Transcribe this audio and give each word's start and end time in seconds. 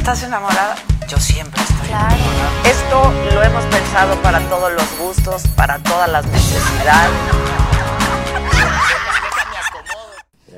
¿Estás 0.00 0.22
enamorada? 0.22 0.76
Yo 1.08 1.18
siempre 1.18 1.60
estoy 1.62 1.88
Claro. 1.88 2.14
enamorada. 2.14 2.70
Esto 2.70 3.12
lo 3.34 3.42
hemos 3.42 3.64
pensado 3.66 4.16
para 4.22 4.40
todos 4.48 4.72
los 4.72 4.98
gustos, 4.98 5.42
para 5.54 5.78
todas 5.78 6.08
las 6.08 6.24
necesidades. 6.26 7.10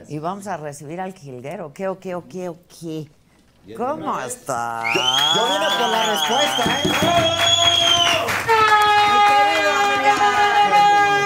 Y 0.09 0.19
vamos 0.21 0.47
a 0.47 0.57
recibir 0.59 1.01
al 1.01 1.13
jilguero. 1.15 1.73
¿Qué, 1.75 1.89
o 1.89 1.99
qué, 1.99 2.15
o 2.15 2.29
qué, 2.29 2.49
o 2.51 2.57
qué? 2.81 3.09
¿Cómo 3.77 4.21
está? 4.21 4.85
Yo 4.95 5.45
vine 5.47 5.67
por 5.79 5.89
la 5.89 6.07
respuesta, 6.07 6.65
¿eh? 6.65 6.83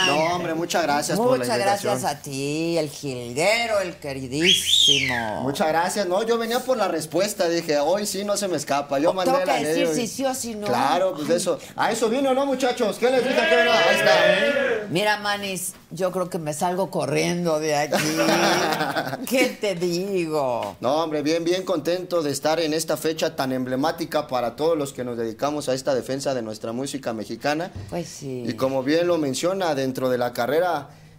muchas 0.69 0.82
gracias 0.82 1.16
por 1.19 1.30
la 1.30 1.37
Muchas 1.39 1.57
invitación. 1.57 1.93
gracias 1.99 2.13
a 2.13 2.21
ti, 2.21 2.76
el 2.76 2.90
jilguero, 2.90 3.81
el 3.81 3.96
queridísimo. 3.96 5.40
Muchas 5.40 5.68
gracias. 5.68 6.07
No, 6.07 6.22
yo 6.25 6.36
venía 6.36 6.61
por 6.61 6.76
la 6.76 6.89
respuesta. 6.89 7.49
Dije, 7.49 7.79
hoy 7.79 8.04
sí 8.04 8.22
no 8.22 8.36
se 8.36 8.49
me 8.49 8.59
escapa. 8.59 8.99
Yo 8.99 9.14
mandé 9.14 9.32
Tengo 9.32 9.45
que 9.46 9.62
la 9.62 9.67
decir 9.67 9.89
si 9.95 10.07
sí 10.07 10.26
o 10.26 10.35
si 10.35 10.54
no. 10.54 10.67
Claro, 10.67 11.14
pues 11.14 11.29
de 11.29 11.36
eso. 11.36 11.59
A 11.75 11.90
eso 11.90 12.11
vino, 12.11 12.35
¿no, 12.35 12.45
muchachos? 12.45 12.99
¿Qué 12.99 13.11
les 13.11 13.25
dije 13.25 13.35
que? 13.35 13.54
Ahí 13.54 13.96
está. 13.96 14.86
Mira, 14.90 15.18
Manis, 15.18 15.73
yo 15.90 16.12
creo 16.12 16.29
que 16.29 16.39
me 16.39 16.53
salgo 16.53 16.90
corriendo 16.90 17.61
de 17.61 17.75
aquí. 17.75 17.96
¿Qué 19.26 19.57
te 19.59 19.75
digo? 19.75 20.76
No, 20.81 21.03
hombre, 21.03 21.23
bien, 21.23 21.45
bien 21.45 21.62
contento 21.64 22.23
de 22.23 22.31
estar 22.31 22.61
en 22.61 22.75
esta 22.75 22.98
fecha 22.98 23.37
tan 23.37 23.53
emblemática 23.53 24.26
para 24.26 24.54
todos 24.54 24.76
los 24.76 24.93
que 24.93 25.04
nos 25.04 25.17
dedicamos 25.17 25.71
a 25.71 25.75
esta 25.75 25.95
defensa 25.95 26.35
de 26.35 26.43
nuestra 26.43 26.73
música 26.73 27.14
mexicana. 27.14 27.71
Pues 27.89 28.07
sí. 28.09 28.45
Y 28.46 28.53
como 28.54 28.82
bien 28.82 29.07
lo 29.07 29.17
menciona, 29.17 29.75
dentro 29.75 30.11
de 30.11 30.18
la 30.18 30.32
carrera 30.32 30.57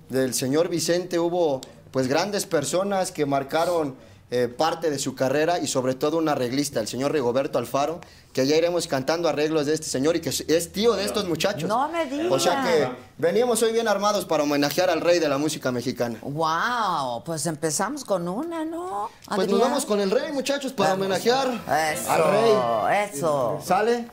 del 0.09 0.33
señor 0.33 0.69
Vicente 0.69 1.19
hubo 1.19 1.61
pues 1.91 2.07
grandes 2.07 2.45
personas 2.45 3.11
que 3.11 3.25
marcaron 3.25 3.95
eh, 4.31 4.47
parte 4.47 4.91
de 4.91 4.99
su 4.99 5.15
carrera 5.15 5.57
y 5.57 5.65
sobre 5.67 5.95
todo 5.95 6.17
un 6.17 6.29
arreglista, 6.29 6.79
el 6.79 6.87
señor 6.87 7.11
Rigoberto 7.11 7.57
Alfaro, 7.57 7.99
que 8.31 8.45
ya 8.45 8.55
iremos 8.55 8.85
cantando 8.85 9.27
arreglos 9.27 9.65
de 9.65 9.73
este 9.73 9.87
señor 9.87 10.15
y 10.15 10.21
que 10.21 10.29
es- 10.29 10.71
tío 10.71 10.93
de 10.93 11.03
estos 11.03 11.27
muchachos. 11.27 11.67
No 11.67 11.89
me 11.89 12.05
digas. 12.05 12.27
O 12.31 12.37
sea 12.39 12.63
que 12.63 12.87
veníamos 13.17 13.63
hoy 13.63 13.71
bien 13.73 13.87
armados 13.87 14.25
para 14.25 14.43
homenajear 14.43 14.91
al 14.91 15.01
rey 15.01 15.17
de 15.17 15.27
la 15.29 15.39
música 15.39 15.71
mexicana. 15.71 16.19
Wow, 16.21 17.23
pues 17.23 17.47
empezamos 17.47 18.05
con 18.05 18.27
una, 18.27 18.63
¿no? 18.65 19.09
Pues 19.25 19.37
nos 19.39 19.45
Adrián? 19.47 19.59
vamos 19.61 19.85
con 19.85 19.99
el 19.99 20.11
rey, 20.11 20.31
muchachos, 20.31 20.73
para 20.73 20.91
Vamos. 20.91 21.07
homenajear 21.07 21.47
Eso, 21.93 22.11
al 22.11 22.23
rey. 22.31 23.09
eso. 23.11 23.59
¿Sale? 23.65 24.05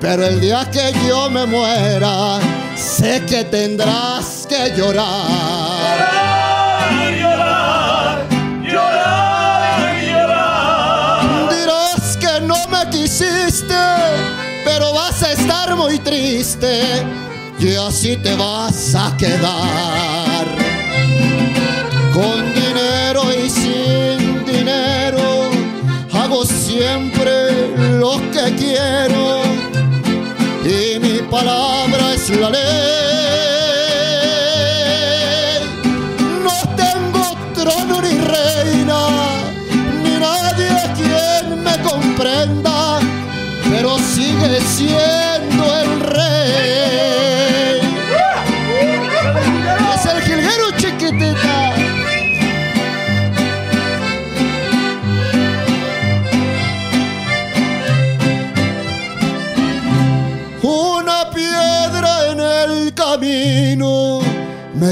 Pero 0.00 0.24
el 0.24 0.40
día 0.40 0.66
que 0.70 0.92
yo 1.06 1.28
me 1.28 1.44
muera, 1.44 2.38
sé 2.76 3.22
que 3.26 3.44
tendrás 3.44 4.46
que 4.48 4.72
llorar. 4.74 6.08
Dirás 11.50 12.16
que 12.16 12.40
no 12.40 12.66
me 12.68 12.88
quisiste, 12.90 13.74
pero 14.64 14.94
vas 14.94 15.22
a 15.22 15.32
estar 15.32 15.76
muy 15.76 15.98
triste 15.98 17.04
y 17.58 17.74
así 17.74 18.16
te 18.16 18.34
vas 18.34 18.94
a 18.94 19.14
quedar. 19.18 20.46
Con 22.14 22.47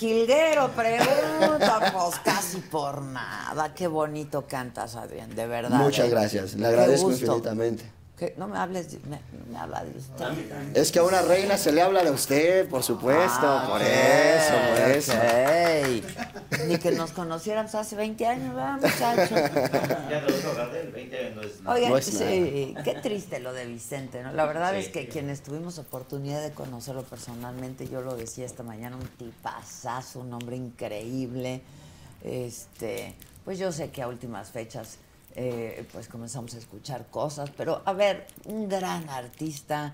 Jilguero? 0.00 0.70
Pregunta, 0.70 1.92
pues 1.92 2.18
casi 2.24 2.58
por 2.58 3.02
nada. 3.02 3.74
Qué 3.74 3.86
bonito 3.86 4.46
cantas, 4.46 4.96
Adrián, 4.96 5.34
de 5.34 5.46
verdad. 5.46 5.78
Muchas 5.78 6.06
¿eh? 6.06 6.10
gracias, 6.10 6.54
le 6.54 6.66
agradezco 6.66 7.10
infinitamente. 7.10 7.99
Que 8.20 8.34
no 8.36 8.46
me 8.48 8.58
hables, 8.58 8.92
de- 8.92 8.98
me, 9.08 9.18
me 9.50 9.58
habla 9.58 9.82
de 9.82 9.98
usted. 9.98 10.26
Es 10.76 10.92
que 10.92 10.98
a 10.98 11.04
una 11.04 11.22
reina 11.22 11.56
se 11.56 11.72
le 11.72 11.80
habla 11.80 12.04
de 12.04 12.10
usted, 12.10 12.68
por 12.68 12.82
supuesto, 12.82 13.46
Ah, 13.48 13.66
por 13.66 13.80
eso, 13.80 14.52
por 14.68 14.90
eso. 14.90 15.12
ok. 15.14 16.68
Ni 16.68 16.76
que 16.76 16.90
nos 16.90 17.12
conociéramos 17.12 17.74
hace 17.74 17.96
20 17.96 18.26
años, 18.26 18.54
¿verdad, 18.54 18.74
muchachos? 18.74 19.30
Ya 20.10 20.26
te 20.26 20.42
lo 20.42 20.50
hablar 20.50 20.70
del 20.70 20.92
20 20.92 21.30
no 21.34 21.40
es 21.40 21.60
nada. 21.62 21.74
Oigan, 21.74 21.90
No 21.92 21.96
es 21.96 22.04
sí, 22.04 22.74
qué 22.84 22.94
triste 23.02 23.40
lo 23.40 23.54
de 23.54 23.64
Vicente, 23.64 24.22
¿no? 24.22 24.32
La 24.34 24.44
verdad 24.44 24.76
es 24.76 24.88
que 24.90 25.08
quienes 25.08 25.40
tuvimos 25.40 25.78
oportunidad 25.78 26.42
de 26.42 26.50
conocerlo 26.50 27.04
personalmente, 27.04 27.88
yo 27.88 28.02
lo 28.02 28.16
decía 28.16 28.44
esta 28.44 28.62
mañana, 28.62 28.96
un 28.96 29.08
tipazazo, 29.16 30.20
un 30.20 30.34
hombre 30.34 30.56
increíble. 30.56 31.62
Este, 32.22 33.14
pues 33.46 33.58
yo 33.58 33.72
sé 33.72 33.88
que 33.90 34.02
a 34.02 34.08
últimas 34.08 34.50
fechas 34.50 34.98
eh, 35.34 35.86
pues 35.92 36.08
comenzamos 36.08 36.54
a 36.54 36.58
escuchar 36.58 37.06
cosas, 37.06 37.50
pero 37.56 37.82
a 37.84 37.92
ver, 37.92 38.26
un 38.44 38.68
gran 38.68 39.08
artista, 39.08 39.92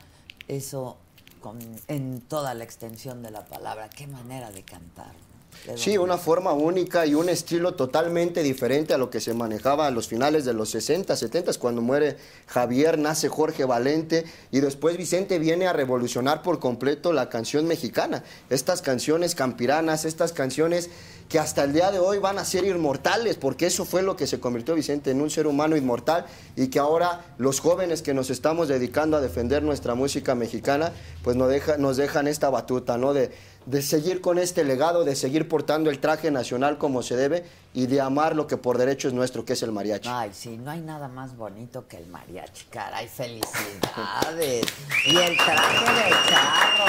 eso 0.49 0.97
con, 1.41 1.59
en 1.89 2.21
toda 2.23 2.55
la 2.55 2.65
extensión 2.65 3.23
de 3.23 3.31
la 3.31 3.45
palabra, 3.45 3.89
qué 3.91 4.07
manera 4.07 4.51
de 4.51 4.63
cantar. 4.63 5.26
Sí, 5.75 5.99
una 5.99 6.17
forma 6.17 6.53
única 6.53 7.07
y 7.07 7.15
un 7.15 7.29
estilo 7.29 7.75
totalmente 7.75 8.43
diferente 8.43 8.95
a 8.95 8.99
lo 8.99 9.11
que 9.11 9.21
se 9.21 9.35
manejaba 9.35 9.87
a 9.87 9.91
los 9.91 10.07
finales 10.07 10.45
de 10.45 10.53
los 10.53 10.71
60, 10.71 11.17
70, 11.17 11.53
cuando 11.55 11.83
muere 11.83 12.17
Javier, 12.47 12.99
nace 12.99 13.29
Jorge 13.29 13.65
Valente 13.65 14.25
y 14.53 14.61
después 14.61 14.97
Vicente 14.97 15.39
viene 15.39 15.67
a 15.67 15.73
revolucionar 15.73 16.43
por 16.43 16.61
completo 16.61 17.13
la 17.13 17.29
canción 17.29 17.67
mexicana. 17.67 18.23
Estas 18.51 18.83
canciones 18.83 19.35
campiranas, 19.35 20.05
estas 20.05 20.33
canciones 20.33 20.91
que 21.29 21.39
hasta 21.39 21.65
el 21.65 21.73
día 21.73 21.91
de 21.91 21.99
hoy 21.99 22.19
van 22.19 22.39
a 22.39 22.45
ser 22.45 22.65
inmortales, 22.65 23.37
porque 23.37 23.67
eso 23.67 23.85
fue 23.85 24.03
lo 24.03 24.17
que 24.17 24.27
se 24.27 24.39
convirtió 24.39 24.75
Vicente 24.75 25.11
en 25.11 25.21
un 25.21 25.31
ser 25.31 25.47
humano 25.47 25.77
inmortal 25.77 26.27
y 26.55 26.69
que 26.69 26.79
ahora 26.79 27.35
los 27.39 27.61
jóvenes 27.61 28.03
que 28.03 28.15
nos 28.15 28.31
estamos 28.31 28.69
dedicando 28.69 29.17
a 29.17 29.21
defender 29.21 29.63
nuestra 29.63 29.95
música 29.95 30.35
mexicana, 30.35 30.93
pues 31.25 31.37
nos, 31.37 31.49
deja, 31.49 31.79
nos 31.79 31.97
dejan 31.97 32.29
esta 32.29 32.49
batuta, 32.49 32.97
¿no? 32.97 33.13
De, 33.13 33.33
de 33.67 33.83
seguir 33.83 34.21
con 34.21 34.39
este 34.39 34.65
legado, 34.65 35.05
de 35.05 35.17
seguir 35.17 35.49
portando 35.49 35.91
el 35.91 35.99
traje 35.99 36.31
nacional 36.31 36.79
como 36.79 37.03
se 37.03 37.17
debe 37.17 37.45
y 37.75 37.87
de 37.87 38.01
amar 38.01 38.37
lo 38.37 38.47
que 38.47 38.57
por 38.57 38.79
derecho 38.79 39.09
es 39.09 39.15
nuestro, 39.15 39.45
que 39.45 39.55
es 39.55 39.63
el 39.63 39.73
mariachi. 39.73 40.09
Ay, 40.11 40.31
sí, 40.33 40.57
no 40.57 40.71
hay 40.71 40.81
nada 40.81 41.09
más 41.09 41.37
bonito 41.37 41.87
que 41.89 41.99
el 41.99 42.07
mariachi, 42.07 42.67
caray, 42.71 43.09
felicidades. 43.09 44.67
y 45.07 45.17
el 45.17 45.37
traje 45.37 45.85
de 45.85 46.11
charro. 46.29 46.87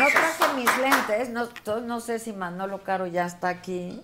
No 0.00 0.06
traje 0.08 0.54
mis 0.56 0.78
lentes, 0.78 1.30
no, 1.30 1.48
no 1.80 2.00
sé 2.00 2.18
si 2.18 2.32
Manolo 2.32 2.82
Caro 2.82 3.06
ya 3.06 3.26
está 3.26 3.48
aquí. 3.48 4.02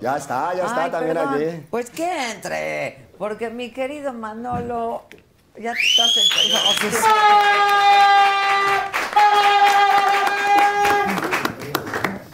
Ya 0.00 0.16
está, 0.16 0.54
ya 0.54 0.66
está 0.66 0.90
también 0.90 1.18
aquí. 1.18 1.66
Pues 1.70 1.90
que 1.90 2.30
entre, 2.32 3.08
porque 3.18 3.50
mi 3.50 3.70
querido 3.70 4.12
Manolo, 4.14 5.04
ya 5.58 5.72
estás 5.72 6.16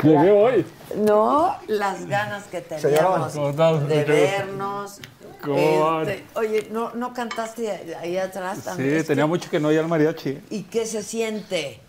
Llegué 0.04 0.32
hoy. 0.32 0.66
No, 0.96 1.56
las 1.66 2.06
ganas 2.06 2.44
que 2.44 2.60
teníamos 2.60 3.34
de 3.88 4.04
vernos. 4.04 5.00
Este, 5.46 6.24
oye, 6.34 6.68
¿no, 6.70 6.92
¿no 6.94 7.12
cantaste 7.12 7.96
ahí 8.00 8.16
atrás 8.16 8.60
también? 8.60 9.00
Sí, 9.00 9.06
tenía 9.06 9.26
mucho 9.26 9.50
que 9.50 9.60
no 9.60 9.70
ir 9.70 9.78
al 9.80 9.88
mariachi. 9.88 10.40
¿Y 10.50 10.62
qué 10.62 10.86
se 10.86 11.02
siente? 11.02 11.80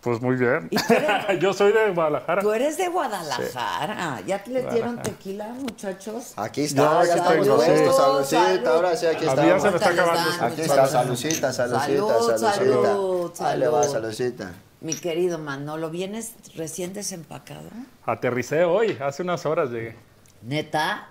Pues 0.00 0.20
muy 0.22 0.36
bien. 0.36 0.70
Yo 1.40 1.52
soy 1.52 1.72
de 1.72 1.90
Guadalajara. 1.90 2.40
Tú 2.40 2.52
eres 2.52 2.78
de 2.78 2.88
Guadalajara. 2.88 4.20
¿Ya 4.26 4.42
les 4.46 4.72
dieron 4.72 5.02
tequila, 5.02 5.48
muchachos? 5.48 6.32
Aquí 6.36 6.62
está, 6.62 7.04
ya, 7.04 7.16
estamos 7.16 7.48
puestos. 7.48 7.96
Saludcita, 7.96 8.70
ahora 8.70 8.96
sí, 8.96 9.06
aquí 9.06 9.26
está. 9.26 9.60
se 9.60 9.70
me 9.70 9.76
está 9.76 9.90
acabando. 9.90 10.44
Aquí 10.44 10.60
está, 10.62 10.86
saludcita, 10.86 11.52
saludcita, 11.52 12.38
saludcita. 12.38 12.54
Salud, 12.54 13.32
Ahí 13.40 13.58
le 13.58 13.68
va, 13.68 13.82
saludcita. 13.82 14.52
Mi 14.80 14.94
querido 14.94 15.38
Manolo, 15.38 15.90
¿vienes 15.90 16.34
recién 16.56 16.94
desempacado? 16.94 17.68
Aterricé 18.06 18.64
hoy, 18.64 18.96
hace 18.98 19.22
unas 19.22 19.44
horas 19.44 19.70
llegué. 19.70 19.94
¿Neta? 20.40 21.08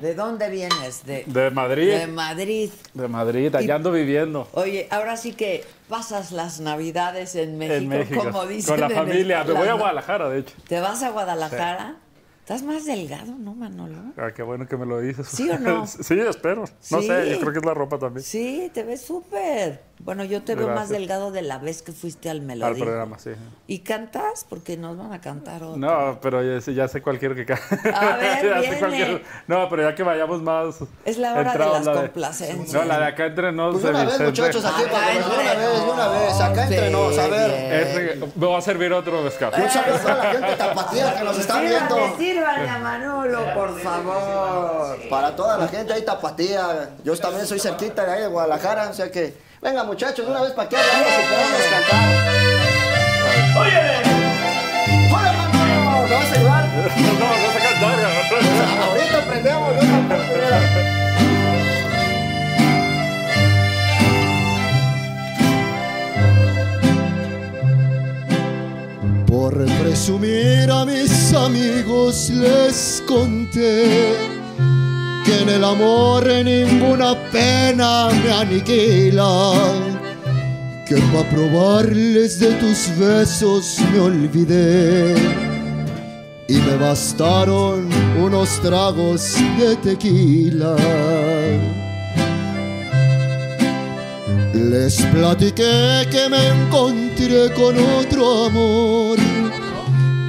¿De 0.00 0.14
dónde 0.14 0.48
vienes? 0.48 1.04
De, 1.04 1.24
de 1.26 1.50
Madrid. 1.50 1.92
De 1.92 2.06
Madrid. 2.06 2.70
De 2.94 3.06
Madrid, 3.06 3.54
allá 3.54 3.74
ando 3.74 3.92
viviendo. 3.92 4.48
Oye, 4.52 4.88
ahora 4.90 5.18
sí 5.18 5.34
que 5.34 5.62
pasas 5.90 6.32
las 6.32 6.60
navidades 6.60 7.34
en 7.34 7.58
México, 7.58 7.76
en 7.76 7.88
México. 7.88 8.24
como 8.24 8.46
dicen. 8.46 8.72
Con 8.72 8.80
la 8.80 8.88
familia, 8.88 9.44
me 9.44 9.52
voy 9.52 9.68
a 9.68 9.74
Guadalajara, 9.74 10.30
de 10.30 10.38
hecho. 10.38 10.54
¿Te 10.66 10.80
vas 10.80 11.02
a 11.02 11.10
Guadalajara? 11.10 11.96
Estás 12.40 12.62
más 12.62 12.84
delgado, 12.84 13.34
¿no, 13.38 13.54
Manolo? 13.54 14.12
Ah, 14.18 14.30
qué 14.34 14.42
bueno 14.42 14.66
que 14.66 14.76
me 14.76 14.84
lo 14.84 15.00
dices. 15.00 15.26
¿Sí 15.28 15.48
o 15.48 15.58
no? 15.58 15.86
sí, 15.86 16.18
espero. 16.18 16.64
No 16.90 17.00
sé, 17.02 17.30
yo 17.30 17.40
creo 17.40 17.52
que 17.52 17.58
es 17.58 17.64
la 17.64 17.74
ropa 17.74 17.98
también. 17.98 18.22
Sí, 18.22 18.70
te 18.72 18.82
ves 18.82 19.02
súper. 19.02 19.82
Bueno, 20.00 20.24
yo 20.24 20.42
te 20.42 20.54
veo 20.54 20.68
más 20.68 20.88
delgado 20.88 21.30
de 21.30 21.42
la 21.42 21.58
vez 21.58 21.82
que 21.82 21.92
fuiste 21.92 22.28
al 22.28 22.42
Melodía. 22.42 22.66
Al 22.66 22.76
programa, 22.76 23.18
sí. 23.18 23.30
¿Y 23.66 23.78
cantas? 23.78 24.44
Porque 24.48 24.76
nos 24.76 24.98
van 24.98 25.12
a 25.12 25.20
cantar 25.20 25.62
otro. 25.62 25.78
No, 25.78 26.18
pero 26.20 26.42
ya, 26.42 26.58
ya 26.72 26.88
sé 26.88 27.00
cualquier 27.00 27.34
que 27.34 27.46
cante. 27.46 27.90
A 27.94 28.16
ver, 28.18 29.22
No, 29.46 29.68
pero 29.70 29.82
ya 29.88 29.94
que 29.94 30.02
vayamos 30.02 30.42
más... 30.42 30.76
Es 31.04 31.16
la 31.16 31.32
hora 31.32 31.52
de 31.52 31.58
las 31.58 31.88
complacencias. 31.88 32.72
No, 32.72 32.84
la 32.84 32.98
de 32.98 33.06
acá 33.06 33.26
entre 33.26 33.52
nos. 33.52 33.80
Pues 33.80 33.84
una 33.84 34.04
vez, 34.04 34.20
muchachos, 34.20 34.64
aquí 34.64 34.82
para 34.90 35.26
una 35.26 35.54
vez, 35.54 35.80
una 35.90 36.08
vez. 36.08 36.40
Acá 36.40 36.64
entre 36.64 36.90
nos, 36.90 37.18
a 37.18 37.28
ver. 37.28 38.18
me 38.34 38.46
voy 38.46 38.56
a 38.56 38.60
servir 38.60 38.92
otro 38.92 39.26
escape. 39.26 39.62
Un 39.62 39.70
saludo 39.70 40.08
a 40.08 40.14
la 40.16 40.32
gente 40.32 40.56
tapatía 40.56 41.14
que 41.14 41.24
nos 41.24 41.38
está 41.38 41.60
viendo. 41.60 42.16
Sírvanle 42.18 42.68
a 42.68 42.78
Manolo, 42.78 43.54
por 43.54 43.80
favor. 43.80 44.98
Para 45.08 45.34
toda 45.34 45.56
la 45.56 45.68
gente 45.68 45.92
ahí 45.92 46.04
tapatía. 46.04 46.90
Yo 47.04 47.16
también 47.16 47.46
soy 47.46 47.58
cerquita 47.58 48.04
de 48.04 48.12
ahí 48.12 48.20
de 48.22 48.26
Guadalajara, 48.28 48.90
o 48.90 48.92
sea 48.92 49.10
que... 49.10 49.53
Venga, 49.64 49.82
muchachos, 49.82 50.28
una 50.28 50.42
vez 50.42 50.52
para 50.52 50.68
que 50.68 50.76
hablamos 50.76 51.08
y 51.08 51.22
podamos 51.26 51.62
cantar. 51.70 52.04
¡Oye! 53.62 53.80
¡Hola, 55.10 55.32
Manolo! 55.32 56.06
¿Me 56.06 56.14
vas 56.14 56.30
a 56.30 56.34
ayudar? 56.34 56.64
No, 56.74 57.16
no, 57.18 57.24
vas 57.32 57.56
a 57.56 57.60
cantar. 57.64 57.96
Ahorita 58.82 59.16
aprendemos, 59.18 59.72
¿no? 59.76 59.84
Por 69.26 69.54
presumir 69.80 70.70
a 70.70 70.84
mis 70.84 71.32
amigos 71.32 72.28
les 72.28 73.02
conté 73.08 74.33
que 75.24 75.40
en 75.40 75.48
el 75.48 75.64
amor 75.64 76.26
ninguna 76.44 77.14
pena 77.30 78.08
me 78.10 78.30
aniquila, 78.30 79.52
que 80.86 80.96
para 80.96 81.28
probarles 81.30 82.38
de 82.38 82.52
tus 82.54 82.96
besos 82.98 83.78
me 83.92 84.00
olvidé. 84.00 85.14
Y 86.46 86.54
me 86.54 86.76
bastaron 86.76 87.88
unos 88.22 88.60
tragos 88.60 89.36
de 89.58 89.76
tequila. 89.76 90.76
Les 94.52 95.00
platiqué 95.06 96.06
que 96.10 96.28
me 96.28 96.48
encontré 96.48 97.50
con 97.54 97.74
otro 97.98 98.46
amor 98.46 99.18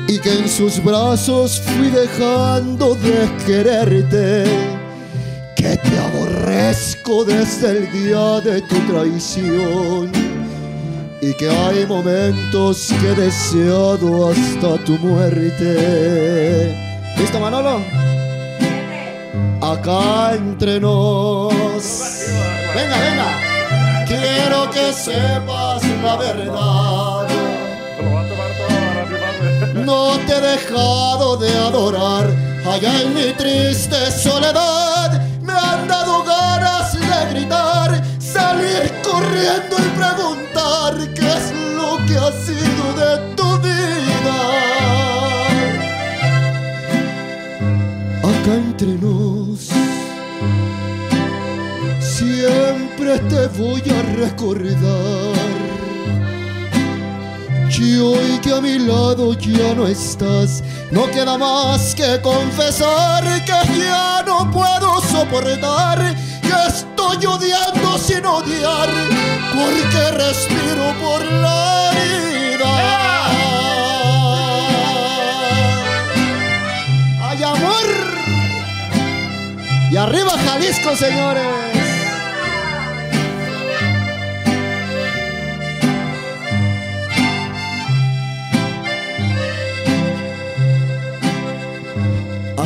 y 0.07 0.19
que 0.19 0.39
en 0.39 0.47
sus 0.47 0.81
brazos 0.81 1.61
fui 1.61 1.89
dejando 1.89 2.95
de 2.95 3.29
quererte 3.45 4.84
que 5.65 5.77
te 5.77 5.97
aborrezco 5.97 7.25
desde 7.25 7.69
el 7.71 7.91
día 7.91 8.39
de 8.41 8.61
tu 8.61 8.75
traición 8.91 10.11
y 11.21 11.33
que 11.33 11.49
hay 11.49 11.87
momentos 11.87 12.93
que 12.99 13.11
he 13.11 13.15
deseado 13.15 14.29
hasta 14.29 14.77
tu 14.83 14.93
muerte. 14.99 16.75
¿Listo, 17.17 17.39
Manolo? 17.39 17.81
Acá 19.59 20.35
entre 20.35 20.79
nos. 20.79 21.83
Venga, 22.75 22.97
venga. 23.07 24.05
Quiero 24.05 24.69
que 24.69 24.93
sepas 24.93 25.81
la 26.03 26.15
verdad. 26.15 27.27
No 29.73 30.19
te 30.27 30.33
he 30.35 30.41
dejado 30.41 31.37
de 31.37 31.49
adorar 31.49 32.29
allá 32.71 33.01
en 33.01 33.13
mi 33.15 33.33
triste 33.33 34.11
soledad 34.11 34.94
corriendo 39.35 39.75
y 39.77 39.89
preguntar 39.97 41.13
qué 41.13 41.27
es 41.27 41.51
lo 41.75 41.97
que 42.05 42.17
ha 42.17 42.31
sido 42.45 42.93
de 42.95 43.35
tu 43.35 43.57
vida. 43.59 44.37
Acá 48.23 48.53
entre 48.53 48.93
nos, 48.95 49.69
siempre 51.99 53.19
te 53.29 53.47
voy 53.59 53.83
a 53.89 54.01
recordar. 54.17 55.35
Y 57.77 57.97
hoy 57.97 58.39
que 58.41 58.53
a 58.53 58.61
mi 58.61 58.79
lado 58.79 59.33
ya 59.33 59.75
no 59.75 59.85
estás, 59.85 60.63
no 60.91 61.05
queda 61.11 61.37
más 61.37 61.93
que 61.93 62.21
confesar 62.21 63.23
que 63.43 63.77
ya 63.77 64.23
no 64.25 64.49
puedo 64.49 65.01
soportar, 65.01 66.15
estoy 66.67 67.25
odiando 67.25 67.97
sin 67.97 68.25
odiar, 68.25 68.89
porque 69.53 70.11
respiro 70.11 70.93
por 71.01 71.23
la 71.25 71.91
vida. 71.93 72.73
¡Ay, 77.21 77.43
amor! 77.43 77.87
Y 79.91 79.97
arriba 79.97 80.31
Jalisco, 80.45 80.95
señores. 80.95 81.65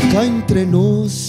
acá 0.10 0.24
entre 0.24 0.66
nos. 0.66 1.29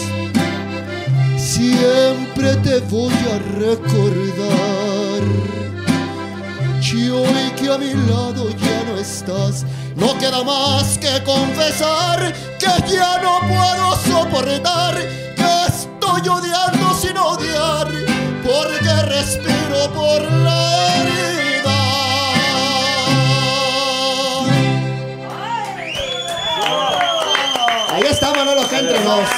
siempre 1.61 2.55
te 2.57 2.79
voy 2.89 3.13
a 3.13 3.37
recordar. 3.59 5.21
Y 6.93 7.09
hoy 7.09 7.51
que 7.55 7.71
a 7.71 7.77
mi 7.77 7.93
lado 7.93 8.49
ya 8.49 8.83
no 8.85 8.97
estás, 8.99 9.65
no 9.95 10.17
queda 10.17 10.43
más 10.43 10.97
que 10.97 11.23
confesar 11.23 12.33
que 12.59 12.93
ya 12.93 13.17
no 13.21 13.39
puedo 13.47 13.95
soportar, 14.09 14.95
que 15.35 15.65
estoy 15.67 16.27
odiando 16.27 16.93
sin 16.95 17.17
odiar, 17.17 17.87
porque 18.43 19.01
respiro 19.03 19.91
por 19.93 20.21
la 20.21 20.95
herida. 20.95 21.79
Ahí 27.93 28.03
está 28.09 28.33
Manolo 28.33 28.61
acá 28.61 28.79
entre 28.79 28.99
nos. 28.99 29.29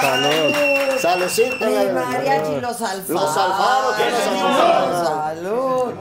Salud. 0.00 0.75
Saludcita. 1.00 1.68
El 1.68 1.92
mariachi 1.92 2.60
los 2.60 2.80
alfaros. 2.82 3.08
Los 3.08 3.36
alfaros, 3.36 3.96
¿qué 3.96 4.10
los 4.10 4.20
alfaros? 4.20 5.08
Salud. 5.08 5.94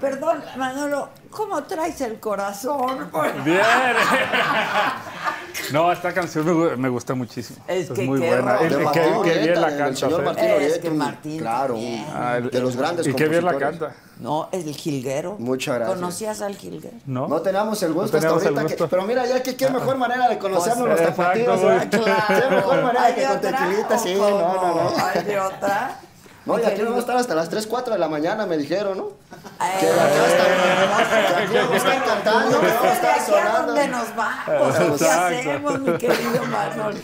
Perdón, 0.00 0.44
Manolo, 0.56 1.08
¿cómo 1.30 1.62
traes 1.64 2.00
el 2.02 2.20
corazón? 2.20 3.10
Bien. 3.44 3.62
No, 5.72 5.90
esta 5.92 6.12
canción 6.12 6.44
me, 6.46 6.52
gu- 6.52 6.76
me 6.76 6.88
gusta 6.88 7.14
muchísimo. 7.14 7.58
Es 7.68 7.90
que 7.90 8.02
muy 8.02 8.20
qué 8.20 8.28
buena. 8.28 8.58
De 8.58 8.68
qué 8.92 9.38
bien 9.40 9.60
la 9.60 9.76
canta. 9.76 9.94
señor 9.96 10.16
Fer. 10.16 10.24
Martín 10.24 10.44
Es 10.60 10.78
que 10.78 10.90
Martín 10.90 11.38
Claro, 11.38 11.76
Ah, 12.14 12.36
el- 12.38 12.50
de 12.50 12.60
los 12.60 12.76
grandes 12.76 13.06
Y 13.06 13.12
qué 13.14 13.26
bien 13.28 13.44
la 13.44 13.56
canta. 13.58 13.94
No, 14.18 14.48
es 14.52 14.64
el 14.66 14.74
jilguero. 14.74 15.36
Muchas 15.38 15.74
gracias. 15.76 15.98
¿Conocías 15.98 16.40
al 16.40 16.56
jilguero? 16.56 16.96
¿No? 17.04 17.28
No 17.28 17.42
teníamos 17.42 17.82
el 17.82 17.92
gusto 17.92 18.06
No 18.16 18.20
teníamos 18.20 18.36
hasta 18.38 18.48
el 18.48 18.56
ahorita. 18.56 18.76
que- 18.76 18.82
gusto. 18.82 18.88
pero 18.96 19.02
mira, 19.06 19.26
ya 19.26 19.42
que 19.42 19.56
qué 19.56 19.68
mejor 19.68 19.96
manera 19.98 20.28
de 20.28 20.38
conocernos 20.38 20.86
Pues, 20.88 21.00
los 21.00 21.08
exacto, 21.10 21.44
tapatíos. 21.44 21.82
¿eh? 21.82 21.88
Qué 21.90 22.54
mejor 22.56 22.82
manera 22.82 23.04
¿Hay 23.04 23.14
que 23.14 23.24
con 23.26 23.40
tequilita, 23.40 23.98
sí. 23.98 24.14
No, 24.14 24.30
no, 24.30 24.74
no. 24.90 25.04
¿Hay 25.04 25.24
de 25.24 25.38
otra? 25.38 26.00
No, 26.46 26.58
y 26.60 26.62
aquí 26.64 26.80
vamos 26.82 26.96
a 26.98 27.00
estar 27.00 27.16
hasta 27.16 27.34
las 27.34 27.48
3, 27.48 27.66
4 27.66 27.94
de 27.94 27.98
la 27.98 28.08
mañana, 28.08 28.46
me 28.46 28.56
dijeron, 28.56 28.96
¿no? 28.98 29.04
Eh, 29.04 29.76
Que 29.80 29.86
está- 29.88 30.08
que 30.08 31.42
aquí 31.42 31.54
vamos 31.56 31.72
a 31.72 31.76
estar 31.76 32.04
cantando, 32.04 32.60
que 32.60 32.66
vamos 32.66 32.82
a 32.82 32.86
¿De 32.86 32.92
estar 32.92 33.10
aquí 33.10 33.18
a 33.20 33.24
sonando. 33.26 33.66
dónde 33.66 33.88
nos 33.88 34.16
vamos? 34.16 34.76
¿Qué 34.76 34.84
Exacto. 34.84 35.24
hacemos, 35.38 35.80
mi 35.80 35.92
querido 35.98 36.44
Manuel? 36.46 37.02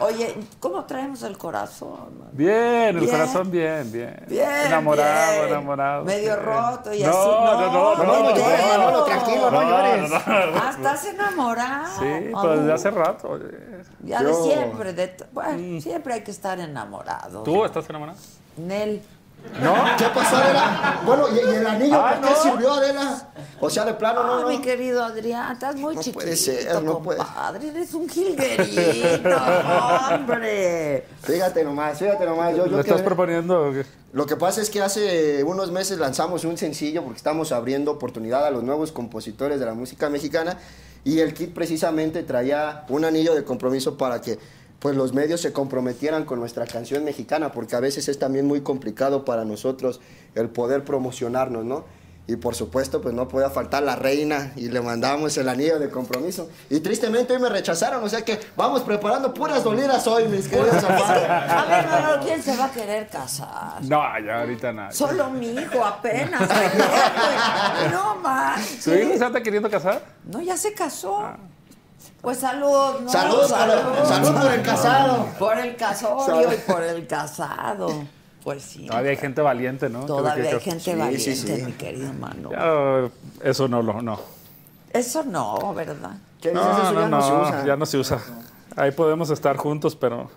Oye, 0.00 0.36
¿cómo 0.60 0.84
traemos 0.84 1.22
el 1.22 1.38
corazón? 1.38 2.18
man? 2.18 2.28
Bien, 2.32 2.88
el 2.94 3.00
Bien. 3.00 3.10
corazón 3.10 3.50
bien, 3.50 3.90
bien. 3.90 4.22
Bien, 4.28 4.48
Enamorado, 4.66 5.32
bien. 5.32 5.48
enamorado. 5.48 6.04
Medio 6.04 6.36
roto 6.36 6.92
y 6.92 7.02
no, 7.02 7.08
así. 7.08 7.18
No, 7.18 7.40
no, 7.40 7.72
no, 7.72 7.96
No, 7.96 8.04
no. 8.04 8.22
no 8.22 8.36
llores. 8.36 8.66
Manolo, 8.68 9.04
tranquilo, 9.04 9.50
no 9.50 9.62
llores. 9.62 10.10
no, 10.10 10.18
no. 10.18 10.22
Ah, 10.62 10.70
estás 10.76 11.04
enamorado. 11.06 11.86
Sí, 11.98 12.30
pues 12.32 12.64
de 12.66 12.72
hace 12.74 12.90
rato. 12.90 13.28
oye. 13.30 13.44
Ya 14.02 14.22
de 14.22 14.34
siempre. 14.34 14.92
De 14.92 15.16
bueno, 15.32 15.80
siempre 15.80 16.12
hay 16.14 16.20
que 16.22 16.30
estar 16.30 16.60
enamorado. 16.60 17.42
¿Tú 17.42 17.64
estás 17.64 17.88
enamorado? 17.88 18.18
Nel. 18.56 19.02
¿No? 19.62 19.74
¿Qué 19.98 20.04
pasó, 20.14 20.36
Adela? 20.36 21.02
Bueno, 21.04 21.26
¿y, 21.30 21.36
y 21.36 21.54
el 21.56 21.66
anillo 21.66 22.00
Ah, 22.02 22.16
por 22.18 22.28
qué 22.28 22.34
no. 22.34 22.42
sirvió, 22.42 22.72
Adela? 22.72 23.28
O 23.60 23.68
sea, 23.68 23.84
de 23.84 23.92
plano, 23.92 24.22
no, 24.24 24.34
Ah, 24.36 24.40
no. 24.40 24.48
mi 24.48 24.58
querido 24.62 25.04
Adrián, 25.04 25.52
estás 25.52 25.76
muy 25.76 25.94
No 25.94 26.00
chiquito, 26.00 26.20
puede 26.24 26.34
ser, 26.36 26.82
no 26.82 27.00
puede. 27.00 27.18
compadre. 27.18 27.68
Eres 27.68 27.92
un 27.92 28.08
jilguerito, 28.08 29.28
hombre. 30.14 31.06
Fíjate 31.22 31.62
nomás, 31.62 31.98
fíjate 31.98 32.24
nomás. 32.24 32.56
Yo, 32.56 32.66
yo 32.66 32.76
¿Le 32.76 32.80
estás 32.80 32.98
que- 32.98 33.02
proponiendo? 33.04 33.70
qué? 33.72 33.84
Lo 34.12 34.24
que 34.26 34.36
pasa 34.36 34.62
es 34.62 34.70
que 34.70 34.80
hace 34.80 35.42
unos 35.44 35.70
meses 35.72 35.98
lanzamos 35.98 36.44
un 36.44 36.56
sencillo 36.56 37.02
porque 37.02 37.18
estamos 37.18 37.52
abriendo 37.52 37.90
oportunidad 37.90 38.46
a 38.46 38.50
los 38.50 38.62
nuevos 38.62 38.92
compositores 38.92 39.60
de 39.60 39.66
la 39.66 39.74
música 39.74 40.08
mexicana 40.08 40.56
y 41.04 41.18
el 41.20 41.34
kit 41.34 41.52
precisamente 41.52 42.22
traía 42.22 42.84
un 42.88 43.04
anillo 43.04 43.34
de 43.34 43.44
compromiso 43.44 43.98
para 43.98 44.20
que 44.20 44.38
pues 44.84 44.96
los 44.96 45.14
medios 45.14 45.40
se 45.40 45.50
comprometieran 45.50 46.26
con 46.26 46.38
nuestra 46.40 46.66
canción 46.66 47.04
mexicana 47.04 47.52
porque 47.52 47.74
a 47.74 47.80
veces 47.80 48.06
es 48.10 48.18
también 48.18 48.46
muy 48.46 48.60
complicado 48.60 49.24
para 49.24 49.46
nosotros 49.46 49.98
el 50.34 50.50
poder 50.50 50.84
promocionarnos, 50.84 51.64
¿no? 51.64 51.86
Y 52.26 52.36
por 52.36 52.54
supuesto, 52.54 53.00
pues 53.00 53.14
no 53.14 53.26
podía 53.26 53.48
faltar 53.48 53.82
la 53.82 53.96
reina 53.96 54.52
y 54.56 54.68
le 54.68 54.82
mandamos 54.82 55.38
el 55.38 55.48
anillo 55.48 55.78
de 55.78 55.88
compromiso. 55.88 56.50
Y 56.68 56.80
tristemente 56.80 57.32
hoy 57.32 57.38
me 57.38 57.48
rechazaron, 57.48 58.04
o 58.04 58.08
sea 58.10 58.26
que 58.26 58.38
vamos 58.58 58.82
preparando 58.82 59.32
puras 59.32 59.64
dolidas 59.64 60.06
hoy, 60.06 60.28
mis 60.28 60.48
queridos. 60.48 60.84
A 60.84 61.64
ver, 61.66 61.86
Manolo, 61.86 62.22
¿quién 62.22 62.42
se 62.42 62.54
va 62.54 62.66
a 62.66 62.70
querer 62.70 63.08
casar? 63.08 63.82
No, 63.84 64.02
ya 64.22 64.40
ahorita 64.40 64.70
nada. 64.70 64.92
Solo 64.92 65.30
mi 65.30 65.48
hijo 65.48 65.82
apenas. 65.82 66.42
No 67.90 68.16
manches. 68.16 68.84
¿Tu 68.84 68.92
hijo 68.92 69.16
se 69.16 69.24
está 69.24 69.42
queriendo 69.42 69.70
casar? 69.70 70.02
No, 70.26 70.42
ya 70.42 70.58
se 70.58 70.74
casó. 70.74 71.22
Pues 72.24 72.38
salud, 72.38 73.00
¿no? 73.02 73.08
Salud, 73.08 73.36
por- 73.36 74.06
salud 74.06 74.32
por 74.40 74.50
el 74.52 74.62
casado. 74.62 75.26
Por 75.38 75.58
el 75.58 75.76
casorio 75.76 76.24
Salud. 76.24 76.52
y 76.54 76.70
por 76.72 76.82
el 76.82 77.06
casado. 77.06 77.88
Pues 78.42 78.62
sí. 78.62 78.86
Todavía 78.86 79.10
hay 79.12 79.16
gente 79.16 79.40
valiente, 79.42 79.88
¿no? 79.88 80.04
Todavía 80.06 80.42
Que- 80.50 80.54
hay 80.56 80.60
gente 80.60 80.80
Sí, 80.80 80.90
valiente, 80.94 81.18
sí, 81.18 81.36
sí. 81.36 81.62
mi 81.62 81.72
querido 81.72 82.12
mano. 82.14 82.50
Ya, 82.50 83.10
eso 83.48 83.68
no 83.68 83.80
lo, 83.82 84.02
no. 84.02 84.18
Eso 84.90 85.22
no, 85.24 85.72
¿verdad? 85.74 86.12
¿Qué 86.40 86.50
dices? 86.50 86.64
No, 86.64 86.72
Eso 86.82 86.92
no, 86.92 87.00
ya 87.00 87.08
no, 87.08 87.22
se 87.22 87.30
no, 87.30 87.42
usa. 87.42 87.64
ya 87.66 87.76
no 87.76 87.86
se 87.86 87.98
usa. 87.98 88.18
Ahí 88.76 88.90
podemos 88.90 89.30
estar 89.30 89.56
juntos, 89.56 89.94
pero... 89.96 90.30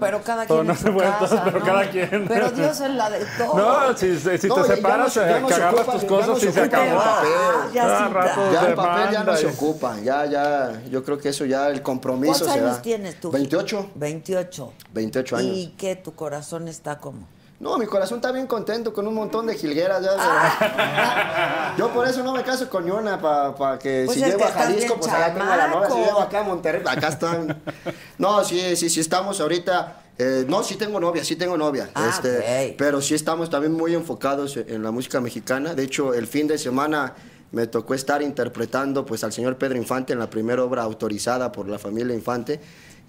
Pero 0.00 0.22
cada 0.22 0.46
quien 0.46 0.66
no 0.66 0.72
en 0.72 0.78
su 0.78 0.96
casa, 0.96 1.26
todos, 1.28 1.40
pero 1.44 1.58
¿no? 1.60 1.64
cada 1.64 1.90
quien. 1.90 2.24
Pero 2.28 2.50
Dios 2.50 2.80
es 2.80 2.90
la 2.90 3.10
de 3.10 3.24
todos. 3.38 3.54
No, 3.56 3.96
si, 3.96 4.18
si 4.18 4.38
si 4.38 4.48
No, 4.48 4.54
te 4.56 4.60
ya- 4.62 4.68
ya 4.68 4.74
separas, 4.76 4.98
no 4.98 5.10
se- 5.10 5.20
ya 5.20 5.36
eh, 5.36 5.40
no 5.40 5.46
que 5.48 5.54
se 5.54 5.64
ocupa, 5.64 5.92
tus 5.92 6.02
ya 6.02 6.08
cosas 6.08 6.42
y 6.42 6.52
se 6.52 6.60
acabó. 6.60 6.96
papel. 6.98 7.72
ya. 7.72 8.10
Ya 8.52 8.66
el 8.68 8.74
papel 8.74 9.10
ya 9.12 9.24
no 9.24 9.36
se 9.36 9.46
ocupa, 9.46 9.96
ya, 10.00 10.26
ya, 10.26 10.82
yo 10.90 11.02
creo 11.04 11.18
que 11.18 11.28
eso 11.30 11.44
ya, 11.44 11.68
el 11.68 11.82
compromiso 11.82 12.32
¿Cuántos 12.44 12.52
se 12.52 12.58
años 12.60 12.76
da. 12.76 12.82
tienes 12.82 13.20
tú? 13.20 13.30
28, 13.30 13.90
28. 13.94 14.72
28 14.92 15.36
años. 15.36 15.56
¿Y 15.56 15.68
qué? 15.78 15.96
¿Tu 15.96 16.14
corazón 16.14 16.68
está 16.68 16.98
como? 16.98 17.26
No, 17.62 17.78
mi 17.78 17.86
corazón 17.86 18.16
está 18.18 18.32
bien 18.32 18.48
contento 18.48 18.92
con 18.92 19.06
un 19.06 19.14
montón 19.14 19.46
de 19.46 19.54
jilgueras. 19.54 20.02
Ya, 20.02 20.10
Ah. 20.18 21.74
Yo 21.78 21.90
por 21.92 22.08
eso 22.08 22.24
no 22.24 22.32
me 22.32 22.42
caso 22.42 22.68
con 22.68 22.90
una, 22.90 23.20
para 23.20 23.78
que 23.78 24.02
Pues 24.04 24.18
si 24.18 24.24
llego 24.24 24.38
que 24.38 24.44
a 24.44 24.48
Jalisco, 24.48 24.96
pues 24.98 25.12
allá 25.12 25.32
tengo 25.32 25.46
la 25.46 25.68
novia. 25.68 25.88
Si 25.90 25.96
llego 25.98 26.20
acá 26.20 26.40
a 26.40 26.42
Monterrey, 26.42 26.82
acá 26.84 27.08
están. 27.08 27.62
No, 28.18 28.42
sí, 28.42 28.74
sí, 28.74 28.90
sí 28.90 28.98
estamos 28.98 29.40
ahorita. 29.40 30.02
eh, 30.18 30.44
no, 30.48 30.64
sí 30.64 30.74
tengo 30.74 30.98
novia, 30.98 31.24
sí 31.24 31.36
tengo 31.36 31.56
novia. 31.56 31.88
Ah, 31.94 32.08
este, 32.10 32.70
ok. 32.70 32.74
Pero 32.78 33.00
sí 33.00 33.14
estamos 33.14 33.48
también 33.48 33.72
muy 33.72 33.94
enfocados 33.94 34.56
en 34.56 34.82
la 34.82 34.90
música 34.90 35.20
mexicana. 35.20 35.74
De 35.74 35.84
hecho, 35.84 36.14
el 36.14 36.26
fin 36.26 36.48
de 36.48 36.58
semana 36.58 37.14
me 37.52 37.68
tocó 37.68 37.94
estar 37.94 38.22
interpretando 38.22 39.06
pues 39.06 39.22
al 39.22 39.32
señor 39.32 39.56
Pedro 39.56 39.76
Infante 39.78 40.12
en 40.12 40.18
la 40.18 40.28
primera 40.28 40.64
obra 40.64 40.82
autorizada 40.82 41.52
por 41.52 41.68
la 41.68 41.78
familia 41.78 42.12
Infante. 42.12 42.60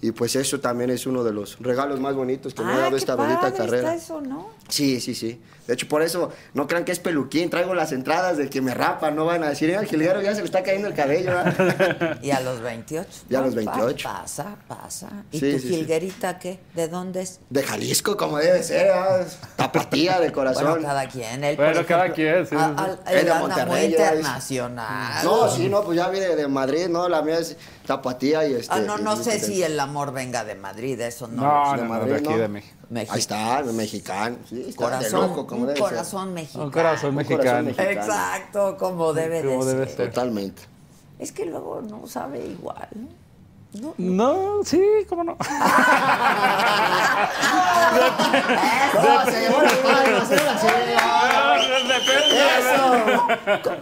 Y 0.04 0.12
pues 0.12 0.36
eso 0.36 0.60
también 0.60 0.90
es 0.90 1.06
uno 1.06 1.24
de 1.24 1.32
los 1.32 1.56
regalos 1.60 1.98
más 1.98 2.14
bonitos 2.14 2.52
que 2.52 2.62
me 2.62 2.72
ha 2.72 2.76
ah, 2.76 2.80
dado 2.80 2.96
esta 2.98 3.16
bendita 3.16 3.54
carrera. 3.54 3.94
está 3.94 3.94
eso, 3.94 4.20
¿no? 4.20 4.50
Sí, 4.68 5.00
sí, 5.00 5.14
sí. 5.14 5.40
De 5.66 5.72
hecho, 5.72 5.88
por 5.88 6.02
eso 6.02 6.30
no 6.52 6.66
crean 6.66 6.84
que 6.84 6.92
es 6.92 6.98
peluquín. 7.00 7.48
Traigo 7.48 7.72
las 7.74 7.90
entradas 7.90 8.36
de 8.36 8.50
que 8.50 8.60
me 8.60 8.74
rapan. 8.74 9.16
No 9.16 9.24
van 9.24 9.42
a 9.44 9.48
decir, 9.48 9.70
"Eh, 9.70 9.76
al 9.78 9.86
jilguero 9.86 10.20
ya 10.20 10.34
se 10.34 10.40
le 10.40 10.44
está 10.44 10.62
cayendo 10.62 10.88
el 10.88 10.94
cabello. 10.94 11.30
¿verdad?" 11.32 12.18
Y 12.22 12.32
a 12.32 12.40
los 12.40 12.60
28. 12.60 13.08
Y 13.30 13.34
a 13.34 13.40
los 13.40 13.54
pa- 13.54 13.60
28. 13.76 14.06
Pasa, 14.06 14.56
pasa. 14.68 15.08
¿Y 15.32 15.40
Sí, 15.40 15.52
tu 15.52 15.58
sí, 15.58 15.68
sí. 15.68 15.74
jilguerita 15.76 16.38
qué? 16.38 16.60
¿De 16.74 16.86
dónde 16.88 17.22
es? 17.22 17.40
De 17.48 17.62
Jalisco, 17.62 18.14
como 18.18 18.36
debe 18.36 18.62
ser. 18.62 18.90
Tapatía 19.56 20.20
de 20.20 20.30
corazón. 20.32 20.66
Bueno, 20.66 20.86
cada 20.86 21.08
quien. 21.08 21.42
Él, 21.44 21.56
Bueno, 21.56 21.80
cada 21.86 22.12
quien, 22.12 22.46
sí, 22.46 22.54
a- 22.58 22.98
él 23.10 23.24
de 23.24 23.32
muy 23.32 23.40
Monterrey, 23.40 23.86
internacional. 23.90 25.24
No, 25.24 25.48
sí, 25.50 25.68
no, 25.70 25.82
pues 25.82 25.96
ya 25.96 26.08
viene 26.10 26.36
de 26.36 26.46
Madrid, 26.46 26.88
¿no? 26.88 27.08
La 27.08 27.22
mía 27.22 27.38
es 27.38 27.56
Tapatía 27.86 28.46
y 28.48 28.54
este. 28.54 28.72
Ah, 28.74 28.80
no, 28.80 28.96
no 28.98 29.16
sé 29.16 29.38
si 29.38 29.62
el 29.62 29.78
amor 29.78 30.12
venga 30.12 30.44
de 30.44 30.54
Madrid, 30.54 30.98
eso 31.00 31.28
no. 31.28 31.42
No, 31.42 31.76
no, 31.76 31.82
no, 31.82 31.88
Madrid, 31.88 32.12
de 32.12 32.16
aquí 32.18 32.28
¿no? 32.30 32.38
de 32.38 32.48
México. 32.48 32.74
México. 32.90 33.12
Ahí 33.14 33.20
está, 33.20 33.62
mexicano. 33.62 34.36
Sí, 34.48 34.60
está 34.60 34.68
de 34.70 34.74
Corazón, 34.76 35.20
loco, 35.20 35.46
como 35.46 35.60
un 35.62 35.66
debe 35.68 35.78
ser. 35.80 35.88
corazón 35.88 36.34
mexicano. 36.34 36.64
Un 36.64 36.70
corazón 36.70 37.10
Un 37.10 37.16
mexicano. 37.16 37.42
corazón 37.42 37.64
mexicano. 37.66 38.00
Exacto, 38.00 38.76
como 38.78 39.12
debe 39.12 39.42
Como 39.42 39.64
de 39.64 39.72
debe 39.74 39.86
ser. 39.86 39.96
ser. 39.96 40.08
Totalmente. 40.10 40.62
Es 41.18 41.32
que 41.32 41.46
luego 41.46 41.82
no 41.82 42.06
sabe 42.06 42.44
igual. 42.46 42.88
¿no? 42.94 43.08
No, 43.98 44.60
sí, 44.64 44.80
cómo 45.08 45.24
no. 45.24 45.36
No. 45.36 45.44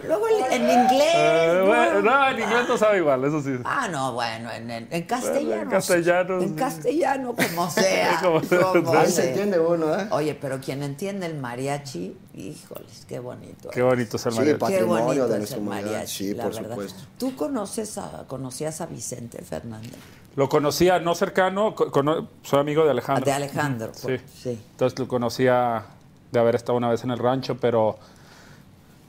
Luego 0.07 0.27
en, 0.49 0.61
inglés. 0.63 1.13
Eh, 1.15 1.55
¿no? 1.59 1.65
bueno, 1.65 2.01
no, 2.01 2.29
en 2.29 2.39
inglés 2.39 2.67
no 2.67 2.77
sabe 2.77 2.97
igual, 2.97 3.23
eso 3.23 3.41
sí. 3.41 3.51
Ah, 3.65 3.87
no, 3.89 4.13
bueno, 4.13 4.51
en, 4.51 4.69
en, 4.69 4.87
en 4.89 5.03
castellano. 5.03 5.61
en 5.63 5.69
castellano, 5.69 6.41
En 6.41 6.53
castellano, 6.55 7.35
como 7.35 7.69
sea. 7.69 8.19
Como 8.21 8.41
sea, 8.43 8.99
Ahí 8.99 9.11
se 9.11 9.29
entiende 9.29 9.59
uno, 9.59 9.93
¿eh? 9.95 10.07
Oye, 10.11 10.35
pero 10.35 10.59
quien 10.59 10.83
entiende 10.83 11.25
el 11.25 11.35
mariachi, 11.35 12.17
Híjoles, 12.35 13.05
qué 13.07 13.19
bonito. 13.19 13.69
Qué 13.69 13.81
bonito 13.83 14.17
es 14.17 14.25
el 14.25 14.33
Sí, 14.33 14.53
patrimonio 14.55 15.27
de 15.27 15.33
es 15.33 15.37
nuestra 15.39 15.57
el 15.57 15.63
humanidad. 15.63 15.91
mariachi, 15.91 16.17
Sí, 16.29 16.33
la 16.33 16.43
por 16.43 16.53
verdad. 16.55 16.69
supuesto. 16.71 16.99
¿Tú 17.19 17.35
conoces 17.35 17.97
a, 17.99 18.25
conocías 18.27 18.81
a 18.81 18.87
Vicente 18.87 19.41
Fernández? 19.43 19.93
Lo 20.35 20.49
conocía, 20.49 20.97
no 20.99 21.13
cercano, 21.13 21.75
co- 21.75 21.91
cono- 21.91 22.27
soy 22.41 22.59
amigo 22.59 22.83
de 22.85 22.89
Alejandro. 22.91 23.23
De 23.25 23.31
Alejandro, 23.31 23.91
Sí. 23.93 24.01
pues, 24.03 24.21
sí. 24.41 24.59
Entonces 24.71 24.97
lo 24.97 25.07
conocía 25.07 25.85
de 26.31 26.39
haber 26.39 26.55
estado 26.55 26.75
una 26.77 26.89
vez 26.89 27.03
en 27.03 27.11
el 27.11 27.19
rancho, 27.19 27.55
pero 27.59 27.97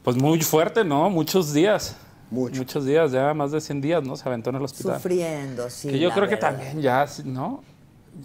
pues 0.03 0.17
muy 0.19 0.43
fuerte, 0.43 0.85
¿no? 0.85 1.09
Muchos 1.09 1.55
días. 1.55 1.97
Mucho. 2.31 2.57
Muchos 2.59 2.85
días, 2.85 3.13
ya 3.13 3.33
más 3.33 3.53
de 3.53 3.61
100 3.63 3.81
días, 3.81 4.03
¿no? 4.03 4.17
Se 4.17 4.29
aventó 4.29 4.51
en 4.51 4.57
el 4.57 4.63
hospital. 4.65 4.97
Sufriendo, 4.97 5.71
sí. 5.71 5.89
que 5.89 5.99
yo 5.99 6.11
la 6.11 6.15
creo 6.15 6.29
que 6.29 6.37
también 6.37 6.83
ya, 6.83 7.07
¿no? 7.25 7.63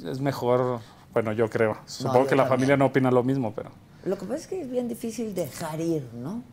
Es 0.05 0.19
mejor, 0.19 0.79
bueno, 1.13 1.31
yo 1.31 1.49
creo. 1.49 1.77
Supongo 1.85 2.23
yo 2.23 2.27
que 2.27 2.35
la 2.35 2.43
también. 2.43 2.49
familia 2.59 2.77
no 2.77 2.85
opina 2.87 3.11
lo 3.11 3.23
mismo, 3.23 3.53
pero... 3.55 3.69
Lo 4.05 4.17
que 4.17 4.25
pasa 4.25 4.41
es 4.41 4.47
que 4.47 4.61
es 4.61 4.69
bien 4.69 4.87
difícil 4.87 5.33
dejar 5.33 5.81
ir, 5.81 6.07
¿no? 6.13 6.43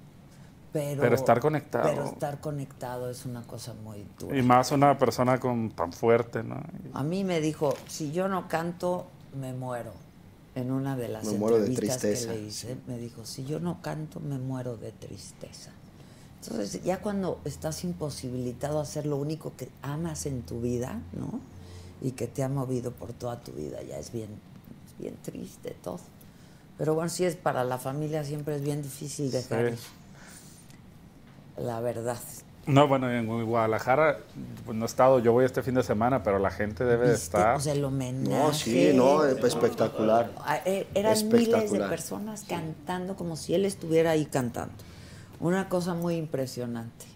Pero, 0.72 1.00
Pero 1.00 1.14
estar 1.14 1.40
conectado. 1.40 1.88
Pero 1.88 2.04
estar 2.04 2.40
conectado 2.40 3.08
es 3.08 3.24
una 3.24 3.42
cosa 3.42 3.72
muy 3.72 4.06
dura. 4.18 4.36
Y 4.36 4.42
más 4.42 4.72
una 4.72 4.98
persona 4.98 5.38
con 5.38 5.70
tan 5.70 5.92
fuerte, 5.92 6.42
¿no? 6.42 6.60
A 6.92 7.02
mí 7.02 7.24
me 7.24 7.40
dijo, 7.40 7.74
si 7.86 8.12
yo 8.12 8.28
no 8.28 8.48
canto, 8.48 9.06
me 9.38 9.52
muero. 9.52 9.92
En 10.54 10.70
una 10.72 10.96
de 10.96 11.08
las 11.08 11.24
Me 11.24 11.38
muero 11.38 11.58
de 11.58 11.66
entrevistas 11.66 12.00
tristeza, 12.00 12.32
que 12.32 12.38
le 12.38 12.46
hice, 12.46 12.76
me 12.86 12.98
dijo, 12.98 13.26
si 13.26 13.44
yo 13.44 13.60
no 13.60 13.82
canto, 13.82 14.20
me 14.20 14.38
muero 14.38 14.76
de 14.76 14.90
tristeza. 14.90 15.70
Entonces, 16.42 16.82
ya 16.82 17.00
cuando 17.00 17.40
estás 17.44 17.84
imposibilitado 17.84 18.78
a 18.78 18.82
hacer 18.82 19.06
lo 19.06 19.16
único 19.16 19.52
que 19.56 19.68
amas 19.82 20.26
en 20.26 20.42
tu 20.42 20.60
vida, 20.60 21.00
¿no? 21.12 21.40
Y 22.00 22.12
que 22.12 22.26
te 22.26 22.42
ha 22.42 22.48
movido 22.48 22.92
por 22.92 23.12
toda 23.12 23.40
tu 23.40 23.52
vida, 23.52 23.82
ya 23.82 23.98
es 23.98 24.12
bien, 24.12 24.30
es 24.86 24.98
bien 24.98 25.16
triste 25.22 25.76
todo. 25.82 26.00
Pero 26.78 26.94
bueno, 26.94 27.08
si 27.08 27.24
es 27.24 27.36
para 27.36 27.64
la 27.64 27.78
familia, 27.78 28.22
siempre 28.24 28.56
es 28.56 28.62
bien 28.62 28.82
difícil 28.82 29.30
dejar 29.30 29.72
Sí. 29.72 29.78
La 31.58 31.80
verdad. 31.80 32.18
No, 32.66 32.88
bueno, 32.88 33.08
en 33.10 33.26
Guadalajara 33.46 34.18
pues, 34.64 34.76
no 34.76 34.84
he 34.84 34.88
estado, 34.88 35.20
yo 35.20 35.32
voy 35.32 35.44
este 35.44 35.62
fin 35.62 35.74
de 35.74 35.82
semana, 35.84 36.22
pero 36.24 36.38
la 36.40 36.50
gente 36.50 36.84
debe 36.84 37.08
de 37.08 37.14
estar... 37.14 37.56
O 37.56 37.60
sea, 37.60 37.72
el 37.72 37.84
homenaje. 37.84 38.28
No, 38.28 38.52
sí, 38.52 38.90
no, 38.92 39.24
espectacular. 39.24 40.32
Eh, 40.64 40.86
Eran 40.94 41.14
miles 41.28 41.30
de 41.30 41.42
Espectacular. 41.44 41.88
personas 41.88 42.44
cantando 42.48 43.14
como 43.14 43.36
si 43.36 43.54
él 43.54 43.64
estuviera 43.64 44.10
ahí 44.10 44.26
cantando. 44.26 44.74
Una 45.38 45.68
cosa 45.68 45.94
muy 45.94 46.16
impresionante. 46.16 47.06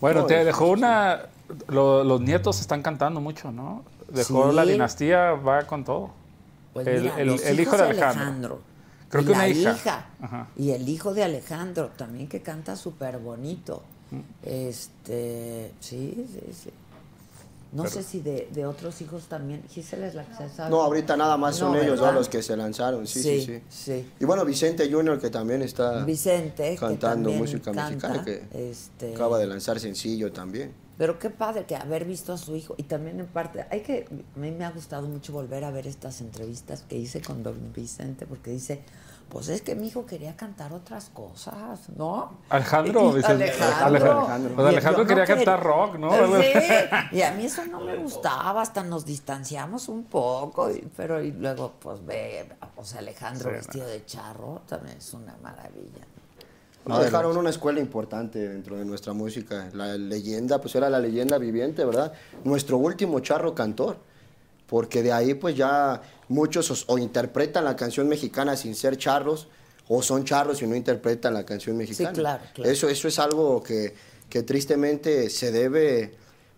Bueno, 0.00 0.20
No, 0.22 0.26
te 0.26 0.44
dejó 0.44 0.68
una... 0.68 1.22
lo- 1.68 2.04
los 2.04 2.20
nietos 2.20 2.60
están 2.60 2.82
cantando 2.82 3.20
mucho, 3.22 3.50
¿no? 3.50 3.82
Dejó 4.10 4.50
Sí. 4.50 4.56
la 4.56 4.64
dinastía, 4.66 5.30
va 5.32 5.62
con 5.66 5.84
todo. 5.84 6.10
Pues 6.84 6.86
El- 6.88 7.02
mira, 7.02 7.20
el- 7.20 7.26
los 7.28 7.42
el 7.44 7.58
hijo 7.60 7.76
de 7.76 7.82
Alejandro. 7.84 8.60
Creo 9.08 9.22
y 9.22 9.24
que 9.26 9.30
la 9.32 9.36
una 9.38 9.48
hija. 9.48 10.06
Ajá. 10.20 10.48
Y 10.56 10.70
el 10.72 10.88
hijo 10.88 11.14
de 11.14 11.22
Alejandro 11.24 11.90
también 11.96 12.28
que 12.28 12.42
canta 12.42 12.76
súper 12.76 13.18
bonito. 13.18 13.82
Este, 14.42 15.72
sí, 15.80 16.26
sí, 16.32 16.40
sí. 16.64 16.70
No 17.72 17.82
Pero- 17.82 17.94
sé 17.94 18.02
si 18.04 18.20
de, 18.20 18.48
de 18.52 18.64
otros 18.64 19.00
hijos 19.00 19.24
también. 19.24 19.62
Gisela 19.68 20.06
es 20.06 20.14
la 20.14 20.24
que 20.24 20.34
se 20.34 20.48
sabe. 20.48 20.70
No, 20.70 20.82
ahorita 20.82 21.16
nada 21.16 21.36
más 21.36 21.56
son 21.56 21.72
No, 21.72 21.78
ellos 21.78 21.92
¿verdad? 21.98 22.06
dos 22.06 22.14
los 22.14 22.28
que 22.28 22.42
se 22.42 22.56
lanzaron, 22.56 23.06
sí, 23.06 23.22
sí, 23.22 23.40
sí. 23.44 23.62
sí. 23.68 24.10
Y 24.20 24.24
bueno, 24.24 24.44
Vicente 24.44 24.90
Junior 24.90 25.20
que 25.20 25.30
también 25.30 25.62
está 25.62 26.04
Vicente, 26.04 26.70
que 26.70 26.76
cantando 26.76 27.30
también 27.30 27.38
música 27.38 27.72
canta, 27.72 28.08
mexicana, 28.08 28.24
que 28.24 28.70
este, 28.70 29.14
acaba 29.14 29.38
de 29.38 29.46
lanzar 29.46 29.80
sencillo 29.80 30.32
también. 30.32 30.72
Pero 30.98 31.18
qué 31.18 31.28
padre 31.30 31.64
que 31.66 31.76
haber 31.76 32.04
visto 32.06 32.32
a 32.32 32.38
su 32.38 32.56
hijo 32.56 32.74
y 32.78 32.84
también 32.84 33.20
en 33.20 33.26
parte, 33.26 33.66
hay 33.70 33.80
que, 33.80 34.06
a 34.34 34.38
mí 34.38 34.50
me 34.50 34.64
ha 34.64 34.70
gustado 34.70 35.06
mucho 35.06 35.32
volver 35.32 35.62
a 35.64 35.70
ver 35.70 35.86
estas 35.86 36.20
entrevistas 36.22 36.82
que 36.88 36.96
hice 36.96 37.20
con 37.20 37.42
don 37.42 37.72
Vicente 37.74 38.24
porque 38.26 38.50
dice, 38.50 38.82
pues 39.28 39.48
es 39.48 39.60
que 39.60 39.74
mi 39.74 39.88
hijo 39.88 40.06
quería 40.06 40.36
cantar 40.36 40.72
otras 40.72 41.10
cosas, 41.12 41.90
¿no? 41.96 42.38
Alejandro, 42.48 43.12
Vicente. 43.12 43.44
Alejandro. 43.50 44.18
Alejandro. 44.20 44.54
Pues 44.54 44.66
Alejandro 44.68 45.02
yo 45.02 45.08
quería 45.08 45.24
quer- 45.24 45.34
cantar 45.36 45.62
rock, 45.62 45.98
¿no? 45.98 46.10
Sí, 46.40 46.46
y 47.12 47.20
a 47.22 47.32
mí 47.32 47.44
eso 47.44 47.66
no 47.66 47.80
me 47.80 47.96
gustaba, 47.96 48.62
hasta 48.62 48.82
nos 48.82 49.04
distanciamos 49.04 49.88
un 49.90 50.04
poco, 50.04 50.70
y- 50.70 50.88
pero 50.96 51.20
y 51.22 51.32
luego 51.32 51.72
pues 51.78 52.02
ve, 52.06 52.48
o 52.76 52.84
sea, 52.84 53.00
Alejandro 53.00 53.50
Sí, 53.50 53.56
vestido 53.56 53.86
de 53.86 54.04
charro 54.06 54.62
también 54.66 54.96
es 54.96 55.12
una 55.12 55.36
maravilla. 55.42 56.06
No, 56.86 57.00
dejaron 57.00 57.36
una 57.36 57.50
escuela 57.50 57.80
importante 57.80 58.48
dentro 58.48 58.76
de 58.76 58.84
nuestra 58.84 59.12
música. 59.12 59.68
La 59.74 59.96
leyenda, 59.96 60.60
pues 60.60 60.74
era 60.76 60.88
la 60.88 61.00
leyenda 61.00 61.36
viviente, 61.38 61.84
¿verdad? 61.84 62.12
Nuestro 62.44 62.78
último 62.78 63.20
charro 63.20 63.54
cantor. 63.54 63.98
Porque 64.66 65.02
de 65.02 65.12
ahí 65.12 65.34
pues 65.34 65.56
ya 65.56 66.00
muchos 66.28 66.70
os- 66.70 66.84
o, 66.88 66.98
interpretan 66.98 67.64
la 67.64 67.76
canción 67.76 68.08
mexicana 68.08 68.56
sin 68.56 68.74
ser 68.74 68.96
charros, 68.96 69.48
o 69.88 70.02
son 70.02 70.24
charros 70.24 70.62
y 70.62 70.66
no 70.66 70.74
interpretan 70.74 71.34
la 71.34 71.44
canción 71.44 71.76
mexicana. 71.76 72.12
claro, 72.12 72.42
claro. 72.54 72.70
Eso, 72.70 72.88
eso 72.88 73.06
es 73.06 73.18
algo 73.20 73.62
que, 73.62 73.94
que 74.28 74.42
tristemente 74.42 75.30
se 75.30 75.52
debe 75.52 76.14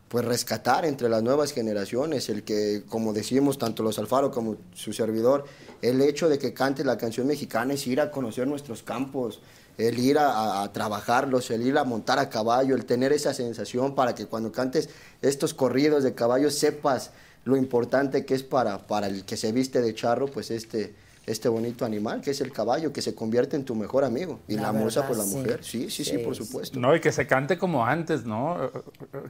pues 0.09 0.25
rescatar 0.25 0.87
entre 0.87 1.11
las 1.11 1.23
nuevas 1.23 1.53
generaciones, 1.53 2.31
el 2.31 2.43
que, 2.43 2.83
como 2.89 3.13
decimos, 3.13 3.59
tanto 3.59 3.83
los 3.83 3.99
Alfaro 3.99 4.31
como 4.31 4.57
su 4.73 4.95
servidor, 4.95 5.45
el 5.83 6.01
hecho 6.01 6.31
de 6.31 6.39
que 6.39 6.55
cantes 6.55 6.87
la 6.87 6.97
canción 6.97 7.27
mexicana 7.27 7.75
es 7.75 7.87
ir 7.87 8.01
a 8.01 8.11
conocer 8.11 8.47
nuestros 8.47 8.83
campos, 8.83 9.43
el 9.79 9.99
ir 9.99 10.19
a, 10.19 10.63
a- 10.63 10.73
trabajarlos, 10.73 11.51
el 11.51 11.67
ir 11.67 11.79
a 11.79 11.85
montar 11.85 12.19
a 12.19 12.29
caballo, 12.29 12.75
el 12.75 12.85
tener 12.85 13.13
esa 13.13 13.33
sensación 13.33 13.95
para 13.95 14.15
que 14.15 14.27
cuando 14.27 14.53
cantes 14.53 14.91
estos 15.23 15.55
corridos 15.55 16.03
de 16.05 16.15
caballo 16.15 16.51
sepas 16.51 17.11
lo 17.45 17.57
importante 17.57 18.27
que 18.27 18.35
es 18.35 18.43
para, 18.43 18.79
para 18.87 19.07
el 19.07 19.25
que 19.25 19.37
se 19.37 19.53
viste 19.53 19.81
de 19.81 19.95
charro, 19.95 20.27
pues 20.27 20.51
este, 20.51 20.95
este 21.27 21.49
bonito 21.49 21.85
animal, 21.85 22.21
que 22.21 22.33
es 22.33 22.41
el 22.41 22.53
caballo, 22.53 22.93
que 22.93 23.01
se 23.01 23.15
convierte 23.15 23.55
en 23.57 23.65
tu 23.65 23.75
mejor 23.75 24.03
amigo. 24.05 24.41
Y 24.49 24.57
La 24.57 24.63
la, 24.65 24.73
musa, 24.73 25.01
verdad, 25.03 25.07
pues 25.15 25.19
la 25.19 25.25
sí. 25.25 25.37
mujer. 25.37 25.61
Sí, 25.65 25.91
sí, 25.91 26.05
sí, 26.05 26.11
Sí, 26.11 26.19
por 26.19 26.35
supuesto. 26.35 26.79
No, 26.81 26.95
y 26.95 27.01
que 27.01 27.13
se 27.13 27.27
cante 27.27 27.57
como 27.57 27.87
antes, 27.87 28.25
¿no? 28.25 28.71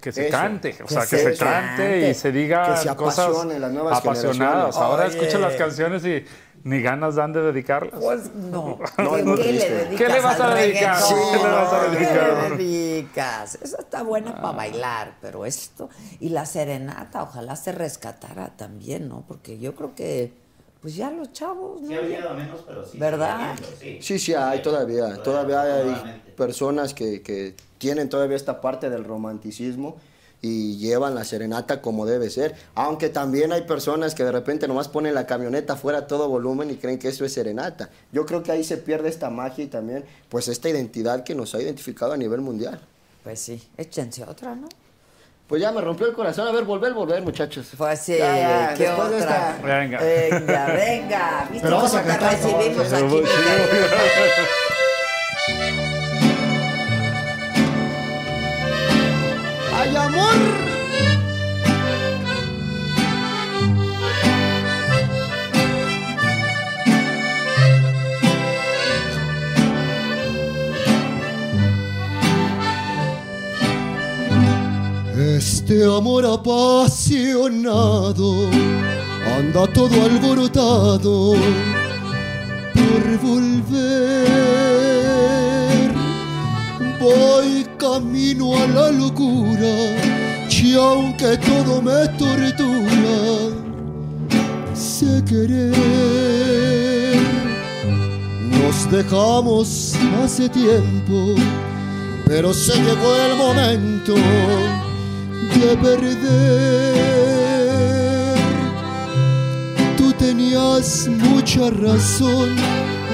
Que 0.00 0.10
se 0.12 0.28
Eso. 0.28 0.36
cante, 0.36 0.76
o 0.82 0.86
Que 0.86 0.94
sea, 0.94 1.02
que 1.02 1.06
se 1.18 1.36
se 1.36 1.44
cante 1.44 1.82
cante. 1.82 2.10
y 2.10 2.14
se 2.14 2.32
diga 2.32 2.74
Que 2.74 2.88
se 2.88 2.96
cosas 2.96 3.26
apasionen 3.26 3.60
las 3.60 3.72
nuevas 3.72 3.98
apasionadas. 3.98 4.76
Ahora 4.76 5.06
Oye. 5.06 5.16
escuchan 5.18 5.40
las 5.42 5.54
canciones 5.54 6.04
y 6.04 6.24
ni 6.68 6.82
ganas 6.82 7.14
dan 7.14 7.32
de 7.32 7.40
dedicarlas. 7.40 8.00
Pues 8.00 8.34
no. 8.34 8.78
No, 8.98 9.14
¿Qué, 9.14 9.22
qué 9.22 9.24
le 9.24 9.42
triste. 9.42 9.70
dedicas 9.74 9.98
¿Qué 9.98 10.08
le 10.12 10.20
vas 10.20 10.40
a 10.40 10.54
dedicar? 10.54 10.96
Sí, 11.00 11.14
¿qué 11.32 11.36
le 11.38 11.44
vas 11.44 11.72
a 11.72 11.80
¿Qué 11.90 11.96
dedicar? 11.96 12.50
le 12.50 12.56
dedicas? 12.56 13.58
Eso 13.62 13.78
está 13.78 14.02
buena 14.02 14.34
para 14.40 14.52
bailar, 14.56 15.16
pero 15.20 15.46
esto... 15.46 15.88
Y 16.20 16.28
la 16.30 16.44
serenata, 16.46 17.22
ojalá 17.22 17.56
se 17.56 17.72
rescatara 17.72 18.48
también, 18.56 19.08
¿no? 19.08 19.24
Porque 19.26 19.58
yo 19.58 19.74
creo 19.74 19.94
que, 19.94 20.32
pues 20.82 20.94
ya 20.96 21.10
los 21.10 21.32
chavos, 21.32 21.80
¿no? 21.80 21.88
Sí 21.88 21.94
ha 21.94 22.02
llegado 22.02 22.34
menos, 22.34 22.64
pero 22.66 22.84
sí. 22.84 22.98
¿Verdad? 22.98 23.56
sí. 23.80 23.98
Sí, 24.02 24.18
sí, 24.18 24.34
hay 24.34 24.60
todavía. 24.60 25.22
Todavía 25.22 25.62
hay 25.62 25.70
afortunadamente. 25.80 26.32
personas 26.32 26.92
que, 26.94 27.22
que 27.22 27.54
tienen 27.78 28.08
todavía 28.08 28.36
esta 28.36 28.60
parte 28.60 28.90
del 28.90 29.04
romanticismo 29.04 29.96
y 30.40 30.76
llevan 30.76 31.14
la 31.14 31.24
serenata 31.24 31.80
como 31.82 32.06
debe 32.06 32.30
ser. 32.30 32.54
Aunque 32.74 33.08
también 33.08 33.52
hay 33.52 33.62
personas 33.62 34.14
que 34.14 34.22
de 34.24 34.30
repente 34.32 34.68
nomás 34.68 34.88
ponen 34.88 35.14
la 35.14 35.26
camioneta 35.26 35.74
fuera 35.76 35.98
a 35.98 36.06
todo 36.06 36.28
volumen 36.28 36.70
y 36.70 36.76
creen 36.76 36.98
que 36.98 37.08
eso 37.08 37.24
es 37.24 37.32
serenata. 37.32 37.90
Yo 38.12 38.24
creo 38.26 38.42
que 38.42 38.52
ahí 38.52 38.62
se 38.64 38.76
pierde 38.76 39.08
esta 39.08 39.30
magia 39.30 39.64
y 39.64 39.68
también 39.68 40.04
pues 40.28 40.48
esta 40.48 40.68
identidad 40.68 41.24
que 41.24 41.34
nos 41.34 41.54
ha 41.54 41.60
identificado 41.60 42.12
a 42.12 42.16
nivel 42.16 42.40
mundial. 42.40 42.80
Pues 43.24 43.40
sí, 43.40 43.60
échense 43.76 44.22
otra, 44.24 44.54
¿no? 44.54 44.68
Pues 45.48 45.60
ya 45.62 45.72
me 45.72 45.80
rompió 45.80 46.06
el 46.06 46.12
corazón. 46.12 46.46
A 46.46 46.52
ver, 46.52 46.64
volver, 46.64 46.92
volver, 46.92 47.22
muchachos. 47.22 47.68
Pues 47.76 47.98
sí, 48.00 48.16
Ya, 48.18 48.36
ya, 48.36 48.74
¿qué 48.74 48.84
después 48.84 49.10
de 49.10 49.16
otra? 49.16 49.56
esta- 49.56 49.66
Venga. 49.66 49.98
Venga, 50.00 50.66
venga. 50.66 51.48
¿Viste 51.50 51.64
Pero 51.66 51.76
vamos 51.76 51.90
cómo 51.90 52.02
a 52.02 52.18
te 52.18 52.30
recibimos 52.30 52.92
aquí? 52.92 53.22
Este 75.38 75.84
amor 75.84 76.24
apasionado 76.24 77.68
anda 79.38 79.66
todo 79.72 80.02
alborotado 80.04 81.34
por 82.74 83.18
volver. 83.22 84.28
Voy 87.00 87.64
camino 87.78 88.56
a 88.56 88.66
la 88.66 88.90
locura 88.90 89.72
y 90.50 90.74
aunque 90.74 91.36
todo 91.38 91.80
me 91.80 92.08
tortura, 92.18 93.18
sé 94.74 95.22
querer. 95.24 95.72
Nos 98.50 98.90
dejamos 98.90 99.94
hace 100.22 100.48
tiempo, 100.48 101.36
pero 102.26 102.52
se 102.52 102.74
llegó 102.74 103.16
el 103.16 103.36
momento 103.36 104.14
de 105.54 105.76
perder. 105.76 106.98
Tú 109.96 110.12
tenías 110.14 111.08
mucha 111.08 111.70
razón 111.70 112.56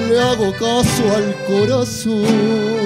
le 0.09 0.21
hago 0.21 0.53
caso 0.53 1.03
al 1.17 1.35
corazón 1.47 2.84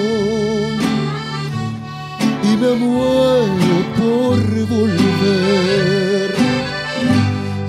me 2.59 2.73
muero 2.73 3.77
por 3.97 4.39
volver 4.67 6.35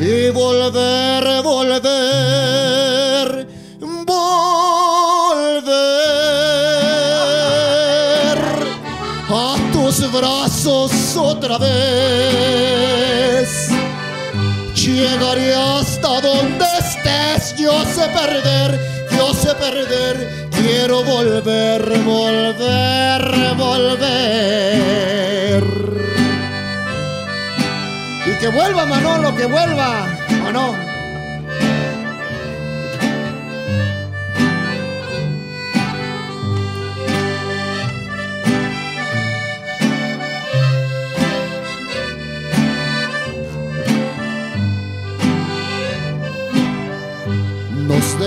y 0.00 0.30
volver, 0.30 1.42
volver, 1.42 1.86
volver 4.04 4.50
a 9.28 9.56
tus 9.72 10.12
brazos 10.12 10.92
otra 11.16 11.58
vez. 11.58 12.88
Llegaré 14.74 15.54
hasta 15.54 16.20
donde 16.20 16.64
estés, 16.78 17.54
yo 17.56 17.84
sé 17.94 18.08
perder, 18.08 18.80
yo 19.16 19.32
sé 19.34 19.54
perder, 19.54 20.49
quiero 20.62 21.02
volver, 21.04 21.82
volver, 22.04 23.54
volver. 23.56 24.80
Y 28.26 28.38
que 28.38 28.48
vuelva 28.48 28.86
Manolo, 28.86 29.34
que 29.34 29.46
vuelva, 29.46 30.06
Manolo. 30.42 30.89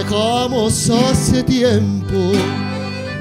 Dejamos 0.03 0.89
hace 0.89 1.43
tiempo, 1.43 2.33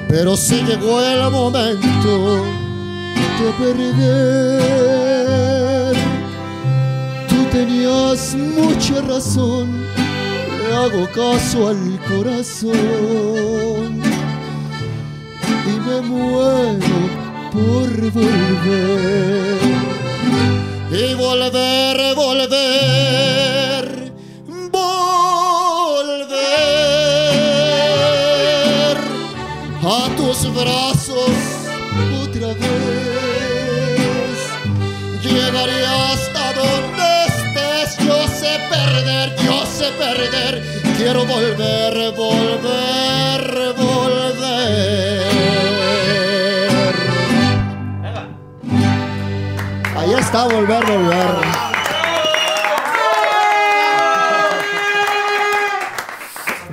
pero 0.09 0.37
se 0.37 0.63
llegó 0.63 1.01
el 1.01 1.31
momento 1.31 2.45
de 3.39 3.53
perder. 3.59 4.73
Tú 7.29 7.45
tenías 7.51 8.35
mucha 8.35 9.01
razón, 9.03 9.85
le 10.59 10.75
hago 10.75 11.09
caso 11.13 11.69
al 11.69 12.01
corazón 12.09 12.75
y 15.67 15.75
me 15.87 16.01
muero 16.03 16.99
por 17.53 18.11
volver. 18.13 19.59
Y 20.91 21.15
volver, 21.15 21.82
perder. 39.93 40.63
Quiero 40.97 41.25
volver, 41.27 42.13
volver, 42.15 43.75
volver. 43.77 44.53
Ahí 49.97 50.15
está, 50.15 50.45
volver, 50.45 50.85
volver. 50.85 51.73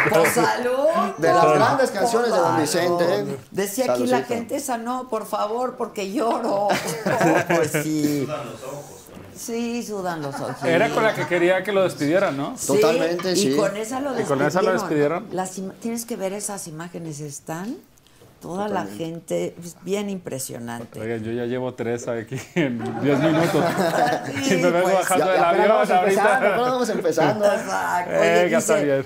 Por 0.09 0.27
salud. 0.27 0.77
De 1.17 1.33
las 1.33 1.53
grandes 1.53 1.91
canciones 1.91 2.31
de 2.31 2.37
Don 2.37 2.57
Vicente. 2.59 3.37
Decía 3.51 3.93
aquí 3.93 4.07
la 4.07 4.23
gente 4.23 4.55
esa, 4.55 4.77
no, 4.77 5.09
por 5.09 5.25
favor, 5.25 5.75
porque 5.77 6.11
lloro. 6.11 6.67
Oh, 6.67 6.69
pues 7.55 7.71
sí. 7.83 8.27
Sí, 9.39 9.81
sudan 9.83 10.21
los 10.21 10.35
ojos. 10.35 10.63
Era 10.65 10.89
con 10.89 11.01
la 11.03 11.13
que 11.15 11.25
quería 11.25 11.63
que 11.63 11.71
lo 11.71 11.83
despidieran, 11.83 12.35
¿no? 12.35 12.55
Totalmente, 12.67 13.35
sí. 13.35 13.53
Y 13.53 13.55
con 13.55 13.75
esa 13.77 14.01
lo 14.01 14.11
Y 14.11 14.15
despidieron. 14.17 14.37
con 14.37 14.47
esa 14.47 14.61
lo 14.61 14.73
despidieron. 14.73 15.27
Las 15.31 15.51
tienes 15.79 16.05
que 16.05 16.15
ver 16.17 16.33
esas 16.33 16.67
imágenes, 16.67 17.21
están 17.21 17.77
toda 18.41 18.67
la 18.69 18.85
gente, 18.85 19.55
es 19.63 19.75
bien 19.83 20.09
impresionante. 20.09 20.99
Oigan, 20.99 21.23
yo 21.23 21.31
ya 21.31 21.45
llevo 21.45 21.73
tres 21.73 22.07
aquí 22.07 22.39
en 22.55 22.79
10 23.01 23.19
minutos. 23.19 23.65
Sí, 24.43 24.53
y 24.55 24.57
me 24.57 24.71
vengo 24.71 24.83
pues, 24.83 24.93
bajando 24.95 25.25
Ya, 25.25 25.31
del 25.31 25.39
ya, 25.41 25.49
avión 25.49 25.67
vamos 25.69 25.89
empezando, 25.89 26.29
ahorita. 26.31 26.57
vamos 26.57 26.89
empezando. 26.97 27.45
Exacto. 27.45 28.11
Oye, 28.19 28.55
está 28.55 28.75
dice, 28.75 28.85
bien. 28.85 29.05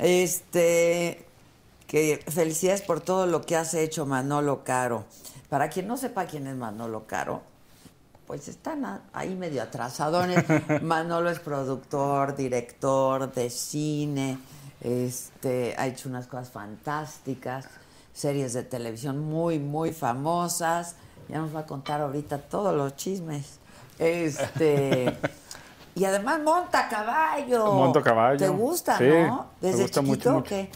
Este, 0.00 1.24
que 1.86 2.24
felicidades 2.28 2.82
por 2.82 3.00
todo 3.00 3.26
lo 3.26 3.42
que 3.42 3.56
has 3.56 3.74
hecho, 3.74 4.06
Manolo 4.06 4.62
Caro. 4.64 5.04
Para 5.48 5.68
quien 5.68 5.86
no 5.86 5.96
sepa 5.96 6.24
quién 6.26 6.46
es 6.46 6.56
Manolo 6.56 7.04
Caro, 7.06 7.42
pues 8.32 8.48
están 8.48 9.02
ahí 9.12 9.34
medio 9.34 9.62
atrasadones. 9.62 10.42
Manolo 10.82 11.28
es 11.28 11.38
productor, 11.38 12.34
director 12.34 13.30
de 13.30 13.50
cine, 13.50 14.38
este, 14.80 15.74
ha 15.76 15.86
hecho 15.86 16.08
unas 16.08 16.28
cosas 16.28 16.48
fantásticas, 16.48 17.68
series 18.14 18.54
de 18.54 18.62
televisión 18.62 19.18
muy, 19.18 19.58
muy 19.58 19.92
famosas. 19.92 20.96
Ya 21.28 21.40
nos 21.40 21.54
va 21.54 21.60
a 21.60 21.66
contar 21.66 22.00
ahorita 22.00 22.38
todos 22.38 22.74
los 22.74 22.96
chismes. 22.96 23.58
Este. 23.98 25.14
Y 25.94 26.06
además 26.06 26.40
monta 26.42 26.88
caballo. 26.88 27.70
Monto 27.74 28.00
caballo. 28.00 28.38
¿Te 28.38 28.48
gusta, 28.48 28.96
Sí, 28.96 29.04
no? 29.04 29.48
me 29.60 29.68
Desde 29.68 29.82
gusta 29.82 30.00
chiquito 30.00 30.30
mucho, 30.32 30.38
o 30.38 30.42
qué? 30.42 30.70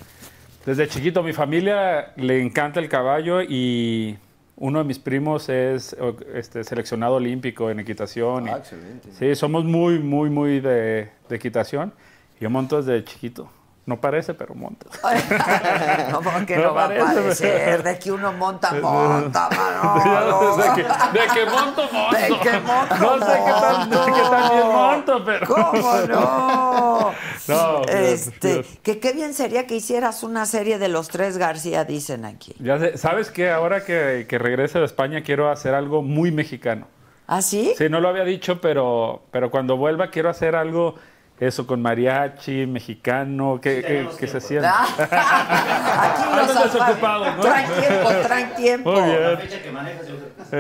Desde 0.66 0.88
chiquito, 0.88 1.22
mi 1.22 1.32
familia 1.32 2.12
le 2.16 2.42
encanta 2.42 2.80
el 2.80 2.88
caballo 2.90 3.40
y 3.40 4.18
uno 4.56 4.78
de 4.78 4.84
mis 4.84 4.98
primos 4.98 5.48
es 5.48 5.94
este, 6.34 6.64
seleccionado 6.64 7.16
olímpico 7.16 7.70
en 7.70 7.80
equitación. 7.80 8.46
y- 8.46 8.50
Ah, 8.50 8.56
excelente. 8.58 9.10
Sí, 9.12 9.34
somos 9.34 9.64
muy, 9.64 9.98
muy, 9.98 10.30
muy 10.30 10.60
de, 10.60 11.10
de 11.28 11.36
equitación. 11.36 11.92
Yo 12.40 12.48
monto 12.50 12.82
desde 12.82 13.04
chiquito. 13.04 13.48
No 13.86 14.00
parece, 14.00 14.34
pero 14.34 14.54
monto. 14.56 14.88
no, 16.10 16.20
porque 16.20 16.56
No 16.56 16.62
no, 16.64 16.74
va 16.74 16.84
a 16.84 16.88
parece, 16.88 17.14
parecer. 17.14 17.82
De 17.84 17.98
que 18.00 18.10
uno 18.10 18.32
monta, 18.32 18.72
monta, 18.74 19.48
Manolo. 19.56 20.56
de, 20.56 20.64
que, 20.74 20.82
de 20.82 21.26
que 21.32 21.46
monto, 21.50 21.88
monto. 21.92 22.16
De 22.16 22.26
que 22.40 22.60
monto, 22.60 22.96
No 22.98 23.26
sé 23.26 23.32
qué 23.44 23.52
tan, 23.52 23.78
monto. 23.88 24.04
qué 24.06 24.22
tan 24.22 24.50
bien 24.50 24.66
monto, 24.66 25.24
pero... 25.24 25.46
¿Cómo 25.46 25.96
no? 26.08 27.12
No, 27.48 27.82
Dios, 27.82 27.90
este, 27.90 28.54
Dios. 28.54 28.66
que 28.82 28.98
qué 28.98 29.12
bien 29.12 29.32
sería 29.32 29.68
que 29.68 29.76
hicieras 29.76 30.24
una 30.24 30.46
serie 30.46 30.78
de 30.80 30.88
los 30.88 31.06
tres 31.08 31.38
García, 31.38 31.84
dicen 31.84 32.24
aquí. 32.24 32.56
Ya 32.58 32.80
sé, 32.80 32.98
¿Sabes 32.98 33.30
qué? 33.30 33.50
Ahora 33.52 33.84
que, 33.84 34.26
que 34.28 34.38
regrese 34.38 34.80
de 34.80 34.84
España 34.84 35.22
quiero 35.22 35.48
hacer 35.48 35.74
algo 35.74 36.02
muy 36.02 36.32
mexicano. 36.32 36.88
¿Ah, 37.28 37.42
sí? 37.42 37.72
Sí, 37.78 37.88
no 37.88 38.00
lo 38.00 38.08
había 38.08 38.24
dicho, 38.24 38.60
pero, 38.60 39.22
pero 39.30 39.50
cuando 39.52 39.76
vuelva 39.76 40.10
quiero 40.10 40.28
hacer 40.28 40.56
algo, 40.56 40.96
eso, 41.38 41.66
con 41.66 41.82
mariachi, 41.82 42.66
mexicano, 42.66 43.58
que, 43.60 43.76
que, 43.76 43.82
tenemos 43.82 44.14
que 44.16 44.26
se 44.26 44.40
tiempo. 44.40 44.48
sienta. 44.48 44.84
Aquí 44.84 46.24
los 46.34 46.50
Andan 46.50 46.62
desocupados, 46.72 47.36
¿no? 47.36 47.42
Traen 47.42 47.70
tiempo, 47.80 48.08
traen 48.22 48.54
tiempo. 48.54 48.92
Muy 48.92 49.00
La 49.00 49.06
bien. 49.28 49.38
fecha 49.40 49.62
que 49.62 49.70
manejas, 49.72 50.06
yo 50.08 50.14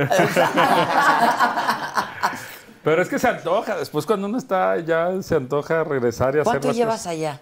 Pero 2.84 3.02
es 3.02 3.08
que 3.08 3.18
se 3.18 3.28
antoja. 3.28 3.76
Después 3.76 4.06
cuando 4.06 4.28
uno 4.28 4.38
está 4.38 4.78
ya 4.78 5.10
se 5.22 5.34
antoja 5.34 5.82
regresar 5.84 6.28
y 6.36 6.38
hacer 6.38 6.44
¿Cuánto 6.44 6.68
las 6.68 6.76
llevas 6.76 6.96
cosas. 7.00 7.12
allá? 7.12 7.40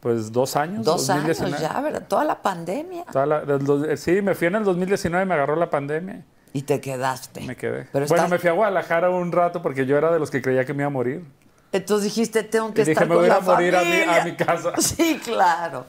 Pues 0.00 0.30
dos 0.30 0.54
años. 0.56 0.84
Dos 0.84 1.08
años 1.10 1.26
2019. 1.38 1.62
ya, 1.74 1.80
¿verdad? 1.80 2.02
Toda 2.06 2.24
la 2.24 2.40
pandemia. 2.42 3.04
Toda 3.10 3.26
la- 3.26 3.40
del 3.40 3.64
dos- 3.64 3.86
eh, 3.88 3.96
sí, 3.96 4.22
me 4.22 4.34
fui 4.34 4.46
en 4.48 4.56
el 4.56 4.64
2019 4.64 5.24
y 5.24 5.28
me 5.28 5.34
agarró 5.34 5.56
la 5.56 5.70
pandemia. 5.70 6.22
Y 6.52 6.62
te 6.62 6.80
quedaste. 6.80 7.40
Me 7.40 7.56
quedé. 7.56 7.88
Pero 7.90 8.06
bueno, 8.06 8.24
estás- 8.24 8.30
me 8.30 8.38
fui 8.38 8.50
a 8.50 8.52
Guadalajara 8.52 9.10
un 9.10 9.32
rato 9.32 9.62
porque 9.62 9.86
yo 9.86 9.96
era 9.98 10.12
de 10.12 10.20
los 10.20 10.30
que 10.30 10.40
creía 10.40 10.64
que 10.64 10.74
me 10.74 10.82
iba 10.82 10.86
a 10.88 10.90
morir. 10.90 11.24
Entonces 11.74 12.04
dijiste, 12.04 12.42
tengo 12.44 12.72
que 12.72 12.82
Y 12.82 12.84
dije, 12.84 12.92
estar 12.92 13.08
me 13.08 13.14
con 13.16 13.24
voy 13.24 13.30
a 13.36 13.40
morir 13.40 13.74
a 13.76 13.80
mi- 13.80 13.84
familia. 13.90 14.22
a 14.22 14.24
mi 14.24 14.36
casa. 14.36 14.72
Sí, 14.78 15.20
claro. 15.22 15.84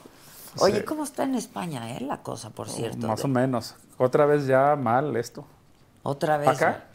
Oye, 0.59 0.79
Sí. 0.79 0.83
¿cómo 0.85 1.03
está 1.03 1.23
en 1.23 1.35
España, 1.35 1.95
eh, 1.95 2.01
la 2.01 2.21
cosa, 2.23 2.49
por 2.49 2.69
cierto? 2.69 3.07
Más 3.07 3.19
de- 3.19 3.25
o 3.25 3.27
menos. 3.27 3.75
Otra 3.97 4.25
vez 4.25 4.47
ya 4.47 4.75
mal 4.75 5.15
esto. 5.15 5.45
Otra 6.03 6.37
vez. 6.37 6.49
¿Acá? 6.49 6.85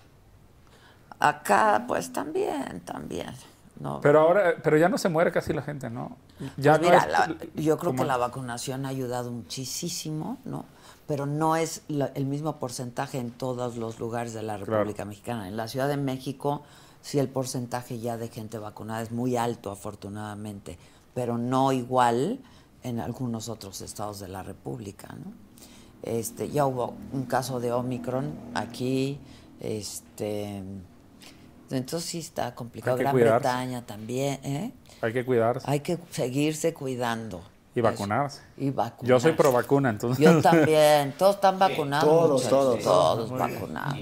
Acá, 1.19 1.85
pues 1.87 2.13
también, 2.13 2.81
también. 2.85 3.31
No. 3.79 4.01
Pero 4.01 4.21
ahora, 4.21 4.55
pero 4.63 4.77
ya 4.77 4.89
no 4.89 4.99
se 4.99 5.09
muere 5.09 5.31
casi 5.33 5.53
la 5.53 5.63
gente, 5.63 5.89
¿no? 5.91 6.17
Ya 6.57 6.73
Pues 6.79 6.81
no 6.83 6.87
mira, 6.89 6.99
es 7.05 7.13
la- 7.13 7.37
yo 7.55 7.79
creo 7.79 7.95
que 7.95 8.05
la 8.05 8.17
vacunación 8.17 8.85
ha 8.87 8.89
ayudado 8.89 9.31
muchísimo, 9.31 10.39
¿no? 10.45 10.65
Pero 11.07 11.27
no 11.27 11.57
es 11.57 11.83
la- 11.89 12.11
el 12.15 12.25
mismo 12.27 12.57
porcentaje 12.59 13.19
en 13.19 13.31
todos 13.31 13.77
los 13.77 13.99
lugares 13.99 14.33
de 14.35 14.43
la 14.43 14.57
República 14.57 15.05
Mexicana. 15.05 15.49
En 15.49 15.57
la 15.57 15.69
Ciudad 15.69 15.89
de 15.89 15.97
México, 15.97 16.63
sí 17.03 17.19
el 17.19 17.29
porcentaje 17.29 17.99
ya 17.99 18.17
de 18.17 18.29
gente 18.29 18.59
vacunada 18.59 19.03
es 19.03 19.11
muy 19.11 19.37
alto, 19.37 19.71
afortunadamente, 19.71 20.79
pero 21.15 21.39
no 21.39 21.73
igual 21.73 22.41
en 22.83 23.01
algunos 23.01 23.49
otros 23.49 23.81
estados 23.81 24.21
de 24.21 24.29
la 24.29 24.43
República, 24.43 25.09
¿no? 25.09 25.33
Este, 26.03 26.49
ya 26.49 26.65
hubo 26.65 26.95
un 27.13 27.25
caso 27.25 27.61
de 27.61 27.73
Omicron 27.73 28.33
aquí, 28.55 29.19
este, 29.61 30.63
entonces 31.71 32.09
sí 32.09 32.19
está 32.19 32.55
complicado. 32.55 32.97
Gran 32.97 33.13
cuidarse. 33.13 33.39
Bretaña 33.39 33.85
también, 33.85 34.41
¿eh? 34.43 34.73
Hay 35.03 35.13
que 35.13 35.25
cuidarse. 35.25 35.71
Hay 35.71 35.81
que 35.81 35.99
seguirse 36.11 36.73
cuidando. 36.73 37.43
Y 37.75 37.81
vacunarse. 37.81 38.41
Y 38.57 38.71
vacunarse. 38.71 39.07
Yo 39.07 39.21
soy 39.21 39.33
pro 39.33 39.53
vacuna, 39.53 39.91
entonces. 39.91 40.25
Yo 40.25 40.41
también. 40.43 41.15
Todos 41.17 41.37
están 41.37 41.59
vacunados. 41.59 42.05
Todos, 42.09 42.31
muchachos, 42.45 42.51
todos. 42.51 42.83
Todos 42.85 43.31
vacunados. 43.31 43.99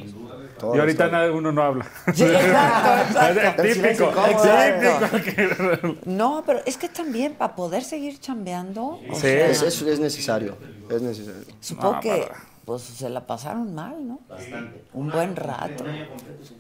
Todos, 0.59 0.77
y 0.77 0.81
ahorita 0.81 1.05
todos. 1.05 1.13
nadie, 1.13 1.31
uno 1.31 1.53
no 1.53 1.63
habla. 1.63 1.87
Sí, 2.15 2.25
exacto, 2.25 3.29
exacto. 3.29 3.63
Es 3.63 3.75
típico. 3.75 4.27
Exacto. 4.27 5.17
típico. 5.19 5.95
No, 6.07 6.43
pero 6.47 6.61
es 6.67 6.77
que 6.77 6.89
también 6.89 7.35
para 7.35 7.55
poder 7.55 7.85
seguir 7.85 8.19
chambeando, 8.19 8.85
o 8.87 9.01
Sí. 9.15 9.21
sea, 9.21 9.47
Es, 9.51 9.63
es- 9.63 9.83
es 9.83 10.01
necesario, 10.01 10.57
es 10.91 11.01
necesario. 11.03 11.43
supongo 11.61 11.95
No, 11.95 12.01
que 12.01 12.29
pues 12.65 12.83
se 12.83 13.09
la 13.09 13.25
pasaron 13.27 13.73
mal, 13.75 14.07
¿no? 14.09 14.19
Bastante. 14.29 14.83
Un 14.95 15.11
buen 15.11 15.37
rato. 15.37 15.85
Un 15.85 15.91
año 15.91 16.09
completo 16.09 16.45
sin 16.45 16.59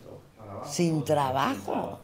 trabajo. 1.04 1.98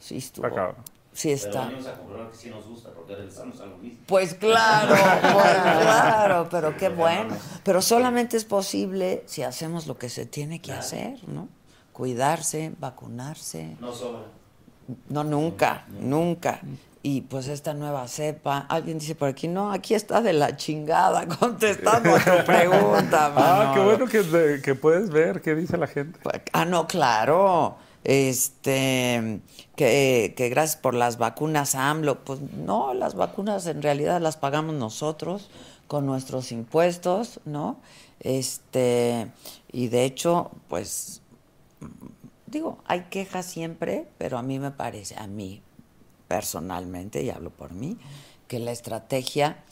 Sin 0.00 0.22
trabajo. 0.32 0.74
Sí. 1.18 1.30
Está 1.32 1.50
cabrón. 1.50 1.50
Sí 1.50 1.50
Pero 1.50 1.50
está. 1.50 1.64
venimos 1.66 1.86
a 1.86 1.94
comprobar 1.98 2.30
que 2.30 2.36
sí 2.36 2.50
nos 2.50 2.66
gusta, 2.66 2.90
porque 2.94 3.16
regresamos 3.16 3.60
a 3.60 3.66
lo 3.66 3.76
mismo. 3.78 3.98
Pues 4.06 4.34
claro, 4.34 4.94
pues 5.32 5.54
claro, 5.82 6.48
pero 6.50 6.76
qué 6.76 6.88
bueno. 6.90 7.34
Pero 7.64 7.82
solamente 7.82 8.36
es 8.36 8.44
posible 8.44 9.22
si 9.26 9.42
hacemos 9.42 9.86
lo 9.86 9.98
que 9.98 10.08
se 10.08 10.26
tiene 10.26 10.60
que 10.60 10.72
hacer, 10.72 11.16
¿no? 11.28 11.48
Cuidarse, 11.92 12.72
vacunarse. 12.78 13.76
No 13.80 13.92
sobra. 13.92 14.20
No, 15.08 15.24
nunca, 15.24 15.84
nunca. 16.00 16.60
Y 17.02 17.22
pues 17.22 17.48
esta 17.48 17.74
nueva 17.74 18.06
cepa, 18.08 18.66
alguien 18.68 18.98
dice 18.98 19.14
por 19.14 19.28
aquí, 19.28 19.48
no, 19.48 19.72
aquí 19.72 19.94
está 19.94 20.20
de 20.20 20.32
la 20.32 20.56
chingada 20.56 21.26
contestando 21.40 22.14
a 22.14 22.18
tu 22.18 22.44
pregunta. 22.46 23.32
Ah, 23.36 23.72
qué 23.74 23.80
Manolo. 23.80 23.84
bueno 23.84 24.06
que, 24.06 24.22
de- 24.22 24.62
que 24.62 24.74
puedes 24.74 25.10
ver 25.10 25.40
qué 25.42 25.54
dice 25.54 25.76
la 25.76 25.86
gente. 25.86 26.18
Ah, 26.52 26.64
no, 26.64 26.86
claro. 26.86 27.76
Este, 28.04 29.40
que, 29.76 30.34
que 30.36 30.48
gracias 30.48 30.80
por 30.80 30.94
las 30.94 31.18
vacunas 31.18 31.74
AMLO. 31.74 32.24
Pues 32.24 32.40
no, 32.40 32.94
las 32.94 33.14
vacunas 33.14 33.66
en 33.66 33.82
realidad 33.82 34.20
las 34.20 34.36
pagamos 34.36 34.74
nosotros 34.74 35.50
con 35.88 36.06
nuestros 36.06 36.52
impuestos, 36.52 37.40
¿no? 37.44 37.78
Este, 38.20 39.28
y 39.72 39.88
de 39.88 40.04
hecho, 40.04 40.50
pues, 40.68 41.22
digo, 42.46 42.78
hay 42.86 43.04
quejas 43.10 43.46
siempre, 43.46 44.06
pero 44.18 44.38
a 44.38 44.42
mí 44.42 44.58
me 44.58 44.70
parece, 44.70 45.16
a 45.16 45.26
mí 45.26 45.62
personalmente, 46.28 47.22
y 47.22 47.30
hablo 47.30 47.50
por 47.50 47.72
mí, 47.72 47.96
que 48.48 48.58
la 48.58 48.72
estrategia 48.72 49.64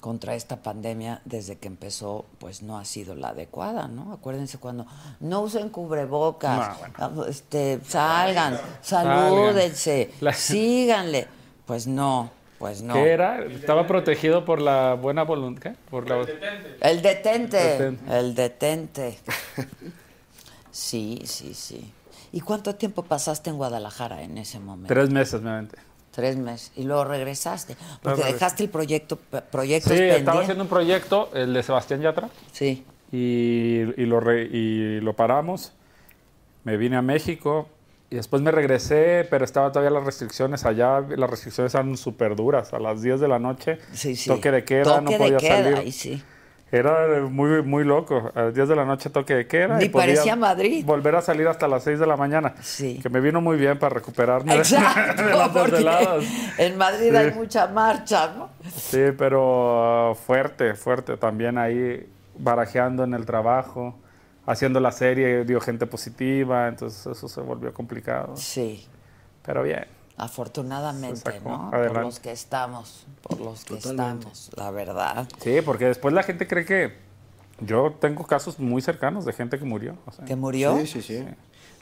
contra 0.00 0.34
esta 0.34 0.56
pandemia 0.62 1.20
desde 1.24 1.56
que 1.56 1.66
empezó 1.68 2.26
pues 2.38 2.62
no 2.62 2.78
ha 2.78 2.84
sido 2.84 3.14
la 3.14 3.28
adecuada, 3.28 3.88
¿no? 3.88 4.12
Acuérdense 4.12 4.58
cuando 4.58 4.86
no 5.20 5.40
usen 5.40 5.68
cubrebocas, 5.70 6.68
No, 6.68 6.78
bueno. 6.78 6.94
ah, 6.98 7.26
este, 7.28 7.80
salgan, 7.86 8.58
salúdense, 8.82 10.12
La- 10.20 10.32
síganle. 10.32 11.26
Pues 11.66 11.86
no, 11.88 12.30
pues 12.58 12.82
no. 12.82 12.94
¿Qué 12.94 13.10
era? 13.10 13.44
Estaba 13.44 13.86
protegido 13.86 14.44
por 14.44 14.60
la 14.60 14.94
buena 14.94 15.24
voluntad. 15.24 15.62
¿qué? 15.72 15.76
Por 15.90 16.08
la... 16.08 16.24
El 16.80 17.02
detente, 17.02 17.56
Detente. 17.56 18.18
el 18.18 18.34
detente. 18.34 19.18
Sí, 20.70 21.22
sí, 21.24 21.54
sí. 21.54 21.92
¿Y 22.32 22.40
cuánto 22.40 22.74
tiempo 22.74 23.02
pasaste 23.02 23.50
en 23.50 23.56
Guadalajara 23.56 24.22
en 24.22 24.36
ese 24.38 24.58
momento? 24.60 24.92
Tres 24.92 25.10
meses, 25.10 25.40
me 25.40 25.50
aventé. 25.50 25.78
Tres 26.16 26.36
meses. 26.38 26.72
Y 26.76 26.84
luego 26.84 27.04
regresaste. 27.04 27.76
Porque 28.02 28.24
dejaste 28.24 28.64
el 28.64 28.70
proyecto, 28.70 29.18
Sí, 29.30 29.38
proyectos 29.52 29.92
estaba 29.92 30.14
pendientes. 30.16 30.42
haciendo 30.42 30.64
un 30.64 30.68
proyecto, 30.70 31.30
el 31.34 31.52
de 31.52 31.62
Sebastián 31.62 32.00
Yatra, 32.00 32.30
Sí. 32.52 32.84
y, 33.12 33.80
y 34.00 34.06
lo, 34.06 34.18
re- 34.20 34.48
y 34.50 34.98
lo 35.00 35.12
paramos. 35.12 35.74
Me 36.64 36.78
vine 36.78 36.96
a 36.96 37.02
México 37.02 37.68
y 38.10 38.16
después 38.16 38.40
me 38.40 38.50
regresé, 38.50 39.26
pero 39.28 39.44
estaba 39.44 39.70
todavía 39.70 39.90
las 39.90 40.04
restricciones 40.04 40.64
allá. 40.64 41.00
Las 41.00 41.28
restricciones 41.28 41.74
eran 41.74 41.96
súper 41.98 42.34
duras. 42.34 42.72
A 42.72 42.78
las 42.78 43.02
10 43.02 43.20
de 43.20 43.28
la 43.28 43.38
noche, 43.38 43.78
Sí, 43.92 44.16
sí. 44.16 44.28
toque 44.30 44.50
de 44.50 44.64
queda, 44.64 44.84
Toque 44.84 45.00
no 45.04 45.10
de 45.10 45.18
podía 45.18 45.36
queda, 45.36 45.62
salir. 45.62 45.76
ahí 45.76 45.92
sí. 45.92 46.22
Era 46.72 47.20
muy, 47.30 47.62
muy 47.62 47.84
loco. 47.84 48.32
A 48.34 48.42
las 48.42 48.54
10 48.54 48.68
de 48.68 48.76
la 48.76 48.84
noche 48.84 49.08
toque 49.08 49.34
de 49.34 49.46
queda. 49.46 49.78
Ni 49.78 49.84
y 49.84 49.88
podía 49.88 50.06
parecía 50.08 50.34
Madrid. 50.36 50.84
Volver 50.84 51.14
a 51.14 51.22
salir 51.22 51.46
hasta 51.46 51.68
las 51.68 51.84
6 51.84 52.00
de 52.00 52.06
la 52.06 52.16
mañana. 52.16 52.54
Sí. 52.60 52.98
Que 53.00 53.08
me 53.08 53.20
vino 53.20 53.40
muy 53.40 53.56
bien 53.56 53.78
para 53.78 53.94
recuperarme 53.94 54.52
de 54.52 54.58
Exacto, 54.58 55.22
las 55.36 55.48
porque 55.50 55.70
desveladas. 55.70 56.24
en 56.58 56.76
Madrid 56.76 57.10
Sí. 57.10 57.16
hay 57.16 57.30
mucha 57.34 57.68
marcha, 57.68 58.34
¿no? 58.36 58.48
Sí, 58.74 59.00
pero 59.16 60.10
uh, 60.10 60.14
fuerte, 60.16 60.74
fuerte. 60.74 61.16
También 61.16 61.56
ahí 61.56 62.04
barajeando 62.36 63.04
en 63.04 63.14
el 63.14 63.24
trabajo, 63.24 63.94
haciendo 64.44 64.80
la 64.80 64.90
serie, 64.90 65.44
dio 65.44 65.60
gente 65.60 65.86
positiva, 65.86 66.66
entonces 66.66 67.06
eso 67.06 67.28
se 67.28 67.40
volvió 67.40 67.72
complicado. 67.72 68.36
Sí, 68.36 68.86
Pero 69.44 69.62
bien. 69.62 69.86
Afortunadamente. 70.16 71.40
¿no? 71.44 71.70
Adelante. 71.72 71.94
Por 71.94 72.02
los 72.04 72.20
que 72.20 72.32
estamos, 72.32 73.06
por 73.22 73.40
los 73.40 73.64
que 73.64 73.74
estamos, 73.74 74.50
la 74.56 74.70
verdad. 74.70 75.28
Sí, 75.42 75.60
porque 75.64 75.86
después 75.86 76.14
la 76.14 76.22
gente 76.22 76.46
cree 76.46 76.64
que 76.64 76.94
yo 77.60 77.94
tengo 78.00 78.26
casos 78.26 78.58
muy 78.58 78.82
cercanos 78.82 79.24
de 79.24 79.32
gente 79.32 79.58
que 79.58 79.64
murió. 79.64 79.96
o 80.06 80.12
sea, 80.12 80.24
¿Que 80.24 80.36
murió? 80.36 80.76
Sí, 80.78 80.86
sí, 80.86 81.02
sí. 81.02 81.24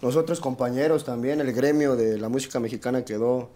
Nosotros 0.02 0.40
compañeros 0.40 1.04
también, 1.04 1.40
el 1.40 1.52
gremio 1.52 1.96
de 1.96 2.18
la 2.18 2.28
música 2.28 2.60
mexicana 2.60 3.04
quedó 3.04 3.50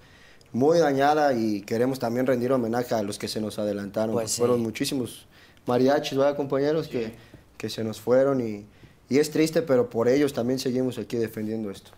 muy 0.53 0.79
dañada 0.79 1.35
y 1.35 1.61
queremos 1.63 1.99
también 1.99 2.27
rendir 2.27 2.53
homenaje 2.53 2.95
a 2.95 3.03
los 3.03 3.19
que 3.19 3.29
se 3.29 3.41
nos 3.41 3.59
adelantaron. 3.59 4.15
Pues 4.15 4.33
sí. 4.33 4.41
Fueron 4.41 4.61
muchísimos 4.61 5.27
mariachis, 5.67 6.17
¿verdad, 6.17 6.37
compañeros? 6.37 6.89
Que, 6.89 7.13
que 7.57 7.69
se 7.69 7.85
nos 7.85 8.01
fueron 8.01 8.41
y, 8.41 8.67
y 9.09 9.19
es 9.19 9.31
triste, 9.31 9.63
pero 9.63 9.91
por 9.91 10.09
ellos 10.09 10.33
también 10.33 10.59
seguimos 10.59 10.99
aquí 10.99 11.17
defendiendo 11.17 11.71
esto. 11.71 11.91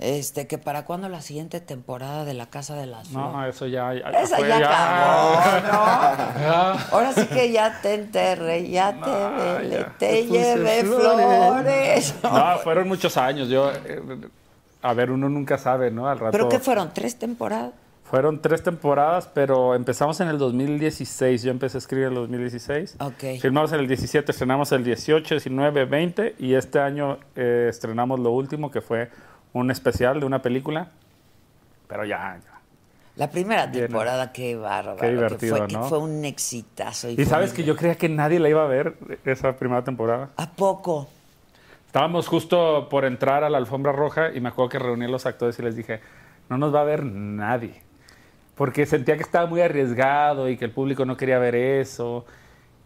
Este, 0.00 0.48
que 0.48 0.58
para 0.58 0.84
cuándo 0.84 1.08
la 1.08 1.20
siguiente 1.22 1.60
temporada 1.60 2.24
de 2.24 2.34
La 2.34 2.46
Casa 2.46 2.74
de 2.74 2.86
las 2.86 3.08
Flores. 3.08 3.32
no, 3.32 3.46
eso 3.46 3.66
ya, 3.66 3.94
ya 3.94 4.10
Esa 4.10 4.38
fue, 4.38 4.48
ya, 4.48 4.56
acabó. 5.58 6.78
Ahora 6.92 7.12
sí 7.12 7.26
que 7.26 7.52
ya 7.52 7.80
te 7.80 7.94
enterré, 7.94 8.68
ya 8.68 8.92
te 8.92 8.98
No, 9.00 9.88
puse 9.98 10.26
llevé 10.26 10.84
flores. 10.84 12.12
flores. 12.12 12.14
No, 12.24 12.58
fueron 12.58 12.88
muchos 12.88 13.16
años. 13.16 13.48
Yo, 13.48 13.70
eh, 13.70 14.02
a 14.82 14.92
ver, 14.94 15.10
uno 15.12 15.28
nunca 15.28 15.58
sabe, 15.58 15.90
¿no? 15.92 16.08
Al 16.08 16.18
rato. 16.18 16.32
¿Pero 16.32 16.48
qué 16.48 16.58
fueron? 16.58 16.92
¿Tres 16.92 17.16
temporadas? 17.18 17.72
Fueron 18.02 18.42
tres 18.42 18.62
temporadas, 18.62 19.28
pero 19.32 19.74
empezamos 19.74 20.20
en 20.20 20.28
el 20.28 20.38
2016. 20.38 21.42
Yo 21.42 21.50
empecé 21.50 21.78
a 21.78 21.80
escribir 21.80 22.06
en 22.06 22.10
el 22.12 22.16
2016. 22.16 22.96
Ok. 23.00 23.40
Filmamos 23.40 23.72
en 23.72 23.80
el 23.80 23.88
17, 23.88 24.30
estrenamos 24.30 24.70
el 24.72 24.84
18, 24.84 25.34
19, 25.36 25.84
20 25.86 26.34
y 26.38 26.54
este 26.54 26.80
año 26.80 27.18
eh, 27.34 27.68
estrenamos 27.70 28.20
lo 28.20 28.30
último 28.32 28.70
que 28.70 28.80
fue 28.82 29.08
un 29.54 29.70
especial 29.70 30.20
de 30.20 30.26
una 30.26 30.42
película. 30.42 30.88
Pero 31.88 32.04
ya, 32.04 32.38
ya. 32.44 32.50
La 33.16 33.30
primera 33.30 33.70
temporada, 33.70 34.32
qué 34.32 34.56
bárbaro. 34.56 34.98
Qué 34.98 35.10
divertido, 35.10 35.54
que 35.66 35.72
fue, 35.74 35.80
¿no? 35.82 35.88
fue 35.88 35.98
un 35.98 36.24
exitazo. 36.24 37.08
Y 37.08 37.14
fue 37.14 37.24
sabes 37.24 37.50
un- 37.50 37.56
que 37.56 37.64
yo 37.64 37.76
creía 37.76 37.94
que 37.94 38.08
nadie 38.08 38.40
la 38.40 38.48
iba 38.48 38.62
a 38.64 38.66
ver 38.66 38.94
esa 39.24 39.56
primera 39.56 39.82
temporada. 39.84 40.30
¿A 40.36 40.50
poco? 40.50 41.08
Estábamos 41.86 42.26
justo 42.26 42.88
por 42.90 43.04
entrar 43.04 43.44
a 43.44 43.50
la 43.50 43.58
alfombra 43.58 43.92
roja 43.92 44.32
y 44.34 44.40
me 44.40 44.48
acuerdo 44.48 44.68
que 44.68 44.78
reuní 44.80 45.04
a 45.04 45.08
los 45.08 45.26
actores 45.26 45.56
y 45.60 45.62
les 45.62 45.76
dije, 45.76 46.00
no 46.48 46.58
nos 46.58 46.74
va 46.74 46.80
a 46.80 46.84
ver 46.84 47.04
nadie. 47.04 47.80
Porque 48.56 48.84
sentía 48.86 49.16
que 49.16 49.22
estaba 49.22 49.46
muy 49.46 49.60
arriesgado 49.60 50.48
y 50.48 50.56
que 50.56 50.64
el 50.64 50.72
público 50.72 51.04
no 51.04 51.16
quería 51.16 51.38
ver 51.38 51.54
eso. 51.54 52.24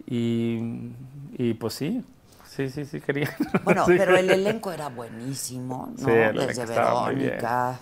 Y, 0.07 0.91
y 1.39 1.55
pues 1.55 1.73
sí, 1.75 2.05
sí, 2.59 2.69
sí, 2.71 2.85
sí 2.85 3.01
quería. 3.01 3.35
Bueno, 3.65 3.87
Sí 3.87 3.95
pero 3.97 4.17
el 4.17 4.31
elenco 4.31 4.73
era 4.73 4.89
buenísimo, 4.89 5.93
¿no? 5.97 6.05
Sí, 6.05 6.11
Desde. 6.11 6.67
Verónica, 6.67 7.79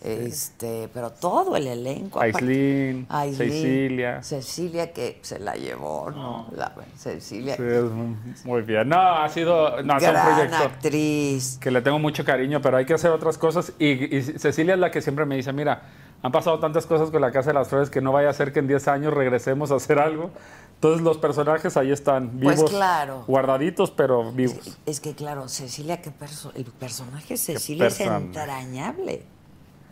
este, 0.00 0.88
pero 0.94 1.10
todo 1.10 1.56
el 1.56 1.66
elenco. 1.66 2.20
Aislinn, 2.20 3.06
Cecilia. 3.36 4.22
Cecilia 4.22 4.92
que 4.92 5.18
se 5.22 5.38
la 5.38 5.54
llevó, 5.54 6.10
¿no? 6.10 6.46
La, 6.56 6.72
Cecilia, 6.96 7.56
Sí, 7.56 7.62
es 7.62 8.44
muy, 8.44 8.62
bien. 8.62 8.88
No, 8.88 8.98
ha 9.00 9.28
sido 9.28 9.82
no, 9.82 9.98
sido 9.98 10.10
un 10.10 10.16
gran 10.16 10.34
proyecto 10.34 10.64
actriz. 10.64 11.58
que 11.60 11.70
le 11.70 11.82
tengo 11.82 11.98
mucho 11.98 12.24
cariño, 12.24 12.60
pero 12.62 12.76
hay 12.76 12.84
que 12.84 12.94
hacer 12.94 13.10
otras 13.10 13.38
cosas. 13.38 13.72
Y, 13.78 14.16
y 14.16 14.22
Cecilia 14.22 14.74
es 14.74 14.80
la 14.80 14.90
que 14.90 15.02
siempre 15.02 15.24
me 15.24 15.34
dice, 15.34 15.52
mira, 15.52 15.82
han 16.22 16.32
pasado 16.32 16.58
tantas 16.58 16.86
cosas 16.86 17.10
con 17.10 17.20
la 17.20 17.30
Casa 17.30 17.50
de 17.50 17.54
las 17.54 17.68
Flores 17.68 17.90
que 17.90 18.00
no 18.00 18.12
vaya 18.12 18.30
a 18.30 18.32
ser 18.32 18.52
que 18.52 18.58
en 18.58 18.66
10 18.66 18.88
años 18.88 19.14
regresemos 19.14 19.70
a 19.70 19.76
hacer 19.76 19.98
algo. 19.98 20.30
Entonces 20.78 21.02
los 21.02 21.18
personajes 21.18 21.76
ahí 21.76 21.90
están 21.90 22.38
Pues 22.40 22.56
vivos, 22.56 22.70
claro. 22.70 23.24
guardaditos, 23.26 23.90
pero 23.90 24.30
vivos. 24.30 24.78
Es 24.86 25.00
que 25.00 25.12
claro, 25.12 25.48
Cecilia, 25.48 26.00
qué 26.00 26.12
perso 26.12 26.52
el 26.54 26.66
personaje 26.66 27.36
Cecilia 27.36 27.88
es 27.88 27.98
entrañable. 28.00 29.24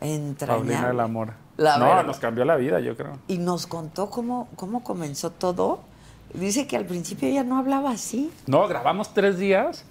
Entrañable. 0.01 0.47
Paulina 0.47 0.89
del 0.89 1.01
Amor. 1.01 1.33
La 1.57 1.79
no, 1.79 1.87
verdad. 1.87 2.05
nos 2.07 2.19
cambió 2.19 2.45
la 2.45 2.55
vida, 2.55 2.79
yo 2.79 2.97
creo. 2.97 3.19
Y 3.27 3.39
nos 3.39 3.67
contó 3.67 4.11
cómo, 4.11 4.49
cómo 4.55 4.85
comenzó 4.85 5.31
todo. 5.31 5.81
Dice 6.35 6.69
que 6.69 6.77
al 6.77 6.85
principio 6.87 7.29
ella 7.29 7.43
no 7.43 7.59
hablaba 7.59 7.91
así. 7.91 8.31
No, 8.47 8.69
grabamos 8.69 9.13
tres 9.13 9.39
días. 9.39 9.85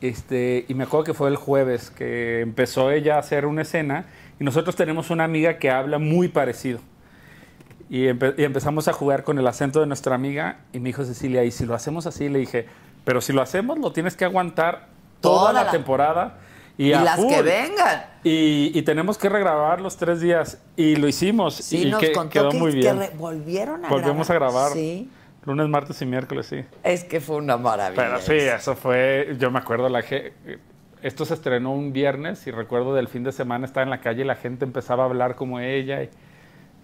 Este, 0.00 0.64
y 0.66 0.72
me 0.72 0.84
acuerdo 0.84 1.04
que 1.04 1.14
fue 1.14 1.28
el 1.28 1.36
jueves 1.36 1.90
que 1.90 2.40
empezó 2.40 2.90
ella 2.90 3.16
a 3.16 3.18
hacer 3.18 3.44
una 3.44 3.62
escena. 3.62 4.06
Y 4.38 4.44
nosotros 4.44 4.76
tenemos 4.76 5.10
una 5.10 5.24
amiga 5.24 5.58
que 5.58 5.70
habla 5.70 5.98
muy 5.98 6.28
parecido. 6.28 6.80
Y, 7.90 8.04
empe- 8.06 8.34
y 8.38 8.44
empezamos 8.44 8.86
a 8.88 8.92
jugar 8.92 9.24
con 9.24 9.38
el 9.38 9.46
acento 9.46 9.80
de 9.80 9.86
nuestra 9.86 10.14
amiga. 10.14 10.60
Y 10.72 10.78
me 10.78 10.90
dijo 10.90 11.04
Cecilia, 11.04 11.44
¿y 11.44 11.50
si 11.50 11.66
lo 11.66 11.74
hacemos 11.74 12.06
así? 12.06 12.28
Le 12.28 12.38
dije, 12.38 12.66
pero 13.04 13.20
si 13.20 13.32
lo 13.32 13.42
hacemos, 13.42 13.78
lo 13.78 13.92
tienes 13.92 14.16
que 14.16 14.24
aguantar 14.24 14.86
toda, 15.20 15.40
Toda 15.40 15.52
la, 15.52 15.64
la- 15.64 15.70
temporada. 15.72 16.38
Y, 16.78 16.90
Y 16.90 16.92
a 16.94 17.02
las 17.02 17.18
que 17.22 17.42
vengan. 17.42 18.04
Y, 18.24 18.70
y 18.72 18.82
tenemos 18.82 19.18
que 19.18 19.28
regrabar 19.28 19.80
los 19.82 19.96
tres 19.98 20.20
días. 20.20 20.62
Y 20.76 20.96
lo 20.96 21.08
hicimos. 21.08 21.56
Sí, 21.56 21.88
y 21.88 21.90
nos 21.90 22.00
que- 22.00 22.12
contó 22.12 22.30
quedó 22.32 22.48
que, 22.50 22.58
muy 22.58 22.70
que 22.70 22.76
bien. 22.78 22.98
re- 22.98 23.10
volvieron 23.18 23.84
a 23.84 23.88
Volvemos 23.88 24.28
grabar. 24.28 24.48
a 24.48 24.52
grabar. 24.52 24.72
Sí. 24.72 25.10
Lunes, 25.44 25.68
martes 25.68 26.00
y 26.00 26.06
miércoles, 26.06 26.46
sí. 26.46 26.64
Es 26.84 27.02
que 27.04 27.20
fue 27.20 27.36
una 27.36 27.56
maravilla. 27.56 28.00
Pero 28.02 28.20
sí, 28.20 28.34
eso 28.34 28.76
fue, 28.76 29.34
yo 29.38 29.50
me 29.50 29.58
acuerdo, 29.58 29.88
la 29.88 30.04
esto 31.02 31.24
se 31.24 31.32
estrenó 31.34 31.72
un 31.72 31.92
viernes 31.94 32.46
y 32.46 32.50
recuerdo 32.50 32.94
del 32.94 33.08
fin 33.08 33.24
de 33.24 33.32
semana 33.32 33.64
estaba 33.64 33.84
en 33.84 33.90
la 33.90 34.00
calle 34.02 34.20
y 34.22 34.26
la 34.26 34.36
gente 34.36 34.66
empezaba 34.66 35.02
a 35.04 35.06
hablar 35.06 35.34
como 35.36 35.58
ella 35.58 36.02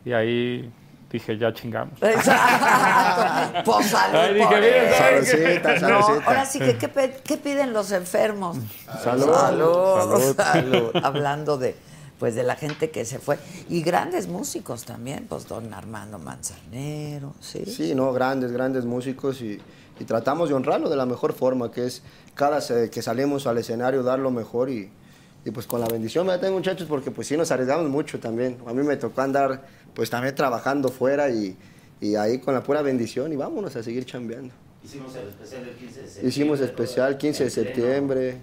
y 0.07 0.12
ahí 0.12 0.71
dije, 1.11 1.38
ya 1.38 1.53
chingamos. 1.53 2.03
Exacto. 2.03 3.73
Pues 3.73 3.87
salud 3.87 4.16
Ay, 4.16 4.35
dije, 4.35 5.61
por 5.61 5.83
No, 5.83 5.99
ahora 6.27 6.45
sí 6.45 6.59
que, 6.59 6.77
¿qué, 6.77 7.37
piden 7.37 7.73
los 7.73 7.92
enfermos? 7.92 8.57
Salud. 9.03 9.33
Salud. 9.33 9.97
Salud. 9.99 10.37
salud. 10.37 10.90
Hablando 11.03 11.59
de, 11.59 11.77
pues, 12.19 12.35
de 12.35 12.42
la 12.42 12.57
gente 12.57 12.90
que 12.90 13.05
se 13.05 13.19
fue. 13.19 13.38
Y 13.69 13.83
grandes 13.83 14.29
músicos 14.29 14.85
también, 14.85 15.27
pues, 15.29 15.47
don 15.47 15.73
Armando 15.73 16.19
Manzanero, 16.19 17.35
¿sí? 17.40 17.64
Sí, 17.66 17.95
no, 17.95 18.12
grandes, 18.12 18.53
grandes 18.53 18.85
músicos 18.85 19.40
y, 19.40 19.61
y 19.99 20.05
tratamos 20.05 20.49
de 20.49 20.55
honrarlo 20.55 20.88
de 20.88 20.97
la 20.97 21.07
mejor 21.07 21.33
forma, 21.33 21.71
que 21.71 21.87
es 21.87 22.03
cada 22.35 22.61
que 22.90 23.03
salimos 23.03 23.47
al 23.47 23.59
escenario 23.59 24.03
dar 24.03 24.19
lo 24.19 24.31
mejor 24.31 24.71
y, 24.71 24.90
y 25.46 25.50
pues 25.52 25.66
con 25.66 25.80
la 25.80 25.87
bendición 25.87 26.26
me 26.26 26.37
tengo 26.38 26.54
muchachos 26.59 26.87
porque 26.87 27.11
pues 27.11 27.26
sí 27.28 27.37
nos 27.37 27.50
arriesgamos 27.52 27.88
mucho 27.88 28.18
también. 28.20 28.59
A 28.66 28.74
mí 28.74 28.82
me 28.82 28.96
tocó 28.96 29.22
andar 29.22 29.64
pues 29.94 30.11
también 30.11 30.35
trabajando 30.35 30.88
fuera 30.90 31.30
y, 31.30 31.56
y 32.00 32.16
ahí 32.16 32.38
con 32.40 32.52
la 32.52 32.62
pura 32.62 32.82
bendición 32.82 33.32
y 33.32 33.37
vámonos 33.37 33.74
a 33.76 33.82
seguir 33.82 34.04
chambeando. 34.04 34.52
Hicimos 34.85 35.14
el 35.16 35.28
especial 35.28 35.64
del 35.64 35.74
15 35.76 36.00
de 36.00 36.06
septiembre. 36.06 36.28
Hicimos 36.28 36.61
especial 36.61 37.16
15 37.18 37.44
de 37.44 37.50
septiembre. 37.50 38.37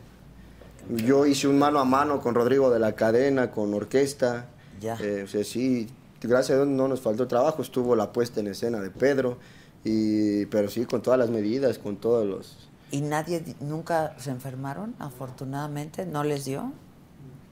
Yo 1.05 1.25
hice 1.25 1.47
un 1.47 1.59
mano 1.59 1.79
a 1.79 1.85
mano 1.85 2.19
con 2.21 2.35
Rodrigo 2.35 2.69
de 2.71 2.79
la 2.79 2.93
Cadena, 2.95 3.51
con 3.51 3.73
orquesta. 3.73 4.47
Ya. 4.81 4.97
Eh, 5.01 5.23
o 5.23 5.27
sea, 5.27 5.43
sí, 5.43 5.87
gracias 6.21 6.51
a 6.51 6.63
Dios 6.63 6.67
no 6.67 6.87
nos 6.87 6.99
faltó 7.01 7.27
trabajo. 7.27 7.61
Estuvo 7.61 7.95
la 7.95 8.11
puesta 8.11 8.39
en 8.39 8.47
escena 8.47 8.79
de 8.81 8.89
Pedro. 8.89 9.37
Y, 9.85 10.45
pero 10.47 10.69
sí, 10.69 10.85
con 10.85 11.01
todas 11.01 11.19
las 11.19 11.29
medidas, 11.29 11.77
con 11.77 11.97
todos 11.97 12.25
los... 12.25 12.69
¿Y 12.91 13.01
nadie, 13.01 13.39
di- 13.39 13.55
nunca 13.61 14.13
se 14.19 14.29
enfermaron, 14.31 14.93
afortunadamente? 14.99 16.05
¿No 16.05 16.23
les 16.23 16.45
dio? 16.45 16.71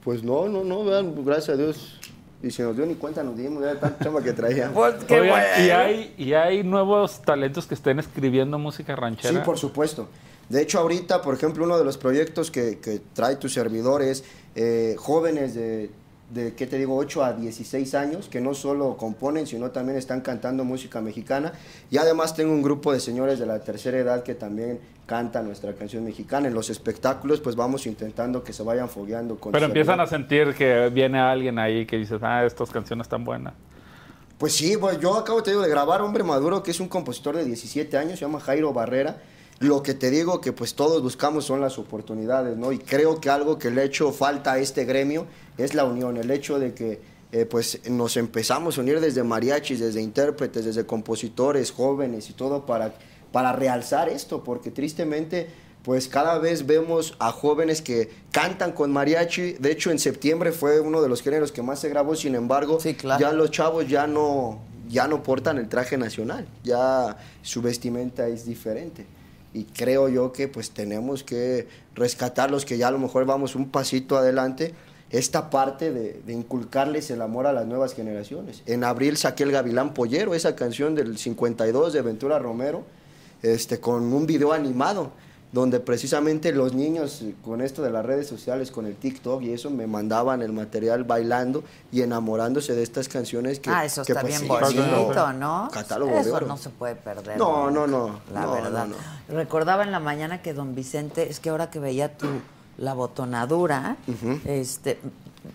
Pues 0.04 0.24
no, 0.24 0.48
no, 0.48 0.64
no, 0.64 0.84
vean, 0.84 1.14
gracias 1.24 1.50
a 1.50 1.58
Dios. 1.58 2.00
Y 2.44 2.50
si 2.50 2.64
nos 2.64 2.76
dio 2.76 2.86
ni 2.86 2.96
cuenta, 2.96 3.22
nos 3.24 3.38
dimos, 3.38 3.64
ya 3.64 3.80
tanta 3.80 4.04
chamba 4.04 4.22
que 4.24 4.34
traíamos. 4.34 4.74
Pues 4.76 5.04
qué 5.04 5.22
Oigan, 5.22 5.30
bueno. 5.30 5.66
y, 5.66 5.70
hay, 5.70 6.16
y 6.18 6.34
hay 6.34 6.64
nuevos 6.64 7.22
talentos 7.22 7.68
que 7.68 7.76
estén 7.76 8.00
escribiendo 8.00 8.58
música 8.58 8.96
ranchera. 8.96 9.40
Sí, 9.40 9.46
por 9.46 9.60
supuesto. 9.60 10.08
De 10.50 10.62
hecho, 10.62 10.80
ahorita, 10.80 11.22
por 11.22 11.36
ejemplo, 11.36 11.64
uno 11.64 11.78
de 11.78 11.86
los 11.86 11.98
proyectos 11.98 12.50
que, 12.52 12.80
que 12.80 13.00
trae 13.14 13.36
tu 13.36 13.48
servidor 13.48 14.02
es 14.02 14.24
eh, 14.56 14.96
jóvenes 14.98 15.54
de, 15.54 15.92
de, 16.34 16.54
¿qué 16.54 16.68
te 16.68 16.78
digo?, 16.78 16.96
8 16.96 17.24
a 17.24 17.34
16 17.34 17.94
años, 17.96 18.30
que 18.30 18.42
no 18.42 18.54
solo 18.54 18.98
componen, 18.98 19.48
sino 19.48 19.72
también 19.72 19.98
están 19.98 20.22
cantando 20.22 20.64
música 20.64 21.02
mexicana. 21.02 21.54
Y 21.90 21.98
además 21.98 22.36
tengo 22.36 22.52
un 22.52 22.62
grupo 22.62 22.94
de 22.94 23.00
señores 23.00 23.40
de 23.40 23.46
la 23.46 23.60
tercera 23.60 23.98
edad 23.98 24.24
que 24.24 24.36
también 24.36 24.80
cantan 25.06 25.46
nuestra 25.46 25.74
canción 25.74 26.06
mexicana. 26.06 26.48
En 26.48 26.54
los 26.54 26.70
espectáculos, 26.70 27.42
pues 27.42 27.56
vamos 27.56 27.86
intentando 27.86 28.44
que 28.44 28.54
se 28.54 28.64
vayan 28.64 28.90
fogueando 28.90 29.38
con 29.38 29.52
Pero 29.52 29.66
empiezan 29.66 30.00
a 30.00 30.08
sentir 30.08 30.54
que 30.54 30.90
viene 30.90 31.20
alguien 31.20 31.60
ahí 31.60 31.86
que 31.86 31.98
dices, 31.98 32.20
ah, 32.22 32.46
estas 32.46 32.70
canciones 32.72 33.06
están 33.06 33.24
buenas. 33.24 33.54
Pues 34.38 34.54
sí, 34.54 34.76
pues 34.76 35.00
yo 35.00 35.16
acabo 35.16 35.44
te 35.44 35.52
digo, 35.52 35.62
de 35.62 35.70
grabar 35.70 36.02
Hombre 36.02 36.24
Maduro, 36.24 36.64
que 36.64 36.72
es 36.72 36.80
un 36.80 36.88
compositor 36.88 37.36
de 37.36 37.46
17 37.46 37.96
años, 37.98 38.18
se 38.18 38.26
llama 38.26 38.40
Jairo 38.40 38.74
Barrera. 38.74 39.18
Lo 39.62 39.84
que 39.84 39.94
te 39.94 40.10
digo 40.10 40.42
que 40.42 40.54
pues 40.54 40.74
todos 40.74 41.02
buscamos 41.04 41.46
son 41.46 41.62
las 41.62 41.78
oportunidades, 41.78 42.58
¿no? 42.58 42.72
Y 42.72 42.80
creo 42.80 43.22
que 43.22 43.30
algo 43.30 43.58
que 43.60 43.70
le 43.70 43.82
ha 43.82 43.84
hecho 43.84 44.12
falta 44.12 44.54
a 44.54 44.58
este 44.60 44.86
gremio 44.86 45.28
es 45.58 45.74
la 45.76 45.86
unión, 45.86 46.18
el 46.18 46.32
hecho 46.32 46.58
de 46.60 46.74
que 46.74 47.00
eh, 47.32 47.46
pues 47.46 47.80
nos 47.90 48.18
empezamos 48.18 48.78
a 48.78 48.82
unir 48.82 49.00
desde 49.00 49.24
mariachis, 49.24 49.80
desde 49.80 50.02
intérpretes, 50.02 50.66
desde 50.66 50.86
compositores, 50.86 51.72
jóvenes 51.72 52.30
y 52.30 52.34
todo 52.34 52.66
para, 52.66 52.94
para 53.32 53.54
realzar 53.54 54.10
esto, 54.10 54.44
porque 54.44 54.72
tristemente 54.72 55.48
pues 55.84 56.08
cada 56.08 56.38
vez 56.40 56.66
vemos 56.66 57.16
a 57.20 57.32
jóvenes 57.32 57.82
que 57.82 58.10
cantan 58.32 58.72
con 58.72 58.92
mariachi. 58.92 59.54
De 59.54 59.72
hecho, 59.72 59.92
en 59.92 60.00
septiembre 60.00 60.52
fue 60.52 60.80
uno 60.80 61.02
de 61.02 61.10
los 61.10 61.22
géneros 61.22 61.52
que 61.52 61.62
más 61.62 61.80
se 61.80 61.90
grabó, 61.90 62.16
sin 62.16 62.36
embargo, 62.36 62.80
Sí, 62.80 62.94
claro. 62.96 63.20
ya 63.22 63.32
los 63.32 63.50
chavos 63.52 63.88
ya 63.88 64.08
no, 64.08 64.60
ya 64.90 65.08
no 65.08 65.24
portan 65.24 65.58
el 65.58 65.70
traje 65.70 65.98
nacional, 65.98 66.48
ya 66.64 67.18
su 67.42 67.62
vestimenta 67.62 68.28
es 68.28 68.46
diferente. 68.46 69.06
Y 69.54 69.66
creo 69.66 70.08
yo 70.10 70.32
que 70.32 70.48
pues 70.48 70.72
tenemos 70.72 71.24
que 71.24 71.68
rescatar 71.96 72.52
los 72.52 72.66
que 72.66 72.78
ya 72.78 72.88
a 72.88 72.92
lo 72.92 73.00
mejor 73.00 73.26
vamos 73.26 73.56
un 73.56 73.70
pasito 73.70 74.18
adelante, 74.18 74.74
esta 75.10 75.50
parte 75.50 75.92
de, 75.92 76.22
inculcarles 76.32 77.12
el 77.12 77.22
amor 77.22 77.46
a 77.46 77.52
las 77.54 77.66
nuevas 77.66 77.94
generaciones. 77.94 78.64
En 78.66 78.84
abril 78.86 79.18
saqué 79.18 79.44
el 79.44 79.52
Gavilán 79.52 79.94
Pollero, 79.94 80.34
esa 80.34 80.56
canción 80.56 80.96
del 80.96 81.18
52 81.18 81.92
de 81.92 82.02
Ventura 82.02 82.40
Romero, 82.40 82.86
este, 83.42 83.80
con 83.80 84.14
un 84.14 84.26
video 84.26 84.54
animado 84.54 85.12
donde 85.52 85.80
precisamente 85.82 86.54
los 86.54 86.74
niños 86.74 87.24
con 87.44 87.62
esto 87.62 87.82
de 87.82 87.90
las 87.90 88.06
redes 88.06 88.28
sociales, 88.28 88.72
con 88.72 88.86
el 88.86 88.96
TikTok 88.96 89.42
y 89.42 89.52
eso, 89.52 89.70
me 89.70 89.86
mandaban 89.86 90.42
el 90.42 90.54
material 90.54 91.04
bailando 91.04 91.64
y 91.92 92.02
enamorándose 92.02 92.74
de 92.74 92.84
estas 92.84 93.10
canciones 93.10 93.60
que... 93.60 93.70
ah, 93.70 93.84
eso 93.84 94.06
que, 94.06 94.14
está 94.14 94.22
pues, 94.22 94.40
bien 94.40 94.50
sí, 94.70 94.78
bonito, 94.80 95.34
¿no? 95.34 95.70
Catálogo 95.72 96.14
de 96.14 96.22
eso 96.22 96.36
oro. 96.36 96.48
no 96.48 96.58
se 96.58 96.70
puede 96.70 96.96
perder. 96.96 97.38
No, 97.38 97.70
nunca, 97.70 97.88
no, 97.88 98.08
no, 98.08 98.20
La 98.34 98.42
no, 98.42 98.52
verdad. 98.54 98.88
no, 98.88 98.96
Recordaba 99.36 99.84
en 99.84 99.92
la 99.92 100.00
mañana 100.00 100.42
que 100.42 100.54
don 100.54 100.74
Vicente, 100.74 101.30
es 101.30 101.40
que 101.42 101.50
ahora 101.50 101.70
que 101.70 101.80
veía 101.80 102.18
tu 102.18 102.28
la 102.78 102.94
botonadura, 102.94 103.98
este, 104.46 105.00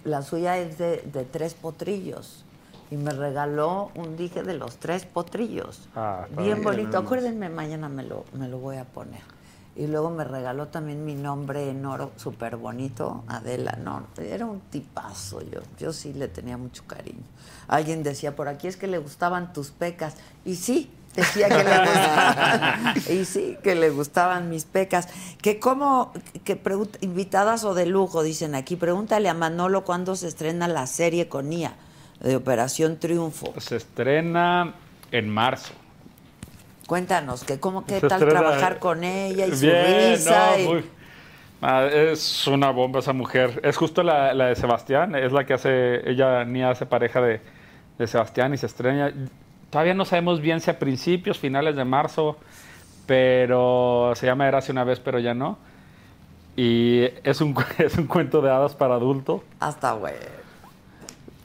la 0.05 0.23
suya 0.23 0.59
es 0.59 0.79
de, 0.79 0.99
de 1.13 1.25
tres 1.25 1.55
potrillos. 1.55 2.43
Y 2.89 2.97
me 2.97 3.11
regaló 3.11 3.91
un 3.97 4.17
dije 4.17 4.45
de 4.45 4.55
los 4.55 4.77
tres 4.77 5.07
potrillos. 5.07 5.89
Ah, 5.97 6.27
bien. 6.39 6.63
bonito. 6.63 6.99
Acuérdenme, 6.99 7.49
mañana 7.49 7.89
me 7.89 8.05
lo, 8.05 8.25
me 8.33 8.47
lo 8.49 8.59
voy 8.59 8.77
a 8.77 8.85
poner. 8.85 9.23
Y 9.77 9.87
luego 9.89 10.11
me 10.11 10.25
regaló 10.25 10.69
también 10.69 11.05
mi 11.05 11.15
nombre 11.15 11.69
en 11.69 11.85
oro, 11.85 12.13
súper 12.17 12.57
bonito, 12.57 13.25
Adela. 13.29 13.79
No, 13.83 14.07
era 14.19 14.47
un 14.47 14.61
tipazo 14.61 15.43
yo. 15.43 15.61
Yo 15.79 15.93
sí 15.93 16.15
le 16.15 16.29
tenía 16.29 16.57
mucho 16.57 16.85
cariño. 16.87 17.23
Alguien 17.69 18.03
decía, 18.03 18.35
por 18.35 18.49
aquí 18.49 18.69
es 18.69 18.79
que 18.79 18.87
le 18.87 18.97
gustaban 18.97 19.53
tus 19.53 19.71
pecas. 19.71 20.15
Y 20.47 20.57
sí, 20.57 20.91
decía 21.15 21.49
que 21.49 21.63
le 21.63 21.79
gustaban. 21.79 22.95
y 23.21 23.25
sí, 23.27 23.59
que 23.63 23.75
le 23.75 23.91
gustaban 23.91 24.49
mis 24.49 24.65
pecas. 24.65 25.09
Que 25.43 25.61
como, 25.61 26.11
que 26.43 26.57
pregunta, 26.57 26.99
invitadas 27.03 27.65
o 27.65 27.75
de 27.75 27.85
lujo, 27.85 28.23
dicen 28.23 28.55
aquí, 28.55 28.77
pregúntale 28.77 29.29
a 29.29 29.35
Manolo 29.35 29.85
cuándo 29.85 30.17
se 30.17 30.29
estrena 30.29 30.69
la 30.69 30.87
serie 30.87 31.29
con 31.29 31.53
IA 31.53 31.75
de 32.21 32.35
Operación 32.35 32.99
Triunfo. 32.99 33.53
Se 33.59 33.77
estrena 33.77 34.75
en 35.11 35.29
marzo. 35.29 35.75
Cuéntanos, 36.87 37.43
que 37.45 37.59
cómo, 37.59 37.85
qué 37.85 38.01
Se 38.01 38.09
tal 38.09 38.23
estrena- 38.23 38.41
trabajar 38.41 38.79
con 38.79 39.03
ella 39.05 39.47
y 39.47 39.51
su 39.57 39.67
risa. 39.67 40.51
no, 40.57 40.59
y- 40.59 40.67
muy- 40.67 40.85
es 41.93 42.47
una 42.47 42.71
bomba 42.71 43.01
esa 43.01 43.13
mujer. 43.13 43.61
Es 43.65 43.77
justo 43.77 44.03
la, 44.03 44.33
la 44.35 44.47
de 44.47 44.57
Sebastián, 44.57 45.15
es 45.17 45.33
la 45.33 45.45
que 45.45 45.55
hace, 45.55 46.09
ella 46.09 46.45
ni 46.45 46.63
hace 46.63 46.87
pareja 46.87 47.21
de, 47.21 47.41
de 47.99 48.07
Sebastián 48.07 48.55
y 48.55 48.59
se 48.59 48.67
estrena. 48.67 49.13
Todavía 49.71 49.95
no 49.95 50.05
sabemos 50.05 50.41
bien 50.41 50.61
si 50.61 50.71
a 50.71 50.79
principios, 50.79 51.39
finales 51.39 51.75
de 51.75 51.85
marzo, 51.85 52.37
pero 53.07 54.13
se 54.15 54.27
llama 54.27 54.47
Era 54.47 54.59
hace 54.59 54.71
una 54.73 54.85
vez, 54.85 55.01
pero 55.01 55.19
ya 55.19 55.35
no. 55.35 55.59
Y 56.57 57.05
es 57.25 57.41
un, 57.41 57.55
es 57.79 57.97
un 57.99 58.07
cuento 58.07 58.41
de 58.43 58.51
hadas 58.51 58.75
para 58.75 58.95
adulto. 58.95 59.43
Hasta 59.61 59.93
güey. 59.93 60.15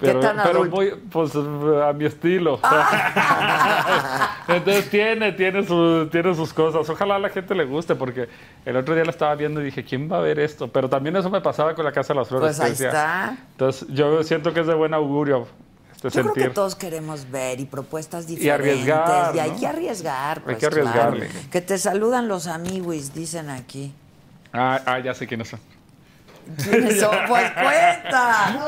Pero, 0.02 0.20
tan 0.20 0.38
pero 0.44 0.66
muy, 0.66 0.92
pues 1.12 1.32
a 1.36 1.94
mi 1.94 2.06
estilo. 2.06 2.60
Entonces 4.48 4.90
tiene, 4.90 5.32
tiene, 5.34 5.66
su- 5.66 6.08
tiene 6.12 6.34
sus 6.36 6.54
cosas. 6.54 6.90
Ojalá 6.90 7.16
a 7.16 7.20
la 7.20 7.30
gente 7.30 7.56
le 7.56 7.66
guste, 7.66 7.96
porque 7.96 8.28
el 8.66 8.76
otro 8.76 8.96
día 8.96 9.04
la 9.06 9.12
estaba 9.12 9.36
viendo 9.36 9.62
y 9.62 9.66
dije, 9.66 9.84
¿quién 9.84 10.12
va 10.12 10.18
a 10.18 10.22
ver 10.22 10.40
esto? 10.40 10.68
Pero 10.68 10.90
también 10.90 11.16
eso 11.16 11.30
me 11.30 11.42
pasaba 11.42 11.74
con 11.76 11.86
la 11.86 11.92
Casa 11.92 12.14
de 12.14 12.20
las 12.20 12.28
Flores. 12.28 12.58
Pues 12.58 12.60
ahí 12.60 12.72
decía. 12.72 12.88
está. 12.88 13.38
Entonces 13.52 13.88
yo 13.90 14.24
siento 14.24 14.54
que 14.54 14.62
es 14.62 14.68
de 14.68 14.74
buen 14.74 14.94
augurio 14.94 15.48
este 16.04 16.10
Yo 16.24 16.32
creo 16.34 16.48
que 16.48 16.54
todos 16.54 16.74
queremos 16.76 17.30
ver 17.30 17.60
y 17.60 17.66
propuestas 17.66 18.24
Y 18.30 18.36
diferentes. 18.36 18.72
arriesgar, 18.90 19.36
Y 19.36 19.40
hay 19.40 19.52
¿no? 19.52 19.60
que 19.60 19.68
arriesgar. 19.68 20.38
Hay 20.40 20.44
Pues, 20.46 20.58
que 20.58 20.66
arriesgarle. 20.66 21.28
claro. 21.28 21.48
Que 21.52 21.62
te 21.62 21.78
saludan 21.78 22.28
los 22.28 22.48
amigos, 22.48 23.14
dicen 23.14 23.50
aquí. 23.52 23.94
Ah, 24.52 24.82
ah, 24.86 25.00
ya 25.00 25.14
sé 25.14 25.28
quiénes 25.28 25.50
son. 25.50 25.60
¿Quiénes 26.58 27.00
son? 27.00 27.16
Pues 27.28 27.52
cuenta. 27.52 28.68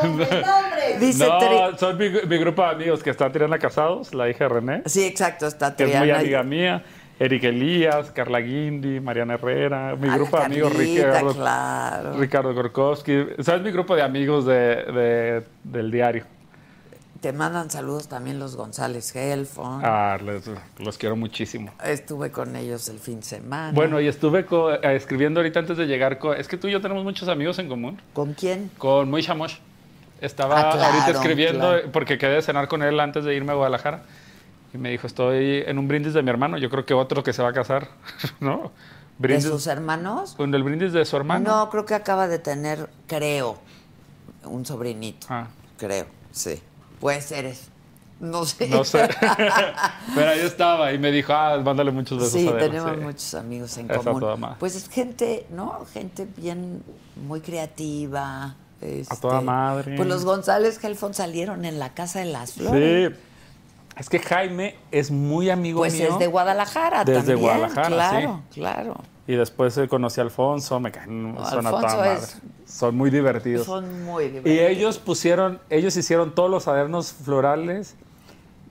Dice 0.99 1.25
Tri- 1.27 1.71
no, 1.71 1.77
son 1.77 1.97
mi, 1.97 2.09
mi 2.09 2.37
grupo 2.37 2.61
de 2.63 2.69
amigos 2.69 3.03
que 3.03 3.09
están 3.09 3.31
Triana 3.31 3.57
Casados, 3.59 4.13
la 4.13 4.29
hija 4.29 4.45
de 4.45 4.49
René, 4.49 4.81
Sí, 4.85 5.05
exacto, 5.05 5.47
está 5.47 5.75
que 5.75 5.83
es 5.83 5.89
muy 5.89 5.99
Triana. 5.99 6.19
amiga 6.19 6.43
mía. 6.43 6.83
Eric 7.19 7.43
Elías, 7.43 8.09
Carla 8.11 8.39
Guindi, 8.39 8.99
Mariana 8.99 9.35
Herrera, 9.35 9.95
mi 9.95 10.09
Ah, 10.09 10.15
grupo 10.15 10.35
de 10.37 10.43
amigos 10.45 10.73
Ricardo, 10.75 11.33
claro. 11.33 12.13
Ricardo 12.17 12.53
Gorkowski. 12.55 13.27
¿Sabes 13.39 13.61
mi 13.61 13.71
grupo 13.71 13.95
de 13.95 14.01
amigos 14.01 14.45
de, 14.45 14.53
de- 14.55 15.43
del 15.63 15.91
diario? 15.91 16.25
Te 17.23 17.31
mandan 17.31 17.69
saludos 17.69 18.09
también 18.09 18.37
los 18.37 18.57
González 18.57 19.15
Helfon. 19.15 19.79
Ah, 19.81 20.17
los 20.77 20.97
quiero 20.97 21.15
muchísimo. 21.15 21.71
Estuve 21.81 22.31
con 22.31 22.53
ellos 22.57 22.89
el 22.89 22.99
fin 22.99 23.21
de 23.21 23.25
semana. 23.25 23.71
Bueno, 23.71 24.01
y 24.01 24.09
estuve 24.09 24.41
eh, 24.41 24.95
escribiendo 24.97 25.39
ahorita 25.39 25.59
antes 25.59 25.77
de 25.77 25.85
llegar. 25.85 26.19
es 26.37 26.49
que 26.49 26.57
tú 26.57 26.67
y 26.67 26.73
yo 26.73 26.81
tenemos 26.81 27.05
muchos 27.05 27.29
amigos 27.29 27.59
en 27.59 27.69
común. 27.69 28.01
¿Con 28.11 28.33
quién? 28.33 28.69
Con 28.77 29.09
Moisha 29.09 29.35
Mosh. 29.35 29.55
Estaba 30.19 30.59
ah, 30.59 30.85
ahorita 30.85 31.11
escribiendo 31.11 31.73
porque 31.93 32.17
quedé 32.17 32.33
de 32.33 32.41
cenar 32.41 32.67
con 32.67 32.83
él 32.83 32.99
antes 32.99 33.23
de 33.23 33.33
irme 33.33 33.53
a 33.53 33.55
Guadalajara. 33.55 34.03
Y 34.73 34.77
me 34.77 34.89
dijo, 34.89 35.07
estoy 35.07 35.63
en 35.65 35.79
un 35.79 35.87
brindis 35.87 36.13
de 36.13 36.23
mi 36.23 36.29
hermano. 36.29 36.57
Yo 36.57 36.69
creo 36.69 36.85
que 36.85 36.93
otro 36.93 37.23
que 37.23 37.31
se 37.31 37.41
va 37.41 37.51
a 37.51 37.53
casar, 37.53 37.87
¿no? 38.41 38.73
¿De 39.17 39.39
sus 39.39 39.65
hermanos? 39.67 40.33
¿Con 40.35 40.53
el 40.53 40.61
brindis 40.61 40.91
de 40.91 41.05
su 41.05 41.15
hermano? 41.15 41.49
No, 41.49 41.69
creo 41.69 41.85
que 41.85 41.93
acaba 41.93 42.27
de 42.27 42.39
tener, 42.39 42.89
creo, 43.07 43.59
un 44.43 44.65
sobrinito. 44.65 45.27
Ah. 45.29 45.47
Creo, 45.77 46.07
sí. 46.33 46.61
Puede 47.03 47.19
ser 47.19 47.45
eso. 47.47 47.65
No 48.21 48.45
sé. 48.45 48.69
No 48.69 48.85
sé. 48.85 49.09
Pero 50.15 50.29
ahí 50.29 50.39
estaba 50.39 50.93
y 50.93 50.97
me 50.97 51.11
dijo, 51.11 51.33
ah, 51.33 51.57
mándale 51.57 51.91
muchos 51.91 52.17
besos 52.17 52.31
sí, 52.31 52.49
tenemos 52.57 52.97
muchos 52.97 53.33
amigos 53.33 53.77
en 53.77 53.89
común. 53.89 54.55
Pues 54.57 54.77
es 54.77 54.87
gente, 54.87 55.45
¿no? 55.49 55.85
Gente 55.93 56.25
bien, 56.37 56.81
muy 57.27 57.41
creativa. 57.41 58.55
a 59.09 59.15
toda 59.17 59.33
este, 59.33 59.45
madre. 59.45 59.97
Pues 59.97 60.07
los 60.07 60.23
González 60.23 60.79
Gelfon 60.79 61.13
salieron 61.13 61.65
en 61.65 61.77
la 61.77 61.93
Casa 61.93 62.19
de 62.19 62.25
las 62.25 62.53
Flores. 62.53 63.11
Sí. 63.11 63.19
Es 63.97 64.07
que 64.07 64.19
Jaime 64.19 64.77
es 64.89 65.11
muy 65.11 65.49
amigo 65.49 65.79
pues 65.79 65.95
mío. 65.95 66.03
Pues 66.03 66.13
es 66.13 66.19
de 66.19 66.27
Guadalajara 66.27 67.03
Desde 67.03 67.35
Guadalajara, 67.35 67.87
claro, 67.89 68.41
Claro, 68.53 68.95
Y 69.25 69.35
después 69.35 69.79
conocí 69.89 70.19
a 70.19 70.23
Alfonso, 70.23 70.79
me 70.79 70.91
caen, 70.91 71.35
son 71.49 71.65
a 71.65 71.69
toda 71.69 71.95
madre. 71.95 72.19
Son 72.65 72.95
muy 72.95 73.09
divertidos. 73.09 73.65
Son 73.65 74.03
muy 74.03 74.25
divertidos. 74.25 74.57
Y 74.57 74.59
ellos 74.59 74.99
pusieron, 74.99 75.59
ellos 75.69 75.95
hicieron 75.95 76.35
todos 76.35 76.49
los 76.49 76.67
adornos 76.67 77.13
florales 77.13 77.95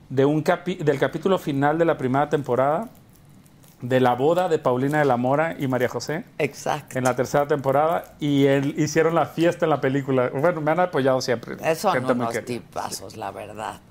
de 0.09 0.25
un 0.25 0.43
del 0.43 0.99
capítulo 0.99 1.39
final 1.39 1.79
de 1.79 1.85
la 1.85 1.97
primera 1.97 2.29
temporada 2.29 2.89
de 3.83 3.99
la 3.99 4.13
boda 4.13 4.47
de 4.47 4.59
Paulina 4.59 4.99
de 4.99 5.05
la 5.05 5.17
Mora 5.17 5.57
y 5.59 5.67
María 5.67 5.89
José. 5.89 6.23
Exacto. 6.37 6.97
En 6.97 7.03
la 7.03 7.15
tercera 7.15 7.47
temporada 7.47 8.15
y 8.19 8.45
él, 8.45 8.75
hicieron 8.77 9.13
la 9.13 9.25
fiesta 9.25 9.65
en 9.65 9.71
la 9.71 9.81
película. 9.81 10.29
Bueno, 10.29 10.61
me 10.61 10.71
han 10.71 10.79
apoyado 10.79 11.19
siempre. 11.19 11.57
Son 11.75 12.05
unos 12.05 12.45
tipazos, 12.45 13.17
la 13.17 13.31
verdad. 13.31 13.81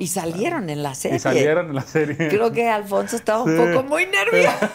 Y 0.00 0.06
salieron 0.06 0.70
en 0.70 0.82
la 0.82 0.94
serie. 0.94 1.18
Y 1.18 1.20
salieron 1.20 1.68
en 1.68 1.74
la 1.74 1.82
serie. 1.82 2.16
Creo 2.28 2.50
que 2.52 2.70
Alfonso 2.70 3.16
estaba 3.16 3.42
un 3.42 3.54
poco 3.54 3.82
muy 3.86 4.06
nervioso 4.06 4.66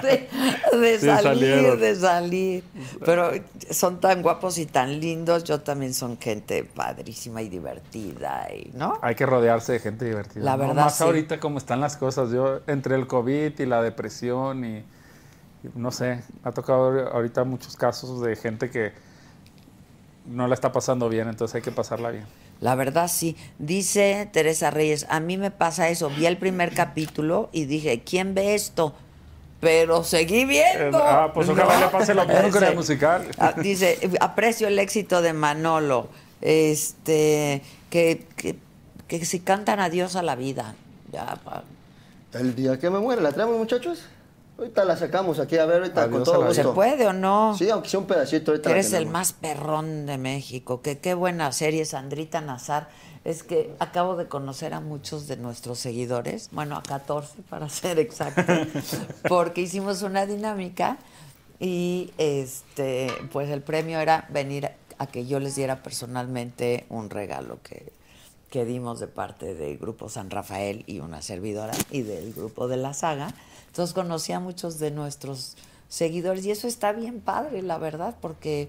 de, 0.00 0.98
salir, 1.00 1.76
de 1.76 1.96
salir. 1.96 2.64
Pero 3.04 3.32
son 3.70 3.98
tan 3.98 4.22
guapos 4.22 4.58
y 4.58 4.66
tan 4.66 5.00
lindos. 5.00 5.42
Yo 5.42 5.60
también 5.60 5.92
son 5.92 6.20
gente 6.20 6.62
padrísima 6.62 7.42
y 7.42 7.48
divertida, 7.48 8.46
y, 8.54 8.70
¿no? 8.74 8.96
Hay 9.02 9.16
que 9.16 9.26
rodearse 9.26 9.72
de 9.72 9.80
gente 9.80 10.04
divertida. 10.04 10.44
La 10.44 10.54
verdad. 10.54 10.84
Más 10.84 11.00
ahorita 11.00 11.40
como 11.40 11.58
están 11.58 11.80
las 11.80 11.96
cosas. 11.96 12.30
Yo, 12.30 12.60
entre 12.68 12.94
el 12.94 13.08
COVID 13.08 13.58
y 13.58 13.66
la 13.66 13.82
depresión 13.82 14.64
y, 14.64 14.76
y 14.78 14.84
no 15.74 15.90
sé, 15.90 16.22
ha 16.44 16.52
tocado 16.52 17.10
ahorita 17.10 17.42
muchos 17.42 17.74
casos 17.74 18.22
de 18.22 18.36
gente 18.36 18.70
que 18.70 18.92
no 20.26 20.46
la 20.46 20.54
está 20.54 20.70
pasando 20.70 21.08
bien, 21.08 21.28
entonces 21.28 21.56
hay 21.56 21.62
que 21.62 21.72
pasarla 21.72 22.10
bien. 22.10 22.43
La 22.60 22.74
verdad 22.74 23.08
sí. 23.08 23.36
Dice 23.58 24.28
Teresa 24.32 24.70
Reyes, 24.70 25.06
a 25.08 25.20
mí 25.20 25.36
me 25.36 25.50
pasa 25.50 25.88
eso. 25.88 26.10
Vi 26.10 26.26
el 26.26 26.38
primer 26.38 26.72
capítulo 26.72 27.50
y 27.52 27.64
dije, 27.66 28.02
¿quién 28.02 28.34
ve 28.34 28.54
esto? 28.54 28.94
Pero 29.60 30.04
seguí 30.04 30.44
viendo. 30.44 30.98
Ah, 31.02 31.32
pues 31.32 31.48
ojalá 31.48 31.80
le 31.80 31.88
pase 31.88 32.14
lo 32.14 32.26
mismo 32.26 32.58
el 32.60 32.76
musical. 32.76 33.26
Ah, 33.38 33.54
dice, 33.56 33.98
aprecio 34.20 34.68
el 34.68 34.78
éxito 34.78 35.22
de 35.22 35.32
Manolo. 35.32 36.08
Este, 36.40 37.62
que, 37.88 38.26
que, 38.36 38.56
que 39.08 39.24
si 39.24 39.40
cantan 39.40 39.80
adiós 39.80 40.16
a 40.16 40.22
la 40.22 40.36
vida. 40.36 40.74
Ya, 41.12 41.38
El 42.34 42.54
día 42.54 42.78
que 42.78 42.90
me 42.90 42.98
muere, 42.98 43.22
¿la 43.22 43.32
traemos, 43.32 43.56
muchachos? 43.56 44.02
Ahorita 44.56 44.84
la 44.84 44.96
sacamos 44.96 45.40
aquí, 45.40 45.56
a 45.58 45.66
ver, 45.66 45.78
ahorita 45.78 46.08
con 46.10 46.22
todo 46.22 46.46
gusto. 46.46 46.54
¿Se 46.54 46.64
puede 46.64 47.06
o 47.08 47.12
no? 47.12 47.56
Sí, 47.58 47.68
aunque 47.70 47.88
sea 47.88 47.98
un 47.98 48.06
pedacito. 48.06 48.52
Ahorita 48.52 48.70
Eres 48.70 48.92
el 48.92 49.06
más 49.06 49.32
perrón 49.32 50.06
de 50.06 50.16
México. 50.16 50.80
Que 50.80 50.98
qué 50.98 51.14
buena 51.14 51.50
serie, 51.50 51.84
Sandrita 51.84 52.40
Nazar. 52.40 52.88
Es 53.24 53.42
que 53.42 53.74
acabo 53.80 54.16
de 54.16 54.28
conocer 54.28 54.74
a 54.74 54.80
muchos 54.80 55.26
de 55.26 55.36
nuestros 55.38 55.78
seguidores, 55.78 56.50
bueno, 56.52 56.76
a 56.76 56.82
14 56.82 57.42
para 57.50 57.68
ser 57.68 57.98
exacto, 57.98 58.52
porque 59.28 59.62
hicimos 59.62 60.02
una 60.02 60.26
dinámica 60.26 60.98
y 61.58 62.12
este, 62.18 63.08
pues 63.32 63.48
el 63.48 63.62
premio 63.62 63.98
era 63.98 64.26
venir 64.28 64.70
a 64.98 65.06
que 65.06 65.26
yo 65.26 65.40
les 65.40 65.56
diera 65.56 65.82
personalmente 65.82 66.84
un 66.90 67.08
regalo 67.08 67.58
que, 67.62 67.92
que 68.54 68.64
dimos 68.64 69.00
de 69.00 69.08
parte 69.08 69.52
del 69.52 69.78
grupo 69.78 70.08
San 70.08 70.30
Rafael 70.30 70.84
y 70.86 71.00
una 71.00 71.22
servidora 71.22 71.74
y 71.90 72.02
del 72.02 72.32
grupo 72.32 72.68
de 72.68 72.76
la 72.76 72.94
saga 72.94 73.34
entonces 73.66 73.92
conocí 73.92 74.30
a 74.30 74.38
muchos 74.38 74.78
de 74.78 74.92
nuestros 74.92 75.56
seguidores 75.88 76.46
y 76.46 76.52
eso 76.52 76.68
está 76.68 76.92
bien 76.92 77.20
padre, 77.20 77.60
la 77.62 77.76
verdad, 77.76 78.14
porque 78.20 78.68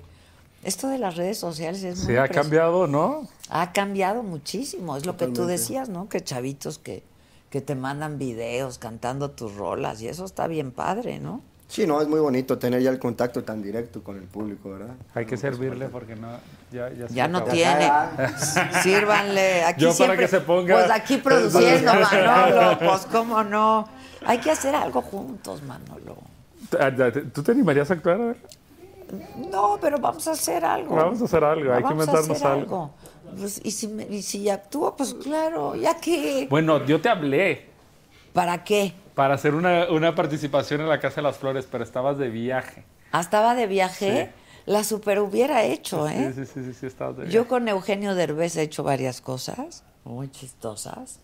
esto 0.64 0.88
de 0.88 0.98
las 0.98 1.16
redes 1.16 1.38
sociales 1.38 1.84
es 1.84 2.00
muy... 2.00 2.08
Sí, 2.08 2.18
ha 2.18 2.28
cambiado, 2.28 2.88
¿no? 2.88 3.28
Ha 3.50 3.72
cambiado 3.74 4.24
muchísimo, 4.24 4.98
es 4.98 5.06
lo 5.06 5.18
que 5.18 5.28
tú 5.28 5.46
decías, 5.46 5.90
¿no? 5.90 6.10
Que 6.10 6.24
chavitos 6.24 6.80
que, 6.80 7.04
que 7.52 7.62
te 7.62 7.76
mandan 7.76 8.18
videos 8.18 8.80
cantando 8.80 9.30
tus 9.30 9.54
rolas 9.54 10.02
y 10.02 10.08
eso 10.08 10.26
está 10.26 10.48
bien 10.48 10.72
padre, 10.72 11.20
¿no? 11.20 11.44
Sí, 11.68 11.88
no, 11.88 12.00
es 12.00 12.08
muy 12.08 12.20
bonito 12.20 12.58
tener 12.58 12.82
ya 12.82 12.92
el 12.92 13.00
contacto 13.00 13.44
tan 13.44 13.62
directo 13.62 14.04
con 14.04 14.18
el 14.18 14.24
público, 14.24 14.72
¿verdad? 14.72 14.96
Hay 15.14 15.26
que 15.26 15.36
servirle 15.36 15.88
porque 15.90 16.16
no, 16.16 16.28
ya, 16.72 16.92
ya, 16.92 17.08
ya 17.08 17.28
no 17.28 17.44
tiene. 17.44 17.92
Sírvanle. 18.84 19.64
Aquí 19.64 19.82
Yo 19.82 19.98
para 19.98 20.16
que 20.16 20.28
se 20.28 20.42
ponga. 20.42 20.76
Pues 20.76 20.92
aquí 20.92 21.18
produciendo, 21.18 21.92
Manolo, 22.12 22.80
pues 22.80 23.08
cómo 23.12 23.44
no. 23.44 23.88
Hay 24.26 24.38
que 24.40 24.52
hacer 24.52 24.76
algo 24.76 25.02
juntos, 25.02 25.62
Manolo. 25.64 26.18
¿Tú 27.34 27.44
te 27.44 27.52
animarías 27.52 27.90
a 27.90 27.96
actuar? 27.96 28.36
No, 29.52 29.78
pero 29.82 29.98
vamos 29.98 30.28
a 30.28 30.32
hacer 30.32 30.66
algo. 30.66 30.96
Vamos 30.96 31.22
a 31.22 31.26
hacer 31.26 31.44
algo, 31.44 31.74
hay 31.74 31.84
que 31.84 31.92
inventarnos 31.92 32.44
algo. 32.44 32.92
Pues, 33.38 33.62
y, 33.64 33.72
si 33.72 33.88
y 34.10 34.22
si 34.22 34.50
actúo, 34.50 34.96
pues 34.96 35.14
claro, 35.14 35.76
ya 35.76 36.00
que... 36.00 36.48
Bueno, 36.50 36.86
yo 36.86 37.02
te 37.02 37.10
hablé. 37.10 37.66
¿Para 38.34 38.64
qué? 38.64 38.94
Para 39.16 39.36
hacer 39.36 39.56
una, 39.56 39.90
una 39.90 40.14
participación 40.14 40.82
en 40.82 40.90
la 40.90 41.00
Casa 41.00 41.18
de 41.18 41.22
las 41.24 41.38
Flores, 41.38 41.68
pero 41.72 41.84
estabas 41.84 42.18
de 42.18 42.30
viaje. 42.30 42.84
¿Ah, 43.12 43.22
estaba 43.22 43.56
de 43.56 43.66
viaje? 43.68 44.32
La 44.66 44.84
super 44.84 45.20
hubiera 45.20 45.64
hecho, 45.64 46.08
¿eh? 46.08 46.34
Sí, 46.36 46.46
sí, 46.46 46.64
sí, 46.66 46.74
sí, 46.74 46.86
estabas 46.86 47.18
de 47.18 47.24
viaje. 47.24 47.34
Yo 47.34 47.48
con 47.48 47.68
Eugenio 47.68 48.16
Derbez 48.16 48.58
he 48.58 48.62
hecho 48.62 48.84
varias 48.84 49.22
cosas 49.22 49.84
muy 50.04 50.30
chistosas 50.30 51.20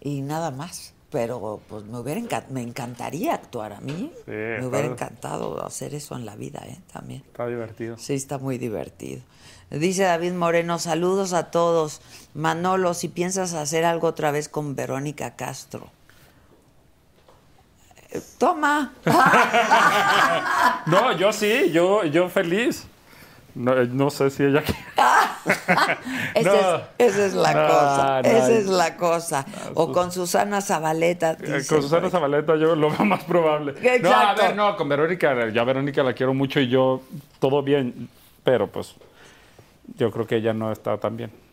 y 0.00 0.20
nada 0.20 0.50
más 0.50 0.94
pero 1.10 1.60
pues 1.68 1.84
me 1.84 1.98
hubiera 1.98 2.20
me 2.50 2.62
encantaría 2.62 3.34
actuar 3.34 3.72
a 3.72 3.80
mí. 3.80 4.12
me 4.26 4.66
hubiera 4.66 4.86
encantado 4.86 5.64
hacer 5.64 5.94
eso 5.94 6.16
en 6.16 6.26
la 6.26 6.36
vida, 6.36 6.60
¿eh? 6.66 6.78
También. 6.92 7.22
Está 7.26 7.46
divertido. 7.46 7.96
Sí, 7.96 8.14
está 8.14 8.38
muy 8.38 8.58
divertido. 8.58 9.22
Dice 9.70 10.02
David 10.02 10.32
Moreno, 10.32 10.78
saludos 10.78 11.32
a 11.32 11.50
todos. 11.50 12.00
Manolo, 12.34 12.94
si 12.94 13.08
piensas 13.08 13.54
hacer 13.54 13.84
algo 13.84 14.08
otra 14.08 14.30
vez 14.30 14.48
con 14.48 14.76
Verónica 14.76 15.36
Castro. 15.36 15.90
Toma. 18.38 18.92
no, 20.86 21.12
yo 21.16 21.32
sí, 21.32 21.70
yo, 21.72 22.04
yo 22.04 22.28
feliz. 22.28 22.86
No, 23.54 23.72
eh, 23.72 23.88
no 23.90 24.10
sé 24.10 24.28
si 24.28 24.42
ella 24.44 24.62
esa, 26.34 26.90
es, 26.98 27.32
la 27.32 27.52
cosa. 27.54 28.20
esa 28.20 28.50
es 28.50 28.66
la 28.66 28.96
cosa. 28.96 29.46
O 29.72 29.92
con 29.92 30.12
Susana 30.12 30.60
Zabaleta. 30.60 31.38
Eh, 31.40 31.62
con 31.66 31.80
Susana 31.80 32.10
Zabaleta 32.10 32.56
yo 32.56 32.76
lo 32.76 32.90
veo 32.90 33.06
más 33.06 33.24
probable. 33.24 33.74
No, 34.02 34.10
a 34.12 34.34
ver, 34.34 34.54
no, 34.54 34.76
con 34.76 34.90
Verónica, 34.90 35.48
ya 35.48 35.64
Verónica 35.64 36.02
la 36.02 36.12
quiero 36.12 36.34
mucho 36.34 36.60
y 36.60 36.68
yo 36.68 37.00
todo 37.38 37.62
bien, 37.62 38.10
pero 38.44 38.66
pues 38.66 38.94
yo 39.96 40.10
creo 40.10 40.26
que 40.26 40.36
ella 40.36 40.52
no 40.52 40.70
está 40.70 40.98
tan 40.98 41.16
bien. 41.16 41.45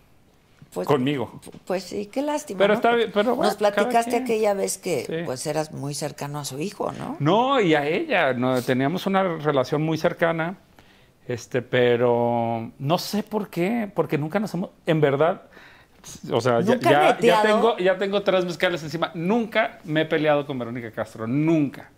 Pues, 0.74 0.88
conmigo. 0.88 1.40
Pues 1.66 1.84
sí, 1.84 2.08
qué 2.08 2.22
lástima. 2.22 2.58
Pero 2.58 2.74
está 2.74 2.94
bien, 2.96 3.12
pero 3.14 3.36
Nos 3.36 3.56
platicaste 3.56 4.16
aquella 4.16 4.54
vez 4.54 4.78
que 4.78 5.24
pues 5.26 5.46
eras 5.46 5.72
muy 5.72 5.94
cercano 5.94 6.40
a 6.40 6.46
su 6.46 6.60
hijo, 6.60 6.92
¿no? 6.92 7.18
No, 7.20 7.62
y 7.62 7.76
a 7.76 7.88
ella. 7.88 8.34
No, 8.34 8.62
teníamos 8.62 9.06
una 9.06 9.24
relación 9.38 9.82
muy 9.82 9.98
cercana 9.98 10.58
este, 11.28 11.62
pero 11.62 12.72
no 12.80 12.98
sé 12.98 13.24
por 13.24 13.50
qué, 13.50 13.90
porque 13.94 14.18
nunca 14.18 14.40
nos 14.40 14.54
hemos, 14.54 14.72
en 14.86 15.00
verdad, 15.00 15.44
o 16.30 16.42
sea, 16.42 16.60
ya, 16.60 17.18
ya, 17.20 17.42
tengo, 17.42 17.78
ya 17.78 17.98
tengo 17.98 18.22
tres 18.24 18.44
mezcales 18.44 18.84
encima. 18.84 19.12
Nunca 19.14 19.80
me 19.86 20.02
he 20.02 20.06
peleado 20.06 20.46
con 20.46 20.60
Verónica 20.60 20.92
Castro, 20.92 21.26
nunca. 21.26 21.92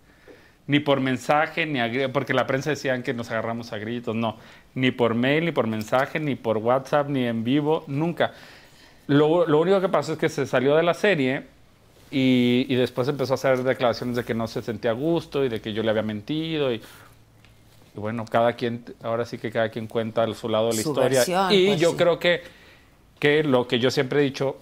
Ni 0.67 0.79
por 0.79 0.99
mensaje, 0.99 1.65
ni 1.65 1.79
a, 1.79 2.11
porque 2.11 2.33
la 2.33 2.45
prensa 2.45 2.71
decían 2.71 3.03
que 3.03 3.13
nos 3.13 3.31
agarramos 3.31 3.73
a 3.73 3.77
gritos, 3.77 4.15
no. 4.15 4.37
Ni 4.75 4.91
por 4.91 5.15
mail, 5.15 5.45
ni 5.45 5.51
por 5.51 5.65
mensaje, 5.65 6.19
ni 6.19 6.35
por 6.35 6.57
WhatsApp, 6.57 7.09
ni 7.09 7.25
en 7.25 7.43
vivo, 7.43 7.83
nunca. 7.87 8.33
Lo, 9.07 9.45
lo 9.45 9.59
único 9.59 9.79
que 9.81 9.89
pasó 9.89 10.13
es 10.13 10.17
que 10.17 10.29
se 10.29 10.45
salió 10.45 10.75
de 10.75 10.83
la 10.83 10.93
serie 10.93 11.43
y, 12.11 12.65
y, 12.69 12.75
después 12.75 13.07
empezó 13.07 13.33
a 13.33 13.35
hacer 13.35 13.63
declaraciones 13.63 14.15
de 14.15 14.23
que 14.23 14.33
no 14.33 14.47
se 14.47 14.61
sentía 14.61 14.91
a 14.91 14.93
gusto 14.93 15.43
y 15.43 15.49
de 15.49 15.61
que 15.61 15.73
yo 15.73 15.83
le 15.83 15.89
había 15.89 16.03
mentido 16.03 16.71
y 16.73 16.81
y 17.95 17.99
bueno, 17.99 18.25
cada 18.25 18.53
quien, 18.53 18.83
ahora 19.03 19.25
sí 19.25 19.37
que 19.37 19.51
cada 19.51 19.69
quien 19.69 19.87
cuenta 19.87 20.31
su 20.33 20.49
lado 20.49 20.67
de 20.67 20.75
la 20.75 20.81
historia. 20.81 21.23
y 21.49 21.67
pues 21.67 21.79
yo 21.79 21.95
creo 21.95 22.19
que, 22.19 22.43
que 23.19 23.43
lo 23.43 23.67
que 23.67 23.79
yo 23.79 23.89
siempre 23.89 24.19
he 24.19 24.23
dicho 24.23 24.57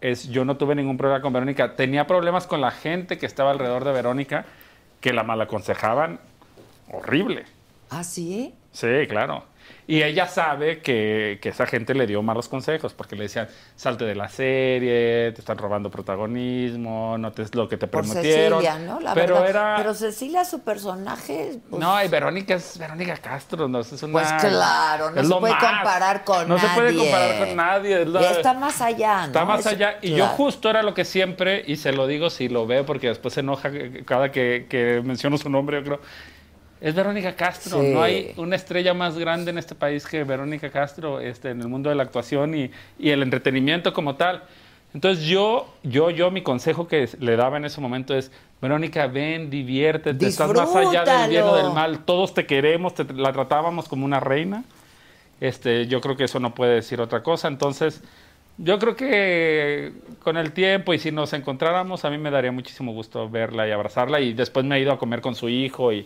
es, 0.00 0.28
yo 0.30 0.46
no 0.46 0.56
tuve 0.56 0.74
ningún 0.74 0.96
problema 0.96 1.20
con 1.20 1.32
Verónica. 1.32 1.76
Tenía 1.76 2.06
problemas 2.06 2.46
con 2.46 2.62
la 2.62 2.70
gente 2.70 3.18
que 3.18 3.26
estaba 3.26 3.50
alrededor 3.50 3.84
de 3.84 3.92
Verónica, 3.92 4.46
que 5.00 5.12
la 5.12 5.24
mal 5.24 5.40
aconsejaban 5.42 6.20
horrible. 6.90 7.44
¿Ah, 7.90 8.02
sí? 8.02 8.54
Sí, 8.72 8.88
claro. 9.08 9.44
Y 9.90 10.04
ella 10.04 10.28
sabe 10.28 10.78
que, 10.80 11.40
que, 11.42 11.48
esa 11.48 11.66
gente 11.66 11.94
le 11.94 12.06
dio 12.06 12.22
malos 12.22 12.48
consejos, 12.48 12.94
porque 12.94 13.16
le 13.16 13.24
decían, 13.24 13.48
salte 13.74 14.04
de 14.04 14.14
la 14.14 14.28
serie, 14.28 15.32
te 15.32 15.40
están 15.40 15.58
robando 15.58 15.90
protagonismo, 15.90 17.18
no 17.18 17.32
te 17.32 17.42
es 17.42 17.52
lo 17.56 17.68
que 17.68 17.76
te 17.76 17.88
Por 17.88 18.02
prometieron. 18.06 18.62
Cecilia, 18.62 18.78
¿no? 18.86 19.00
La 19.00 19.14
pero 19.14 19.34
verdad. 19.40 19.50
era... 19.50 19.74
Pero 19.78 19.94
Cecilia, 19.94 20.44
su 20.44 20.60
personaje... 20.60 21.58
pues, 21.68 21.80
No, 21.82 22.02
y 22.04 22.06
Verónica 22.06 22.54
es 22.54 22.78
Verónica 22.78 23.16
Castro, 23.16 23.66
¿no? 23.68 23.80
Es 23.80 24.00
una, 24.04 24.12
Pues 24.12 24.32
claro, 24.34 25.10
no 25.10 25.22
se 25.24 25.28
puede 25.40 25.54
más. 25.54 25.64
comparar 25.74 26.24
con 26.24 26.48
No 26.48 26.58
se 26.58 26.68
puede 26.68 26.92
nadie. 26.92 26.98
comparar 27.10 27.38
con 27.48 27.56
nadie. 27.56 28.02
es 28.02 28.36
Está 28.36 28.54
más 28.54 28.80
allá, 28.80 29.18
¿no? 29.22 29.26
Está 29.26 29.44
más 29.44 29.60
Es- 29.60 29.66
allá. 29.66 29.98
Y 30.02 30.14
yo 30.14 30.26
justo 30.28 30.70
era 30.70 30.84
lo 30.84 30.94
que 30.94 31.04
siempre, 31.04 31.64
y 31.66 31.74
se 31.76 31.92
lo 31.92 32.06
digo 32.06 32.30
si 32.30 32.48
lo 32.48 32.64
veo, 32.66 32.86
porque 32.86 33.08
después 33.08 33.34
se 33.34 33.40
enoja 33.40 33.70
cada 34.04 34.30
que, 34.30 34.66
que 34.70 35.02
menciono 35.04 35.36
su 35.36 35.50
nombre, 35.50 35.78
yo 35.78 35.84
creo. 35.84 36.00
Es 36.80 36.94
Verónica 36.94 37.36
Castro. 37.36 37.80
Sí. 37.80 37.88
No 37.88 38.02
hay 38.02 38.32
una 38.36 38.56
estrella 38.56 38.94
más 38.94 39.18
grande 39.18 39.50
en 39.50 39.58
este 39.58 39.74
país 39.74 40.06
que 40.06 40.24
Verónica 40.24 40.70
Castro 40.70 41.20
este, 41.20 41.50
en 41.50 41.60
el 41.60 41.68
mundo 41.68 41.90
de 41.90 41.96
la 41.96 42.02
actuación 42.02 42.54
y, 42.54 42.70
y 42.98 43.10
el 43.10 43.22
entretenimiento 43.22 43.92
como 43.92 44.16
tal. 44.16 44.42
Entonces 44.92 45.24
yo, 45.24 45.72
yo, 45.82 46.10
yo, 46.10 46.30
mi 46.30 46.42
consejo 46.42 46.88
que 46.88 47.08
le 47.20 47.36
daba 47.36 47.58
en 47.58 47.64
ese 47.64 47.80
momento 47.80 48.14
es, 48.14 48.32
Verónica, 48.60 49.06
ven, 49.06 49.48
diviértete, 49.48 50.26
estás 50.26 50.52
más 50.52 50.74
allá 50.74 51.04
del 51.04 51.30
bien 51.30 51.44
o 51.44 51.56
del 51.56 51.72
mal, 51.72 52.04
todos 52.04 52.34
te 52.34 52.44
queremos, 52.44 52.94
te, 52.94 53.04
la 53.04 53.32
tratábamos 53.32 53.88
como 53.88 54.04
una 54.04 54.20
reina. 54.20 54.64
Este, 55.40 55.86
yo 55.86 56.00
creo 56.00 56.16
que 56.16 56.24
eso 56.24 56.40
no 56.40 56.54
puede 56.54 56.74
decir 56.74 57.00
otra 57.00 57.22
cosa. 57.22 57.48
Entonces, 57.48 58.02
yo 58.58 58.78
creo 58.78 58.96
que 58.96 59.92
con 60.22 60.36
el 60.36 60.52
tiempo 60.52 60.92
y 60.92 60.98
si 60.98 61.12
nos 61.12 61.32
encontráramos, 61.32 62.04
a 62.04 62.10
mí 62.10 62.18
me 62.18 62.30
daría 62.30 62.52
muchísimo 62.52 62.92
gusto 62.92 63.30
verla 63.30 63.66
y 63.66 63.70
abrazarla. 63.70 64.20
Y 64.20 64.34
después 64.34 64.66
me 64.66 64.76
he 64.76 64.80
ido 64.80 64.92
a 64.92 64.98
comer 64.98 65.20
con 65.20 65.34
su 65.34 65.48
hijo 65.48 65.92
y, 65.92 66.04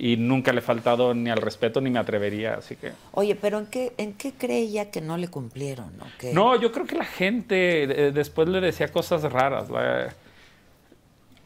y 0.00 0.16
nunca 0.16 0.52
le 0.52 0.60
he 0.60 0.62
faltado 0.62 1.12
ni 1.12 1.28
al 1.28 1.38
respeto 1.38 1.80
ni 1.80 1.90
me 1.90 1.98
atrevería. 1.98 2.54
Así 2.54 2.76
que. 2.76 2.92
Oye, 3.12 3.34
pero 3.34 3.58
¿en 3.58 3.66
qué, 3.66 3.92
¿en 3.98 4.12
qué 4.12 4.32
creía 4.32 4.92
que 4.92 5.00
no 5.00 5.16
le 5.16 5.26
cumplieron? 5.26 5.90
¿o 6.00 6.04
qué? 6.18 6.32
No, 6.32 6.54
yo 6.60 6.70
creo 6.70 6.86
que 6.86 6.94
la 6.94 7.04
gente 7.04 7.82
eh, 7.82 8.12
después 8.12 8.48
le 8.48 8.60
decía 8.60 8.88
cosas 8.88 9.22
raras. 9.24 9.68
la- 9.70 10.14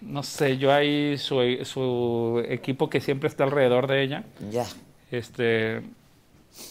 no 0.02 0.22
sé, 0.22 0.58
yo 0.58 0.72
ahí 0.72 1.16
su, 1.16 1.38
su 1.62 2.42
equipo 2.48 2.90
que 2.90 3.00
siempre 3.00 3.28
está 3.28 3.44
alrededor 3.44 3.86
de 3.86 4.02
ella, 4.02 4.24
Ya. 4.50 4.66
este, 5.12 5.80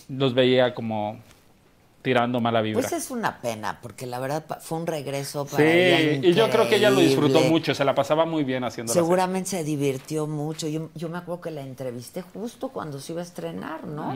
los 0.09 0.33
veía 0.33 0.73
como 0.75 1.17
tirando 2.01 2.39
mala 2.41 2.61
vibra. 2.61 2.81
Pues 2.81 2.93
es 2.93 3.11
una 3.11 3.39
pena, 3.39 3.79
porque 3.81 4.05
la 4.05 4.19
verdad 4.19 4.43
fue 4.61 4.79
un 4.79 4.87
regreso 4.87 5.45
para 5.45 5.57
Sí, 5.57 5.63
ella 5.69 6.27
y 6.27 6.33
yo 6.33 6.49
creo 6.49 6.67
que 6.67 6.77
ella 6.77 6.89
lo 6.89 6.99
disfrutó 6.99 7.27
increíble. 7.29 7.49
mucho, 7.51 7.75
se 7.75 7.85
la 7.85 7.93
pasaba 7.95 8.25
muy 8.25 8.43
bien 8.43 8.63
haciendo 8.63 8.91
Seguramente 8.93 9.49
se 9.51 9.63
divirtió 9.63 10.27
mucho. 10.27 10.67
Yo, 10.67 10.89
yo 10.95 11.09
me 11.09 11.17
acuerdo 11.19 11.41
que 11.41 11.51
la 11.51 11.61
entrevisté 11.61 12.21
justo 12.21 12.69
cuando 12.69 12.99
se 12.99 13.11
iba 13.13 13.21
a 13.21 13.25
estrenar, 13.25 13.85
¿no? 13.85 14.13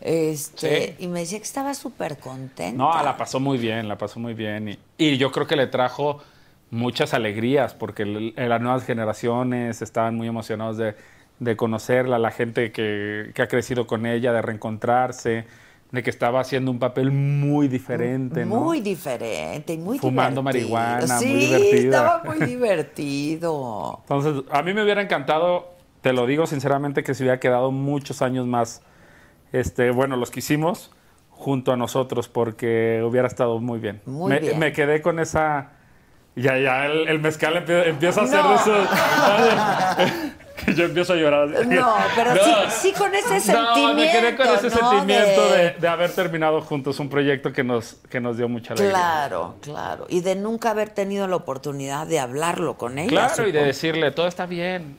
Este, 0.00 0.96
Sí. 0.96 1.04
Y 1.04 1.08
me 1.08 1.20
decía 1.20 1.38
que 1.38 1.44
estaba 1.44 1.72
súper 1.74 2.18
contenta. 2.18 2.76
No, 2.76 3.02
la 3.02 3.16
pasó 3.16 3.40
muy 3.40 3.58
bien, 3.58 3.88
la 3.88 3.96
pasó 3.96 4.20
muy 4.20 4.34
bien. 4.34 4.68
Y, 4.68 4.78
y 4.98 5.16
yo 5.16 5.30
creo 5.32 5.46
que 5.46 5.56
le 5.56 5.66
trajo 5.66 6.22
muchas 6.70 7.14
alegrías, 7.14 7.74
porque 7.74 8.04
las 8.04 8.60
nuevas 8.60 8.84
generaciones 8.84 9.80
estaban 9.80 10.16
muy 10.16 10.26
emocionados 10.28 10.76
de, 10.76 10.94
de 11.38 11.56
conocerla, 11.56 12.18
la 12.18 12.30
gente 12.32 12.72
que, 12.72 13.30
que 13.34 13.42
ha 13.42 13.48
crecido 13.48 13.86
con 13.86 14.06
ella, 14.06 14.32
de 14.32 14.42
reencontrarse, 14.42 15.46
de 15.94 16.02
que 16.02 16.10
estaba 16.10 16.40
haciendo 16.40 16.70
un 16.70 16.78
papel 16.78 17.10
muy 17.12 17.68
diferente, 17.68 18.44
¿no? 18.44 18.56
Muy 18.60 18.80
diferente 18.80 19.72
y 19.72 19.78
muy 19.78 19.98
Fumando 19.98 20.40
divertido. 20.42 20.68
marihuana, 20.70 21.18
sí, 21.18 21.26
muy 21.28 21.38
divertida. 21.46 21.78
estaba 21.78 22.22
muy 22.24 22.38
divertido. 22.46 23.98
Entonces, 24.02 24.42
a 24.50 24.62
mí 24.62 24.74
me 24.74 24.82
hubiera 24.82 25.00
encantado, 25.02 25.72
te 26.02 26.12
lo 26.12 26.26
digo 26.26 26.46
sinceramente, 26.46 27.02
que 27.02 27.14
se 27.14 27.22
hubiera 27.22 27.40
quedado 27.40 27.70
muchos 27.70 28.20
años 28.22 28.46
más, 28.46 28.82
este, 29.52 29.90
bueno, 29.90 30.16
los 30.16 30.30
que 30.30 30.40
hicimos 30.40 30.90
junto 31.30 31.72
a 31.72 31.76
nosotros, 31.76 32.28
porque 32.28 33.02
hubiera 33.06 33.26
estado 33.26 33.60
muy 33.60 33.78
bien. 33.78 34.00
Muy 34.06 34.30
me, 34.32 34.40
bien. 34.40 34.58
me 34.58 34.72
quedé 34.72 35.00
con 35.02 35.18
esa... 35.18 35.70
Ya, 36.36 36.58
ya, 36.58 36.86
el, 36.86 37.06
el 37.08 37.20
mezcal 37.20 37.54
empie- 37.64 37.86
empieza 37.88 38.22
a 38.22 38.24
hacer 38.24 38.40
No. 38.42 38.48
de 38.50 38.54
eso. 38.56 38.74
que 40.64 40.74
yo 40.76 40.84
empiezo 40.84 41.12
a 41.12 41.16
llorar. 41.16 41.48
No, 41.66 41.94
pero 42.16 42.34
No. 42.34 42.42
sí, 42.42 42.52
sí 42.70 42.92
con 42.92 43.14
ese 43.14 43.40
sentimiento. 43.40 43.88
No, 43.88 43.94
me 43.94 44.10
quedé 44.10 44.36
con 44.36 44.46
ese 44.48 44.68
¿no? 44.70 44.90
sentimiento 44.90 45.50
De- 45.50 45.58
de, 45.58 45.70
de 45.72 45.88
haber 45.88 46.10
terminado 46.12 46.60
juntos 46.62 46.98
un 47.00 47.08
proyecto 47.08 47.52
que 47.52 47.64
nos, 47.64 47.94
que 48.10 48.20
nos 48.20 48.36
dio 48.36 48.48
mucha 48.48 48.72
alegría. 48.74 48.90
Claro, 48.92 49.54
claro. 49.60 50.06
Y 50.08 50.20
de 50.20 50.34
nunca 50.36 50.70
haber 50.70 50.90
tenido 50.90 51.26
la 51.28 51.36
oportunidad 51.36 52.06
de 52.06 52.20
hablarlo 52.20 52.76
con 52.76 52.98
ella. 52.98 53.08
Claro, 53.10 53.48
y 53.48 53.52
de 53.52 53.64
decirle, 53.64 54.10
todo 54.12 54.26
está 54.26 54.46
bien. 54.46 54.96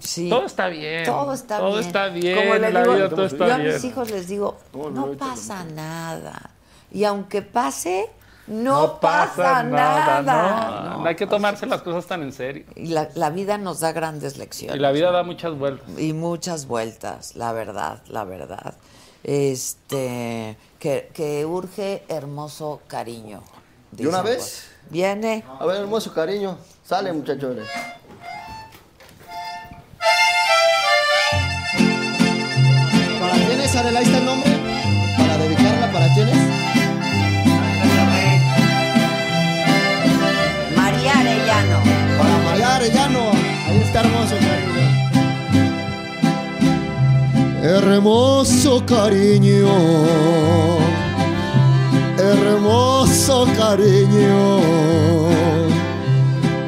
Sí. 0.00 0.28
Todo 0.28 0.44
está 0.44 0.68
bien. 0.68 1.04
Todo 1.04 1.32
está 1.32 1.58
Todo 1.58 1.70
bien. 1.76 1.84
está 1.86 2.08
bien. 2.08 2.36
Como 2.36 2.54
le 2.56 2.68
digo, 2.68 2.94
vida 2.94 3.08
todo 3.08 3.24
está 3.26 3.46
yo 3.48 3.54
a 3.54 3.58
mis 3.58 3.84
hijos 3.84 4.10
les 4.10 4.28
digo, 4.28 4.58
No, 4.74 5.12
pasa 5.12 5.64
nada. 5.64 6.50
Y 6.92 7.04
aunque 7.04 7.40
pase, 7.42 8.10
no, 8.46 9.00
pasa, 9.00 9.62
nada. 9.62 10.22
no. 10.22 10.90
No. 10.90 10.98
No 11.00 11.06
hay 11.08 11.16
que 11.16 11.26
tomarse 11.26 11.66
las 11.66 11.82
cosas 11.82 12.06
tan 12.06 12.22
en 12.22 12.32
serio. 12.32 12.64
Y 12.76 12.88
la, 12.88 13.08
la 13.14 13.30
vida 13.30 13.58
nos 13.58 13.80
da 13.80 13.92
grandes 13.92 14.36
lecciones. 14.38 14.76
Y 14.76 14.80
la 14.80 14.92
vida 14.92 15.10
da 15.10 15.22
muchas 15.22 15.56
vueltas. 15.58 15.88
y 15.98 16.12
muchas 16.12 16.66
vueltas, 16.66 17.36
la 17.36 17.52
verdad, 17.52 18.02
la 18.08 18.24
verdad. 18.24 18.74
Este, 19.22 20.56
que, 20.78 21.10
que 21.14 21.46
urge 21.46 22.04
hermoso 22.08 22.82
cariño. 22.86 23.42
¿De 23.90 24.06
una 24.06 24.22
vez? 24.22 24.36
pues. 24.36 24.70
Viene. 24.90 25.44
A 25.58 25.64
ver, 25.64 25.76
hermoso 25.80 26.12
cariño. 26.12 26.58
Sale, 26.84 27.12
muchachos. 27.12 27.56
¿Para 33.20 33.32
quiénes, 33.46 33.76
Adela? 33.76 34.00
Ahí 34.00 34.04
está 34.06 34.18
el 34.18 34.24
nombre. 34.26 34.50
Para 35.16 35.38
dedicarla, 35.38 35.92
¿para 35.92 36.14
quiénes? 36.14 36.43
Arellano. 41.18 41.78
Para 42.18 42.38
María 42.44 42.76
Arellano. 42.76 43.30
Ahí 43.66 43.80
está 43.82 44.00
hermoso 44.00 44.36
cariño. 44.46 44.84
Hermoso 47.62 48.86
cariño. 48.86 49.74
Hermoso 52.18 53.46
cariño. 53.56 54.60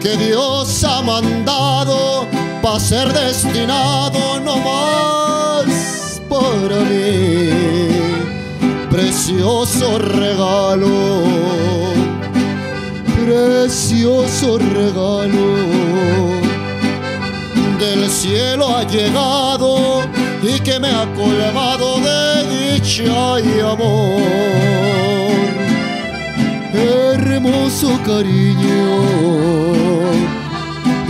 Que 0.00 0.16
Dios 0.16 0.84
ha 0.84 1.02
mandado 1.02 2.26
para 2.62 2.80
ser 2.80 3.12
destinado 3.12 4.40
no 4.40 4.56
más 4.56 6.20
para 6.28 6.76
mí. 6.90 7.50
Precioso 8.90 9.98
regalo 9.98 11.65
precioso 13.36 14.58
regalo 14.58 15.46
del 17.78 18.08
cielo 18.08 18.74
ha 18.74 18.82
llegado 18.84 20.02
y 20.42 20.58
que 20.60 20.80
me 20.80 20.88
ha 20.88 21.04
colmado 21.14 21.98
de 22.06 22.74
dicha 22.74 23.40
y 23.40 23.60
amor. 23.60 24.20
Hermoso 26.72 27.98
cariño, 28.06 28.86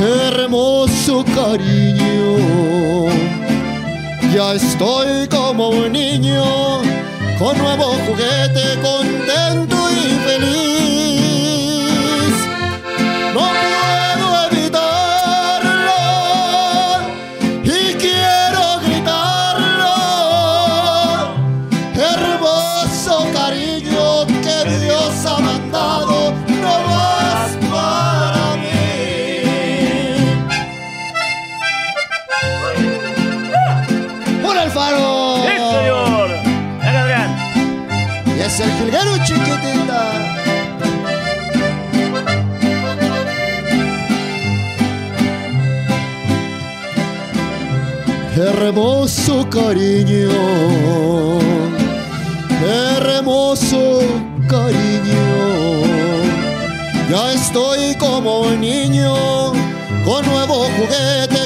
hermoso 0.00 1.24
cariño, 1.24 2.28
ya 4.34 4.54
estoy 4.54 5.28
como 5.28 5.68
un 5.68 5.92
niño 5.92 6.44
con 7.38 7.56
nuevo 7.58 7.86
juguete 8.06 8.80
contento 8.82 9.25
Hermoso 48.56 49.46
cariño, 49.50 50.30
hermoso 52.64 54.00
cariño. 54.48 55.26
Ya 57.10 57.32
estoy 57.34 57.94
como 57.96 58.40
un 58.40 58.60
niño 58.62 59.52
con 60.06 60.24
nuevo 60.24 60.68
juguete 60.76 61.45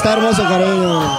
está 0.00 0.14
hermoso 0.14 0.42
cariño. 0.44 1.18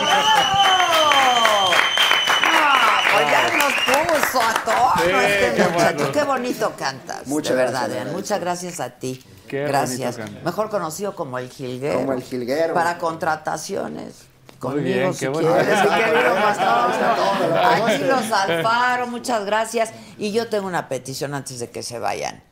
Pues 3.13 3.31
ya 3.31 3.57
nos 3.57 3.73
puso 4.17 4.41
a 4.41 4.53
todos 4.65 4.91
Sí, 5.03 5.09
este 5.11 5.53
qué 5.55 5.63
muchacho. 5.69 5.95
bueno. 5.97 6.11
Qué 6.11 6.23
bonito 6.23 6.73
cantas. 6.77 7.27
Muchas 7.27 7.51
de 7.51 7.55
verdad, 7.63 7.71
gracias, 7.81 7.99
Adrián. 7.99 8.15
Muchas 8.15 8.39
gracias 8.39 8.79
a 8.79 8.89
ti. 8.89 9.23
Qué 9.47 9.63
gracias. 9.65 10.17
Mejor 10.43 10.69
conocido 10.71 11.15
como 11.15 11.37
el 11.37 11.49
Gilguero. 11.51 11.99
Como 11.99 12.13
el 12.13 12.23
Jilguero. 12.23 12.73
Para 12.73 12.97
contrataciones. 12.97 14.15
Muy 14.63 14.73
Conmigo, 14.73 14.83
bien, 14.83 15.13
si 15.13 15.19
qué 15.21 15.27
bueno. 15.29 15.53
quieres, 15.53 15.81
mi 15.83 15.87
Ah, 15.89 15.97
querido 15.97 16.35
pastor. 16.43 17.91
Aquí 17.91 18.03
los 18.03 18.31
Alfaro, 18.31 19.07
muchas 19.07 19.45
gracias. 19.45 19.91
Y 20.17 20.31
yo 20.31 20.49
tengo 20.49 20.65
una 20.67 20.87
petición 20.87 21.33
antes 21.35 21.59
de 21.59 21.69
que 21.69 21.83
se 21.83 21.99
vayan. 21.99 22.43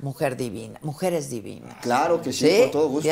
Mujer 0.00 0.36
divina, 0.36 0.78
mujeres 0.82 1.28
divinas. 1.28 1.76
Claro 1.82 2.22
que 2.22 2.32
sí, 2.32 2.48
¿Sí? 2.48 2.60
con 2.62 2.70
todo 2.70 2.88
gusto. 2.88 3.10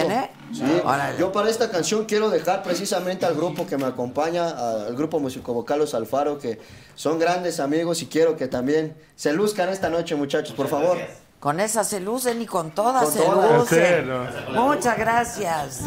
Sí. 0.53 0.65
Órale. 0.85 1.19
Yo 1.19 1.33
para 1.33 1.51
esta 1.51 1.69
canción 1.69 2.05
quiero 2.05 2.31
dejar 2.31 2.63
precisamente 2.63 3.27
al 3.27 3.35
grupo 3.35 3.67
que 3.67 3.77
me 3.77 3.87
acompaña, 3.87 4.51
al 4.51 4.95
grupo 4.95 5.19
musicovocal 5.19 5.81
Los 5.81 5.95
Alfaro, 5.95 6.39
que 6.39 6.61
son 6.95 7.19
grandes 7.19 7.59
amigos 7.59 8.03
y 8.03 8.07
quiero 8.07 8.37
que 8.37 8.47
también 8.47 8.97
se 9.17 9.33
luzcan 9.33 9.69
esta 9.71 9.89
noche, 9.89 10.15
muchachos, 10.15 10.55
por 10.55 10.69
favor. 10.69 10.97
Con 11.41 11.59
esa 11.59 11.83
se 11.83 11.99
lucen 11.99 12.41
y 12.41 12.47
con 12.47 12.71
todas 12.71 13.03
Con 13.05 13.13
se 13.13 13.23
todas. 13.25 13.59
lucen. 13.59 14.05
Sí, 14.07 14.53
Muchas 14.53 14.97
gracias. 14.97 15.81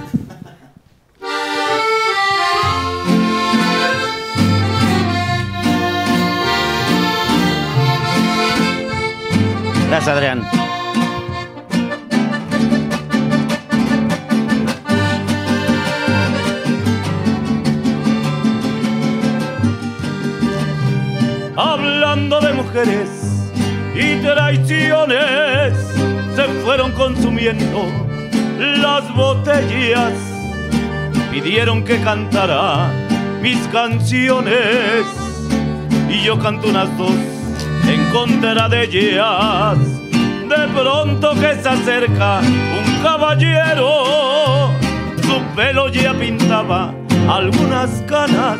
Gracias, 9.89 10.07
Adrián. 10.07 10.68
Hablando 21.61 22.39
de 22.39 22.53
mujeres 22.53 23.09
y 23.93 24.15
traiciones, 24.21 25.73
se 26.33 26.43
fueron 26.63 26.93
consumiendo 26.93 27.85
las 28.57 29.13
botellas. 29.13 30.13
Pidieron 31.29 31.83
que 31.83 31.99
cantara 31.99 32.89
mis 33.41 33.57
canciones 33.73 35.03
y 36.09 36.23
yo 36.23 36.39
canto 36.39 36.69
unas 36.69 36.97
dos 36.97 37.11
en 37.89 38.05
contra 38.13 38.69
de 38.69 38.85
ellas. 38.85 39.77
De 40.47 40.67
pronto 40.73 41.33
que 41.33 41.61
se 41.61 41.67
acerca 41.67 42.39
un 42.39 43.03
caballero, 43.03 44.69
su 45.21 45.55
pelo 45.57 45.89
ya 45.89 46.13
pintaba 46.13 46.93
algunas 47.27 48.01
canas. 48.07 48.59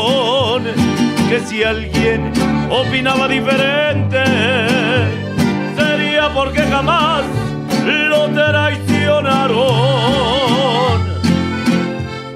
Que 1.31 1.39
si 1.39 1.63
alguien 1.63 2.33
opinaba 2.69 3.25
diferente, 3.29 4.21
sería 5.77 6.27
porque 6.33 6.59
jamás 6.63 7.23
lo 7.85 8.27
traicionaron. 8.31 9.55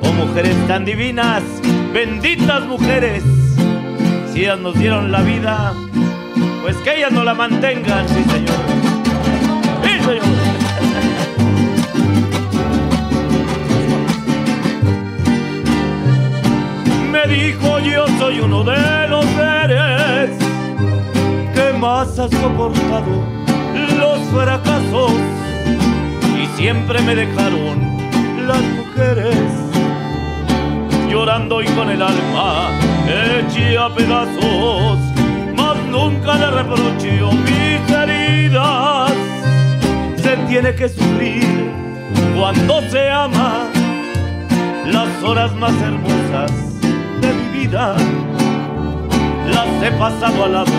Oh 0.01 0.13
mujeres 0.15 0.55
tan 0.69 0.85
divinas, 0.85 1.43
benditas 1.93 2.65
mujeres, 2.67 3.21
si 4.31 4.43
ellas 4.43 4.59
nos 4.59 4.79
dieron 4.79 5.11
la 5.11 5.23
vida, 5.23 5.73
pues 6.61 6.77
que 6.77 6.95
ellas 6.95 7.11
no 7.11 7.25
la 7.25 7.33
mantengan, 7.33 8.07
sí 8.07 8.23
señor. 8.31 8.64
Dijo 17.27 17.79
yo 17.79 18.05
soy 18.19 18.39
uno 18.39 18.63
de 18.63 19.07
los 19.09 19.25
seres 19.25 20.29
que 21.55 21.77
más 21.77 22.19
ha 22.19 22.29
soportado 22.29 23.23
los 23.97 24.19
fracasos 24.31 25.11
y 26.39 26.45
siempre 26.55 27.01
me 27.01 27.15
dejaron 27.15 27.97
las 28.47 28.61
mujeres 28.61 29.35
llorando 31.09 31.63
y 31.63 31.65
con 31.69 31.89
el 31.89 32.01
alma 32.03 32.69
hecha 33.07 33.89
pedazos, 33.95 34.99
mas 35.55 35.77
nunca 35.89 36.35
le 36.35 36.51
reproché 36.51 37.21
mis 37.21 37.91
heridas. 37.91 39.13
Se 40.17 40.37
tiene 40.47 40.75
que 40.75 40.89
sufrir 40.89 41.71
cuando 42.37 42.81
se 42.91 43.09
ama 43.09 43.63
las 44.85 45.23
horas 45.23 45.55
más 45.55 45.73
hermosas 45.81 46.74
Las 47.75 47.97
he 49.83 49.91
pasado 49.99 50.45
al 50.45 50.53
lado 50.53 50.71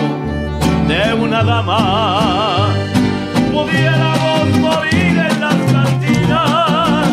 de 0.87 1.13
una 1.13 1.43
dama. 1.43 2.69
Pudiéramos 3.53 4.47
morir 4.59 5.15
en 5.29 5.39
las 5.39 5.55
cantinas 5.71 7.07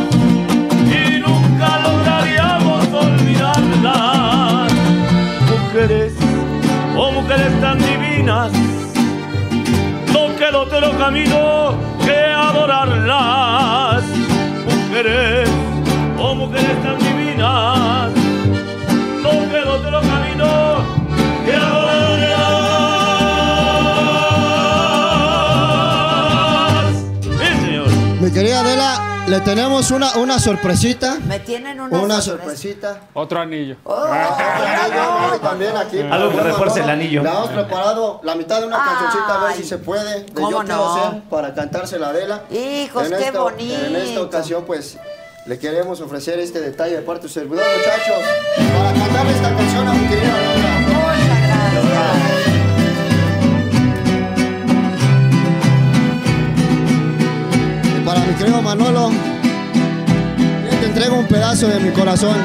y 0.88 1.18
nunca 1.20 1.68
lograríamos 1.84 2.88
olvidarlas. 2.94 4.72
Mujeres, 5.50 6.14
oh 6.96 7.12
mujeres 7.12 7.60
tan 7.60 7.78
divinas, 7.78 8.52
no 10.14 10.34
queda 10.36 10.60
otro 10.60 10.96
camino 10.96 11.74
que 12.02 12.16
adorarlas. 12.32 14.02
Mujeres, 14.64 15.50
oh 16.18 16.34
mujeres 16.34 16.82
tan 16.82 17.03
Mi 28.20 28.30
querida 28.30 28.60
Adela, 28.60 29.24
le 29.28 29.40
tenemos 29.40 29.90
una, 29.90 30.12
una 30.16 30.38
sorpresita. 30.38 31.18
Me 31.26 31.40
tienen 31.40 31.78
una, 31.80 31.98
Una 31.98 32.20
sorpresita. 32.22 33.00
Otro 33.12 33.40
anillo. 33.40 33.76
Oh, 33.84 34.06
Y 35.36 35.38
también 35.40 35.76
aquí. 35.76 36.00
Algo 36.00 36.30
que 36.30 36.40
refuerce 36.40 36.80
el 36.80 36.90
anillo. 36.90 37.22
Le 37.22 37.28
hemos 37.28 37.50
preparado 37.50 38.20
la 38.22 38.34
mitad 38.34 38.60
de 38.60 38.66
una 38.66 38.78
Ay. 38.82 38.88
cancioncita, 38.88 39.40
a 39.40 39.44
ver 39.44 39.56
si 39.56 39.64
se 39.64 39.78
puede. 39.78 40.22
De 40.24 40.32
¿Cómo 40.32 40.50
Yo 40.50 40.62
no? 40.62 40.64
quiero 40.64 40.94
ser 41.12 41.22
para 41.28 41.52
cantársela 41.54 42.06
a 42.06 42.10
Adela. 42.10 42.42
Hijos, 42.50 43.10
En 43.10 43.18
qué 43.18 43.26
esta- 43.26 43.40
bonito. 43.40 43.84
En 43.86 43.96
esta 43.96 44.22
ocasión, 44.22 44.64
pues, 44.66 44.96
le 45.46 45.58
queremos 45.58 46.00
ofrecer 46.00 46.38
este 46.38 46.58
detalle 46.60 46.96
de 46.96 47.02
parte 47.02 47.24
de 47.24 47.28
su 47.28 47.34
servidor, 47.34 47.64
muchachos, 47.76 48.24
para 48.56 48.92
cantarle 48.94 49.32
esta 49.32 49.54
canción 49.54 49.88
a 49.88 49.92
mi 49.92 50.06
querida 50.06 50.34
Adela. 50.34 50.78
Muchas 50.80 51.48
gracias. 51.48 51.74
Para 58.06 58.20
mi 58.20 58.34
querido 58.34 58.62
Manolo, 58.62 59.10
te 60.80 60.86
entrego 60.86 61.18
un 61.18 61.26
pedazo 61.26 61.68
de 61.68 61.80
mi 61.80 61.90
corazón. 61.90 62.38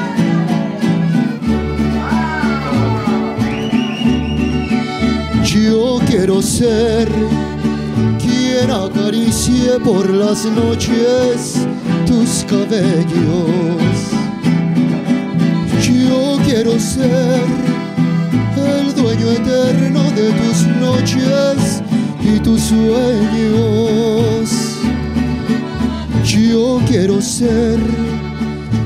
Yo 5.44 6.00
quiero 6.06 6.42
ser 6.42 7.08
quien 8.18 8.70
acaricie 8.70 9.80
por 9.80 10.10
las 10.10 10.44
noches 10.44 11.66
tus 12.10 12.44
cabellos 12.44 14.10
quiero 16.50 16.78
ser 16.80 17.40
el 18.56 18.94
dueño 18.94 19.30
eterno 19.30 20.02
de 20.10 20.30
tus 20.32 20.66
noches 20.80 21.82
y 22.20 22.40
tus 22.40 22.60
sueños. 22.62 24.50
Yo 26.24 26.80
quiero 26.88 27.22
ser 27.22 27.78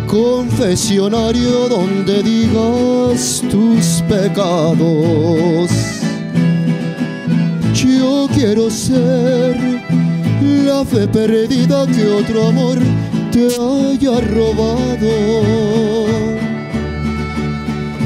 confesionario 0.06 1.68
donde 1.68 2.22
digas 2.22 3.42
tus 3.50 4.02
pecados. 4.06 5.70
Yo 7.74 8.28
quiero 8.34 8.70
ser 8.70 9.56
la 10.66 10.84
fe 10.84 11.08
perdida 11.08 11.86
que 11.86 12.06
otro 12.10 12.48
amor 12.48 12.78
te 13.34 13.48
haya 13.48 14.20
robado. 14.20 15.14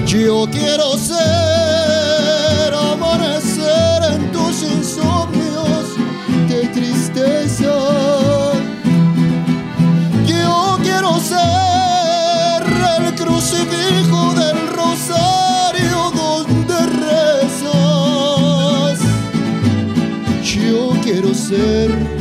Yo 0.07 0.49
quiero 0.51 0.97
ser 0.97 2.73
amanecer 2.73 4.03
en 4.15 4.33
tus 4.33 4.63
insomnios 4.63 5.85
de 6.49 6.67
tristeza. 6.69 7.75
Yo 10.27 10.79
quiero 10.83 11.21
ser 11.21 12.63
el 12.97 13.15
crucifijo 13.15 14.33
del 14.33 14.59
rosario 14.69 16.11
donde 16.23 16.79
rezas. 17.11 18.99
Yo 20.43 20.95
quiero 21.03 21.35
ser 21.35 22.18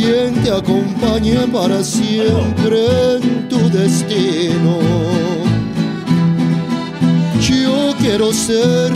quien 0.00 0.34
te 0.42 0.50
acompañe 0.50 1.38
para 1.50 1.82
siempre 1.82 3.16
en 3.16 3.48
tu 3.48 3.58
destino. 3.70 4.78
Yo 7.40 7.94
quiero 7.98 8.30
ser 8.32 8.92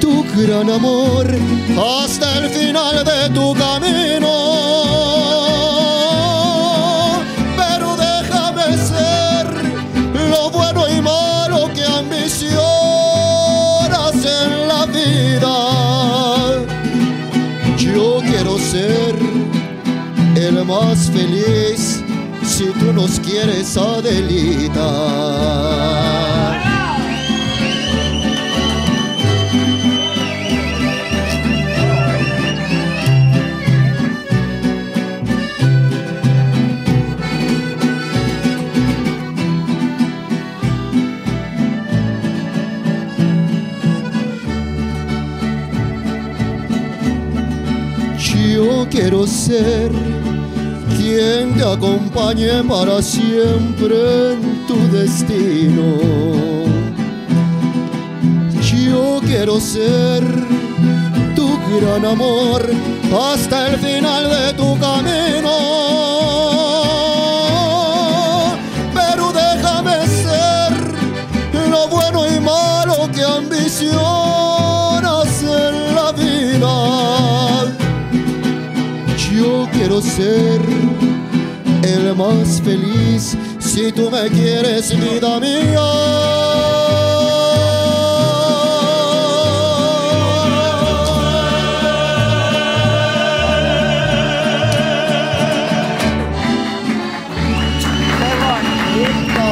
tu 0.00 0.24
gran 0.36 0.70
amor 0.70 1.26
hasta 2.00 2.38
el 2.38 2.48
final 2.50 3.04
de 3.04 3.30
tu 3.32 3.54
camino. 3.54 5.05
Más 20.66 21.10
feliz 21.10 22.02
si 22.42 22.66
tú 22.78 22.92
nos 22.92 23.20
quieres, 23.20 23.76
Adelita. 23.76 24.82
Yo 48.18 48.86
quiero 48.90 49.26
ser 49.26 50.05
quien 51.16 51.54
te 51.54 51.64
acompañe 51.64 52.62
para 52.64 53.00
siempre 53.00 54.32
en 54.32 54.66
tu 54.66 54.76
destino. 54.94 55.86
Yo 58.60 59.20
quiero 59.24 59.58
ser 59.58 60.22
tu 61.34 61.48
gran 61.74 62.04
amor 62.04 62.60
hasta 63.32 63.68
el 63.68 63.78
final 63.78 64.28
de 64.28 64.52
tu 64.60 64.78
camino. 64.78 65.56
Pero 68.92 69.32
déjame 69.32 70.06
ser 70.22 70.72
lo 71.70 71.88
bueno 71.88 72.26
y 72.26 72.40
malo 72.40 73.08
que 73.14 73.22
ambicionas 73.22 73.92
en 75.42 75.94
la 75.94 76.12
vida. 76.12 76.74
Yo 79.32 79.66
quiero 79.72 80.02
ser 80.02 80.65
el 82.06 82.14
más 82.16 82.60
feliz 82.62 83.36
si 83.58 83.90
tú 83.92 84.10
me 84.10 84.28
quieres, 84.28 84.90
vida 84.96 85.40
mía. 85.40 85.86
¡Qué 98.18 98.30
bonito! 98.42 99.46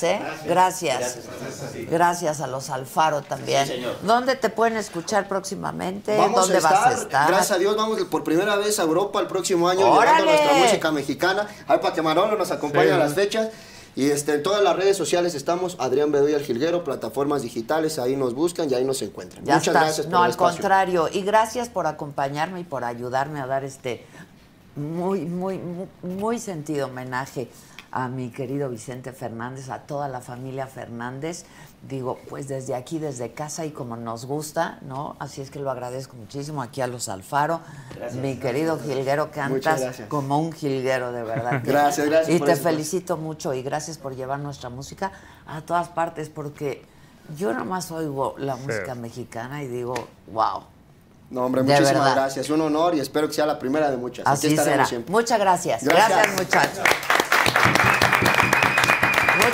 Sí, 0.00 0.12
gracias. 0.46 1.18
Gracias, 1.90 2.40
a 2.40 2.46
los 2.46 2.70
Alfaro 2.70 3.22
también. 3.22 3.68
¿Dónde 4.02 4.36
te 4.36 4.50
pueden 4.50 4.76
escuchar 4.76 5.28
próximamente? 5.28 6.16
Vamos 6.16 6.40
¿Dónde 6.42 6.54
a 6.56 6.58
estar, 6.58 6.72
vas 6.72 6.86
a 6.86 6.92
estar? 7.02 7.28
gracias 7.28 7.50
a 7.52 7.58
Dios, 7.58 7.76
vamos 7.76 8.00
por 8.04 8.24
primera 8.24 8.56
vez 8.56 8.78
a 8.78 8.82
Europa 8.82 9.20
el 9.20 9.26
próximo 9.26 9.68
año 9.68 9.86
¡Órale! 9.90 10.22
llevando 10.22 10.32
nuestra 10.32 10.58
música 10.64 10.92
mexicana. 10.92 11.48
Ahí 11.66 11.78
para 11.78 11.94
que 11.94 12.02
Manolo 12.02 12.36
nos 12.36 12.50
acompañe 12.50 12.86
Sí. 12.88 12.92
a 12.92 12.98
las 12.98 13.14
fechas. 13.14 13.48
Y 13.96 14.10
este, 14.10 14.34
en 14.34 14.42
todas 14.44 14.62
las 14.62 14.76
redes 14.76 14.96
sociales 14.96 15.34
estamos, 15.34 15.74
Adrián 15.80 16.12
Bedoya 16.12 16.36
el 16.36 16.44
Jilguero, 16.44 16.84
plataformas 16.84 17.42
digitales, 17.42 17.98
ahí 17.98 18.14
nos 18.14 18.32
buscan 18.32 18.70
y 18.70 18.74
ahí 18.74 18.84
nos 18.84 19.02
encuentran. 19.02 19.44
Ya 19.44 19.54
Muchas 19.54 19.68
estás. 19.68 19.82
gracias 19.82 20.06
por 20.06 20.12
no, 20.12 20.18
el 20.18 20.24
al 20.26 20.30
espacio. 20.30 20.60
contrario. 20.60 21.08
Y 21.12 21.22
gracias 21.22 21.68
por 21.68 21.88
acompañarme 21.88 22.60
y 22.60 22.64
por 22.64 22.84
ayudarme 22.84 23.40
a 23.40 23.46
dar 23.48 23.64
este 23.64 24.06
muy, 24.76 25.22
muy, 25.22 25.58
muy, 25.58 25.88
muy 26.02 26.38
sentido 26.38 26.86
homenaje 26.86 27.48
a 27.90 28.08
mi 28.08 28.30
querido 28.30 28.68
Vicente 28.68 29.12
Fernández, 29.12 29.70
a 29.70 29.80
toda 29.80 30.08
la 30.08 30.20
familia 30.20 30.66
Fernández. 30.66 31.44
Digo, 31.88 32.18
pues 32.28 32.48
desde 32.48 32.74
aquí, 32.74 32.98
desde 32.98 33.32
casa 33.32 33.64
y 33.64 33.70
como 33.70 33.96
nos 33.96 34.26
gusta, 34.26 34.78
¿no? 34.82 35.16
Así 35.20 35.40
es 35.40 35.50
que 35.50 35.58
lo 35.60 35.70
agradezco 35.70 36.16
muchísimo 36.16 36.60
aquí 36.60 36.80
a 36.80 36.86
los 36.86 37.08
Alfaro. 37.08 37.60
Mi 38.20 38.36
querido 38.36 38.78
Jilguero, 38.78 39.30
cantas 39.30 39.80
gracias. 39.80 40.08
como 40.08 40.38
un 40.38 40.52
jilguero, 40.52 41.12
de 41.12 41.22
verdad. 41.22 41.62
Gracias, 41.64 42.06
gracias 42.08 42.34
Y 42.34 42.38
por 42.38 42.46
te 42.48 42.52
eso, 42.54 42.62
pues. 42.62 42.74
felicito 42.74 43.16
mucho 43.16 43.54
y 43.54 43.62
gracias 43.62 43.96
por 43.96 44.14
llevar 44.16 44.40
nuestra 44.40 44.70
música 44.70 45.12
a 45.46 45.60
todas 45.62 45.88
partes 45.88 46.28
porque 46.28 46.84
yo 47.36 47.52
nomás 47.54 47.90
oigo 47.92 48.34
la 48.38 48.56
música 48.56 48.94
mexicana 48.94 49.62
y 49.62 49.68
digo, 49.68 49.94
wow. 50.32 50.64
No, 51.30 51.44
hombre, 51.44 51.62
De 51.62 51.68
muchísimas 51.68 51.92
verdad. 51.94 52.14
gracias. 52.16 52.50
Un 52.50 52.60
honor 52.62 52.94
y 52.96 53.00
espero 53.00 53.28
que 53.28 53.34
sea 53.34 53.46
la 53.46 53.58
primera 53.58 53.90
de 53.90 53.98
muchas. 53.98 54.26
Aquí 54.26 54.32
Así 54.34 54.46
estaremos 54.48 54.72
será. 54.74 54.86
siempre. 54.86 55.12
Muchas 55.12 55.38
gracias. 55.38 55.84
Gracias. 55.84 56.08
Gracias, 56.08 56.36
muchachos. 56.38 57.27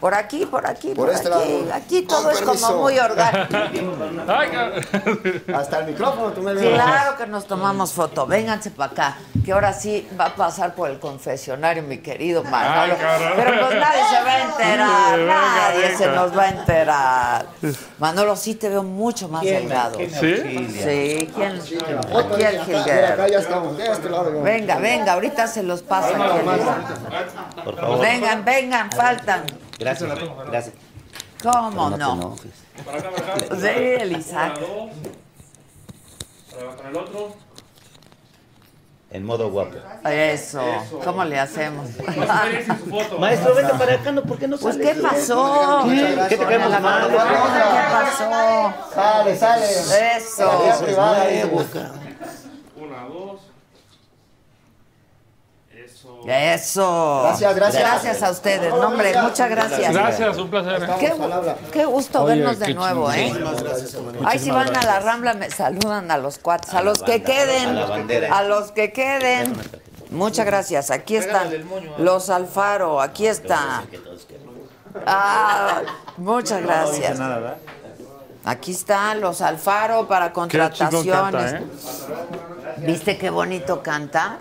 Por 0.00 0.14
aquí, 0.14 0.44
por 0.46 0.66
aquí, 0.66 0.88
por, 0.88 1.06
Por 1.06 1.14
este 1.14 1.28
aquí. 1.28 1.62
lado. 1.62 1.74
Aquí 1.74 2.02
todo 2.02 2.22
Con 2.24 2.32
es 2.32 2.38
permiso. 2.40 2.66
como 2.68 2.82
muy 2.82 2.98
orgánico. 2.98 3.56
Hasta 5.54 5.78
el 5.80 5.86
micrófono, 5.86 6.32
tú 6.32 6.42
me 6.42 6.52
ves. 6.54 6.74
Claro 6.74 7.16
que 7.16 7.26
nos 7.26 7.46
tomamos 7.46 7.92
foto. 7.92 8.26
Vénganse 8.26 8.70
para 8.70 8.92
acá, 8.92 9.16
que 9.44 9.52
ahora 9.52 9.72
sí 9.72 10.06
va 10.18 10.26
a 10.26 10.34
pasar 10.34 10.74
por 10.74 10.90
el 10.90 10.98
confesionario, 10.98 11.82
mi 11.82 11.98
querido 11.98 12.44
Manolo. 12.44 12.94
Ay. 13.00 13.32
Pero 13.36 13.66
pues 13.66 13.80
nadie 13.80 14.02
se 14.10 14.22
va 14.22 14.32
a 14.32 14.42
enterar, 14.42 15.18
nadie 15.18 15.82
venga. 15.82 15.98
se 15.98 16.06
nos 16.08 16.36
va 16.36 16.42
a 16.42 16.48
enterar. 16.48 17.46
Manolo, 17.98 18.36
sí 18.36 18.54
te 18.54 18.68
veo 18.68 18.82
mucho 18.82 19.28
más 19.28 19.42
delgado. 19.42 19.98
¿Sí? 19.98 20.68
Sí, 20.72 21.32
¿quién? 21.34 21.52
Aquí 21.58 21.74
el 22.42 22.56
acá, 22.56 22.64
jilguero. 22.64 23.06
acá 23.14 23.28
ya 23.28 23.38
estamos. 23.38 23.76
De 23.78 23.86
este 23.90 24.10
lado. 24.10 24.42
Venga, 24.42 24.76
venga, 24.78 25.12
ahorita 25.14 25.46
se 25.46 25.62
los 25.62 25.82
paso 25.82 26.08
aquí. 26.14 26.44
Por 27.64 27.76
favor. 27.76 28.00
Vengan, 28.00 28.44
vengan, 28.44 28.90
faltan. 28.92 29.44
Gracias. 29.78 30.10
Gracias. 30.50 30.74
¿Cómo 31.42 31.90
te 31.92 31.98
no? 31.98 32.14
enojes. 32.14 32.52
Sí, 33.60 33.68
el 34.00 34.16
Isaac. 34.16 34.58
Con 34.60 34.90
el 36.86 36.96
otro. 36.96 37.34
En 39.10 39.24
modo 39.24 39.50
guapo. 39.50 39.76
Eso, 40.08 40.62
¿cómo 41.04 41.24
le 41.24 41.38
hacemos? 41.38 41.88
Maestro, 43.20 43.54
vete 43.54 43.72
para 43.78 43.94
acá, 43.94 44.10
¿no? 44.12 44.22
¿Por 44.22 44.36
qué 44.38 44.48
no 44.48 44.58
Pues, 44.58 44.74
sales? 44.74 44.96
¿qué 44.96 45.00
pasó? 45.00 45.84
¿Qué? 45.86 46.26
¿Qué 46.28 46.36
te 46.36 46.44
caemos 46.44 46.80
mal? 46.80 47.08
¿Qué 47.08 47.16
pasó? 47.92 48.28
Sale, 48.94 49.36
sale. 49.36 49.66
Eso. 50.16 50.50
Cara. 51.72 51.92
Una, 52.76 53.04
dos. 53.08 53.25
Eso. 56.26 57.22
Gracias, 57.22 57.54
gracias. 57.54 57.82
Gracias 57.82 58.22
a 58.22 58.30
ustedes. 58.30 58.70
No, 58.70 58.88
hombre, 58.88 59.14
muchas 59.22 59.48
gracias. 59.48 59.94
Gracias, 59.94 60.36
un 60.36 60.50
placer. 60.50 60.88
Qué, 61.72 61.84
gusto 61.84 62.22
Oye, 62.24 62.34
vernos 62.34 62.58
de 62.58 62.74
nuevo, 62.74 63.12
¿eh? 63.12 63.28
Muchísimas 63.28 63.62
gracias, 63.62 63.94
hermano. 63.94 64.18
Ay, 64.24 64.38
si 64.40 64.50
van 64.50 64.76
a 64.76 64.82
la 64.82 65.00
Rambla, 65.00 65.34
me 65.34 65.50
saludan 65.50 66.10
a 66.10 66.18
los 66.18 66.38
cuates, 66.38 66.74
a, 66.74 66.82
los 66.82 67.02
que 67.02 67.22
queden, 67.22 67.68
a 67.68 67.72
la 67.72 67.86
bandera. 67.86 68.36
a 68.36 68.42
los 68.42 68.72
que 68.72 68.92
queden. 68.92 69.54
Muchas 70.10 70.46
gracias. 70.46 70.90
Aquí 70.90 71.16
están 71.16 71.48
los 71.98 72.28
Alfaro, 72.28 73.00
aquí 73.00 73.26
está. 73.26 73.84
Ah, 75.06 75.82
muchas 76.16 76.62
gracias. 76.62 77.20
Aquí 78.44 78.72
están 78.72 79.20
los 79.20 79.40
Alfaro 79.40 80.08
para 80.08 80.32
contrataciones. 80.32 81.62
¿Viste 82.78 83.16
qué 83.18 83.30
bonito 83.30 83.82
canta? 83.82 84.38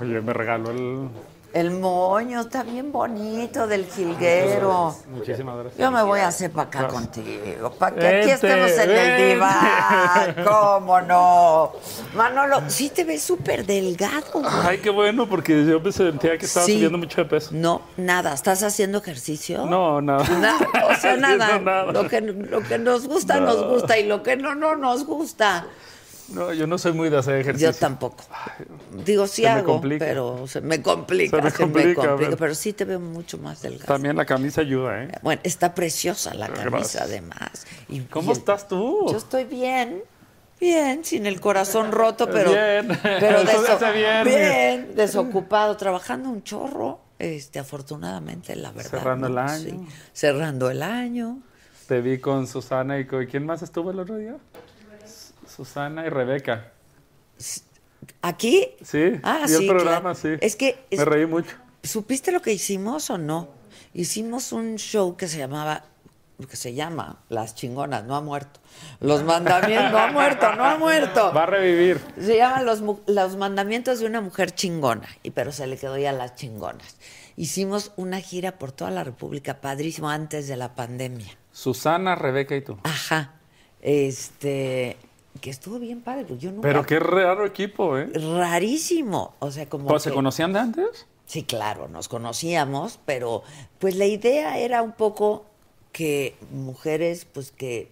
Oye, 0.00 0.20
me 0.20 0.32
regaló 0.32 0.70
el... 0.70 1.08
El 1.52 1.70
moño 1.70 2.42
está 2.42 2.62
bien 2.64 2.92
bonito 2.92 3.66
del 3.66 3.86
jilguero. 3.86 4.94
Muchísimas 5.08 5.54
gracias. 5.56 5.78
Yo 5.78 5.90
me 5.90 6.02
voy 6.02 6.20
a 6.20 6.28
hacer 6.28 6.50
para 6.50 6.68
acá 6.68 6.86
contigo, 6.88 7.70
para 7.78 7.96
que 7.96 8.06
aquí 8.06 8.30
estemos 8.30 8.72
en 8.72 8.90
el 8.90 9.32
diván. 9.34 10.34
¿Cómo 10.46 11.00
no? 11.00 11.72
Manolo, 12.14 12.60
sí 12.68 12.90
te 12.90 13.04
ves 13.04 13.22
súper 13.22 13.64
delgado. 13.64 14.42
Ay, 14.64 14.78
qué 14.78 14.90
bueno, 14.90 15.26
porque 15.30 15.64
yo 15.64 15.80
me 15.80 15.92
sentía 15.92 16.36
que 16.36 16.44
estaba 16.44 16.66
Sí. 16.66 16.74
subiendo 16.74 16.98
mucho 16.98 17.22
de 17.22 17.30
peso. 17.30 17.50
No, 17.54 17.80
nada. 17.96 18.34
¿Estás 18.34 18.62
haciendo 18.62 18.98
ejercicio? 18.98 19.64
No, 19.64 20.02
nada. 20.02 20.28
Na- 20.38 20.58
o 20.90 20.94
sea, 21.00 21.16
nada. 21.16 21.58
nada. 21.58 21.84
Lo, 21.90 22.06
que, 22.06 22.20
lo 22.20 22.60
que 22.60 22.76
nos 22.78 23.08
gusta, 23.08 23.40
No. 23.40 23.46
nos 23.46 23.64
gusta. 23.66 23.96
Y 23.96 24.06
lo 24.06 24.22
que 24.22 24.36
no, 24.36 24.54
no 24.54 24.76
nos 24.76 25.06
gusta. 25.06 25.64
No, 26.28 26.52
yo 26.52 26.66
no 26.66 26.76
soy 26.76 26.92
muy 26.92 27.08
de 27.08 27.18
hacer 27.18 27.36
ejercicio. 27.36 27.70
Yo 27.70 27.76
tampoco. 27.78 28.24
Digo, 29.04 29.26
sí 29.26 29.42
se 29.42 29.48
me 29.48 29.48
hago, 29.54 29.72
complica. 29.74 30.04
pero 30.04 30.46
se 30.48 30.60
me 30.60 30.82
complica. 30.82 31.36
Se 31.36 31.42
me 31.42 31.52
complica, 31.52 32.16
pero- 32.16 32.36
pero 32.36 32.54
sí 32.54 32.72
te 32.72 32.84
veo 32.84 32.98
mucho 32.98 33.38
más 33.38 33.62
delgado. 33.62 33.86
También 33.86 34.16
la 34.16 34.24
camisa 34.24 34.62
ayuda, 34.62 35.04
¿eh? 35.04 35.08
Bueno, 35.22 35.40
está 35.44 35.74
preciosa 35.74 36.34
la 36.34 36.48
camisa 36.48 36.70
Gracias. 36.70 37.02
además. 37.02 37.66
Y- 37.88 38.00
¿Cómo 38.02 38.32
el- 38.32 38.38
estás 38.38 38.66
tú? 38.66 39.06
Yo 39.10 39.16
estoy 39.16 39.44
bien, 39.44 40.02
bien, 40.60 41.04
sin 41.04 41.26
el 41.26 41.40
corazón 41.40 41.92
roto, 41.92 42.28
pero, 42.28 42.50
Bien. 42.50 42.88
pero 43.02 43.42
deso- 43.44 43.92
bien. 43.92 44.24
bien, 44.24 44.96
desocupado, 44.96 45.76
trabajando 45.76 46.28
un 46.28 46.42
chorro, 46.42 46.98
este, 47.20 47.60
afortunadamente, 47.60 48.56
la 48.56 48.72
verdad. 48.72 48.90
Cerrando 48.90 49.28
el 49.28 49.34
¿no? 49.36 49.40
año. 49.42 49.58
Sí, 49.58 49.80
cerrando 50.12 50.70
el 50.70 50.82
año. 50.82 51.38
Te 51.86 52.00
vi 52.00 52.18
con 52.18 52.48
Susana 52.48 52.98
y 52.98 53.06
con... 53.06 53.24
¿Quién 53.26 53.46
más 53.46 53.62
estuvo 53.62 53.92
el 53.92 54.00
otro 54.00 54.16
día? 54.16 54.34
Susana 55.56 56.06
y 56.06 56.10
Rebeca. 56.10 56.72
¿Aquí? 58.22 58.68
Sí, 58.82 59.12
Ah, 59.22 59.44
vi 59.46 59.52
el 59.54 59.58
sí, 59.60 59.66
programa, 59.68 60.14
claro. 60.14 60.14
sí. 60.14 60.28
Es 60.40 60.56
que 60.56 60.84
es- 60.90 60.98
Me 60.98 61.04
reí 61.04 61.26
mucho. 61.26 61.56
¿Supiste 61.82 62.32
lo 62.32 62.42
que 62.42 62.52
hicimos 62.52 63.10
o 63.10 63.18
no? 63.18 63.48
Hicimos 63.94 64.52
un 64.52 64.76
show 64.76 65.16
que 65.16 65.28
se 65.28 65.38
llamaba, 65.38 65.84
que 66.48 66.56
se 66.56 66.74
llama 66.74 67.20
Las 67.30 67.54
Chingonas, 67.54 68.04
no 68.04 68.16
ha 68.16 68.20
muerto. 68.20 68.60
Los 69.00 69.22
mandamientos, 69.22 69.92
no 69.92 69.98
ha 69.98 70.12
muerto, 70.12 70.54
no 70.54 70.64
ha 70.64 70.76
muerto. 70.76 71.32
Va 71.34 71.44
a 71.44 71.46
revivir. 71.46 72.00
Se 72.20 72.36
llama 72.36 72.62
los, 72.62 72.82
los 73.06 73.36
mandamientos 73.36 74.00
de 74.00 74.06
una 74.06 74.20
mujer 74.20 74.50
chingona, 74.50 75.08
y 75.22 75.30
pero 75.30 75.52
se 75.52 75.66
le 75.66 75.78
quedó 75.78 75.96
ya 75.96 76.12
las 76.12 76.34
chingonas. 76.34 76.96
Hicimos 77.36 77.92
una 77.96 78.20
gira 78.20 78.58
por 78.58 78.72
toda 78.72 78.90
la 78.90 79.04
República, 79.04 79.60
padrísimo, 79.60 80.10
antes 80.10 80.48
de 80.48 80.56
la 80.56 80.74
pandemia. 80.74 81.36
Susana, 81.52 82.14
Rebeca 82.14 82.54
y 82.56 82.60
tú. 82.62 82.78
Ajá. 82.82 83.32
Este, 83.80 84.96
que 85.38 85.50
estuvo 85.50 85.78
bien 85.78 86.00
padre, 86.02 86.24
pues 86.24 86.40
yo 86.40 86.50
nunca... 86.50 86.62
Pero 86.62 86.84
qué 86.84 86.98
raro 86.98 87.44
equipo, 87.46 87.98
¿eh? 87.98 88.10
Rarísimo. 88.14 89.34
O 89.38 89.50
sea, 89.50 89.68
como... 89.68 89.86
¿Pues 89.88 90.02
¿Se 90.02 90.10
que- 90.10 90.14
conocían 90.14 90.52
de 90.52 90.58
antes? 90.60 91.06
Sí, 91.26 91.42
claro, 91.42 91.88
nos 91.88 92.08
conocíamos, 92.08 93.00
pero 93.04 93.42
pues 93.80 93.96
la 93.96 94.06
idea 94.06 94.58
era 94.58 94.82
un 94.82 94.92
poco 94.92 95.44
que 95.90 96.36
mujeres, 96.52 97.24
pues 97.24 97.50
que 97.50 97.90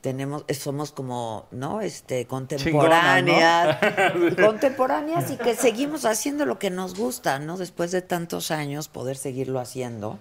tenemos, 0.00 0.44
eh, 0.48 0.54
somos 0.54 0.90
como, 0.90 1.46
¿no? 1.50 1.80
Este, 1.82 2.26
contemporáneas, 2.26 3.78
contemporáneas 4.42 5.30
y 5.30 5.36
que 5.36 5.54
seguimos 5.54 6.04
haciendo 6.04 6.46
lo 6.46 6.58
que 6.58 6.70
nos 6.70 6.96
gusta, 6.96 7.38
¿no? 7.38 7.58
Después 7.58 7.92
de 7.92 8.00
tantos 8.02 8.50
años 8.50 8.88
poder 8.88 9.16
seguirlo 9.16 9.60
haciendo. 9.60 10.18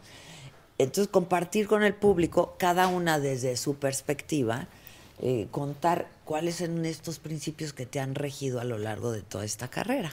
Entonces, 0.77 1.07
compartir 1.07 1.67
con 1.67 1.83
el 1.83 1.93
público, 1.93 2.55
cada 2.57 2.87
una 2.87 3.19
desde 3.19 3.55
su 3.55 3.75
perspectiva, 3.75 4.67
eh, 5.21 5.47
contar 5.51 6.07
cuáles 6.25 6.55
son 6.55 6.83
estos 6.85 7.19
principios 7.19 7.73
que 7.73 7.85
te 7.85 7.99
han 7.99 8.15
regido 8.15 8.59
a 8.59 8.63
lo 8.63 8.77
largo 8.77 9.11
de 9.11 9.21
toda 9.21 9.45
esta 9.45 9.67
carrera. 9.69 10.11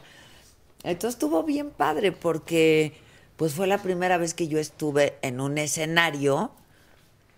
Entonces 0.85 1.15
estuvo 1.17 1.43
bien 1.43 1.71
padre 1.71 2.13
porque 2.13 2.93
pues 3.37 3.55
fue 3.55 3.67
la 3.67 3.79
primera 3.79 4.19
vez 4.19 4.35
que 4.35 4.49
yo 4.49 4.59
estuve 4.59 5.17
en 5.23 5.41
un 5.41 5.59
escenario. 5.59 6.51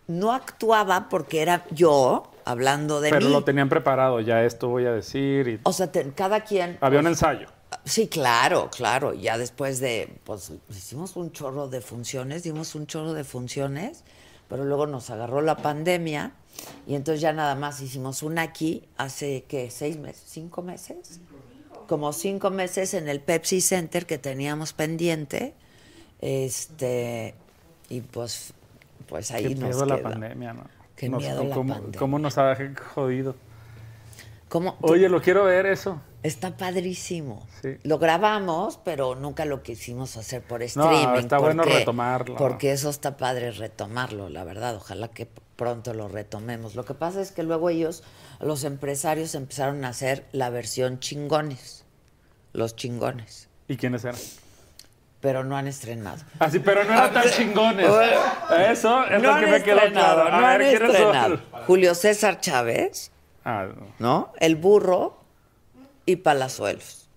No 0.08 0.32
actuaba 0.32 1.08
porque 1.08 1.40
era 1.42 1.64
yo 1.70 2.30
hablando 2.44 3.00
de 3.00 3.10
Pero 3.10 3.26
mí. 3.26 3.32
lo 3.32 3.44
tenían 3.44 3.68
preparado, 3.68 4.20
ya 4.20 4.44
esto 4.44 4.68
voy 4.68 4.84
a 4.86 4.92
decir. 4.92 5.46
Y... 5.46 5.60
O 5.62 5.72
sea, 5.72 5.92
te- 5.92 6.10
cada 6.12 6.40
quien 6.42 6.78
Había 6.80 6.98
un 7.00 7.06
ensayo. 7.06 7.46
Sí, 7.84 8.08
claro, 8.08 8.68
claro. 8.74 9.14
Ya 9.14 9.38
después 9.38 9.78
de, 9.78 10.12
pues 10.24 10.52
hicimos 10.70 11.14
un 11.16 11.30
chorro 11.30 11.68
de 11.68 11.80
funciones, 11.80 12.42
dimos 12.42 12.74
un 12.74 12.86
chorro 12.88 13.12
de 13.12 13.22
funciones, 13.22 14.02
pero 14.48 14.64
luego 14.64 14.86
nos 14.88 15.10
agarró 15.10 15.40
la 15.42 15.56
pandemia 15.58 16.32
y 16.86 16.94
entonces 16.94 17.20
ya 17.20 17.32
nada 17.32 17.54
más 17.54 17.80
hicimos 17.80 18.22
una 18.22 18.42
aquí 18.42 18.88
hace, 18.96 19.44
¿qué? 19.48 19.70
¿Seis 19.70 19.96
meses? 19.98 20.22
¿Cinco 20.26 20.62
meses? 20.62 21.20
Como 21.86 22.12
cinco 22.12 22.50
meses 22.50 22.94
en 22.94 23.08
el 23.08 23.20
Pepsi 23.20 23.60
Center 23.60 24.06
que 24.06 24.18
teníamos 24.18 24.72
pendiente. 24.72 25.54
Este, 26.20 27.34
y 27.88 28.00
pues, 28.02 28.52
pues 29.08 29.30
ahí 29.30 29.44
Qué 29.48 29.54
nos 29.54 29.64
miedo 29.70 29.86
la 29.86 30.02
pandemia, 30.02 30.52
¿no? 30.52 30.64
Qué 30.96 31.08
Nos- 31.08 31.22
miedo 31.22 31.44
la 31.44 31.54
cómo, 31.54 31.72
pandemia. 31.74 31.98
cómo 31.98 32.18
nos 32.18 32.38
ha 32.38 32.54
jodido? 32.94 33.34
¿Cómo? 34.48 34.76
Oye, 34.82 35.08
lo 35.08 35.22
quiero 35.22 35.44
ver 35.44 35.66
eso. 35.66 36.00
Está 36.22 36.56
padrísimo. 36.56 37.46
Sí. 37.62 37.76
Lo 37.84 37.98
grabamos, 37.98 38.78
pero 38.84 39.14
nunca 39.14 39.44
lo 39.46 39.62
quisimos 39.62 40.16
hacer 40.18 40.42
por 40.42 40.60
No, 40.60 40.66
streaming. 40.66 41.20
está 41.20 41.38
bueno 41.38 41.62
porque- 41.62 41.78
retomarlo. 41.78 42.36
Porque 42.36 42.72
eso 42.72 42.90
está 42.90 43.16
padre 43.16 43.52
retomarlo, 43.52 44.28
la 44.28 44.44
verdad. 44.44 44.76
Ojalá 44.76 45.08
que 45.08 45.26
pronto 45.60 45.92
lo 45.92 46.08
retomemos. 46.08 46.74
Lo 46.74 46.86
que 46.86 46.94
pasa 46.94 47.20
es 47.20 47.32
que 47.32 47.42
luego 47.42 47.68
ellos, 47.68 48.02
los 48.40 48.64
empresarios, 48.64 49.34
empezaron 49.34 49.84
a 49.84 49.88
hacer 49.88 50.24
la 50.32 50.48
versión 50.48 51.00
chingones. 51.00 51.84
Los 52.54 52.76
chingones. 52.76 53.46
¿Y 53.68 53.76
quiénes 53.76 54.02
eran? 54.04 54.18
Pero 55.20 55.44
no 55.44 55.58
han 55.58 55.66
estrenado. 55.66 56.22
Ah, 56.38 56.48
sí, 56.50 56.60
pero 56.60 56.82
no 56.84 56.94
eran 56.94 57.12
tan 57.12 57.28
chingones. 57.36 57.86
Eso 58.70 59.04
es 59.04 59.22
no 59.22 59.34
lo 59.34 59.40
que 59.44 59.50
me 59.50 59.62
quedó 59.62 59.80
claro. 59.92 60.22
A 60.34 60.40
no 60.40 60.46
han 60.46 60.62
estrenado. 60.62 61.38
Julio 61.66 61.94
César 61.94 62.40
Chávez, 62.40 63.10
Ah, 63.44 63.66
no. 63.76 63.86
¿no? 63.98 64.32
El 64.40 64.56
burro 64.56 65.18
y 66.06 66.16
Palazuelos. 66.16 67.09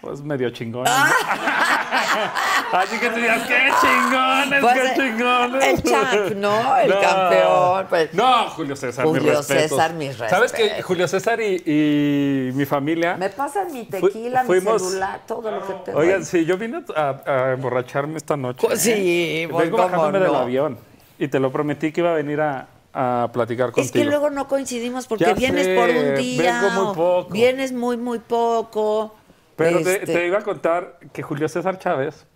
Pues 0.00 0.20
medio 0.22 0.50
chingones. 0.50 0.92
Así 2.72 2.98
que 2.98 3.10
digas, 3.10 3.42
¡qué 3.46 3.68
chingones, 3.80 4.60
Pues, 4.60 4.74
qué 4.74 4.86
eh, 4.88 4.92
chingones! 4.96 5.64
el 5.64 5.82
champ, 5.82 6.30
¿no? 6.36 6.76
El 6.76 6.90
campeón, 7.00 7.86
pues. 7.88 8.14
No, 8.14 8.48
Julio 8.50 8.76
César, 8.76 9.04
mis 9.06 9.18
Julio 9.18 9.36
respetos. 9.38 9.70
César, 9.70 9.94
mis 9.94 10.16
¿Sabes 10.16 10.52
que 10.52 10.62
respetos. 10.62 10.84
Julio 10.86 11.08
César 11.08 11.40
y, 11.40 11.62
y 11.66 12.50
mi 12.54 12.64
familia... 12.66 13.16
Me 13.16 13.30
pasan 13.30 13.72
mi 13.72 13.84
Fu- 13.84 14.08
tequila, 14.08 14.44
fuimos- 14.44 14.82
mi 14.82 14.88
celular, 14.88 15.20
todo 15.26 15.50
lo 15.50 15.66
que 15.66 15.72
tengo. 15.84 15.98
Oigan, 15.98 16.24
sí, 16.24 16.44
yo 16.44 16.56
vine 16.58 16.82
a, 16.94 17.16
a 17.26 17.52
emborracharme 17.52 18.16
esta 18.16 18.36
noche. 18.36 18.66
Pues 18.66 18.80
sí, 18.80 18.90
¿eh? 18.92 19.48
pues, 19.50 19.64
Vengo 19.66 19.76
¿cómo 19.78 19.88
bajándome 19.90 20.24
del 20.24 20.34
avión. 20.34 20.78
Y 21.18 21.28
te 21.28 21.40
lo 21.40 21.50
prometí 21.50 21.92
que 21.92 22.00
iba 22.02 22.10
a 22.10 22.14
venir 22.14 22.40
a, 22.40 22.66
a 22.92 23.30
platicar 23.32 23.66
contigo. 23.72 23.84
Es 23.86 23.92
que 23.92 24.04
luego 24.04 24.28
no 24.30 24.46
coincidimos 24.48 25.06
porque 25.06 25.24
Ya 25.24 25.32
vienes 25.34 25.64
sé, 25.66 25.74
por 25.76 25.88
un 25.88 26.14
día. 26.16 26.60
vengo 26.62 26.70
muy 26.74 26.86
o 26.90 26.92
poco. 26.92 27.32
Vienes 27.32 27.72
muy, 27.72 27.96
muy 27.96 28.18
poco. 28.18 29.14
Pero 29.56 29.82
te, 29.82 29.94
Este, 29.94 30.06
te 30.12 30.26
iba 30.26 30.38
a 30.38 30.42
contar 30.42 30.98
que 31.12 31.22
Julio 31.22 31.48
César 31.48 31.78
Chávez 31.78 32.26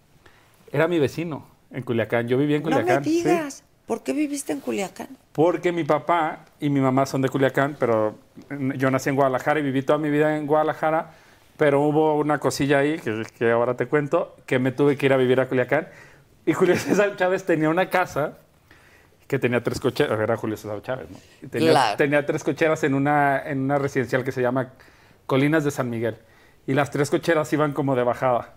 era 0.72 0.88
mi 0.88 0.98
vecino 0.98 1.46
en 1.70 1.82
Culiacán. 1.82 2.28
Yo 2.28 2.36
vivía 2.38 2.56
en 2.56 2.62
No 2.62 2.70
me 2.70 2.76
Culiacán. 2.76 3.04
sí. 3.04 3.10
digas. 3.22 3.64
¿Por 3.86 4.02
qué 4.04 4.12
viviste 4.12 4.52
en 4.52 4.60
Culiacán? 4.60 5.08
Porque 5.32 5.72
mi 5.72 5.82
papá 5.82 6.44
y 6.60 6.70
mi 6.70 6.80
mamá 6.80 7.06
son 7.06 7.22
de 7.22 7.28
Culiacán, 7.28 7.76
pero 7.78 8.16
mm, 8.48 8.72
yo 8.74 8.88
nací 8.90 9.08
en 9.10 9.16
Guadalajara 9.16 9.58
y 9.58 9.64
viví 9.64 9.82
toda 9.82 9.98
mi 9.98 10.10
vida 10.10 10.36
en 10.36 10.46
Guadalajara, 10.46 11.10
pero 11.56 11.80
hubo 11.82 12.16
una 12.16 12.38
cosilla 12.38 12.78
ahí, 12.78 12.98
que, 13.00 13.24
que 13.36 13.50
ahora 13.50 13.74
te 13.76 13.86
cuento, 13.86 14.36
que 14.46 14.60
me 14.60 14.70
tuve 14.70 14.96
que 14.96 15.06
ir 15.06 15.12
a 15.12 15.16
vivir 15.16 15.40
a 15.40 15.48
Culiacán. 15.48 15.88
Y 16.46 16.52
Julio 16.52 16.76
César 16.78 17.16
Chávez 17.16 17.44
tenía 17.44 17.68
una 17.68 17.90
casa 17.90 18.38
que 19.26 19.40
tenía 19.40 19.60
tres 19.62 19.80
cocheras, 19.80 20.18
era 20.20 20.36
Julio 20.36 20.56
César 20.56 20.80
Chávez, 20.82 21.08
¿no? 21.10 21.48
Tenía, 21.50 21.70
Claro. 21.70 21.96
tenía 21.96 22.24
tres 22.24 22.44
cocheras 22.44 22.84
en 22.84 22.94
una, 22.94 23.42
en 23.44 23.58
una 23.60 23.78
residencial 23.78 24.22
que 24.22 24.30
se 24.32 24.40
llama 24.40 24.70
Colinas 25.26 25.64
de 25.64 25.72
San 25.72 25.90
Miguel. 25.90 26.16
Y 26.70 26.74
las 26.74 26.90
tres 26.90 27.10
cocheras 27.10 27.52
iban 27.52 27.72
como 27.72 27.96
de 27.96 28.04
bajada. 28.04 28.54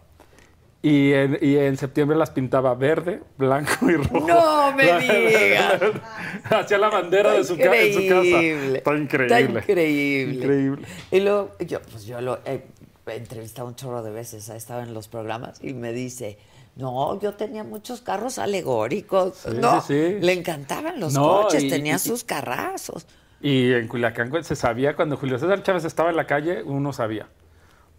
Y 0.84 1.14
en, 1.14 1.40
y 1.42 1.56
en 1.56 1.78
septiembre 1.78 2.16
las 2.18 2.30
pintaba 2.30 2.76
verde, 2.76 3.22
blanco 3.38 3.90
y 3.90 3.96
rojo. 3.96 4.28
No 4.28 4.72
me 4.74 4.84
digas. 5.00 5.82
Hacía 6.44 6.78
la 6.78 6.90
bandera 6.90 7.32
de 7.32 7.44
su, 7.44 7.58
ca- 7.58 7.74
en 7.76 7.94
su 7.94 8.00
casa. 8.02 8.24
Increíble. 8.24 8.78
Está 8.80 8.96
increíble. 8.96 9.36
Está 9.36 9.62
increíble. 9.62 10.36
Increíble. 10.36 10.88
Y 11.10 11.20
luego, 11.22 11.52
yo, 11.66 11.82
pues 11.82 12.06
yo 12.06 12.20
lo, 12.22 12.40
he 12.46 12.62
entrevistado 13.08 13.68
un 13.68 13.76
chorro 13.76 14.04
de 14.04 14.12
veces, 14.12 14.50
ha 14.50 14.56
estado 14.58 14.82
en 14.84 14.94
los 14.94 15.08
programas 15.08 15.64
y 15.64 15.74
me 15.74 15.94
dice, 15.94 16.38
no, 16.76 17.20
yo 17.22 17.34
tenía 17.34 17.64
muchos 17.64 18.02
carros 18.02 18.38
alegóricos. 18.38 19.38
Sí, 19.38 19.58
no, 19.60 19.82
sí, 19.82 20.18
le 20.20 20.34
encantaban 20.34 21.00
los 21.00 21.14
No, 21.14 21.44
coches, 21.44 21.64
y- 21.64 21.70
tenía 21.70 21.96
y- 21.96 22.00
sus 22.00 22.24
carrazos. 22.26 23.08
Y 23.42 23.72
en 23.74 23.88
Culiacán 23.88 24.32
se 24.44 24.56
sabía, 24.56 24.96
cuando 24.96 25.18
Julio 25.18 25.40
César 25.40 25.64
Chávez 25.64 25.86
estaba 25.86 26.10
en 26.10 26.18
la 26.18 26.28
calle, 26.28 26.62
uno 26.64 26.94
sabía. 26.94 27.28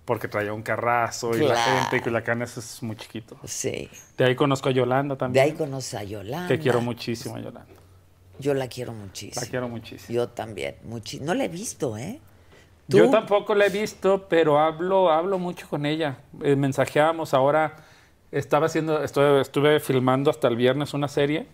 Porque 0.05 0.29
traía 0.29 0.53
un 0.53 0.63
carrazo 0.63 1.35
y 1.37 1.41
la 1.41 1.57
gente, 1.57 1.97
y 1.97 2.01
Culiacán 2.01 2.43
eso 2.43 2.61
es 2.61 2.83
muy 2.83 2.95
chiquito. 2.97 3.39
Sí, 3.45 3.89
De 4.19 4.25
ahí 4.27 4.35
conozco 4.35 4.69
a 4.69 4.73
Yolanda 4.73 5.15
de 5.15 5.19
también. 5.19 5.45
ahí 5.47 5.53
conoce 5.53 5.97
a 5.97 6.03
Yolanda. 6.05 6.47
Que 6.49 6.59
quiero 6.59 6.81
muchísimo 6.83 7.37
a 7.37 7.41
Yolanda. 7.41 7.67
Yo 8.39 8.53
la 8.53 8.69
quiero 8.69 8.93
muchísimo. 8.93 9.43
La 9.43 9.49
quiero 9.51 9.69
muchísimo. 9.69 10.15
Yo 10.15 10.29
también, 10.29 10.77
muchi- 10.87 11.21
No 11.21 11.33
la 11.35 11.45
he 11.45 11.49
visto, 11.49 11.97
¿eh? 11.97 12.21
Yo 12.89 13.09
tampoco 13.09 13.55
la 13.55 13.65
he 13.67 13.71
visto, 13.71 14.27
pero 14.29 14.59
hablo, 14.59 15.11
hablo 15.11 15.39
mucho 15.39 15.67
con 15.71 15.87
ella. 15.87 16.19
Eh, 16.43 16.55
mensajeamos. 16.55 17.33
Ahora 17.33 17.77
estaba 18.31 18.67
haciendo, 18.67 19.03
estuve, 19.03 19.41
estuve 19.41 19.81
filmando 19.81 20.29
hasta 20.31 20.49
el 20.49 20.57
viernes 20.57 20.93
una 20.93 21.09
serie 21.09 21.47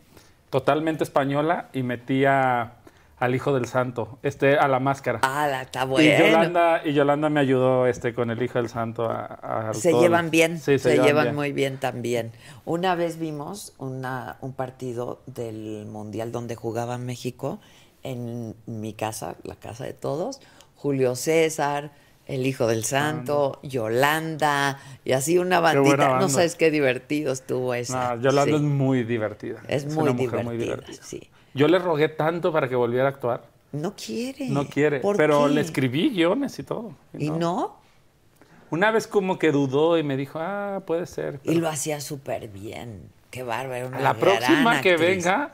totalmente 0.49 1.05
española 1.05 1.69
y 1.73 1.85
metía 1.85 2.73
al 3.21 3.35
Hijo 3.35 3.53
del 3.55 3.67
Santo, 3.67 4.19
este, 4.23 4.57
a 4.59 4.67
la 4.67 4.81
máscara. 4.81 5.21
Ah, 5.23 5.47
la- 5.47 5.63
está 5.63 5.85
Y 5.85 5.87
bueno. 5.87 6.19
Yolanda, 6.27 6.81
y 6.85 6.93
Yolanda 6.95 7.29
me 7.31 7.39
ayudó 7.41 7.87
este, 7.87 8.15
con 8.15 8.31
el 8.31 8.43
Hijo 8.43 8.59
del 8.59 8.69
Santo 8.69 9.05
a, 9.09 9.69
a 9.69 9.75
Se 9.75 9.93
llevan 9.93 10.31
bien, 10.31 10.59
Sí, 10.59 10.79
se, 10.79 10.97
llevan, 10.99 11.25
bien. 11.27 11.35
muy 11.37 11.53
bien 11.53 11.79
también. 11.79 12.33
Una 12.65 12.95
vez 12.95 13.19
vimos 13.19 13.75
una, 13.79 14.39
un 14.41 14.55
partido 14.55 15.21
del 15.27 15.87
Mundial 15.87 16.33
donde 16.33 16.57
jugaba 16.57 16.99
México 16.99 17.61
en 18.03 18.57
mi 18.67 18.95
casa, 18.95 19.37
la 19.45 19.55
casa 19.57 19.85
de 19.85 19.93
todos, 19.93 20.41
Julio 20.75 21.15
César, 21.15 21.93
el 22.27 22.47
Hijo 22.47 22.67
del 22.69 22.85
Santo, 22.85 23.59
Yolanda, 23.63 24.79
y 25.05 25.13
así 25.13 25.37
una 25.37 25.61
buena 25.61 25.81
bandita. 25.83 26.19
No 26.21 26.29
sabes 26.29 26.55
qué 26.55 26.71
divertido 26.71 27.33
estuvo 27.33 27.75
esa. 27.75 28.15
No, 28.17 28.23
Yolanda 28.23 28.45
Sí. 28.45 28.55
es 28.55 28.61
muy 28.63 29.05
divertida. 29.05 29.61
Es 29.69 29.85
una 29.85 30.13
muy 30.13 30.27
mujer 30.27 30.49
divertida, 30.59 31.03
sí. 31.03 31.29
Yo 31.55 31.69
le 31.69 31.79
rogué 31.79 32.09
tanto 32.09 32.53
para 32.53 32.69
que 32.69 32.77
volviera 32.77 33.07
a 33.07 33.09
actuar. 33.11 33.43
No 33.73 33.95
quiere. 33.95 34.49
No 34.49 34.67
quiere, 34.67 35.01
¿Por 35.01 35.17
pero 35.17 35.47
qué? 35.47 35.55
le 35.55 35.61
escribí 35.61 36.11
guiones 36.11 36.59
y 36.59 36.63
todo. 36.65 36.93
¿Y 37.17 37.31
no? 37.31 37.77
Una 38.71 38.91
vez 38.91 39.07
como 39.07 39.39
que 39.39 39.51
dudó 39.53 39.99
y 39.99 40.03
me 40.03 40.17
dijo, 40.17 40.39
ah, 40.41 40.83
puede 40.87 41.07
ser. 41.07 41.41
Y 41.45 41.55
lo 41.57 41.69
hacía 41.69 42.01
súper 42.01 42.49
bien. 42.49 43.03
Qué 43.31 43.43
bárbaro. 43.43 43.89
una 43.89 44.01
la 44.01 44.15
próxima 44.15 44.81
que 44.81 44.97
venga, 44.97 45.53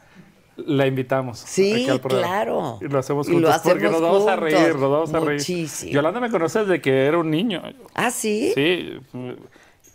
la 0.57 0.87
invitamos. 0.87 1.39
Sí, 1.39 1.87
claro. 2.03 2.79
Y 2.81 2.89
lo 2.89 2.99
hacemos 2.99 3.29
Y 3.29 3.33
lo 3.33 3.37
juntos 3.49 3.61
porque 3.63 3.87
hacemos 3.87 4.01
nos 4.01 4.11
vamos 4.11 4.29
a 4.29 4.37
juntos. 4.37 4.53
reír, 4.61 4.77
nos 4.77 4.91
vamos 4.91 5.15
a 5.15 5.21
reír. 5.21 5.41
Muchísimo. 5.41 5.93
Yolanda 5.93 6.21
me 6.21 6.31
conoce 6.31 6.59
desde 6.61 6.81
que 6.81 7.07
era 7.07 7.19
un 7.19 7.31
niño. 7.31 7.63
¿Ah, 7.95 8.11
sí? 8.11 8.53
Sí. 8.55 8.99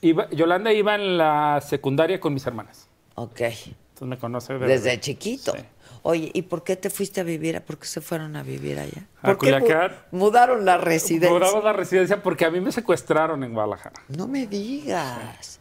Iba- 0.01 0.29
Yolanda 0.31 0.73
iba 0.73 0.95
en 0.95 1.17
la 1.17 1.61
secundaria 1.67 2.19
con 2.19 2.33
mis 2.33 2.45
hermanas. 2.47 2.87
Ok. 3.15 3.41
Entonces 3.41 4.07
me 4.07 4.17
conoce 4.17 4.53
de- 4.57 4.67
Desde 4.67 4.99
chiquito. 4.99 5.53
Sí. 5.53 5.59
Oye, 6.03 6.31
¿y 6.33 6.41
por 6.43 6.63
qué 6.63 6.75
te 6.75 6.89
fuiste 6.89 7.21
a 7.21 7.23
vivir? 7.23 7.55
a- 7.57 7.59
¿Por 7.61 7.77
qué 7.77 7.85
se 7.85 8.01
fueron 8.01 8.35
a 8.35 8.41
vivir 8.43 8.79
allá? 8.79 9.03
A 9.21 9.27
¿Por 9.27 9.37
qué 9.37 9.51
mu- 9.53 9.59
Culiacán. 9.59 9.95
mudaron 10.11 10.65
la 10.65 10.77
residencia? 10.77 11.29
Mudamos 11.31 11.63
la 11.63 11.73
residencia 11.73 12.23
porque 12.23 12.45
a 12.45 12.49
mí 12.51 12.59
me 12.59 12.71
secuestraron 12.71 13.43
en 13.43 13.53
Guadalajara. 13.53 14.01
No 14.07 14.27
me 14.27 14.47
digas. 14.47 15.59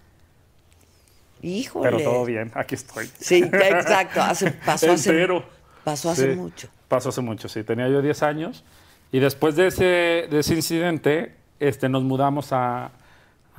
Híjole. 1.42 1.90
Pero 1.90 2.02
todo 2.02 2.24
bien, 2.24 2.50
aquí 2.54 2.74
estoy. 2.74 3.10
Sí, 3.18 3.42
exacto. 3.42 4.20
Hace, 4.22 4.50
pasó 4.52 4.92
hace, 4.92 5.10
Entero. 5.10 5.44
pasó 5.84 6.10
hace 6.10 6.30
Sí, 6.32 6.36
mucho. 6.38 6.68
Pasó 6.88 7.08
hace 7.10 7.20
mucho, 7.20 7.48
sí. 7.48 7.62
Tenía 7.64 7.88
yo 7.88 8.02
10 8.02 8.22
años. 8.22 8.64
Y 9.12 9.18
después 9.20 9.56
de 9.56 9.66
ese, 9.68 9.84
de 10.30 10.38
ese 10.38 10.54
incidente, 10.54 11.34
este, 11.58 11.88
nos 11.88 12.02
mudamos 12.02 12.52
a, 12.52 12.92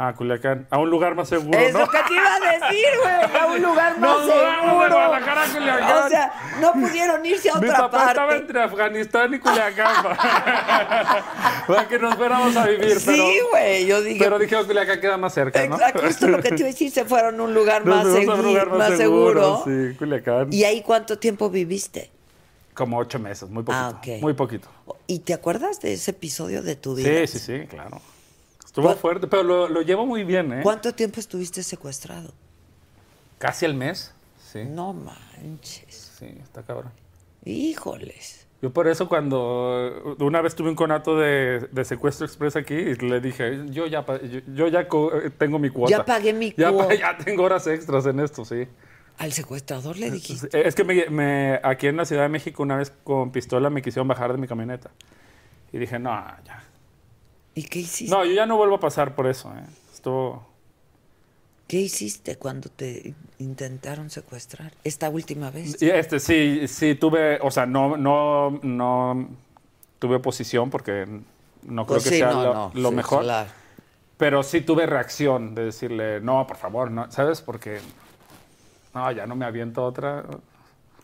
a 0.08 0.14
Culiacán, 0.14 0.66
a 0.70 0.80
un 0.80 0.90
lugar 0.90 1.14
más 1.16 1.30
seguro, 1.30 1.60
Es 1.60 1.74
¿no? 1.74 1.82
lo 1.82 1.88
que 1.88 1.98
te 2.08 2.14
iba 2.14 2.36
a 2.36 2.40
decir, 2.40 2.86
güey. 3.02 3.40
A 3.42 3.46
un 3.46 3.62
lugar 3.62 4.00
más 4.00 4.10
Nos 4.10 4.26
mudamos 4.26 4.62
de 4.62 4.68
seguro. 4.70 4.96
Guadalajara 4.96 5.44
a 5.44 5.48
Culiacán. 5.54 6.04
O 6.06 6.10
sea, 6.10 6.34
no 6.60 6.74
pudieron 6.74 7.26
irse 7.26 7.50
a 7.50 7.54
Mi 7.54 7.58
otra 7.68 7.72
estaba 7.86 7.92
parte. 7.92 8.36
entre 8.38 8.64
Afganistán 8.64 9.34
y 9.34 9.40
Culiacán 9.40 10.04
para, 11.68 11.88
que 11.88 12.00
nos 12.00 12.16
fuéramos 12.16 12.56
a 12.56 12.66
vivir. 12.68 13.00
Sí, 13.00 13.40
güey. 13.52 13.86
Yo 13.86 14.02
dije, 14.02 14.20
pero 14.24 14.40
dije 14.40 14.56
que 14.58 14.66
Culiacán 14.66 15.00
queda 15.02 15.18
más 15.18 15.34
cerca, 15.34 15.66
¿no? 15.68 15.76
Exacto, 15.76 16.02
justo 16.06 16.28
lo 16.28 16.42
que 16.42 16.50
te 16.50 16.56
iba 16.56 16.66
a 16.66 16.72
decir, 16.72 16.92
se 16.92 17.06
fueron 17.06 17.40
a 17.40 17.44
un 17.44 17.54
lugar 17.54 17.86
Nos 17.86 18.04
más, 18.04 18.08
fuimos 18.16 18.36
a 18.38 18.42
un 18.42 18.46
segui- 18.46 18.50
lugar 18.50 18.70
más 18.70 18.98
seguro. 18.98 19.62
Sí, 19.66 19.96
Culiacán. 19.98 20.52
¿Y 20.52 20.64
ahí 20.64 20.82
cuánto 20.82 21.18
tiempo 21.20 21.50
viviste? 21.50 22.12
Como 22.74 22.98
ocho 22.98 23.20
meses, 23.20 23.50
muy 23.50 23.64
poquito. 23.64 23.84
Ah, 23.84 23.90
ok. 23.90 24.22
Muy 24.22 24.34
poquito. 24.34 24.68
¿Y 25.06 25.20
te 25.20 25.34
acuerdas 25.34 25.80
de 25.82 25.94
ese 25.94 26.12
episodio 26.12 26.64
de 26.64 26.76
tu 26.76 26.96
vida? 26.96 27.08
Sí, 27.28 27.38
sí, 27.38 27.40
sí, 27.40 27.68
claro. 27.68 28.02
Estuvo 28.72 28.86
¿Cuál- 28.86 28.98
fuerte, 28.98 29.28
pero 29.28 29.44
lo, 29.44 29.68
lo 29.68 29.82
llevo 29.82 30.06
muy 30.06 30.24
bien, 30.24 30.54
¿eh? 30.54 30.60
¿Cuánto 30.64 30.94
tiempo 30.94 31.20
estuviste 31.20 31.62
secuestrado? 31.62 32.34
Casi 33.38 33.66
el 33.66 33.74
mes. 33.74 34.14
Sí. 34.52 34.64
No 34.64 34.94
manches. 34.94 36.14
Sí, 36.18 36.28
está 36.42 36.64
cabrón. 36.64 36.92
Híjoles. 37.44 38.48
Yo 38.62 38.72
por 38.72 38.88
eso 38.88 39.10
cuando 39.10 40.16
una 40.20 40.40
vez 40.42 40.56
tuve 40.56 40.70
un 40.70 40.76
conato 40.76 41.18
de, 41.18 41.68
de 41.72 41.84
secuestro 41.84 42.26
express 42.26 42.56
aquí 42.56 42.76
y 42.76 42.96
le 42.96 43.20
dije, 43.20 43.60
yo 43.72 43.88
ya, 43.88 44.06
yo, 44.24 44.40
yo 44.54 44.68
ya 44.70 44.82
eh, 44.82 45.32
tengo 45.38 45.60
mi 45.60 45.70
cuota. 45.70 45.90
Ya 45.98 46.06
pagué 46.06 46.32
mi 46.32 46.54
Ya, 46.56 46.72
cuota. 46.72 46.94
ya 46.94 47.18
tengo 47.18 47.44
horas 47.44 47.66
extras 47.68 48.06
en 48.06 48.20
esto, 48.22 48.46
sí. 48.46 48.68
Al 49.18 49.34
secuestrador 49.34 49.98
le 49.98 50.12
dijiste. 50.12 50.48
Eh, 50.58 50.64
Es 50.66 50.76
que 50.76 50.84
me, 50.86 51.10
me- 51.10 51.60
aquí 51.64 51.88
en 51.88 51.98
la 51.98 52.06
Ciudad 52.06 52.22
de 52.24 52.30
México 52.30 52.64
una 52.64 52.78
vez 52.78 52.94
con 53.04 53.32
pistola 53.32 53.70
me 53.70 53.82
quisieron 53.82 54.08
bajar 54.08 54.32
de 54.32 54.38
mi 54.38 54.48
camioneta. 54.48 54.92
Y 55.74 55.78
dije, 55.80 56.00
no, 56.00 56.12
ya. 56.46 56.64
¿Y 57.56 57.64
qué 57.64 57.80
hiciste? 57.80 58.16
No, 58.16 58.24
yo 58.26 58.32
ya 58.34 58.46
no 58.46 58.58
vuelvo 58.58 58.76
a 58.76 58.80
pasar 58.80 59.16
por 59.16 59.28
eso. 59.28 59.50
¿eh? 59.52 59.64
Estuvo... 59.94 60.46
¿Qué 61.68 61.78
hiciste 61.80 62.36
cuando 62.38 62.70
te 62.70 63.14
intentaron 63.40 64.10
secuestrar? 64.10 64.74
Esta 64.84 65.10
última 65.10 65.52
vez. 65.52 65.82
Y 65.82 65.90
este, 65.90 66.20
sí, 66.20 66.68
sí 66.68 66.96
tuve, 66.96 67.40
o 67.42 67.50
sea, 67.50 67.66
no, 67.66 67.96
no, 67.96 68.60
no 68.62 69.30
tuve 70.00 70.16
oposición 70.18 70.70
porque 70.70 71.06
no 71.64 71.86
creo 71.86 71.96
Pues 71.98 72.04
que 72.04 72.10
sí, 72.10 72.18
sea 72.18 72.32
no, 72.32 72.44
lo, 72.44 72.54
no, 72.54 72.72
lo 72.74 72.90
sí, 72.90 72.96
mejor. 72.96 73.24
claro. 73.24 73.50
Pero 74.18 74.44
sí 74.44 74.62
tuve 74.62 74.86
reacción 74.86 75.56
de 75.56 75.66
decirle, 75.66 76.20
no, 76.22 76.46
por 76.46 76.58
favor, 76.58 76.92
no, 76.92 77.10
¿sabes? 77.12 77.42
Porque, 77.42 77.80
no, 78.94 79.12
ya 79.14 79.26
no 79.26 79.36
me 79.36 79.46
aviento 79.46 79.84
otra, 79.84 80.26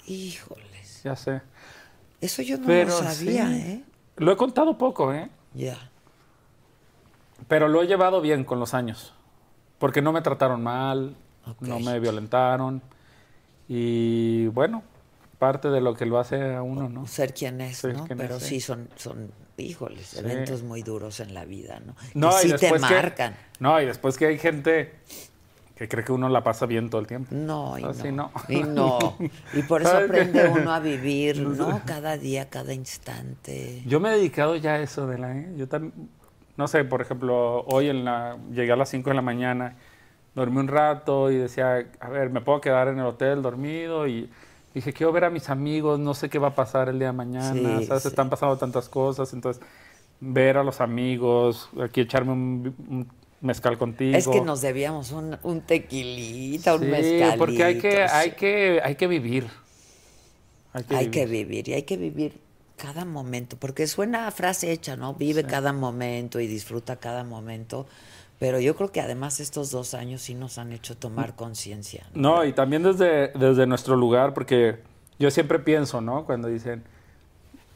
Híjoles. 0.05 1.01
ya 1.03 1.15
sé. 1.15 1.41
Eso 2.21 2.41
yo 2.41 2.57
no 2.57 2.65
Pero 2.67 2.89
lo 2.89 2.97
sabía, 3.03 3.47
sí. 3.47 3.53
¿eh? 3.53 3.83
Lo 4.17 4.31
he 4.31 4.37
contado 4.37 4.77
poco, 4.77 5.13
¿eh? 5.13 5.29
Ya. 5.53 5.91
Pero 7.47 7.67
lo 7.67 7.81
he 7.81 7.87
llevado 7.87 8.21
bien 8.21 8.43
con 8.43 8.59
los 8.59 8.73
años. 8.73 9.13
Porque 9.79 10.01
no 10.01 10.11
me 10.11 10.21
trataron 10.21 10.63
mal, 10.63 11.15
no 11.61 11.79
me 11.79 11.99
violentaron. 11.99 12.81
Y 13.67 14.47
bueno, 14.47 14.83
parte 15.39 15.69
de 15.69 15.81
lo 15.81 15.93
que 15.93 16.05
lo 16.05 16.19
hace 16.19 16.55
a 16.55 16.61
uno, 16.61 16.89
¿no? 16.89 17.05
Ser 17.07 17.33
quien 17.33 17.61
es, 17.61 17.77
Ser 17.77 17.95
¿no? 17.95 18.05
quien 18.05 18.17
Pero 18.17 18.37
es, 18.37 18.43
sí 18.43 18.55
sí. 18.55 18.61
son, 18.61 18.89
son, 18.95 19.31
híjoles, 19.57 20.07
Sí. 20.07 20.19
eventos 20.19 20.63
muy 20.63 20.81
duros 20.83 21.19
en 21.19 21.33
la 21.33 21.45
vida, 21.45 21.79
¿no? 21.85 21.95
No, 22.13 22.29
que 22.41 22.47
y 22.47 22.49
sí 22.51 22.55
te 22.57 22.71
que- 22.71 22.79
marcan. 22.79 23.35
no, 23.59 23.79
y 23.81 23.85
después 23.85 24.17
que 24.17 24.27
hay 24.27 24.37
gente 24.39 24.95
que 25.75 25.87
cree 25.87 26.03
que 26.03 26.11
uno 26.11 26.27
la 26.29 26.43
pasa 26.43 26.65
bien 26.65 26.89
todo 26.89 27.01
el 27.01 27.07
tiempo. 27.07 27.35
No, 27.35 27.77
y 27.77 27.83
Así 27.83 28.11
no. 28.11 28.31
no. 28.49 28.53
Y 28.53 28.63
no. 28.63 29.17
Y 29.53 29.61
por 29.63 29.81
eso 29.83 29.95
aprende 29.97 30.47
uno 30.47 30.71
a 30.73 30.79
vivir, 30.79 31.39
¿no? 31.41 31.81
Cada 31.85 32.17
día, 32.17 32.49
cada 32.49 32.73
instante. 32.73 33.83
Yo 33.85 33.99
me 33.99 34.09
he 34.09 34.13
dedicado 34.13 34.55
ya 34.55 34.73
a 34.73 34.79
eso 34.79 35.05
de 35.05 35.17
la... 35.19 35.37
¿eh? 35.37 35.53
Yo 35.55 35.67
también, 35.67 36.09
no 36.57 36.67
sé, 36.67 36.83
por 36.85 37.01
ejemplo, 37.01 37.63
hoy 37.67 37.89
en 37.89 38.05
la, 38.05 38.37
llegué 38.51 38.71
a 38.71 38.75
las 38.75 38.89
5 38.89 39.09
de 39.11 39.15
la 39.15 39.21
mañana, 39.21 39.75
dormí 40.35 40.57
un 40.59 40.67
rato 40.67 41.31
y 41.31 41.37
decía, 41.37 41.87
a 41.99 42.09
ver, 42.09 42.29
me 42.29 42.41
puedo 42.41 42.61
quedar 42.61 42.87
en 42.89 42.99
el 42.99 43.05
hotel 43.05 43.41
dormido 43.41 44.07
y 44.07 44.29
dije, 44.73 44.93
quiero 44.93 45.11
ver 45.11 45.25
a 45.25 45.29
mis 45.29 45.49
amigos, 45.49 45.99
no 45.99 46.13
sé 46.13 46.29
qué 46.29 46.39
va 46.39 46.49
a 46.49 46.55
pasar 46.55 46.89
el 46.89 46.99
día 46.99 47.07
de 47.09 47.13
mañana, 47.13 47.81
Sí, 47.81 47.85
¿sabes? 47.87 48.03
sí. 48.03 48.09
Están 48.09 48.29
pasando 48.29 48.57
tantas 48.57 48.89
cosas, 48.89 49.33
entonces 49.33 49.63
ver 50.19 50.57
a 50.57 50.63
los 50.63 50.81
amigos, 50.81 51.69
aquí 51.83 52.01
echarme 52.01 52.31
un, 52.33 52.75
un 52.89 53.07
mezcal 53.41 53.77
contigo. 53.77 54.17
Es 54.17 54.27
que 54.27 54.41
nos 54.41 54.61
debíamos 54.61 55.11
un, 55.11 55.37
un 55.43 55.61
tequilita, 55.61 56.75
un 56.75 56.81
Sí, 56.81 56.85
mezcalito. 56.85 57.37
porque 57.37 57.63
hay 57.63 57.77
que, 57.79 58.03
hay 58.03 58.31
que, 58.31 58.81
hay 58.83 58.95
que 58.95 59.07
vivir. 59.07 59.47
Hay 60.73 60.83
que 60.83 60.95
Hay 60.95 61.07
vivir. 61.07 61.11
que 61.11 61.25
vivir 61.25 61.69
y 61.69 61.73
hay 61.73 61.83
que 61.83 61.97
vivir 61.97 62.46
cada 62.77 63.03
momento, 63.05 63.57
porque 63.59 63.87
suena 63.87 64.27
a 64.27 64.31
frase 64.31 64.71
hecha, 64.71 64.95
¿no? 64.95 65.13
Vive 65.15 65.43
cada 65.43 65.73
momento 65.73 66.39
y 66.39 66.47
disfruta 66.47 66.95
cada 66.97 67.23
momento, 67.23 67.87
pero 68.39 68.59
yo 68.59 68.75
creo 68.75 68.91
que 68.91 69.01
además 69.01 69.39
estos 69.39 69.71
dos 69.71 69.93
años 69.95 70.21
sí 70.21 70.35
nos 70.35 70.57
han 70.59 70.71
hecho 70.71 70.95
tomar 70.95 71.35
conciencia. 71.35 72.05
¿no? 72.13 72.37
No, 72.37 72.45
y 72.45 72.53
también 72.53 72.83
desde, 72.83 73.29
desde 73.29 73.65
nuestro 73.65 73.95
lugar, 73.95 74.33
porque 74.33 74.77
yo 75.19 75.31
siempre 75.31 75.59
pienso, 75.59 76.01
¿no? 76.01 76.25
Cuando 76.25 76.47
dicen 76.47 76.83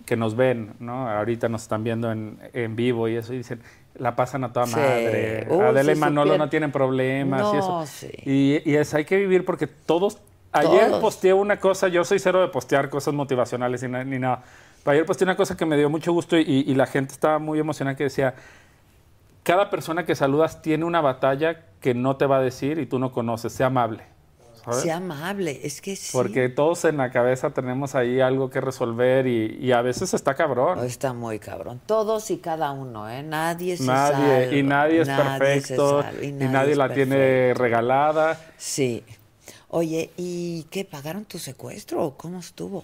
que 0.06 0.16
nos 0.16 0.36
ven, 0.36 0.74
¿no? 0.80 1.10
Ahorita 1.10 1.50
nos 1.50 1.64
están 1.64 1.84
viendo 1.84 2.12
en, 2.12 2.38
en 2.54 2.76
vivo 2.76 3.08
y 3.08 3.16
eso, 3.16 3.34
y 3.34 3.38
dicen, 3.38 3.62
la 3.96 4.16
pasan 4.16 4.44
a 4.44 4.54
toda 4.54 4.68
Sí. 4.68 4.76
madre. 4.76 5.48
Uy, 5.50 5.60
Adela 5.62 5.92
y 5.92 5.96
Manolo 5.96 6.38
no 6.38 6.50
tienen 6.50 6.72
problemas 6.72 7.54
y 7.54 7.58
eso. 7.58 7.84
sí. 7.88 8.10
Y, 8.26 8.70
y 8.72 8.76
es, 8.76 8.94
hay 8.94 9.06
que 9.06 9.18
vivir 9.18 9.46
porque 9.46 9.68
todos... 9.68 10.20
Ayer 10.54 10.88
Todos. 10.90 11.00
posteé 11.02 11.32
una 11.34 11.62
cosa, 11.62 11.88
yo 11.88 12.04
soy 12.04 12.20
cero 12.20 12.42
de 12.42 12.50
postear 12.50 12.90
cosas 12.90 13.14
motivacionales 13.14 13.84
na- 13.84 14.04
ni 14.04 14.20
nada. 14.20 14.44
Pero 14.84 14.92
ayer 14.94 15.06
posteé 15.06 15.26
una 15.26 15.36
cosa 15.38 15.56
que 15.56 15.66
me 15.66 15.78
dio 15.78 15.90
mucho 15.90 16.12
gusto 16.12 16.38
y, 16.38 16.44
y 16.68 16.74
la 16.76 16.88
gente 16.88 17.14
estaba 17.14 17.40
muy 17.40 17.60
emocionada 17.60 17.96
que 17.96 18.06
decía, 18.06 18.34
cada 19.44 19.70
persona 19.70 20.06
que 20.06 20.16
saludas 20.16 20.62
tiene 20.62 20.86
una 20.86 21.02
batalla 21.02 21.66
que 21.80 21.94
no 21.94 22.16
te 22.18 22.26
va 22.26 22.38
a 22.38 22.42
decir 22.42 22.80
y 22.80 22.86
tú 22.86 23.00
no 23.00 23.12
conoces. 23.12 23.54
Sea 23.54 23.68
amable. 23.68 24.04
¿sabes? 24.64 24.82
Sea 24.82 24.98
amable, 24.98 25.60
es 25.64 25.82
que 25.82 25.96
sí. 25.96 26.12
Porque 26.14 26.48
todos 26.50 26.86
en 26.86 26.98
la 26.98 27.10
cabeza 27.12 27.50
tenemos 27.50 27.96
ahí 27.96 28.22
algo 28.22 28.50
que 28.52 28.62
resolver 28.62 29.26
y, 29.26 29.58
y 29.60 29.72
a 29.72 29.82
veces 29.82 30.14
está 30.14 30.36
cabrón. 30.36 30.86
Está 30.86 31.14
muy 31.14 31.40
cabrón. 31.40 31.82
Todos 31.88 32.30
y 32.30 32.38
cada 32.38 32.72
uno, 32.72 33.10
¿eh? 33.10 33.24
Nadie 33.24 33.78
se 33.78 33.86
Nadie, 33.86 34.44
salva. 34.46 34.56
y 34.56 34.64
nadie 34.64 35.02
es 35.02 35.10
perfecto, 35.10 36.04
salva, 36.04 36.24
y 36.24 36.32
nadie, 36.32 36.76
la 36.76 36.94
tiene 36.94 37.54
regalada. 37.56 38.40
Sí. 38.58 39.04
Oye, 39.70 40.12
¿y 40.18 40.64
qué? 40.70 40.86
¿Pagaron 40.86 41.26
tu 41.26 41.40
secuestro 41.40 42.04
o 42.06 42.18
cómo 42.18 42.40
estuvo? 42.40 42.84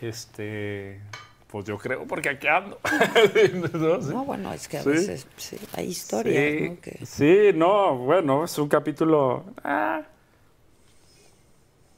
Este, 0.00 1.00
pues 1.48 1.64
yo 1.66 1.78
creo, 1.78 2.06
porque 2.06 2.28
aquí 2.30 2.46
ando. 2.46 2.78
no, 3.74 4.02
sí. 4.02 4.08
No, 4.10 4.24
bueno, 4.24 4.52
es 4.52 4.66
que 4.68 4.78
a 4.78 4.82
Sí. 4.82 4.88
veces 4.90 5.26
sí, 5.36 5.56
hay 5.72 5.86
historias, 5.88 6.52
sí, 6.54 6.68
¿no? 6.68 6.80
Que- 6.80 7.06
sí, 7.06 7.38
no, 7.58 7.96
bueno, 7.98 8.44
es 8.44 8.58
un 8.58 8.68
capítulo. 8.68 9.44
ah, 9.62 10.02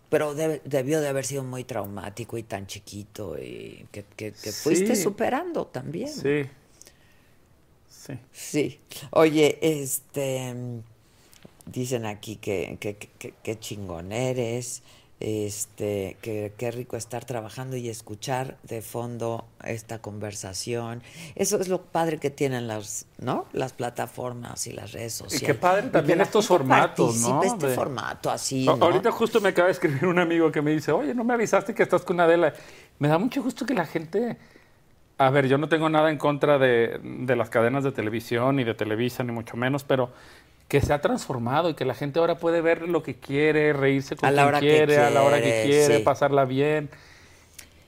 Pero 0.09 0.34
debió 0.34 1.01
de 1.01 1.09
haber 1.09 1.24
sido 1.26 1.42
muy 1.42 1.64
traumático 1.64 2.38
y 2.38 2.44
tan 2.44 2.66
chiquito 2.68 3.36
y 3.38 3.86
que, 3.90 4.05
que- 4.16 4.32
que 4.32 4.53
fuiste 4.53 4.94
superando 4.94 5.66
también. 5.66 6.09
sí. 6.09 6.44
Sí. 7.88 8.14
Sí. 8.32 8.80
Oye, 9.11 9.59
este 9.61 10.55
dicen 11.64 12.07
aquí 12.07 12.36
que- 12.36 12.78
que 13.42 13.59
chingón 13.59 14.12
eres, 14.12 14.82
este, 15.19 16.19
que 16.21 16.53
qué 16.59 16.71
rico 16.71 16.97
estar 16.97 17.25
trabajando 17.25 17.77
y 17.77 17.89
escuchar 17.89 18.59
de 18.64 18.83
fondo 18.83 19.47
esta 19.64 19.99
conversación. 20.01 21.03
Eso 21.35 21.59
es 21.59 21.69
lo 21.69 21.83
padre 21.83 22.19
que 22.19 22.29
tienen 22.31 22.69
las, 22.69 23.07
¿no? 23.19 23.47
Las 23.53 23.73
plataformas 23.73 24.67
y 24.67 24.73
las 24.73 24.93
redes 24.93 25.14
sociales. 25.14 25.47
qué 25.47 25.55
padre 25.55 25.89
también 25.89 26.21
estos 26.21 26.47
formatos, 26.47 27.17
¿no? 27.21 27.43
Este 27.43 27.69
De- 27.69 27.75
formato 27.75 28.31
así. 28.31 28.67
Ahorita 28.69 29.11
justo 29.11 29.41
me 29.41 29.49
acaba 29.51 29.67
de 29.67 29.73
escribir 29.73 30.07
un 30.07 30.19
amigo 30.19 30.53
que 30.53 30.61
me 30.61 30.71
dice, 30.73 30.93
oye, 30.93 31.14
no 31.14 31.25
me 31.25 31.33
avisaste 31.35 31.75
que 31.75 31.83
estás 31.83 32.03
con 32.03 32.21
Adela. 32.21 32.53
Me 32.99 33.09
da 33.09 33.19
mucho 33.19 33.43
gusto 33.43 33.64
que 33.64 33.75
la 33.75 33.87
gente... 33.87 34.37
A 35.19 35.31
ver, 35.31 35.49
yo 35.49 35.57
no 35.57 35.71
tengo 35.71 35.89
nada 35.89 36.11
en 36.11 36.19
contra 36.19 36.59
de, 36.59 37.01
de 37.03 37.37
las 37.37 37.49
cadenas 37.49 37.83
de 37.83 37.91
televisión, 37.91 38.57
ni 38.57 38.64
de 38.64 38.75
Televisa, 38.75 39.25
ni 39.25 39.33
mucho 39.33 39.57
menos, 39.57 39.83
pero 39.83 40.11
que 40.69 40.81
se 40.81 40.93
ha 40.93 41.01
transformado 41.01 41.71
y 41.71 41.75
que 41.75 41.85
la 41.85 41.95
gente 41.95 42.19
ahora 42.19 42.39
puede 42.39 42.61
ver 42.61 42.89
lo 42.89 43.03
que 43.03 43.14
quiere, 43.14 43.73
reírse 43.73 44.17
con 44.17 44.29
A 44.29 44.33
la 44.33 44.43
quien 44.43 44.49
hora 44.49 44.61
que 44.61 44.67
quiere, 44.67 44.99
a 44.99 45.11
la 45.11 45.23
hora 45.23 45.37
que 45.37 45.43
quiere, 45.43 45.69
quiere, 45.69 45.97
sí. 45.99 46.03
pasarla 46.03 46.45
bien. 46.45 46.91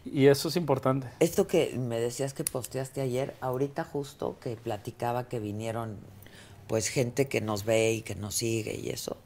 Y 0.05 0.26
eso 0.26 0.49
es 0.49 0.57
importante. 0.57 1.09
Esto 1.20 1.47
que 1.47 1.76
me 1.76 2.01
decías 2.01 2.33
que 2.33 2.45
posteaste 2.45 3.01
ayer, 3.01 3.35
ahorita 3.41 3.85
justo 3.85 4.37
que 4.41 4.57
platicaba 4.57 5.29
que 5.29 5.39
vinieron 5.39 5.99
pues 6.66 6.89
gente 6.89 7.29
que 7.29 7.41
nos 7.41 7.64
ve 7.64 7.93
y 7.93 8.03
que 8.03 8.14
nos 8.14 8.37
sigue 8.37 8.76
y 8.76 8.91
eso, 8.91 9.16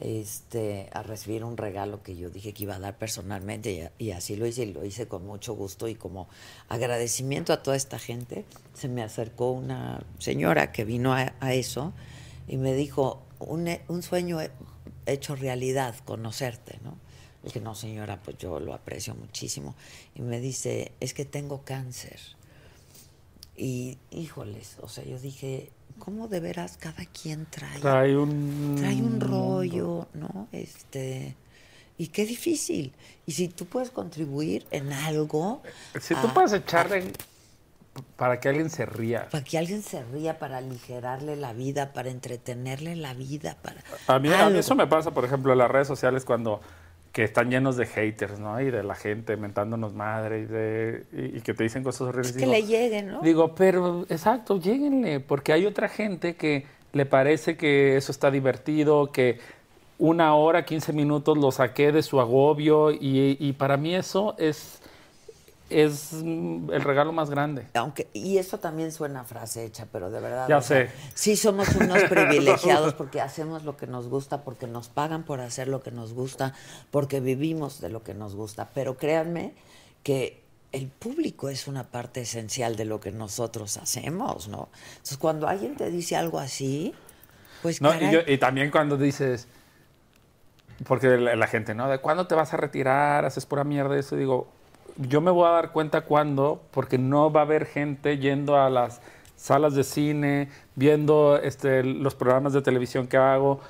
este, 0.00 0.88
a 0.92 1.02
recibir 1.02 1.42
un 1.42 1.56
regalo 1.56 2.02
que 2.02 2.16
yo 2.16 2.28
dije 2.28 2.52
que 2.52 2.64
iba 2.64 2.76
a 2.76 2.78
dar 2.78 2.98
personalmente 2.98 3.90
y, 3.98 4.06
y 4.06 4.10
así 4.12 4.36
lo 4.36 4.46
hice 4.46 4.64
y 4.64 4.72
lo 4.72 4.84
hice 4.84 5.08
con 5.08 5.26
mucho 5.26 5.54
gusto 5.54 5.88
y 5.88 5.94
como 5.94 6.28
agradecimiento 6.68 7.52
a 7.52 7.62
toda 7.62 7.76
esta 7.76 7.98
gente, 7.98 8.44
se 8.74 8.88
me 8.88 9.02
acercó 9.02 9.52
una 9.52 10.04
señora 10.18 10.70
que 10.70 10.84
vino 10.84 11.14
a, 11.14 11.32
a 11.40 11.54
eso 11.54 11.94
y 12.52 12.58
me 12.58 12.74
dijo, 12.74 13.22
un, 13.38 13.66
un 13.88 14.02
sueño 14.02 14.38
he- 14.42 14.50
hecho 15.06 15.34
realidad, 15.34 15.94
conocerte, 16.04 16.78
¿no? 16.84 16.90
Le 17.42 17.46
dije, 17.48 17.60
no 17.60 17.74
señora, 17.74 18.20
pues 18.22 18.36
yo 18.36 18.60
lo 18.60 18.74
aprecio 18.74 19.14
muchísimo. 19.14 19.74
Y 20.14 20.20
me 20.20 20.38
dice, 20.38 20.92
es 21.00 21.14
que 21.14 21.24
tengo 21.24 21.62
cáncer. 21.64 22.20
Y 23.56 23.96
híjoles, 24.10 24.76
o 24.82 24.88
sea, 24.88 25.02
yo 25.04 25.18
dije, 25.18 25.70
¿cómo 25.98 26.28
de 26.28 26.40
veras 26.40 26.76
cada 26.76 27.06
quien 27.06 27.46
trae? 27.46 27.80
Trae 27.80 28.16
un... 28.18 28.76
trae 28.78 28.96
un 29.02 29.18
rollo, 29.20 30.08
¿no? 30.12 30.48
Este, 30.52 31.34
y 31.96 32.08
qué 32.08 32.26
difícil. 32.26 32.92
Y 33.26 33.32
si 33.32 33.48
tú 33.48 33.64
puedes 33.64 33.90
contribuir 33.90 34.66
en 34.70 34.92
algo. 34.92 35.62
Si 36.00 36.14
tú 36.14 36.26
a- 36.28 36.34
puedes 36.34 36.52
echarle 36.52 37.12
para 38.16 38.40
que 38.40 38.48
alguien 38.48 38.70
se 38.70 38.86
ría. 38.86 39.28
Para 39.30 39.44
que 39.44 39.58
alguien 39.58 39.82
se 39.82 40.02
ría, 40.04 40.38
para 40.38 40.58
aligerarle 40.58 41.36
la 41.36 41.52
vida, 41.52 41.92
para 41.92 42.10
entretenerle 42.10 42.96
la 42.96 43.14
vida, 43.14 43.56
para. 43.62 43.82
A 44.06 44.18
mí, 44.18 44.28
a 44.28 44.30
mí 44.30 44.42
algo. 44.42 44.58
eso 44.58 44.74
me 44.74 44.86
pasa, 44.86 45.10
por 45.10 45.24
ejemplo, 45.24 45.52
en 45.52 45.58
las 45.58 45.70
redes 45.70 45.88
sociales 45.88 46.24
cuando 46.24 46.60
que 47.12 47.24
están 47.24 47.50
llenos 47.50 47.76
de 47.76 47.86
haters, 47.86 48.38
¿no? 48.38 48.60
Y 48.60 48.70
de 48.70 48.82
la 48.82 48.94
gente 48.94 49.36
mentándonos 49.36 49.92
madre 49.92 50.40
y, 50.40 50.44
de, 50.46 51.04
y, 51.12 51.38
y 51.38 51.40
que 51.42 51.52
te 51.52 51.62
dicen 51.62 51.84
cosas 51.84 52.02
horribles. 52.08 52.30
Es 52.30 52.36
que 52.36 52.46
Digo, 52.46 52.52
le 52.52 52.62
lleguen, 52.62 53.08
¿no? 53.08 53.20
Digo, 53.20 53.54
pero 53.54 54.06
exacto, 54.08 54.58
lléguenle, 54.58 55.20
porque 55.20 55.52
hay 55.52 55.66
otra 55.66 55.88
gente 55.88 56.36
que 56.36 56.64
le 56.92 57.04
parece 57.06 57.56
que 57.56 57.96
eso 57.96 58.12
está 58.12 58.30
divertido, 58.30 59.12
que 59.12 59.40
una 59.98 60.34
hora, 60.34 60.64
15 60.64 60.92
minutos 60.94 61.36
lo 61.36 61.52
saqué 61.52 61.92
de 61.92 62.02
su 62.02 62.18
agobio 62.18 62.90
y, 62.90 63.36
y 63.38 63.52
para 63.52 63.76
mí 63.76 63.94
eso 63.94 64.34
es, 64.38 64.81
es 65.80 66.12
mm, 66.12 66.70
el 66.72 66.82
regalo 66.82 67.12
más 67.12 67.30
grande. 67.30 67.66
Aunque, 67.74 68.08
y 68.12 68.38
eso 68.38 68.58
también 68.58 68.92
suena 68.92 69.24
frase 69.24 69.64
hecha, 69.64 69.86
pero 69.90 70.10
de 70.10 70.20
verdad. 70.20 70.46
Ya 70.48 70.60
sea, 70.60 70.86
sé. 70.86 70.92
sí 71.14 71.36
somos 71.36 71.68
unos 71.74 72.02
privilegiados 72.08 72.94
porque 72.94 73.20
hacemos 73.20 73.64
lo 73.64 73.76
que 73.76 73.86
nos 73.86 74.08
gusta, 74.08 74.42
porque 74.42 74.66
nos 74.66 74.88
pagan 74.88 75.24
por 75.24 75.40
hacer 75.40 75.68
lo 75.68 75.82
que 75.82 75.90
nos 75.90 76.12
gusta, 76.12 76.54
porque 76.90 77.20
vivimos 77.20 77.80
de 77.80 77.88
lo 77.88 78.02
que 78.02 78.14
nos 78.14 78.34
gusta. 78.34 78.68
Pero 78.74 78.96
créanme 78.96 79.54
que 80.02 80.42
el 80.72 80.88
público 80.88 81.48
es 81.48 81.68
una 81.68 81.84
parte 81.84 82.22
esencial 82.22 82.76
de 82.76 82.84
lo 82.86 82.98
que 83.00 83.10
nosotros 83.12 83.76
hacemos, 83.76 84.48
¿no? 84.48 84.68
Entonces, 84.92 85.18
cuando 85.18 85.46
alguien 85.48 85.76
te 85.76 85.90
dice 85.90 86.16
algo 86.16 86.38
así, 86.38 86.94
pues 87.60 87.80
No, 87.82 87.94
y, 87.94 88.10
yo- 88.10 88.20
y 88.26 88.38
también 88.38 88.70
cuando 88.70 88.96
dices, 88.96 89.46
porque 90.86 91.08
la, 91.18 91.36
la 91.36 91.46
gente, 91.46 91.74
¿no? 91.74 91.88
¿De 91.88 91.98
cuándo 91.98 92.26
te 92.26 92.34
vas 92.34 92.52
a 92.54 92.56
retirar? 92.56 93.24
Haces 93.24 93.46
pura 93.46 93.64
mierda 93.64 93.96
eso. 93.98 94.16
Digo, 94.16 94.48
yo 94.96 95.20
me 95.20 95.30
voy 95.30 95.46
a 95.46 95.50
dar 95.52 95.72
cuenta 95.72 96.02
cuándo, 96.02 96.60
porque 96.70 96.98
no 96.98 97.32
va 97.32 97.40
a 97.40 97.44
haber 97.44 97.66
gente 97.66 98.18
yendo 98.18 98.56
a 98.56 98.70
las 98.70 99.00
salas 99.36 99.74
de 99.74 99.84
cine, 99.84 100.48
viendo 100.76 101.36
este, 101.36 101.82
los 101.82 102.14
programas 102.14 102.52
de 102.52 102.62
televisión 102.62 103.06
que 103.06 103.16
hago. 103.16 103.60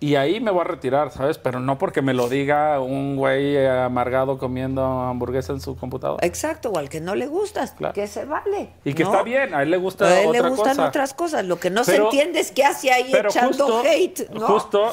Y 0.00 0.16
ahí 0.16 0.38
me 0.38 0.50
voy 0.50 0.60
a 0.60 0.64
retirar, 0.64 1.10
¿sabes? 1.12 1.38
Pero 1.38 1.60
no 1.60 1.78
porque 1.78 2.02
me 2.02 2.12
lo 2.12 2.28
diga 2.28 2.78
un 2.80 3.16
güey 3.16 3.64
amargado 3.66 4.36
comiendo 4.36 4.82
hamburguesa 4.84 5.54
en 5.54 5.60
su 5.62 5.76
computadora. 5.76 6.26
Exacto, 6.26 6.70
o 6.70 6.78
al 6.78 6.90
que 6.90 7.00
no 7.00 7.14
le 7.14 7.26
gustas, 7.26 7.70
Claro. 7.72 7.94
que 7.94 8.06
se 8.06 8.26
vale. 8.26 8.70
Y 8.84 8.92
que 8.92 9.04
¿no? 9.04 9.10
está 9.12 9.22
bien, 9.22 9.54
a 9.54 9.62
él 9.62 9.70
le 9.70 9.78
gusta 9.78 10.04
A 10.06 10.20
él 10.20 10.26
otra 10.28 10.42
le 10.42 10.48
gustan 10.50 10.76
cosa. 10.76 10.88
otras 10.88 11.14
cosas. 11.14 11.44
Lo 11.46 11.58
que 11.58 11.70
no 11.70 11.82
Pero- 11.86 12.10
se 12.10 12.16
entiende 12.16 12.40
es 12.40 12.50
qué 12.50 12.64
hace 12.64 12.92
ahí 12.92 13.10
echando 13.14 13.66
justo, 13.66 13.82
hate, 13.88 14.28
¿no? 14.30 14.46
justo 14.46 14.92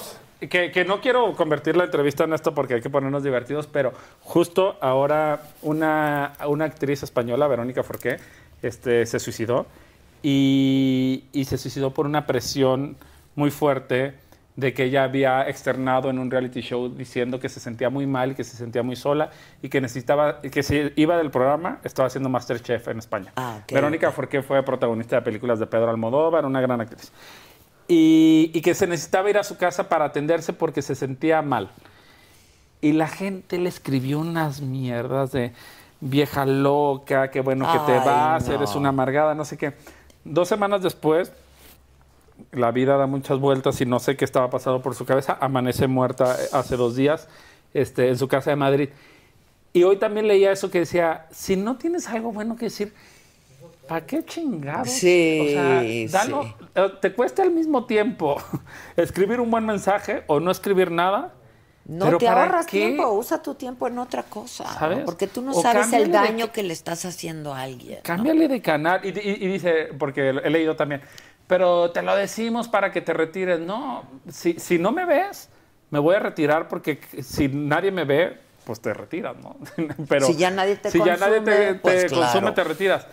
que, 0.49 0.71
que 0.71 0.85
no 0.85 1.01
quiero 1.01 1.33
convertir 1.35 1.77
la 1.77 1.85
entrevista 1.85 2.23
en 2.23 2.33
esto 2.33 2.53
porque 2.53 2.75
hay 2.75 2.81
que 2.81 2.89
ponernos 2.89 3.23
divertidos, 3.23 3.67
pero 3.67 3.93
justo 4.21 4.77
ahora 4.81 5.43
una, 5.61 6.33
una 6.47 6.65
actriz 6.65 7.03
española, 7.03 7.47
Verónica 7.47 7.83
Forqué, 7.83 8.17
este, 8.61 9.05
se 9.05 9.19
suicidó 9.19 9.67
y, 10.23 11.25
y 11.31 11.45
se 11.45 11.57
suicidó 11.57 11.91
por 11.93 12.05
una 12.05 12.25
presión 12.25 12.97
muy 13.35 13.51
fuerte 13.51 14.15
de 14.55 14.73
que 14.73 14.83
ella 14.83 15.03
había 15.03 15.47
externado 15.47 16.09
en 16.09 16.19
un 16.19 16.29
reality 16.29 16.61
show 16.61 16.89
diciendo 16.89 17.39
que 17.39 17.47
se 17.47 17.59
sentía 17.59 17.89
muy 17.89 18.05
mal, 18.05 18.35
que 18.35 18.43
se 18.43 18.57
sentía 18.57 18.83
muy 18.83 18.95
sola 18.95 19.29
y 19.61 19.69
que 19.69 19.79
necesitaba, 19.79 20.41
que 20.41 20.61
se 20.61 20.91
iba 20.97 21.17
del 21.17 21.31
programa, 21.31 21.79
estaba 21.83 22.07
haciendo 22.07 22.29
Masterchef 22.29 22.87
en 22.89 22.99
España. 22.99 23.31
Ah, 23.37 23.59
ok. 23.63 23.71
Verónica 23.71 24.11
Forqué 24.11 24.41
fue 24.41 24.61
protagonista 24.63 25.15
de 25.17 25.21
películas 25.21 25.59
de 25.59 25.67
Pedro 25.67 25.89
Almodóvar, 25.89 26.45
una 26.45 26.61
gran 26.61 26.81
actriz 26.81 27.11
y, 27.87 28.51
y 28.53 28.61
que 28.61 28.73
se 28.73 28.87
necesitaba 28.87 29.29
ir 29.29 29.37
a 29.37 29.43
su 29.43 29.57
casa 29.57 29.89
para 29.89 30.05
atenderse 30.05 30.53
porque 30.53 30.81
se 30.81 30.95
sentía 30.95 31.41
mal. 31.41 31.71
Y 32.81 32.93
la 32.93 33.07
gente 33.07 33.59
le 33.59 33.69
escribió 33.69 34.19
unas 34.19 34.61
mierdas 34.61 35.31
de 35.31 35.53
vieja 35.99 36.45
loca, 36.45 37.29
que 37.29 37.41
bueno 37.41 37.71
que 37.71 37.79
te 37.91 37.99
Ay, 37.99 38.05
vas, 38.05 38.47
no. 38.47 38.55
eres 38.55 38.75
una 38.75 38.89
amargada, 38.89 39.35
no 39.35 39.45
sé 39.45 39.57
qué. 39.57 39.73
Dos 40.23 40.47
semanas 40.47 40.81
después, 40.81 41.31
la 42.51 42.71
vida 42.71 42.97
da 42.97 43.05
muchas 43.05 43.39
vueltas 43.39 43.79
y 43.81 43.85
no 43.85 43.99
sé 43.99 44.17
qué 44.17 44.25
estaba 44.25 44.49
pasando 44.49 44.81
por 44.81 44.95
su 44.95 45.05
cabeza. 45.05 45.37
Amanece 45.39 45.87
muerta 45.87 46.35
eh, 46.41 46.47
hace 46.53 46.75
dos 46.75 46.95
días 46.95 47.27
este, 47.73 48.09
en 48.09 48.17
su 48.17 48.27
casa 48.27 48.49
de 48.49 48.55
Madrid. 48.55 48.89
Y 49.73 49.83
hoy 49.83 49.97
también 49.97 50.27
leía 50.27 50.51
eso 50.51 50.69
que 50.69 50.79
decía, 50.79 51.27
si 51.31 51.55
no 51.55 51.77
tienes 51.77 52.07
algo 52.09 52.31
bueno 52.31 52.55
que 52.57 52.65
decir, 52.65 52.93
¿para 53.91 54.05
qué 54.05 54.23
chingados? 54.25 54.87
Sí, 54.89 55.35
o 55.37 55.47
sea, 55.47 55.83
sí. 56.07 56.31
eh, 56.75 56.89
te 57.01 57.13
cuesta 57.13 57.43
al 57.43 57.51
mismo 57.51 57.85
tiempo 57.85 58.37
escribir 58.95 59.39
un 59.39 59.51
buen 59.51 59.65
mensaje 59.65 60.23
o 60.27 60.39
no 60.39 60.51
escribir 60.51 60.91
nada. 60.91 61.33
No 61.85 62.05
pero 62.05 62.17
te 62.17 62.25
¿para 62.25 62.43
ahorras 62.43 62.65
qué? 62.67 62.79
tiempo, 62.79 63.09
usa 63.13 63.41
tu 63.41 63.55
tiempo 63.55 63.87
en 63.87 63.97
otra 63.99 64.23
cosa, 64.23 64.63
¿no? 64.63 64.69
¿Sabes? 64.79 65.05
porque 65.05 65.27
tú 65.27 65.41
no 65.41 65.53
O 65.53 65.61
sabes 65.61 65.91
el 65.93 66.03
de 66.03 66.09
daño 66.11 66.47
ca- 66.47 66.53
que 66.53 66.63
le 66.63 66.73
estás 66.73 67.05
haciendo 67.05 67.53
a 67.53 67.61
alguien. 67.61 67.97
¿no? 67.97 68.03
Cámbiale 68.03 68.47
de 68.47 68.61
canal. 68.61 69.01
Y, 69.03 69.09
y- 69.09 69.45
y 69.45 69.47
dice, 69.47 69.89
porque 69.97 70.29
he 70.29 70.49
leído 70.49 70.75
también, 70.75 71.01
pero 71.47 71.91
te 71.91 72.01
lo 72.01 72.15
decimos 72.15 72.67
para 72.67 72.91
que 72.91 73.01
te 73.01 73.13
retires. 73.13 73.59
No, 73.59 74.03
si, 74.29 74.53
si 74.59 74.79
no 74.79 74.91
me 74.91 75.05
ves, 75.05 75.49
me 75.89 75.99
voy 75.99 76.15
a 76.15 76.19
retirar 76.19 76.67
porque 76.67 76.99
si 77.21 77.47
nadie 77.47 77.91
me 77.91 78.05
ve, 78.05 78.37
pues 78.63 78.79
te 78.81 78.93
retiras, 78.93 79.35
¿no? 79.37 79.57
pero 80.07 80.27
Si 80.27 80.35
ya 80.35 80.49
nadie 80.51 80.75
te 80.77 80.89
si 80.89 80.99
ya 81.03 81.17
nadie 81.17 81.41
te, 81.41 81.51
consume, 81.51 81.75
pues 81.75 82.05
te 82.05 82.11
consume, 82.11 82.51
claro. 82.51 82.53
te 82.53 82.63
retiras. 82.63 83.07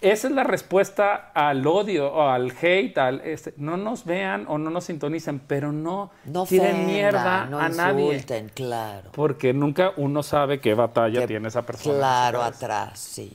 Esa 0.00 0.28
es 0.28 0.34
la 0.34 0.44
respuesta 0.44 1.30
al 1.34 1.66
odio 1.66 2.12
o 2.12 2.28
al 2.28 2.52
hate, 2.60 2.98
al 2.98 3.20
este, 3.22 3.54
no 3.56 3.76
nos 3.76 4.04
vean 4.04 4.44
o 4.48 4.58
no 4.58 4.70
nos 4.70 4.84
sintonicen, 4.84 5.38
pero 5.40 5.72
no, 5.72 6.10
No 6.26 6.44
tiren 6.44 6.66
ofendan, 6.72 6.86
mierda 6.86 7.46
no 7.46 7.58
a 7.58 7.68
nadie. 7.70 8.04
insulten, 8.12 8.50
claro. 8.54 9.10
Porque 9.12 9.52
nunca 9.52 9.92
uno 9.96 10.22
sabe 10.22 10.60
qué 10.60 10.74
batalla 10.74 11.20
Que- 11.20 11.26
tiene 11.26 11.48
esa 11.48 11.62
persona. 11.62 11.96
Claro, 11.98 12.42
atrás, 12.42 12.98
sí. 13.00 13.32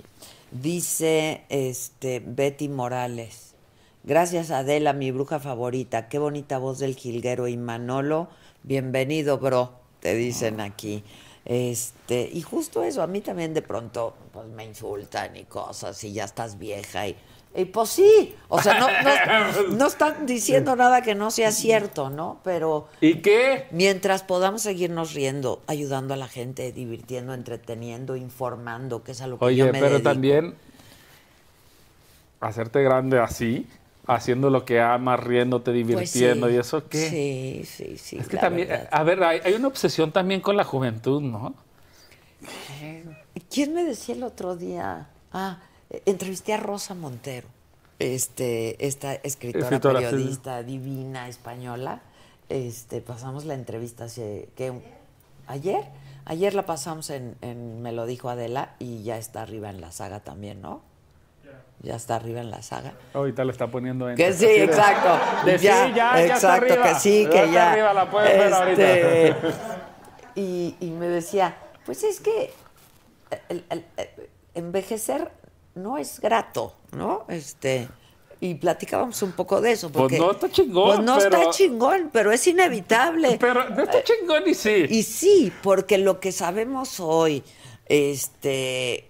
Dice 0.52 1.44
este 1.50 2.22
Betty 2.26 2.70
Morales. 2.70 3.56
Gracias 4.04 4.52
Adela, 4.52 4.94
mi 4.94 5.12
bruja 5.12 5.40
favorita. 5.40 6.10
Qué 6.10 6.20
bonita 6.20 6.58
voz 6.58 6.80
del 6.80 6.96
jilguero 6.96 7.48
y 7.48 7.56
Manolo. 7.58 8.28
Bienvenido, 8.64 9.38
bro, 9.40 9.74
te 10.00 10.14
dicen 10.16 10.60
aquí. 10.60 11.04
Este, 11.46 12.30
y 12.32 12.42
justo 12.44 12.84
eso, 12.84 13.02
a 13.02 13.08
mí 13.08 13.22
también 13.22 13.54
de 13.54 13.62
pronto 13.64 14.14
pues 14.32 14.48
me 14.48 14.64
insultan 14.64 15.36
y 15.36 15.44
cosas 15.46 16.04
y 16.04 16.14
ya 16.14 16.26
estás 16.26 16.60
vieja 16.60 17.08
y, 17.08 17.18
y 17.56 17.66
pues 17.66 17.90
sí, 17.90 18.36
o 18.48 18.62
sea, 18.62 18.80
no, 18.80 18.88
no, 18.88 19.68
no 19.78 19.88
están 19.88 20.28
diciendo 20.28 20.76
nada 20.76 21.02
que 21.02 21.16
no 21.16 21.32
sea 21.32 21.52
cierto, 21.52 22.12
¿no? 22.12 22.40
Pero 22.44 22.88
¿Y 23.02 23.16
qué? 23.16 23.66
Mientras 23.72 24.22
podamos 24.22 24.62
seguirnos 24.62 25.14
riendo, 25.14 25.62
ayudando 25.66 26.14
a 26.14 26.18
la 26.18 26.28
gente, 26.28 26.72
divirtiendo, 26.72 27.34
entreteniendo, 27.34 28.16
informando, 28.16 29.04
que 29.04 29.14
es 29.14 29.22
a 29.22 29.28
lo 29.28 29.40
que 29.40 29.46
Oye, 29.46 29.58
yo 29.58 29.66
me 29.66 29.72
pero 29.74 29.86
dedico. 29.94 30.04
también 30.10 30.56
hacerte 32.40 32.84
grande 32.84 33.20
así, 33.20 33.68
haciendo 34.16 34.50
lo 34.50 34.66
que 34.66 34.80
amas, 34.82 35.20
riéndote, 35.20 35.72
Pues 35.72 35.76
divirtiendo 35.76 36.48
sí. 36.48 36.54
y 36.54 36.58
eso 36.58 36.88
qué. 36.88 37.10
Sí, 37.10 37.66
sí, 37.66 37.98
sí. 37.98 38.18
Es 38.18 38.28
que 38.28 38.38
también, 38.38 38.68
verdad. 38.68 38.90
a 38.92 39.04
ver, 39.04 39.24
hay, 39.24 39.40
hay 39.44 39.54
una 39.54 39.68
obsesión 39.68 40.12
también 40.12 40.42
con 40.42 40.58
la 40.58 40.64
juventud, 40.64 41.22
¿no? 41.22 41.56
¿Quién 43.50 43.74
me 43.74 43.84
decía 43.84 44.16
el 44.16 44.24
otro 44.24 44.56
día? 44.56 45.10
Ah, 45.32 45.60
eh, 45.90 46.02
entrevisté 46.06 46.54
a 46.54 46.58
Rosa 46.58 46.94
Montero, 46.96 47.48
este, 48.00 48.86
esta 48.86 49.14
escritora, 49.16 49.66
Escritora, 49.66 50.00
sí, 50.00 50.06
sí. 50.06 50.12
periodista 50.12 50.64
divina 50.64 51.28
española. 51.28 52.02
Este, 52.50 53.02
pasamos 53.02 53.46
la 53.46 53.54
entrevista 53.54 54.06
hace. 54.06 54.50
¿Ayer? 55.48 55.86
Ayer 56.26 56.54
la 56.54 56.66
pasamos 56.66 57.10
en, 57.10 57.36
en 57.42 57.82
Me 57.82 57.92
lo 57.92 58.06
dijo 58.06 58.30
Adela 58.30 58.76
y 58.80 59.04
ya 59.04 59.18
está 59.18 59.42
arriba 59.42 59.70
en 59.70 59.82
la 59.82 59.92
saga 59.92 60.20
también, 60.20 60.62
¿no? 60.62 60.82
Ya 61.84 61.96
está 61.96 62.16
arriba 62.18 62.42
en 62.42 62.52
la 62.52 62.62
saga. 62.62 62.94
Ahorita 63.14 63.44
le 63.44 63.52
está 63.52 63.68
poniendo 63.68 64.08
en. 64.10 64.16
Que 64.16 64.34
sí, 64.34 64.46
exacto. 64.46 65.20
De 65.46 65.58
sí, 65.58 65.66
ya, 65.66 65.90
ya 65.96 66.22
está 66.22 66.36
exacto, 66.36 66.66
arriba. 66.74 66.84
que 66.94 66.96
sí, 67.00 67.24
Ya 67.24 67.30
que 67.32 67.38
está 67.40 67.52
ya. 67.52 67.72
arriba, 67.72 67.94
la 67.94 68.12
puedes 68.12 68.30
ver 68.38 68.70
Este, 68.70 69.32
ahorita. 69.32 69.48
Y, 70.36 70.76
y 70.80 70.92
me 70.92 71.08
decía, 71.08 71.58
pues 71.86 72.04
es 72.06 72.22
que 72.22 72.54
el- 73.50 73.66
el- 73.70 73.86
el- 73.98 74.10
envejecer 74.54 75.30
no 75.76 75.98
es 75.98 76.22
grato, 76.22 76.74
¿no? 76.94 77.26
Este, 77.28 77.90
y 78.40 78.56
platicábamos 78.56 79.22
un 79.24 79.34
poco 79.34 79.60
de 79.60 79.74
eso. 79.74 79.92
Pues 79.92 80.04
Porque, 80.04 80.20
no 80.20 80.32
está 80.32 80.50
chingón, 80.50 80.96
Pues 80.96 81.00
no 81.06 81.18
pero- 81.18 81.38
está 81.38 81.50
chingón, 81.52 82.10
pero 82.14 82.32
es 82.32 82.48
inevitable. 82.48 83.38
Pero 83.42 83.70
no 83.72 83.84
está 83.84 84.02
chingón 84.04 84.44
y 84.48 84.54
sí. 84.54 84.86
Y 84.90 85.04
sí, 85.04 85.52
porque 85.62 85.98
lo 85.98 86.20
que 86.22 86.32
sabemos 86.32 87.00
hoy, 87.02 87.44
este, 87.88 89.10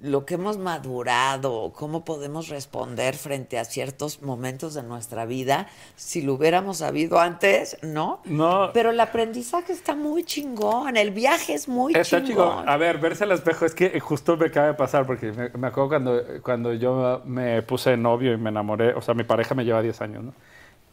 lo 0.00 0.24
que 0.24 0.34
hemos 0.34 0.56
madurado, 0.58 1.72
cómo 1.74 2.04
podemos 2.04 2.48
responder 2.48 3.16
frente 3.16 3.58
a 3.58 3.64
ciertos 3.64 4.22
momentos 4.22 4.74
de 4.74 4.82
nuestra 4.84 5.26
vida, 5.26 5.66
si 5.96 6.22
lo 6.22 6.34
hubiéramos 6.34 6.78
sabido 6.78 7.18
antes, 7.18 7.76
¿no? 7.82 8.20
No. 8.24 8.70
Pero 8.72 8.90
el 8.90 9.00
aprendizaje 9.00 9.72
está 9.72 9.94
muy 9.96 10.22
chingón, 10.24 10.96
el 10.96 11.10
viaje 11.10 11.54
es 11.54 11.68
muy 11.68 11.92
Está 11.94 12.22
chingón. 12.24 12.48
chingón. 12.50 12.68
A 12.68 12.76
ver, 12.76 12.98
verse 12.98 13.24
al 13.24 13.32
espejo, 13.32 13.66
es 13.66 13.74
que 13.74 13.98
justo 14.00 14.36
me 14.36 14.46
acaba 14.46 14.68
de 14.68 14.74
pasar, 14.74 15.06
porque 15.06 15.32
me, 15.32 15.48
me 15.50 15.66
acuerdo 15.66 15.88
cuando, 15.88 16.22
cuando 16.42 16.72
yo 16.74 17.22
me 17.24 17.62
puse 17.62 17.96
novio 17.96 18.32
y 18.32 18.36
me 18.36 18.50
enamoré, 18.50 18.94
o 18.94 19.02
sea, 19.02 19.14
mi 19.14 19.24
pareja 19.24 19.54
me 19.54 19.64
lleva 19.64 19.82
10 19.82 20.00
años, 20.02 20.24
¿no? 20.24 20.34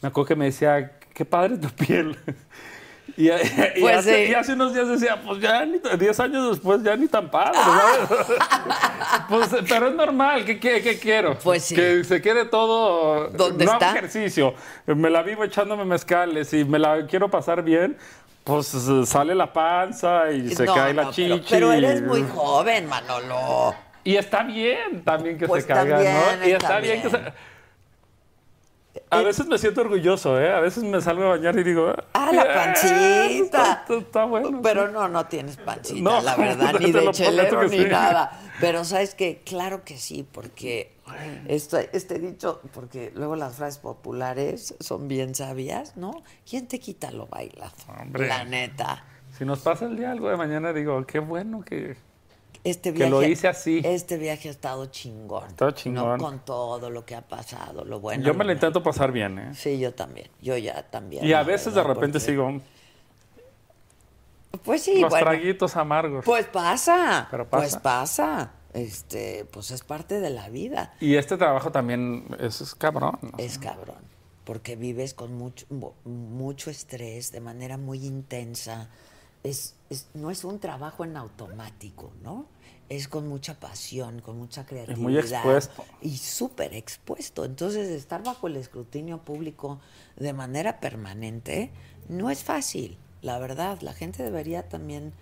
Me 0.02 0.08
acuerdo 0.08 0.28
que 0.28 0.36
me 0.36 0.46
decía, 0.46 0.98
qué 1.14 1.24
padre 1.24 1.56
tu 1.58 1.68
piel. 1.68 2.16
Y, 3.16 3.28
y 3.76 3.80
Pues 3.80 3.96
hace, 3.98 4.26
sí. 4.26 4.30
y 4.30 4.34
hace 4.34 4.52
unos 4.54 4.72
días 4.74 4.88
decía, 4.88 5.20
pues 5.24 5.40
ya 5.40 5.64
ni, 5.66 5.78
10 5.98 6.20
años 6.20 6.50
después 6.50 6.82
ya 6.82 6.96
ni 6.96 7.08
tan 7.08 7.30
padre, 7.30 7.58
¿sabes? 7.64 8.38
pues, 9.28 9.48
pero 9.68 9.88
es 9.88 9.94
normal, 9.94 10.44
¿qué, 10.44 10.58
qué, 10.58 10.82
qué 10.82 10.98
quiero? 10.98 11.38
Pues 11.38 11.64
sí. 11.64 11.74
Que 11.74 12.04
se 12.04 12.20
quede 12.22 12.44
todo... 12.46 13.28
¿Dónde 13.30 13.64
no 13.64 13.72
hago 13.72 13.80
está? 13.84 13.96
ejercicio, 13.98 14.54
me 14.86 15.10
la 15.10 15.22
vivo 15.22 15.44
echándome 15.44 15.84
mezcales 15.84 16.52
y 16.52 16.64
me 16.64 16.78
la 16.78 17.06
quiero 17.06 17.30
pasar 17.30 17.62
bien, 17.62 17.96
pues 18.44 18.74
sale 19.06 19.34
la 19.34 19.52
panza 19.52 20.30
y 20.32 20.50
se 20.54 20.64
No, 20.64 20.74
cae 20.74 20.94
la 20.94 21.04
no, 21.04 21.12
chichi. 21.12 21.44
pero, 21.48 21.68
pero 21.68 21.72
eres 21.72 22.02
muy 22.02 22.24
joven, 22.24 22.86
Manolo. 22.86 23.74
Y 24.02 24.16
está 24.16 24.42
bien 24.44 25.04
también 25.04 25.36
que 25.38 25.46
Pues 25.46 25.64
se 25.64 25.66
caiga, 25.66 25.98
¿no? 25.98 26.46
Y 26.46 26.52
está 26.52 26.78
está 26.78 26.80
bien, 26.80 27.02
que 27.02 27.08
bien. 27.08 27.24
se... 27.24 27.32
A 29.10 29.22
veces 29.22 29.46
me 29.46 29.56
siento 29.58 29.82
orgulloso, 29.82 30.40
¿eh? 30.40 30.52
A 30.52 30.60
veces 30.60 30.82
me 30.82 31.00
salgo 31.00 31.24
a 31.24 31.28
bañar 31.30 31.56
y 31.58 31.62
digo... 31.62 31.92
Ah, 32.12 32.30
la 32.32 32.42
"Eh, 32.42 32.54
pancita. 32.54 33.82
Está, 33.84 33.94
está 33.98 34.24
bueno. 34.24 34.60
Pero 34.62 34.88
no, 34.88 35.08
no 35.08 35.26
tienes 35.26 35.56
pancita, 35.56 36.00
No, 36.02 36.20
la 36.20 36.36
verdad, 36.36 36.74
ni 36.80 36.90
de 36.90 37.10
chelero 37.12 37.62
ni 37.68 37.78
sí. 37.78 37.84
nada. 37.84 38.32
Pero 38.60 38.84
sabes 38.84 39.14
que, 39.14 39.42
claro 39.44 39.84
que 39.84 39.96
sí, 39.96 40.26
porque 40.30 40.92
esto, 41.46 41.78
este 41.78 42.18
dicho, 42.18 42.60
porque 42.72 43.12
luego 43.14 43.36
las 43.36 43.56
frases 43.56 43.78
populares 43.78 44.74
son 44.80 45.06
bien 45.08 45.34
sabias, 45.34 45.96
¿no? 45.96 46.22
¿Quién 46.48 46.66
te 46.68 46.78
quita 46.80 47.10
lo 47.12 47.26
bailado? 47.26 47.72
Hombre. 48.00 48.26
La 48.28 48.44
neta. 48.44 49.04
Si 49.38 49.44
nos 49.44 49.60
pasa 49.60 49.86
el 49.86 49.96
día 49.96 50.10
algo 50.10 50.28
de 50.30 50.36
mañana, 50.36 50.72
digo, 50.72 51.04
qué 51.06 51.20
bueno 51.20 51.62
que... 51.64 51.96
Este 52.62 52.92
Que 52.92 53.08
lo 53.08 53.22
hice 53.22 53.48
así. 53.48 53.80
Este 53.84 54.18
viaje 54.18 54.48
ha 54.48 54.50
estado 54.52 54.86
chingón. 54.86 55.44
¿no? 55.58 55.70
chingón. 55.70 56.18
Con 56.20 56.40
todo 56.44 56.90
lo 56.90 57.06
que 57.06 57.14
ha 57.14 57.22
pasado, 57.26 57.84
lo 57.84 58.00
bueno. 58.00 58.22
yo 58.22 58.34
me 58.34 58.44
lo 58.44 58.52
intento 58.52 58.82
pasar 58.82 59.12
bien, 59.12 59.38
¿eh? 59.38 59.54
Sí, 59.54 59.78
yo 59.78 59.94
también. 59.94 60.28
Yo 60.42 60.56
ya 60.58 60.82
también. 60.90 61.24
Y 61.24 61.32
a 61.32 61.42
veces 61.42 61.74
de 61.74 61.82
repente 61.82 62.18
porque- 62.18 62.32
sigo 62.32 62.60
Pues 64.64 64.82
sí, 64.82 65.00
los 65.00 65.10
bueno. 65.10 65.24
traguitos 65.26 65.76
amargos. 65.76 66.24
Pues 66.24 66.46
pasa. 66.46 67.28
Pero 67.30 67.48
pasa. 67.48 67.62
Pues 67.62 67.76
pasa. 67.76 68.50
Este, 68.74 69.46
pues 69.50 69.70
es 69.70 69.82
parte 69.82 70.20
de 70.20 70.30
la 70.30 70.48
vida. 70.48 70.94
Y 71.00 71.14
este 71.16 71.36
trabajo 71.36 71.72
también 71.72 72.26
es, 72.38 72.60
es 72.60 72.74
cabrón. 72.74 73.18
¿no? 73.22 73.32
Es 73.38 73.58
cabrón. 73.58 73.96
Porque 74.44 74.76
vives 74.76 75.14
con 75.14 75.34
mucho, 75.34 75.66
mu- 75.70 75.92
mucho 76.04 76.70
estrés, 76.70 77.32
de 77.32 77.40
manera 77.40 77.78
muy 77.78 78.04
intensa. 78.04 78.88
Es, 79.44 79.74
es- 79.90 80.06
no 80.14 80.30
es 80.30 80.44
un 80.44 80.58
trabajo 80.60 81.04
en 81.04 81.16
automático, 81.16 82.12
¿no? 82.22 82.46
Es 82.88 83.06
con 83.08 83.28
mucha 83.28 83.58
pasión, 83.60 84.20
con 84.20 84.38
mucha 84.38 84.64
creatividad. 84.66 85.02
muy 85.02 85.16
expuesto. 85.18 85.84
Y 86.00 86.16
súper 86.16 86.74
expuesto. 86.74 87.44
Entonces, 87.44 87.88
estar 87.88 88.22
bajo 88.22 88.46
el 88.46 88.56
escrutinio 88.56 89.18
público 89.18 89.80
de 90.16 90.32
manera 90.32 90.80
permanente 90.80 91.70
no 92.08 92.30
es 92.30 92.42
fácil, 92.42 92.96
la 93.22 93.38
verdad. 93.38 93.80
La 93.82 93.92
gente 93.92 94.22
debería 94.22 94.68
también 94.68 95.12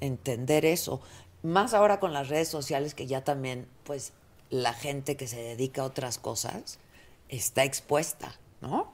entender 0.00 0.64
eso. 0.64 1.00
Más 1.42 1.74
ahora 1.74 2.00
con 2.00 2.12
las 2.12 2.28
redes 2.28 2.48
sociales 2.48 2.94
que 2.94 3.06
ya 3.06 3.24
también, 3.24 3.66
pues, 3.84 4.12
la 4.50 4.72
gente 4.72 5.16
que 5.16 5.26
se 5.26 5.42
dedica 5.42 5.82
a 5.82 5.84
otras 5.84 6.16
cosas 6.18 6.78
está 7.28 7.64
expuesta, 7.64 8.34
¿no? 8.62 8.88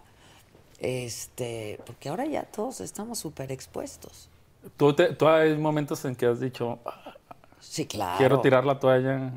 Este, 0.80 1.78
porque 1.86 2.08
ahora 2.08 2.26
ya 2.26 2.44
todos 2.44 2.80
estamos 2.80 3.18
súper 3.20 3.52
expuestos. 3.52 4.28
¿Tú, 4.76 4.94
te- 4.94 5.14
tú 5.14 5.28
hay 5.28 5.56
momentos 5.56 6.04
en 6.04 6.16
que 6.16 6.26
has 6.26 6.40
dicho, 6.40 6.78
"Ah, 6.86 7.14
Sí, 7.60 7.86
claro. 7.86 8.18
quiero 8.18 8.40
tirar 8.40 8.64
la 8.64 8.78
toalla. 8.78 9.32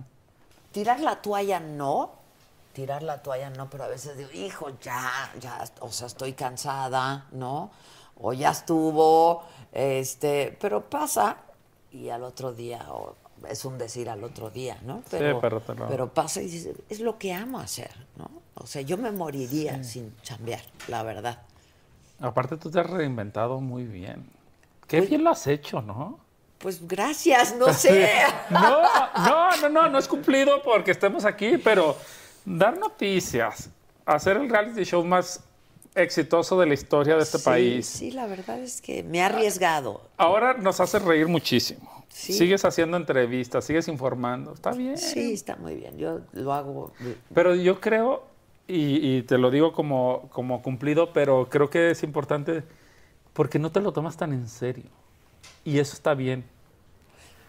Tirar 0.71 0.99
la 0.99 1.21
toalla 1.21 1.59
no, 1.59 2.11
tirar 2.73 3.01
la 3.03 3.21
toalla 3.23 3.49
no, 3.49 3.69
pero 3.69 3.85
a 3.85 3.87
veces 3.87 4.17
digo, 4.17 4.29
hijo, 4.33 4.69
ya, 4.81 5.31
ya, 5.39 5.63
o 5.79 5.91
sea, 5.91 6.07
estoy 6.07 6.33
cansada, 6.33 7.25
¿no? 7.31 7.71
O 8.19 8.33
ya 8.33 8.51
estuvo, 8.51 9.43
este, 9.71 10.55
pero 10.59 10.89
pasa 10.89 11.37
y 11.91 12.09
al 12.09 12.23
otro 12.23 12.53
día, 12.53 12.85
o 12.91 13.15
es 13.47 13.65
un 13.65 13.77
decir 13.77 14.09
al 14.09 14.23
otro 14.23 14.49
día, 14.49 14.77
¿no? 14.83 15.01
Pero, 15.09 15.39
pero 15.39 15.61
te 15.61 15.73
lo- 15.73 15.87
pero 15.87 16.13
pasa 16.13 16.41
y 16.41 16.45
dices, 16.49 16.75
es 16.89 16.99
lo 16.99 17.17
que 17.17 17.33
amo 17.33 17.59
hacer, 17.59 17.91
¿no? 18.17 18.29
O 18.55 18.67
sea, 18.67 18.81
yo 18.81 18.97
me 18.97 19.11
moriría 19.11 19.83
sin 19.83 20.15
chambear, 20.21 20.61
la 20.87 21.03
verdad. 21.03 21.39
Aparte 22.19 22.57
tú 22.57 22.69
te 22.69 22.79
has 22.79 22.89
reinventado 22.89 23.61
muy 23.61 23.85
bien. 23.85 24.25
Qué 24.87 25.01
bien 25.01 25.23
lo 25.23 25.31
has 25.31 25.45
hecho, 25.47 25.81
¿no? 25.81 26.19
Pues 26.59 26.87
gracias, 26.87 27.55
no 27.55 27.71
sé. 27.73 28.11
No, 28.49 28.81
no, 28.81 29.57
no, 29.61 29.69
no, 29.69 29.89
no 29.89 29.97
es 29.99 30.07
cumplido 30.07 30.61
porque 30.63 30.91
estemos 30.91 31.25
aquí, 31.25 31.57
pero 31.57 31.95
dar 32.45 32.77
noticias, 32.77 33.69
hacer 34.05 34.37
el 34.37 34.49
reality 34.49 34.83
show 34.83 35.03
más 35.03 35.43
exitoso 35.93 36.59
de 36.59 36.65
la 36.67 36.73
historia 36.73 37.15
de 37.15 37.23
este 37.23 37.37
Sí, 37.39 37.43
país. 37.43 37.85
Sí, 37.85 38.11
la 38.11 38.25
verdad 38.27 38.59
es 38.59 38.81
que 38.81 39.03
me 39.03 39.17
he 39.19 39.21
arriesgado. 39.23 40.01
Ahora 40.17 40.53
nos 40.53 40.79
hace 40.79 40.99
reír 40.99 41.27
muchísimo. 41.27 42.05
Sí. 42.09 42.33
Sigues 42.33 42.63
haciendo 42.65 42.97
entrevistas, 42.97 43.65
sigues 43.65 43.87
informando, 43.87 44.53
está 44.53 44.71
bien. 44.71 44.97
Sí, 44.97 45.33
está 45.33 45.55
muy 45.57 45.75
bien. 45.75 45.97
Yo 45.97 46.21
lo 46.33 46.53
hago. 46.53 46.93
Pero 47.33 47.53
yo 47.53 47.79
creo, 47.79 48.23
y, 48.67 49.17
y 49.17 49.21
te 49.23 49.37
lo 49.37 49.51
digo 49.51 49.73
como, 49.73 50.29
como 50.31 50.61
cumplido, 50.61 51.13
pero 51.13 51.47
creo 51.49 51.69
que 51.69 51.91
es 51.91 52.03
importante 52.03 52.63
porque 53.37 53.59
no 53.59 53.71
te 53.71 53.79
lo 53.81 53.93
tomas 53.93 54.17
tan 54.17 54.33
en 54.33 54.49
serio. 54.49 54.89
Y 55.63 55.77
eso 55.77 55.93
está 55.93 56.15
bien. 56.15 56.43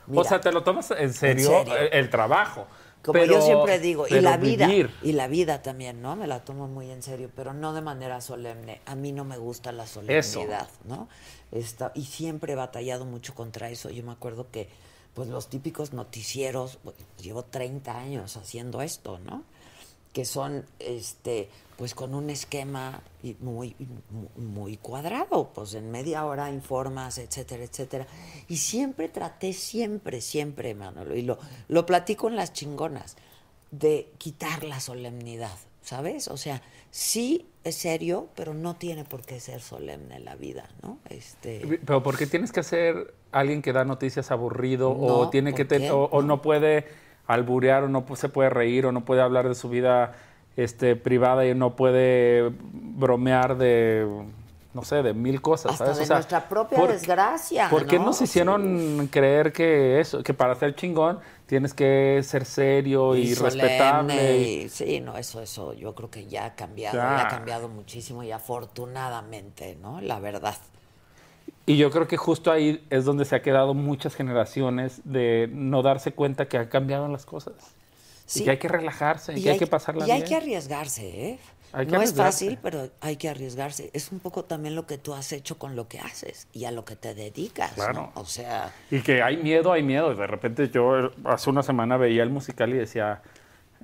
Mira, 0.07 0.21
o 0.21 0.25
sea, 0.25 0.39
te 0.39 0.53
lo 0.53 0.63
tomas 0.63 0.91
en 0.91 1.15
serio, 1.15 1.49
serio? 1.49 1.75
El, 1.77 1.89
el 1.95 2.11
trabajo, 2.11 2.67
Como 3.03 3.15
Pero- 3.15 3.33
yo 3.33 3.41
siempre 3.41 3.79
digo, 3.79 4.07
y 4.07 4.21
la 4.21 4.37
vida, 4.37 4.67
vivir. 4.67 4.91
y 5.03 5.13
la 5.13 5.29
vida 5.29 5.63
también, 5.63 6.03
¿no? 6.03 6.15
Me 6.15 6.27
la 6.27 6.45
tomo 6.45 6.69
muy 6.69 6.91
en 6.91 7.03
serio, 7.03 7.31
pero 7.35 7.55
no 7.55 7.73
de 7.73 7.81
manera 7.81 8.21
solemne. 8.21 8.83
A 8.85 8.97
mí 8.97 9.13
no 9.13 9.25
me 9.25 9.39
gusta 9.39 9.73
la 9.73 9.87
solemnidad, 9.87 10.69
¿no? 10.85 11.09
Esta, 11.53 11.91
y 11.95 12.05
siempre 12.05 12.53
he 12.53 12.57
batallado 12.57 13.07
mucho 13.07 13.35
contra 13.35 13.71
eso. 13.71 13.89
Yo 13.89 14.05
me 14.05 14.13
acuerdo 14.13 14.47
que, 14.51 14.69
pues 15.15 15.29
los 15.29 15.49
típicos 15.49 15.95
noticieros, 15.95 16.79
pues, 16.85 16.97
llevo 17.23 17.45
30 17.45 17.97
años 17.97 18.37
haciendo 18.37 18.83
esto, 18.83 19.19
¿no? 19.21 19.43
Que 20.13 20.27
son, 20.27 20.67
este, 20.81 21.49
pues 21.79 21.95
con 21.95 22.13
un 22.17 22.29
esquema 22.29 23.01
muy, 23.39 23.77
muy- 24.37 24.77
cuadrado, 24.79 25.51
pues 25.55 25.75
en 25.75 25.93
media 25.93 26.25
hora 26.27 26.51
informas, 26.51 27.19
etcétera, 27.19 27.63
etcétera. 27.63 28.05
Y 28.49 28.57
siempre 28.57 29.09
traté, 29.09 29.53
siempre, 29.53 30.21
siempre, 30.21 30.75
Manolo, 30.75 31.15
y 31.15 31.23
lo, 31.23 31.39
lo 31.69 31.87
platico 31.87 32.29
en 32.29 32.35
las 32.35 32.53
chingonas, 32.53 33.17
de 33.71 34.11
quitar 34.19 34.65
la 34.65 34.81
solemnidad, 34.81 35.57
¿sabes? 35.83 36.27
O 36.27 36.37
sea, 36.37 36.63
sí 36.91 37.47
es 37.63 37.77
serio, 37.77 38.29
pero 38.35 38.55
no 38.55 38.75
tiene 38.75 39.05
por 39.05 39.23
qué 39.23 39.39
ser 39.39 39.61
solemne 39.61 40.19
la 40.19 40.35
vida, 40.35 40.69
¿no? 40.83 40.99
Este, 41.09 41.79
Pero 41.87 42.03
¿por 42.03 42.19
qué 42.19 42.27
tienes 42.27 42.51
que 42.51 42.65
ser 42.65 43.15
alguien 43.31 43.63
que 43.63 43.73
da 43.73 43.85
noticias 43.85 44.33
aburrido 44.33 44.91
o 44.91 45.31
tiene 45.31 45.51
¿por 45.53 45.59
que 45.59 45.65
te- 45.65 45.91
o, 45.93 46.05
o 46.07 46.23
No. 46.23 46.43
puede 46.43 46.87
alburear 47.29 47.85
o 47.85 47.89
no 47.89 48.05
se 48.17 48.31
puede 48.31 48.51
reír 48.51 48.87
o 48.87 48.91
no 48.91 49.05
puede 49.05 49.21
hablar 49.21 49.47
de 49.49 49.55
su 49.55 49.69
vida 49.69 50.17
este 50.59 50.97
privada 50.97 51.47
y 51.47 51.55
no 51.55 51.77
puede 51.77 52.51
bromear 52.73 53.57
de 53.57 54.07
no 54.75 54.83
sé, 54.85 55.03
de 55.03 55.15
mil 55.15 55.41
cosas, 55.41 55.73
Hasta 55.73 55.87
¿sabes? 55.87 55.97
de 55.99 56.03
O 56.05 56.07
sea, 56.07 56.17
nuestra 56.17 56.49
propia 56.49 56.79
¿por- 56.79 56.93
desgracia, 56.93 57.69
¿Por 57.71 57.87
qué 57.87 57.99
¿no? 57.99 58.07
nos 58.07 58.21
hicieron 58.21 59.09
creer 59.11 59.53
que 59.53 59.99
eso, 59.99 60.23
que 60.23 60.35
para 60.35 60.55
ser 60.55 60.75
chingón 60.77 61.19
tienes 61.47 61.75
que 61.75 62.21
ser 62.23 62.45
serio 62.45 63.17
y, 63.17 63.35
respetable? 63.35 64.39
y- 64.39 64.69
sí, 64.69 65.01
no, 65.01 65.17
eso, 65.17 65.41
eso, 65.41 65.73
yo 65.73 65.95
creo 65.95 66.11
que 66.11 66.27
ya 66.27 66.45
ha 66.45 66.55
cambiado, 66.55 66.97
ya 66.97 67.23
ha 67.23 67.29
cambiado 67.29 67.69
muchísimo 67.69 68.23
y 68.23 68.31
afortunadamente, 68.31 69.77
¿no? 69.81 70.01
La 70.01 70.21
verdad. 70.21 70.57
Y 71.67 71.77
yo 71.77 71.91
creo 71.91 72.07
que 72.07 72.17
justo 72.17 72.51
ahí 72.53 72.85
es 72.91 73.05
donde 73.05 73.25
se 73.25 73.37
ha 73.37 73.43
quedado 73.43 73.75
muchas 73.75 74.15
generaciones 74.15 75.01
de 75.05 75.49
no 75.53 75.83
darse 75.83 76.13
cuenta 76.13 76.47
que 76.47 76.57
han 76.59 76.67
cambiado 76.67 77.09
las 77.09 77.27
cosas. 77.27 77.55
Sí. 78.29 78.43
Y 78.43 78.45
que 78.45 78.51
hay 78.51 78.59
que 78.59 78.69
relajarse, 78.69 79.33
y, 79.33 79.43
que 79.43 79.51
hay, 79.51 79.59
que 79.59 79.67
pasarla 79.67 80.07
y 80.07 80.11
hay 80.11 80.19
bien. 80.19 80.29
que 80.29 80.37
arriesgarse, 80.37 81.31
¿eh? 81.31 81.39
Hay 81.73 81.87
que 81.87 81.93
no 81.93 81.99
es 82.03 82.11
arriesgarse. 82.11 82.45
fácil, 82.45 82.59
pero 82.63 82.89
hay 83.01 83.17
que 83.17 83.29
arriesgarse. 83.31 83.91
Es 83.95 84.13
un 84.13 84.21
poco 84.21 84.45
también 84.45 84.75
lo 84.75 84.87
que 84.87 84.99
tú 84.99 85.15
has 85.15 85.33
hecho 85.33 85.59
con 85.59 85.77
lo 85.77 85.89
que 85.89 85.99
haces 85.99 86.47
y 86.53 86.65
a 86.67 86.71
lo 86.71 86.85
que 86.85 86.95
te 86.95 87.15
dedicas, 87.15 87.71
¿no? 87.79 87.85
Claro. 87.85 88.13
O 88.15 88.25
sea, 88.27 88.71
Y 88.91 89.01
que 89.01 89.23
hay 89.23 89.39
miedo, 89.39 89.73
hay 89.73 89.83
miedo. 89.83 90.15
De 90.15 90.27
repente 90.27 90.69
yo 90.69 90.99
eh, 91.07 91.11
hace 91.25 91.49
una 91.51 91.63
semana 91.63 91.97
veía 91.97 92.23
el 92.23 92.29
musical 92.31 92.71
y 92.71 92.75
decía, 92.75 93.23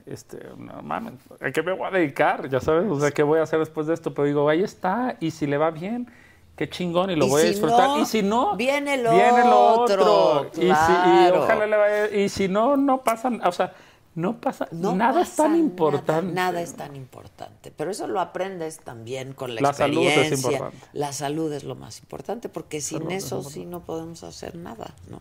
este, 0.07 0.39
no 0.59 0.83
mames, 0.83 1.15
¿a 1.41 1.51
qué 1.51 1.63
me 1.63 1.73
voy 1.73 1.87
a 1.89 1.91
dedicar? 1.91 2.49
Ya 2.51 2.61
sabes, 2.61 2.85
o 2.91 3.01
sea, 3.01 3.11
¿qué 3.11 3.23
voy 3.23 3.39
a 3.39 3.45
hacer 3.45 3.59
después 3.59 3.87
de 3.87 3.95
esto? 3.95 4.13
Pero 4.13 4.27
digo, 4.27 4.49
ahí 4.49 4.63
está, 4.63 5.17
y 5.21 5.31
si 5.31 5.47
le 5.47 5.57
va 5.57 5.71
bien, 5.71 6.11
qué 6.57 6.69
chingón, 6.69 7.11
y 7.11 7.17
lo 7.17 7.27
Y 7.27 7.31
voy 7.31 7.41
a 7.41 7.45
si 7.45 7.51
disfrutar. 7.53 7.89
no, 7.89 7.99
y 8.03 8.07
si 8.07 8.23
no, 8.23 8.57
viene 8.57 8.97
lo 8.99 9.13
lo 9.13 9.67
otro, 9.81 10.51
Y, 10.55 10.61
si- 10.61 10.63
y 10.65 10.69
claro. 10.69 11.43
ojalá 11.45 11.67
le 11.67 11.77
vaya, 11.77 12.11
y 12.17 12.29
si 12.29 12.49
no, 12.49 12.77
no 12.77 13.03
pasa, 13.03 13.31
o 13.45 13.53
sea, 13.53 13.73
no 14.15 14.41
pasa, 14.41 14.69
no 14.71 14.95
nada 14.95 15.23
es 15.23 15.35
tan 15.35 15.57
importante. 15.57 16.33
Nada, 16.33 16.61
es 16.63 16.75
tan 16.75 16.95
importante. 16.95 17.73
Pero 17.77 17.91
eso 17.91 18.07
lo 18.07 18.21
aprendes 18.21 18.79
también 18.79 19.33
con 19.33 19.55
la, 19.55 19.61
La 19.61 19.73
salud 19.73 20.03
es 20.03 20.09
experiencia. 20.17 20.51
importante. 20.53 20.87
La 20.93 21.13
salud 21.13 21.53
es 21.53 21.65
lo 21.65 21.75
más 21.75 21.99
importante, 21.99 22.49
porque 22.49 22.81
sin 22.81 22.99
Salud 22.99 23.13
eso 23.13 23.43
sí 23.43 23.67
no 23.67 23.85
podemos 23.85 24.23
hacer 24.23 24.55
nada, 24.55 24.95
¿no? 25.11 25.21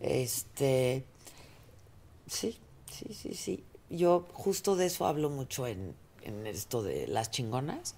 Este, 0.00 1.04
sí, 2.26 2.58
sí, 2.90 3.14
sí, 3.14 3.34
sí. 3.34 3.64
Yo 3.90 4.26
justo 4.32 4.76
de 4.76 4.86
eso 4.86 5.06
hablo 5.06 5.30
mucho 5.30 5.66
en, 5.66 5.94
en 6.22 6.46
esto 6.46 6.82
de 6.82 7.06
las 7.06 7.30
chingonas, 7.30 7.94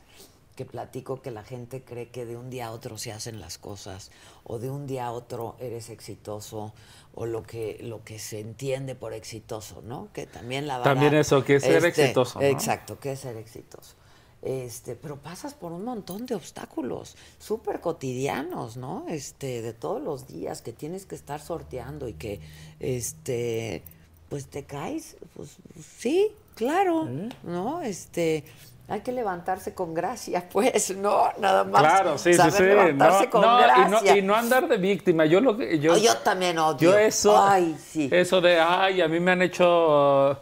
que 0.61 0.67
platico 0.67 1.23
que 1.23 1.31
la 1.31 1.43
gente 1.43 1.83
cree 1.83 2.11
que 2.11 2.27
de 2.27 2.37
un 2.37 2.51
día 2.51 2.67
a 2.67 2.73
otro 2.73 2.99
se 2.99 3.13
hacen 3.13 3.41
las 3.41 3.57
cosas, 3.57 4.11
o 4.45 4.59
de 4.59 4.69
un 4.69 4.87
día 4.87 5.07
a 5.07 5.13
otro 5.13 5.57
eres 5.59 5.89
exitoso, 5.89 6.75
o 7.15 7.25
lo 7.25 7.43
que, 7.45 7.79
lo 7.81 8.05
que 8.05 8.19
se 8.19 8.41
entiende 8.41 8.95
por 8.95 9.15
exitoso, 9.15 9.81
¿no? 9.81 10.09
Que 10.13 10.27
también 10.27 10.67
la 10.67 10.77
vara- 10.77 10.91
También 10.93 11.15
eso, 11.15 11.43
que 11.43 11.55
es 11.55 11.63
ser 11.63 11.83
exitoso, 11.87 12.41
¿no? 12.41 12.45
Exacto, 12.45 13.01
que 13.01 13.13
es 13.13 13.21
ser 13.21 13.39
exitoso. 13.39 13.95
Este, 14.43 14.97
pero 14.97 15.17
pasas 15.17 15.55
por 15.55 15.73
un 15.73 15.83
montón 15.83 16.27
de 16.27 16.35
obstáculos 16.35 17.17
súper 17.39 17.81
cotidianos, 17.81 18.77
¿no? 18.77 19.07
Este, 19.09 19.63
de 19.63 19.73
todos 19.73 20.03
los 20.03 20.27
días 20.27 20.61
que 20.61 20.75
tienes 20.75 21.07
que 21.07 21.15
estar 21.15 21.41
sorteando 21.41 22.07
y 22.07 22.13
que, 22.13 22.41
este, 22.81 23.83
pues 24.29 24.47
te 24.47 24.65
caes, 24.65 25.17
pues 25.35 25.57
sí, 25.99 26.33
claro, 26.55 27.09
¿no? 27.45 27.81
Este, 27.81 28.45
hay 28.91 29.01
que 29.03 29.13
levantarse 29.13 29.73
con 29.73 29.95
gracia, 29.95 30.49
pues, 30.53 30.97
no, 30.97 31.29
nada 31.39 31.65
más. 31.65 31.81
Claro, 31.81 32.19
sí, 32.19 32.33
sí, 32.33 32.37
saber 32.37 32.55
sí. 32.55 32.63
levantarse 32.65 33.25
No, 33.27 33.31
con 33.31 33.41
no, 33.43 33.59
y, 33.59 33.63
gracia. 33.63 34.13
no, 34.13 34.19
y 34.19 34.23
no 34.23 34.35
andar 34.35 34.69
de 34.69 34.77
víctima. 34.77 35.25
Yo 35.27 35.41
lo 35.41 35.57
que 35.57 35.79
yo, 35.79 35.97
yo 35.97 36.17
también 36.19 36.59
odio. 36.59 36.91
Yo 36.91 36.99
eso, 36.99 37.41
Ay, 37.41 37.77
sí. 37.79 38.09
eso 38.13 38.41
de, 38.41 38.61
ay, 38.61 39.01
a 39.01 39.09
mí 39.09 39.21
me 39.21 39.31
han 39.31 39.43
hecho 39.43 40.33
uh, 40.33 40.37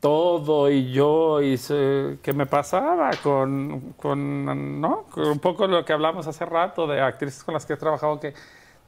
todo 0.00 0.68
y 0.68 0.90
yo 0.92 1.40
hice, 1.40 2.18
¿qué 2.22 2.32
me 2.32 2.46
pasaba 2.46 3.10
con, 3.22 3.94
con, 3.96 4.80
no? 4.80 5.04
Con 5.10 5.28
un 5.28 5.38
poco 5.38 5.66
lo 5.66 5.84
que 5.84 5.92
hablamos 5.92 6.26
hace 6.26 6.44
rato 6.44 6.86
de 6.88 7.00
actrices 7.00 7.44
con 7.44 7.54
las 7.54 7.64
que 7.64 7.74
he 7.74 7.76
trabajado 7.76 8.18
que 8.18 8.34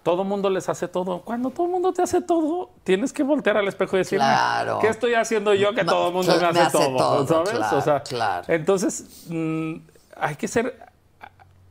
todo 0.07 0.23
mundo 0.23 0.49
les 0.51 0.69
hace 0.69 0.87
todo. 0.87 1.23
Cuando 1.23 1.51
todo 1.51 1.67
mundo 1.67 1.93
te 1.93 2.01
hace 2.01 2.23
todo, 2.23 2.71
tienes 2.85 3.13
que 3.13 3.25
voltear 3.25 3.57
al 3.57 3.67
espejo 3.67 3.97
y 3.97 3.99
decir, 3.99 4.21
Claro. 4.21 4.79
¿qué 4.79 4.87
estoy 4.87 5.15
haciendo 5.15 5.53
yo 5.53 5.75
que 5.75 5.85
todo 5.85 6.07
el 6.09 6.15
mundo 6.15 6.33
me 6.33 6.39
me 6.39 6.47
hace, 6.47 6.61
hace 6.61 6.79
todo? 6.79 6.97
todo, 6.97 7.27
¿Sabes? 7.27 7.51
claro, 7.51 7.77
o 7.79 7.81
sea, 7.81 8.03
claro. 8.05 8.45
entonces 8.47 9.27
mm, 9.29 9.75
hay 10.17 10.37
que 10.37 10.47
ser 10.47 10.79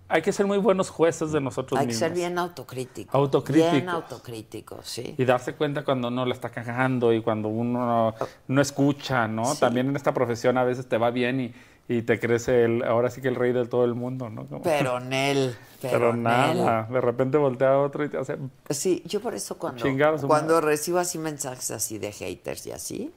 hay 0.09 0.21
que 0.21 0.33
ser 0.33 0.45
muy 0.45 0.57
buenos 0.57 0.89
jueces 0.89 1.31
de 1.31 1.39
nosotros 1.39 1.79
Hay 1.79 1.85
que 1.85 1.93
mismos. 1.93 2.07
ser 2.09 2.13
bien 2.13 2.37
autocrítico. 2.37 3.17
Autocríticos. 3.17 3.71
Bien 3.71 3.89
autocrítico, 3.89 4.79
sí. 4.83 5.15
Y 5.17 5.23
darse 5.23 5.55
cuenta 5.55 5.85
cuando 5.85 6.09
uno 6.09 6.25
la 6.25 6.33
está 6.33 6.49
cagando 6.49 7.13
y 7.13 7.21
cuando 7.21 7.47
uno 7.47 8.11
no, 8.11 8.15
no 8.49 8.61
escucha, 8.61 9.29
¿no? 9.29 9.45
Sí. 9.45 9.61
También 9.61 9.87
en 9.87 9.95
esta 9.95 10.13
profesión 10.13 10.57
a 10.57 10.63
veces 10.65 10.87
te 10.87 10.97
va 10.97 11.09
bien 11.09 11.39
y, 11.39 11.53
y 11.87 12.01
te 12.01 12.19
crece 12.19 12.63
el, 12.63 12.83
ahora 12.83 13.09
sí 13.09 13.21
que 13.21 13.27
el 13.27 13.35
rey 13.35 13.53
de 13.53 13.65
todo 13.65 13.85
el 13.85 13.93
mundo, 13.95 14.29
¿no? 14.29 14.47
Como- 14.47 14.63
Pero 14.63 14.99
Nel, 15.01 15.55
pero, 15.81 15.91
pero 15.99 16.13
Nel. 16.13 16.23
nada, 16.23 16.83
de 16.91 17.01
repente 17.01 17.37
voltea 17.37 17.73
a 17.73 17.79
otro 17.79 18.03
y 18.03 18.09
te 18.09 18.17
hace... 18.17 18.37
Sí, 18.69 19.03
yo 19.05 19.21
por 19.21 19.35
eso 19.35 19.57
cuando, 19.57 19.85
cuando 20.27 20.55
madre. 20.55 20.67
recibo 20.67 20.97
así 20.99 21.17
mensajes 21.17 21.69
así 21.71 21.97
de 21.99 22.11
haters 22.11 22.65
y 22.65 22.71
así, 22.71 23.13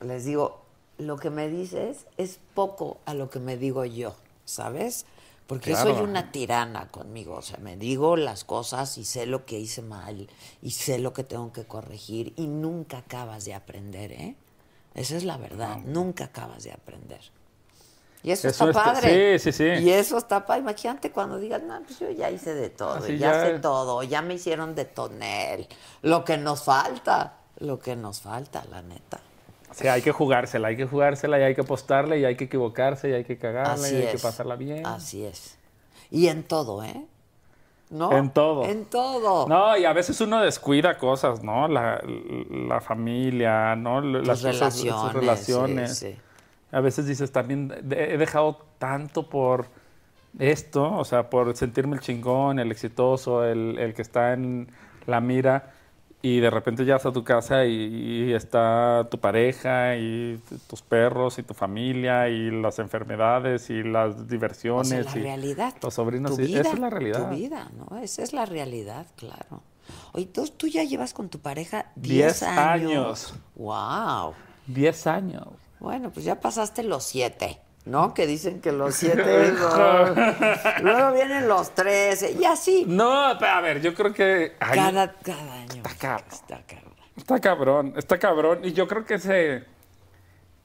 les 0.00 0.24
digo, 0.24 0.62
lo 0.98 1.16
que 1.16 1.30
me 1.30 1.48
dices 1.48 2.06
es 2.16 2.40
poco 2.54 2.98
a 3.06 3.14
lo 3.14 3.30
que 3.30 3.38
me 3.38 3.56
digo 3.56 3.84
yo, 3.84 4.16
¿sabes? 4.44 5.06
Porque 5.46 5.70
Claro. 5.70 5.94
soy 5.94 6.02
una 6.02 6.32
tirana 6.32 6.88
conmigo, 6.88 7.34
o 7.36 7.42
sea, 7.42 7.58
me 7.58 7.76
digo 7.76 8.16
las 8.16 8.42
cosas 8.42 8.98
y 8.98 9.04
sé 9.04 9.26
lo 9.26 9.46
que 9.46 9.60
hice 9.60 9.80
mal 9.80 10.28
y 10.60 10.70
sé 10.72 10.98
lo 10.98 11.12
que 11.12 11.22
tengo 11.22 11.52
que 11.52 11.64
corregir 11.64 12.32
y 12.36 12.48
nunca 12.48 12.98
acabas 12.98 13.44
de 13.44 13.54
aprender, 13.54 14.10
¿eh? 14.10 14.34
Esa 14.94 15.16
es 15.16 15.22
la 15.24 15.36
verdad, 15.36 15.78
nunca 15.84 16.24
acabas 16.24 16.64
de 16.64 16.72
aprender. 16.72 17.20
Y 18.22 18.32
eso, 18.32 18.48
Eso 18.48 18.68
está 18.70 18.80
está- 18.80 18.94
padre. 19.00 19.38
sí, 19.38 19.52
sí, 19.52 19.58
sí. 19.76 19.84
Y 19.84 19.90
eso 19.90 20.18
está 20.18 20.44
padre. 20.46 20.62
Imagínate 20.62 21.12
cuando 21.12 21.38
digas, 21.38 21.62
no, 21.62 21.80
pues 21.82 21.98
yo 22.00 22.10
ya 22.10 22.28
hice 22.30 22.54
de 22.54 22.70
todo, 22.70 22.94
Así 22.94 23.18
ya, 23.18 23.32
ya- 23.32 23.40
sé 23.42 23.58
todo, 23.60 24.02
ya 24.02 24.20
me 24.22 24.34
hicieron 24.34 24.74
de 24.74 24.84
tonel. 24.84 25.68
Lo 26.02 26.24
que 26.24 26.36
nos 26.36 26.64
falta, 26.64 27.34
lo 27.58 27.78
que 27.78 27.94
nos 27.94 28.20
falta, 28.20 28.64
la 28.70 28.82
neta. 28.82 29.20
Sí, 29.72 29.86
hay 29.88 30.00
que 30.02 30.10
jugársela, 30.10 30.68
hay 30.68 30.76
que 30.76 30.86
jugársela 30.86 31.38
y 31.38 31.42
hay 31.42 31.54
que 31.54 31.60
apostarle 31.60 32.18
y 32.18 32.24
hay 32.24 32.34
que 32.36 32.44
equivocarse 32.44 33.10
y 33.10 33.12
hay 33.12 33.24
que 33.24 33.36
cagarle 33.38 33.86
Así 33.86 33.94
y 33.94 33.98
hay 33.98 34.04
es. 34.06 34.12
que 34.12 34.18
pasarla 34.18 34.56
bien. 34.56 34.86
Así 34.86 35.24
es. 35.24 35.58
Y 36.10 36.28
en 36.28 36.44
todo, 36.44 36.82
¿eh? 36.82 37.04
¿No? 37.90 38.10
En 38.16 38.30
todo. 38.30 38.64
En 38.64 38.86
todo. 38.86 39.46
No, 39.46 39.76
y 39.76 39.84
a 39.84 39.92
veces 39.92 40.20
uno 40.20 40.40
descuida 40.42 40.98
cosas, 40.98 41.44
¿no? 41.44 41.68
La, 41.68 42.00
la 42.68 42.80
familia, 42.80 43.76
¿no? 43.76 44.00
Las 44.00 44.40
Tus 44.40 44.50
cosas- 44.50 44.74
sus 44.74 45.12
relaciones. 45.12 45.12
sí, 45.12 45.52
relaciones. 45.52 45.98
sí. 45.98 46.16
A 46.76 46.80
veces 46.80 47.06
dices 47.06 47.32
también, 47.32 47.72
he 47.90 48.18
dejado 48.18 48.58
tanto 48.78 49.28
por 49.28 49.66
esto, 50.38 50.92
o 50.92 51.04
sea, 51.04 51.30
por 51.30 51.56
sentirme 51.56 51.96
el 51.96 52.02
chingón, 52.02 52.58
el 52.58 52.70
exitoso, 52.70 53.44
el, 53.44 53.78
el 53.78 53.94
que 53.94 54.02
está 54.02 54.34
en 54.34 54.68
la 55.06 55.20
mira, 55.20 55.72
y 56.20 56.40
de 56.40 56.50
repente 56.50 56.84
llegas 56.84 57.06
a 57.06 57.12
tu 57.12 57.22
casa 57.24 57.64
y, 57.66 57.72
y 58.28 58.32
está 58.34 59.06
tu 59.10 59.18
pareja 59.18 59.96
y 59.96 60.40
tus 60.68 60.82
perros 60.82 61.38
y 61.38 61.44
tu 61.44 61.54
familia 61.54 62.28
y 62.28 62.50
las 62.50 62.78
enfermedades 62.78 63.70
y 63.70 63.82
las 63.82 64.14
O 64.14 64.18
sea, 64.18 64.24
diversiones 64.26 65.04
la 65.04 65.16
y 65.18 65.22
realidad. 65.22 65.74
los 65.82 65.94
sobrinos. 65.94 66.36
tu 66.36 66.42
y- 66.42 66.46
vida, 66.46 66.60
esa 66.62 66.72
es 66.72 66.78
la 66.80 66.90
realidad. 66.90 67.30
Tu 67.30 67.36
vida, 67.36 67.70
¿no? 67.78 67.98
Esa 67.98 68.22
es 68.22 68.32
la 68.32 68.44
realidad, 68.44 69.06
claro. 69.16 69.62
Oye, 70.12 70.26
tú, 70.26 70.46
tú 70.48 70.66
ya 70.66 70.82
llevas 70.82 71.14
con 71.14 71.28
tu 71.28 71.38
pareja 71.38 71.86
10 71.94 72.40
Diez 72.40 72.42
años. 72.42 72.90
años. 72.90 73.34
¡Wow! 73.54 74.34
Diez 74.66 75.06
años. 75.06 75.46
Bueno, 75.80 76.10
pues 76.10 76.24
ya 76.24 76.40
pasaste 76.40 76.82
los 76.82 77.04
siete, 77.04 77.60
¿no? 77.84 78.14
Que 78.14 78.26
dicen 78.26 78.60
que 78.60 78.72
los 78.72 78.94
siete. 78.94 79.52
Luego 80.82 81.12
vienen 81.12 81.48
los 81.48 81.70
trece, 81.74 82.32
y 82.32 82.44
así. 82.44 82.84
No, 82.86 83.10
a 83.12 83.60
ver, 83.60 83.80
yo 83.80 83.94
creo 83.94 84.12
que... 84.12 84.54
ay, 84.60 84.78
Cada, 84.78 85.12
cada 85.14 85.52
año. 85.54 85.82
Está 85.84 85.94
caro. 85.98 86.24
Está 86.30 86.62
caro. 86.66 86.86
Está 87.16 87.40
cabrón, 87.40 87.94
está 87.96 88.18
cabrón. 88.18 88.60
Y 88.62 88.72
yo 88.72 88.86
creo 88.86 89.04
que 89.04 89.18
se, 89.18 89.64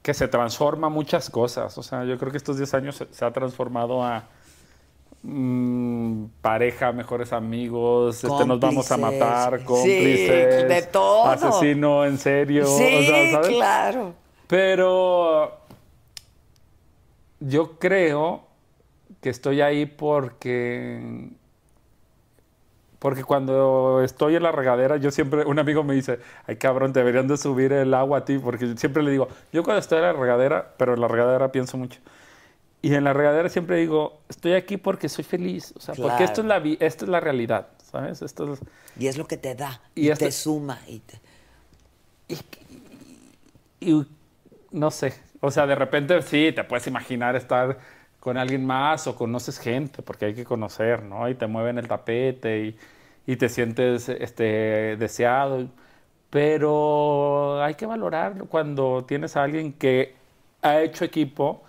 que 0.02 0.14
se 0.14 0.28
transforma 0.28 0.90
muchas 0.90 1.30
cosas. 1.30 1.78
O 1.78 1.84
sea, 1.84 2.04
yo 2.04 2.18
creo 2.18 2.32
que 2.32 2.38
estos 2.38 2.58
10 2.58 2.74
años 2.74 2.96
se, 2.96 3.08
se 3.14 3.24
ha 3.24 3.32
transformado 3.32 4.04
a 4.04 4.24
mm, 5.24 6.26
pareja, 6.42 6.92
mejores 6.92 7.32
amigos, 7.32 8.24
este, 8.24 8.46
nos 8.46 8.60
vamos 8.60 8.92
a 8.92 8.98
matar, 8.98 9.60
Sí, 9.60 9.66
cómplices. 9.66 10.68
de 10.68 10.82
todo. 10.92 11.28
Asesino 11.28 12.06
en 12.06 12.18
serio. 12.18 12.66
Sí, 12.66 12.84
o 12.84 13.02
sea, 13.04 13.32
¿sabes? 13.32 13.48
claro. 13.48 14.14
Pero 14.52 15.58
yo 17.40 17.80
creo 17.80 18.44
que 19.22 19.30
estoy 19.30 19.62
ahí 19.62 19.86
porque 19.86 21.30
porque 23.00 23.24
cuando 23.24 24.04
estoy 24.04 24.36
en 24.36 24.44
la 24.44 24.52
regadera, 24.52 24.98
yo 24.98 25.10
siempre, 25.10 25.46
un 25.46 25.58
amigo 25.58 25.86
me 25.86 25.94
dice, 25.96 26.20
ay 26.48 26.58
cabrón, 26.58 26.92
deberían 26.92 27.30
de 27.30 27.38
subir 27.38 27.72
el 27.72 27.94
agua 27.94 28.18
a 28.20 28.26
ti, 28.26 28.38
porque 28.40 28.76
siempre 28.76 29.02
le 29.04 29.12
digo, 29.12 29.30
yo 29.54 29.64
cuando 29.64 29.80
estoy 29.80 30.00
en 30.00 30.04
la 30.04 30.14
regadera, 30.14 30.74
pero 30.78 30.96
en 30.96 31.00
la 31.02 31.08
regadera 31.08 31.50
pienso 31.54 31.78
mucho. 31.78 32.02
Y 32.82 32.94
en 32.94 33.06
la 33.06 33.14
regadera 33.14 33.48
siempre 33.48 33.78
digo, 33.78 34.20
estoy 34.28 34.52
aquí 34.54 34.76
porque 34.76 35.08
soy 35.08 35.24
feliz, 35.24 35.74
o 35.78 35.80
sea, 35.80 35.96
porque 35.96 36.26
esto 36.26 36.42
es 36.42 36.48
la 36.48 36.60
vi- 36.60 36.78
esto 36.82 37.06
es 37.06 37.10
la 37.10 37.22
realidad, 37.22 37.70
¿sabes? 37.90 38.22
Esto 38.22 38.52
es, 38.54 38.60
Y 39.00 39.08
es 39.08 39.18
lo 39.18 39.26
que 39.26 39.38
te 39.38 39.56
da. 39.56 39.82
Y 39.96 40.08
Y, 40.08 40.10
esto- 40.12 40.26
te 40.26 40.32
suma. 40.34 40.82
Y 40.88 41.00
te- 41.00 41.22
y 43.80 44.06
no 44.72 44.92
sé, 44.92 45.14
o 45.42 45.52
sea, 45.52 45.68
de 45.68 45.76
repente 45.76 46.22
sí, 46.22 46.52
te 46.54 46.64
puedes 46.64 46.88
imaginar 46.88 47.36
estar 47.36 47.80
con 48.20 48.38
alguien 48.38 48.66
más 48.66 49.08
o 49.08 49.16
conoces 49.16 49.60
gente, 49.60 50.02
porque 50.04 50.26
hay 50.26 50.34
que 50.36 50.46
conocer, 50.46 51.04
¿no? 51.04 51.28
Y 51.30 51.36
te 51.36 51.48
mueven 51.48 51.78
el 51.78 51.88
tapete 51.88 52.66
y, 52.66 52.78
y 53.32 53.36
te 53.38 53.50
sientes 53.50 54.10
este, 54.10 54.96
deseado, 54.98 55.68
pero 56.30 57.62
hay 57.64 57.76
que 57.76 57.86
valorar 57.86 58.46
cuando 58.50 59.06
tienes 59.06 59.36
a 59.38 59.44
alguien 59.44 59.74
que 59.74 60.16
ha 60.62 60.82
hecho 60.82 61.06
equipo 61.06 61.64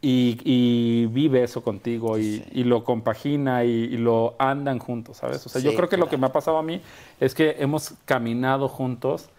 y, 0.00 0.38
y 0.44 1.06
vive 1.06 1.42
eso 1.42 1.62
contigo 1.62 2.18
y, 2.18 2.44
y 2.52 2.64
lo 2.64 2.84
compagina 2.84 3.64
y, 3.64 3.70
y 3.70 3.96
lo 3.96 4.36
andan 4.38 4.78
juntos, 4.78 5.16
¿sabes? 5.18 5.44
O 5.46 5.48
sea, 5.48 5.60
yo 5.60 5.74
creo 5.74 5.88
que 5.88 5.96
lo 5.96 6.08
que 6.08 6.16
me 6.16 6.26
ha 6.26 6.32
pasado 6.32 6.58
a 6.58 6.62
mí 6.62 6.82
es 7.20 7.34
que 7.34 7.56
hemos 7.58 7.94
caminado 8.04 8.68
juntos 8.68 9.30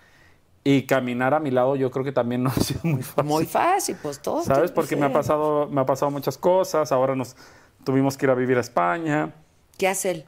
y 0.64 0.84
caminar 0.86 1.34
a 1.34 1.40
mi 1.40 1.52
lado 1.52 1.76
yo 1.76 1.90
creo 1.91 2.03
que 2.03 2.11
también 2.11 2.44
no 2.44 2.49
ha 2.49 2.53
sido 2.56 2.81
muy 2.84 3.02
fácil. 3.03 3.23
Muy 3.23 3.45
fácil, 3.45 3.98
pues 4.02 4.22
todo. 4.22 4.44
¿Sabes? 4.44 4.72
Porque 4.72 4.95
me 4.95 5.06
ha 5.06 5.14
pasado, 5.14 5.68
me 5.68 5.81
ha 5.81 5.86
pasado 5.86 6.11
muchas 6.11 6.38
cosas, 6.38 6.91
ahora 6.91 7.15
nos 7.15 7.36
tuvimos 7.84 8.18
que 8.18 8.26
ir 8.26 8.30
a 8.30 8.36
vivir 8.36 8.57
a 8.57 8.61
España, 8.61 9.31
¿Qué 9.77 9.88
hace 9.88 10.11
él? 10.11 10.26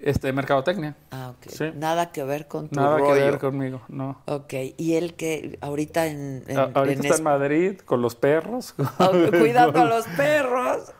este, 0.00 0.32
mercadotecnia. 0.32 0.94
Ah, 1.10 1.30
ok. 1.36 1.50
Sí. 1.50 1.64
Nada 1.74 2.12
que 2.12 2.22
ver 2.22 2.46
con 2.46 2.68
tu 2.68 2.76
Nada 2.78 2.98
rollo. 2.98 3.14
que 3.14 3.20
ver 3.20 3.38
conmigo, 3.40 3.80
no. 3.88 4.22
Ok. 4.26 4.54
¿Y 4.76 4.94
él 4.94 5.14
que 5.14 5.58
ahorita 5.60 6.06
en, 6.06 6.44
en- 6.46 6.56
ahorita 6.56 6.82
en 6.84 6.90
está 7.00 7.14
es- 7.14 7.18
en 7.18 7.24
Madrid 7.24 7.78
con 7.80 8.00
los 8.00 8.14
perros. 8.14 8.76
Ah, 9.00 9.10
Cuidando 9.30 9.80
a 9.80 9.84
los 9.86 10.06
perros. 10.08 10.92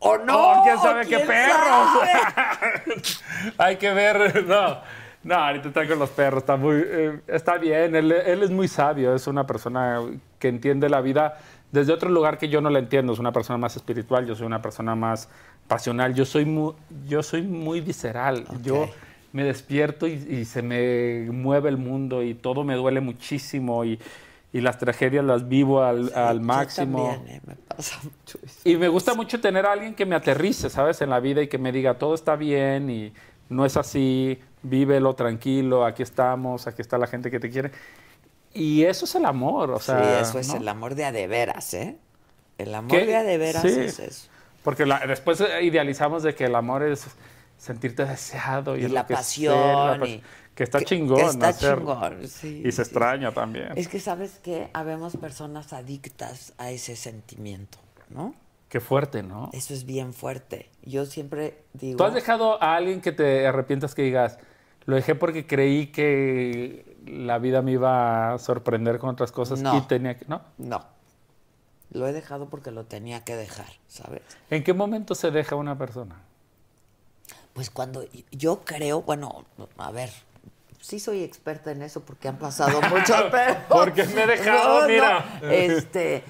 ¿O 0.00 0.18
no? 0.18 0.36
¡Oh, 0.38 0.62
quién 0.64 0.78
sabe 0.78 1.06
qué 1.06 1.16
¿Quién 1.16 1.26
perros! 1.26 1.88
sabe? 1.98 3.02
Hay 3.58 3.76
que 3.76 3.90
ver, 3.94 4.44
no. 4.46 4.80
No, 5.22 5.34
ahorita 5.34 5.68
está 5.68 5.86
con 5.86 5.98
los 5.98 6.10
perros, 6.10 6.42
está 6.42 6.56
muy, 6.56 6.82
eh, 6.84 7.20
está 7.26 7.58
bien, 7.58 7.94
él, 7.94 8.10
él 8.10 8.42
es 8.42 8.50
muy 8.50 8.68
sabio, 8.68 9.14
es 9.14 9.26
una 9.26 9.46
persona 9.46 10.00
que 10.38 10.48
entiende 10.48 10.88
la 10.88 11.02
vida 11.02 11.38
desde 11.72 11.92
otro 11.92 12.08
lugar 12.08 12.38
que 12.38 12.48
yo 12.48 12.60
no 12.60 12.70
la 12.70 12.78
entiendo, 12.78 13.12
es 13.12 13.18
una 13.18 13.32
persona 13.32 13.58
más 13.58 13.76
espiritual, 13.76 14.26
yo 14.26 14.34
soy 14.34 14.46
una 14.46 14.62
persona 14.62 14.94
más 14.94 15.28
pasional, 15.68 16.14
yo 16.14 16.24
soy 16.24 16.44
muy, 16.44 16.72
yo 17.06 17.22
soy 17.22 17.42
muy 17.42 17.80
visceral, 17.80 18.44
yo 18.62 18.88
me 19.32 19.44
despierto 19.44 20.08
y, 20.08 20.12
y 20.12 20.44
se 20.46 20.62
me 20.62 21.30
mueve 21.30 21.68
el 21.68 21.76
mundo 21.76 22.22
y 22.22 22.34
todo 22.34 22.64
me 22.64 22.74
duele 22.74 23.00
muchísimo 23.00 23.84
y, 23.84 24.00
y 24.52 24.60
las 24.62 24.78
tragedias 24.78 25.24
las 25.24 25.48
vivo 25.48 25.82
al, 25.84 26.12
al 26.14 26.38
Yo 26.38 26.44
máximo. 26.44 27.10
también, 27.12 27.36
eh, 27.36 27.40
me 27.46 27.54
pasa 27.54 28.00
mucho. 28.02 28.38
Y 28.64 28.76
me 28.76 28.88
gusta 28.88 29.14
mucho 29.14 29.40
tener 29.40 29.64
a 29.66 29.72
alguien 29.72 29.94
que 29.94 30.04
me 30.06 30.16
aterrice, 30.16 30.70
¿sabes? 30.70 31.00
En 31.02 31.10
la 31.10 31.20
vida 31.20 31.40
y 31.40 31.46
que 31.46 31.58
me 31.58 31.70
diga, 31.70 31.94
todo 31.94 32.14
está 32.14 32.34
bien 32.34 32.90
y 32.90 33.12
no 33.50 33.66
es 33.66 33.76
así, 33.76 34.40
vívelo 34.62 35.14
tranquilo, 35.14 35.84
aquí 35.84 36.02
estamos, 36.02 36.66
aquí 36.66 36.80
está 36.80 36.96
la 36.96 37.06
gente 37.06 37.30
que 37.30 37.38
te 37.38 37.50
quiere. 37.50 37.70
Y 38.54 38.84
eso 38.84 39.04
es 39.04 39.14
el 39.14 39.26
amor, 39.26 39.70
o 39.70 39.78
sea... 39.78 39.98
sí, 40.24 40.28
eso 40.30 40.38
es 40.38 40.48
¿no? 40.48 40.56
el 40.56 40.68
amor 40.68 40.94
de 40.94 41.04
a 41.04 41.12
de 41.12 41.26
veras, 41.26 41.74
¿eh? 41.74 41.98
El 42.58 42.74
amor 42.74 42.90
¿Qué? 42.98 43.06
de 43.06 43.16
a 43.16 43.22
de 43.22 43.36
veras 43.38 43.62
Sí. 43.62 43.68
es 43.68 43.98
eso. 44.00 44.28
Porque 44.64 44.86
la- 44.86 45.06
después 45.06 45.42
idealizamos 45.62 46.22
de 46.22 46.34
que 46.34 46.44
el 46.46 46.54
amor 46.54 46.82
es 46.82 47.06
sentirte 47.58 48.04
deseado 48.04 48.76
y, 48.76 48.84
Y 48.84 48.88
la 48.88 49.06
que 49.06 49.14
pasión 49.14 49.54
la 49.58 49.96
pas- 49.98 50.08
y- 50.08 50.22
que 50.54 50.64
está 50.64 50.78
que- 50.80 50.84
chingón. 50.86 51.16
que 51.18 51.24
está 51.26 51.48
hacer- 51.48 51.78
chingón, 51.78 52.28
sí, 52.28 52.62
y 52.64 52.72
se 52.72 52.72
sí. 52.72 52.82
extraña 52.82 53.32
también. 53.32 53.68
Es 53.76 53.88
que, 53.88 54.00
¿sabes 54.00 54.40
qué? 54.42 54.68
Habemos 54.74 55.16
personas 55.16 55.72
adictas 55.72 56.52
a 56.58 56.70
ese 56.70 56.96
sentimiento, 56.96 57.78
¿no? 58.08 58.34
Qué 58.68 58.80
fuerte, 58.80 59.22
¿no? 59.22 59.50
Eso 59.52 59.74
es 59.74 59.84
bien 59.84 60.12
fuerte. 60.12 60.69
Yo 60.82 61.06
siempre 61.06 61.62
digo... 61.72 61.96
¿Tú 61.98 62.04
has 62.04 62.14
dejado 62.14 62.62
a 62.62 62.76
alguien 62.76 63.00
que 63.00 63.12
te 63.12 63.46
arrepientas 63.46 63.94
que 63.94 64.02
digas, 64.02 64.38
lo 64.86 64.96
dejé 64.96 65.14
porque 65.14 65.46
creí 65.46 65.88
que 65.88 66.96
la 67.06 67.38
vida 67.38 67.62
me 67.62 67.72
iba 67.72 68.32
a 68.34 68.38
sorprender 68.38 68.98
con 68.98 69.10
otras 69.10 69.32
cosas 69.32 69.60
No. 69.60 69.76
y 69.76 69.80
tenía 69.82 70.16
que... 70.16 70.24
¿No? 70.26 70.42
No. 70.58 70.84
Lo 71.92 72.06
he 72.06 72.12
dejado 72.12 72.48
porque 72.48 72.70
lo 72.70 72.84
tenía 72.84 73.24
que 73.24 73.34
dejar, 73.34 73.66
¿sabes? 73.88 74.22
¿En 74.48 74.62
qué 74.62 74.72
momento 74.72 75.14
se 75.14 75.30
deja 75.30 75.56
una 75.56 75.76
persona? 75.76 76.16
Pues 77.52 77.68
cuando 77.68 78.04
yo 78.30 78.60
creo, 78.64 79.02
bueno, 79.02 79.44
a 79.76 79.90
ver, 79.90 80.10
sí 80.80 81.00
soy 81.00 81.24
experta 81.24 81.72
en 81.72 81.82
eso 81.82 82.02
porque 82.02 82.28
han 82.28 82.38
pasado 82.38 82.80
muchos, 82.90 83.24
pero... 83.30 83.56
Porque 83.68 84.04
me 84.04 84.22
he 84.22 84.26
dejado, 84.26 84.86
mira. 84.86 85.40
Este, 85.42 86.22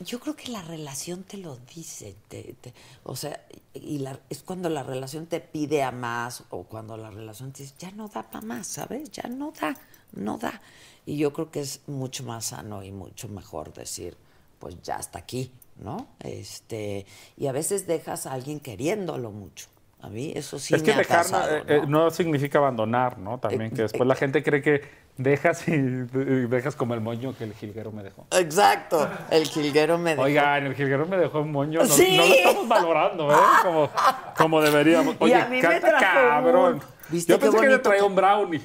yo 0.00 0.20
creo 0.20 0.36
que 0.36 0.50
la 0.50 0.62
relación 0.62 1.24
te 1.24 1.36
lo 1.38 1.56
dice, 1.74 2.14
te- 2.28 2.54
te- 2.60 2.74
o 3.04 3.16
sea, 3.16 3.40
y 3.74 3.98
la- 3.98 4.18
es 4.30 4.42
cuando 4.42 4.68
la 4.68 4.82
relación 4.82 5.26
te 5.26 5.40
pide 5.40 5.82
a 5.82 5.90
más 5.92 6.44
o 6.50 6.64
cuando 6.64 6.96
la 6.96 7.10
relación 7.10 7.52
te 7.52 7.62
dice, 7.64 7.74
ya 7.78 7.90
no 7.92 8.08
da 8.08 8.22
para 8.30 8.44
más, 8.46 8.66
¿sabes? 8.66 9.10
Ya 9.10 9.28
no 9.28 9.52
da, 9.60 9.76
no 10.12 10.38
da. 10.38 10.60
Y 11.06 11.16
yo 11.16 11.32
creo 11.32 11.50
que 11.50 11.60
es 11.60 11.80
mucho 11.86 12.22
más 12.24 12.46
sano 12.46 12.82
y 12.82 12.92
mucho 12.92 13.28
mejor 13.28 13.72
decir, 13.72 14.16
pues 14.58 14.80
ya 14.82 14.96
hasta 14.96 15.18
aquí, 15.18 15.50
¿no? 15.76 16.08
Este, 16.20 17.06
y 17.36 17.46
a 17.46 17.52
veces 17.52 17.86
dejas 17.86 18.26
a 18.26 18.32
alguien 18.32 18.60
queriéndolo 18.60 19.30
mucho. 19.30 19.66
A 20.00 20.08
mí 20.10 20.32
eso 20.36 20.60
sí 20.60 20.74
es 20.74 20.82
que 20.82 20.90
me 20.90 20.94
ha 20.94 20.98
dejar 20.98 21.18
pasado, 21.24 21.56
eh, 21.56 21.64
eh, 21.66 21.80
¿no? 21.88 22.04
no 22.04 22.10
significa 22.10 22.58
abandonar, 22.58 23.18
¿no? 23.18 23.38
También 23.40 23.72
Eh, 23.72 23.74
que 23.74 23.82
después 23.82 24.02
eh, 24.02 24.06
la 24.06 24.14
gente 24.14 24.42
cree 24.44 24.62
que 24.62 24.80
dejas 25.18 25.68
y, 25.68 25.72
y 25.72 26.06
dejas 26.46 26.74
como 26.74 26.94
el 26.94 27.00
moño 27.00 27.34
que 27.36 27.44
el 27.44 27.52
jilguero 27.52 27.92
me 27.92 28.02
dejó. 28.02 28.26
Exacto, 28.30 29.08
el 29.30 29.46
jilguero 29.46 29.98
me 29.98 30.10
dejó. 30.10 30.22
Oigan, 30.22 30.64
el 30.66 30.74
jilguero 30.74 31.06
me 31.06 31.16
dejó 31.18 31.40
un 31.40 31.52
moño. 31.52 31.80
No, 31.80 31.86
Sí. 31.86 32.16
no 32.16 32.26
lo 32.26 32.34
estamos 32.34 32.68
valorando, 32.68 33.30
¿eh? 33.32 33.36
Como, 33.62 33.90
como 34.36 34.60
deberíamos. 34.62 35.14
Y 35.20 35.24
Oye, 35.24 35.34
a 35.34 35.44
mí 35.46 35.56
me 35.56 35.62
canta 35.62 35.88
trajo 35.98 36.04
cabrón. 36.28 36.74
un- 36.74 36.82
¿Viste 37.10 37.32
Yo 37.32 37.38
pensé 37.38 37.56
que 37.56 37.60
te 37.62 37.66
bonito 37.68 37.82
traía 37.82 38.00
que- 38.00 38.06
un 38.06 38.14
brownie. 38.14 38.62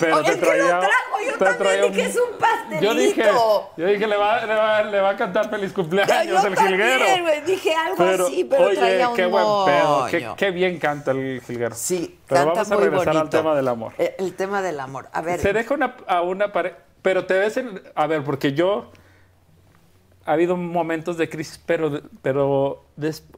Pero 0.00 0.16
Oye, 0.16 0.24
te 0.24 0.30
es 0.30 0.36
que 0.36 0.46
traía, 0.46 0.62
lo 0.62 0.80
trajo, 0.80 1.20
yo 1.24 1.32
te 1.32 1.38
también 1.38 1.58
traía 1.58 1.82
dije, 1.82 2.04
es 2.06 2.16
un 2.16 2.38
pastelito. 2.38 2.82
Yo 2.84 2.94
dije, 2.94 3.24
yo 3.76 3.86
dije 3.86 4.06
le, 4.06 4.16
va, 4.16 4.46
le, 4.46 4.54
va, 4.54 4.82
le 4.82 5.00
va 5.00 5.10
a 5.10 5.16
cantar 5.16 5.50
feliz 5.50 5.72
cumpleaños 5.72 6.42
yo 6.42 6.48
el 6.48 6.56
jilguero. 6.56 7.04
dije 7.46 7.74
algo 7.74 8.24
así, 8.24 8.44
pero 8.44 8.64
oye, 8.64 8.76
traía 8.76 9.08
un 9.08 9.16
qué 9.16 9.26
buen 9.26 9.44
pedo. 9.66 10.34
Qué, 10.36 10.50
bien 10.50 10.78
canta 10.78 11.10
el 11.10 11.40
jilguero. 11.46 11.74
Sí, 11.74 12.18
Pero 12.26 12.46
canta 12.46 12.54
vamos 12.54 12.72
a 12.72 12.76
regresar 12.76 13.16
al 13.16 13.30
tema 13.30 13.54
del 13.54 13.68
amor. 13.68 13.92
Eh, 13.98 14.16
El, 14.18 14.34
tema 14.34 14.62
del 14.62 14.80
amor. 14.80 15.08
A 15.12 15.20
ver, 15.20 15.40
Se 15.40 15.52
deja 15.52 15.74
una, 15.74 15.96
a 16.06 16.22
una 16.22 16.52
pareja, 16.52 16.76
pero 17.02 17.26
te 17.26 17.34
ves 17.34 17.56
en, 17.56 17.82
a 17.94 18.06
ver, 18.06 18.24
porque 18.24 18.52
yo 18.52 18.90
ha 20.24 20.32
habido 20.32 20.56
momentos 20.56 21.16
de 21.16 21.28
crisis, 21.28 21.60
pero, 21.64 22.00
pero 22.22 22.84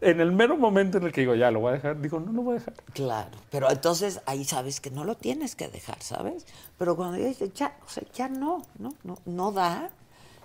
en 0.01 0.21
el 0.21 0.33
mero 0.33 0.57
momento 0.57 0.99
en 0.99 1.05
el 1.05 1.13
que 1.13 1.23
digo, 1.23 1.35
ya 1.35 1.51
lo 1.51 1.61
voy 1.61 1.71
a 1.71 1.73
dejar, 1.75 2.01
digo, 2.01 2.21
no 2.21 2.33
lo 2.33 2.43
voy 2.43 2.57
a 2.57 2.59
dejar. 2.59 2.75
claro, 2.93 3.31
pero 3.51 3.71
entonces 3.71 4.21
ahí 4.27 4.45
sabes 4.45 4.81
que 4.81 4.91
no 4.91 5.05
lo 5.05 5.17
tienes 5.17 5.57
que 5.57 5.69
dejar, 5.69 6.03
¿sabes? 6.03 6.47
Pero 6.79 6.97
cuando 6.97 7.17
dices, 7.19 7.53
ya, 7.55 7.77
o 7.87 7.89
sea, 7.89 8.03
ya 8.13 8.29
no, 8.29 8.63
no, 8.79 8.95
no, 9.03 9.19
no 9.25 9.53
da. 9.53 9.91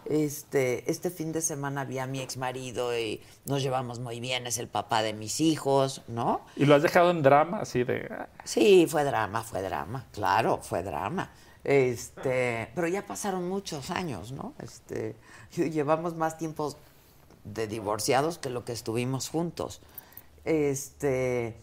Este, 0.06 0.90
este 0.90 1.12
fin 1.12 1.34
de 1.34 1.42
semana 1.42 1.84
vi 1.84 2.00
a 2.00 2.08
mi 2.08 2.22
ex 2.22 2.38
marido 2.38 2.98
y 2.98 3.22
nos 3.46 3.62
llevamos 3.62 4.00
muy 4.00 4.20
bien, 4.20 4.48
es 4.48 4.58
el 4.58 4.68
papá 4.68 5.04
de 5.04 5.14
mis 5.14 5.40
hijos, 5.42 6.02
¿no? 6.08 6.42
Y 6.56 6.66
lo 6.66 6.74
has 6.76 6.82
dejado 6.82 7.12
en 7.12 7.22
drama, 7.22 7.60
así 7.60 7.84
de... 7.84 8.08
ah, 8.10 8.28
Sí, 8.44 8.88
fue 8.90 9.04
drama, 9.04 9.44
fue 9.44 9.62
drama, 9.62 10.06
claro, 10.12 10.60
fue 10.64 10.82
drama. 10.84 11.30
Este, 11.64 12.70
pero 12.74 12.88
ya 12.88 13.06
pasaron 13.06 13.50
muchos 13.50 13.92
años, 13.92 14.32
¿no? 14.32 14.54
Este, 14.60 15.16
llevamos 15.56 16.16
más 16.16 16.38
tiempos 16.38 16.78
de 17.44 17.68
divorciados 17.68 18.38
que 18.38 18.50
lo 18.50 18.66
que 18.66 18.72
estuvimos 18.72 19.30
juntos. 19.30 19.82
Este, 20.46 21.58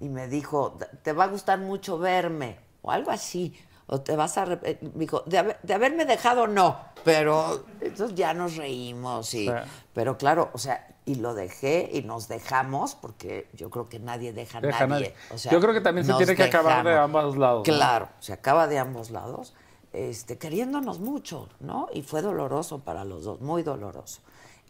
y 0.00 0.08
me 0.08 0.28
dijo, 0.28 0.78
te 1.02 1.12
va 1.12 1.24
a 1.24 1.28
gustar 1.28 1.58
mucho 1.58 1.98
verme, 1.98 2.58
o 2.82 2.90
algo 2.90 3.10
así. 3.10 3.56
O 3.88 4.00
te 4.00 4.16
vas 4.16 4.36
a... 4.38 4.44
eh, 4.64 4.78
dijo, 4.94 5.22
de, 5.26 5.38
haber- 5.38 5.58
de 5.62 5.74
haberme 5.74 6.04
dejado, 6.04 6.46
no, 6.46 6.78
pero 7.04 7.64
entonces 7.80 8.16
ya 8.16 8.34
nos 8.34 8.56
reímos 8.56 9.32
y... 9.34 9.46
Sí. 9.46 9.52
Pero 9.92 10.18
claro, 10.18 10.50
o 10.52 10.58
sea, 10.58 10.86
y 11.04 11.14
lo 11.16 11.34
dejé 11.34 11.88
y 11.92 12.02
nos 12.02 12.26
dejamos, 12.28 12.94
porque 12.96 13.48
yo 13.54 13.70
creo 13.70 13.88
que 13.88 13.98
nadie 14.00 14.32
deja 14.32 14.58
a 14.58 14.60
Deja 14.60 14.84
a 14.84 14.86
nadie. 14.88 15.08
nadie. 15.10 15.14
O 15.34 15.38
sea, 15.38 15.52
Yo 15.52 15.60
creo 15.60 15.72
que 15.72 15.80
también 15.80 16.04
se 16.06 16.12
tiene 16.14 16.34
que 16.34 16.42
acabar 16.42 16.84
de 16.84 16.94
ambos 16.96 17.36
lados. 17.36 17.58
¿no? 17.60 17.62
Claro, 17.74 18.08
se 18.18 18.32
acaba 18.32 18.66
de 18.66 18.78
ambos 18.78 19.10
lados, 19.10 19.54
este, 19.92 20.36
queriéndonos 20.36 20.98
mucho, 20.98 21.48
¿no? 21.60 21.88
Y 21.94 22.02
fue 22.02 22.20
doloroso 22.22 22.80
para 22.80 23.04
los 23.04 23.24
dos, 23.24 23.40
muy 23.40 23.62
doloroso. 23.62 24.20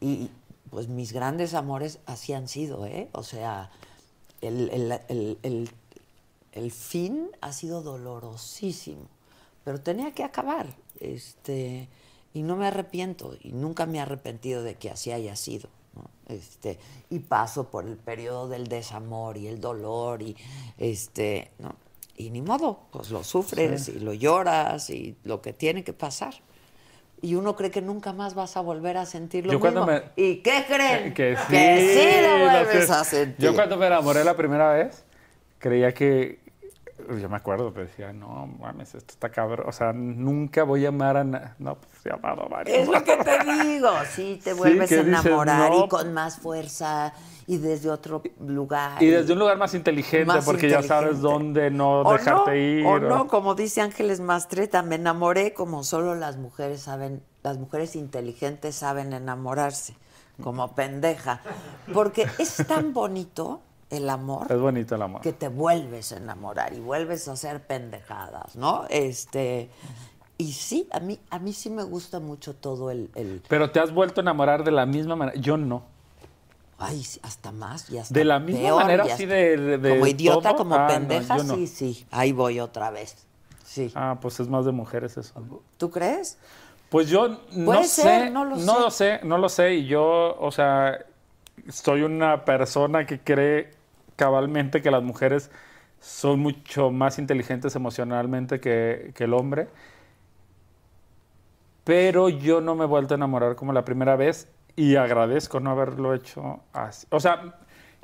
Y 0.01 0.31
pues 0.71 0.89
mis 0.89 1.13
grandes 1.13 1.55
amores 1.55 1.99
así 2.07 2.33
han 2.35 2.47
sido, 2.49 2.85
¿eh? 2.87 3.09
O 3.13 3.23
sea, 3.23 3.71
el, 4.43 4.69
el- 4.71 5.01
el- 5.09 5.39
el- 5.43 5.71
el 6.57 6.70
fin 6.73 7.31
ha 7.41 7.53
sido 7.53 7.83
dolorosísimo, 7.83 9.07
pero 9.65 9.81
tenía 9.81 10.12
que 10.12 10.24
acabar, 10.24 10.66
este, 11.01 11.89
y 12.35 12.43
no 12.43 12.57
me 12.57 12.66
arrepiento, 12.66 13.37
y 13.43 13.53
nunca 13.53 13.87
me 13.87 13.99
he 13.99 14.01
arrepentido 14.01 14.62
de 14.62 14.74
que 14.74 14.91
así 14.91 15.12
haya 15.12 15.37
sido. 15.37 15.69
¿no? 15.95 16.05
Este, 16.35 16.78
y 17.11 17.20
paso 17.20 17.70
por 17.70 17.87
el 17.87 17.97
periodo 17.97 18.49
del 18.49 18.66
desamor 18.69 19.37
y 19.39 19.47
el 19.47 19.61
dolor, 19.61 20.23
y 20.23 20.37
este, 20.78 21.51
¿no? 21.59 21.74
Y 22.19 22.31
ni 22.31 22.41
modo, 22.41 22.81
pues 22.93 23.11
lo 23.11 23.23
sufres 23.23 23.89
y 23.89 23.99
lo 24.01 24.15
lloras 24.15 24.89
y 24.89 25.16
lo 25.24 25.43
que 25.43 25.53
tiene 25.53 25.85
que 25.85 25.93
pasar. 25.93 26.35
Y 27.20 27.35
uno 27.35 27.57
cree 27.57 27.70
que 27.70 27.83
nunca 27.83 28.12
más 28.15 28.35
vas 28.35 28.57
a 28.57 28.62
volver 28.62 28.97
a 28.97 29.05
sentir 29.07 29.47
lo 29.47 29.53
Yo 29.53 29.59
mismo. 29.61 29.85
me- 29.87 30.03
¿Y 30.16 30.37
qué 30.37 30.65
creen? 30.66 31.12
Que 31.15 31.37
sí, 31.37 31.55
sí 31.55 32.23
lo 32.23 32.39
lo 32.39 32.45
vuelves 32.51 32.91
a 32.91 33.05
sentir. 33.05 33.45
Yo 33.45 33.55
cuando 33.55 33.77
me 33.77 33.87
enamoré 33.87 34.24
la 34.24 34.35
primera 34.37 34.73
vez, 34.73 35.05
creía 35.59 35.93
que. 35.93 36.41
Yo 37.09 37.28
me 37.28 37.37
acuerdo, 37.37 37.73
pero 37.73 37.87
decía, 37.87 38.12
no 38.12 38.47
mames, 38.59 38.95
esto 38.95 39.12
está 39.12 39.28
cabrón. 39.31 39.66
O 39.69 39.73
sea, 39.73 39.93
nunca 39.93 40.65
voy 40.65 40.85
a 40.85 40.89
amar 40.89 41.16
a. 41.16 41.24
No, 41.24 41.77
pues 41.77 42.05
he 42.05 42.12
amado 42.12 42.43
a 42.43 42.49
varios. 42.49 42.77
Es 42.78 42.89
lo 42.89 43.03
que 43.05 43.16
te 43.16 43.45
digo, 43.65 43.89
sí, 44.15 44.41
te 44.43 44.53
vuelves 44.55 44.91
a 44.93 44.97
dices, 44.97 45.07
enamorar 45.09 45.70
no. 45.70 45.85
y 45.85 45.89
con 45.89 46.12
más 46.12 46.39
fuerza 46.39 47.12
y 47.47 47.59
desde 47.59 47.91
otro 47.91 48.23
lugar. 48.41 49.01
Y 49.03 49.07
desde 49.07 49.33
un 49.33 49.39
lugar 49.39 49.57
más 49.57 49.74
inteligente, 49.74 50.27
más 50.27 50.45
porque 50.45 50.69
ya 50.69 50.83
sabes 50.83 51.20
dónde 51.20 51.70
no 51.70 52.01
O 52.01 52.12
dejarte 52.12 52.51
no, 52.51 52.57
ir. 52.57 52.87
O 52.87 52.91
o- 52.91 52.99
no, 53.01 53.28
como 53.28 53.55
dice 53.55 53.81
Ángeles 53.81 54.20
Mastreta, 54.20 54.83
me 54.83 54.97
enamoré 54.97 55.55
como 55.55 55.85
solo 55.85 56.15
las 56.15 56.37
mujeres 56.37 56.81
saben, 56.83 57.23
las 57.43 57.59
mujeres 57.59 57.95
inteligentes 57.95 58.74
saben 58.74 59.12
enamorarse, 59.12 59.95
como 60.43 60.74
pendeja. 60.74 61.41
Porque 61.95 62.27
es 62.39 62.57
tan 62.66 62.93
bonito 62.93 63.61
el 63.91 64.11
amor 64.11 64.47
Es 64.51 64.59
bonito 64.59 64.95
el 64.97 65.03
amor. 65.03 65.21
que 65.23 65.33
te 65.33 65.49
vuelves 65.49 66.13
a 66.13 66.17
enamorar 66.17 66.73
y 66.75 66.81
vuelves 66.81 67.29
a 67.29 67.33
hacer 67.33 67.67
pendejadas, 67.67 68.57
¿no? 68.57 68.85
Este 68.91 69.71
y 70.39 70.53
sí, 70.53 70.89
a 70.93 71.01
mí 71.01 71.19
a 71.31 71.39
mí 71.39 71.53
sí 71.53 71.71
me 71.71 71.83
gusta 71.85 72.21
mucho 72.21 72.55
todo 72.55 72.91
el, 72.91 73.11
el 73.15 73.43
Pero 73.49 73.71
te 73.71 73.81
has 73.81 73.93
vuelto 73.93 74.21
a 74.21 74.23
enamorar 74.23 74.65
de 74.65 74.71
la 74.73 74.85
misma 74.87 75.17
manera. 75.17 75.39
Yo 75.41 75.57
no. 75.57 75.83
ay, 76.79 77.03
hasta 77.23 77.53
más 77.53 77.89
y 77.91 77.97
hasta 77.99 78.13
De 78.13 78.25
la 78.25 78.39
misma 78.39 78.61
peor, 78.63 78.83
manera, 78.83 79.05
así 79.05 79.25
de- 79.25 79.57
de- 79.57 79.79
de 79.79 79.91
como 79.91 80.07
idiota, 80.07 80.49
todo. 80.51 80.59
como 80.59 80.75
Ah, 80.75 80.87
pendeja, 80.89 81.39
no. 81.39 81.55
sí, 81.55 81.67
sí, 81.67 82.07
ahí 82.11 82.33
voy 82.33 82.61
otra 82.61 82.91
vez. 82.91 83.17
Sí. 83.65 83.91
Ah, 83.95 84.19
pues 84.21 84.41
es 84.41 84.49
más 84.49 84.65
de 84.67 84.73
mujeres 84.73 85.17
eso. 85.17 85.33
¿Tú 85.79 85.91
crees? 85.91 86.39
Pues 86.91 87.09
yo 87.09 87.29
no 87.53 87.65
Puede 87.65 87.85
sé, 87.85 88.03
ser, 88.03 88.31
no 88.33 88.45
lo 88.45 88.57
no 88.57 88.79
lo 88.79 88.91
sé, 88.91 89.21
no 89.25 89.39
lo 89.39 89.49
sé. 89.49 89.75
Y 89.75 89.87
yo, 89.87 90.37
o 90.39 90.51
sea, 90.53 90.99
soy 91.71 92.03
una 92.03 92.45
persona 92.45 93.07
que 93.07 93.21
cree 93.21 93.73
cabalmente 94.17 94.83
que 94.83 94.91
las 94.91 95.03
mujeres 95.03 95.51
son 96.01 96.41
mucho 96.41 96.91
más 96.91 97.19
inteligentes 97.19 97.77
emocionalmente 97.77 98.61
que, 98.61 99.13
que 99.15 99.25
el 99.25 99.35
hombre. 99.35 99.69
Pero 101.85 102.29
yo 102.29 102.61
no 102.61 102.75
me 102.75 102.85
he 102.85 102.87
vuelto 102.87 103.15
a 103.15 103.17
enamorar 103.17 103.55
como 103.57 103.73
la 103.73 103.85
primera 103.85 104.17
vez 104.17 104.49
y 104.75 104.97
agradezco 104.97 105.61
no 105.61 105.71
haberlo 105.71 106.15
hecho 106.15 106.61
así. 106.73 107.07
O 107.11 107.21
sea, 107.21 107.55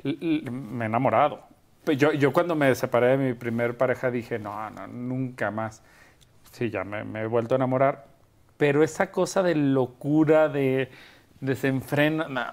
me 0.03 0.85
he 0.85 0.87
enamorado. 0.87 1.43
Yo, 1.97 2.13
yo 2.13 2.31
cuando 2.31 2.55
me 2.55 2.73
separé 2.75 3.17
de 3.17 3.17
mi 3.17 3.33
primer 3.33 3.77
pareja 3.77 4.09
dije, 4.09 4.39
no, 4.39 4.69
no, 4.69 4.87
nunca 4.87 5.51
más. 5.51 5.83
Sí, 6.51 6.69
ya 6.69 6.83
me, 6.85 7.03
me 7.03 7.21
he 7.23 7.27
vuelto 7.27 7.55
a 7.55 7.57
enamorar. 7.57 8.07
Pero 8.57 8.83
esa 8.83 9.11
cosa 9.11 9.43
de 9.43 9.55
locura, 9.55 10.49
de 10.49 10.89
desenfreno, 11.41 12.29
no, 12.29 12.45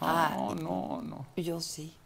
no, 0.00 0.54
no, 0.54 1.02
no. 1.02 1.26
Yo 1.36 1.60
sí. 1.60 1.97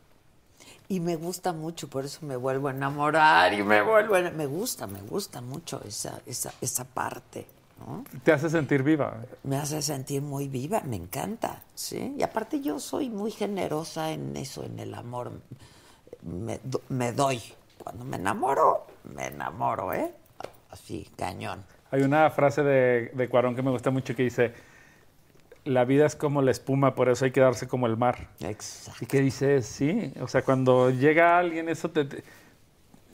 Y 0.88 1.00
me 1.00 1.16
gusta 1.16 1.52
mucho, 1.52 1.88
por 1.88 2.04
eso 2.04 2.18
me 2.26 2.36
vuelvo 2.36 2.68
a 2.68 2.72
enamorar 2.72 3.54
y 3.54 3.62
me 3.62 3.82
vuelvo 3.82 4.14
a... 4.14 4.20
Me 4.30 4.46
gusta, 4.46 4.86
me 4.86 5.00
gusta 5.00 5.40
mucho 5.40 5.80
esa, 5.86 6.20
esa, 6.26 6.52
esa 6.60 6.84
parte, 6.84 7.46
¿no? 7.78 8.04
Te 8.22 8.32
hace 8.32 8.50
sentir 8.50 8.82
viva. 8.82 9.16
Me 9.44 9.56
hace 9.56 9.80
sentir 9.80 10.20
muy 10.20 10.48
viva, 10.48 10.82
me 10.84 10.96
encanta, 10.96 11.62
¿sí? 11.74 12.14
Y 12.18 12.22
aparte 12.22 12.60
yo 12.60 12.78
soy 12.78 13.09
muy 13.09 13.30
generosa 13.30 14.12
en 14.12 14.36
eso, 14.36 14.64
en 14.64 14.78
el 14.78 14.94
amor. 14.94 15.32
Me 16.88 17.12
doy. 17.12 17.40
Cuando 17.82 18.04
me 18.04 18.16
enamoro, 18.16 18.86
me 19.14 19.26
enamoro, 19.26 19.92
¿eh? 19.92 20.12
Así, 20.70 21.10
cañón. 21.16 21.64
Hay 21.90 22.02
una 22.02 22.30
frase 22.30 22.62
de, 22.62 23.10
de 23.12 23.28
Cuarón 23.28 23.56
que 23.56 23.62
me 23.62 23.70
gusta 23.70 23.90
mucho 23.90 24.14
que 24.14 24.22
dice, 24.22 24.54
la 25.64 25.84
vida 25.84 26.06
es 26.06 26.16
como 26.16 26.43
la 26.43 26.51
espuma, 26.51 26.94
por 26.94 27.09
eso 27.09 27.24
hay 27.24 27.30
que 27.30 27.40
darse 27.40 27.68
como 27.68 27.86
el 27.86 27.97
mar. 27.97 28.28
Exacto. 28.40 28.98
Y 29.05 29.06
que 29.06 29.20
dice, 29.20 29.62
sí, 29.62 30.12
o 30.20 30.28
sea, 30.28 30.43
cuando 30.43 30.90
llega 30.90 31.39
alguien, 31.39 31.68
eso 31.68 31.90
te... 31.90 32.05
te- 32.05 32.24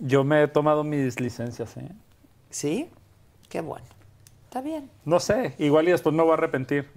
Yo 0.01 0.25
me 0.25 0.43
he 0.43 0.49
tomado 0.49 0.85
mis 0.85 1.21
licencias, 1.21 1.77
¿eh? 1.77 1.91
¿Sí? 2.51 2.89
Qué 3.49 3.61
bueno. 3.61 3.87
Está 4.45 4.61
bien. 4.63 4.91
No 5.05 5.21
sé, 5.21 5.55
igual 5.59 5.89
y 5.89 5.91
después 5.91 6.15
me 6.15 6.23
voy 6.23 6.31
a 6.31 6.35
arrepentir. 6.35 6.89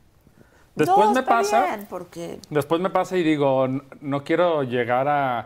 Después 0.76 1.08
No, 1.08 1.14
me 1.14 1.20
está 1.20 1.30
pasa... 1.38 1.66
bien, 1.66 1.88
porque... 1.90 2.40
Después 2.50 2.80
me 2.80 2.90
pasa 2.90 3.18
y 3.18 3.24
digo, 3.24 3.66
"N- 3.66 3.82
no 4.00 4.24
quiero 4.24 4.64
llegar 4.64 5.10
a, 5.10 5.40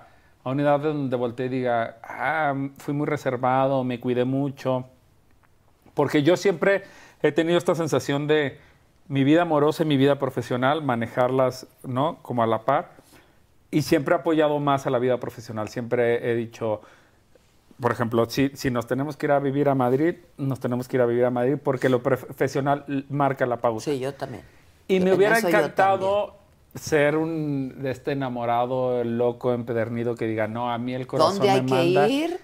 a 0.44 0.49
una 0.49 0.61
edad 0.61 0.80
donde 0.82 1.15
voltee 1.15 1.48
y 1.48 1.49
diga, 1.49 1.98
ah, 2.03 2.53
fui 2.77 2.94
muy 2.94 3.07
reservado, 3.07 3.84
me 3.84 3.99
cuidé 3.99 4.23
mucho. 4.23 4.86
Porque 5.95 6.22
yo 6.22 6.38
siempre 6.38 6.84
he 7.23 7.32
tenido 7.32 7.57
esta 7.57 7.73
sensación 7.73 8.27
de 8.27 8.60
mi 9.07 9.23
vida 9.23 9.44
amorosa 9.44 9.84
y 9.84 9.86
mi 9.86 9.98
vida 9.98 10.18
profesional, 10.18 10.84
manejarlas, 10.84 11.68
¿no? 11.84 12.18
Como 12.22 12.44
a 12.44 12.48
la 12.48 12.64
par. 12.64 12.91
Y 13.72 13.82
siempre 13.82 14.15
he 14.15 14.19
apoyado 14.19 14.60
más 14.60 14.88
a 14.88 14.90
la 14.90 14.99
vida 14.99 15.19
profesional. 15.19 15.69
Siempre 15.69 16.32
he 16.32 16.36
dicho, 16.36 16.82
por 17.80 17.91
ejemplo, 17.91 18.30
si, 18.30 18.49
si 18.53 18.72
nos 18.72 18.88
tenemos 18.88 19.18
que 19.18 19.26
ir 19.26 19.32
a 19.32 19.40
vivir 19.40 19.69
a 19.69 19.76
Madrid, 19.76 20.15
nos 20.38 20.60
tenemos 20.60 20.88
que 20.88 20.98
ir 20.98 21.02
a 21.02 21.06
vivir 21.06 21.26
a 21.26 21.32
Madrid 21.32 21.57
porque 21.61 21.90
lo 21.90 22.02
profesional 22.02 23.06
marca 23.10 23.45
la 23.45 23.57
pauta. 23.57 23.84
Sí, 23.84 23.99
yo 23.99 24.14
también. 24.14 24.44
Y 24.88 24.99
me 24.99 25.10
En 25.10 25.18
hubiera 25.18 25.40
encantado 25.40 26.36
ser 26.76 27.18
un 27.18 27.82
de 27.82 27.91
este 27.91 28.11
enamorado, 28.11 29.03
loco, 29.03 29.53
empedernido 29.53 30.15
que 30.15 30.27
diga, 30.27 30.48
no, 30.48 30.72
a 30.72 30.77
mí 30.77 30.94
el 30.94 31.07
corazón 31.07 31.40
¿Dónde 31.40 31.49
hay 31.49 31.61
me 31.61 31.69
que 31.69 32.10
ir? 32.11 32.40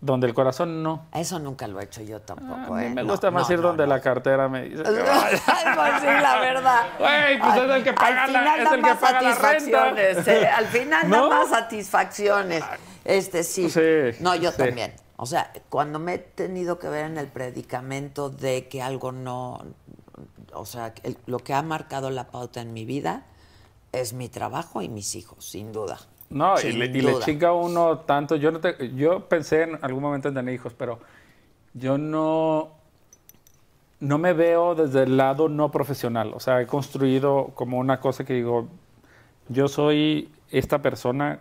Donde 0.00 0.28
el 0.28 0.34
corazón 0.34 0.82
no. 0.84 1.06
Eso 1.12 1.40
nunca 1.40 1.66
lo 1.66 1.80
he 1.80 1.84
hecho 1.84 2.02
yo 2.02 2.20
tampoco, 2.20 2.78
¿eh? 2.78 2.88
me 2.90 3.02
No, 3.02 3.10
gusta 3.10 3.32
más 3.32 3.48
no, 3.48 3.54
ir 3.54 3.60
no, 3.60 3.68
donde 3.68 3.84
la 3.86 4.00
cartera 4.00 4.48
me 4.48 4.62
dice. 4.68 4.82
que. 4.84 4.88
Ay, 4.90 5.36
pues 5.74 5.92
sí, 6.00 6.06
la 6.06 6.38
verdad. 6.40 6.82
Güey, 7.00 7.38
pues 7.40 7.56
es 7.56 7.70
el 7.70 7.82
que 7.84 7.92
paga 7.94 8.08
Al 8.24 8.32
la- 8.32 8.38
final 8.40 8.58
es 8.60 8.64
da 8.64 8.70
el 8.70 8.76
que 8.76 8.82
más 8.90 8.98
paga 8.98 9.20
la 9.22 9.34
renta. 9.34 9.40
satisfacciones, 9.42 10.28
¿eh? 10.28 10.46
Al 10.48 10.66
final 10.66 11.10
da 11.10 11.28
más 11.28 11.48
satisfacciones. 11.48 12.62
Este 13.04 13.42
sí. 13.42 13.68
Sí, 13.70 13.80
No, 14.20 14.36
yo 14.36 14.52
sí. 14.52 14.58
también. 14.58 14.94
O 15.16 15.26
sea, 15.26 15.50
cuando 15.68 15.98
me 15.98 16.14
he 16.14 16.18
tenido 16.18 16.78
que 16.78 16.88
ver 16.88 17.06
en 17.06 17.18
el 17.18 17.26
predicamento 17.26 18.30
de 18.30 18.68
que 18.68 18.80
algo 18.82 19.10
no, 19.10 19.58
o 20.52 20.64
sea, 20.64 20.94
el- 21.02 21.18
lo 21.26 21.40
que 21.40 21.54
ha 21.54 21.62
marcado 21.62 22.10
la 22.10 22.28
pauta 22.28 22.60
en 22.60 22.72
mi 22.72 22.84
vida 22.84 23.24
es 23.90 24.12
mi 24.12 24.28
trabajo 24.28 24.80
y 24.80 24.88
mis 24.88 25.16
hijos, 25.16 25.44
sin 25.44 25.72
duda. 25.72 25.98
No, 26.30 26.54
y 26.60 26.72
le, 26.72 26.86
y 26.86 27.00
le 27.00 27.12
uno 27.52 27.98
tanto. 28.00 28.36
Yo, 28.36 28.50
no 28.50 28.60
te- 28.60 28.94
yo 28.94 29.28
pensé 29.28 29.62
en 29.62 29.78
algún 29.82 30.02
momento 30.02 30.28
en 30.28 30.34
tener 30.34 30.54
hijos, 30.54 30.74
pero 30.74 30.98
yo 31.74 31.96
no, 31.96 32.70
no 34.00 34.18
me 34.18 34.32
veo 34.32 34.74
desde 34.74 35.04
el 35.04 35.16
lado 35.16 35.48
no 35.48 35.70
profesional. 35.70 36.32
O 36.34 36.40
sea, 36.40 36.60
he 36.60 36.66
construido 36.66 37.52
como 37.54 37.78
una 37.78 38.00
cosa 38.00 38.24
que 38.24 38.34
digo, 38.34 38.68
yo 39.48 39.68
soy 39.68 40.30
esta 40.50 40.82
persona 40.82 41.40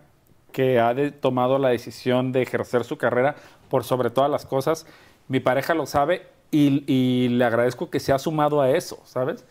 que 0.51 0.79
ha 0.79 0.93
de- 0.93 1.11
tomado 1.11 1.57
la 1.59 1.69
decisión 1.69 2.31
de 2.31 2.41
ejercer 2.41 2.83
su 2.83 2.97
carrera 2.97 3.35
por 3.69 3.83
sobre 3.83 4.09
todas 4.09 4.31
las 4.31 4.45
cosas. 4.45 4.85
Mi 5.27 5.39
pareja 5.41 5.73
lo 5.73 5.85
sabe 5.85 6.25
y, 6.49 6.83
y 6.91 7.27
le 7.29 7.43
agradezco 7.43 7.89
que 7.89 7.99
se 7.99 8.13
ha 8.13 8.19
sumado 8.19 8.61
a 8.61 8.69
eso, 8.71 8.99
¿sabes? 9.03 9.45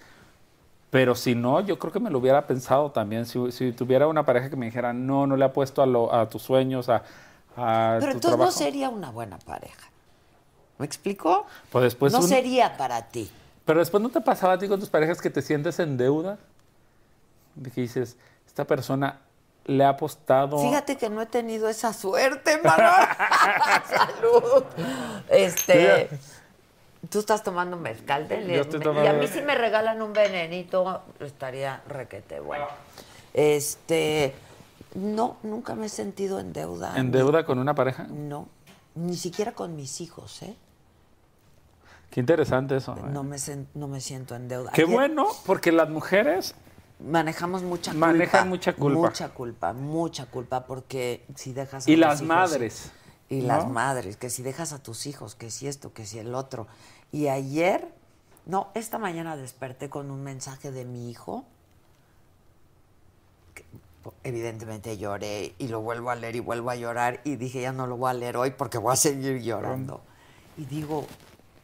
Pero 0.91 1.15
si 1.15 1.35
no, 1.35 1.61
yo 1.61 1.79
creo 1.79 1.93
que 1.93 2.01
me 2.01 2.11
lo 2.11 2.19
hubiera 2.19 2.47
pensado 2.47 2.91
también. 2.93 3.27
Si, 3.27 3.51
si 3.53 3.73
tuviera 3.73 4.07
una 4.07 4.25
pareja 4.25 4.49
que 4.51 4.57
me 4.57 4.67
dijera, 4.67 4.93
no, 4.93 5.27
no 5.27 5.37
le 5.37 5.45
apuesto 5.45 5.83
a, 5.83 5.87
lo- 5.87 6.13
a 6.15 6.29
tus 6.29 6.43
sueños, 6.43 6.89
a, 6.89 7.03
a 7.57 7.97
Pero 7.99 8.13
tu 8.13 8.19
entonces 8.19 8.39
no 8.39 8.51
sería 8.53 8.89
una 8.89 9.11
buena 9.11 9.39
pareja. 9.39 9.91
¿Me 10.79 10.87
explico? 10.87 11.47
Pues 11.71 11.83
después 11.85 12.13
no 12.13 12.21
un- 12.21 12.29
sería 12.29 12.77
para 12.77 13.03
ti. 13.09 13.31
Pero 13.65 13.81
después 13.81 14.01
no 14.03 14.11
te 14.11 14.21
pasaba 14.21 14.53
a 14.55 14.59
ti 14.59 14.69
con 14.69 14.79
tus 14.79 14.89
parejas 14.89 15.21
que 15.21 15.29
te 15.31 15.43
sientes 15.43 15.79
en 15.81 15.97
deuda. 15.97 16.39
De 17.57 17.71
que 17.71 17.81
dices, 17.81 18.17
esta 18.47 18.65
persona 18.65 19.21
le 19.65 19.85
ha 19.85 19.89
apostado. 19.89 20.59
Fíjate 20.59 20.97
que 20.97 21.11
no 21.11 21.21
he 21.23 21.27
tenido 21.27 21.69
esa 21.69 21.93
suerte, 21.93 22.61
Manolo. 22.63 22.93
Salud. 23.89 24.65
Este. 25.29 26.09
Tú 27.16 27.20
estás 27.20 27.43
tomando 27.43 27.78
mezcal 27.78 28.28
de 28.28 28.60
estoy 28.60 28.78
Y 28.78 28.82
tomando- 28.82 29.09
a 29.09 29.14
mí 29.14 29.26
si 29.26 29.40
me 29.40 29.55
regalan 29.55 30.02
un 30.02 30.12
venenito, 30.12 31.01
estaría 31.20 31.80
requete 31.88 32.40
bueno. 32.40 32.66
Este. 33.32 34.34
No, 34.94 35.38
nunca 35.43 35.74
me 35.74 35.86
he 35.86 35.88
sentido 35.88 36.38
en 36.40 36.52
deuda. 36.52 36.93
¿En 36.98 37.10
deuda 37.12 37.47
con 37.47 37.59
una 37.59 37.74
pareja? 37.74 38.02
No, 38.10 38.48
ni 38.97 39.16
siquiera 39.16 39.52
con 39.52 39.76
mis 39.76 40.02
hijos, 40.02 40.43
¿eh? 40.43 40.55
Qué 42.10 42.20
interesante 42.20 42.76
eso. 42.76 42.94
¿eh? 42.98 43.01
No 43.10 43.22
me, 43.22 43.36
sen- 43.36 43.64
no 43.72 43.88
me 43.88 44.02
siento 44.02 44.34
en 44.36 44.48
deuda. 44.48 44.72
Qué 44.72 44.82
Ayer 44.82 44.94
bueno, 44.94 45.26
porque 45.47 45.72
las 45.72 45.88
mujeres 45.88 46.55
Manejamos 47.01 47.62
mucha 47.62 47.93
culpa. 47.93 48.06
Manejan 48.09 48.48
mucha 48.51 48.74
culpa. 48.74 48.98
Mucha 49.01 49.28
culpa, 49.30 49.72
mucha 49.72 50.26
culpa, 50.26 50.66
porque 50.66 51.24
si 51.34 51.55
dejas 51.55 51.86
a 51.86 51.90
Y 51.90 51.97
las 51.97 52.16
hijos- 52.20 52.28
madres, 52.28 52.90
Y 53.30 53.40
¿no? 53.40 53.48
las 53.48 53.66
madres, 53.68 54.16
que 54.18 54.28
si 54.30 54.43
dejas 54.43 54.72
a 54.74 54.82
tus 54.82 55.06
hijos, 55.06 55.34
que 55.34 55.51
si 55.51 55.66
esto, 55.66 55.93
que 55.94 56.05
si 56.05 56.18
el 56.18 56.34
otro. 56.34 56.66
Y 57.12 57.28
ayer, 57.28 57.93
no, 58.45 58.69
esta 58.74 58.99
mañana 58.99 59.37
desperté 59.37 59.89
con 59.89 60.11
un 60.11 60.23
mensaje 60.23 60.70
de 60.70 60.85
mi 60.85 61.11
hijo. 61.11 61.45
que, 63.55 63.65
evidentemente 64.23 64.99
lloré 64.99 65.55
y 65.59 65.69
lo 65.69 65.81
vuelvo 65.81 66.11
a 66.11 66.15
leer 66.15 66.37
y 66.37 66.41
vuelvo 66.41 66.70
a 66.70 66.77
llorar 66.77 67.20
y 67.24 67.37
dije 67.37 67.61
ya 67.62 67.73
no 67.73 67.87
lo 67.87 67.97
voy 67.97 68.11
a 68.11 68.15
leer 68.15 68.37
hoy 68.37 68.51
porque 68.51 68.78
voy 68.78 68.93
a 68.93 68.97
seguir 68.97 69.43
llorando. 69.43 70.01
Y 70.57 70.65
digo, 70.65 71.07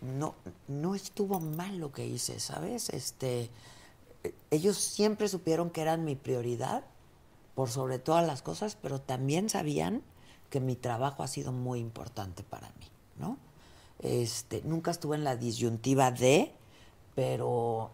no, 0.01 0.35
no 0.69 0.95
estuvo 0.95 1.41
mal 1.41 1.79
lo 1.79 1.93
que 1.93 2.07
hice, 2.07 2.41
¿sabes? 2.41 2.91
Este, 2.91 3.49
eh, 4.25 4.35
ellos 4.51 4.77
siempre 4.77 5.29
supieron 5.29 5.71
que 5.71 5.83
eran 5.83 6.05
mi 6.05 6.17
prioridad 6.17 6.85
por 7.55 7.71
sobre 7.71 7.99
todas 7.99 8.27
las 8.27 8.43
cosas, 8.43 8.77
pero 8.81 9.01
también 9.01 9.49
sabían 9.49 10.03
que 10.51 10.61
mi 10.61 10.77
trabajo 10.77 11.23
ha 11.23 11.29
sido 11.29 11.53
muy 11.53 11.81
importante 11.81 12.43
para 12.43 12.69
mí, 12.79 12.91
¿no? 13.19 13.39
Este, 14.03 14.63
nunca 14.65 14.91
estuve 14.91 15.17
en 15.17 15.25
la 15.25 15.37
disyuntiva 15.37 16.11
de, 16.11 16.53
pero 17.15 17.91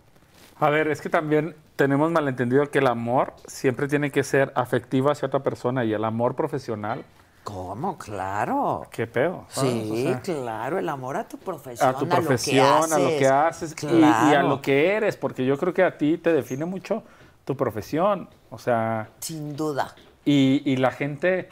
A 0.60 0.70
ver, 0.70 0.88
es 0.88 1.00
que 1.00 1.08
también 1.10 1.54
tenemos 1.76 2.10
malentendido 2.10 2.68
que 2.70 2.78
el 2.78 2.86
amor 2.86 3.34
siempre 3.46 3.86
tiene 3.88 4.10
que 4.10 4.24
ser 4.24 4.52
afectivo 4.56 5.10
hacia 5.10 5.26
otra 5.26 5.42
persona 5.42 5.84
y 5.84 5.92
el 5.92 6.04
amor 6.04 6.34
profesional, 6.34 7.04
¿cómo? 7.44 7.96
Claro. 7.98 8.86
qué 8.90 9.06
pedo. 9.06 9.44
Sí, 9.48 9.90
O 9.92 9.96
sea, 9.96 10.20
claro, 10.22 10.78
el 10.78 10.88
amor 10.88 11.16
a 11.16 11.28
tu 11.28 11.36
profesión, 11.38 11.88
a 11.88 11.98
tu 11.98 12.08
profesión, 12.08 12.92
a 12.92 12.98
lo 12.98 13.08
que 13.08 13.26
haces 13.28 13.74
y- 13.82 13.86
y, 13.86 14.02
a 14.34 14.42
lo 14.42 14.60
que 14.62 14.92
eres, 14.92 15.16
porque 15.16 15.44
yo 15.46 15.56
creo 15.58 15.72
que 15.74 15.82
a 15.84 15.96
ti 15.98 16.18
te 16.18 16.32
define 16.32 16.64
mucho 16.64 17.02
tu 17.44 17.56
profesión. 17.56 18.28
O 18.50 18.58
sea, 18.58 19.10
Sin 19.20 19.54
duda. 19.56 19.94
y, 20.24 20.62
y 20.64 20.76
la 20.76 20.90
gente 20.90 21.48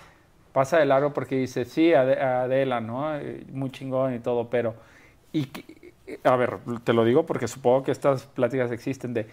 pasa 0.57 0.79
de 0.79 0.87
largo 0.87 1.13
porque 1.13 1.37
dice, 1.37 1.65
sí, 1.67 1.93
Ade- 1.93 2.19
Adela, 2.21 2.81
¿no? 2.81 3.11
Muy 3.53 3.71
chingón 3.71 4.15
y 4.15 4.21
todo, 4.21 4.49
pero... 4.51 4.75
Y, 5.33 5.49
a 6.25 6.37
ver, 6.37 6.59
te 6.85 6.93
lo 6.93 7.05
digo 7.05 7.27
porque 7.27 7.49
supongo 7.49 7.83
que 7.85 7.93
estas 7.93 8.27
pláticas 8.27 8.71
existen 8.73 9.13
de... 9.15 9.27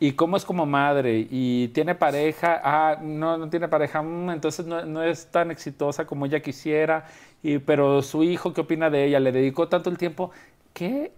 ¿Y 0.00 0.12
cómo 0.12 0.36
es 0.36 0.44
como 0.44 0.66
madre? 0.66 1.26
¿Y 1.30 1.68
tiene 1.68 1.94
pareja? 1.94 2.60
Ah, 2.62 2.98
no, 3.02 3.36
no 3.38 3.50
tiene 3.50 3.68
pareja. 3.68 4.02
Mm, 4.02 4.30
entonces 4.30 4.66
no, 4.66 4.84
no 4.84 5.02
es 5.02 5.26
tan 5.30 5.50
exitosa 5.50 6.06
como 6.06 6.26
ella 6.26 6.40
quisiera. 6.40 7.06
Y, 7.42 7.58
pero 7.58 8.02
su 8.02 8.22
hijo, 8.24 8.52
¿qué 8.54 8.60
opina 8.60 8.90
de 8.90 9.06
ella? 9.06 9.20
¿Le 9.20 9.32
dedicó 9.32 9.68
tanto 9.68 9.90
el 9.90 9.98
tiempo? 9.98 10.30
¿Qué 10.74 11.12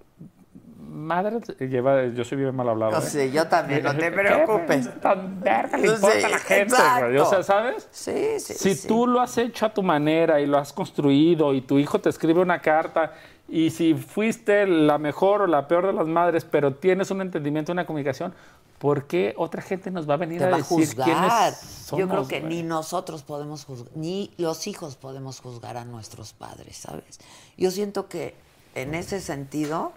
madre 0.90 1.40
lleva? 1.58 2.06
Yo 2.08 2.24
soy 2.24 2.38
bien 2.38 2.54
mal 2.54 2.68
hablado. 2.68 2.98
¿eh? 2.98 3.02
Sí, 3.02 3.30
yo 3.30 3.46
también, 3.46 3.82
no 3.82 3.92
te 3.94 3.98
¿Qué 4.10 4.10
preocupes. 4.10 5.00
Tan 5.00 5.40
verga 5.40 5.78
le 5.78 5.88
Sí, 5.88 5.94
importa 5.94 6.26
a 6.26 6.30
la 6.30 6.38
gente, 6.38 6.74
güey? 7.00 7.16
O 7.18 7.24
sea. 7.26 7.42
¿sabes? 7.42 7.88
Sí, 7.90 8.38
sí, 8.38 8.54
Si 8.54 8.74
sí. 8.74 8.88
tú 8.88 9.06
lo 9.06 9.20
has 9.20 9.38
hecho 9.38 9.66
a 9.66 9.74
tu 9.74 9.82
manera 9.82 10.40
y 10.40 10.46
lo 10.46 10.58
has 10.58 10.72
construido 10.72 11.54
y 11.54 11.60
tu 11.62 11.78
hijo 11.78 12.00
te 12.00 12.08
escribe 12.08 12.40
una 12.40 12.60
carta 12.60 13.12
y 13.48 13.70
si 13.70 13.94
fuiste 13.94 14.66
la 14.66 14.98
mejor 14.98 15.42
o 15.42 15.46
la 15.46 15.66
peor 15.66 15.86
de 15.86 15.92
las 15.92 16.06
madres, 16.06 16.44
pero 16.44 16.74
tienes 16.74 17.10
un 17.10 17.20
entendimiento, 17.20 17.72
una 17.72 17.84
comunicación, 17.84 18.32
¿por 18.78 19.06
qué 19.06 19.34
otra 19.36 19.60
gente 19.60 19.90
nos 19.90 20.08
va 20.08 20.14
a 20.14 20.18
venir 20.18 20.38
te 20.38 20.44
a 20.44 20.50
va 20.50 20.56
decir 20.58 20.78
juzgar. 20.78 21.04
quiénes 21.06 21.56
somos? 21.58 22.00
Yo 22.00 22.08
creo 22.08 22.28
que 22.28 22.40
güey? 22.40 22.54
ni 22.54 22.62
nosotros 22.62 23.22
podemos 23.24 23.64
juzgar, 23.64 23.90
ni 23.96 24.30
los 24.38 24.66
hijos 24.68 24.94
podemos 24.96 25.40
juzgar 25.40 25.76
a 25.76 25.84
nuestros 25.84 26.32
padres, 26.32 26.76
¿sabes? 26.76 27.18
Yo 27.56 27.70
siento 27.72 28.08
que 28.08 28.34
en 28.76 28.94
ese 28.94 29.20
sentido 29.20 29.92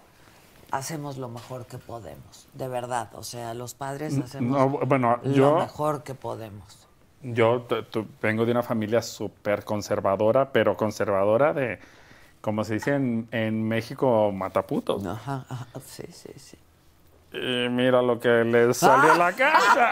hacemos 0.74 1.18
lo 1.18 1.30
mejor 1.30 1.66
que 1.66 1.78
podemos, 1.78 2.48
de 2.54 2.68
verdad. 2.68 3.10
O 3.14 3.24
sea, 3.24 3.54
los 3.54 3.74
padres 3.76 4.18
hacemos 4.18 4.58
no, 4.58 4.68
bueno, 4.86 5.20
lo 5.24 5.32
yo- 5.32 5.56
mejor 5.58 6.04
que 6.04 6.16
podemos. 6.16 6.80
Yo 7.22 7.66
vengo 8.22 8.44
de 8.46 8.52
una 8.52 8.64
familia 8.64 9.02
súper 9.02 9.64
conservadora, 9.64 10.52
pero 10.52 10.76
conservadora 10.76 11.54
de, 11.54 11.80
como 12.42 12.66
se 12.66 12.74
dice 12.74 12.96
en, 12.96 13.30
en 13.32 13.66
México, 13.66 14.32
mataputos. 14.34 15.06
Ajá, 15.06 15.46
ajá, 15.48 15.68
sí, 15.86 16.04
sí, 16.12 16.30
sí. 16.36 16.58
Y 17.32 17.70
mira 17.70 18.02
lo 18.02 18.20
que 18.20 18.28
le 18.44 18.74
salió 18.74 19.14
a 19.14 19.18
la 19.18 19.32
casa. 19.34 19.90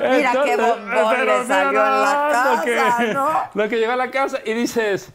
Mira 0.00 0.32
qué 0.44 0.56
bombón 0.56 1.26
le 1.26 1.46
salió 1.46 1.86
en 1.86 2.00
la 2.02 2.62
que- 2.64 2.74
casa, 2.76 3.04
¿no? 3.12 3.28
Lo 3.54 3.68
que 3.68 3.76
llegó 3.76 3.92
a 3.92 3.96
la 3.96 4.10
casa 4.10 4.38
y 4.44 4.52
dices, 4.54 5.12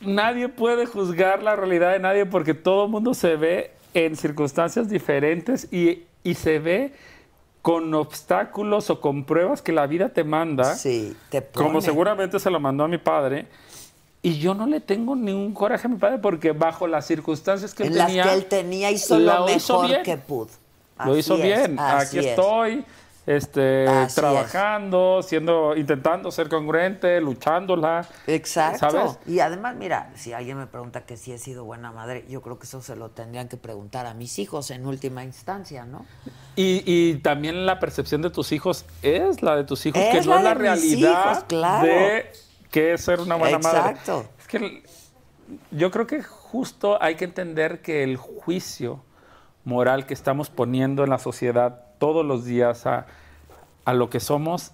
nadie 0.00 0.48
puede 0.48 0.86
juzgar 0.86 1.42
la 1.42 1.56
realidad 1.56 1.92
de 1.92 1.98
nadie 1.98 2.26
porque 2.26 2.54
todo 2.54 2.84
el 2.84 2.90
mundo 2.90 3.14
se 3.14 3.36
ve 3.36 3.72
en 3.94 4.16
circunstancias 4.16 4.88
diferentes 4.88 5.68
y, 5.72 6.04
y 6.22 6.34
se 6.34 6.58
ve 6.58 6.92
con 7.62 7.92
obstáculos 7.94 8.88
o 8.90 9.00
con 9.00 9.24
pruebas 9.24 9.62
que 9.62 9.72
la 9.72 9.86
vida 9.86 10.08
te 10.08 10.24
manda. 10.24 10.74
Sí, 10.74 11.16
te 11.28 11.42
Como 11.42 11.72
pone. 11.72 11.82
seguramente 11.82 12.38
se 12.38 12.50
lo 12.50 12.58
mandó 12.60 12.84
a 12.84 12.88
mi 12.88 12.98
padre. 12.98 13.46
Y 14.22 14.38
yo 14.38 14.54
no 14.54 14.66
le 14.66 14.80
tengo 14.80 15.16
ningún 15.16 15.54
coraje 15.54 15.86
a 15.86 15.90
mi 15.90 15.96
padre 15.96 16.18
porque 16.18 16.52
bajo 16.52 16.86
las 16.86 17.06
circunstancias 17.06 17.74
que 17.74 17.84
él 17.84 17.92
en 17.92 17.98
las 17.98 18.06
tenía... 18.08 18.22
que 18.24 18.34
él 18.34 18.44
tenía 18.46 18.90
hizo 18.90 19.18
lo 19.18 19.46
mejor 19.46 19.86
bien. 19.86 20.02
que 20.02 20.16
pudo. 20.16 20.48
Lo 21.04 21.16
hizo 21.16 21.36
es, 21.36 21.42
bien. 21.42 21.78
Aquí 21.78 22.18
es. 22.18 22.26
estoy, 22.26 22.84
este, 23.26 23.86
Así 23.86 24.14
trabajando, 24.14 25.22
siendo, 25.22 25.76
intentando 25.76 26.30
ser 26.30 26.48
congruente, 26.48 27.20
luchándola. 27.20 28.06
Exacto. 28.26 28.90
¿Sabes? 28.90 29.18
Y 29.26 29.40
además, 29.40 29.76
mira, 29.76 30.10
si 30.16 30.32
alguien 30.32 30.58
me 30.58 30.66
pregunta 30.66 31.04
que 31.04 31.16
si 31.16 31.32
he 31.32 31.38
sido 31.38 31.64
buena 31.64 31.92
madre, 31.92 32.24
yo 32.28 32.40
creo 32.40 32.58
que 32.58 32.64
eso 32.64 32.80
se 32.82 32.96
lo 32.96 33.10
tendrían 33.10 33.48
que 33.48 33.56
preguntar 33.56 34.06
a 34.06 34.14
mis 34.14 34.38
hijos 34.38 34.70
en 34.70 34.86
última 34.86 35.22
instancia, 35.24 35.84
¿no? 35.84 36.06
Y, 36.56 36.82
y 36.86 37.16
también 37.16 37.66
la 37.66 37.78
percepción 37.78 38.22
de 38.22 38.30
tus 38.30 38.52
hijos 38.52 38.84
es 39.02 39.42
la 39.42 39.56
de 39.56 39.64
tus 39.64 39.84
hijos, 39.86 40.00
Es 40.00 40.20
que 40.20 40.20
no 40.22 40.34
la 40.34 40.38
es 40.38 40.44
la 40.44 40.54
realidad 40.54 41.32
hijos, 41.32 41.44
claro. 41.44 41.86
de 41.86 42.32
qué 42.70 42.94
es 42.94 43.00
ser 43.02 43.20
una 43.20 43.36
buena 43.36 43.58
Exacto. 43.58 44.12
madre. 44.12 44.28
Es 44.38 44.46
que 44.46 44.82
yo 45.70 45.90
creo 45.90 46.06
que 46.06 46.22
justo 46.22 47.00
hay 47.02 47.14
que 47.16 47.24
entender 47.24 47.82
que 47.82 48.02
el 48.02 48.16
juicio 48.16 49.02
moral 49.64 50.06
que 50.06 50.14
estamos 50.14 50.50
poniendo 50.50 51.04
en 51.04 51.10
la 51.10 51.18
sociedad 51.18 51.84
todos 51.98 52.24
los 52.24 52.44
días 52.44 52.86
a, 52.86 53.06
a 53.84 53.92
lo 53.92 54.10
que 54.10 54.20
somos 54.20 54.72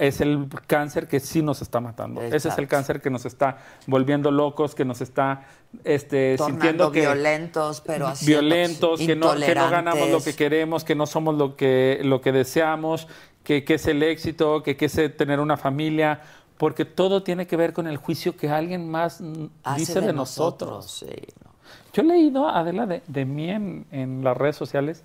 es 0.00 0.22
el 0.22 0.48
cáncer 0.66 1.08
que 1.08 1.20
sí 1.20 1.42
nos 1.42 1.60
está 1.60 1.78
matando. 1.80 2.22
Ese 2.22 2.48
es 2.48 2.56
el 2.56 2.66
cáncer 2.66 3.02
que 3.02 3.10
nos 3.10 3.26
está 3.26 3.58
volviendo 3.86 4.30
locos, 4.30 4.74
que 4.74 4.86
nos 4.86 5.02
está 5.02 5.42
este, 5.84 6.36
Tornando 6.38 6.62
sintiendo 6.62 6.92
que 6.92 7.00
violentos, 7.02 7.82
pero 7.82 8.06
haciendo 8.06 8.40
violentos, 8.40 9.00
que 9.00 9.14
no, 9.14 9.34
que 9.34 9.54
no 9.54 9.70
ganamos 9.70 10.08
lo 10.08 10.22
que 10.22 10.34
queremos, 10.34 10.84
que 10.84 10.94
no 10.94 11.06
somos 11.06 11.34
lo 11.34 11.54
que, 11.54 12.00
lo 12.02 12.22
que 12.22 12.32
deseamos, 12.32 13.08
que, 13.44 13.62
que 13.62 13.74
es 13.74 13.86
el 13.86 14.02
éxito, 14.02 14.62
que, 14.62 14.74
que 14.74 14.86
es 14.86 15.16
tener 15.18 15.38
una 15.38 15.58
familia, 15.58 16.22
porque 16.56 16.86
todo 16.86 17.22
tiene 17.22 17.46
que 17.46 17.56
ver 17.56 17.74
con 17.74 17.86
el 17.86 17.98
juicio 17.98 18.38
que 18.38 18.48
alguien 18.48 18.90
más 18.90 19.22
Hace 19.64 19.80
dice 19.80 20.00
de, 20.00 20.14
nosotros. 20.14 20.90
sí, 20.90 21.14
no. 21.44 21.49
Yo 21.92 22.02
he 22.02 22.04
leído, 22.04 22.48
Adela, 22.48 22.86
de, 22.86 23.02
de 23.06 23.24
mí 23.24 23.50
en, 23.50 23.86
en 23.90 24.22
las 24.24 24.36
redes 24.36 24.56
sociales 24.56 25.02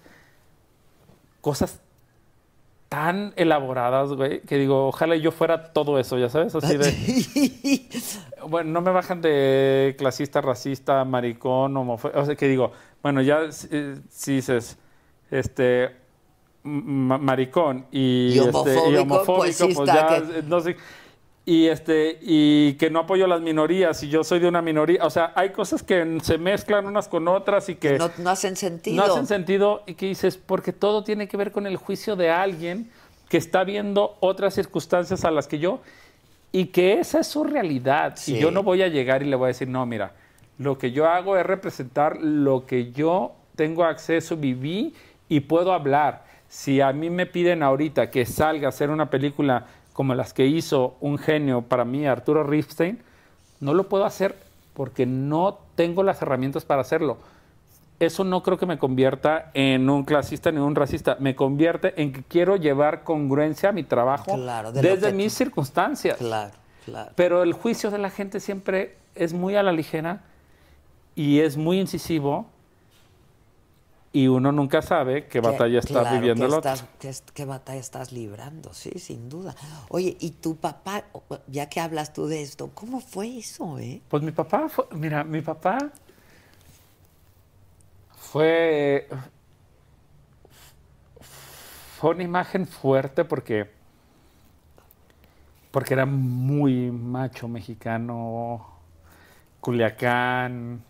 cosas 1.41 1.79
tan 2.89 3.33
elaboradas, 3.35 4.11
güey, 4.13 4.41
que 4.41 4.57
digo, 4.57 4.87
ojalá 4.87 5.15
yo 5.15 5.31
fuera 5.31 5.73
todo 5.73 5.99
eso, 5.99 6.17
ya 6.17 6.29
sabes, 6.29 6.53
así 6.55 6.77
de... 6.77 7.89
Bueno, 8.47 8.71
no 8.71 8.81
me 8.81 8.91
bajan 8.91 9.21
de 9.21 9.95
clasista, 9.97 10.39
racista, 10.39 11.03
maricón, 11.03 11.75
homofóbico. 11.75 12.19
O 12.19 12.25
sea, 12.25 12.35
que 12.35 12.47
digo, 12.47 12.71
bueno, 13.01 13.21
ya 13.23 13.39
eh, 13.71 13.95
si 14.09 14.35
dices, 14.35 14.77
este, 15.31 15.95
ma- 16.63 17.17
maricón 17.17 17.87
y, 17.91 18.33
Y 18.35 18.39
este, 18.39 18.89
y 18.91 18.95
homofóbico, 18.97 19.65
pues 19.65 19.75
pues, 19.75 19.87
ya, 19.87 20.07
que- 20.07 20.43
no 20.43 20.59
sé. 20.61 20.77
Y, 21.47 21.67
este, 21.67 22.17
y 22.21 22.73
que 22.73 22.89
no 22.89 23.01
apoyo 23.01 23.25
a 23.25 23.27
las 23.27 23.39
minorías 23.41 24.01
y 24.01 24.09
yo 24.09 24.23
soy 24.23 24.39
de 24.39 24.47
una 24.47 24.63
minoría. 24.63 25.05
O 25.05 25.11
sea, 25.11 25.31
hay 25.35 25.51
cosas 25.51 25.83
que 25.83 26.17
se 26.23 26.39
mezclan 26.39 26.87
unas 26.87 27.07
con 27.07 27.27
otras 27.27 27.69
y 27.69 27.75
que 27.75 27.99
no, 27.99 28.09
no 28.17 28.31
hacen 28.31 28.55
sentido. 28.55 28.95
no 28.95 29.13
hacen 29.13 29.27
sentido 29.27 29.83
y 29.85 29.93
que 29.93 30.07
dices, 30.07 30.37
porque 30.37 30.73
todo 30.73 31.03
tiene 31.03 31.27
que 31.27 31.37
ver 31.37 31.51
con 31.51 31.67
el 31.67 31.77
juicio 31.77 32.15
de 32.15 32.31
alguien 32.31 32.89
que 33.29 33.37
está 33.37 33.63
viendo 33.63 34.17
otras 34.21 34.55
circunstancias 34.55 35.23
a 35.23 35.29
las 35.29 35.47
que 35.47 35.59
yo 35.59 35.81
y 36.51 36.67
que 36.67 36.99
esa 36.99 37.19
es 37.19 37.27
su 37.27 37.43
realidad. 37.43 38.13
Sí. 38.15 38.37
Y 38.37 38.39
yo 38.39 38.49
no 38.49 38.63
voy 38.63 38.81
a 38.81 38.87
llegar 38.87 39.21
y 39.21 39.25
le 39.25 39.35
voy 39.35 39.45
a 39.45 39.47
decir, 39.49 39.67
no, 39.67 39.85
mira, 39.85 40.13
lo 40.57 40.77
que 40.77 40.91
yo 40.91 41.07
hago 41.07 41.37
es 41.37 41.45
representar 41.45 42.17
lo 42.21 42.65
que 42.65 42.91
yo 42.91 43.35
tengo 43.55 43.83
acceso, 43.83 44.37
viví 44.37 44.93
y 45.27 45.41
puedo 45.41 45.73
hablar. 45.73 46.25
Si 46.47 46.81
a 46.81 46.93
mí 46.93 47.09
me 47.09 47.25
piden 47.25 47.61
ahorita 47.61 48.09
que 48.09 48.25
salga 48.25 48.67
a 48.67 48.69
hacer 48.69 48.89
una 48.89 49.09
película 49.09 49.65
como 49.95 50.13
las 50.13 50.33
que 50.33 50.45
hizo 50.45 50.97
un 50.99 51.17
genio 51.17 51.61
para 51.61 51.85
mí, 51.85 52.05
Arturo 52.05 52.43
Ripstein, 52.43 52.99
no 53.61 53.73
lo 53.73 53.87
puedo 53.87 54.03
hacer 54.05 54.35
porque 54.73 55.05
no 55.05 55.57
tengo 55.75 56.03
las 56.03 56.21
herramientas 56.21 56.65
para 56.65 56.81
hacerlo. 56.81 57.17
Eso 57.97 58.25
no 58.25 58.43
creo 58.43 58.57
que 58.57 58.65
me 58.65 58.77
convierta 58.77 59.51
en 59.53 59.89
un 59.89 60.03
clasista 60.03 60.51
ni 60.51 60.59
un 60.59 60.75
racista. 60.75 61.15
Me 61.21 61.33
convierte 61.33 61.93
en 62.01 62.11
que 62.11 62.23
quiero 62.23 62.57
llevar 62.57 63.03
congruencia 63.05 63.69
a 63.69 63.71
mi 63.71 63.83
trabajo 63.83 64.35
Claro, 64.35 64.73
de 64.73 64.83
lo 64.83 64.89
desde 64.89 65.11
tú- 65.11 65.15
mis 65.15 65.33
circunstancias. 65.33 66.17
Claro, 66.17 66.51
claro. 66.83 67.11
Pero 67.15 67.41
el 67.41 67.53
juicio 67.53 67.89
de 67.89 67.97
la 67.97 68.09
gente 68.09 68.41
siempre 68.41 68.97
es 69.15 69.31
muy 69.31 69.55
a 69.55 69.63
la 69.63 69.71
ligera 69.71 70.23
y 71.15 71.39
es 71.39 71.55
muy 71.55 71.79
incisivo 71.79 72.47
y 74.15 74.29
uno 74.29 74.53
nunca 74.53 74.81
sabe 74.81 75.27
qué 75.27 75.41
batalla 75.41 75.79
está 75.79 75.99
claro, 75.99 76.15
viviendo 76.15 76.45
el 76.45 76.53
otro. 76.53 76.71
¿Qué 77.33 77.43
batalla 77.43 77.81
estás 77.81 78.13
librando? 78.13 78.73
Sí, 78.73 78.91
sin 78.97 79.27
duda. 79.27 79.53
Oye, 79.89 80.15
¿y 80.21 80.31
tu 80.31 80.55
papá, 80.55 81.03
ya 81.47 81.67
que 81.67 81.81
hablas 81.81 82.13
tú 82.13 82.25
de 82.25 82.41
esto, 82.41 82.71
cómo 82.73 83.01
fue 83.01 83.39
eso, 83.39 83.77
eh? 83.77 84.01
Pues 84.07 84.23
mi 84.23 84.31
papá, 84.31 84.69
fue, 84.69 84.85
mira, 84.91 85.25
mi 85.25 85.41
papá 85.41 85.91
fue, 88.17 89.09
fue 91.99 92.11
una 92.11 92.23
imagen 92.23 92.65
fuerte 92.67 93.25
porque, 93.25 93.69
porque 95.71 95.93
era 95.93 96.05
muy 96.05 96.89
macho 96.89 97.49
mexicano, 97.49 98.65
culiacán, 99.59 100.81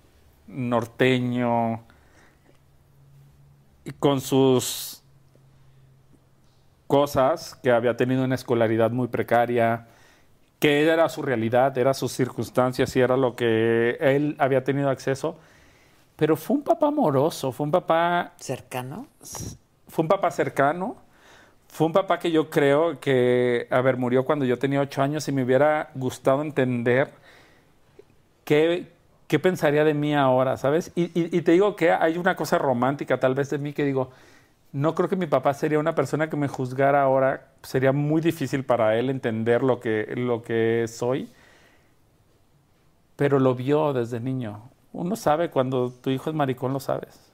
norteño, 0.46 1.95
con 4.00 4.22
sus 4.22 5.04
cosas, 6.88 7.56
que 7.64 7.72
había 7.72 7.98
tenido 7.98 8.24
una 8.24 8.36
escolaridad 8.36 8.92
muy 8.92 9.08
precaria, 9.08 9.88
que 10.60 10.84
era 10.88 11.10
su 11.10 11.22
realidad, 11.22 11.78
era 11.78 11.94
sus 11.94 12.12
circunstancias 12.12 12.96
y 12.96 13.00
era 13.00 13.18
lo 13.18 13.36
que 13.36 13.98
él 14.00 14.36
había 14.40 14.64
tenido 14.64 14.90
acceso. 14.90 15.38
Pero 16.16 16.38
fue 16.38 16.58
un 16.58 16.64
papá 16.64 16.88
amoroso, 16.88 17.52
fue 17.52 17.66
un 17.66 17.72
papá, 17.72 18.34
¿Cercano? 18.38 19.08
fue 19.88 20.04
un 20.04 20.08
papá 20.08 20.32
cercano, 20.32 20.96
fue 21.68 21.88
un 21.88 21.94
papá 21.94 22.20
que 22.20 22.32
yo 22.32 22.50
creo 22.50 23.00
que, 23.00 23.68
a 23.70 23.82
ver, 23.82 23.98
murió 23.98 24.24
cuando 24.24 24.46
yo 24.46 24.58
tenía 24.58 24.82
ocho 24.82 25.02
años 25.02 25.28
y 25.28 25.32
me 25.34 25.44
hubiera 25.44 25.92
gustado 25.96 26.42
entender 26.42 27.12
qué, 28.46 28.88
qué 29.36 29.40
pensaría 29.40 29.84
de 29.84 29.94
mí 29.94 30.14
ahora, 30.16 30.58
¿sabes? 30.58 30.92
Y, 30.96 31.06
y- 31.20 31.36
y 31.38 31.42
te 31.42 31.52
digo 31.54 31.76
que 31.76 31.92
hay 31.92 32.18
una 32.18 32.36
cosa 32.36 32.58
romántica 32.58 33.20
tal 33.20 33.36
vez 33.36 33.50
de 33.50 33.58
mí 33.58 33.74
que 33.74 33.84
digo, 33.86 34.12
no 34.74 34.96
creo 34.96 35.10
que 35.10 35.16
mi 35.18 35.28
papá 35.28 35.54
sería 35.54 35.80
una 35.80 35.96
persona 35.96 36.30
que 36.30 36.38
me 36.38 36.48
juzgara 36.50 37.04
ahora, 37.04 37.48
sería 37.64 37.92
muy 37.94 38.22
difícil 38.22 38.66
para 38.66 38.98
él 39.00 39.10
entender 39.10 39.64
lo 39.64 39.80
que, 39.82 40.14
lo 40.18 40.42
que 40.44 40.86
soy, 40.88 41.30
pero 43.16 43.40
lo 43.40 43.56
vio 43.56 43.94
desde 43.94 44.20
niño. 44.20 44.70
Uno 44.94 45.16
sabe 45.16 45.50
cuando 45.50 45.92
tu 45.92 46.10
hijo 46.10 46.30
es 46.30 46.36
maricón, 46.36 46.74
lo 46.74 46.80
sabes. 46.80 47.32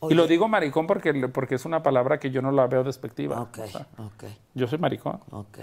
Oye, 0.00 0.08
Y 0.08 0.14
lo 0.14 0.26
digo 0.26 0.48
maricón 0.48 0.86
porque, 0.86 1.12
porque 1.28 1.56
es 1.56 1.64
una 1.64 1.82
palabra 1.82 2.18
que 2.20 2.30
yo 2.30 2.42
no 2.42 2.52
la 2.52 2.66
veo 2.66 2.84
despectiva. 2.84 3.42
Ok, 3.42 3.58
O 3.58 3.64
sea, 3.66 3.86
ok, 3.98 4.24
yo 4.54 4.66
soy 4.68 4.78
maricón. 4.78 5.20
ok. 5.30 5.58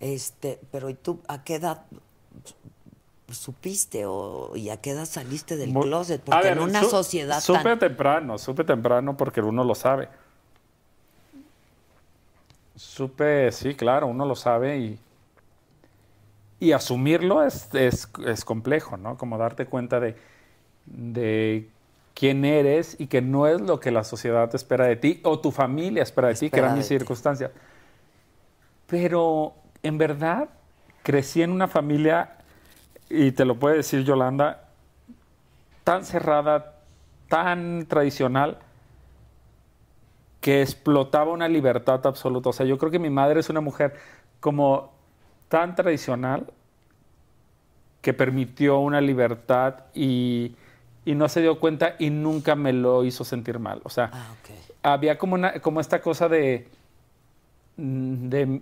Este, 0.00 0.60
pero 0.70 0.90
¿y 0.90 0.94
tú 0.94 1.22
a 1.28 1.42
qué 1.44 1.56
edad 1.56 1.86
supiste 3.30 4.04
o 4.06 4.54
y 4.56 4.70
a 4.70 4.80
qué 4.80 4.90
edad 4.90 5.06
saliste 5.06 5.56
del 5.56 5.78
closet? 5.78 6.22
Porque 6.22 6.48
ver, 6.48 6.58
en 6.58 6.62
una 6.62 6.80
su- 6.80 6.90
sociedad 6.90 7.42
Supe 7.42 7.52
tan... 7.52 7.78
temprano, 7.78 8.38
supe 8.38 8.64
temprano 8.64 9.16
porque 9.16 9.40
uno 9.40 9.64
lo 9.64 9.74
sabe. 9.74 10.08
Supe, 12.76 13.50
sí, 13.52 13.74
claro, 13.74 14.06
uno 14.06 14.24
lo 14.26 14.34
sabe 14.36 14.78
y, 14.78 14.98
y 16.58 16.72
asumirlo 16.72 17.42
es, 17.42 17.68
es, 17.74 18.08
es 18.26 18.44
complejo, 18.44 18.96
¿no? 18.96 19.18
Como 19.18 19.36
darte 19.38 19.66
cuenta 19.66 20.00
de, 20.00 20.16
de 20.86 21.68
quién 22.14 22.44
eres 22.44 22.96
y 23.00 23.08
que 23.08 23.22
no 23.22 23.46
es 23.46 23.60
lo 23.60 23.80
que 23.80 23.90
la 23.90 24.04
sociedad 24.04 24.54
espera 24.54 24.86
de 24.86 24.96
ti 24.96 25.20
o 25.24 25.40
tu 25.40 25.52
familia 25.52 26.02
espera 26.02 26.28
de 26.28 26.36
ti, 26.36 26.50
que 26.50 26.60
eran 26.60 26.74
mis 26.74 26.86
ti. 26.88 26.88
circunstancias. 26.88 27.52
Pero 28.86 29.54
en 29.82 29.98
verdad 29.98 30.48
crecí 31.02 31.42
en 31.42 31.50
una 31.52 31.68
familia, 31.68 32.35
y 33.08 33.32
te 33.32 33.44
lo 33.44 33.56
puede 33.56 33.76
decir 33.76 34.04
Yolanda, 34.04 34.68
tan 35.84 36.04
cerrada, 36.04 36.74
tan 37.28 37.86
tradicional, 37.86 38.58
que 40.40 40.62
explotaba 40.62 41.32
una 41.32 41.48
libertad 41.48 42.06
absoluta. 42.06 42.50
O 42.50 42.52
sea, 42.52 42.66
yo 42.66 42.78
creo 42.78 42.90
que 42.90 42.98
mi 42.98 43.10
madre 43.10 43.40
es 43.40 43.48
una 43.48 43.60
mujer 43.60 43.94
como 44.40 44.92
tan 45.48 45.74
tradicional 45.74 46.52
que 48.00 48.12
permitió 48.12 48.78
una 48.78 49.00
libertad 49.00 49.74
y, 49.94 50.54
y 51.04 51.14
no 51.14 51.28
se 51.28 51.40
dio 51.40 51.58
cuenta 51.58 51.96
y 51.98 52.10
nunca 52.10 52.54
me 52.54 52.72
lo 52.72 53.04
hizo 53.04 53.24
sentir 53.24 53.58
mal. 53.58 53.80
O 53.82 53.90
sea, 53.90 54.10
Ah, 54.12 54.92
había 54.92 55.18
como, 55.18 55.34
una, 55.34 55.58
como 55.60 55.80
esta 55.80 56.00
cosa 56.00 56.28
de, 56.28 56.68
de, 57.76 58.60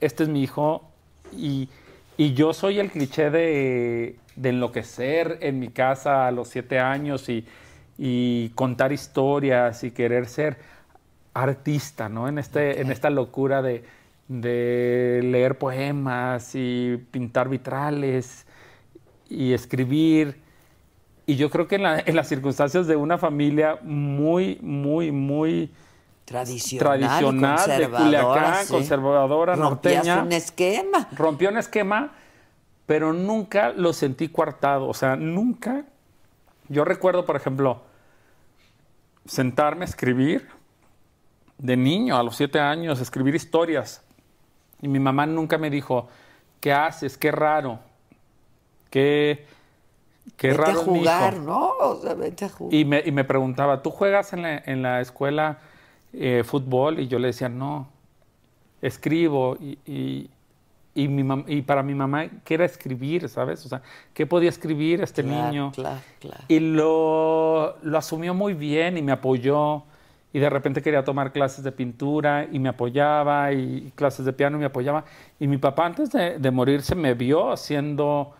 este 0.00 0.22
es 0.22 0.28
mi 0.28 0.42
hijo 0.42 0.88
y, 1.32 1.68
y 2.16 2.34
yo 2.34 2.52
soy 2.52 2.78
el 2.78 2.90
cliché 2.90 3.30
de, 3.30 4.16
de 4.36 4.48
enloquecer 4.48 5.38
en 5.42 5.58
mi 5.60 5.68
casa 5.68 6.26
a 6.26 6.30
los 6.30 6.48
siete 6.48 6.78
años 6.78 7.28
y, 7.28 7.46
y 7.98 8.50
contar 8.50 8.92
historias 8.92 9.84
y 9.84 9.90
querer 9.90 10.26
ser 10.26 10.58
artista, 11.34 12.08
¿no? 12.08 12.28
En, 12.28 12.38
este, 12.38 12.80
en 12.80 12.90
esta 12.92 13.10
locura 13.10 13.62
de, 13.62 13.84
de 14.28 15.20
leer 15.24 15.58
poemas 15.58 16.52
y 16.54 16.98
pintar 17.10 17.48
vitrales 17.48 18.46
y 19.30 19.52
escribir. 19.52 20.36
Y 21.26 21.36
yo 21.36 21.50
creo 21.50 21.68
que 21.68 21.76
en, 21.76 21.82
la- 21.84 22.00
en 22.00 22.16
las 22.16 22.28
circunstancias 22.28 22.86
de 22.86 22.96
una 22.96 23.18
familia 23.18 23.78
muy, 23.82 24.58
muy, 24.62 25.10
muy 25.12 25.70
Tradicional, 26.24 26.98
tradicional, 26.98 27.56
de 27.56 27.64
conservadora, 27.66 28.22
Culiacán, 28.22 28.64
sí. 28.64 28.72
conservadora, 28.72 29.56
Rompías 29.56 29.96
norteña, 30.06 30.22
un 30.22 30.32
esquema. 30.32 31.08
rompió 31.16 31.50
un 31.50 31.58
esquema, 31.58 32.12
pero 32.86 33.12
nunca 33.12 33.70
lo 33.70 33.92
sentí 33.92 34.28
coartado. 34.28 34.88
O 34.88 34.94
sea, 34.94 35.16
nunca. 35.16 35.84
Yo 36.68 36.84
recuerdo, 36.84 37.26
por 37.26 37.36
ejemplo, 37.36 37.82
sentarme 39.26 39.84
a 39.84 39.88
escribir 39.88 40.48
de 41.58 41.76
niño, 41.76 42.16
a 42.16 42.22
los 42.22 42.36
siete 42.36 42.58
años, 42.58 43.00
escribir 43.00 43.34
historias. 43.34 44.02
Y 44.80 44.88
mi 44.88 44.98
mamá 44.98 45.26
nunca 45.26 45.58
me 45.58 45.70
dijo, 45.70 46.08
¿qué 46.60 46.72
haces? 46.72 47.16
Qué 47.18 47.30
raro. 47.30 47.78
Qué, 48.90 49.46
qué 50.36 50.48
Vete 50.48 50.60
raro 50.62 50.78
a 50.78 50.82
es 50.82 50.88
mi 50.88 51.00
hijo". 51.00 51.10
jugar, 51.10 51.36
¿no? 51.38 51.68
O 51.80 52.00
sea, 52.00 52.14
vete 52.14 52.46
a 52.46 52.48
jugar. 52.48 52.74
Y 52.74 52.84
me, 52.84 53.02
y 53.04 53.12
me 53.12 53.24
preguntaba, 53.24 53.82
¿tú 53.82 53.90
juegas 53.90 54.32
en 54.32 54.42
la, 54.42 54.56
en 54.56 54.82
la 54.82 55.00
escuela 55.00 55.58
eh, 56.16 56.42
fútbol? 56.44 57.00
Y 57.00 57.08
yo 57.08 57.18
le 57.18 57.28
decía, 57.28 57.48
no, 57.48 57.88
escribo. 58.82 59.56
Y, 59.60 59.78
y, 59.86 60.30
y 60.94 61.08
mi 61.08 61.22
mam- 61.22 61.44
y 61.48 61.62
para 61.62 61.82
mi 61.82 61.94
mamá, 61.94 62.26
¿qué 62.44 62.54
era 62.54 62.64
escribir? 62.64 63.28
¿Sabes? 63.28 63.64
O 63.66 63.68
sea, 63.68 63.82
¿qué 64.12 64.26
podía 64.26 64.48
escribir 64.48 65.00
este 65.02 65.22
Claro, 65.22 65.48
niño? 65.48 65.72
Claro, 65.74 66.00
claro. 66.20 66.44
Y 66.48 66.60
lo, 66.60 67.76
lo 67.82 67.98
asumió 67.98 68.34
muy 68.34 68.54
bien 68.54 68.96
y 68.96 69.02
me 69.02 69.12
apoyó. 69.12 69.82
Y 70.32 70.40
de 70.40 70.50
repente 70.50 70.82
quería 70.82 71.04
tomar 71.04 71.30
clases 71.30 71.62
de 71.62 71.70
pintura 71.70 72.48
y 72.50 72.58
me 72.58 72.68
apoyaba, 72.68 73.52
y 73.52 73.92
clases 73.94 74.24
de 74.26 74.32
piano 74.32 74.56
y 74.56 74.60
me 74.60 74.66
apoyaba. 74.66 75.04
Y 75.38 75.46
mi 75.46 75.58
papá 75.58 75.86
antes 75.86 76.10
de, 76.10 76.40
de 76.40 76.50
morirse 76.50 76.96
me 76.96 77.14
vio 77.14 77.56
siendo, 77.56 78.34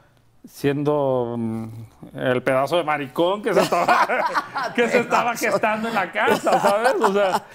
siendo 0.46 1.36
mm, 1.38 1.68
el 2.14 2.42
pedazo 2.42 2.76
de 2.76 2.84
maricón 2.84 3.42
que 3.42 3.54
se 3.54 3.60
estaba, 3.60 4.06
que 4.74 4.88
se 4.88 5.00
estaba 5.00 5.36
gestando 5.36 5.88
en 5.88 5.94
la 5.94 6.12
casa, 6.12 6.60
¿sabes? 6.60 6.94
O 7.00 7.12
sea, 7.12 7.46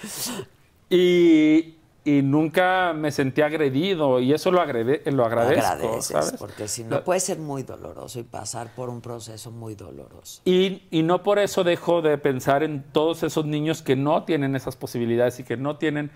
y, 0.88 1.76
y 2.04 2.22
nunca 2.22 2.92
me 2.92 3.12
sentí 3.12 3.42
agredido 3.42 4.20
y 4.20 4.32
eso 4.32 4.50
lo, 4.50 4.60
agrede, 4.60 5.02
lo 5.12 5.24
agradezco, 5.24 5.66
Agradeces, 5.66 6.06
¿sabes? 6.06 6.34
porque 6.38 6.66
si 6.66 6.82
no 6.84 7.04
puede 7.04 7.20
ser 7.20 7.38
muy 7.38 7.62
doloroso 7.62 8.18
y 8.18 8.24
pasar 8.24 8.74
por 8.74 8.88
un 8.88 9.00
proceso 9.00 9.50
muy 9.50 9.74
doloroso. 9.74 10.42
Y, 10.44 10.82
y 10.90 11.02
no 11.02 11.22
por 11.22 11.38
eso 11.38 11.62
dejo 11.62 12.02
de 12.02 12.18
pensar 12.18 12.62
en 12.62 12.82
todos 12.92 13.22
esos 13.22 13.44
niños 13.44 13.82
que 13.82 13.96
no 13.96 14.24
tienen 14.24 14.56
esas 14.56 14.76
posibilidades 14.76 15.38
y 15.40 15.44
que 15.44 15.56
no 15.56 15.76
tienen 15.76 16.10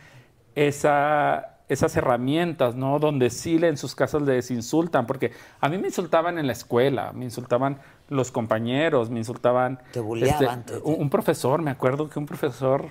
esa, 0.55 1.54
esas 1.69 1.97
herramientas, 1.97 2.75
¿no? 2.75 2.99
Donde 2.99 3.31
sí 3.31 3.57
en 3.63 3.77
sus 3.77 3.95
casas 3.95 4.23
les 4.23 4.51
insultan, 4.51 5.07
porque 5.07 5.33
a 5.61 5.69
mí 5.69 5.79
me 5.79 5.87
insultaban 5.89 6.39
en 6.39 6.47
la 6.47 6.53
escuela, 6.53 7.13
me 7.15 7.25
insultaban 7.25 7.79
los 8.11 8.31
compañeros, 8.31 9.09
me 9.11 9.19
insultaban... 9.19 9.79
Te 9.93 10.01
bulleaban, 10.01 10.65
te- 10.67 10.77
un, 10.79 10.97
un 11.01 11.11
profesor, 11.11 11.63
me 11.63 11.71
acuerdo 11.71 12.09
que 12.09 12.19
un 12.19 12.27
profesor... 12.27 12.89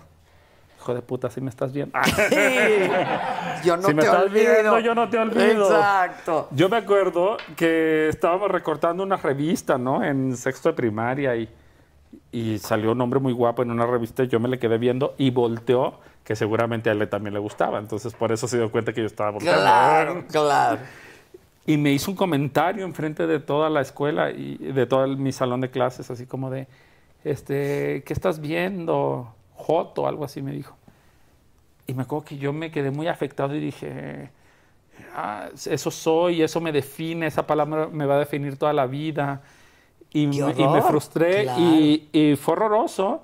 Hijo 0.79 0.93
de 0.95 1.01
puta, 1.01 1.29
si 1.29 1.39
me 1.39 1.49
estás 1.49 1.71
viendo. 1.71 1.97
Yo 3.63 3.77
no 3.77 3.83
Si 3.87 3.93
me 3.93 4.01
te 4.01 4.07
estás 4.07 4.23
olvido. 4.23 4.51
viendo, 4.53 4.79
yo 4.79 4.95
no 4.95 5.09
te 5.09 5.17
olvido. 5.17 5.65
Exacto. 5.71 6.47
Yo 6.51 6.67
me 6.67 6.77
acuerdo 6.77 7.37
que 7.55 8.09
estábamos 8.09 8.51
recortando 8.51 9.01
una 9.03 9.15
revista, 9.17 9.77
¿no? 9.77 10.03
En 10.03 10.35
sexto 10.35 10.69
de 10.69 10.75
primaria 10.75 11.35
y, 11.37 11.47
y 12.31 12.59
salió 12.59 12.91
un 12.91 12.99
hombre 13.01 13.19
muy 13.19 13.31
guapo 13.33 13.61
en 13.63 13.71
una 13.71 13.85
revista, 13.85 14.23
yo 14.25 14.39
me 14.41 14.49
le 14.49 14.59
quedé 14.59 14.77
viendo 14.77 15.15
y 15.17 15.29
volteó, 15.29 15.99
que 16.23 16.35
seguramente 16.35 16.89
a 16.89 16.93
él 16.93 17.09
también 17.09 17.33
le 17.33 17.39
gustaba, 17.39 17.79
entonces 17.79 18.13
por 18.13 18.31
eso 18.31 18.47
se 18.47 18.57
dio 18.57 18.71
cuenta 18.71 18.93
que 18.93 19.01
yo 19.01 19.07
estaba 19.07 19.31
volteando. 19.31 19.61
Claro, 19.61 20.25
claro. 20.31 20.79
Y 21.65 21.77
me 21.77 21.91
hizo 21.91 22.11
un 22.11 22.17
comentario 22.17 22.85
enfrente 22.85 23.25
de 23.27 23.39
toda 23.39 23.69
la 23.69 23.81
escuela 23.81 24.31
y 24.31 24.57
de 24.57 24.85
todo 24.85 25.05
el- 25.05 25.17
mi 25.17 25.31
salón 25.31 25.61
de 25.61 25.69
clases, 25.69 26.09
así 26.11 26.25
como 26.25 26.49
de, 26.49 26.67
este, 27.23 28.03
¿qué 28.05 28.13
estás 28.13 28.39
viendo? 28.41 29.33
Joto, 29.55 30.07
algo 30.07 30.25
así 30.25 30.41
me 30.41 30.51
dijo. 30.51 30.75
Y 31.87 31.93
me 31.93 32.03
acuerdo 32.03 32.25
que 32.25 32.37
yo 32.37 32.53
me 32.53 32.71
quedé 32.71 32.91
muy 32.91 33.07
afectado 33.07 33.55
y 33.55 33.59
dije, 33.59 34.29
"Ah, 35.15 35.47
eso 35.69 35.91
soy, 35.91 36.41
eso 36.41 36.59
me 36.61 36.71
define, 36.71 37.27
esa 37.27 37.45
palabra 37.45 37.87
me 37.91 38.05
va 38.05 38.15
a 38.15 38.19
definir 38.19 38.57
toda 38.57 38.73
la 38.73 38.85
vida. 38.85 39.41
Y, 40.11 40.29
¡Qué 40.29 40.43
me, 40.43 40.51
y 40.51 40.55
me 40.55 40.65
horror! 40.67 40.83
frustré 40.83 41.43
Claro. 41.43 41.61
y, 41.61 42.09
y 42.13 42.35
fue 42.35 42.53
horroroso. 42.53 43.23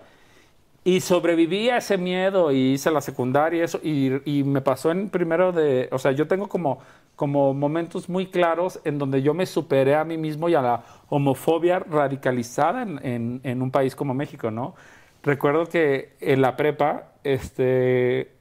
Y 0.84 1.01
sobreviví 1.01 1.69
a 1.69 1.77
ese 1.77 1.97
miedo 1.97 2.51
y 2.51 2.73
hice 2.73 2.89
la 2.91 3.01
secundaria 3.01 3.60
y 3.61 3.64
eso. 3.64 3.80
Y, 3.84 4.11
y 4.39 4.43
me 4.43 4.61
pasó 4.61 4.91
en 4.91 5.10
primero 5.10 5.51
de. 5.51 5.89
O 5.91 5.99
sea, 5.99 6.11
yo 6.14 6.27
tengo 6.27 6.47
como, 6.47 6.80
como 7.15 7.53
momentos 7.53 8.10
muy 8.10 8.27
claros 8.27 8.80
en 8.85 8.97
donde 8.97 9.22
yo 9.22 9.34
me 9.34 9.45
superé 9.45 9.95
a 9.95 10.03
mí 10.06 10.18
mismo 10.18 10.49
y 10.49 10.56
a 10.56 10.61
la 10.61 10.84
homofobia 11.10 11.80
radicalizada 11.80 12.81
en, 12.84 12.99
en- 13.06 13.41
en 13.43 13.61
un 13.61 13.72
país 13.72 13.95
como 13.95 14.14
México, 14.14 14.51
¿no? 14.51 14.76
Recuerdo 15.23 15.65
que 15.68 16.14
en 16.22 16.41
la 16.41 16.56
prepa, 16.56 17.11
este. 17.23 18.31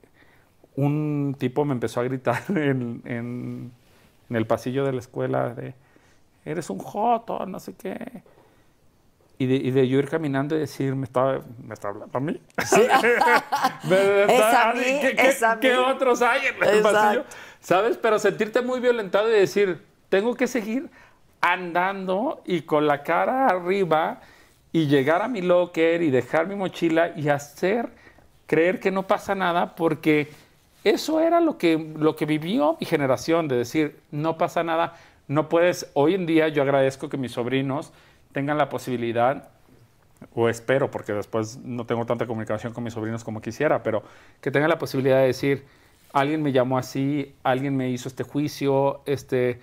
Un 0.76 1.34
tipo 1.38 1.64
me 1.64 1.72
empezó 1.74 2.00
a 2.00 2.04
gritar 2.04 2.42
en, 2.50 3.02
en- 3.04 3.72
el 4.30 4.46
pasillo 4.46 4.84
de 4.84 4.92
la 4.92 5.00
escuela 5.00 5.50
de. 5.54 5.74
Eres 6.44 6.70
un 6.70 6.78
joto, 6.78 7.46
no 7.46 7.60
sé 7.60 7.74
qué. 7.76 8.22
Y 9.40 9.46
de, 9.46 9.54
y 9.54 9.70
de 9.70 9.86
yo 9.86 9.98
ir 10.00 10.08
caminando 10.08 10.56
y 10.56 10.58
decir, 10.58 10.96
me 10.96 11.04
estaba, 11.04 11.40
me 11.64 11.72
está 11.72 11.88
hablando 11.88 12.16
a 12.18 12.20
mí. 12.20 12.40
Me- 13.84 14.24
Es 14.24 14.42
a 14.42 14.72
mí, 14.74 14.82
¿Qué, 15.00 15.14
qué- 15.16 15.28
es 15.28 15.42
a 15.42 15.54
mí. 15.54 15.60
qué 15.60 15.76
otros 15.76 16.22
hay 16.22 16.40
en 16.46 16.56
el 16.56 16.76
Exacto. 16.78 16.92
pasillo? 16.92 17.24
¿Sabes? 17.60 17.96
Pero 17.98 18.18
sentirte 18.18 18.62
muy 18.62 18.80
violentado 18.80 19.28
y 19.28 19.32
decir, 19.38 19.80
tengo 20.08 20.34
que 20.34 20.46
seguir 20.46 20.90
andando 21.40 22.42
y 22.44 22.62
con 22.62 22.86
la 22.86 23.02
cara 23.02 23.46
arriba 23.46 24.20
y 24.72 24.86
llegar 24.86 25.22
a 25.22 25.28
mi 25.28 25.40
locker 25.40 26.02
y 26.02 26.10
dejar 26.10 26.46
mi 26.46 26.54
mochila 26.56 27.12
y 27.16 27.28
hacer 27.28 27.88
creer 28.46 28.80
que 28.80 28.90
no 28.90 29.06
pasa 29.06 29.34
nada 29.34 29.74
porque 29.76 30.28
eso 30.84 31.20
era 31.20 31.40
lo 31.40 31.58
que, 31.58 31.78
lo 31.96 32.16
que 32.16 32.26
vivió 32.26 32.76
mi 32.80 32.86
generación, 32.86 33.46
de 33.48 33.56
decir, 33.56 33.98
no 34.10 34.36
pasa 34.38 34.62
nada, 34.64 34.94
no 35.26 35.48
puedes, 35.48 35.90
hoy 35.94 36.14
en 36.14 36.26
día 36.26 36.48
yo 36.48 36.62
agradezco 36.62 37.08
que 37.08 37.16
mis 37.16 37.32
sobrinos 37.32 37.92
tengan 38.32 38.58
la 38.58 38.68
posibilidad, 38.68 39.48
o 40.34 40.48
espero, 40.48 40.90
porque 40.90 41.12
después 41.12 41.58
no 41.58 41.86
tengo 41.86 42.04
tanta 42.04 42.26
comunicación 42.26 42.72
con 42.72 42.84
mis 42.84 42.92
sobrinos 42.94 43.24
como 43.24 43.40
quisiera, 43.40 43.82
pero 43.82 44.02
que 44.40 44.50
tengan 44.50 44.68
la 44.68 44.78
posibilidad 44.78 45.18
de 45.18 45.26
decir, 45.28 45.64
alguien 46.12 46.42
me 46.42 46.52
llamó 46.52 46.78
así, 46.78 47.34
alguien 47.42 47.76
me 47.76 47.90
hizo 47.90 48.08
este 48.08 48.24
juicio, 48.24 49.00
este, 49.06 49.60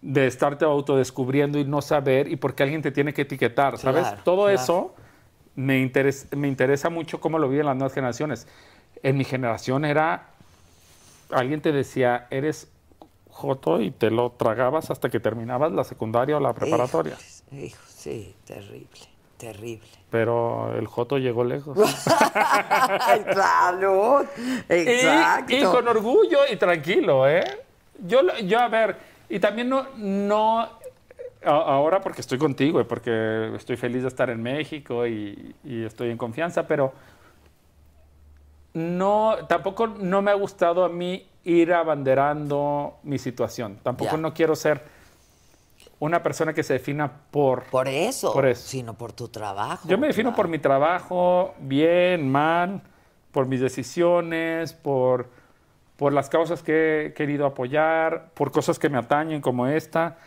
de 0.00 0.26
estarte 0.26 0.64
autodescubriendo 0.64 1.58
y 1.58 1.64
no 1.64 1.82
saber, 1.82 2.28
y 2.30 2.36
porque 2.36 2.62
alguien 2.62 2.82
te 2.82 2.90
tiene 2.90 3.12
que 3.12 3.22
etiquetar, 3.22 3.78
¿sabes? 3.78 4.06
Claro, 4.08 4.22
Todo 4.24 4.46
claro. 4.46 4.62
eso 4.62 4.94
me, 5.56 5.82
interes- 5.84 6.34
me 6.36 6.48
interesa 6.48 6.88
mucho 6.88 7.20
cómo 7.20 7.38
lo 7.38 7.48
viven 7.48 7.66
las 7.66 7.76
nuevas 7.76 7.92
generaciones. 7.92 8.46
En 9.02 9.16
mi 9.16 9.24
generación 9.24 9.84
era, 9.84 10.28
alguien 11.30 11.60
te 11.60 11.72
decía, 11.72 12.26
eres 12.30 12.68
joto 13.30 13.80
y 13.80 13.90
te 13.90 14.10
lo 14.10 14.30
tragabas 14.30 14.90
hasta 14.90 15.10
que 15.10 15.20
terminabas 15.20 15.72
la 15.72 15.84
secundaria 15.84 16.36
o 16.36 16.40
la 16.40 16.52
preparatoria. 16.54 17.16
Sí, 17.98 18.34
terrible, 18.46 19.00
terrible. 19.36 19.88
Pero 20.10 20.74
el 20.78 20.86
joto 20.86 21.18
llegó 21.18 21.42
lejos. 21.44 21.76
Ay, 22.34 23.24
salud. 23.34 24.24
Exacto. 24.68 25.52
Y, 25.52 25.56
y 25.56 25.62
con 25.64 25.86
orgullo 25.88 26.38
y 26.50 26.56
tranquilo, 26.56 27.28
¿eh? 27.28 27.42
Yo, 28.06 28.22
lo- 28.22 28.38
yo 28.38 28.58
a 28.60 28.68
ver, 28.68 28.96
y 29.28 29.38
también 29.40 29.68
no, 29.68 29.86
no, 29.96 30.60
a- 30.60 30.68
ahora 31.44 32.00
porque 32.00 32.20
estoy 32.20 32.38
contigo 32.38 32.80
y 32.80 32.84
porque 32.84 33.52
estoy 33.56 33.76
feliz 33.76 34.02
de 34.02 34.08
estar 34.08 34.30
en 34.30 34.42
México 34.42 35.06
y, 35.06 35.54
y 35.64 35.84
estoy 35.84 36.10
en 36.10 36.16
confianza, 36.16 36.66
pero 36.66 36.92
no, 38.74 39.36
tampoco 39.48 39.86
no 39.88 40.22
me 40.22 40.30
ha 40.30 40.34
gustado 40.34 40.84
a 40.84 40.88
mí 40.88 41.26
ir 41.44 41.72
abanderando 41.72 42.98
mi 43.02 43.18
situación. 43.18 43.78
Tampoco 43.82 44.16
no 44.16 44.34
quiero 44.34 44.54
ser 44.54 44.82
una 46.00 46.22
persona 46.22 46.52
que 46.52 46.62
se 46.62 46.74
defina 46.74 47.10
por... 47.30 47.64
Por 47.64 47.88
eso, 47.88 48.32
Por 48.32 48.46
eso. 48.46 48.66
sino 48.68 48.94
por 48.94 49.12
tu 49.12 49.28
trabajo. 49.28 49.88
Yo 49.88 49.98
me 49.98 50.06
defino 50.08 50.34
por 50.34 50.48
mi 50.48 50.58
trabajo, 50.58 51.54
bien, 51.58 52.30
mal, 52.30 52.82
por 53.32 53.46
mis 53.46 53.60
decisiones, 53.60 54.72
por, 54.72 55.28
por 55.96 56.12
las 56.12 56.28
causas 56.28 56.62
que 56.62 57.06
he 57.06 57.14
querido 57.14 57.46
apoyar, 57.46 58.30
por 58.34 58.52
cosas 58.52 58.78
que 58.78 58.88
me 58.88 58.98
atañen 58.98 59.40
como 59.40 59.66
esta, 59.66 60.18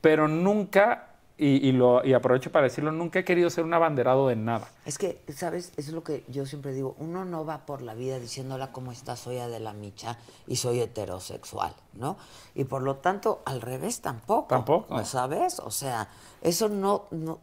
pero 0.00 0.28
nunca, 0.28 1.07
y, 1.38 1.68
y 1.68 1.72
lo, 1.72 2.04
y 2.04 2.14
aprovecho 2.14 2.50
para 2.50 2.64
decirlo, 2.64 2.90
nunca 2.90 3.20
he 3.20 3.24
querido 3.24 3.48
ser 3.48 3.64
un 3.64 3.72
abanderado 3.72 4.26
de 4.28 4.34
nada. 4.36 4.68
Es 4.84 4.98
que, 4.98 5.20
¿sabes? 5.34 5.72
Es 5.76 5.88
lo 5.88 6.02
que 6.02 6.24
yo 6.28 6.44
siempre 6.46 6.72
digo. 6.72 6.96
Uno 6.98 7.24
no 7.24 7.44
va 7.44 7.64
por 7.64 7.80
la 7.80 7.94
vida 7.94 8.18
diciéndola 8.18 8.72
cómo 8.72 8.90
está, 8.90 9.14
soy 9.14 9.38
Adela 9.38 9.72
Micha 9.72 10.18
y 10.48 10.56
soy 10.56 10.80
heterosexual, 10.80 11.72
¿no? 11.94 12.16
Y 12.56 12.64
por 12.64 12.82
lo 12.82 12.96
tanto, 12.96 13.40
al 13.44 13.60
revés 13.60 14.00
tampoco. 14.00 14.48
Tampoco. 14.48 14.96
¿no 14.96 15.04
¿Sabes? 15.04 15.60
O 15.60 15.70
sea, 15.70 16.08
eso 16.42 16.68
no, 16.68 17.04
no, 17.12 17.38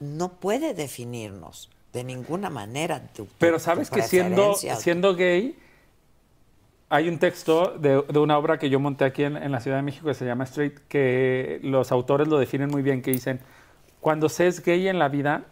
no 0.00 0.28
puede 0.34 0.74
definirnos 0.74 1.70
de 1.92 2.04
ninguna 2.04 2.50
manera. 2.50 3.00
tu- 3.14 3.24
tu- 3.24 3.30
Pero 3.38 3.56
tu 3.56 3.64
sabes 3.64 3.90
que 3.90 4.02
siendo, 4.02 4.54
siendo 4.54 5.14
gay, 5.16 5.58
hay 6.90 7.08
un 7.08 7.18
texto 7.18 7.76
de, 7.78 8.02
de 8.08 8.18
una 8.18 8.36
obra 8.36 8.58
que 8.58 8.68
yo 8.68 8.80
monté 8.80 9.04
aquí 9.04 9.22
en, 9.24 9.36
en 9.36 9.52
la 9.52 9.60
Ciudad 9.60 9.76
de 9.78 9.82
México 9.84 10.06
que 10.08 10.14
se 10.14 10.26
llama 10.26 10.44
Straight, 10.44 10.76
que 10.88 11.60
los 11.62 11.92
autores 11.92 12.28
lo 12.28 12.38
definen 12.38 12.68
muy 12.68 12.82
bien, 12.82 13.00
que 13.00 13.12
dicen, 13.12 13.40
cuando 14.00 14.28
se 14.28 14.46
es 14.48 14.62
gay 14.64 14.88
en 14.88 14.98
la 14.98 15.08
vida, 15.08 15.44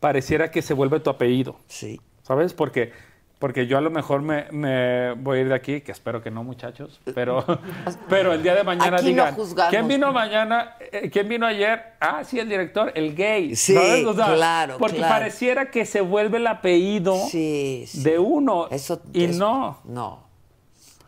pareciera 0.00 0.50
que 0.50 0.60
se 0.60 0.74
vuelve 0.74 0.98
tu 1.00 1.08
apellido. 1.10 1.56
Sí. 1.68 2.00
¿Sabes? 2.22 2.52
Porque, 2.52 2.92
porque 3.38 3.66
yo 3.68 3.78
a 3.78 3.80
lo 3.80 3.90
mejor 3.90 4.22
me, 4.22 4.46
me 4.50 5.12
voy 5.14 5.38
a 5.38 5.40
ir 5.42 5.48
de 5.48 5.54
aquí, 5.54 5.80
que 5.82 5.92
espero 5.92 6.20
que 6.22 6.30
no, 6.32 6.42
muchachos, 6.42 7.00
pero, 7.14 7.44
pero 8.08 8.32
el 8.32 8.42
día 8.42 8.54
de 8.56 8.64
mañana 8.64 8.96
Aquí 8.96 9.04
no 9.06 9.08
digan, 9.10 9.34
juzgamos. 9.34 9.70
¿quién 9.70 9.86
vino 9.86 10.12
mañana? 10.12 10.76
Eh, 10.80 11.10
¿Quién 11.12 11.28
vino 11.28 11.46
ayer? 11.46 11.80
Ah, 12.00 12.22
sí, 12.24 12.38
el 12.40 12.48
director, 12.48 12.90
el 12.96 13.14
gay. 13.14 13.54
Sí, 13.54 13.74
¿sabes? 13.74 14.04
claro, 14.16 14.78
Porque 14.78 14.96
claro. 14.96 15.14
pareciera 15.14 15.70
que 15.70 15.84
se 15.86 16.00
vuelve 16.00 16.38
el 16.38 16.46
apellido 16.48 17.14
Sí, 17.28 17.84
sí. 17.86 18.02
de 18.02 18.18
uno. 18.18 18.66
Eso, 18.70 19.00
y 19.12 19.24
eso- 19.24 19.38
no. 19.38 19.78
No. 19.84 20.21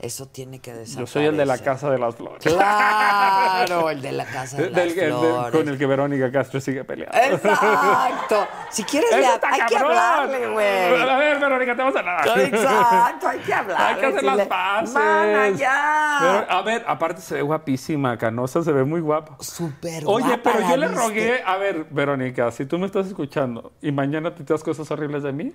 Eso 0.05 0.27
tiene 0.27 0.59
que 0.59 0.71
desaparecer. 0.73 1.01
Yo 1.01 1.07
soy 1.07 1.25
el 1.25 1.37
de 1.39 1.47
la 1.47 1.57
Casa 1.57 1.89
de 1.89 1.99
las 1.99 2.15
Flores. 2.15 2.43
Claro, 2.45 3.89
el 3.89 4.03
de 4.03 4.13
la 4.13 4.25
casa 4.27 4.59
de 4.59 4.65
Del- 4.71 4.89
las 4.89 4.97
el 4.99 5.13
flores. 5.15 5.51
con 5.53 5.69
el 5.69 5.79
que 5.79 5.87
Verónica 5.87 6.31
Castro 6.31 6.61
sigue 6.61 6.85
peleando. 6.85 7.17
Exacto. 7.17 8.47
Si 8.71 8.85
quieres, 8.85 9.11
¡Eso 9.11 9.21
le- 9.21 9.47
hay 9.49 9.61
que 9.67 9.77
hablarle, 9.79 10.49
güey. 10.53 11.01
A 11.11 11.17
ver, 11.17 11.39
Verónica, 11.41 11.73
te 11.75 11.79
vamos 11.83 11.97
a 11.97 11.99
hablar. 12.01 12.39
Exacto, 12.39 13.29
hay 13.29 13.39
que 13.41 13.55
hablarle. 13.55 13.87
Hay 13.87 14.01
que 14.01 14.07
hacer 14.07 14.23
las 14.25 14.47
paces. 14.47 14.95
Mana, 14.95 15.49
ya. 15.51 16.17
Pero, 16.21 16.51
a 16.59 16.63
ver, 16.63 16.85
aparte 16.87 17.21
se 17.23 17.35
ve 17.37 17.43
guapísima, 17.43 18.19
Canosa 18.19 18.63
se 18.63 18.73
ve 18.73 18.85
muy 18.85 19.01
guapa. 19.01 19.37
Súper 19.41 20.03
Oye, 20.07 20.27
guapa 20.27 20.43
pero 20.45 20.61
la 20.61 20.71
yo 20.71 20.77
le 20.77 20.89
viste. 20.89 21.03
rogué, 21.03 21.43
a 21.47 21.57
ver, 21.57 21.87
Verónica, 21.91 22.51
si 22.51 22.67
tú 22.67 22.79
me 22.79 22.85
estás 22.87 23.07
escuchando 23.07 23.73
y 23.81 23.91
mañana 23.91 24.35
te 24.35 24.45
das 24.45 24.63
cosas 24.63 24.91
horribles 24.91 25.23
de 25.23 25.33
mí, 25.33 25.55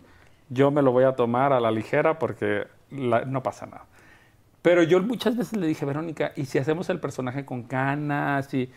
yo 0.50 0.72
me 0.72 0.82
lo 0.82 0.92
voy 0.92 1.04
a 1.04 1.16
tomar 1.16 1.54
a 1.54 1.60
la 1.60 1.70
ligera 1.70 2.18
porque 2.18 2.66
la- 2.90 3.22
no 3.26 3.44
pasa 3.44 3.68
nada. 3.68 3.86
Pero 4.62 4.84
yo 4.84 5.02
muchas 5.02 5.38
veces 5.38 5.58
le 5.58 5.68
dije, 5.68 5.86
Verónica, 5.86 6.32
¿y 6.36 6.46
si 6.46 6.58
hacemos 6.58 6.90
el 6.90 7.00
personaje 7.00 7.46
con 7.46 7.64
canas 7.64 8.54
y, 8.54 8.70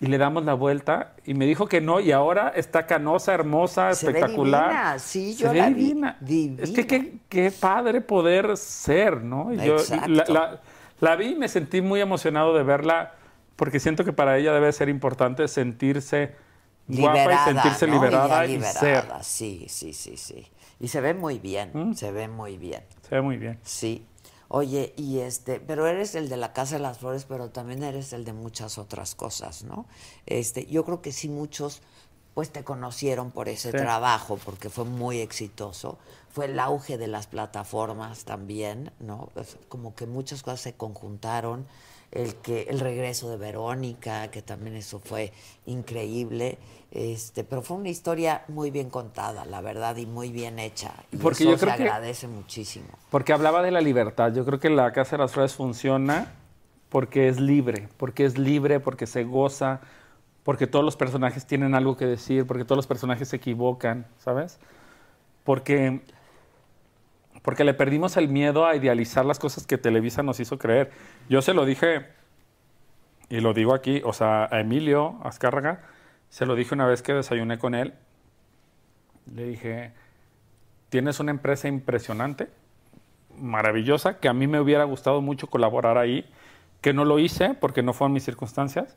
y 0.00 0.06
le 0.06 0.18
damos 0.18 0.44
la 0.44 0.54
vuelta? 0.54 1.14
Y 1.24 1.34
me 1.34 1.46
dijo 1.46 1.66
que 1.68 1.80
no, 1.80 2.00
y 2.00 2.10
ahora 2.12 2.52
está 2.54 2.86
canosa, 2.86 3.32
hermosa, 3.34 3.94
Se 3.94 4.06
ve 4.06 4.18
espectacular. 4.18 4.68
divina, 4.70 4.98
sí, 4.98 5.32
Se 5.34 5.42
yo 5.44 5.52
ve 5.52 5.58
la 5.58 5.68
vi, 5.68 5.74
divina. 5.74 6.16
Es 6.58 6.70
que 6.70 6.82
divina. 6.82 6.86
qué, 6.88 7.12
qué 7.28 7.50
padre 7.52 8.00
poder 8.00 8.56
ser, 8.56 9.22
¿no? 9.22 9.52
Y 9.52 9.58
yo 9.64 9.76
la, 10.08 10.24
la- 10.28 10.60
la 11.00 11.16
vi 11.16 11.28
y 11.28 11.34
me 11.36 11.48
sentí 11.48 11.80
muy 11.80 12.00
emocionado 12.00 12.54
de 12.54 12.62
verla 12.62 13.12
porque 13.56 13.78
siento 13.80 14.04
que 14.04 14.12
para 14.12 14.36
ella 14.36 14.52
debe 14.52 14.70
ser 14.72 14.88
importante 14.88 15.46
sentirse 15.48 16.34
guapa 16.88 17.12
Liberada, 17.20 17.50
y 17.50 17.54
sentirse 17.54 17.86
¿no? 17.86 17.94
liberada 17.94 18.44
Ella 18.44 18.54
y 18.56 18.60
ser. 18.72 18.94
liberada, 19.04 19.22
Sí, 19.22 19.66
sí, 19.68 19.92
sí, 19.92 20.16
sí. 20.16 20.46
Y 20.80 20.88
se 20.88 21.00
ve 21.00 21.14
muy 21.14 21.38
bien, 21.38 21.70
¿Mm? 21.72 21.92
se 21.94 22.10
ve 22.10 22.26
muy 22.26 22.56
bien. 22.58 22.82
Se 23.08 23.14
ve 23.14 23.20
muy 23.22 23.36
bien. 23.36 23.58
Sí. 23.62 24.04
Oye, 24.52 24.92
y 24.96 25.20
este, 25.20 25.60
pero 25.60 25.86
eres 25.86 26.16
el 26.16 26.28
de 26.28 26.36
la 26.36 26.52
Casa 26.52 26.74
de 26.74 26.82
las 26.82 26.98
Flores, 26.98 27.24
pero 27.24 27.50
también 27.50 27.84
eres 27.84 28.12
el 28.12 28.24
de 28.24 28.32
muchas 28.32 28.78
otras 28.78 29.14
cosas, 29.14 29.62
¿no? 29.62 29.86
Este, 30.26 30.66
yo 30.66 30.84
creo 30.84 31.00
que 31.00 31.12
sí 31.12 31.28
muchos 31.28 31.82
pues 32.34 32.50
te 32.50 32.64
conocieron 32.64 33.30
por 33.30 33.48
ese 33.48 33.70
trabajo, 33.70 34.38
porque 34.44 34.68
fue 34.68 34.84
muy 34.84 35.20
exitoso. 35.20 35.98
Fue 36.32 36.46
el 36.46 36.58
auge 36.58 36.98
de 36.98 37.06
las 37.06 37.28
plataformas 37.28 38.24
también, 38.24 38.90
¿no? 38.98 39.30
como 39.68 39.94
que 39.94 40.06
muchas 40.06 40.42
cosas 40.42 40.60
se 40.60 40.72
conjuntaron. 40.72 41.66
El, 42.10 42.34
que, 42.34 42.62
el 42.62 42.80
regreso 42.80 43.30
de 43.30 43.36
Verónica, 43.36 44.32
que 44.32 44.42
también 44.42 44.74
eso 44.74 44.98
fue 44.98 45.32
increíble. 45.66 46.58
Este, 46.90 47.44
pero 47.44 47.62
fue 47.62 47.76
una 47.76 47.88
historia 47.88 48.42
muy 48.48 48.70
bien 48.72 48.90
contada, 48.90 49.44
la 49.44 49.60
verdad, 49.60 49.96
y 49.96 50.06
muy 50.06 50.32
bien 50.32 50.58
hecha. 50.58 50.92
Y 51.12 51.18
porque 51.18 51.44
eso 51.44 51.52
yo 51.52 51.58
creo 51.58 51.76
se 51.76 51.82
agradece 51.82 52.26
muchísimo. 52.26 52.88
Porque 53.10 53.32
hablaba 53.32 53.62
de 53.62 53.70
la 53.70 53.80
libertad. 53.80 54.32
Yo 54.34 54.44
creo 54.44 54.58
que 54.58 54.70
la 54.70 54.92
Casa 54.92 55.16
de 55.16 55.22
las 55.22 55.32
Flores 55.32 55.54
funciona 55.54 56.32
porque 56.88 57.28
es 57.28 57.38
libre, 57.38 57.88
porque 57.96 58.24
es 58.24 58.38
libre, 58.38 58.80
porque 58.80 59.06
se 59.06 59.22
goza, 59.22 59.80
porque 60.42 60.66
todos 60.66 60.84
los 60.84 60.96
personajes 60.96 61.46
tienen 61.46 61.76
algo 61.76 61.96
que 61.96 62.06
decir, 62.06 62.44
porque 62.44 62.64
todos 62.64 62.76
los 62.76 62.88
personajes 62.88 63.28
se 63.28 63.36
equivocan, 63.36 64.06
¿sabes? 64.18 64.58
Porque, 65.44 66.00
porque 67.42 67.62
le 67.62 67.72
perdimos 67.72 68.16
el 68.16 68.28
miedo 68.28 68.66
a 68.66 68.74
idealizar 68.74 69.24
las 69.24 69.38
cosas 69.38 69.64
que 69.64 69.78
Televisa 69.78 70.24
nos 70.24 70.40
hizo 70.40 70.58
creer. 70.58 70.90
Yo 71.28 71.40
se 71.40 71.54
lo 71.54 71.64
dije, 71.64 72.08
y 73.28 73.38
lo 73.38 73.54
digo 73.54 73.74
aquí, 73.74 74.02
o 74.04 74.12
sea, 74.12 74.48
a 74.50 74.58
Emilio 74.58 75.20
Azcárraga, 75.22 75.82
se 76.30 76.46
lo 76.46 76.54
dije 76.54 76.74
una 76.74 76.86
vez 76.86 77.02
que 77.02 77.12
desayuné 77.12 77.58
con 77.58 77.74
él. 77.74 77.92
Le 79.34 79.44
dije, 79.44 79.92
tienes 80.88 81.20
una 81.20 81.32
empresa 81.32 81.68
impresionante, 81.68 82.48
maravillosa, 83.36 84.18
que 84.18 84.28
a 84.28 84.32
mí 84.32 84.46
me 84.46 84.60
hubiera 84.60 84.84
gustado 84.84 85.20
mucho 85.20 85.48
colaborar 85.48 85.98
ahí, 85.98 86.24
que 86.80 86.92
no 86.92 87.04
lo 87.04 87.18
hice 87.18 87.54
porque 87.54 87.82
no 87.82 87.92
fueron 87.92 88.12
mis 88.12 88.24
circunstancias, 88.24 88.96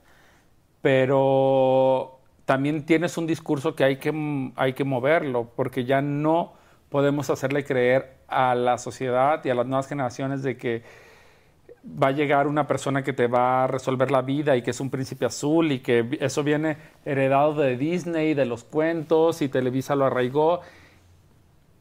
pero 0.82 2.20
también 2.46 2.86
tienes 2.86 3.18
un 3.18 3.28
discurso 3.28 3.76
que 3.76 3.84
hay 3.84 3.98
que, 3.98 4.52
hay 4.56 4.74
que 4.74 4.84
moverlo, 4.84 5.52
porque 5.56 5.86
ya 5.86 6.02
no 6.02 6.54
podemos 6.90 7.30
hacerle 7.30 7.66
creer 7.66 8.18
a 8.28 8.54
la 8.54 8.78
sociedad 8.78 9.44
y 9.44 9.50
a 9.50 9.56
las 9.56 9.66
nuevas 9.66 9.88
generaciones 9.88 10.44
de 10.44 10.58
que 10.58 10.84
va 11.86 12.08
a 12.08 12.12
llegar 12.12 12.48
una 12.48 12.66
persona 12.66 13.04
que 13.04 13.14
te 13.14 13.28
va 13.28 13.66
a 13.66 13.68
resolver 13.68 14.10
la 14.10 14.22
vida 14.22 14.56
y 14.56 14.62
que 14.62 14.72
es 14.72 14.80
un 14.80 14.90
príncipe 14.90 15.26
azul 15.26 15.72
y 15.72 15.80
que 15.80 16.18
eso 16.22 16.44
viene 16.44 16.78
heredado 17.04 17.56
de 17.56 17.78
Disney, 17.78 18.34
de 18.34 18.46
los 18.46 18.64
cuentos 18.64 19.42
y 19.42 19.50
Televisa 19.50 19.96
lo 19.96 20.06
arraigó. 20.06 20.62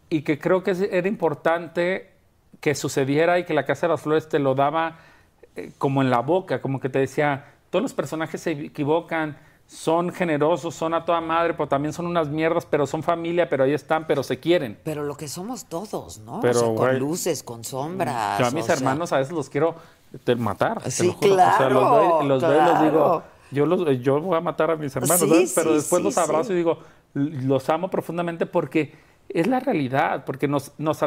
Y 0.09 0.23
que 0.23 0.39
creo 0.39 0.63
que 0.63 0.73
era 0.91 1.09
importante 1.09 2.11
que 2.61 2.75
sucediera 2.75 3.39
y 3.39 3.45
que 3.45 3.55
la 3.55 3.65
Casa 3.65 3.87
de 3.87 3.93
las 3.93 4.03
Flores 4.03 4.29
te 4.29 4.39
lo 4.39 4.55
daba 4.55 4.99
eh, 5.57 5.73
como 5.79 6.03
en 6.03 6.11
la 6.11 6.21
boca, 6.21 6.61
como 6.61 6.81
que 6.81 6.89
te 6.89 6.99
decía, 6.99 7.47
todos 7.71 7.83
los 7.83 7.95
personajes 7.95 8.41
se 8.41 8.51
equivocan, 8.53 9.37
son 9.67 10.13
generosos, 10.13 10.75
son 10.75 10.93
a 10.93 11.05
toda 11.05 11.21
madre, 11.21 11.55
pero 11.55 11.69
también 11.69 11.93
son 11.93 12.07
unas 12.07 12.29
mierdas, 12.29 12.67
pero 12.67 12.87
son 12.87 13.03
familia, 13.03 13.49
pero 13.49 13.65
ahí 13.65 13.73
están, 13.73 14.07
pero 14.07 14.23
se 14.23 14.39
quieren. 14.39 14.79
Pero 14.85 15.03
lo 15.03 15.17
que 15.17 15.29
somos 15.29 15.65
todos, 15.65 16.19
¿no? 16.19 16.41
Pero, 16.41 16.75
con 16.75 16.99
luces, 16.99 17.43
con 17.43 17.65
sombras. 17.65 18.39
Yo 18.39 18.47
a 18.47 18.51
mis 18.51 18.69
hermanos 18.69 19.13
a 19.13 19.19
veces 19.19 19.33
los 19.33 19.49
quiero 19.49 19.75
matar. 20.37 20.91
Sí, 20.91 21.15
claro. 21.21 22.23
los 22.23 22.43
veo, 22.43 22.51
los 22.51 22.69
y 22.69 22.73
les 22.73 22.83
digo, 22.83 23.23
yo, 23.51 23.67
los, 23.67 24.01
yo 24.03 24.21
voy 24.21 24.37
a 24.37 24.41
matar 24.41 24.71
a 24.71 24.77
mis 24.77 24.95
hermanos, 24.95 25.53
pero 25.55 25.75
después 25.75 26.03
los 26.03 26.19
abrazo 26.19 26.53
y 26.53 26.57
digo, 26.57 26.79
los 27.15 27.69
amo 27.71 27.89
profundamente 27.89 28.47
porque 28.47 28.95
es 29.29 29.47
la 29.47 29.61
realidad, 29.61 30.25
porque 30.27 30.49
nos, 30.49 30.73
nos, 30.79 31.01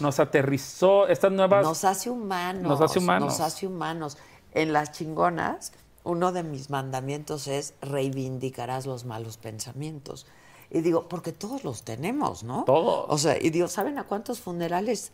nos 0.00 0.20
aterrizó 0.20 1.08
estas 1.08 1.32
nuevas... 1.32 1.64
Nos 1.64 1.84
hace 1.84 2.10
humanos. 2.10 2.62
Nos 2.62 2.80
hace 2.80 2.98
humanos. 3.00 3.28
Nos 3.28 3.40
hace 3.40 3.66
humanos. 3.66 4.18
En 4.52 4.72
las 4.72 4.92
chingonas 4.92 5.72
uno 6.04 6.32
de 6.32 6.42
mis 6.42 6.70
mandamientos 6.70 7.46
es 7.46 7.74
reivindicarás 7.80 8.86
los 8.86 9.04
malos 9.04 9.36
pensamientos. 9.36 10.26
Y 10.72 10.82
digo, 10.82 11.08
porque 11.08 11.32
todos 11.32 11.64
los 11.64 11.82
tenemos, 11.82 12.44
¿no? 12.44 12.62
Todos. 12.64 13.06
O 13.08 13.18
sea, 13.18 13.36
y 13.40 13.50
digo, 13.50 13.66
¿saben 13.66 13.98
a 13.98 14.04
cuántos 14.04 14.40
funerales 14.40 15.10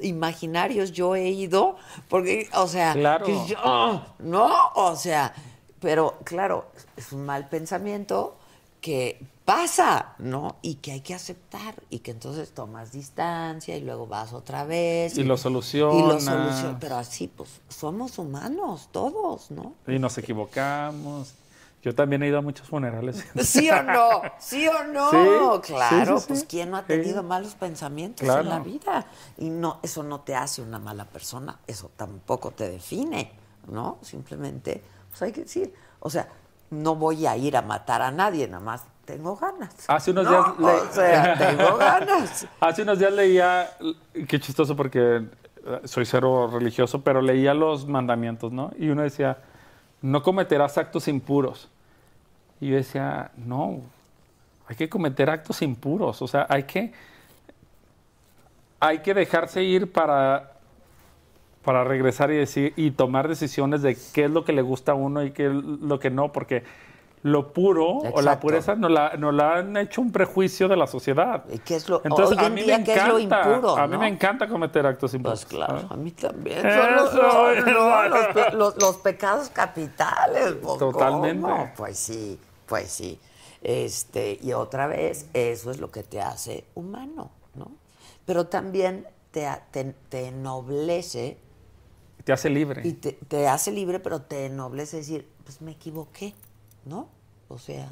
imaginarios 0.00 0.92
yo 0.92 1.16
he 1.16 1.30
ido? 1.30 1.76
Porque, 2.08 2.48
o 2.54 2.68
sea, 2.68 2.92
claro. 2.92 3.26
yo, 3.46 4.02
no, 4.20 4.52
o 4.76 4.94
sea, 4.94 5.34
pero 5.80 6.18
claro, 6.22 6.66
es 6.96 7.12
un 7.12 7.26
mal 7.26 7.48
pensamiento 7.48 8.36
que 8.80 9.20
pasa, 9.44 10.14
¿no? 10.18 10.56
Y 10.62 10.76
que 10.76 10.92
hay 10.92 11.00
que 11.00 11.14
aceptar 11.14 11.74
y 11.90 11.98
que 11.98 12.10
entonces 12.10 12.52
tomas 12.52 12.92
distancia 12.92 13.76
y 13.76 13.80
luego 13.82 14.06
vas 14.06 14.32
otra 14.32 14.64
vez. 14.64 15.18
Y, 15.18 15.24
lo 15.24 15.36
solucionas. 15.36 15.96
Y 15.96 16.02
lo 16.02 16.20
solucionas. 16.20 16.76
Pero 16.80 16.96
así, 16.96 17.28
pues, 17.28 17.60
somos 17.68 18.18
humanos 18.18 18.88
todos, 18.90 19.50
¿no? 19.50 19.74
Y 19.86 19.98
nos 19.98 20.16
equivocamos. 20.18 21.34
Yo 21.82 21.94
también 21.94 22.22
he 22.22 22.28
ido 22.28 22.38
a 22.38 22.40
muchos 22.40 22.66
funerales. 22.66 23.22
¿Sí 23.42 23.68
o 23.68 23.82
no? 23.82 24.22
¿Sí 24.38 24.66
o 24.66 24.84
no? 24.84 25.60
claro, 25.62 26.18
pues 26.26 26.46
¿quién 26.48 26.70
no 26.70 26.78
ha 26.78 26.84
tenido 26.84 27.22
malos 27.22 27.54
pensamientos 27.56 28.26
en 28.26 28.48
la 28.48 28.58
vida? 28.60 29.06
Y 29.36 29.50
no, 29.50 29.80
eso 29.82 30.02
no 30.02 30.20
te 30.20 30.34
hace 30.34 30.62
una 30.62 30.78
mala 30.78 31.04
persona, 31.04 31.58
eso 31.66 31.90
tampoco 31.94 32.52
te 32.52 32.70
define, 32.70 33.32
¿no? 33.68 33.98
Simplemente, 34.00 34.82
pues 35.10 35.20
hay 35.20 35.32
que 35.32 35.42
decir, 35.42 35.74
o 36.00 36.08
sea, 36.08 36.26
no 36.70 36.96
voy 36.96 37.26
a 37.26 37.36
ir 37.36 37.54
a 37.54 37.60
matar 37.60 38.00
a 38.00 38.10
nadie, 38.10 38.48
nada 38.48 38.64
más 38.64 38.84
tengo 39.04 39.36
ganas. 39.36 39.74
Hace 39.88 40.10
unos 40.10 40.28
días 40.28 40.44
o 40.58 40.92
sea, 40.92 41.38
tengo 41.56 41.76
ganas. 41.76 42.46
Hace 42.60 42.82
unos 42.82 42.98
días 42.98 43.12
leía, 43.12 43.70
qué 44.28 44.40
chistoso 44.40 44.74
porque 44.76 45.24
eh, 45.66 45.80
soy 45.84 46.06
cero 46.06 46.50
religioso, 46.52 47.02
pero 47.02 47.20
leía 47.20 47.54
los 47.54 47.86
mandamientos, 47.86 48.52
¿no? 48.52 48.72
Y 48.78 48.88
uno 48.88 49.02
decía, 49.02 49.38
no 50.02 50.22
cometerás 50.22 50.78
actos 50.78 51.08
impuros. 51.08 51.68
Y 52.60 52.68
yo 52.70 52.76
decía, 52.76 53.30
no, 53.36 53.82
hay 54.66 54.76
que 54.76 54.88
cometer 54.88 55.30
actos 55.30 55.62
impuros, 55.62 56.22
o 56.22 56.28
sea, 56.28 56.46
hay 56.48 56.64
que, 56.64 56.92
hay 58.80 59.00
que 59.00 59.12
dejarse 59.12 59.62
ir 59.62 59.92
para, 59.92 60.52
para 61.64 61.84
regresar 61.84 62.30
y 62.30 62.36
decir 62.36 62.72
y 62.76 62.92
tomar 62.92 63.28
decisiones 63.28 63.82
de 63.82 63.96
qué 64.14 64.24
es 64.24 64.30
lo 64.30 64.44
que 64.44 64.52
le 64.52 64.62
gusta 64.62 64.92
a 64.92 64.94
uno 64.94 65.22
y 65.22 65.32
qué 65.32 65.46
es 65.46 65.52
lo 65.52 65.98
que 65.98 66.10
no, 66.10 66.32
porque 66.32 66.64
lo 67.24 67.54
puro 67.54 67.86
o 67.86 68.20
la 68.20 68.38
pureza 68.38 68.74
nos 68.74 68.90
la, 68.90 69.14
la, 69.16 69.56
han 69.56 69.78
hecho 69.78 70.02
un 70.02 70.12
prejuicio 70.12 70.68
de 70.68 70.76
la 70.76 70.86
sociedad. 70.86 71.42
¿Y 71.50 71.58
qué 71.58 71.76
es 71.76 71.88
lo, 71.88 72.02
Entonces, 72.04 72.36
hoy 72.36 72.44
a 72.44 72.50
mí 72.50 72.62
me 72.62 72.74
encanta, 72.74 72.94
es 72.94 73.08
lo 73.08 73.18
impuro, 73.18 73.78
A 73.78 73.86
mí 73.86 73.96
me 73.96 74.08
encanta 74.08 74.46
cometer 74.46 74.86
actos 74.86 75.14
impuros. 75.14 75.42
Pues 75.46 75.54
claro, 75.54 75.86
a 75.88 75.96
mí 75.96 76.10
también. 76.10 76.60
Son 76.60 76.94
los, 76.94 78.52
los, 78.52 78.76
los, 78.76 78.96
pecados 78.98 79.48
capitales. 79.48 80.60
Totalmente. 80.78 81.72
Pues 81.74 81.96
sí, 81.96 82.38
pues 82.66 82.90
sí. 82.90 83.18
Este, 83.62 84.38
y 84.42 84.52
otra 84.52 84.86
vez, 84.86 85.26
eso 85.32 85.70
es 85.70 85.80
lo 85.80 85.90
que 85.90 86.02
te 86.02 86.20
hace 86.20 86.66
humano, 86.74 87.30
¿no? 87.54 87.70
Pero 88.26 88.48
también 88.48 89.06
te, 89.30 89.48
te, 89.70 89.94
te 90.10 90.28
ennoblece. 90.28 91.38
Te 92.22 92.34
hace 92.34 92.50
libre. 92.50 92.82
Y 92.84 92.92
te, 92.92 93.12
te 93.12 93.48
hace 93.48 93.72
libre, 93.72 93.98
pero 93.98 94.20
te 94.20 94.44
ennoblece 94.44 94.98
decir, 94.98 95.26
pues 95.42 95.62
me 95.62 95.70
equivoqué, 95.70 96.34
¿no? 96.84 97.08
O 97.48 97.58
sea, 97.58 97.88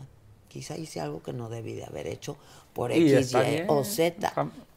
quizá 0.49 0.77
hice 0.77 1.01
algo 1.01 1.23
que 1.23 1.33
no 1.33 1.49
debí 1.49 1.75
de 1.75 1.85
haber 1.85 2.07
hecho 2.07 2.37
por 2.73 2.93
X, 2.93 3.33
Y 3.33 3.65
o 3.69 3.85
Z. 3.85 4.33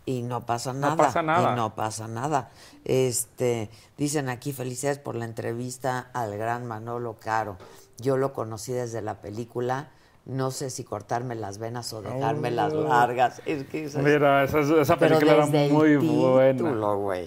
Y 0.05 0.21
no 0.21 0.45
pasa 0.45 0.71
nada. 0.73 0.95
No 0.95 0.97
pasa 0.97 1.21
nada. 1.23 1.53
Y 1.53 1.55
no 1.55 1.75
pasa 1.75 2.07
nada. 2.07 2.49
Este, 2.83 3.69
dicen 3.97 4.29
aquí, 4.29 4.53
felicidades 4.53 4.99
por 4.99 5.15
la 5.15 5.25
entrevista 5.25 6.09
al 6.13 6.37
gran 6.37 6.65
Manolo 6.65 7.15
Caro. 7.19 7.57
Yo 7.97 8.17
lo 8.17 8.33
conocí 8.33 8.71
desde 8.71 9.01
la 9.01 9.15
película. 9.15 9.89
No 10.25 10.49
sé 10.49 10.71
si 10.71 10.83
cortarme 10.83 11.35
las 11.35 11.59
venas 11.59 11.93
o 11.93 12.01
dejarme 12.01 12.49
las 12.49 12.73
largas. 12.73 13.41
Es 13.45 13.65
que 13.65 13.89
Mira, 13.97 14.43
esa, 14.43 14.97
película 14.97 15.33
era 15.33 15.45
muy 15.45 15.97
buena. 15.97 16.73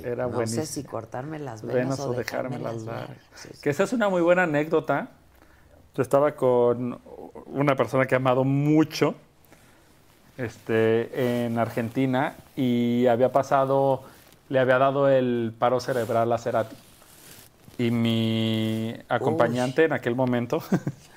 Era 0.04 0.26
no 0.26 0.46
sé 0.46 0.66
si 0.66 0.82
cortarme 0.82 1.38
las 1.38 1.62
venas, 1.62 2.00
o, 2.00 2.12
dejarme, 2.12 2.58
las 2.58 2.82
largas. 2.82 3.18
Que 3.62 3.70
esa 3.70 3.84
es 3.84 3.92
una 3.92 4.08
muy 4.08 4.20
buena 4.20 4.44
anécdota. 4.44 5.10
Yo 5.98 6.02
estaba 6.02 6.36
con 6.36 7.00
una 7.46 7.74
persona 7.74 8.06
que 8.06 8.14
he 8.14 8.18
amado 8.18 8.44
mucho 8.44 9.16
este, 10.36 11.44
en 11.44 11.58
Argentina 11.58 12.36
y 12.54 13.08
había 13.08 13.32
pasado, 13.32 14.04
le 14.48 14.60
había 14.60 14.78
dado 14.78 15.08
el 15.08 15.52
paro 15.58 15.80
cerebral 15.80 16.32
a 16.32 16.38
Cerati. 16.38 16.76
Y 17.78 17.90
mi 17.90 18.94
acompañante 19.08 19.86
en 19.86 19.92
aquel 19.92 20.14
momento 20.14 20.62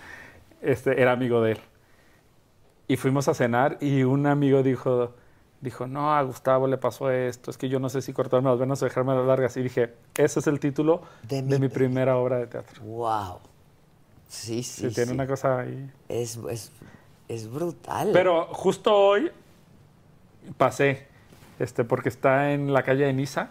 este, 0.63 0.99
era 0.99 1.11
amigo 1.11 1.43
de 1.43 1.51
él. 1.51 1.59
Y 2.87 2.97
fuimos 2.97 3.27
a 3.27 3.35
cenar 3.35 3.77
y 3.81 4.01
un 4.01 4.25
amigo 4.25 4.63
dijo, 4.63 5.13
dijo, 5.59 5.85
no, 5.85 6.11
a 6.11 6.23
Gustavo 6.23 6.65
le 6.65 6.79
pasó 6.79 7.11
esto, 7.11 7.51
es 7.51 7.57
que 7.59 7.69
yo 7.69 7.79
no 7.79 7.87
sé 7.87 8.01
si 8.01 8.13
cortarme 8.13 8.49
las 8.49 8.57
venas 8.57 8.81
o 8.81 8.85
dejarme 8.85 9.13
las 9.13 9.27
largas. 9.27 9.55
Y 9.57 9.61
dije, 9.61 9.93
ese 10.15 10.39
es 10.39 10.47
el 10.47 10.59
título 10.59 11.03
de 11.21 11.43
mi, 11.59 11.69
primera 11.69 12.17
obra 12.17 12.39
de 12.39 12.47
teatro. 12.47 12.81
¡Wow! 12.81 13.50
Sí, 14.31 14.63
sí. 14.63 14.89
Sí, 14.89 14.95
tiene 14.95 15.11
una 15.11 15.27
cosa 15.27 15.59
ahí. 15.59 15.91
Es, 16.07 16.39
es, 17.27 17.51
brutal. 17.51 18.11
Pero 18.13 18.45
justo 18.53 18.95
hoy 18.95 19.29
pasé, 20.57 21.05
este, 21.59 21.83
porque 21.83 22.07
está 22.07 22.53
en 22.53 22.71
la 22.71 22.83
calle 22.83 23.05
de 23.05 23.11
Niza, 23.11 23.49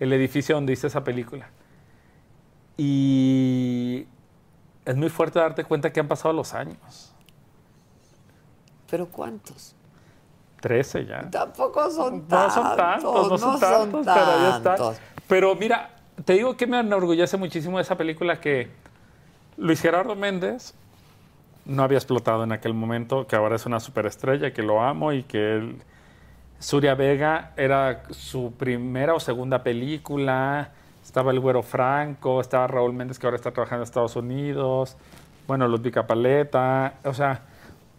el 0.00 0.10
edificio 0.14 0.54
donde 0.54 0.72
hice 0.72 0.86
esa 0.86 1.04
película. 1.04 1.50
Y 2.78 4.06
es 4.86 4.96
muy 4.96 5.10
fuerte 5.10 5.40
darte 5.40 5.62
cuenta 5.64 5.92
que 5.92 6.00
han 6.00 6.08
pasado 6.08 6.32
los 6.32 6.54
años. 6.54 7.12
¿Pero 8.90 9.08
cuántos? 9.08 9.74
Trece 10.62 11.04
ya. 11.04 11.28
Tampoco 11.28 11.90
son 11.90 12.20
No 12.20 12.26
tantos. 12.28 12.54
son 12.54 12.76
tantos, 12.78 13.30
no 13.30 13.38
son 13.38 13.60
tantos, 13.60 14.06
pero 14.06 14.40
ya 14.40 14.56
está. 14.56 14.76
Pero 15.28 15.54
mira, 15.54 15.90
te 16.24 16.32
digo 16.32 16.56
que 16.56 16.66
me 16.66 16.80
enorgullece 16.80 17.36
muchísimo 17.36 17.78
esa 17.78 17.98
película 17.98 18.40
que 18.40 18.87
Luis 19.58 19.80
Gerardo 19.80 20.14
Méndez 20.14 20.74
no 21.66 21.82
había 21.82 21.98
explotado 21.98 22.44
en 22.44 22.52
aquel 22.52 22.72
momento, 22.74 23.26
que 23.26 23.36
ahora 23.36 23.56
es 23.56 23.66
una 23.66 23.80
superestrella, 23.80 24.52
que 24.52 24.62
lo 24.62 24.80
amo 24.82 25.12
y 25.12 25.22
que 25.24 25.56
él, 25.56 25.76
Surya 26.58 26.94
Vega 26.94 27.52
era 27.56 28.04
su 28.10 28.52
primera 28.56 29.14
o 29.14 29.20
segunda 29.20 29.62
película, 29.62 30.70
estaba 31.04 31.30
el 31.30 31.40
Güero 31.40 31.62
Franco, 31.62 32.40
estaba 32.40 32.66
Raúl 32.68 32.92
Méndez 32.94 33.18
que 33.18 33.26
ahora 33.26 33.36
está 33.36 33.50
trabajando 33.50 33.82
en 33.82 33.84
Estados 33.84 34.16
Unidos, 34.16 34.96
bueno, 35.46 35.68
Ludvika 35.68 36.06
Paleta, 36.06 36.94
o 37.04 37.12
sea, 37.12 37.42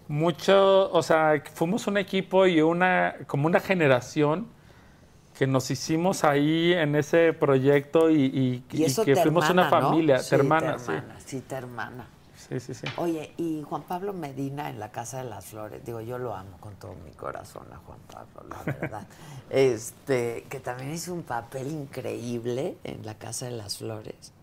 mucho, 0.07 0.91
o 0.91 1.03
sea, 1.03 1.41
fuimos 1.53 1.85
un 1.87 1.97
equipo 1.97 2.47
y 2.47 2.61
una, 2.61 3.15
como 3.27 3.45
una 3.47 3.59
generación 3.59 4.47
que 5.37 5.45
nos 5.47 5.69
hicimos 5.71 6.23
ahí 6.23 6.73
en 6.73 6.95
ese 6.95 7.31
proyecto 7.33 8.09
y, 8.09 8.23
y- 8.25 8.63
Y 8.71 8.83
eso 8.83 9.03
y 9.03 9.05
que 9.05 9.15
fuimos 9.15 9.47
hermana, 9.49 9.69
una 9.69 9.79
¿no? 9.79 9.87
familia, 9.89 10.17
Sí, 10.19 10.29
te 10.31 10.35
hermana, 10.35 10.73
te 10.73 10.79
sí. 10.79 10.91
hermana, 10.91 11.15
sí, 11.18 11.18
te 11.37 11.55
hermana. 11.55 12.07
Sí, 12.35 12.59
sí, 12.59 12.73
sí. 12.73 12.87
Oye, 12.97 13.33
y 13.37 13.63
Juan 13.63 13.83
Pablo 13.83 14.13
Medina 14.13 14.69
en 14.69 14.79
la 14.79 14.91
Casa 14.91 15.21
de 15.23 15.29
las 15.29 15.45
Flores, 15.45 15.83
digo, 15.85 15.99
yo 16.01 16.17
lo 16.17 16.35
amo 16.35 16.57
con 16.59 16.75
todo 16.75 16.95
mi 17.05 17.11
corazón 17.11 17.67
a 17.73 17.77
Juan 17.77 17.99
Pablo, 18.11 18.49
la 18.49 18.63
verdad. 18.63 19.07
este, 19.49 20.45
que 20.49 20.59
también 20.59 20.93
hizo 20.93 21.13
un 21.13 21.23
papel 21.23 21.67
increíble 21.67 22.77
en 22.83 23.05
la 23.05 23.15
Casa 23.15 23.45
de 23.45 23.51
las 23.51 23.77
Flores 23.77 24.33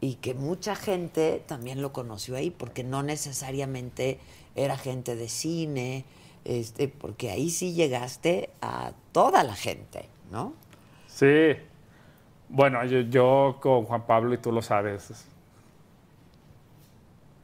y 0.00 0.16
que 0.16 0.34
mucha 0.34 0.76
gente 0.76 1.42
también 1.46 1.80
lo 1.80 1.92
conoció 1.92 2.36
ahí, 2.36 2.50
porque 2.50 2.84
no 2.84 3.02
necesariamente 3.02 4.18
era 4.54 4.76
gente 4.76 5.16
de 5.16 5.28
cine, 5.28 6.04
este, 6.44 6.88
porque 6.88 7.30
ahí 7.30 7.50
sí 7.50 7.72
llegaste 7.72 8.50
a 8.60 8.92
toda 9.12 9.42
la 9.44 9.54
gente, 9.54 10.08
¿no? 10.30 10.52
Sí. 11.06 11.54
Bueno, 12.50 12.84
yo, 12.84 13.00
yo 13.00 13.56
con 13.60 13.84
Juan 13.84 14.06
Pablo, 14.06 14.34
y 14.34 14.38
tú 14.38 14.52
lo 14.52 14.60
sabes, 14.60 15.26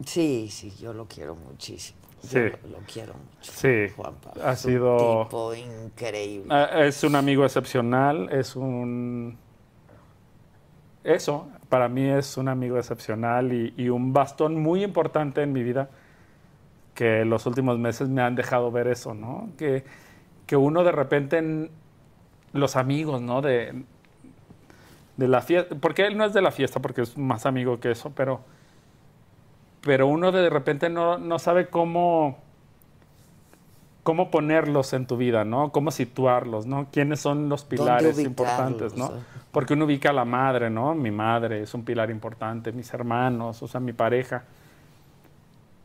Sí, 0.04 0.48
sí, 0.50 0.72
yo 0.80 0.92
lo 0.92 1.06
quiero 1.06 1.34
muchísimo. 1.36 1.98
Sí. 2.22 2.38
lo, 2.38 2.78
lo 2.78 2.78
quiero 2.92 3.14
mucho. 3.14 3.50
Sí, 3.52 3.88
Juan 3.96 4.14
Pablo. 4.22 4.42
ha 4.44 4.52
es 4.52 4.64
un 4.66 4.70
sido- 4.72 5.24
tipo 5.24 5.54
increíble. 5.54 6.54
eh, 6.54 6.88
es 6.88 7.02
un 7.04 7.16
amigo 7.16 7.44
excepcional, 7.44 8.28
es 8.30 8.56
un... 8.56 9.38
Eso, 11.02 11.48
para 11.70 11.88
mí 11.88 12.06
es 12.10 12.36
un 12.36 12.48
amigo 12.48 12.76
excepcional 12.76 13.52
y, 13.54 13.72
y 13.76 13.88
un 13.88 14.12
bastón 14.12 14.60
muy 14.60 14.84
importante 14.84 15.42
en 15.42 15.52
mi 15.52 15.62
vida 15.62 15.88
que 16.94 17.24
los 17.24 17.46
últimos 17.46 17.78
meses 17.78 18.08
me 18.10 18.20
han 18.20 18.34
dejado 18.34 18.70
ver 18.70 18.86
eso, 18.86 19.14
¿no? 19.14 19.48
Que, 19.56 19.82
que 20.46 20.56
uno 20.56 20.84
de 20.84 20.92
repente, 20.92 21.38
en 21.38 21.70
los 22.52 22.76
amigos, 22.76 23.22
¿no? 23.22 23.40
De, 23.40 23.82
de 25.16 25.28
la 25.28 25.40
fiesta, 25.40 25.74
porque 25.80 26.04
él 26.06 26.18
no 26.18 26.26
es 26.26 26.34
de 26.34 26.42
la 26.42 26.50
fiesta, 26.50 26.80
porque 26.80 27.00
es 27.00 27.16
más 27.16 27.46
amigo 27.46 27.80
que 27.80 27.92
eso, 27.92 28.12
pero, 28.14 28.42
pero 29.82 30.06
uno 30.06 30.32
de 30.32 30.50
repente 30.50 30.90
no, 30.90 31.18
no 31.18 31.38
sabe 31.38 31.68
cómo, 31.68 32.38
cómo 34.02 34.30
ponerlos 34.30 34.92
en 34.92 35.06
tu 35.06 35.16
vida, 35.16 35.44
¿no? 35.44 35.72
Cómo 35.72 35.90
situarlos, 35.90 36.66
¿no? 36.66 36.88
¿Quiénes 36.90 37.20
son 37.20 37.48
los 37.48 37.64
pilares 37.64 38.18
importantes, 38.18 38.96
¿no? 38.96 39.10
Porque 39.52 39.74
uno 39.74 39.86
ubica 39.86 40.10
a 40.10 40.12
la 40.12 40.24
madre, 40.24 40.70
¿no? 40.70 40.94
Mi 40.94 41.10
madre 41.10 41.62
es 41.62 41.74
un 41.74 41.84
pilar 41.84 42.10
importante, 42.10 42.72
mis 42.72 42.92
hermanos, 42.92 43.62
o 43.62 43.68
sea, 43.68 43.80
mi 43.80 43.92
pareja. 43.92 44.44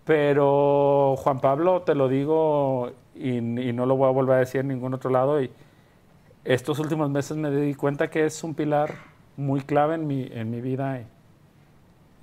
Pero 0.04 1.16
Juan 1.18 1.40
Pablo, 1.40 1.82
te 1.82 1.96
lo 1.96 2.08
digo 2.08 2.92
y, 3.16 3.38
y 3.38 3.74
no 3.74 3.86
lo 3.86 3.96
voy 3.96 4.08
a 4.08 4.12
volver 4.12 4.36
a 4.36 4.40
decir 4.40 4.62
en 4.62 4.68
ningún 4.68 4.94
otro 4.94 5.10
lado, 5.10 5.42
y 5.42 5.50
estos 6.44 6.78
últimos 6.80 7.10
meses 7.10 7.36
me 7.38 7.50
di 7.50 7.74
cuenta 7.74 8.10
que 8.10 8.26
es 8.26 8.44
un 8.44 8.54
pilar 8.54 8.94
muy 9.36 9.62
clave 9.62 9.96
en 9.96 10.06
mi, 10.06 10.30
en 10.32 10.52
mi 10.52 10.62
vida 10.62 11.00
y, 11.00 11.08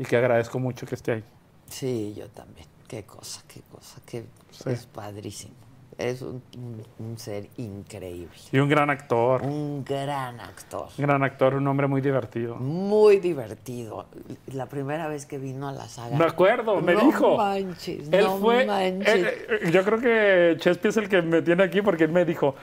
y 0.03 0.05
que 0.05 0.17
agradezco 0.17 0.59
mucho 0.61 0.87
que 0.87 0.95
esté 0.95 1.13
ahí. 1.13 1.25
Sí, 1.73 2.15
yo 2.17 2.29
también. 2.29 2.67
Qué 2.87 3.05
cosa, 3.05 3.41
qué 3.49 3.63
cosa, 3.71 4.01
qué 4.07 4.25
Sí. 4.51 4.69
es 4.71 4.85
padrísimo. 4.87 5.55
Es 5.99 6.21
un, 6.23 6.43
un- 6.57 6.83
un 6.99 7.19
ser 7.19 7.49
increíble. 7.59 8.35
Y 8.51 8.59
un 8.59 8.69
gran 8.69 8.91
actor, 8.91 9.43
Un 9.43 9.85
gran 9.85 10.41
actor. 10.41 10.89
un 10.99 11.03
gran 11.07 11.23
actor, 11.23 11.55
un 11.55 11.67
hombre 11.69 11.87
muy 11.87 12.01
divertido. 12.01 12.57
Muy 12.57 13.19
divertido. 13.19 14.07
La 14.53 14.67
primera 14.67 15.07
vez 15.09 15.27
que 15.27 15.39
vino 15.39 15.69
a 15.69 15.73
la 15.73 15.87
saga. 15.89 16.17
Me 16.17 16.25
acuerdo, 16.25 16.81
me 16.81 16.95
no 16.95 17.01
dijo. 17.07 17.37
Manches, 17.37 18.09
Él 18.11 18.25
no 18.25 18.39
fue. 18.39 18.67
manches. 18.67 19.09
eh, 19.09 19.47
eh, 19.65 19.71
yo 19.71 19.85
creo 19.85 20.01
que 20.01 20.57
Chespi 20.59 20.89
es 20.89 20.97
el 20.99 21.09
que 21.09 21.23
me 21.23 21.41
tiene 21.43 21.63
aquí 21.63 21.83
porque 21.83 22.05
él 22.05 22.13
me 22.13 22.25
dijo: 22.25 22.55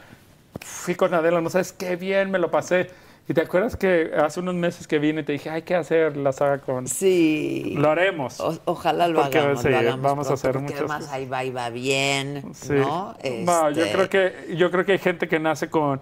Fui 0.61 0.95
con 0.95 1.13
Adela, 1.13 1.39
no 1.41 1.49
sabes 1.49 1.71
qué 1.71 1.95
bien 1.95 2.29
me 2.31 2.39
lo 2.39 2.49
pasé. 2.51 2.89
Y 3.29 3.33
te 3.35 3.41
acuerdas 3.41 3.75
que 3.77 4.11
hace 4.17 4.39
unos 4.39 4.55
meses 4.55 4.87
que 4.87 4.97
vine 4.97 5.21
y 5.21 5.23
te 5.23 5.33
dije: 5.33 5.51
Hay 5.51 5.61
que 5.61 5.75
hacer 5.75 6.17
la 6.17 6.31
saga 6.33 6.57
con. 6.57 6.87
Sí. 6.87 7.75
Lo 7.77 7.91
haremos. 7.91 8.39
O- 8.39 8.57
ojalá 8.65 9.07
lo 9.07 9.21
Porque, 9.21 9.37
hagamos, 9.37 9.61
sí, 9.61 9.69
lo 9.69 9.77
hagamos 9.77 10.01
vamos 10.01 10.29
a 10.31 10.33
hacer 10.33 10.57
muchas 10.59 10.79
además 10.79 10.97
cosas. 11.01 11.13
ahí 11.13 11.25
va 11.27 11.43
y 11.43 11.51
va 11.51 11.69
bien, 11.69 12.43
Sí. 12.55 12.73
¿no? 12.73 13.15
No, 13.45 13.69
yo 13.71 13.83
Este, 13.85 13.91
creo 13.95 14.09
que 14.09 14.55
yo 14.57 14.71
creo 14.71 14.83
que 14.83 14.93
hay 14.93 14.97
gente 14.97 15.27
que 15.27 15.39
nace 15.39 15.69
con, 15.69 16.01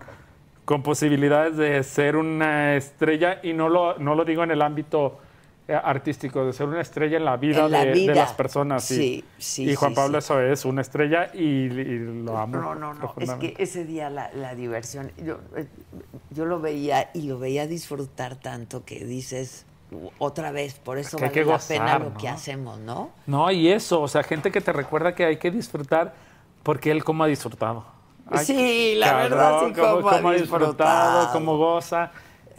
con 0.64 0.84
posibilidades 0.84 1.58
de 1.58 1.84
ser 1.84 2.16
una 2.16 2.76
estrella 2.78 3.40
y 3.44 3.52
no 3.52 3.68
lo, 3.68 3.98
no 4.00 4.16
lo 4.16 4.24
digo 4.24 4.44
en 4.46 4.52
el 4.52 4.62
ámbito 4.62 5.20
artístico, 5.68 6.46
de 6.46 6.54
ser 6.54 6.68
una 6.68 6.82
estrella 6.82 7.18
en 7.18 7.26
la 7.26 7.38
vida, 7.38 7.66
En 7.66 7.72
la 7.72 7.86
de, 7.86 8.06
las 8.08 8.34
personas. 8.34 8.84
sí. 8.84 8.96
Sí, 8.96 9.26
sí, 9.38 9.70
Y 9.70 9.76
Juan 9.76 9.92
sí, 9.92 9.96
Pablo 9.96 10.22
sí. 10.22 10.26
eso 10.26 10.42
es, 10.42 10.66
una 10.66 10.82
estrella 10.82 11.30
y, 11.34 11.40
y 11.44 12.00
lo 12.24 12.38
amo. 12.38 12.58
No, 12.58 12.76
no, 12.76 12.94
no. 12.94 13.14
Es 13.18 13.32
que 13.34 13.54
ese 13.58 13.84
día 13.86 14.10
la, 14.10 14.32
la 14.34 14.56
diversión, 14.56 15.12
yo, 15.18 15.40
eh, 15.56 15.68
yo 16.30 16.46
lo 16.46 16.60
veía 16.60 17.10
y 17.14 17.24
lo 17.24 17.40
veía 17.40 17.68
disfrutar 17.68 18.36
tanto 18.38 18.86
que 18.86 19.04
dices 19.04 19.66
otra 20.20 20.52
vez, 20.52 20.76
por 20.76 20.98
eso 20.98 21.18
que 21.18 21.24
vale 21.24 21.34
que 21.34 21.46
la 21.46 21.60
pena 21.60 22.00
lo 22.00 22.10
¿no? 22.10 22.18
que 22.18 22.28
hacemos, 22.28 22.80
¿no? 22.80 23.12
No, 23.26 23.50
y 23.52 23.70
eso, 23.72 24.02
o 24.02 24.08
sea, 24.08 24.24
gente 24.24 24.52
que 24.52 24.60
te 24.62 24.74
recuerda 24.74 25.16
que 25.16 25.26
hay 25.26 25.38
que 25.38 25.50
disfrutar 25.52 26.14
porque 26.64 26.92
él 26.92 27.04
cómo 27.04 27.24
ha 27.24 27.28
disfrutado. 27.28 27.86
Ay, 28.30 28.46
Sí, 28.46 28.96
la 28.98 29.16
verdad, 29.16 29.62
sí, 29.68 29.74
cómo 29.74 30.10
ha 30.30 30.34
disfrutado. 30.34 31.32
cómo 31.32 31.58
goza. 31.58 32.12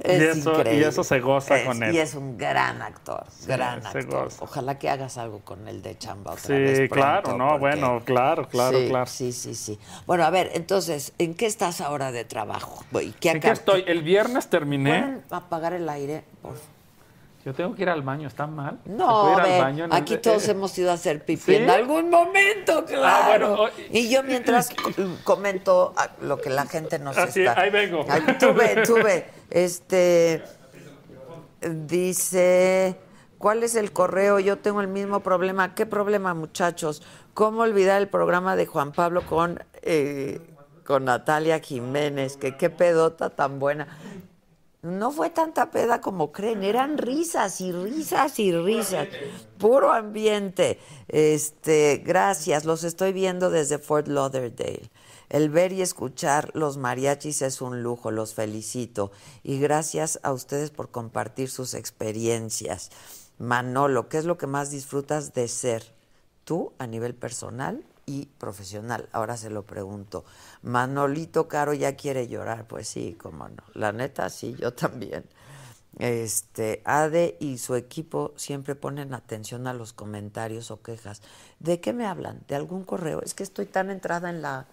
Es 0.02 0.36
y, 0.36 0.40
eso, 0.40 0.62
y 0.72 0.82
eso 0.84 1.02
se 1.02 1.18
goza 1.20 1.58
Es- 1.58 1.66
con 1.66 1.82
él. 1.82 1.94
Y 1.94 1.98
es 1.98 2.14
un 2.14 2.38
gran 2.38 2.80
actor, 2.82 3.26
gran 3.46 3.82
se 3.82 3.98
actor. 3.98 4.24
goza. 4.24 4.44
Ojalá 4.44 4.78
que 4.78 4.88
hagas 4.88 5.18
algo 5.18 5.40
con 5.40 5.66
el 5.66 5.82
de 5.82 5.98
chamba 5.98 6.32
otra 6.32 6.44
Sí, 6.46 6.52
vez 6.52 6.88
pronto, 6.88 6.94
claro, 6.94 7.36
no, 7.38 7.46
porque- 7.48 7.58
bueno, 7.60 8.02
claro, 8.04 8.48
claro, 8.48 8.78
sí, 8.78 8.86
claro. 8.88 9.06
Sí, 9.06 9.32
sí, 9.32 9.54
sí. 9.54 9.78
Bueno, 10.06 10.24
a 10.24 10.30
ver, 10.30 10.50
entonces, 10.54 11.12
¿en 11.18 11.34
qué 11.34 11.46
estás 11.46 11.80
ahora 11.80 12.12
de 12.12 12.24
trabajo? 12.24 12.84
¿Y 13.00 13.10
qué 13.12 13.30
¿En 13.30 13.40
qué 13.40 13.50
estoy? 13.50 13.84
El 13.88 14.02
viernes 14.02 14.48
terminé. 14.48 15.00
¿Pueden 15.00 15.24
apagar 15.30 15.72
el 15.72 15.88
aire? 15.88 16.24
por 16.42 16.52
favor? 16.54 16.77
Yo 17.48 17.54
tengo 17.54 17.74
que 17.74 17.80
ir 17.80 17.88
al 17.88 18.02
baño, 18.02 18.28
¿está 18.28 18.46
mal? 18.46 18.78
¿Se 18.84 18.90
No, 18.92 19.32
ir 19.32 19.40
al 19.40 19.58
baño 19.58 19.88
aquí 19.90 20.18
todos 20.18 20.46
eh, 20.48 20.50
hemos 20.50 20.76
ido 20.76 20.90
a 20.90 20.94
hacer 20.94 21.24
pipí 21.24 21.40
¿Sí? 21.40 21.54
en 21.54 21.70
algún 21.70 22.10
momento, 22.10 22.84
claro. 22.84 23.26
bueno, 23.26 23.62
o- 23.62 23.68
y 23.90 24.10
yo 24.10 24.22
mientras 24.22 24.68
co- 24.82 24.90
comento 25.24 25.94
ah, 25.96 26.10
lo 26.20 26.36
que 26.36 26.50
la 26.50 26.66
gente 26.66 26.98
nos 26.98 27.16
Ah, 27.16 27.26
sí, 27.28 27.40
está... 27.40 27.58
ahí 27.58 27.70
vengo. 27.70 28.04
Ay, 28.06 28.20
tú 28.38 28.52
ve, 28.52 28.82
tú 28.84 28.96
ve. 28.96 29.24
Este, 29.48 30.42
dice, 31.62 32.96
¿cuál 33.38 33.62
es 33.62 33.76
el 33.76 33.92
correo? 33.92 34.38
Yo 34.40 34.58
tengo 34.58 34.82
el 34.82 34.88
mismo 34.88 35.20
problema. 35.20 35.74
¿Qué 35.74 35.86
problema, 35.86 36.34
muchachos? 36.34 37.02
¿Cómo 37.32 37.62
olvidar 37.62 37.98
el 38.02 38.08
programa 38.08 38.56
de 38.56 38.66
Juan 38.66 38.92
Pablo 38.92 39.22
con, 39.24 39.64
eh, 39.80 40.38
con 40.84 41.06
Natalia 41.06 41.60
Jiménez? 41.60 42.36
Que 42.36 42.58
qué 42.58 42.68
pedota 42.68 43.30
tan 43.30 43.58
buena. 43.58 43.88
No 44.88 45.10
fue 45.10 45.28
tanta 45.28 45.70
peda 45.70 46.00
como 46.00 46.32
creen, 46.32 46.62
eran 46.62 46.96
risas 46.96 47.60
y 47.60 47.72
risas 47.72 48.38
y 48.38 48.52
risas, 48.52 49.08
puro 49.58 49.92
ambiente. 49.92 50.78
Este, 51.08 52.02
gracias, 52.04 52.64
los 52.64 52.84
estoy 52.84 53.12
viendo 53.12 53.50
desde 53.50 53.78
Fort 53.78 54.08
Lauderdale. 54.08 54.90
El 55.28 55.50
ver 55.50 55.72
y 55.72 55.82
escuchar 55.82 56.50
los 56.54 56.78
mariachis 56.78 57.42
es 57.42 57.60
un 57.60 57.82
lujo, 57.82 58.10
los 58.10 58.32
felicito. 58.32 59.12
Y 59.42 59.60
gracias 59.60 60.20
a 60.22 60.32
ustedes 60.32 60.70
por 60.70 60.90
compartir 60.90 61.50
sus 61.50 61.74
experiencias. 61.74 62.90
Manolo, 63.38 64.08
¿qué 64.08 64.16
es 64.16 64.24
lo 64.24 64.38
que 64.38 64.46
más 64.46 64.70
disfrutas 64.70 65.34
de 65.34 65.48
ser 65.48 65.84
tú 66.44 66.72
a 66.78 66.86
nivel 66.86 67.14
personal 67.14 67.84
y 68.06 68.26
profesional? 68.38 69.10
Ahora 69.12 69.36
se 69.36 69.50
lo 69.50 69.64
pregunto. 69.64 70.24
Manolito 70.62 71.48
Caro 71.48 71.74
ya 71.74 71.96
quiere 71.96 72.28
llorar, 72.28 72.66
pues 72.66 72.88
sí, 72.88 73.16
cómo 73.20 73.48
no. 73.48 73.62
La 73.74 73.92
neta, 73.92 74.30
sí, 74.30 74.56
yo 74.58 74.72
también. 74.72 75.24
Este, 75.98 76.82
Ade 76.84 77.36
y 77.40 77.58
su 77.58 77.74
equipo 77.74 78.32
siempre 78.36 78.74
ponen 78.74 79.14
atención 79.14 79.66
a 79.66 79.74
los 79.74 79.92
comentarios 79.92 80.70
o 80.70 80.82
quejas. 80.82 81.22
¿De 81.58 81.80
qué 81.80 81.92
me 81.92 82.06
hablan? 82.06 82.42
¿De 82.46 82.54
algún 82.54 82.84
correo? 82.84 83.20
Es 83.22 83.34
que 83.34 83.42
estoy 83.42 83.66
tan 83.66 83.90
entrada 83.90 84.30
en 84.30 84.42
la 84.42 84.66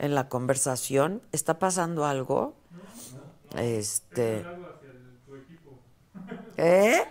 en 0.00 0.14
la 0.14 0.28
conversación. 0.28 1.22
¿Está 1.30 1.58
pasando 1.58 2.06
algo? 2.06 2.54
Este. 3.56 4.44
¿Eh? 6.56 7.02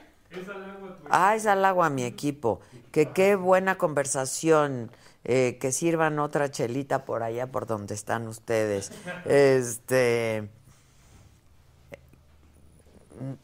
Ah, 1.09 1.35
es 1.35 1.45
al 1.45 1.63
agua 1.63 1.85
a 1.85 1.89
mi 1.89 2.03
equipo. 2.03 2.59
Que 2.91 3.11
qué 3.11 3.35
buena 3.35 3.77
conversación. 3.77 4.91
Eh, 5.31 5.59
que 5.61 5.71
sirvan 5.71 6.17
otra 6.17 6.49
chelita 6.49 7.05
por 7.05 7.21
allá 7.21 7.45
por 7.45 7.67
donde 7.67 7.93
están 7.93 8.27
ustedes. 8.27 8.91
Este. 9.25 10.49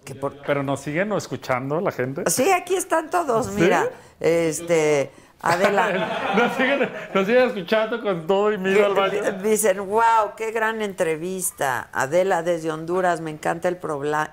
que 0.04 0.16
por- 0.16 0.42
Pero 0.46 0.64
nos 0.64 0.80
siguen 0.82 1.12
escuchando 1.14 1.80
la 1.82 1.92
gente. 1.92 2.24
Sí, 2.30 2.50
aquí 2.52 2.76
están 2.76 3.10
todos, 3.10 3.52
mira. 3.52 3.88
Este. 4.20 5.12
Adela. 5.42 5.92
Nos 6.38 6.54
siguen, 6.58 6.90
nos 7.14 7.26
siguen 7.28 7.44
escuchando 7.50 8.02
con 8.02 8.26
todo 8.26 8.52
y 8.52 8.58
miedo 8.58 8.84
al 8.84 8.96
baño. 8.96 9.22
Dicen, 9.44 9.78
wow, 9.86 10.34
qué 10.36 10.50
gran 10.52 10.82
entrevista. 10.82 11.90
Adela 11.94 12.42
desde 12.42 12.72
Honduras, 12.72 13.22
me 13.22 13.30
encanta 13.30 13.68
el, 13.68 13.78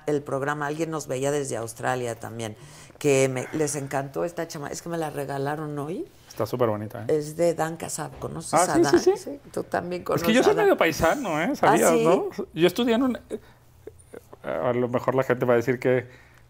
el 0.07 0.23
programa. 0.23 0.65
Alguien 0.65 0.89
nos 0.89 1.05
veía 1.07 1.29
desde 1.29 1.55
Australia 1.57 2.15
también. 2.15 2.55
Que 2.97 3.29
me- 3.29 3.47
les 3.51 3.75
encantó 3.75 4.25
esta 4.25 4.47
chama. 4.47 4.69
Es 4.69 4.81
que 4.81 4.89
me 4.89 4.97
la 4.97 5.11
regalaron 5.11 5.77
hoy. 5.77 6.07
Está 6.33 6.47
súper 6.47 6.67
bonita, 6.67 7.03
¿eh? 7.07 7.15
Es 7.15 7.37
de 7.37 7.53
Dan 7.53 7.77
Casab. 7.77 8.17
¿Conoces 8.17 8.53
Ah, 8.55 8.63
a 8.63 8.75
sí, 8.75 8.81
Dan? 8.81 8.99
sí, 8.99 9.11
sí. 9.17 9.39
Tú 9.51 9.61
también 9.63 10.01
Es 10.01 10.05
conoces 10.07 10.27
que 10.27 10.33
yo 10.33 10.41
soy 10.41 10.53
a 10.53 10.55
Dan. 10.55 10.65
medio 10.65 10.77
paisano, 10.77 11.39
¿eh? 11.39 11.55
¿Sabías, 11.55 11.91
¿Ah, 11.91 11.93
sí? 11.95 12.03
no? 12.03 12.29
Yo 12.55 12.65
estudié 12.67 12.95
en 12.95 13.03
un... 13.03 13.19
eh, 13.29 13.39
A 14.43 14.73
lo 14.73 14.87
mejor 14.89 15.13
la 15.13 15.21
gente 15.23 15.45
va 15.45 15.53
a 15.53 15.57
decir 15.57 15.77
que... 15.79 16.07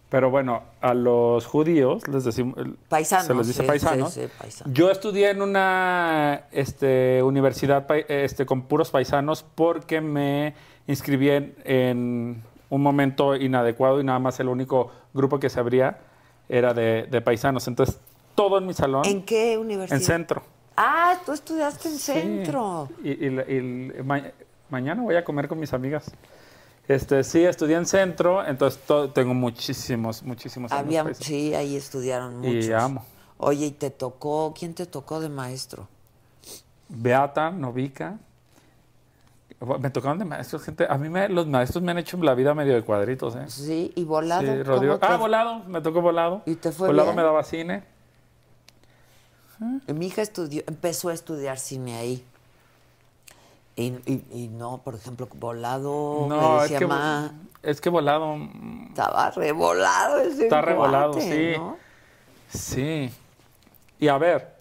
Pero 0.09 0.29
bueno, 0.29 0.63
a 0.79 0.93
los 0.93 1.45
judíos 1.45 2.07
les 2.07 2.23
decimos... 2.23 2.55
Paisanos, 2.87 3.25
Se 3.27 3.33
les 3.33 3.47
dice 3.47 3.61
sí, 3.63 3.67
paisanos. 3.67 4.13
sí, 4.13 4.21
sí, 4.21 4.29
paisanos. 4.39 4.73
Yo 4.73 4.89
estudié 4.89 5.31
en 5.31 5.41
una 5.41 6.43
este, 6.51 7.21
universidad 7.23 7.85
este, 8.09 8.45
con 8.45 8.61
puros 8.61 8.89
paisanos 8.91 9.43
porque 9.55 9.99
me 10.01 10.53
inscribí 10.87 11.29
en, 11.29 11.55
en 11.65 12.43
un 12.69 12.81
momento 12.81 13.35
inadecuado 13.35 13.99
y 13.99 14.03
nada 14.05 14.19
más 14.19 14.39
el 14.39 14.47
único 14.47 14.91
grupo 15.13 15.39
que 15.39 15.49
se 15.49 15.59
abría 15.59 15.97
era 16.47 16.73
de, 16.75 17.07
de 17.11 17.21
paisanos. 17.21 17.67
Entonces, 17.67 17.99
todo 18.35 18.57
en 18.57 18.65
mi 18.65 18.73
salón... 18.73 19.03
¿En 19.05 19.23
qué 19.23 19.57
universidad? 19.57 19.99
En 19.99 20.05
centro. 20.05 20.43
Ah, 20.75 21.19
tú 21.25 21.31
estudiaste 21.33 21.87
en 21.89 21.97
Sí. 21.97 22.11
centro. 22.13 22.89
Y, 23.03 23.11
y 23.11 23.27
y 23.27 24.03
ma- 24.03 24.23
mañana 24.69 25.01
voy 25.03 25.15
a 25.15 25.23
comer 25.23 25.47
con 25.47 25.59
mis 25.59 25.71
amigas. 25.73 26.11
Este, 26.87 27.23
sí, 27.23 27.43
estudié 27.45 27.77
en 27.77 27.85
centro, 27.85 28.45
entonces 28.45 28.81
to- 28.85 29.09
tengo 29.11 29.33
muchísimos, 29.33 30.21
muchísimos 30.23 30.71
amigos 30.71 30.85
Había, 30.87 31.03
paisanos. 31.03 31.25
sí, 31.27 31.53
ahí 31.53 31.75
estudiaron 31.77 32.39
muchos. 32.39 32.65
Y 32.65 32.73
amo. 32.73 33.05
Oye, 33.37 33.67
¿y 33.67 33.71
te 33.71 33.89
tocó? 33.89 34.53
¿Quién 34.57 34.73
te 34.73 34.85
tocó 34.85 35.19
de 35.19 35.29
maestro? 35.29 35.87
Beata, 36.89 37.51
Novica. 37.51 38.17
Me 39.79 39.89
tocaron 39.91 40.19
de 40.19 40.25
maestros, 40.25 40.61
gente. 40.63 40.85
A 40.89 40.97
mí 40.97 41.07
me- 41.07 41.29
los 41.29 41.47
maestros 41.47 41.81
me 41.83 41.91
han 41.91 41.97
hecho 41.99 42.17
la 42.17 42.33
vida 42.33 42.53
medio 42.53 42.73
de 42.73 42.81
cuadritos, 42.81 43.35
¿eh? 43.37 43.45
Sí, 43.47 43.93
y 43.95 44.03
volado. 44.03 44.41
Sí, 44.41 44.47
¿cómo 44.47 44.63
Rodrigo. 44.63 44.99
Ah, 45.01 45.15
volado, 45.15 45.59
me 45.65 45.79
tocó 45.79 46.01
volado. 46.01 46.41
¿Y 46.45 46.55
te 46.55 46.71
fue 46.73 46.87
Volado 46.87 47.09
bien? 47.09 47.15
me 47.17 47.23
daba 47.23 47.43
cine. 47.43 47.83
Mi 49.87 50.07
hija 50.07 50.21
estudió, 50.21 50.63
empezó 50.67 51.09
a 51.09 51.13
estudiar 51.13 51.57
cine 51.59 51.95
ahí. 51.95 52.25
Y, 53.75 53.85
y- 54.05 54.23
y 54.31 54.47
no, 54.49 54.79
por 54.83 54.93
ejemplo, 54.95 55.27
volado, 55.39 56.21
me 56.21 56.27
No, 56.27 56.55
es 56.57 56.61
decía, 56.63 56.79
que, 56.79 56.87
"Ma, 56.87 57.31
es 57.63 57.81
que 57.81 57.89
volado. 57.89 58.35
mm, 58.37 58.87
estaba 58.89 59.31
revolado 59.31 60.17
ese 60.19 60.43
Está 60.43 60.61
revolado, 60.61 61.13
sí. 61.19 61.53
¿no? 61.57 61.77
Sí. 62.49 63.09
Y 63.99 64.07
a 64.09 64.17
ver, 64.19 64.53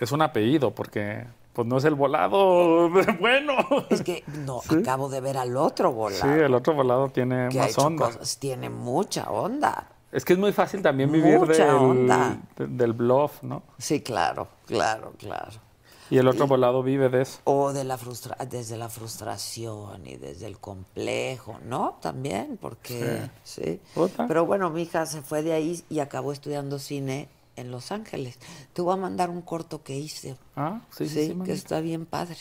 es 0.00 0.12
un 0.12 0.22
apellido 0.22 0.70
porque 0.70 1.26
pues 1.52 1.68
no 1.68 1.76
es 1.76 1.84
el 1.84 1.94
volado 1.94 2.88
bueno. 3.20 3.54
Es 3.90 4.02
que 4.02 4.24
no, 4.46 4.62
acabo 4.80 5.10
de 5.10 5.20
ver 5.20 5.36
al 5.36 5.54
otro 5.58 5.90
Sí, 5.90 5.94
volado. 5.94 6.34
el 6.46 6.54
otro 6.54 6.72
volado 6.74 7.08
tiene 7.10 7.50
que 7.50 7.58
ha 7.60 7.64
más 7.64 7.72
hecho 7.72 7.82
onda. 7.82 8.06
cosas, 8.06 8.38
tiene 8.38 8.70
mucha 8.70 9.30
onda. 9.30 9.88
Es 10.12 10.24
que 10.24 10.34
es 10.34 10.38
muy 10.38 10.52
fácil 10.52 10.82
también 10.82 11.10
vivir 11.10 11.38
Mucha 11.38 11.72
del, 11.72 12.76
del 12.76 12.92
bluff, 12.92 13.42
¿no? 13.42 13.62
Sí, 13.78 14.02
claro, 14.02 14.46
claro, 14.66 15.14
claro. 15.18 15.50
Y 16.10 16.18
el 16.18 16.28
otro 16.28 16.46
volado 16.46 16.82
vive 16.82 17.08
de 17.08 17.22
eso. 17.22 17.38
O 17.44 17.72
de 17.72 17.84
la 17.84 17.96
frustra 17.96 18.36
desde 18.44 18.76
la 18.76 18.90
frustración 18.90 20.06
y 20.06 20.16
desde 20.16 20.44
el 20.44 20.58
complejo, 20.58 21.58
¿no? 21.64 21.96
También, 22.02 22.58
porque 22.60 23.30
sí. 23.42 23.80
Puta. 23.94 24.26
Pero 24.26 24.44
bueno, 24.44 24.68
mi 24.68 24.82
hija 24.82 25.06
se 25.06 25.22
fue 25.22 25.42
de 25.42 25.54
ahí 25.54 25.82
y 25.88 26.00
acabó 26.00 26.32
estudiando 26.32 26.78
cine 26.78 27.28
en 27.56 27.70
Los 27.70 27.92
Ángeles. 27.92 28.38
Te 28.74 28.82
voy 28.82 28.92
a 28.92 28.98
mandar 28.98 29.30
un 29.30 29.40
corto 29.40 29.82
que 29.82 29.96
hice. 29.96 30.36
Ah, 30.54 30.82
sí, 30.90 31.08
sí, 31.08 31.28
Sí, 31.28 31.32
sí. 31.32 31.40
que 31.44 31.52
está 31.52 31.80
bien 31.80 32.04
padre. 32.04 32.36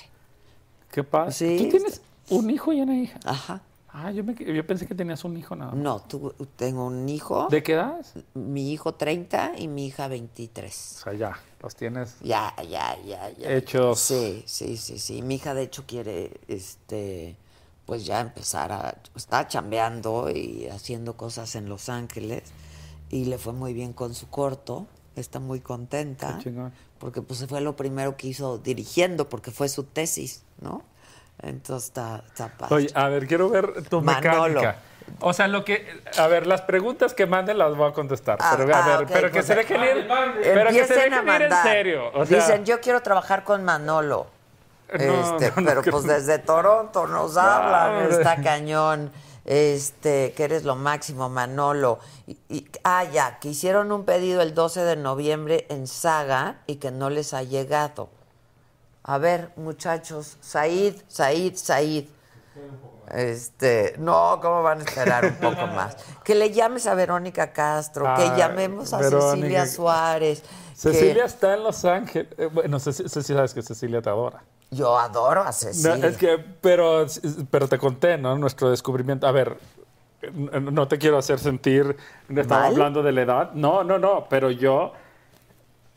Qué 0.92 1.06
padre. 1.06 1.32
Sí, 1.32 1.56
¿Tú 1.58 1.70
tienes 1.70 2.02
un 2.30 2.50
hijo 2.50 2.74
y 2.74 2.82
una 2.82 2.98
hija? 2.98 3.20
Ajá. 3.24 3.62
Ah, 3.94 4.10
yo, 4.12 4.24
me- 4.24 4.34
yo 4.36 4.66
pensé 4.66 4.88
que 4.88 4.96
tenías 4.96 5.24
un 5.26 5.36
hijo 5.36 5.56
nada 5.56 5.72
más. 5.74 5.82
No, 5.82 6.00
tu- 6.02 6.34
tengo 6.56 6.86
un 6.86 7.10
hijo, 7.10 7.48
¿De 7.50 7.62
qué 7.62 7.74
edad? 7.74 8.06
mi 8.34 8.72
hijo 8.72 8.94
30 8.96 9.52
y 9.58 9.68
mi 9.68 9.88
hija 9.88 10.06
O 10.06 10.10
23. 10.10 10.74
sea, 10.74 11.14
ya, 11.14 11.38
los 11.62 11.76
tienes 11.76 12.16
Ya, 12.22 12.54
ya, 12.70 12.98
ya, 13.06 13.30
ya. 13.32 13.52
hechos. 13.52 14.00
Sí, 14.00 14.44
sí, 14.46 14.78
sí, 14.78 14.98
sí. 14.98 15.22
Mi 15.22 15.36
hija 15.36 15.54
de 15.54 15.64
hecho 15.64 15.84
quiere, 15.86 16.40
este, 16.48 17.36
pues 17.86 18.06
ya 18.06 18.22
empezar 18.22 18.72
a, 18.72 18.98
está 19.16 19.48
chambeando 19.50 20.30
y 20.30 20.68
haciendo 20.68 21.18
cosas 21.18 21.56
en 21.56 21.68
Los 21.68 21.90
Ángeles 21.90 22.44
y 23.10 23.26
le 23.26 23.38
fue 23.38 23.52
muy 23.52 23.74
bien 23.74 23.92
con 23.92 24.14
su 24.14 24.30
corto. 24.30 24.88
Está 25.18 25.42
muy 25.42 25.60
contenta 25.60 26.38
Qué 26.38 26.46
chingón. 26.46 26.72
porque 26.98 27.22
pues 27.22 27.46
fue 27.46 27.60
lo 27.60 27.76
primero 27.76 28.16
que 28.16 28.28
hizo 28.30 28.58
dirigiendo 28.58 29.28
porque 29.28 29.52
fue 29.52 29.68
su 29.68 29.84
tesis, 29.84 30.44
¿no? 30.62 30.84
Entonces 31.40 31.90
está, 31.90 32.24
está 32.28 32.50
padre. 32.50 32.76
Oye, 32.76 32.90
a 32.94 33.08
ver, 33.10 33.28
quiero 33.28 33.50
ver 33.50 33.84
tu 33.90 34.02
Manolo. 34.02 34.44
mecánica. 34.48 34.76
O 35.20 35.34
sea, 35.34 35.48
lo 35.48 35.66
que. 35.66 36.02
A 36.18 36.28
ver, 36.28 36.48
las 36.48 36.62
preguntas 36.62 37.14
que 37.14 37.26
manden 37.26 37.58
las 37.58 37.76
voy 37.76 37.90
a 37.90 37.94
contestar. 37.94 38.38
Ah, 38.40 38.54
pero, 38.58 38.74
a 38.74 38.80
ah, 38.80 38.98
ver, 39.00 39.08
pero 39.08 39.28
que 39.28 39.34
pues, 39.40 39.46
se 39.48 39.56
dejen 39.56 39.82
ir. 39.84 40.08
Pero 40.08 40.70
que 40.70 40.74
se 40.74 40.80
Empiecen 40.80 40.98
dejen 40.98 41.14
a 41.14 41.18
ir 41.18 41.42
en 41.42 41.50
mandar. 41.50 41.64
serio. 41.64 42.12
O 42.14 42.26
sea, 42.26 42.38
Dicen, 42.38 42.66
yo 42.66 42.80
quiero 42.80 43.02
trabajar 43.02 43.44
con 43.44 43.64
Manolo. 43.64 44.28
No, 44.94 44.98
Este, 45.36 45.52
no, 45.52 45.62
no, 45.62 45.68
pero 45.68 45.84
pues 45.84 46.04
desde 46.04 46.38
Toronto 46.40 47.08
nos 47.08 47.38
hablan, 47.38 48.12
está 48.12 48.42
cañón. 48.42 49.12
Este, 49.44 50.34
que 50.34 50.44
eres 50.44 50.64
lo 50.66 50.76
máximo, 50.76 51.28
Manolo. 51.28 52.00
Y, 52.28 52.38
y- 52.48 52.68
ah, 52.84 53.04
ya, 53.06 53.40
que 53.40 53.50
hicieron 53.50 53.92
un 53.92 54.06
pedido 54.06 54.42
el 54.42 54.54
12 54.54 54.82
de 54.84 54.96
noviembre 54.98 55.66
en 55.70 55.88
Saga 55.88 56.58
y 56.68 56.76
que 56.76 56.92
no 56.92 57.10
les 57.10 57.34
ha 57.34 57.42
llegado. 57.42 58.10
A 59.04 59.18
ver, 59.18 59.52
muchachos, 59.56 60.38
Said, 60.42 60.96
Said, 61.08 61.56
Said. 61.56 62.06
Este, 63.14 63.96
no, 63.98 64.40
¿cómo 64.42 64.64
van 64.64 64.80
a 64.80 64.84
esperar 64.84 65.26
un 65.26 65.36
poco 65.36 65.68
más? 65.76 65.98
Que 66.24 66.36
le 66.36 66.52
llames 66.52 66.88
a 66.88 66.94
Verónica 66.94 67.52
Castro, 67.52 68.06
que 68.16 68.24
Ah, 68.24 68.38
llamemos 68.38 68.94
a 68.94 68.98
Verónica. 69.00 69.32
Cecilia 69.36 69.66
Suárez. 69.68 70.42
que- 70.42 70.76
Cecilia 70.78 71.26
está 71.26 71.54
en 71.56 71.64
Los 71.64 71.84
Ángeles. 71.84 72.28
Eh, 72.38 72.46
Bueno, 72.52 72.78
Ceci- 72.78 73.08
Cecilia, 73.10 73.40
sabes 73.40 73.54
que 73.54 73.62
Cecilia 73.64 74.02
te 74.02 74.10
adora. 74.10 74.44
Yo 74.72 74.98
adoro 74.98 75.42
a 75.42 75.46
No, 75.46 75.52
Cecilia. 75.52 76.08
es 76.08 76.16
que, 76.18 76.38
pero, 76.62 77.06
pero 77.50 77.68
te 77.68 77.78
conté, 77.78 78.18
¿no? 78.18 78.38
Nuestro 78.38 78.70
descubrimiento. 78.70 79.28
A 79.28 79.32
ver, 79.34 79.58
no 80.32 80.88
te 80.88 80.98
quiero 80.98 81.18
hacer 81.18 81.40
sentir. 81.40 81.98
Estaba 82.30 82.68
hablando 82.68 83.04
de 83.04 83.12
la 83.12 83.22
edad. 83.24 83.52
No, 83.54 83.84
no, 83.84 84.00
no. 84.00 84.28
Pero 84.30 84.50
yo 84.52 84.94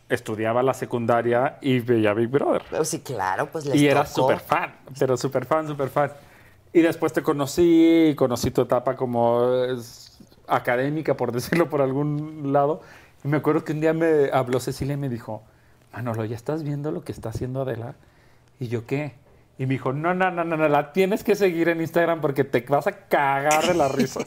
estudiaba 0.08 0.62
la 0.62 0.74
secundaria 0.74 1.58
y 1.60 1.80
veía 1.80 2.14
Big 2.14 2.28
Brother. 2.28 2.62
Pero 2.70 2.84
sí, 2.84 3.00
claro, 3.00 3.48
pues 3.50 3.66
les 3.66 3.76
y 3.76 3.88
era 3.88 4.06
súper 4.06 4.40
fan, 4.40 4.74
pero 4.98 5.16
súper 5.16 5.46
fan, 5.46 5.66
súper 5.66 5.88
fan. 5.88 6.12
Y 6.72 6.80
después 6.80 7.12
te 7.12 7.22
conocí, 7.22 8.14
conocí 8.16 8.50
tu 8.50 8.62
etapa 8.62 8.96
como 8.96 9.42
académica, 10.46 11.16
por 11.16 11.32
decirlo 11.32 11.68
por 11.68 11.80
algún 11.80 12.52
lado. 12.52 12.80
Y 13.24 13.28
me 13.28 13.38
acuerdo 13.38 13.64
que 13.64 13.72
un 13.72 13.80
día 13.80 13.92
me 13.92 14.30
habló 14.32 14.60
Cecilia 14.60 14.94
y 14.94 14.98
me 14.98 15.08
dijo, 15.08 15.42
Manolo, 15.92 16.24
¿ya 16.24 16.36
estás 16.36 16.62
viendo 16.62 16.90
lo 16.90 17.04
que 17.04 17.12
está 17.12 17.30
haciendo 17.30 17.62
Adela? 17.62 17.94
Y 18.60 18.68
yo, 18.68 18.86
¿qué? 18.86 19.14
Y 19.56 19.66
me 19.66 19.74
dijo, 19.74 19.92
no, 19.92 20.14
no, 20.14 20.32
no, 20.32 20.42
no, 20.42 20.56
no, 20.56 20.68
la 20.68 20.92
tienes 20.92 21.22
que 21.22 21.36
seguir 21.36 21.68
en 21.68 21.80
Instagram 21.80 22.20
porque 22.20 22.42
te 22.42 22.60
vas 22.68 22.88
a 22.88 22.92
cagar 22.92 23.64
de 23.68 23.74
la 23.74 23.86
risa. 23.88 24.20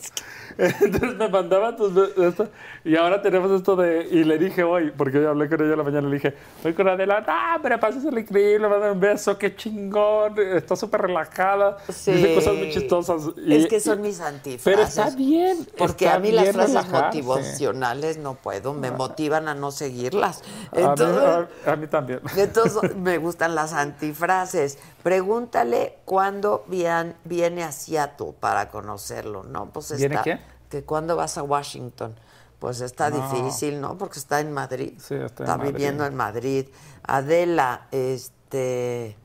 Entonces 0.58 1.16
me 1.18 1.28
mandaba 1.28 1.76
tus... 1.76 1.92
esto, 2.18 2.48
y 2.86 2.96
ahora 2.96 3.22
tenemos 3.22 3.52
esto 3.52 3.76
de... 3.76 4.08
Y 4.10 4.24
le 4.24 4.38
dije 4.38 4.64
hoy, 4.64 4.92
porque 4.96 5.18
hoy 5.20 5.26
hablé 5.26 5.50
con 5.50 5.60
ella 5.62 5.74
en 5.74 5.78
la 5.78 5.84
mañana, 5.84 6.08
le 6.08 6.16
dije, 6.16 6.34
voy 6.64 6.74
con 6.74 6.88
Adela, 6.88 7.26
ah, 7.28 7.60
pero 7.62 7.78
pásasela 7.78 8.20
increíble, 8.22 8.70
mandar 8.70 8.92
un 8.94 9.00
beso, 9.02 9.38
qué 9.38 9.54
chingón, 9.54 10.40
está 10.40 10.78
súper 10.78 11.02
relajada, 11.02 11.78
Sí. 11.90 12.14
dice 12.14 12.34
cosas 12.34 12.54
muy 12.56 12.70
chistosas. 12.72 13.22
y- 13.46 13.54
es 13.56 13.68
que 13.68 13.80
son 13.82 14.02
mis 14.02 14.22
antifrases. 14.22 14.64
Pero 14.64 14.82
está 14.82 15.10
bien. 15.18 15.68
Porque 15.78 16.06
está 16.06 16.16
a 16.18 16.20
mí 16.20 16.32
las 16.32 16.50
frases 16.52 16.72
relajarse. 16.74 17.06
motivacionales 17.22 18.18
no 18.18 18.36
puedo, 18.36 18.74
me 18.74 18.92
motivan 18.92 19.50
a 19.50 19.54
no 19.56 19.72
seguirlas. 19.72 20.42
A 20.72 20.76
mí- 20.78 20.84
Entonces, 20.84 21.24
a- 21.68 21.72
a 21.74 21.76
mí 21.76 21.88
también. 21.88 22.22
entonces 22.38 22.96
me 22.96 23.18
gustan 23.18 23.56
las 23.56 23.74
antifrases. 23.74 24.80
Pregúntale 25.22 25.98
cuándo 26.06 26.64
viene 26.68 27.64
a 27.64 27.72
Seattle 27.72 28.34
para 28.40 28.70
conocerlo, 28.70 29.42
¿no? 29.44 29.66
Pues 29.72 29.98
¿Viene 29.98 30.14
está, 30.14 30.24
qué? 30.24 30.40
Que 30.70 30.84
cuándo 30.84 31.16
vas 31.16 31.40
a 31.40 31.44
Washington. 31.44 32.14
Pues 32.60 32.82
está 32.82 33.10
No. 33.10 33.16
difícil, 33.32 33.82
¿no? 33.82 33.98
Porque 33.98 34.20
está 34.20 34.40
en 34.42 34.52
Madrid. 34.54 34.94
Sí, 35.00 35.16
está 35.16 35.44
en 35.44 35.50
está 35.50 35.58
Madrid. 35.58 35.72
viviendo 35.74 36.06
en 36.06 36.16
Madrid. 36.16 36.68
Adela, 37.02 37.88
este... 37.92 39.18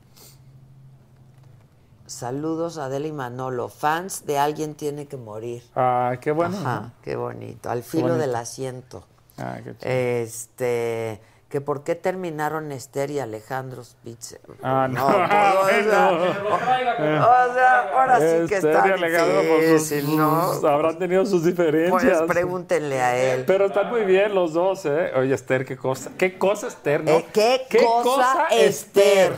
Saludos 2.07 2.79
Adela 2.79 3.07
y 3.07 3.11
Manolo. 3.11 3.69
Fans 3.69 4.25
de 4.25 4.39
Alguien 4.39 4.73
Tiene 4.73 5.05
que 5.07 5.17
Morir. 5.17 5.63
Ah, 5.75 6.15
qué 6.19 6.31
bueno. 6.31 6.57
Ajá, 6.57 6.79
¿no? 6.81 6.91
qué 7.03 7.15
bonito. 7.15 7.69
Al 7.69 7.83
filo 7.83 8.03
bonito. 8.07 8.19
del 8.21 8.35
asiento. 8.35 9.03
Ah, 9.37 9.57
qué 9.63 9.75
chido. 9.77 9.91
Este, 9.91 11.21
que 11.53 11.61
por 11.61 11.83
qué 11.83 11.93
terminaron 11.93 12.71
Esther 12.71 13.11
y 13.11 13.19
Alejandro 13.19 13.83
Spitzer. 13.83 14.41
Ah, 14.63 14.87
no. 14.89 15.05
pues, 15.05 15.85
o, 15.85 15.89
sea, 15.91 16.09
o 16.09 17.53
sea, 17.53 17.79
ahora 17.93 18.17
sí 18.19 18.47
que 18.49 18.55
Esther 18.55 18.75
está 18.75 18.87
y 18.87 18.91
Alejandro, 18.93 19.41
pues, 19.47 19.81
sus- 19.83 19.89
difícil, 19.91 20.17
¿no? 20.17 20.51
sus- 20.55 20.63
habrán 20.63 20.97
tenido 20.97 21.23
sus 21.27 21.45
diferencias. 21.45 22.17
Pues 22.21 22.21
pregúntenle 22.27 22.99
a 22.99 23.15
él. 23.15 23.43
Pero 23.45 23.67
están 23.67 23.87
muy 23.91 24.01
bien 24.01 24.33
los 24.33 24.53
dos, 24.53 24.83
¿eh? 24.87 25.11
Oye, 25.15 25.31
Esther, 25.35 25.63
qué 25.63 25.77
cosa. 25.77 26.09
¿Qué 26.17 26.39
cosa, 26.39 26.65
Esther, 26.69 27.03
no? 27.03 27.11
Eh, 27.11 27.25
¿Qué, 27.31 27.67
cosa, 28.01 28.47
Esther? 28.49 29.35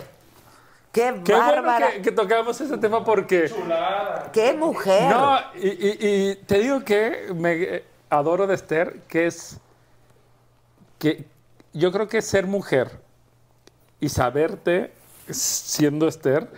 Qué, 0.93 1.19
Qué 1.21 1.33
bárbara. 1.33 1.63
bueno 1.63 1.87
que, 1.97 2.01
que 2.01 2.11
tocamos 2.13 2.61
ese 2.61 2.77
tema 2.77 3.03
porque... 3.03 3.51
Qué 4.31 4.53
mujer. 4.53 5.09
No, 5.09 5.37
y, 5.61 5.67
y- 5.67 5.97
y 6.31 6.35
te 6.45 6.59
digo 6.59 6.81
que 6.85 7.33
me 7.35 7.83
adoro 8.09 8.47
de 8.47 8.55
Esther, 8.55 9.01
que 9.09 9.25
es 9.27 9.57
que 10.97 11.34
yo 11.75 11.91
creo 11.91 12.07
que 12.07 12.21
ser 12.21 12.47
mujer 12.47 12.99
y 13.99 14.09
saberte 14.09 14.93
siendo 15.29 16.07
Esther 16.07 16.49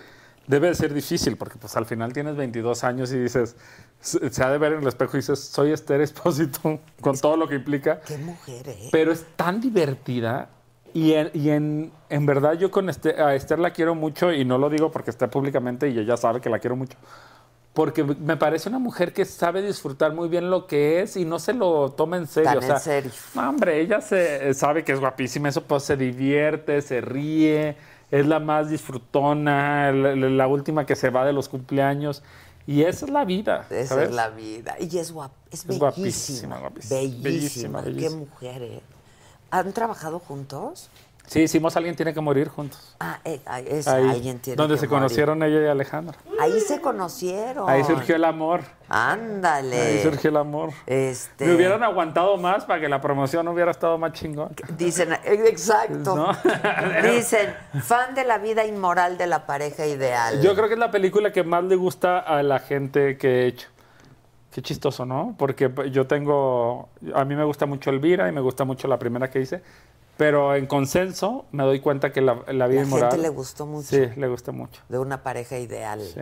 debe 0.46 0.68
de 0.68 0.76
ser 0.76 0.94
difícil, 0.94 1.38
porque 1.38 1.58
pues 1.58 1.76
al 1.76 1.86
final 1.86 2.14
tienes 2.14 2.36
22 2.36 2.84
años 2.84 3.12
y 3.12 3.20
dices, 3.20 3.56
se 4.00 4.44
ha 4.44 4.50
de 4.50 4.58
ver 4.58 4.74
en 4.74 4.82
el 4.82 4.88
espejo 4.88 5.18
y 5.18 5.20
dices, 5.20 5.40
soy 5.40 5.72
Esther 5.72 6.02
Espósito, 6.02 6.80
con 7.02 7.18
todo 7.18 7.36
lo 7.36 7.48
que 7.48 7.56
implica. 7.56 8.00
Qué 8.02 8.18
mujer, 8.18 8.70
¿eh? 8.70 8.90
Pero 8.92 9.12
es 9.12 9.26
tan 9.36 9.60
divertida 9.60 10.50
y, 10.94 11.14
en, 11.14 11.32
y 11.34 11.50
en, 11.50 11.92
en 12.10 12.26
verdad 12.26 12.54
yo 12.54 12.72
con 12.72 12.90
Esther, 12.90 13.20
a 13.22 13.36
Esther 13.36 13.60
la 13.60 13.72
quiero 13.72 13.96
mucho 13.96 14.32
y 14.32 14.46
no 14.46 14.58
lo 14.58 14.70
digo 14.70 14.92
porque 14.92 15.10
está 15.10 15.30
públicamente 15.30 15.90
y 15.90 16.00
ella 16.00 16.16
sabe 16.16 16.40
que 16.42 16.50
la 16.50 16.60
quiero 16.60 16.76
mucho. 16.76 16.98
Porque 17.78 18.04
me 18.04 18.38
parece 18.38 18.70
una 18.70 18.80
mujer 18.80 19.14
que 19.14 19.24
sabe 19.24 19.62
disfrutar 19.62 20.12
muy 20.12 20.30
bien 20.30 20.50
lo 20.50 20.66
que 20.66 21.00
es 21.02 21.16
y 21.16 21.26
no 21.26 21.38
se 21.38 21.54
lo 21.54 21.92
toma 21.92 22.18
en 22.18 22.26
serio. 22.26 22.50
Tan 22.50 22.58
o 22.58 22.62
sea, 22.64 22.76
en 22.78 22.82
serio. 22.82 23.12
no, 23.36 23.50
hombre, 23.50 23.80
ella 23.80 24.02
se, 24.02 24.52
sabe 24.56 24.84
que 24.84 24.94
es 24.94 25.00
guapísima, 25.00 25.50
eso 25.50 25.62
pues 25.62 25.84
se 25.84 25.96
divierte, 25.96 26.82
se 26.82 27.02
ríe, 27.02 27.78
es 28.10 28.26
la 28.26 28.40
más 28.40 28.72
disfrutona, 28.72 29.92
la, 29.92 30.48
última 30.48 30.88
que 30.88 30.96
se 30.96 31.12
va 31.12 31.24
de 31.24 31.34
los 31.34 31.50
cumpleaños. 31.50 32.24
Y 32.66 32.82
esa 32.82 33.06
es 33.06 33.12
la 33.12 33.26
vida. 33.26 33.68
Esa 33.70 33.90
¿sabes? 33.90 34.10
es 34.10 34.16
la 34.16 34.30
vida. 34.30 34.76
Y 34.80 34.98
es, 34.98 35.12
guap 35.12 35.34
es, 35.52 35.60
Es 35.60 35.68
bellísima. 35.68 36.58
guapísima, 36.58 36.60
guapísima. 36.60 37.00
Bellísima. 37.00 37.30
Bellísima, 37.30 37.84
Qué 37.84 37.90
bellísima. 37.92 38.18
mujer, 38.18 38.62
¿eh? 38.64 38.82
¿Han 39.52 39.72
trabajado 39.72 40.18
juntos? 40.18 40.90
Sí, 41.28 41.42
hicimos 41.42 41.76
Alguien 41.76 41.96
tiene 41.96 42.14
que 42.14 42.22
morir 42.22 42.48
juntos. 42.48 42.96
Ah, 43.00 43.20
eh, 43.26 43.40
es, 43.68 43.88
Ahí, 43.88 44.10
alguien 44.10 44.40
tiene 44.40 44.56
donde 44.56 44.76
que 44.76 44.80
se 44.80 44.88
morir. 44.88 45.00
conocieron 45.02 45.44
ella 45.44 45.62
y 45.62 45.68
Alejandra. 45.68 46.18
Ahí 46.40 46.60
se 46.62 46.80
conocieron. 46.82 47.70
Ahí 47.70 47.84
surgió 47.84 48.16
el 48.16 48.24
amor. 48.24 48.62
Ándale. 48.88 49.80
Ahí 49.80 50.02
surgió 50.02 50.30
el 50.30 50.38
amor. 50.38 50.72
Este. 50.86 51.46
Me 51.46 51.56
hubieran 51.56 51.84
aguantado 51.84 52.38
más 52.38 52.64
para 52.64 52.80
que 52.80 52.88
la 52.88 53.02
promoción 53.02 53.48
hubiera 53.50 53.72
estado 53.72 53.98
más 53.98 54.14
chingón. 54.14 54.56
Dicen, 54.78 55.12
eh, 55.12 55.20
exacto. 55.48 56.16
¿No? 56.16 56.32
Dicen, 57.04 57.54
fan 57.84 58.16
de 58.16 58.24
la 58.24 58.38
vida 58.38 58.66
inmoral 58.66 59.18
de 59.18 59.28
la 59.28 59.46
pareja 59.46 59.86
ideal. 59.86 60.42
Yo 60.42 60.56
creo 60.56 60.68
que 60.70 60.76
es 60.76 60.80
la 60.80 60.92
película 60.92 61.32
que 61.34 61.44
más 61.44 61.64
le 61.66 61.76
gusta 61.76 62.20
a 62.20 62.42
la 62.42 62.60
gente 62.60 63.18
que 63.18 63.44
he 63.44 63.48
hecho. 63.48 63.68
Qué 64.52 64.62
chistoso, 64.62 65.06
¿no? 65.06 65.36
Porque 65.38 65.70
yo 65.92 66.08
tengo, 66.08 66.90
a 67.14 67.26
mí 67.26 67.36
me 67.36 67.44
gusta 67.44 67.66
mucho 67.68 67.92
Elvira 67.92 68.28
y 68.28 68.32
me 68.32 68.42
gusta 68.42 68.64
mucho 68.64 68.88
la 68.88 68.98
primera 68.98 69.30
que 69.30 69.40
hice, 69.42 69.62
pero 70.18 70.56
en 70.56 70.66
consenso 70.68 71.46
me 71.52 71.64
doy 71.64 71.80
cuenta 71.80 72.12
que 72.12 72.22
la, 72.22 72.44
la 72.48 72.68
vida 72.68 72.82
La 72.82 72.88
inmoral... 72.88 73.12
gente 73.12 73.22
le 73.24 73.30
gustó 73.30 73.66
mucho. 73.66 73.88
Sí, 73.90 74.08
le 74.16 74.28
gusta 74.28 74.52
mucho. 74.52 74.82
De 74.90 74.98
una 75.00 75.24
pareja 75.24 75.58
ideal. 75.58 76.02
Sí. 76.02 76.22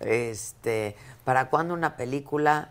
Este, 0.00 0.96
¿para 1.24 1.48
cuándo 1.50 1.74
una 1.74 1.96
película? 1.96 2.70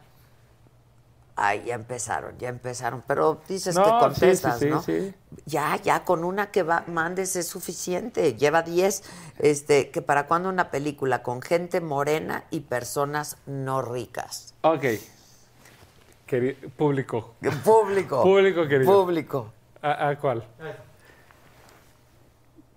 Ay, 1.37 1.63
ya 1.65 1.75
empezaron, 1.75 2.37
ya 2.37 2.47
empezaron. 2.47 3.03
Pero 3.05 3.41
dices 3.49 3.75
No, 3.75 3.83
que 3.83 3.89
contestas, 3.89 4.57
sí, 4.57 4.65
sí, 4.65 4.71
¿no? 4.71 4.81
sí. 4.81 5.13
Ya, 5.45 5.75
ya, 5.83 6.05
con 6.05 6.23
una 6.23 6.49
que 6.49 6.63
va, 6.63 6.85
mandes 6.87 7.35
es 7.35 7.47
suficiente. 7.47 8.35
Lleva 8.35 8.61
10. 8.61 9.03
Este, 9.39 9.89
que 9.91 10.01
para 10.01 10.27
cuándo 10.27 10.47
una 10.47 10.71
película 10.71 11.23
con 11.23 11.41
gente 11.41 11.81
morena 11.81 12.45
y 12.51 12.61
personas 12.61 13.35
no 13.45 13.81
ricas. 13.81 14.53
Ok. 14.61 14.83
Queri- 16.25 16.55
público. 16.77 17.35
Público. 17.65 18.23
Público, 18.23 18.67
querido. 18.67 19.03
Público. 19.03 19.51
¿A, 19.85 20.09
a 20.09 20.15
cuál? 20.17 20.43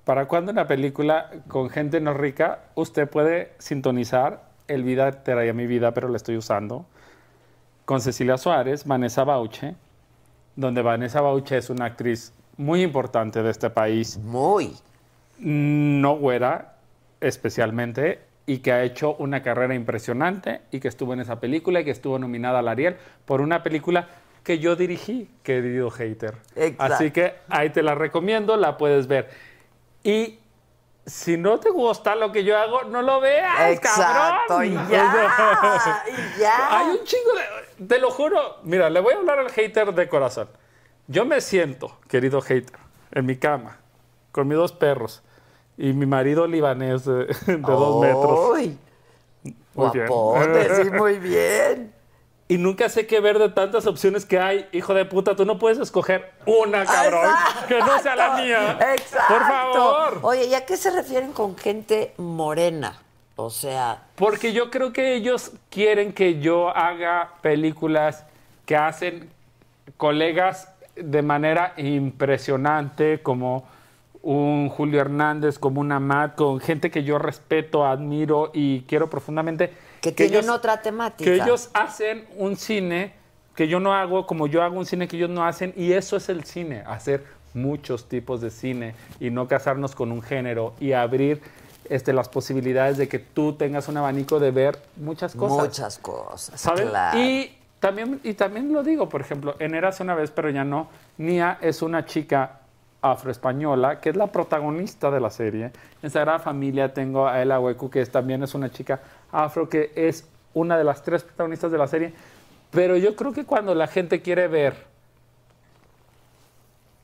¿Para 0.04 0.28
cuándo 0.28 0.52
una 0.52 0.66
película 0.66 1.30
con 1.48 1.70
gente 1.70 2.00
no 2.00 2.12
rica 2.12 2.64
usted 2.74 3.08
puede 3.08 3.54
sintonizar 3.56 4.42
El 4.66 4.82
Vida 4.82 5.10
te 5.12 5.32
traía 5.32 5.54
mi 5.54 5.66
vida, 5.66 5.94
pero 5.94 6.10
la 6.10 6.18
estoy 6.18 6.36
usando? 6.36 6.84
Con 7.86 8.02
Cecilia 8.02 8.36
Suárez, 8.36 8.84
Vanessa 8.84 9.24
Bauche, 9.24 9.74
donde 10.54 10.82
Vanessa 10.82 11.22
Bauche 11.22 11.56
es 11.56 11.70
una 11.70 11.86
actriz 11.86 12.34
muy 12.58 12.82
importante 12.82 13.42
de 13.42 13.50
este 13.50 13.70
país, 13.70 14.18
Muy. 14.18 14.76
no 15.38 16.14
güera 16.16 16.74
especialmente, 17.22 18.20
y 18.44 18.58
que 18.58 18.72
ha 18.72 18.82
hecho 18.82 19.14
una 19.16 19.42
carrera 19.42 19.74
impresionante 19.74 20.62
y 20.70 20.80
que 20.80 20.88
estuvo 20.88 21.12
en 21.12 21.20
esa 21.20 21.40
película 21.40 21.80
y 21.80 21.84
que 21.84 21.90
estuvo 21.90 22.18
nominada 22.18 22.58
al 22.58 22.68
Ariel 22.68 22.96
por 23.26 23.42
una 23.42 23.62
película 23.62 24.08
que 24.48 24.58
yo 24.58 24.76
dirigí, 24.76 25.28
querido 25.42 25.90
hater. 25.90 26.36
Exacto. 26.56 26.94
Así 26.94 27.10
que 27.10 27.34
ahí 27.50 27.68
te 27.68 27.82
la 27.82 27.94
recomiendo, 27.94 28.56
la 28.56 28.78
puedes 28.78 29.06
ver. 29.06 29.28
Y 30.02 30.38
si 31.04 31.36
no 31.36 31.60
te 31.60 31.68
gusta 31.68 32.14
lo 32.14 32.32
que 32.32 32.44
yo 32.44 32.56
hago, 32.56 32.84
no 32.84 33.02
lo 33.02 33.20
veas, 33.20 33.72
Exacto. 33.72 34.00
cabrón. 34.48 34.64
Y 34.64 34.72
ya. 34.90 36.02
Y 36.06 36.40
ya. 36.40 36.78
Hay 36.78 36.86
un 36.96 37.04
chingo 37.04 37.30
de... 37.34 37.84
Te 37.84 37.98
lo 37.98 38.10
juro. 38.10 38.56
Mira, 38.62 38.88
le 38.88 39.00
voy 39.00 39.12
a 39.12 39.18
hablar 39.18 39.38
al 39.38 39.50
hater 39.50 39.92
de 39.92 40.08
corazón. 40.08 40.48
Yo 41.08 41.26
me 41.26 41.42
siento, 41.42 41.98
querido 42.08 42.40
hater, 42.40 42.78
en 43.12 43.26
mi 43.26 43.36
cama, 43.36 43.76
con 44.32 44.48
mis 44.48 44.56
dos 44.56 44.72
perros 44.72 45.22
y 45.76 45.92
mi 45.92 46.06
marido 46.06 46.46
libanés 46.46 47.04
de, 47.04 47.26
de 47.46 47.56
dos 47.58 48.00
metros. 48.00 48.50
Uy. 48.54 48.78
Muy 49.74 49.90
bien. 49.90 50.06
Guapote, 50.06 50.84
sí, 50.84 50.90
muy 50.98 51.18
bien. 51.18 51.97
Y 52.50 52.56
nunca 52.56 52.88
sé 52.88 53.06
qué 53.06 53.20
ver 53.20 53.38
de 53.38 53.50
tantas 53.50 53.86
opciones 53.86 54.24
que 54.24 54.38
hay. 54.38 54.66
Hijo 54.72 54.94
de 54.94 55.04
puta, 55.04 55.36
tú 55.36 55.44
no 55.44 55.58
puedes 55.58 55.78
escoger 55.78 56.32
una, 56.46 56.86
cabrón, 56.86 57.26
Exacto. 57.26 57.66
que 57.68 57.78
no 57.78 57.98
sea 57.98 58.16
la 58.16 58.36
mía. 58.38 58.78
Exacto. 58.94 59.34
Por 59.34 59.42
favor. 59.42 60.18
Oye, 60.22 60.46
¿y 60.46 60.54
a 60.54 60.64
qué 60.64 60.78
se 60.78 60.90
refieren 60.90 61.32
con 61.32 61.56
gente 61.58 62.14
morena? 62.16 63.02
O 63.36 63.50
sea, 63.50 64.02
Porque 64.16 64.52
yo 64.52 64.70
creo 64.70 64.92
que 64.92 65.14
ellos 65.14 65.52
quieren 65.70 66.12
que 66.12 66.40
yo 66.40 66.70
haga 66.74 67.34
películas 67.42 68.24
que 68.66 68.76
hacen 68.76 69.30
colegas 69.96 70.72
de 70.96 71.22
manera 71.22 71.74
impresionante, 71.76 73.22
como 73.22 73.68
un 74.22 74.68
Julio 74.68 75.00
Hernández, 75.00 75.58
como 75.58 75.80
una 75.80 76.00
Matt, 76.00 76.34
con 76.34 76.60
gente 76.60 76.90
que 76.90 77.04
yo 77.04 77.18
respeto, 77.18 77.86
admiro 77.86 78.50
y 78.52 78.80
quiero 78.82 79.08
profundamente. 79.08 79.72
Que 80.00 80.12
tienen 80.12 80.50
otra 80.50 80.82
temática. 80.82 81.30
Que 81.30 81.36
ellos 81.36 81.70
hacen 81.74 82.26
un 82.36 82.56
cine 82.56 83.12
que 83.54 83.66
yo 83.66 83.80
no 83.80 83.92
hago, 83.92 84.26
como 84.26 84.46
yo 84.46 84.62
hago 84.62 84.78
un 84.78 84.86
cine 84.86 85.08
que 85.08 85.16
ellos 85.16 85.30
no 85.30 85.44
hacen, 85.44 85.72
y 85.76 85.92
eso 85.92 86.16
es 86.16 86.28
el 86.28 86.44
cine, 86.44 86.84
hacer 86.86 87.24
muchos 87.54 88.08
tipos 88.08 88.40
de 88.40 88.50
cine 88.50 88.94
y 89.18 89.30
no 89.30 89.48
casarnos 89.48 89.94
con 89.94 90.12
un 90.12 90.22
género 90.22 90.74
y 90.78 90.92
abrir 90.92 91.40
este, 91.88 92.12
las 92.12 92.28
posibilidades 92.28 92.98
de 92.98 93.08
que 93.08 93.18
tú 93.18 93.54
tengas 93.54 93.88
un 93.88 93.96
abanico 93.96 94.38
de 94.38 94.50
ver 94.50 94.78
muchas 94.96 95.34
cosas. 95.34 95.66
Muchas 95.66 95.98
cosas. 95.98 96.60
¿Saben? 96.60 96.88
claro. 96.88 97.18
Y 97.18 97.52
también, 97.80 98.20
y 98.22 98.34
también 98.34 98.72
lo 98.72 98.82
digo, 98.82 99.08
por 99.08 99.20
ejemplo, 99.20 99.56
en 99.58 99.74
Érase 99.74 100.02
una 100.02 100.14
vez, 100.14 100.30
pero 100.30 100.50
ya 100.50 100.64
no. 100.64 100.88
Nia 101.16 101.58
es 101.60 101.82
una 101.82 102.04
chica 102.04 102.60
afroespañola 103.00 104.00
que 104.00 104.10
es 104.10 104.16
la 104.16 104.26
protagonista 104.26 105.10
de 105.10 105.20
la 105.20 105.30
serie. 105.30 105.70
En 106.02 106.10
Sagrada 106.10 106.38
Familia 106.38 106.92
tengo 106.92 107.26
a 107.28 107.40
Ella 107.42 107.60
Huecu, 107.60 107.90
que 107.90 108.00
es- 108.00 108.10
también 108.10 108.42
es 108.42 108.54
una 108.54 108.70
chica 108.70 109.00
afro, 109.30 109.68
que 109.68 109.92
es 109.94 110.26
una 110.54 110.76
de 110.76 110.84
las 110.84 111.02
tres 111.02 111.22
protagonistas 111.22 111.70
de 111.70 111.78
la 111.78 111.86
serie. 111.86 112.12
Pero 112.70 112.96
yo 112.96 113.14
creo 113.16 113.32
que 113.32 113.44
cuando 113.44 113.74
la 113.74 113.86
gente 113.86 114.20
quiere 114.20 114.48
ver 114.48 114.74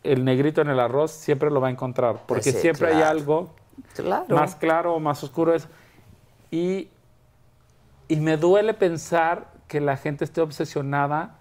el 0.03 0.25
negrito 0.25 0.61
en 0.61 0.69
el 0.69 0.81
arroz, 0.81 1.13
siempre 1.13 1.51
lo 1.51 1.61
va 1.61 1.69
a 1.69 1.71
encontrar, 1.71 2.19
porque 2.27 2.53
sí, 2.53 2.59
siempre 2.59 2.89
hay 2.95 3.03
algo 3.03 3.51
Claro. 3.95 4.35
más 4.37 4.55
claro 4.57 4.95
o 4.95 5.01
más 5.01 5.23
oscuro 5.25 5.55
es. 5.55 5.67
Y, 6.51 6.89
y 8.09 8.17
me 8.17 8.37
duele 8.37 8.75
pensar 8.75 9.47
que 9.67 9.81
la 9.81 9.97
gente 9.97 10.25
esté 10.25 10.41
obsesionada 10.43 11.37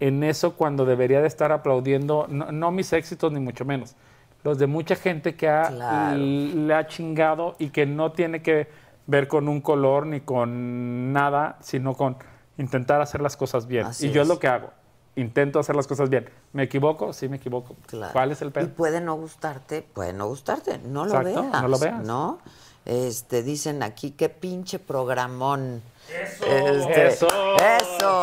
en 0.00 0.22
eso 0.24 0.56
cuando 0.56 0.84
debería 0.84 1.20
de 1.20 1.28
estar 1.28 1.52
aplaudiendo, 1.52 2.26
no, 2.28 2.50
no 2.52 2.70
mis 2.70 2.92
éxitos 2.92 3.30
ni 3.32 3.38
mucho 3.40 3.64
menos, 3.64 3.94
los 4.42 4.58
de 4.58 4.66
mucha 4.66 4.96
gente 4.96 5.34
que 5.36 5.48
ha, 5.48 5.68
Claro. 5.68 6.16
le 6.18 6.74
ha 6.74 6.86
chingado 6.86 7.54
y 7.58 7.68
que 7.70 7.86
no 7.86 8.12
tiene 8.12 8.42
que 8.42 8.68
ver 9.06 9.28
con 9.28 9.48
un 9.48 9.60
color 9.60 10.06
ni 10.06 10.20
con 10.20 11.12
nada, 11.12 11.56
sino 11.60 11.94
con 11.94 12.16
intentar 12.58 13.00
hacer 13.00 13.20
las 13.20 13.36
cosas 13.36 13.66
bien. 13.66 13.86
Así 13.86 14.06
y 14.08 14.10
yo 14.12 14.22
es 14.22 14.26
es. 14.28 14.34
lo 14.34 14.38
que 14.38 14.48
hago. 14.48 14.70
Intento 15.16 15.58
hacer 15.58 15.74
las 15.76 15.86
cosas 15.88 16.08
bien. 16.08 16.30
¿Me 16.52 16.62
equivoco? 16.62 17.12
Sí, 17.12 17.28
me 17.28 17.36
equivoco. 17.36 17.74
Claro. 17.86 18.12
¿Cuál 18.12 18.30
es 18.30 18.40
el 18.42 18.48
Y 18.48 18.52
pedo? 18.52 18.68
puede 18.70 19.00
no 19.00 19.16
gustarte, 19.16 19.82
puede 19.82 20.12
no 20.12 20.28
gustarte, 20.28 20.78
no 20.78 21.04
lo 21.04 21.10
Exacto, 21.20 21.42
veas. 21.50 21.62
no 21.62 21.68
lo 21.68 21.78
veas. 21.78 22.04
¿no? 22.06 22.38
Este, 22.86 23.42
dicen 23.42 23.82
aquí, 23.82 24.12
qué 24.12 24.28
pinche 24.28 24.78
programón. 24.78 25.82
Eso. 26.08 26.46
Este, 26.46 27.06
Eso. 27.08 27.26
Eso. 27.56 28.20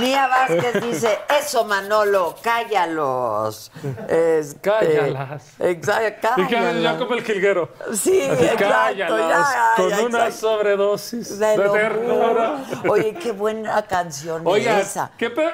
Mía 0.00 0.26
Vázquez 0.26 0.82
dice, 0.82 1.18
eso 1.40 1.64
Manolo, 1.64 2.34
cállalos. 2.42 3.70
Este, 4.08 4.60
Cállalas. 4.60 5.54
Exacto, 5.58 6.28
cállalas. 6.36 6.82
ya 6.82 6.98
como 6.98 7.14
el 7.14 7.22
jilguero. 7.22 7.68
Sí, 7.92 8.20
exacto. 8.22 8.64
Cállalas, 8.68 8.96
ya, 8.96 9.72
con 9.76 9.90
ya, 9.90 10.00
una 10.00 10.26
exacto. 10.26 10.32
sobredosis 10.32 11.38
De 11.38 11.58
de, 11.58 11.68
ternura. 11.68 12.56
Oye, 12.88 13.14
qué 13.14 13.32
buena 13.32 13.82
canción 13.86 14.42
Oiga, 14.44 14.80
esa. 14.80 15.10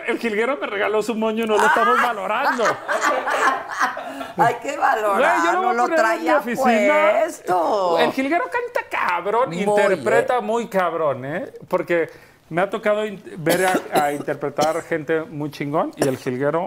el 0.07 0.19
jilguero 0.19 0.57
me 0.57 0.67
regaló 0.67 1.03
su 1.03 1.15
moño, 1.15 1.47
no 1.47 1.57
lo 1.57 1.67
estamos 1.67 2.01
valorando. 2.01 2.65
Hay 4.37 4.55
que 4.57 4.77
valorar, 4.77 5.41
Güey, 5.41 5.53
yo 5.53 5.63
no 5.63 5.73
lo 5.73 5.89
traía 5.89 6.41
puesto. 6.41 7.99
El 7.99 8.13
jilguero 8.13 8.45
canta 8.45 8.89
cabrón, 8.89 9.51
Muy, 9.51 9.63
interpreta 9.63 10.39
eh. 10.39 10.41
muy 10.41 10.69
cabrón, 10.69 11.25
¿eh? 11.25 11.53
Porque 11.69 12.11
me 12.51 12.61
ha 12.61 12.69
tocado 12.69 13.03
ver 13.39 13.65
a, 13.67 14.05
a 14.05 14.13
interpretar 14.13 14.83
gente 14.83 15.23
muy 15.23 15.51
chingón 15.51 15.93
y 15.97 16.07
el 16.07 16.19
jilguero, 16.19 16.67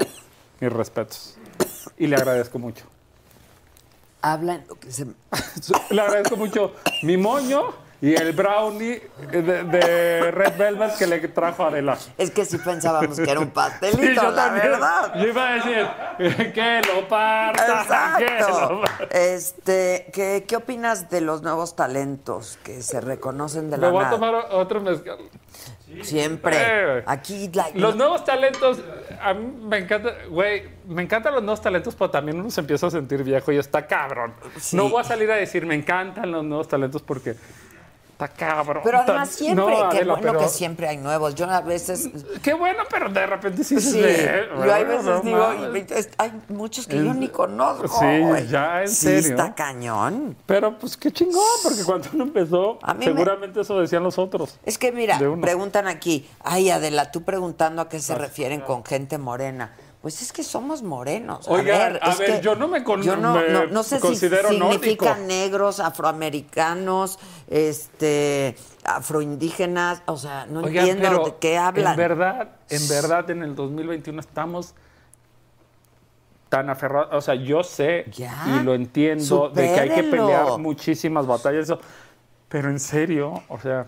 mis 0.60 0.74
respetos. 0.74 1.38
Y 1.98 2.08
le 2.08 2.16
agradezco 2.16 2.58
mucho. 2.58 2.86
Habla 4.22 4.56
en 4.56 4.68
lo 4.68 4.76
que 4.76 4.92
se... 4.92 5.06
Le 5.92 6.02
agradezco 6.02 6.38
mucho 6.38 6.74
mi 7.04 7.18
moño 7.18 7.83
y 8.06 8.14
el 8.16 8.34
brownie 8.34 9.02
de, 9.32 9.42
de 9.64 10.30
Red 10.32 10.58
Velvet 10.58 10.98
que 10.98 11.08
le 11.08 11.20
trajo 11.30 11.64
Adela. 11.64 11.98
Es 12.18 12.32
que 12.32 12.44
sí 12.44 12.58
pensábamos 12.58 13.18
que 13.18 13.32
era 13.32 13.40
un 13.40 13.46
Sí, 13.48 13.52
pastelito, 13.54 14.22
yo 14.24 14.32
la 14.32 14.36
también. 14.46 14.72
verdad. 14.72 15.14
Yo 15.16 15.28
iba 15.28 15.50
a 15.50 15.54
decir 15.54 15.88
que 16.54 16.82
lo 16.94 17.08
parta, 17.08 17.66
que 18.18 18.26
Exacto. 18.26 18.74
lo 18.74 18.82
parta. 18.82 19.06
Este, 19.18 20.08
¿qué, 20.12 20.44
¿Qué 20.46 20.56
opinas 20.58 21.10
de 21.10 21.22
los 21.22 21.44
nuevos 21.44 21.78
talentos 21.78 22.60
que 22.64 22.82
se 22.84 23.00
reconocen 23.00 23.70
de 23.70 23.78
Me 23.78 23.84
la 23.84 23.90
voy 23.92 24.04
a 24.04 24.10
tomar 24.10 24.36
otro 24.52 24.82
mezcal. 24.82 25.20
Siempre. 26.02 26.58
Eh, 26.60 27.04
Aquí 27.06 27.50
la- 27.54 27.70
Los 27.76 27.96
nuevos 27.96 28.26
talentos, 28.26 28.80
a 29.22 29.34
mí 29.34 29.46
me 29.64 29.78
encanta, 29.78 30.10
güey, 30.30 30.64
me 30.88 31.04
encantan 31.04 31.34
los 31.36 31.44
nuevos 31.44 31.62
talentos, 31.62 31.96
pero 31.96 32.10
también 32.10 32.40
uno 32.40 32.50
se 32.50 32.62
empieza 32.62 32.88
a 32.88 32.92
sentir 32.92 33.24
viejo 33.24 33.52
y 33.52 33.58
está 33.60 33.86
cabrón. 33.86 34.34
Sí. 34.60 34.76
No 34.76 34.90
voy 34.90 35.02
a 35.02 35.04
salir 35.04 35.32
a 35.32 35.36
decir, 35.36 35.66
me 35.66 35.76
encantan 35.76 36.32
los 36.32 36.44
nuevos 36.44 36.68
talentos 36.68 37.02
porque 37.02 37.36
está 38.14 38.28
cabrón. 38.30 38.82
Pero 38.84 39.00
Está- 39.00 39.12
además 39.12 39.30
siempre, 39.30 39.66
No, 39.66 39.90
qué 39.90 39.98
Adela, 39.98 40.14
bueno 40.14 40.28
pero- 40.32 40.40
que 40.40 40.48
siempre 40.48 40.88
hay 40.88 40.98
nuevos. 40.98 41.36
Yo 41.36 41.50
a 41.50 41.62
veces... 41.62 42.10
Qué 42.42 42.54
bueno, 42.54 42.84
pero 42.90 43.10
de 43.10 43.26
repente 43.28 43.64
sí, 43.64 43.80
Sí, 43.82 43.92
se 43.92 44.48
yo 44.66 44.74
hay 44.74 44.86
veces 44.86 45.24
digo, 45.24 45.54
y- 45.54 45.86
hay 46.18 46.42
muchos 46.50 46.88
que 46.88 46.98
yo 47.04 47.14
ni 47.14 47.28
conozco. 47.28 47.88
Sí, 48.00 48.48
ya, 48.50 48.82
en 48.84 48.88
Sí, 48.88 48.96
serio. 48.96 49.30
está 49.32 49.54
cañón. 49.54 50.38
Pero 50.46 50.78
pues 50.80 50.96
qué 50.96 51.12
chingón, 51.12 51.42
porque 51.64 51.84
cuando 51.84 52.08
uno 52.14 52.24
empezó, 52.24 52.80
me- 52.98 53.04
seguramente 53.06 53.62
eso 53.62 53.80
decían 53.80 54.04
los 54.04 54.18
otros. 54.18 54.58
Es 54.64 54.78
que 54.78 54.92
mira, 54.92 55.20
preguntan 55.42 55.88
aquí, 55.88 56.30
ay 56.44 56.70
Adela, 56.70 57.12
tú 57.12 57.24
preguntando 57.24 57.82
a 57.82 57.90
qué 57.90 58.00
se 58.00 58.16
refieren 58.16 58.62
con 58.62 58.86
gente 58.86 59.18
morena. 59.18 59.76
Pues 60.04 60.22
es 60.22 60.34
que 60.34 60.44
somos 60.44 60.84
morenos. 60.84 61.48
Oigan, 61.48 61.98
a 62.02 62.14
ver, 62.16 62.42
yo 62.42 62.56
no 62.56 62.68
me 62.68 62.84
con- 62.84 63.02
yo 63.02 63.16
no, 63.16 63.36
me 63.36 63.48
no- 63.48 63.68
no 63.68 63.84
sé 63.84 64.02
considero 64.02 64.50
si 64.50 64.58
significa 64.58 65.06
nórdico. 65.12 65.28
negros, 65.28 65.80
afroamericanos, 65.80 67.18
este, 67.50 68.58
afroindígenas, 68.84 70.02
o 70.06 70.18
sea, 70.18 70.46
no 70.46 70.60
Oigan, 70.60 70.90
entiendo 70.90 71.24
de 71.24 71.36
qué 71.40 71.58
hablan. 71.58 71.94
En 71.94 71.98
verdad, 71.98 72.50
en 72.70 72.88
verdad, 72.90 73.30
en 73.30 73.44
el 73.44 73.56
2021 73.56 74.20
estamos 74.20 74.76
tan 76.50 76.70
aferrados. 76.70 77.08
O 77.14 77.22
sea, 77.22 77.36
yo 77.36 77.64
sé 77.64 78.04
Ya. 78.12 78.44
y 78.60 78.64
lo 78.64 78.74
entiendo 78.74 79.48
de 79.56 79.74
que 79.74 79.80
hay 79.80 79.90
que 79.90 80.04
pelear 80.04 80.58
muchísimas 80.60 81.26
batallas. 81.26 81.72
Pero 82.50 82.70
en 82.70 82.82
serio, 82.82 83.42
o 83.48 83.58
sea, 83.58 83.88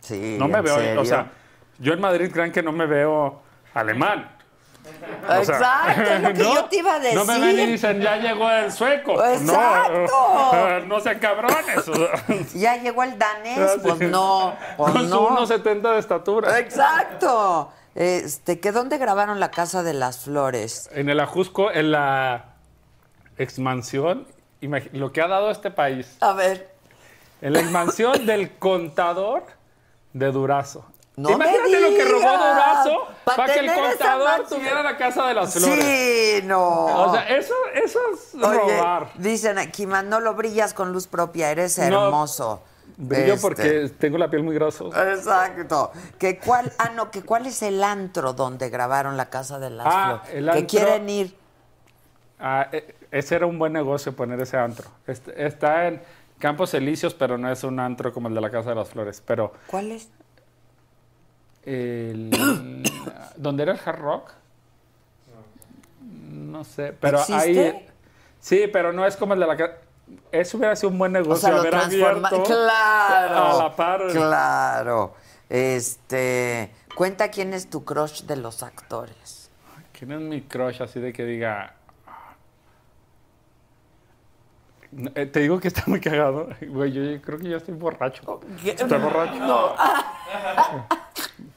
Sí, 0.00 0.36
no 0.38 0.48
me 0.48 0.56
¿en 0.58 0.64
veo. 0.64 0.74
serio? 0.78 1.00
O 1.02 1.04
sea, 1.04 1.30
yo 1.78 1.92
en 1.92 2.00
Madrid 2.00 2.30
crean 2.32 2.50
que 2.50 2.62
no 2.62 2.72
me 2.72 2.86
veo 2.86 3.42
alemán. 3.74 4.38
O 4.84 5.44
sea, 5.44 5.58
Exacto, 5.58 6.02
es 6.12 6.20
lo 6.22 6.28
que 6.32 6.34
¿no? 6.42 6.54
yo 6.54 6.64
te 6.64 6.76
iba 6.78 6.94
a 6.94 6.98
decir. 6.98 7.18
No 7.18 7.24
me 7.24 7.38
ven 7.38 7.58
y 7.60 7.66
dicen, 7.72 8.00
ya 8.00 8.16
llegó 8.16 8.50
el 8.50 8.72
sueco. 8.72 9.24
Exacto. 9.24 10.50
No, 10.52 10.80
no 10.86 11.00
sean 11.00 11.18
cabrones. 11.18 12.54
Ya 12.54 12.76
llegó 12.76 13.02
el 13.04 13.16
danés, 13.18 13.78
pues 13.82 14.00
no, 14.00 14.56
pues 14.76 14.92
Con 14.92 15.02
su 15.02 15.08
no. 15.08 15.46
1,70 15.46 15.92
de 15.92 15.98
estatura. 15.98 16.58
Exacto. 16.58 17.72
Este, 17.94 18.58
que 18.58 18.72
dónde 18.72 18.98
grabaron 18.98 19.38
la 19.38 19.50
Casa 19.50 19.82
de 19.82 19.92
las 19.92 20.18
Flores. 20.20 20.88
En 20.92 21.08
el 21.10 21.20
Ajusco, 21.20 21.70
en 21.70 21.92
la 21.92 22.46
expansión, 23.38 24.26
imagi- 24.60 24.90
lo 24.92 25.12
que 25.12 25.20
ha 25.22 25.28
dado 25.28 25.50
este 25.50 25.70
país. 25.70 26.16
A 26.20 26.32
ver. 26.32 26.70
En 27.40 27.52
la 27.52 27.60
expansión 27.60 28.24
del 28.26 28.56
contador 28.56 29.44
de 30.12 30.30
Durazo. 30.32 30.86
No 31.16 31.30
Imagínate 31.30 31.80
lo 31.80 31.90
que 31.90 32.04
robó. 32.04 32.20
Durazo 32.20 33.06
Pa' 33.24 33.36
para 33.36 33.52
que 33.52 33.60
el 33.60 33.72
contador 33.74 34.46
tuviera 34.48 34.82
la 34.82 34.96
casa 34.96 35.26
de 35.26 35.34
las 35.34 35.52
flores. 35.52 35.84
Sí, 35.84 36.40
no. 36.44 36.86
O 37.08 37.12
sea, 37.12 37.28
eso, 37.28 37.54
eso 37.74 37.98
es 38.14 38.34
Oye, 38.42 38.78
robar. 38.78 39.10
dicen 39.16 39.58
aquí, 39.58 39.86
Manolo, 39.86 40.34
brillas 40.34 40.72
con 40.72 40.90
luz 40.92 41.06
propia, 41.06 41.50
eres 41.50 41.76
No, 41.78 42.06
hermoso. 42.06 42.62
Brillo 42.96 43.34
Este, 43.34 43.40
porque 43.40 43.90
tengo 43.98 44.16
la 44.18 44.28
piel 44.30 44.42
muy 44.42 44.54
grasosa. 44.54 45.12
Exacto. 45.12 45.92
Que 46.18 46.38
cuál, 46.38 46.72
ah, 46.78 46.90
no, 46.94 47.10
que 47.10 47.22
cuál 47.22 47.46
es 47.46 47.62
el 47.62 47.82
antro 47.84 48.32
donde 48.32 48.70
grabaron 48.70 49.16
la 49.16 49.28
Casa 49.28 49.58
de 49.58 49.70
las 49.70 49.86
Ah, 49.88 50.22
Flores. 50.24 50.34
el 50.38 50.50
Que 50.50 50.66
quieren 50.66 51.08
ir. 51.10 51.36
Ah, 52.40 52.68
e- 52.72 52.94
ese 53.10 53.34
era 53.36 53.46
un 53.46 53.58
buen 53.58 53.72
negocio 53.72 54.14
poner 54.16 54.40
ese 54.40 54.56
antro. 54.56 54.88
Este- 55.06 55.46
Está 55.46 55.86
en 55.88 56.02
Campos 56.38 56.74
Elíseos, 56.74 57.14
pero 57.14 57.38
no 57.38 57.50
es 57.50 57.62
un 57.64 57.78
antro 57.80 58.12
como 58.12 58.28
el 58.28 58.34
de 58.34 58.40
la 58.40 58.50
Casa 58.50 58.70
de 58.70 58.76
las 58.76 58.88
Flores. 58.88 59.22
Pero 59.24 59.52
¿Cuál 59.68 59.92
es? 59.92 60.08
El, 61.64 62.30
¿Dónde 63.36 63.62
era 63.62 63.72
el 63.72 63.80
Hard 63.84 63.98
Rock? 63.98 64.30
No 66.30 66.64
sé, 66.64 66.94
pero 66.98 67.18
¿Existe? 67.18 67.68
ahí... 67.70 67.88
Sí, 68.40 68.68
pero 68.72 68.92
no 68.92 69.06
es 69.06 69.16
como 69.16 69.34
el 69.34 69.40
de 69.40 69.46
la. 69.46 69.72
Eso 70.32 70.58
hubiera 70.58 70.74
sido 70.74 70.90
un 70.90 70.98
buen 70.98 71.14
O 71.14 71.20
negocio 71.20 71.48
sea, 71.48 71.52
lo 71.52 71.60
haber 71.60 71.74
abierto 71.76 72.42
Claro. 72.42 73.36
a 73.36 73.62
la 73.62 73.76
par. 73.76 74.08
Claro. 74.10 75.14
Este. 75.48 76.72
Cuenta 76.96 77.30
quién 77.30 77.54
es 77.54 77.70
tu 77.70 77.84
crush 77.84 78.22
de 78.24 78.36
los 78.36 78.62
actores. 78.64 79.50
¿Quién 79.96 80.12
es 80.12 80.20
mi 80.20 80.42
crush 80.42 80.82
así 80.82 80.98
de 80.98 81.12
que 81.12 81.24
diga... 81.24 81.74
Eh, 85.14 85.24
te 85.26 85.40
digo 85.40 85.58
que 85.60 85.68
está 85.68 85.84
muy 85.86 86.00
cagado. 86.00 86.48
Güey, 86.60 86.92
yo 86.92 87.22
creo 87.22 87.38
que 87.38 87.48
ya 87.48 87.58
estoy 87.58 87.74
borracho. 87.74 88.40
Estoy 88.64 88.98
borracho. 88.98 89.34
No. 89.36 89.74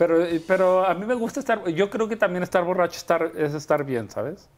Pero, 0.00 0.16
pero 0.46 0.86
a 0.86 0.94
mí 0.94 1.04
me 1.04 1.12
gusta 1.12 1.40
estar... 1.40 1.62
Yo 1.68 1.90
creo 1.90 2.08
que 2.08 2.16
también 2.16 2.42
estar 2.42 2.64
borracho 2.64 2.96
estar, 2.96 3.32
es 3.36 3.52
estar 3.52 3.84
bien, 3.84 4.08
¿sabes? 4.10 4.48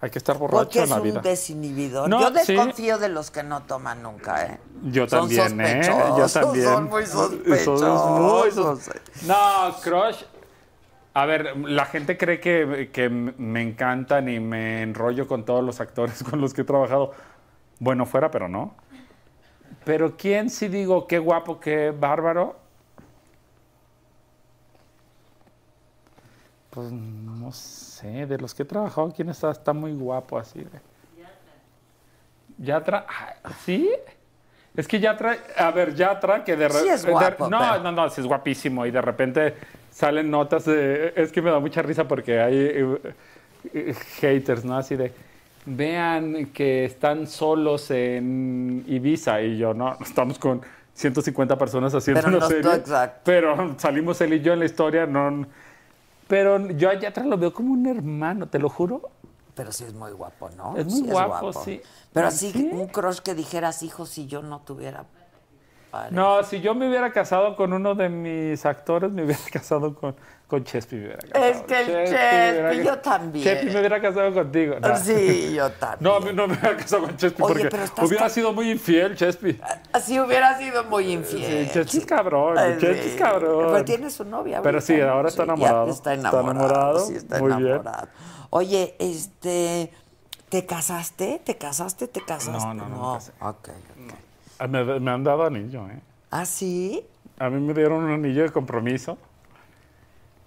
Hay 0.00 0.10
que 0.10 0.18
estar 0.18 0.38
borracho 0.38 0.58
Porque 0.60 0.78
en 0.78 0.84
es 0.84 0.90
la 0.90 0.96
un 0.98 1.02
vida. 1.02 1.20
desinhibidor. 1.22 2.08
No, 2.08 2.20
Yo 2.20 2.28
sí. 2.44 2.52
desconfío 2.54 2.98
de 2.98 3.08
los 3.08 3.32
que 3.32 3.42
no 3.42 3.62
toman 3.62 4.00
nunca, 4.00 4.46
¿eh? 4.46 4.60
Yo 4.84 5.08
Son 5.08 5.22
también, 5.22 5.60
¿eh? 5.60 5.82
Yo 6.16 6.28
también. 6.28 6.64
Son 6.72 6.88
muy 6.88 7.04
Son 7.04 7.30
sospechosos. 7.32 8.10
muy 8.20 8.50
sos- 8.52 8.90
No, 9.26 9.74
crush. 9.82 10.22
A 11.14 11.26
ver, 11.26 11.56
la 11.56 11.86
gente 11.86 12.16
cree 12.16 12.38
que, 12.38 12.90
que 12.92 13.08
me 13.10 13.62
encantan 13.62 14.28
y 14.28 14.38
me 14.38 14.82
enrollo 14.82 15.26
con 15.26 15.44
todos 15.44 15.64
los 15.64 15.80
actores 15.80 16.22
con 16.30 16.40
los 16.40 16.54
que 16.54 16.60
he 16.60 16.64
trabajado. 16.64 17.10
Bueno, 17.80 18.06
fuera, 18.06 18.30
pero 18.30 18.48
no. 18.48 18.76
Pero 19.84 20.16
¿quién 20.16 20.48
sí 20.48 20.68
digo 20.68 21.08
qué 21.08 21.18
guapo, 21.18 21.58
qué 21.58 21.90
bárbaro? 21.90 22.69
Pues 26.70 26.92
no 26.92 27.50
sé, 27.52 28.26
de 28.26 28.38
los 28.38 28.54
que 28.54 28.62
he 28.62 28.66
trabajado, 28.66 29.12
¿quién 29.14 29.28
está, 29.28 29.50
está 29.50 29.72
muy 29.72 29.92
guapo 29.92 30.38
así? 30.38 30.60
de- 30.60 30.90
Yatra, 32.58 33.06
ah, 33.08 33.50
¿sí? 33.64 33.90
Es 34.76 34.86
que 34.86 35.00
Yatra, 35.00 35.36
a 35.56 35.70
ver, 35.70 35.94
Yatra, 35.94 36.44
que 36.44 36.56
de 36.56 36.70
Sí 36.70 36.88
es 36.88 37.02
de- 37.02 37.10
guapo, 37.10 37.48
no, 37.48 37.58
pero- 37.58 37.82
no, 37.82 37.92
no, 37.92 38.10
sí 38.10 38.20
es 38.20 38.26
guapísimo 38.26 38.84
y 38.86 38.90
de 38.90 39.00
repente 39.00 39.54
salen 39.90 40.30
notas 40.30 40.66
de, 40.66 41.12
es 41.16 41.32
que 41.32 41.42
me 41.42 41.50
da 41.50 41.58
mucha 41.58 41.82
risa 41.82 42.06
porque 42.06 42.38
hay 42.40 42.54
eh, 42.56 43.14
eh, 43.74 43.94
haters, 44.20 44.64
¿no? 44.64 44.76
Así 44.76 44.94
de, 44.94 45.12
vean 45.66 46.46
que 46.52 46.84
están 46.84 47.26
solos 47.26 47.90
en 47.90 48.84
Ibiza 48.86 49.40
y 49.42 49.56
yo, 49.58 49.74
no, 49.74 49.96
estamos 50.00 50.38
con 50.38 50.60
150 50.94 51.56
personas 51.58 51.94
haciendo 51.94 52.20
Pero 52.22 52.36
una 52.36 52.44
no 52.44 52.46
serie. 52.46 52.60
estoy 52.60 52.78
exacto. 52.80 53.20
Pero 53.24 53.74
salimos 53.78 54.20
él 54.20 54.34
y 54.34 54.40
yo 54.40 54.52
en 54.52 54.58
la 54.60 54.66
historia, 54.66 55.06
no... 55.06 55.46
Pero 56.30 56.70
yo 56.70 56.90
a 56.90 56.94
Yatra 56.94 57.24
lo 57.24 57.36
veo 57.36 57.52
como 57.52 57.72
un 57.72 57.84
hermano, 57.86 58.46
te 58.46 58.60
lo 58.60 58.68
juro. 58.68 59.10
Pero 59.56 59.72
sí 59.72 59.82
es 59.82 59.94
muy 59.94 60.12
guapo, 60.12 60.48
¿no? 60.56 60.76
Es 60.76 60.86
muy 60.86 61.02
Sí 61.02 61.10
guapo, 61.10 61.52
sí. 61.52 61.82
Pero 62.12 62.28
así, 62.28 62.52
¿Sí? 62.52 62.70
un 62.72 62.86
crush 62.86 63.18
que 63.18 63.34
dijeras, 63.34 63.82
hijo, 63.82 64.06
si 64.06 64.28
yo 64.28 64.40
no 64.40 64.60
tuviera... 64.60 65.06
pareja. 65.90 66.14
No, 66.14 66.44
si 66.44 66.60
yo 66.60 66.76
me 66.76 66.88
hubiera 66.88 67.12
casado 67.12 67.56
con 67.56 67.72
uno 67.72 67.96
de 67.96 68.08
mis 68.08 68.64
actores, 68.64 69.10
me 69.10 69.24
hubiera 69.24 69.40
casado 69.52 69.96
con, 69.96 70.14
con 70.50 70.64
Chespi. 70.64 70.96
Me 70.96 71.02
hubiera 71.06 71.18
casado. 71.22 71.44
Es 71.46 71.62
que 71.62 71.80
el 71.80 72.08
Chespi, 72.10 72.84
yo 72.86 72.98
también. 72.98 73.44
Chespi 73.44 73.66
me 73.66 73.78
hubiera 73.78 74.00
casado 74.02 74.34
contigo. 74.34 74.74
No. 74.80 74.96
Sí, 74.98 75.54
yo 75.54 75.70
también. 75.72 75.98
No, 76.00 76.20
no 76.32 76.46
me 76.48 76.54
hubiera 76.58 76.76
casado 76.76 77.02
con 77.04 77.16
Chespi 77.16 77.42
Oye, 77.42 77.68
porque 77.70 78.04
hubiera 78.04 78.24
ca- 78.24 78.28
sido 78.30 78.52
muy 78.52 78.70
infiel, 78.70 79.16
Chespi. 79.16 79.58
Así 79.92 80.18
hubiera 80.20 80.58
sido 80.58 80.84
muy 80.84 81.12
infiel. 81.12 81.66
Sí, 81.66 81.72
Chespi 81.72 81.98
es 81.98 82.06
cabrón, 82.06 82.58
Ay, 82.58 82.76
Chespi 82.78 83.02
sí. 83.02 83.08
es 83.14 83.20
cabrón. 83.20 83.68
Pero 83.72 83.84
tiene 83.84 84.10
su 84.10 84.24
novia. 84.24 84.60
Pero 84.60 84.80
sí, 84.80 84.96
¿no? 84.96 85.08
ahora 85.08 85.28
está 85.28 85.44
Sí, 85.44 85.48
ya 85.48 85.54
enamorado. 85.54 85.90
Está 85.90 86.14
enamorado. 86.14 86.50
enamorado, 86.50 86.98
Sí, 87.06 87.14
está 87.14 87.38
muy 87.38 87.52
bien. 87.54 87.66
enamorado. 87.68 88.08
Oye, 88.50 88.96
este. 88.98 89.92
¿Te 90.48 90.66
casaste? 90.66 91.40
¿Te 91.44 91.56
casaste? 91.56 92.08
¿Te 92.08 92.20
casaste? 92.24 92.50
No, 92.66 92.74
no, 92.74 92.88
no 92.88 93.12
me 93.12 93.18
casé. 93.18 93.30
Ok, 93.40 93.68
ok. 93.68 94.14
Ah, 94.58 94.66
Me, 94.66 94.98
me 94.98 95.10
han 95.12 95.22
dado 95.22 95.44
anillo, 95.46 95.86
¿eh? 95.88 96.00
¿Ah, 96.32 96.44
sí? 96.44 97.04
A 97.38 97.48
mí 97.48 97.60
me 97.60 97.72
dieron 97.72 98.02
un 98.02 98.10
anillo 98.10 98.42
de 98.42 98.50
compromiso. 98.50 99.16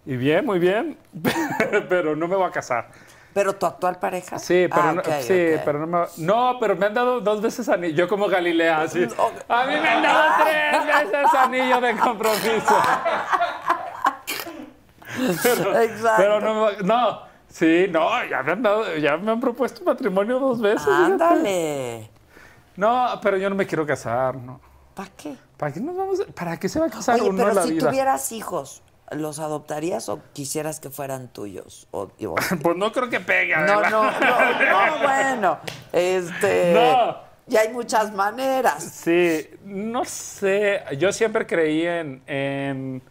Y 0.05 0.17
bien, 0.17 0.45
muy 0.45 0.59
bien. 0.59 0.97
pero 1.89 2.15
no 2.15 2.27
me 2.27 2.35
voy 2.35 2.45
a 2.47 2.51
casar. 2.51 2.89
¿Pero 3.33 3.55
tu 3.55 3.65
actual 3.65 3.97
pareja? 3.97 4.37
Sí, 4.37 4.67
pero, 4.69 4.89
Ah, 4.89 4.93
no, 4.93 5.03
sí, 5.03 5.53
ok. 5.55 5.61
pero 5.65 5.79
no 5.79 5.87
me... 5.87 6.05
No, 6.17 6.57
pero 6.59 6.75
me 6.75 6.85
han 6.85 6.93
dado 6.93 7.19
dos 7.19 7.41
veces 7.41 7.67
anillo. 7.67 7.95
Yo 7.95 8.07
como 8.07 8.27
Galilea, 8.27 8.81
así. 8.81 9.07
A 9.47 9.65
mí 9.65 9.73
me 9.73 9.89
han 9.89 10.03
dado 10.03 10.23
tres 10.43 10.85
veces 11.11 11.33
anillo 11.33 11.81
de 11.81 11.95
compromiso. 11.97 12.75
pero, 15.41 15.79
Exacto. 15.81 16.13
pero 16.17 16.39
no, 16.41 16.71
no, 16.83 17.21
sí, 17.47 17.87
no, 17.89 18.09
ya 18.25 18.43
me 18.43 18.51
han 18.51 18.61
dado, 18.63 18.95
ya 18.97 19.17
me 19.17 19.31
han 19.31 19.39
propuesto 19.39 19.83
matrimonio 19.83 20.39
dos 20.39 20.61
veces. 20.61 20.87
Ándale. 20.87 22.09
No, 22.75 23.19
pero 23.21 23.37
yo 23.37 23.49
no 23.49 23.55
me 23.55 23.65
quiero 23.65 23.85
casar, 23.85 24.35
¿no? 24.35 24.59
¿Para 24.95 25.09
qué? 25.17 25.35
¿Para 25.57 25.71
qué 25.71 25.79
nos 25.79 25.95
vamos? 25.95 26.19
a- 26.19 26.31
¿Para 26.33 26.57
qué 26.57 26.67
se 26.69 26.79
va 26.79 26.87
a 26.87 26.89
casar 26.89 27.15
Oye, 27.19 27.29
uno 27.29 27.37
pero 27.37 27.49
en 27.49 27.55
la 27.55 27.61
si 27.63 27.71
vida? 27.73 27.89
tuvieras 27.89 28.31
hijos, 28.31 28.81
¿los 29.11 29.39
adoptarías 29.39 30.09
o 30.09 30.21
quisieras 30.33 30.79
que 30.79 30.89
fueran 30.89 31.27
tuyos? 31.27 31.87
O, 31.91 32.03
o- 32.25 32.35
Pues 32.61 32.77
no 32.77 32.91
creo 32.91 33.09
que 33.09 33.19
pegue. 33.19 33.55
No, 33.55 33.81
no, 33.81 33.89
no, 33.89 34.11
no, 34.11 34.99
bueno. 35.03 35.57
Este. 35.91 36.73
No. 36.73 37.17
Y 37.47 37.57
hay 37.57 37.69
muchas 37.73 38.13
maneras. 38.13 38.81
Sí, 38.83 39.49
no 39.65 40.05
sé. 40.05 40.81
Yo 40.97 41.11
siempre 41.11 41.45
creí 41.45 41.85
en. 41.85 42.21
en- 42.25 43.01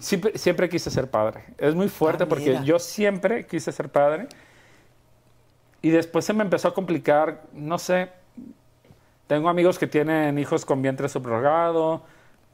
siempre, 0.00 0.36
siempre 0.38 0.68
quise 0.68 0.90
ser 0.90 1.10
padre. 1.10 1.44
Es 1.58 1.74
muy 1.74 1.88
fuerte 1.88 2.24
Ah, 2.24 2.28
porque 2.28 2.60
yo 2.64 2.78
siempre 2.78 3.46
quise 3.46 3.72
ser 3.72 3.90
padre. 3.90 4.26
Y 5.82 5.90
después 5.90 6.24
se 6.24 6.32
me 6.32 6.42
empezó 6.42 6.68
a 6.68 6.74
complicar, 6.74 7.42
no 7.52 7.78
sé. 7.78 8.08
Tengo 9.26 9.48
amigos 9.48 9.78
que 9.78 9.86
tienen 9.86 10.38
hijos 10.38 10.64
con 10.64 10.80
vientre 10.82 11.08
subrogado. 11.08 12.02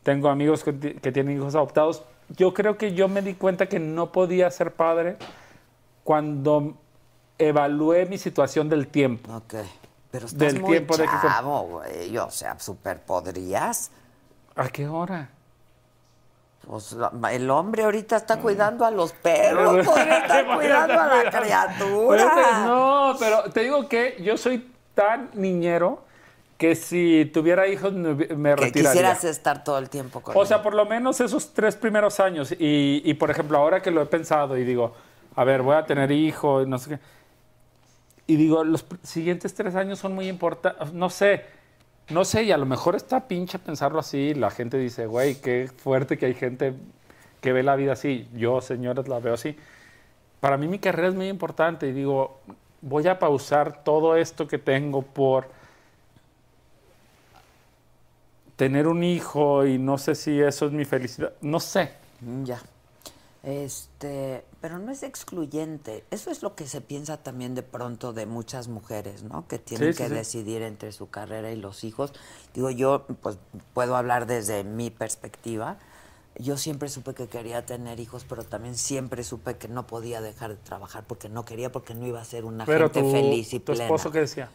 Tengo 0.04 0.28
amigos 0.28 0.62
que, 0.62 0.72
ti- 0.72 0.94
que 0.94 1.10
tienen 1.10 1.36
hijos 1.38 1.54
adoptados. 1.56 2.04
Yo 2.28 2.54
creo 2.54 2.78
que 2.78 2.94
yo 2.94 3.08
me 3.08 3.20
di 3.22 3.34
cuenta 3.34 3.66
que 3.66 3.80
no 3.80 4.12
podía 4.12 4.48
ser 4.52 4.72
padre 4.72 5.16
cuando 6.04 6.74
evalué 7.38 8.06
mi 8.06 8.18
situación 8.18 8.68
del 8.68 8.86
tiempo. 8.88 9.32
Ok. 9.34 9.54
Pero 10.10 10.26
estás 10.26 10.38
Del 10.38 10.60
muy 10.60 10.70
tiempo 10.70 10.96
de 10.96 11.04
que- 11.04 11.10
chavo. 11.22 11.82
O 12.24 12.30
sea, 12.30 12.58
súper 12.60 13.00
podrías. 13.02 13.90
¿A 14.54 14.68
qué 14.68 14.86
hora? 14.86 15.30
Pues, 16.66 16.96
el 17.32 17.50
hombre 17.50 17.84
ahorita 17.84 18.16
está 18.16 18.38
cuidando 18.38 18.86
a 18.86 18.90
los 18.90 19.12
perros, 19.12 19.84
podría 19.86 20.18
estar 20.18 20.54
cuidando 20.56 20.94
a 21.00 21.24
la 21.24 21.30
criatura. 21.30 22.64
No, 22.64 23.14
pero 23.18 23.42
te 23.52 23.60
digo 23.64 23.86
que 23.88 24.16
yo 24.22 24.36
soy 24.38 24.72
tan 24.94 25.28
niñero 25.34 26.04
que 26.58 26.74
si 26.76 27.30
tuviera 27.32 27.66
hijos 27.68 27.92
me, 27.92 28.14
me 28.14 28.54
Que 28.56 28.56
retiraría. 28.56 28.72
quisieras 28.72 29.24
estar 29.24 29.64
todo 29.64 29.78
el 29.78 29.90
tiempo 29.90 30.20
con 30.20 30.36
O 30.36 30.42
él. 30.42 30.48
sea, 30.48 30.62
por 30.62 30.74
lo 30.74 30.86
menos 30.86 31.20
esos 31.20 31.52
tres 31.52 31.76
primeros 31.76 32.20
años. 32.20 32.52
Y, 32.52 33.02
y, 33.04 33.14
por 33.14 33.30
ejemplo, 33.30 33.58
ahora 33.58 33.82
que 33.82 33.90
lo 33.90 34.02
he 34.02 34.06
pensado 34.06 34.56
y 34.56 34.64
digo, 34.64 34.94
a 35.34 35.44
ver, 35.44 35.62
voy 35.62 35.76
a 35.76 35.84
tener 35.84 36.10
hijo 36.12 36.62
y 36.62 36.66
no 36.66 36.78
sé 36.78 36.90
qué. 36.90 36.98
Y 38.26 38.36
digo, 38.36 38.64
los 38.64 38.86
siguientes 39.02 39.54
tres 39.54 39.74
años 39.74 39.98
son 39.98 40.14
muy 40.14 40.28
importantes. 40.28 40.92
No 40.92 41.10
sé, 41.10 41.44
no 42.08 42.24
sé, 42.24 42.44
y 42.44 42.52
a 42.52 42.56
lo 42.56 42.66
mejor 42.66 42.94
está 42.94 43.26
pinche 43.28 43.58
pensarlo 43.58 43.98
así. 43.98 44.32
La 44.34 44.50
gente 44.50 44.78
dice, 44.78 45.06
güey, 45.06 45.34
qué 45.40 45.68
fuerte 45.76 46.16
que 46.16 46.26
hay 46.26 46.34
gente 46.34 46.74
que 47.40 47.52
ve 47.52 47.62
la 47.62 47.76
vida 47.76 47.92
así. 47.92 48.28
Yo, 48.34 48.60
señores, 48.62 49.08
la 49.08 49.18
veo 49.18 49.34
así. 49.34 49.56
Para 50.40 50.56
mí 50.56 50.68
mi 50.68 50.78
carrera 50.78 51.08
es 51.08 51.14
muy 51.14 51.28
importante 51.28 51.86
y 51.88 51.92
digo, 51.92 52.38
voy 52.80 53.06
a 53.08 53.18
pausar 53.18 53.82
todo 53.84 54.16
esto 54.16 54.46
que 54.46 54.58
tengo 54.58 55.02
por 55.02 55.48
tener 58.56 58.86
un 58.88 59.02
hijo 59.04 59.66
y 59.66 59.78
no 59.78 59.98
sé 59.98 60.14
si 60.14 60.40
eso 60.40 60.66
es 60.66 60.72
mi 60.72 60.84
felicidad. 60.84 61.32
No 61.40 61.60
sé. 61.60 61.92
Mm, 62.20 62.44
Ya. 62.44 62.62
Este, 63.42 64.42
pero 64.62 64.78
no 64.78 64.90
es 64.90 65.02
excluyente. 65.02 66.04
Eso 66.10 66.30
es 66.30 66.42
lo 66.42 66.54
que 66.54 66.66
se 66.66 66.80
piensa 66.80 67.18
también 67.18 67.54
de 67.54 67.62
pronto 67.62 68.14
de 68.14 68.24
muchas 68.24 68.68
mujeres, 68.68 69.22
¿no? 69.22 69.46
Que 69.48 69.58
tienen 69.58 69.92
Sí, 69.92 69.92
sí, 69.92 69.98
que 70.02 70.08
sí. 70.08 70.14
decidir 70.14 70.62
entre 70.62 70.92
su 70.92 71.10
carrera 71.10 71.50
y 71.52 71.56
los 71.56 71.84
hijos. 71.84 72.14
Digo, 72.54 72.70
yo 72.70 73.04
pues 73.22 73.38
puedo 73.74 73.96
hablar 73.96 74.26
desde 74.26 74.64
mi 74.64 74.90
perspectiva. 74.90 75.76
Yo 76.38 76.56
siempre 76.56 76.88
supe 76.88 77.14
que 77.14 77.28
quería 77.28 77.66
tener 77.66 78.00
hijos, 78.00 78.24
pero 78.26 78.44
también 78.44 78.76
siempre 78.76 79.24
supe 79.24 79.56
que 79.58 79.68
no 79.68 79.86
podía 79.86 80.20
dejar 80.22 80.50
de 80.52 80.56
trabajar 80.56 81.04
porque 81.06 81.28
no 81.28 81.44
quería, 81.44 81.70
porque 81.70 81.94
no 81.94 82.06
iba 82.06 82.20
a 82.22 82.24
ser 82.24 82.44
una 82.46 82.66
Pero 82.66 82.90
gente 82.90 83.02
tu, 83.02 83.10
feliz 83.12 83.52
y 83.54 83.60
tu 83.60 83.74
plena. 83.74 83.84
esposo, 83.84 84.10
¿qué 84.10 84.20
decía? 84.20 84.50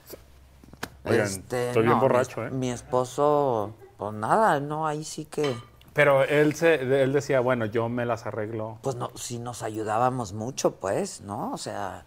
Oigan, 1.04 1.26
Este, 1.26 1.68
estoy 1.68 1.84
bien 1.84 2.00
no, 2.00 2.00
borracho, 2.00 2.42
mi, 2.42 2.48
¿eh? 2.48 2.50
Mi 2.52 2.72
esposo, 2.72 3.76
pues 4.00 4.14
nada, 4.14 4.60
no, 4.60 4.88
ahí 4.88 5.04
sí 5.04 5.26
que, 5.26 5.56
Pero 5.94 6.24
él, 6.24 6.56
se, 6.56 7.04
él 7.04 7.14
decía, 7.14 7.40
bueno, 7.42 7.66
yo 7.66 7.88
me 7.90 8.06
las 8.06 8.26
arreglo. 8.26 8.80
pues 8.82 8.96
no, 8.96 9.12
sí 9.16 9.38
nos 9.38 9.62
ayudábamos 9.62 10.34
mucho, 10.34 10.76
pues, 10.76 11.22
¿no? 11.22 11.52
O 11.52 11.58
sea, 11.58 12.06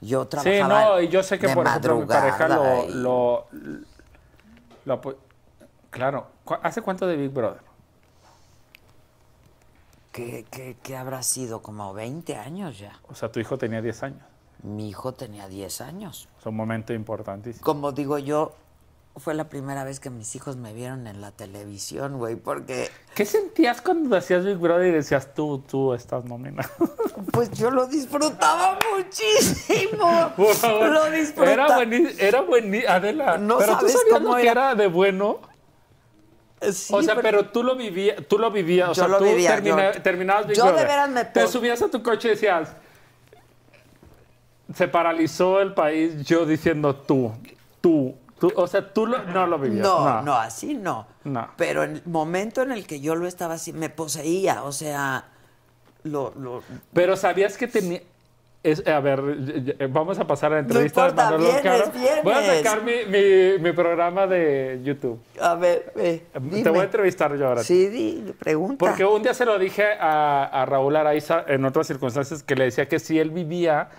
yo 0.00 0.22
Sí, 0.24 0.28
trabajaba 0.28 0.84
no, 0.84 1.00
y 1.00 1.08
yo 1.08 1.22
sé 1.22 1.38
que, 1.38 1.48
por 1.48 1.66
ejemplo, 1.66 1.96
mi 2.00 2.06
pareja 2.06 2.48
lo... 2.48 2.84
y- 2.88 2.92
lo, 2.94 3.46
claro, 5.90 6.26
¿cu- 6.44 6.56
¿hace 6.62 6.82
cuánto 6.82 7.06
de 7.06 7.16
Big 7.16 7.30
Brother? 7.30 7.62
¿Qué, 10.12 10.44
qué, 10.50 10.76
qué 10.82 10.96
habrá 10.96 11.22
sido? 11.22 11.62
Como 11.62 11.94
20 11.94 12.34
años 12.36 12.78
ya. 12.78 12.98
O 13.08 13.14
sea, 13.14 13.30
tu 13.30 13.38
hijo 13.40 13.56
tenía 13.58 13.80
10 13.80 14.02
años. 14.02 14.22
Mi 14.62 14.88
hijo 14.88 15.12
tenía 15.14 15.46
10 15.46 15.80
años. 15.80 16.28
Es 16.40 16.46
un 16.46 16.56
momento 16.56 16.92
importantísimo. 16.92 17.64
Como 17.64 17.92
digo 17.92 18.18
yo, 18.18 18.52
fue 19.18 19.34
la 19.34 19.48
primera 19.48 19.84
vez 19.84 20.00
que 20.00 20.10
mis 20.10 20.34
hijos 20.36 20.56
me 20.56 20.72
vieron 20.72 21.06
en 21.06 21.20
la 21.20 21.30
televisión, 21.32 22.18
güey, 22.18 22.36
porque 22.36 22.90
¿Qué 23.14 23.24
sentías 23.24 23.80
cuando 23.80 24.16
hacías 24.16 24.44
Big 24.44 24.56
Brother 24.56 24.88
y 24.88 24.92
decías, 24.92 25.34
tú, 25.34 25.62
tú 25.68 25.94
estás 25.94 26.24
nominado? 26.24 26.68
pues 27.32 27.50
yo 27.52 27.70
lo 27.70 27.86
disfrutaba 27.86 28.78
muchísimo. 28.96 30.32
Por 30.36 30.54
favor. 30.54 30.88
Lo 30.88 31.10
disfrutaba. 31.10 31.52
Era 31.52 31.74
buenísimo, 31.76 32.20
era 32.20 32.40
buenísimo, 32.42 32.92
Adela. 32.92 33.38
No 33.38 33.58
pero 33.58 33.78
tú 33.78 33.88
sabías 33.88 34.04
cómo 34.18 34.28
lo 34.30 34.36
que 34.36 34.48
era. 34.48 34.74
de 34.74 34.86
bueno. 34.86 35.40
Sí, 36.60 36.92
o 36.92 37.02
sea, 37.02 37.14
pero, 37.14 37.46
tú 37.50 37.62
lo 37.62 37.76
vivías, 37.76 38.16
tú 38.26 38.36
lo 38.36 38.50
vivías, 38.50 38.88
o 38.88 38.94
sea, 38.94 39.06
tú 39.16 39.22
vivía, 39.24 39.54
termina- 39.54 39.92
yo- 39.92 40.02
terminabas 40.02 40.46
Big 40.48 40.56
yo 40.56 40.66
de 40.66 40.72
veras 40.84 41.08
me 41.08 41.24
te 41.24 41.46
subías 41.46 41.80
a 41.82 41.88
tu 41.88 42.02
coche 42.02 42.28
y 42.28 42.30
decías, 42.32 42.70
se 44.74 44.88
paralizó 44.88 45.60
el 45.60 45.72
país, 45.72 46.24
yo 46.24 46.44
diciendo 46.44 46.94
tú, 46.96 47.32
tú, 47.80 48.14
tú, 48.38 48.52
o 48.56 48.66
sea, 48.66 48.92
tú 48.92 49.06
lo- 49.06 49.22
no 49.24 49.46
lo 49.46 49.58
vivías. 49.58 49.82
No, 49.86 50.22
no, 50.22 50.34
así 50.34 50.74
no. 50.74 51.06
No. 51.24 51.48
Pero 51.56 51.82
en 51.84 51.96
el 51.96 52.02
momento 52.06 52.62
en 52.62 52.72
el 52.72 52.86
que 52.86 53.00
yo 53.00 53.14
lo 53.14 53.26
estaba 53.26 53.54
así, 53.54 53.72
me 53.72 53.90
poseía, 53.90 54.62
o 54.64 54.72
sea, 54.72 55.24
lo, 56.04 56.32
lo, 56.38 56.62
Pero 56.92 57.16
sabías 57.16 57.56
que 57.56 57.66
tenía... 57.68 58.00
Es, 58.60 58.84
a 58.88 58.98
ver, 58.98 59.22
vamos 59.88 60.18
a 60.18 60.26
pasar 60.26 60.50
a 60.52 60.56
la 60.56 60.60
entrevista 60.62 61.02
importa, 61.08 61.30
de 61.30 61.38
Manolo 61.38 61.62
vienes. 61.94 62.24
Voy 62.24 62.32
a 62.34 62.56
sacar 62.56 62.82
mi, 62.82 62.92
mi, 63.06 63.58
mi 63.60 63.72
programa 63.72 64.26
de 64.26 64.80
YouTube. 64.82 65.20
a 65.40 65.54
ver, 65.54 65.92
ve, 65.94 66.26
Te 66.64 66.68
voy 66.68 66.80
a 66.80 66.84
entrevistar 66.84 67.36
yo 67.36 67.46
ahora. 67.46 67.62
Sí, 67.62 67.86
di, 67.86 68.34
pregunta. 68.36 68.78
Porque 68.78 69.04
un 69.04 69.22
día 69.22 69.32
se 69.32 69.44
lo 69.44 69.56
dije 69.60 69.84
a, 70.00 70.44
a 70.44 70.66
Raúl 70.66 70.96
Araiza 70.96 71.44
en 71.46 71.64
otras 71.64 71.86
circunstancias 71.86 72.42
que 72.42 72.56
le 72.56 72.64
decía 72.64 72.88
que 72.88 72.98
si 72.98 73.20
él 73.20 73.30
vivía 73.30 73.90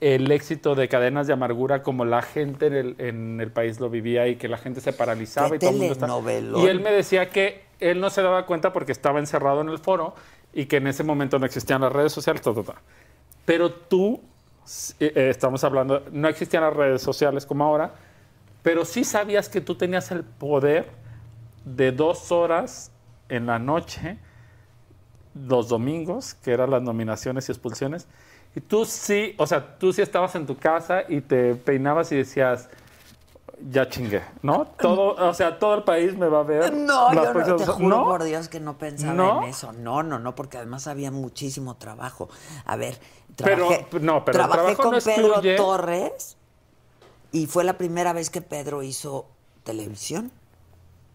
el 0.00 0.30
éxito 0.30 0.74
de 0.74 0.88
cadenas 0.88 1.26
de 1.26 1.34
amargura 1.34 1.82
como 1.82 2.04
la 2.04 2.22
gente 2.22 2.66
en 2.66 2.74
el, 2.74 2.94
en 2.98 3.40
el 3.40 3.50
país 3.50 3.80
lo 3.80 3.90
vivía 3.90 4.28
y 4.28 4.36
que 4.36 4.48
la 4.48 4.56
gente 4.56 4.80
se 4.80 4.92
paralizaba 4.92 5.56
y 5.56 5.58
todo 5.58 5.70
el 5.70 5.76
mundo 5.76 5.92
estaba-. 5.92 6.32
Y 6.32 6.66
él 6.66 6.80
me 6.80 6.90
decía 6.90 7.28
que 7.28 7.64
él 7.80 8.00
no 8.00 8.10
se 8.10 8.22
daba 8.22 8.46
cuenta 8.46 8.72
porque 8.72 8.92
estaba 8.92 9.18
encerrado 9.18 9.60
en 9.60 9.68
el 9.68 9.78
foro 9.78 10.14
y 10.52 10.66
que 10.66 10.76
en 10.76 10.86
ese 10.86 11.04
momento 11.04 11.38
no 11.38 11.46
existían 11.46 11.82
las 11.82 11.92
redes 11.92 12.12
sociales, 12.12 12.42
ta, 12.42 12.54
ta, 12.54 12.62
ta. 12.62 12.74
Pero 13.44 13.70
tú, 13.72 14.20
eh, 14.98 15.12
eh, 15.14 15.28
estamos 15.30 15.64
hablando, 15.64 16.02
no 16.10 16.28
existían 16.28 16.62
las 16.62 16.74
redes 16.74 17.02
sociales 17.02 17.44
como 17.44 17.64
ahora, 17.64 17.94
pero 18.62 18.84
sí 18.84 19.04
sabías 19.04 19.48
que 19.48 19.60
tú 19.60 19.74
tenías 19.74 20.10
el 20.10 20.24
poder 20.24 20.86
de 21.64 21.92
dos 21.92 22.32
horas 22.32 22.90
en 23.28 23.46
la 23.46 23.58
noche, 23.58 24.18
los 25.34 25.68
domingos, 25.68 26.34
que 26.34 26.52
eran 26.52 26.70
las 26.70 26.82
nominaciones 26.82 27.48
y 27.48 27.52
expulsiones, 27.52 28.08
y 28.54 28.60
tú 28.60 28.84
sí, 28.84 29.34
o 29.38 29.46
sea, 29.46 29.78
tú 29.78 29.92
sí 29.92 30.02
estabas 30.02 30.34
en 30.34 30.46
tu 30.46 30.56
casa 30.56 31.02
y 31.08 31.20
te 31.20 31.54
peinabas 31.54 32.10
y 32.12 32.16
decías, 32.16 32.68
ya 33.68 33.88
chingué, 33.88 34.22
¿no? 34.42 34.66
Todo, 34.78 35.14
o 35.28 35.34
sea, 35.34 35.58
todo 35.58 35.74
el 35.74 35.82
país 35.84 36.16
me 36.16 36.26
va 36.28 36.40
a 36.40 36.42
ver. 36.42 36.72
No, 36.72 37.12
yo 37.12 37.32
no, 37.32 37.56
te 37.56 37.66
juro 37.66 37.88
¿No? 37.98 38.04
por 38.04 38.24
Dios 38.24 38.48
que 38.48 38.58
no 38.60 38.78
pensaba 38.78 39.14
¿No? 39.14 39.42
en 39.42 39.50
eso. 39.50 39.72
No, 39.72 40.02
no, 40.02 40.18
no, 40.18 40.34
porque 40.34 40.56
además 40.56 40.86
había 40.86 41.10
muchísimo 41.10 41.76
trabajo. 41.76 42.28
A 42.64 42.76
ver, 42.76 42.98
Pero- 43.36 43.68
trabajé, 43.68 43.86
no, 44.00 44.24
pero 44.24 44.38
trabajé 44.38 44.76
con 44.76 44.92
no 44.92 44.98
Pedro 44.98 45.40
Torres 45.56 46.36
y 47.32 47.46
fue 47.46 47.64
la 47.64 47.78
primera 47.78 48.12
vez 48.12 48.30
que 48.30 48.40
Pedro 48.42 48.82
hizo 48.82 49.26
televisión. 49.62 50.32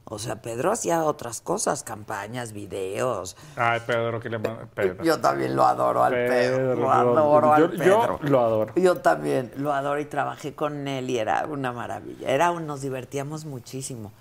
O 0.07 0.19
sea, 0.19 0.39
Pedro 0.41 0.71
hacía 0.71 1.03
otras 1.03 1.41
cosas, 1.41 1.81
campañas, 1.81 2.51
videos. 2.53 3.35
Ay, 3.55 3.81
Pedro, 3.87 4.19
que 4.19 4.29
le 4.29 4.37
manda. 4.37 4.67
Pedro. 4.75 5.03
Yo 5.03 5.19
también 5.19 5.55
lo 5.55 5.65
adoro 5.65 6.03
al 6.03 6.13
Pedro. 6.13 6.57
Pedro, 6.57 6.75
Lo 6.75 6.81
yo- 6.81 6.91
adoro 6.91 7.53
al 7.53 7.61
yo- 7.61 7.71
yo 7.71 7.77
Pedro. 8.01 8.19
lo 8.21 8.39
adoro. 8.41 8.73
Yo 8.75 8.97
también 9.01 9.51
lo 9.57 9.73
adoro 9.73 9.99
y 9.99 10.05
trabajé 10.05 10.53
con 10.53 10.87
él 10.87 11.09
y 11.09 11.17
era 11.17 11.47
una 11.47 11.71
maravilla. 11.73 12.29
Era, 12.29 12.51
un- 12.51 12.67
nos 12.67 12.81
divertíamos 12.81 13.45
muchísimo. 13.45 14.11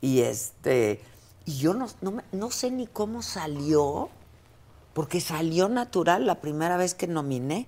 Y 0.00 0.20
este, 0.20 1.00
y 1.44 1.58
yo 1.58 1.74
no, 1.74 1.86
no, 2.02 2.12
me- 2.12 2.24
no 2.30 2.52
sé 2.52 2.70
ni 2.70 2.86
cómo 2.86 3.20
salió, 3.22 4.10
porque 4.94 5.20
salió 5.20 5.68
natural 5.68 6.24
la 6.24 6.36
primera 6.36 6.76
vez 6.76 6.94
que 6.94 7.08
nominé. 7.08 7.66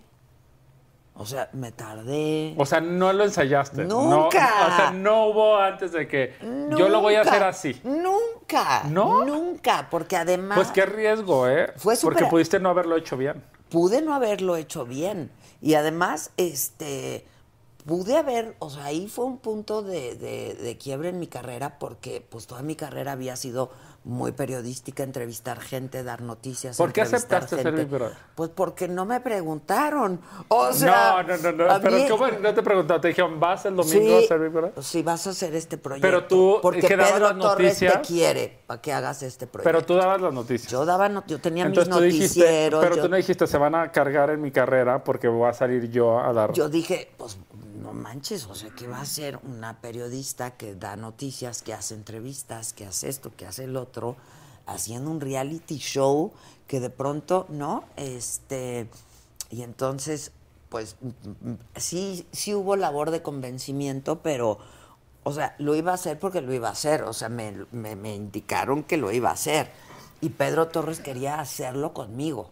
O 1.16 1.24
sea, 1.26 1.48
me 1.52 1.70
tardé. 1.70 2.54
O 2.58 2.66
sea, 2.66 2.80
no 2.80 3.12
lo 3.12 3.22
ensayaste. 3.24 3.84
No- 3.84 4.02
Nunca. 4.02 4.50
o 4.72 4.76
sea, 4.76 4.90
no 4.90 5.26
hubo 5.28 5.56
antes 5.58 5.92
de 5.92 6.08
que 6.08 6.34
yo 6.76 6.88
lo 6.88 7.00
voy 7.00 7.14
a 7.14 7.18
Nunca, 7.18 7.30
hacer 7.30 7.42
así. 7.44 7.80
Nunca. 7.84 8.82
¿No? 8.90 9.24
Nunca, 9.24 9.86
porque 9.90 10.16
además. 10.16 10.56
Pues 10.56 10.70
qué 10.72 10.86
riesgo, 10.86 11.48
¿eh? 11.48 11.72
Fue 11.76 11.96
Porque 12.02 12.18
súper- 12.18 12.28
pudiste 12.30 12.58
no 12.58 12.68
haberlo 12.70 12.96
hecho 12.96 13.16
bien. 13.16 13.42
pude 13.70 14.02
no 14.02 14.12
haberlo 14.14 14.56
hecho 14.56 14.84
bien. 14.84 15.30
Y 15.60 15.74
además, 15.74 16.30
este, 16.36 17.24
pude 17.86 18.16
haber, 18.16 18.56
o 18.58 18.70
sea, 18.70 18.84
ahí 18.86 19.06
fue 19.08 19.24
un 19.24 19.38
punto 19.38 19.82
de, 19.82 20.16
de- 20.16 20.54
de 20.54 20.78
quiebre 20.78 21.10
en 21.10 21.18
mi 21.20 21.26
carrera 21.28 21.78
porque 21.78 22.24
pues 22.28 22.46
toda 22.46 22.62
mi 22.62 22.74
carrera 22.76 23.12
había 23.12 23.36
sido 23.36 23.70
muy 24.04 24.32
periodística, 24.32 25.02
entrevistar 25.02 25.58
gente, 25.60 26.02
dar 26.04 26.20
noticias. 26.20 26.76
¿Por 26.76 26.92
qué 26.92 27.00
aceptaste 27.00 27.56
ser 27.56 27.64
gente. 27.64 27.84
Big 27.84 27.90
Brother? 27.90 28.16
Pues 28.34 28.50
porque 28.50 28.86
no 28.86 29.06
me 29.06 29.20
preguntaron. 29.20 30.20
O 30.48 30.72
sea, 30.72 31.24
no, 31.26 31.36
no, 31.36 31.52
no, 31.52 31.64
no. 31.74 31.80
Pero 31.80 31.96
mí- 31.96 32.08
¿cómo 32.10 32.28
no 32.28 32.54
te 32.54 32.62
preguntaron? 32.62 33.00
Te 33.00 33.08
dijeron, 33.08 33.40
¿vas 33.40 33.64
el 33.64 33.76
domingo 33.76 34.18
Sí, 34.18 34.24
a 34.24 34.28
ser 34.28 34.40
Big 34.40 34.50
Brother? 34.50 34.82
sí, 34.84 35.02
vas 35.02 35.26
a 35.26 35.30
hacer 35.30 35.54
este 35.54 35.78
proyecto. 35.78 36.06
Pero 36.06 36.24
tú, 36.26 36.58
porque 36.60 36.82
¿qué 36.82 36.96
dabas 36.96 37.12
Pedro 37.12 37.28
las 37.32 37.38
Torres 37.38 37.78
te 37.78 38.00
quiere 38.06 38.58
para 38.66 38.80
que 38.82 38.92
hagas 38.92 39.22
este 39.22 39.46
proyecto. 39.46 39.68
Pero 39.72 39.84
tú 39.86 39.94
dabas 39.94 40.20
las 40.20 40.34
noticias. 40.34 40.70
yo 40.70 40.84
daba, 40.84 41.08
not- 41.08 41.26
yo 41.26 41.40
tenía 41.40 41.64
Entonces 41.64 41.88
mis 41.88 41.96
tú 41.96 42.02
dijiste, 42.04 42.40
noticieros. 42.40 42.84
pero 42.84 42.96
yo- 42.96 43.02
tú 43.04 43.08
no 43.08 43.16
dijiste, 43.16 43.46
se 43.46 43.56
van 43.58 43.74
a 43.74 43.90
cargar 43.90 44.30
en 44.30 44.40
mi 44.42 44.50
carrera 44.50 45.02
porque 45.02 45.28
voy 45.28 45.48
a 45.48 45.52
salir 45.54 45.90
yo 45.90 46.18
a 46.20 46.32
dar. 46.34 46.52
Yo 46.52 46.68
dije, 46.68 47.10
pues 47.16 47.38
no 47.84 47.92
manches, 47.92 48.46
o 48.46 48.54
sea, 48.54 48.70
que 48.70 48.86
va 48.88 49.00
a 49.00 49.04
ser 49.04 49.38
una 49.44 49.80
periodista 49.80 50.52
que 50.56 50.74
da 50.74 50.96
noticias, 50.96 51.62
que 51.62 51.72
hace 51.74 51.94
entrevistas, 51.94 52.72
que 52.72 52.86
hace 52.86 53.08
esto, 53.08 53.30
que 53.36 53.46
hace 53.46 53.64
el 53.64 53.76
otro, 53.76 54.16
haciendo 54.66 55.10
un 55.10 55.20
reality 55.20 55.76
show 55.78 56.32
que 56.66 56.80
de 56.80 56.90
pronto, 56.90 57.46
¿no? 57.50 57.84
Este, 57.96 58.88
y 59.50 59.62
entonces, 59.62 60.32
pues 60.70 60.96
mm, 61.00 61.50
mm, 61.50 61.58
sí, 61.76 62.26
sí 62.32 62.54
hubo 62.54 62.76
labor 62.76 63.10
de 63.10 63.22
convencimiento, 63.22 64.20
pero, 64.22 64.58
o 65.22 65.32
sea, 65.32 65.54
lo 65.58 65.74
iba 65.74 65.92
a 65.92 65.94
hacer 65.96 66.18
porque 66.18 66.40
lo 66.40 66.52
iba 66.54 66.68
a 66.68 66.72
hacer, 66.72 67.02
o 67.02 67.12
sea, 67.12 67.28
me, 67.28 67.66
me- 67.72 67.96
me 67.96 68.14
indicaron 68.14 68.82
que 68.82 68.96
lo 68.96 69.12
iba 69.12 69.30
a 69.30 69.34
hacer. 69.34 69.70
Y 70.20 70.30
Pedro 70.30 70.68
Torres 70.68 71.00
quería 71.00 71.38
hacerlo 71.40 71.92
conmigo. 71.92 72.48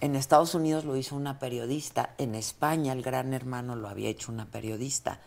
En 0.00 0.16
Estados 0.16 0.54
Unidos 0.54 0.84
lo 0.84 0.96
hizo 0.96 1.14
una 1.14 1.38
periodista, 1.38 2.14
en 2.18 2.34
España 2.34 2.92
el 2.92 3.02
gran 3.02 3.34
hermano 3.34 3.76
lo 3.76 3.88
había 3.88 4.08
hecho 4.08 4.32
una 4.32 4.46
periodista. 4.46 5.20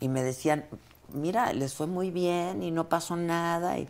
Y 0.00 0.08
me 0.08 0.22
decían, 0.22 0.66
mira, 1.12 1.52
les 1.52 1.74
fue 1.74 1.86
muy 1.86 2.10
bien 2.10 2.62
y 2.62 2.70
no 2.70 2.88
pasó 2.88 3.16
nada. 3.16 3.78
y- 3.78 3.88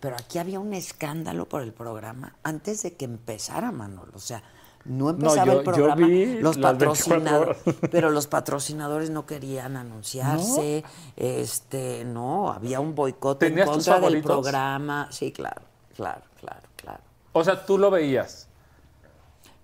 Pero 0.00 0.16
aquí 0.16 0.38
había 0.38 0.60
un 0.60 0.72
escándalo 0.74 1.46
por 1.48 1.62
el 1.62 1.72
programa 1.72 2.36
antes 2.42 2.82
de 2.82 2.94
que 2.94 3.04
empezara, 3.04 3.70
Manolo. 3.70 4.12
O 4.14 4.18
sea, 4.18 4.42
no 4.86 5.10
empezaba 5.10 5.44
yo- 5.44 5.52
el 5.52 5.58
yo 5.58 5.64
programa. 5.64 6.06
vi 6.06 6.38
los 6.40 6.56
las 6.56 6.78
24 6.78 6.78
patrocinadores, 6.78 7.56
pero 7.90 8.10
los 8.10 8.26
patrocinadores 8.28 9.10
no 9.10 9.26
querían 9.26 9.76
anunciarse. 9.76 10.84
Este, 11.16 12.04
no, 12.04 12.50
había 12.52 12.80
un 12.80 12.94
boicot 12.94 13.42
en 13.42 13.48
¿Tenías 13.50 13.66
tus 13.66 13.84
contra 13.86 14.00
del 14.08 14.22
programa. 14.22 15.08
Sí, 15.10 15.32
claro, 15.32 15.62
claro, 15.94 16.22
claro, 16.40 16.62
claro. 16.76 17.00
O 17.32 17.44
sea, 17.44 17.66
tú 17.66 17.76
lo 17.78 17.90
veías. 17.90 18.45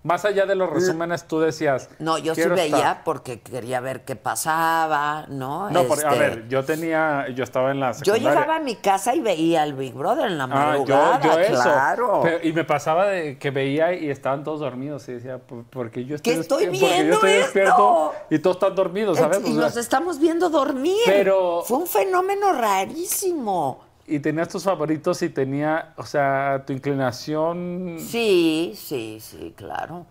Más 0.03 0.25
allá 0.25 0.45
de 0.45 0.55
los 0.55 0.69
resúmenes, 0.69 1.25
tú 1.29 1.39
decías. 1.39 1.89
No, 1.97 2.17
yo 2.17 2.35
sí 2.35 2.41
"Quiero 2.41 2.55
veía 2.55 2.75
estar". 2.77 3.03
porque 3.05 3.39
quería 3.41 3.79
ver 3.79 4.03
qué 4.03 4.17
pasaba, 4.17 5.25
¿no? 5.29 5.69
No, 5.69 5.83
porque, 5.83 6.05
a 6.05 6.09
Este, 6.09 6.19
ver, 6.19 6.47
yo 6.49 6.65
tenía, 6.65 7.27
yo 7.29 7.43
estaba 7.43 7.71
en 7.71 7.79
la 7.79 7.93
yo 8.01 8.15
llegaba 8.17 8.57
a 8.57 8.59
mi 8.59 8.75
casa 8.75 9.15
y 9.15 9.21
veía 9.21 9.63
al 9.63 9.73
Big 9.73 9.93
Brother 9.93 10.27
en 10.27 10.37
la 10.37 10.43
Ah, 10.43 10.75
yo, 10.85 10.95
madrugada, 10.95 11.21
yo 11.21 11.39
eso. 11.39 11.63
claro. 11.63 12.19
Pero- 12.21 12.39
y 12.45 12.51
me 12.51 12.65
pasaba 12.65 13.05
de 13.07 13.37
que 13.39 13.49
veía 13.51 13.93
y 13.93 14.09
estaban 14.09 14.43
todos 14.43 14.59
dormidos 14.59 15.07
y 15.07 15.13
decía, 15.13 15.37
"¿Por- 15.37 15.63
porque 15.65 16.03
yo 16.03 16.15
estoy, 16.17 16.33
¿Qué 16.33 16.39
estoy 16.41 16.65
despi- 16.65 16.69
porque 16.71 16.79
yo 16.79 16.87
viendo 16.95 17.13
estoy 17.15 17.31
esto?" 17.31 17.43
despierto 17.45 18.13
y 18.29 18.39
todos 18.39 18.55
están 18.57 18.75
dormidos, 18.75 19.17
¿sabes? 19.17 19.39
y 19.47 19.57
O 19.57 19.69
sea, 19.69 19.81
estamos 19.81 20.19
viendo 20.19 20.49
dormir. 20.49 20.97
Pero- 21.05 21.61
Fue 21.65 21.77
un 21.77 21.87
fenómeno 21.87 22.51
rarísimo. 22.51 23.92
Y 24.07 24.19
tenías 24.19 24.49
tus 24.49 24.63
favoritos 24.63 25.21
y 25.21 25.29
tenía, 25.29 25.93
o 25.97 26.03
sea, 26.05 26.63
tu 26.65 26.73
inclinación. 26.73 27.97
Sí, 27.99 28.73
sí, 28.75 29.19
sí, 29.21 29.53
claro. 29.55 30.05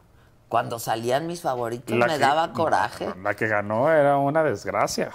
Cuando 0.48 0.78
salían 0.78 1.26
mis 1.26 1.40
favoritos 1.40 1.96
la 1.96 2.06
me 2.06 2.12
que- 2.14 2.18
daba 2.18 2.52
coraje. 2.52 3.08
La 3.22 3.34
que 3.34 3.46
ganó 3.48 3.90
era 3.90 4.18
una 4.18 4.42
desgracia, 4.42 5.10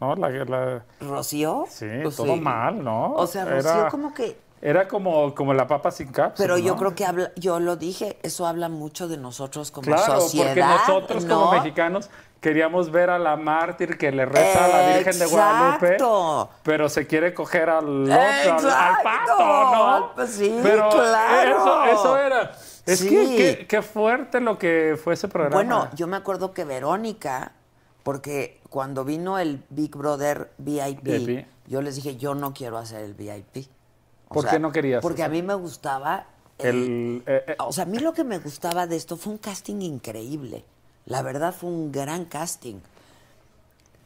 ¿no? 0.00 0.14
La, 0.16 0.28
la- 0.28 0.84
¿Rocío? 1.00 1.64
sí, 1.68 1.86
Pues 2.02 2.16
todo 2.16 2.34
sí. 2.34 2.40
mal, 2.40 2.82
¿no? 2.82 3.12
O 3.14 3.26
sea, 3.26 3.44
Rocío 3.44 3.70
Era- 3.72 3.88
como 3.90 4.12
que... 4.14 4.40
Era 4.64 4.86
como, 4.86 5.34
como 5.34 5.52
la 5.54 5.66
papa 5.66 5.90
sin 5.90 6.12
cápsula. 6.12 6.34
Pero 6.36 6.56
yo 6.56 6.74
¿no? 6.74 6.78
creo 6.78 6.94
que 6.94 7.04
habla, 7.04 7.32
yo 7.34 7.58
lo 7.58 7.74
dije, 7.74 8.18
eso 8.22 8.46
habla 8.46 8.68
mucho 8.68 9.08
de 9.08 9.16
nosotros 9.16 9.72
como 9.72 9.86
Claro, 9.86 10.20
sociedad. 10.20 10.46
porque 10.46 10.60
nosotros 10.60 11.24
como 11.24 11.46
¿no? 11.46 11.50
mexicanos 11.52 12.10
queríamos 12.42 12.90
ver 12.90 13.08
a 13.08 13.18
la 13.18 13.36
mártir 13.36 13.96
que 13.96 14.12
le 14.12 14.26
reza 14.26 14.66
a 14.66 14.68
la 14.68 14.96
Virgen 14.96 15.18
de 15.18 15.26
Guadalupe, 15.26 15.96
pero 16.62 16.88
se 16.90 17.06
quiere 17.06 17.32
coger 17.32 17.70
al 17.70 18.02
otro, 18.02 18.12
al- 18.14 18.70
al 18.70 19.02
pato, 19.02 19.38
¿no? 19.38 20.12
Pues 20.14 20.30
sí, 20.32 20.58
pero 20.62 20.90
claro. 20.90 21.56
eso, 21.56 21.84
eso 21.84 22.18
era. 22.18 22.52
Es 22.84 22.98
Sí. 22.98 23.08
que 23.08 23.36
qué- 23.36 23.66
qué 23.68 23.80
fuerte 23.80 24.40
lo 24.40 24.58
que 24.58 24.98
fue 25.02 25.14
ese 25.14 25.28
programa. 25.28 25.54
Bueno, 25.54 25.88
yo 25.94 26.06
me 26.08 26.16
acuerdo 26.16 26.52
que 26.52 26.64
Verónica, 26.64 27.52
porque 28.02 28.60
cuando 28.68 29.04
vino 29.04 29.38
el 29.38 29.62
Big 29.70 29.94
Brother 29.96 30.50
VIP, 30.58 31.00
VIP. 31.04 31.46
yo 31.68 31.80
les 31.80 31.94
dije, 31.94 32.16
yo 32.16 32.34
no 32.34 32.52
quiero 32.52 32.76
hacer 32.78 33.02
el 33.04 33.14
VIP. 33.14 33.68
O 34.28 34.34
¿Por 34.34 34.48
qué 34.48 34.58
no 34.58 34.72
querías? 34.72 35.00
Porque 35.00 35.22
a 35.22 35.28
mí 35.28 35.42
me 35.42 35.54
gustaba... 35.54 36.26
el- 36.58 36.66
El, 36.68 37.22
eh, 37.26 37.44
eh, 37.48 37.56
o 37.60 37.72
sea, 37.72 37.84
a 37.84 37.86
mí 37.86 37.98
lo 37.98 38.12
que 38.12 38.24
me 38.24 38.38
gustaba 38.38 38.86
de 38.86 38.96
esto 38.96 39.16
fue 39.16 39.32
un 39.32 39.38
casting 39.38 39.80
increíble. 39.82 40.64
La 41.06 41.22
verdad 41.22 41.54
fue 41.58 41.70
un 41.70 41.90
gran 41.92 42.24
casting. 42.24 42.80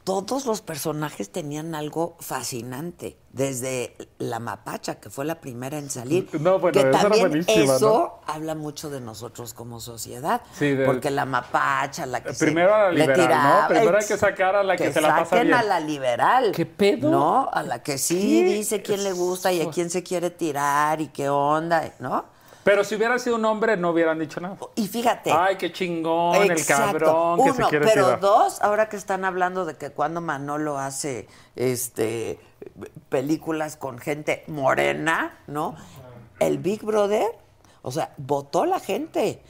Todos 0.05 0.47
los 0.47 0.61
personajes 0.63 1.31
tenían 1.31 1.75
algo 1.75 2.17
fascinante. 2.21 3.17
Desde 3.33 3.93
la 4.19 4.39
mapacha, 4.39 5.01
que 5.01 5.11
fue 5.11 5.25
la 5.25 5.41
primera 5.41 5.79
en 5.79 5.91
salir. 5.91 6.29
No, 6.41 6.61
bueno, 6.61 6.81
que 6.81 6.89
también 6.91 7.45
eso 7.49 8.21
habla 8.25 8.55
mucho 8.55 8.89
de 8.89 9.01
nosotros 9.01 9.53
como 9.53 9.81
sociedad. 9.81 10.43
Sí, 10.57 10.71
de- 10.77 10.87
porque 10.87 11.11
la 11.11 11.25
mapacha, 11.27 12.07
la 12.07 12.23
que 12.23 12.33
se- 12.35 12.45
Primero 12.45 12.73
a 12.73 12.79
la 12.85 12.91
le 12.93 13.01
liberal, 13.01 13.19
¿no? 13.19 13.25
tiraba, 13.27 13.69
Primero 13.69 13.91
hay 13.91 13.97
ex- 13.97 14.07
que 14.09 14.17
sacar 14.17 14.55
a 14.55 14.63
la 14.63 14.77
que 14.77 14.93
se 14.93 15.01
la 15.01 15.09
pasa 15.09 15.25
saquen 15.25 15.49
bien. 15.49 15.59
a 15.59 15.63
la 15.65 15.81
liberal. 15.81 16.53
¿Qué 16.55 16.67
pedo? 16.67 17.11
No, 17.11 17.51
a 17.53 17.63
la 17.65 17.83
que 17.83 17.99
sí 17.99 18.45
¿Qué? 18.47 18.55
dice 18.55 18.83
quién 18.83 19.03
le 19.03 19.13
gusta 19.13 19.53
y 19.53 19.61
a 19.61 19.71
quién 19.71 19.91
se 19.91 20.05
quiere 20.05 20.31
tirar 20.31 21.01
y 21.01 21.09
qué 21.09 21.29
onda, 21.29 21.93
¿no? 21.99 22.36
Pero 22.67 22.83
si 22.83 22.97
hubiera 22.97 23.17
sido 23.21 23.37
un 23.37 23.45
hombre, 23.45 23.77
no 23.77 23.91
hubieran 23.91 24.19
dicho 24.19 24.41
nada. 24.41 24.57
Y 24.75 24.89
fíjate. 24.89 25.31
Ay, 25.31 25.55
qué 25.55 25.73
chingón, 25.73 26.51
el 26.51 26.67
cabrón 26.67 27.37
que 27.37 27.43
Uno, 27.43 27.55
se 27.55 27.63
quiere 27.71 27.87
pero 27.87 28.05
tirar. 28.07 28.21
dos, 28.21 28.61
ahora 28.61 28.89
que 28.89 28.97
están 28.97 29.25
hablando 29.25 29.65
de 29.65 29.77
que 29.77 29.91
cuando 29.91 30.21
Manolo 30.21 30.77
hace 30.77 31.29
este 31.55 32.41
películas 33.09 33.77
con 33.77 33.99
gente 33.99 34.43
morena, 34.49 35.39
¿no? 35.47 35.77
El 36.41 36.59
Big 36.59 36.83
Brother, 36.83 37.39
o 37.83 37.93
sea, 37.93 38.13
votó 38.17 38.67
la 38.67 38.81
gente. 38.81 39.41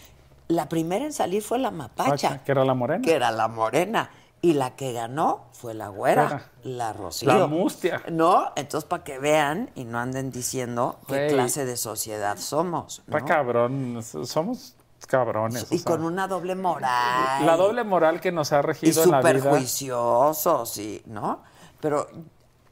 La 0.48 0.68
primera 0.68 1.06
en 1.06 1.14
salir 1.14 1.42
fue 1.42 1.58
la 1.58 1.70
mapacha, 1.70 2.10
Pacha, 2.10 2.44
que 2.44 2.52
era 2.52 2.66
la 2.66 2.74
morena. 2.74 3.02
que 3.02 3.14
era 3.14 3.30
la 3.30 3.48
morena. 3.48 4.10
Y 4.42 4.52
la 4.52 4.76
que 4.76 4.92
ganó 4.92 5.47
fue 5.52 5.74
la 5.74 5.89
güera, 5.89 6.50
la 6.62 6.92
Rocío. 6.92 7.32
La 7.32 7.47
mustia. 7.47 8.02
¿No? 8.10 8.52
Entonces, 8.55 8.86
para 8.86 9.02
que 9.02 9.18
vean 9.18 9.70
y 9.74 9.84
no 9.84 9.98
anden 9.98 10.31
diciendo 10.31 11.00
qué 11.08 11.28
clase 11.28 11.65
de 11.65 11.76
sociedad 11.76 12.36
somos. 12.36 13.02
¿no? 13.06 13.24
Cabrón, 13.24 14.02
somos 14.02 14.76
cabrones. 15.06 15.66
Y 15.70 15.76
o 15.76 15.78
sea. 15.78 15.92
con 15.92 16.05
una 16.05 16.28
doble 16.28 16.55
moral. 16.55 17.47
La 17.47 17.56
doble 17.56 17.84
moral 17.84 18.20
que 18.20 18.32
nos 18.32 18.52
ha 18.52 18.58
y 18.58 18.62
regido 18.62 19.05
en 19.05 19.10
la 19.10 19.18
súper 19.20 19.36
vida. 19.36 19.50
juiciosos, 19.50 20.70
sí, 20.70 21.02
¿no? 21.06 21.42
Pero 21.81 22.08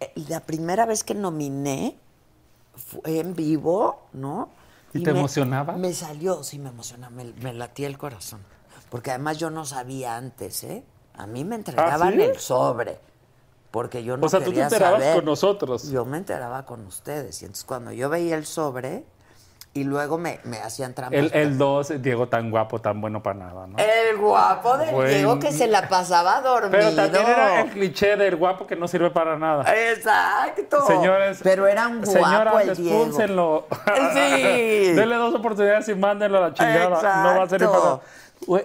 eh, 0.00 0.12
la 0.28 0.40
primera 0.40 0.86
vez 0.86 1.04
que 1.04 1.14
nominé 1.14 1.96
fue 2.76 3.20
en 3.20 3.34
vivo, 3.34 4.08
¿no? 4.12 4.48
¿Y 4.92 5.02
te 5.02 5.10
emocionaba? 5.10 5.76
Me 5.76 5.92
salió, 5.92 6.42
sí, 6.44 6.58
me 6.58 6.68
emocionaba, 6.68 7.12
me, 7.14 7.24
me 7.24 7.52
latía 7.52 7.86
el 7.86 7.98
corazón. 7.98 8.40
Porque 8.90 9.10
además 9.10 9.38
yo 9.38 9.50
no 9.50 9.64
sabía 9.64 10.16
antes, 10.16 10.62
¿eh? 10.64 10.84
A 11.16 11.26
mí 11.26 11.44
me 11.44 11.56
entregaban 11.56 12.08
¿Ah, 12.08 12.12
sí? 12.16 12.22
el 12.22 12.38
sobre. 12.38 12.98
porque 13.70 14.02
yo 14.04 14.16
no 14.16 14.26
o 14.26 14.28
sea, 14.28 14.40
tú 14.42 14.52
te 14.52 14.60
enterabas 14.60 15.00
saber. 15.00 15.16
con 15.16 15.24
nosotros. 15.24 15.90
Yo 15.90 16.04
me 16.04 16.18
enteraba 16.18 16.64
con 16.64 16.86
ustedes. 16.86 17.42
Y 17.42 17.44
entonces 17.46 17.64
cuando 17.64 17.92
yo 17.92 18.08
veía 18.08 18.36
el 18.36 18.46
sobre 18.46 19.04
y 19.76 19.82
luego 19.82 20.18
me, 20.18 20.38
me 20.44 20.58
hacían 20.58 20.94
trampas. 20.94 21.18
El, 21.18 21.30
el 21.34 21.58
2, 21.58 22.00
Diego 22.00 22.28
tan 22.28 22.52
guapo, 22.52 22.80
tan 22.80 23.00
bueno 23.00 23.20
para 23.24 23.40
nada, 23.40 23.66
¿no? 23.66 23.76
El 23.78 24.16
guapo 24.18 24.78
del 24.78 24.94
Buen- 24.94 25.08
Diego 25.08 25.38
que 25.40 25.50
se 25.50 25.66
la 25.66 25.88
pasaba 25.88 26.40
dormido. 26.42 26.70
Pero 26.70 26.94
también 26.94 27.26
era 27.26 27.60
el 27.62 27.70
cliché 27.70 28.16
del 28.16 28.36
guapo 28.36 28.68
que 28.68 28.76
no 28.76 28.86
sirve 28.86 29.10
para 29.10 29.36
nada. 29.36 29.64
Exacto. 29.90 30.86
Señores, 30.86 31.40
Pero 31.42 31.66
era 31.66 31.88
un 31.88 32.02
guapo 32.02 32.12
señoras, 32.12 32.68
el 32.68 32.76
Diego. 32.76 33.66
Sí. 34.14 34.92
Denle 34.92 35.16
dos 35.16 35.34
oportunidades 35.34 35.88
y 35.88 35.94
mándenlo 35.96 36.38
a 36.38 36.48
la 36.50 36.54
chingada. 36.54 37.22
No 37.24 37.38
va 37.38 37.42
a 37.42 37.48
ser. 37.48 37.68
Güey, 38.46 38.64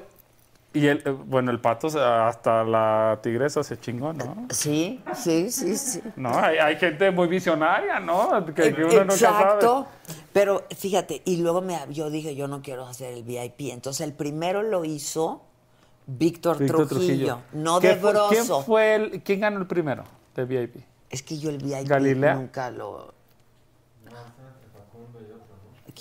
Y 0.71 0.85
el, 0.85 1.01
eh, 1.03 1.09
bueno, 1.09 1.49
el 1.49 1.59
pato 1.59 1.87
hasta 1.87 2.63
la 2.63 3.19
tigresa 3.23 3.63
se 3.63 3.79
chingó, 3.79 4.13
¿no? 4.13 4.47
Sí, 4.51 5.01
sí, 5.15 5.49
sí, 5.49 5.75
sí. 5.75 6.01
No, 6.15 6.29
hay, 6.37 6.57
hay 6.57 6.75
gente 6.77 7.09
muy 7.09 7.27
visionaria, 7.27 7.99
¿no? 7.99 8.45
Que, 8.45 8.73
que 8.75 8.83
uno 8.83 8.99
nunca 8.99 9.17
sabe. 9.17 9.43
Exacto. 9.43 9.87
Pero 10.31 10.65
fíjate, 10.77 11.23
y 11.25 11.37
luego 11.37 11.61
me, 11.61 11.75
yo 11.89 12.09
dije, 12.11 12.35
yo 12.35 12.47
no 12.47 12.61
quiero 12.61 12.85
hacer 12.85 13.13
el 13.13 13.23
VIP. 13.23 13.71
Entonces 13.71 14.05
el 14.05 14.13
primero 14.13 14.61
lo 14.61 14.85
hizo 14.85 15.41
Víctor 16.05 16.59
Víctor 16.59 16.87
Trujillo, 16.87 17.39
no 17.53 17.79
¿Qué 17.79 17.95
de 17.95 17.99
¿Quién 17.99 18.11
Broso. 18.13 18.61
fue 18.63 18.95
el, 18.95 19.23
quién 19.23 19.39
ganó 19.41 19.59
el 19.59 19.67
primero 19.67 20.03
de 20.35 20.45
VIP? 20.45 20.77
Es 21.09 21.23
que 21.23 21.37
yo 21.39 21.49
el 21.49 21.57
VIP 21.57 21.87
Galilea. 21.87 22.35
nunca 22.35 22.69
lo... 22.71 23.13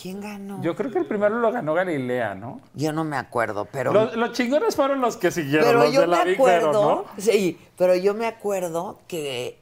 ¿Quién 0.00 0.20
ganó? 0.20 0.60
Yo 0.62 0.76
creo 0.76 0.90
que 0.90 0.98
el 0.98 1.06
primero 1.06 1.38
lo 1.40 1.50
ganó 1.50 1.74
Galilea, 1.74 2.34
¿no? 2.34 2.60
Yo 2.74 2.92
no 2.92 3.02
me 3.04 3.16
acuerdo, 3.16 3.64
pero... 3.70 3.92
Los, 3.92 4.14
los 4.16 4.32
chingones 4.32 4.76
fueron 4.76 5.00
los 5.00 5.16
que 5.16 5.30
siguieron, 5.30 5.66
pero 5.66 5.80
los 5.84 5.92
yo 5.92 6.00
de 6.02 6.06
la 6.06 6.18
me 6.18 6.24
Big 6.30 6.38
Vero, 6.42 6.68
acuerdo, 6.70 7.04
¿no? 7.16 7.20
sí, 7.20 7.58
pero 7.76 7.96
yo 7.96 8.14
me 8.14 8.26
acuerdo 8.26 9.00
que 9.08 9.58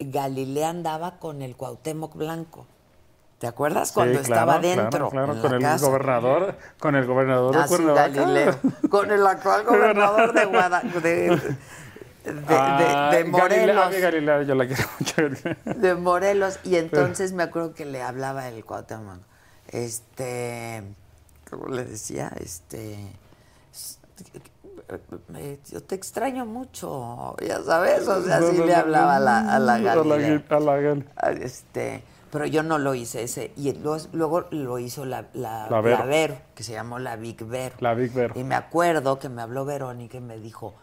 Galilea 0.00 0.70
andaba 0.70 1.18
con 1.18 1.42
el 1.42 1.56
Cuauhtémoc 1.56 2.16
Blanco. 2.16 2.66
¿Te 3.38 3.46
acuerdas 3.46 3.92
cuando 3.92 4.18
Sí, 4.18 4.22
estaba 4.30 4.58
dentro? 4.58 5.10
Claro, 5.10 5.40
con 5.40 5.52
el 5.54 5.60
casa? 5.60 5.86
gobernador, 5.86 6.56
con 6.78 6.94
el 6.96 7.04
gobernador 7.06 7.54
Ah, 7.56 7.62
de 7.62 7.68
sí, 7.68 7.74
Cuernavaca. 7.74 8.08
Galileo. 8.08 8.58
Con 8.88 9.10
el 9.10 9.26
actual 9.26 9.64
gobernador 9.66 10.32
de 10.32 10.44
Guadalajara. 10.46 11.00
De, 11.00 11.14
de, 11.14 11.36
de- 11.36 11.56
Ah, 12.56 13.10
de 13.12 13.22
Galilea, 13.24 13.30
Morelos. 13.30 13.84
a 13.86 13.90
mí 13.90 13.96
Galilea, 13.98 14.42
yo 14.42 14.54
la 14.54 14.66
quiero 14.66 14.82
mucho. 14.98 15.78
De 15.78 15.94
Morelos. 15.94 16.58
Y 16.64 16.76
entonces 16.76 17.32
me 17.34 17.42
acuerdo 17.42 17.74
que 17.74 17.84
le 17.84 18.02
hablaba 18.02 18.48
el 18.48 18.64
Cuauhtémoc. 18.64 19.18
Este. 19.74 20.82
¿Cómo 21.50 21.66
le 21.68 21.84
decía? 21.84 22.32
Este. 22.38 22.96
eh, 25.34 25.58
Yo 25.70 25.82
te 25.82 25.94
extraño 25.94 26.46
mucho, 26.46 27.34
ya 27.46 27.62
sabes, 27.62 28.06
o 28.08 28.22
sea, 28.22 28.36
así 28.38 28.58
le 28.58 28.74
hablaba 28.74 29.16
a 29.16 29.20
la, 29.20 29.38
a 29.54 29.58
la 29.58 29.78
Galilea. 29.78 30.44
A 30.48 30.60
la 30.60 30.76
Gal- 30.80 31.06
Ah, 31.16 31.30
Este, 31.32 32.04
pero 32.30 32.46
yo 32.46 32.62
no 32.62 32.78
lo 32.78 32.94
hice 32.94 33.22
ese. 33.24 33.52
Y 33.56 33.72
luego, 33.74 34.04
luego 34.12 34.46
lo 34.50 34.78
hizo 34.78 35.04
la, 35.04 35.26
la, 35.34 35.68
La 35.70 35.80
Vero. 35.80 35.98
la 35.98 36.04
Vero, 36.04 36.36
que 36.54 36.62
se 36.62 36.72
llamó 36.72 36.98
la 36.98 37.16
Big 37.16 37.44
Vero. 37.44 37.74
La 37.80 37.94
Big 37.94 38.12
Vero. 38.12 38.34
Y 38.38 38.44
me 38.44 38.54
acuerdo 38.54 39.18
que 39.18 39.28
me 39.28 39.42
habló 39.42 39.64
Verónica 39.64 40.18
y 40.18 40.20
me 40.20 40.38
dijo, 40.38 40.74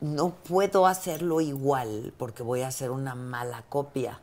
no 0.00 0.30
puedo 0.30 0.86
hacerlo 0.86 1.40
igual 1.40 2.12
porque 2.18 2.42
voy 2.42 2.62
a 2.62 2.68
hacer 2.68 2.90
una 2.90 3.14
mala 3.14 3.62
copia, 3.68 4.20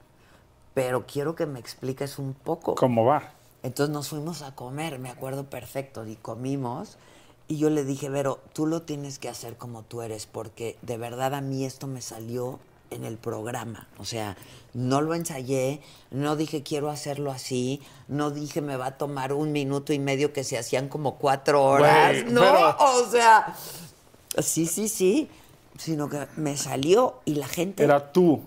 pero 0.73 1.05
quiero 1.07 1.35
que 1.35 1.45
me 1.45 1.59
expliques 1.59 2.19
un 2.19 2.33
poco. 2.33 2.75
¿Cómo 2.75 3.05
va? 3.05 3.23
Entonces 3.63 3.93
nos 3.93 4.07
fuimos 4.09 4.41
a 4.41 4.55
comer, 4.55 4.99
me 4.99 5.09
acuerdo 5.09 5.45
perfecto, 5.45 6.05
y 6.07 6.15
comimos. 6.15 6.97
Y 7.47 7.57
yo 7.57 7.69
le 7.69 7.83
dije, 7.83 8.09
Vero, 8.09 8.39
tú 8.53 8.67
lo 8.67 8.83
tienes 8.83 9.19
que 9.19 9.27
hacer 9.27 9.57
como 9.57 9.83
tú 9.83 10.01
eres, 10.01 10.25
porque 10.27 10.77
de 10.81 10.97
verdad 10.97 11.33
a 11.33 11.41
mí 11.41 11.65
esto 11.65 11.87
me 11.87 12.01
salió 12.01 12.59
en 12.91 13.03
el 13.05 13.17
programa. 13.17 13.87
O 13.97 14.05
sea, 14.05 14.37
no 14.73 15.01
lo 15.01 15.13
ensayé, 15.13 15.81
no 16.11 16.35
dije 16.35 16.63
quiero 16.63 16.89
hacerlo 16.89 17.31
así, 17.31 17.81
no 18.07 18.31
dije 18.31 18.61
me 18.61 18.77
va 18.77 18.87
a 18.87 18.97
tomar 18.97 19.33
un 19.33 19.51
minuto 19.51 19.93
y 19.93 19.99
medio 19.99 20.31
que 20.33 20.43
se 20.43 20.57
hacían 20.57 20.87
como 20.89 21.15
cuatro 21.17 21.63
horas. 21.63 22.23
No, 22.25 22.41
pero- 22.41 22.77
o 22.79 23.09
sea, 23.09 23.55
sí, 24.39 24.65
sí, 24.65 24.87
sí, 24.87 25.29
sino 25.77 26.07
que 26.09 26.27
me 26.35 26.55
salió 26.57 27.19
y 27.25 27.35
la 27.35 27.47
gente... 27.47 27.83
Era 27.83 28.11
tú. 28.11 28.41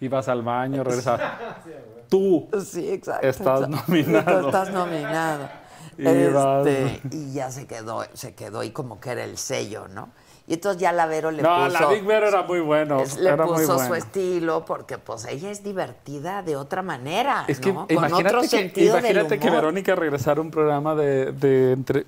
Ibas 0.00 0.28
al 0.28 0.42
baño, 0.42 0.84
regresabas. 0.84 1.38
Tú. 2.08 2.48
Sí, 2.64 2.90
exacto. 2.90 3.26
Estás 3.26 3.60
exacto. 3.62 3.84
nominado. 3.88 4.40
Tú 4.40 4.46
Estás 4.46 4.70
nominado. 4.72 5.48
Y 5.96 6.06
Este, 6.08 7.00
y 7.12 7.32
ya 7.34 7.50
se 7.50 7.66
quedó, 7.66 8.04
se 8.14 8.34
quedó 8.34 8.62
y 8.64 8.70
como 8.70 9.00
que 9.00 9.10
era 9.10 9.22
el 9.24 9.38
sello, 9.38 9.86
¿no? 9.88 10.08
Y 10.46 10.54
entonces 10.54 10.80
ya 10.82 10.92
la 10.92 11.06
Vero 11.06 11.30
le 11.30 11.40
No, 11.42 11.66
puso. 11.66 11.68
la 11.80 11.86
Big 11.88 12.04
Vero 12.04 12.28
era 12.28 12.42
muy 12.42 12.60
bueno. 12.60 13.00
es- 13.00 13.16
le 13.16 13.30
era 13.30 13.46
muy 13.46 13.54
puso 13.54 13.74
bueno. 13.76 13.88
su 13.88 13.94
estilo 13.94 14.64
porque 14.66 14.98
pues 14.98 15.24
ella 15.26 15.50
es 15.50 15.62
divertida 15.64 16.42
de 16.42 16.56
otra 16.56 16.82
manera, 16.82 17.44
Es 17.48 17.60
que 17.60 17.72
¿no? 17.72 17.86
Con 17.86 18.12
otro 18.12 18.40
que, 18.42 18.48
sentido 18.48 18.96
del 18.96 19.04
imagínate 19.04 19.38
que 19.38 19.46
humor. 19.46 19.60
Verónica 19.60 19.94
regresara 19.94 20.40
a 20.40 20.42
un 20.42 20.50
programa 20.50 20.94
de, 20.94 21.32
de 21.32 21.72
entre. 21.72 22.04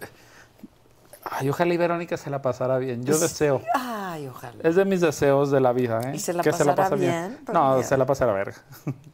Ay, 1.31 1.49
ojalá 1.49 1.75
y 1.75 1.77
Verónica 1.77 2.17
se 2.17 2.31
la 2.31 2.41
pasara 2.43 2.79
bien. 2.79 3.05
Yo 3.05 3.19
deseo. 3.19 3.61
Ay, 3.75 4.27
ojalá. 4.29 4.57
Es 4.63 4.77
de 4.77 4.85
mis 4.85 5.01
deseos 5.01 5.51
de 5.51 5.61
la 5.61 5.73
vida, 5.73 6.01
¿eh? 6.05 6.13
¿Y 6.15 6.19
se 6.19 6.33
la 6.33 6.43
que 6.43 6.53
se 6.53 6.65
la 6.65 6.75
pasará 6.75 6.91
pasa 6.91 6.95
bien. 6.97 7.11
bien? 7.11 7.39
Pues 7.45 7.55
No, 7.55 7.83
se 7.83 7.97
la 7.97 8.07
pasará 8.07 8.33
verga. 8.33 8.57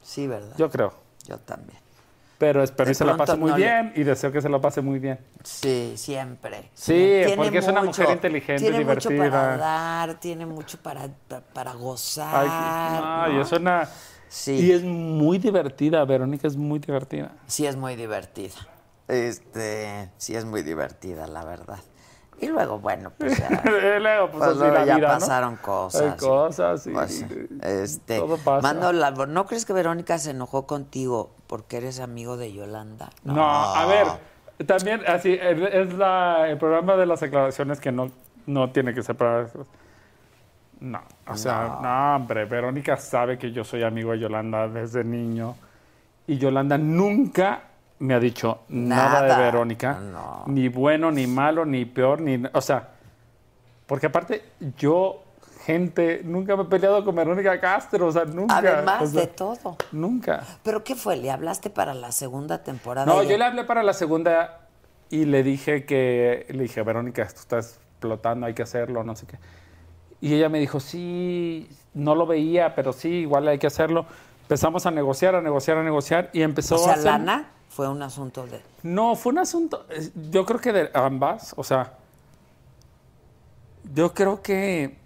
Sí, 0.02 0.26
¿verdad? 0.26 0.54
Yo 0.56 0.70
creo. 0.70 0.92
Yo 1.26 1.38
también. 1.38 1.78
Pero 2.38 2.62
espero 2.64 2.90
y 2.90 2.94
se 2.94 3.04
la 3.04 3.16
pase 3.16 3.36
muy 3.36 3.52
no 3.52 3.56
le- 3.56 3.64
bien 3.64 3.92
y 3.94 4.02
deseo 4.02 4.32
que 4.32 4.40
se 4.42 4.48
la 4.48 4.60
pase 4.60 4.80
muy 4.80 4.98
bien. 4.98 5.16
Sí, 5.44 5.92
siempre. 5.96 6.70
Sí, 6.74 6.92
Tiene 6.92 7.36
porque 7.36 7.58
es 7.58 7.68
una 7.68 7.82
mujer 7.82 8.10
inteligente, 8.10 8.62
tiene 8.68 8.84
mucho 8.84 9.08
para 9.10 9.14
divertida. 9.24 9.56
dar, 9.58 10.20
tiene 10.20 10.46
mucho 10.46 10.78
para, 10.82 11.08
para 11.52 11.72
gozar. 11.74 12.44
ay, 12.48 13.34
¿no? 13.34 13.42
es 13.42 13.52
una. 13.52 13.88
Sí. 14.28 14.52
Y 14.54 14.72
es 14.72 14.82
muy 14.82 15.38
divertida, 15.38 16.04
Verónica 16.04 16.48
es 16.48 16.56
muy 16.56 16.80
divertida. 16.80 17.30
Sí 17.46 17.64
es 17.64 17.76
muy 17.76 17.94
divertida. 17.94 18.54
Este, 19.06 20.10
sí 20.16 20.34
es 20.34 20.44
muy 20.44 20.62
divertida, 20.62 21.26
la 21.28 21.44
verdad. 21.44 21.78
Y 22.40 22.48
luego, 22.48 22.78
bueno, 22.80 23.12
pues 23.16 23.38
ya, 23.38 23.62
luego, 24.00 24.30
pues, 24.30 24.44
pues 24.44 24.56
luego 24.56 24.84
ya 24.84 24.96
vida, 24.96 25.08
¿no? 25.14 25.20
pasaron 25.20 25.56
cosas. 25.56 26.02
Hay 26.02 26.18
cosas 26.18 26.86
y, 26.86 26.90
Pues 26.90 27.24
este, 27.62 28.18
todo 28.18 28.36
pasa. 28.38 28.74
¿no 28.74 29.46
crees 29.46 29.64
que 29.64 29.72
Verónica 29.72 30.18
se 30.18 30.30
enojó 30.30 30.66
contigo 30.66 31.30
porque 31.46 31.76
eres 31.76 32.00
amigo 32.00 32.36
de 32.36 32.52
Yolanda? 32.52 33.10
No, 33.22 33.44
a 33.44 33.86
ver, 33.86 34.06
también 34.66 35.02
así 35.06 35.38
es 35.40 35.94
la, 35.94 36.48
el 36.48 36.58
programa 36.58 36.96
de 36.96 37.06
las 37.06 37.20
declaraciones 37.20 37.80
que 37.80 37.92
no, 37.92 38.10
no 38.46 38.70
tiene 38.70 38.92
que 38.94 39.02
ser 39.02 39.16
para 39.16 39.42
eso. 39.42 39.66
No, 40.80 41.00
o 41.28 41.36
sea, 41.36 41.78
no. 41.80 42.16
hombre, 42.16 42.44
Verónica 42.44 42.96
sabe 42.96 43.38
que 43.38 43.52
yo 43.52 43.62
soy 43.62 43.84
amigo 43.84 44.10
de 44.10 44.18
Yolanda 44.18 44.66
desde 44.66 45.04
niño 45.04 45.54
y 46.26 46.38
Yolanda 46.38 46.76
nunca 46.76 47.62
me 48.02 48.14
ha 48.14 48.20
dicho 48.20 48.62
nada, 48.68 49.22
Nada. 49.22 49.36
de 49.38 49.42
Verónica, 49.44 49.92
No. 50.00 50.42
ni 50.46 50.68
bueno, 50.68 51.10
ni 51.12 51.26
malo, 51.28 51.64
ni 51.64 51.84
peor, 51.84 52.20
ni, 52.20 52.42
o 52.52 52.60
sea, 52.60 52.88
porque 53.86 54.06
aparte 54.06 54.42
yo 54.76 55.22
gente 55.64 56.22
nunca 56.24 56.56
me 56.56 56.62
he 56.64 56.66
peleado 56.66 57.04
con 57.04 57.14
Verónica 57.14 57.60
Castro, 57.60 58.08
o 58.08 58.12
sea, 58.12 58.24
nunca. 58.24 58.56
Además 58.56 59.02
o 59.02 59.06
sea, 59.06 59.20
de 59.20 59.26
todo. 59.28 59.76
Nunca. 59.92 60.42
¿Pero 60.64 60.82
qué 60.82 60.96
fue? 60.96 61.16
¿Le 61.16 61.30
hablaste 61.30 61.70
para 61.70 61.94
la 61.94 62.10
segunda 62.10 62.64
temporada? 62.64 63.06
No, 63.06 63.22
Y- 63.22 63.28
yo 63.28 63.38
le 63.38 63.44
hablé 63.44 63.62
para 63.62 63.84
la 63.84 63.92
segunda 63.92 64.62
y 65.08 65.24
le 65.24 65.44
dije 65.44 65.84
que, 65.84 66.46
le 66.50 66.64
dije, 66.64 66.82
Verónica, 66.82 67.22
esto 67.22 67.40
está 67.40 67.58
explotando, 67.58 68.46
hay 68.46 68.54
que 68.54 68.62
hacerlo, 68.64 69.04
no 69.04 69.14
sé 69.14 69.26
qué. 69.26 69.38
Y 70.20 70.34
ella 70.34 70.48
me 70.48 70.58
dijo, 70.58 70.80
sí, 70.80 71.68
no 71.94 72.16
lo 72.16 72.26
veía, 72.26 72.74
pero 72.74 72.92
sí, 72.92 73.08
igual 73.08 73.46
hay 73.46 73.58
que 73.58 73.68
hacerlo. 73.68 74.06
Empezamos 74.42 74.86
a 74.86 74.90
negociar, 74.90 75.36
a 75.36 75.40
negociar, 75.40 75.76
a 75.78 75.84
negociar 75.84 76.30
y 76.32 76.42
empezó 76.42 76.74
O 76.74 76.78
sea, 76.78 76.92
a 76.92 76.94
hacer- 76.94 77.04
lana 77.04 77.44
fue 77.72 77.88
un 77.88 78.02
asunto 78.02 78.46
de... 78.46 78.60
No, 78.82 79.16
fue 79.16 79.32
un 79.32 79.38
asunto, 79.38 79.86
yo 80.30 80.44
creo 80.44 80.60
que 80.60 80.72
de 80.72 80.90
ambas, 80.92 81.54
o 81.56 81.64
sea, 81.64 81.94
yo 83.94 84.12
creo 84.12 84.42
que... 84.42 85.00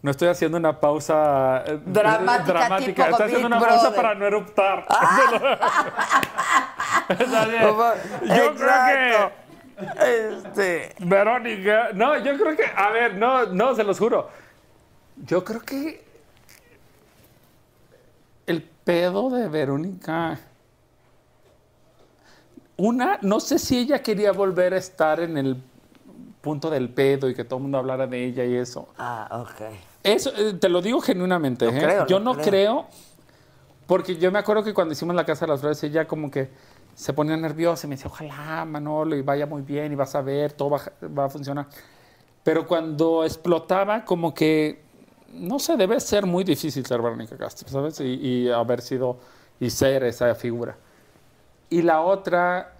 No 0.00 0.10
estoy 0.10 0.28
haciendo 0.28 0.56
una 0.56 0.80
pausa 0.80 1.62
eh, 1.64 1.78
Dramática, 1.84 2.78
tipo 2.78 3.02
Estoy 3.02 3.26
haciendo 3.26 3.46
una 3.46 3.60
pausa 3.60 3.94
para 3.94 4.14
no 4.14 4.26
eruptar. 4.26 4.84
Bien. 7.18 7.62
Yo 8.36 8.50
Exacto. 8.50 8.54
creo 8.56 9.32
que 9.94 10.34
Este... 10.44 10.94
Verónica, 10.98 11.90
no, 11.94 12.18
yo 12.18 12.36
creo 12.36 12.56
que, 12.56 12.64
a 12.64 12.90
ver, 12.90 13.14
no, 13.14 13.46
no, 13.46 13.76
se 13.76 13.84
los 13.84 13.98
juro. 13.98 14.28
Yo 15.16 15.44
creo 15.44 15.60
que 15.60 16.01
pedo 18.84 19.30
de 19.30 19.48
Verónica. 19.48 20.38
Una, 22.76 23.18
no 23.22 23.40
sé 23.40 23.58
si 23.58 23.78
ella 23.78 24.02
quería 24.02 24.32
volver 24.32 24.74
a 24.74 24.78
estar 24.78 25.20
en 25.20 25.36
el 25.36 25.62
punto 26.40 26.68
del 26.68 26.88
pedo 26.88 27.28
y 27.28 27.34
que 27.34 27.44
todo 27.44 27.58
el 27.58 27.62
mundo 27.62 27.78
hablara 27.78 28.06
de 28.06 28.24
ella 28.24 28.44
y 28.44 28.54
eso. 28.54 28.88
Ah, 28.98 29.28
ok. 29.42 29.74
Eso, 30.02 30.30
eh, 30.36 30.54
te 30.54 30.68
lo 30.68 30.82
digo 30.82 31.00
genuinamente. 31.00 31.66
¿eh? 31.68 31.78
creo, 31.78 32.06
yo 32.06 32.18
no 32.18 32.32
creo. 32.34 32.44
creo, 32.44 32.86
porque 33.86 34.16
yo 34.16 34.32
me 34.32 34.38
acuerdo 34.38 34.64
que 34.64 34.74
cuando 34.74 34.92
hicimos 34.92 35.14
la 35.14 35.24
Casa 35.24 35.46
de 35.46 35.52
las 35.52 35.60
Flores, 35.60 35.82
ella 35.84 36.06
como 36.06 36.30
que 36.30 36.50
se 36.94 37.12
ponía 37.12 37.36
nerviosa 37.36 37.86
y 37.86 37.90
me 37.90 37.96
decía, 37.96 38.10
ojalá, 38.10 38.64
Manolo, 38.64 39.16
y 39.16 39.22
vaya 39.22 39.46
muy 39.46 39.62
bien, 39.62 39.92
y 39.92 39.94
vas 39.94 40.14
a 40.14 40.22
ver, 40.22 40.52
todo 40.52 40.70
va, 40.70 40.80
va 41.16 41.24
a 41.26 41.28
funcionar. 41.28 41.66
Pero 42.42 42.66
cuando 42.66 43.24
explotaba, 43.24 44.04
como 44.04 44.34
que, 44.34 44.82
no 45.32 45.58
sé, 45.58 45.76
debe 45.76 45.98
ser 46.00 46.26
muy 46.26 46.44
difícil 46.44 46.84
ser 46.84 47.00
Verónica 47.00 47.36
Castro, 47.36 47.68
¿sabes? 47.68 48.00
Y, 48.00 48.04
y 48.04 48.50
haber 48.50 48.80
sido 48.82 49.18
y 49.60 49.70
ser 49.70 50.04
esa 50.04 50.34
figura. 50.34 50.76
Y 51.70 51.82
la 51.82 52.02
otra, 52.02 52.74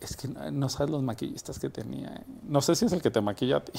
es 0.00 0.16
que 0.16 0.28
no, 0.28 0.50
no 0.50 0.68
sabes 0.68 0.90
los 0.90 1.02
maquillistas 1.02 1.58
que 1.58 1.70
tenía. 1.70 2.08
¿eh? 2.08 2.24
No 2.48 2.60
sé 2.60 2.74
si 2.74 2.86
es 2.86 2.92
el 2.92 3.02
que 3.02 3.10
te 3.10 3.20
maquilla 3.20 3.58
a 3.58 3.60
ti. 3.64 3.72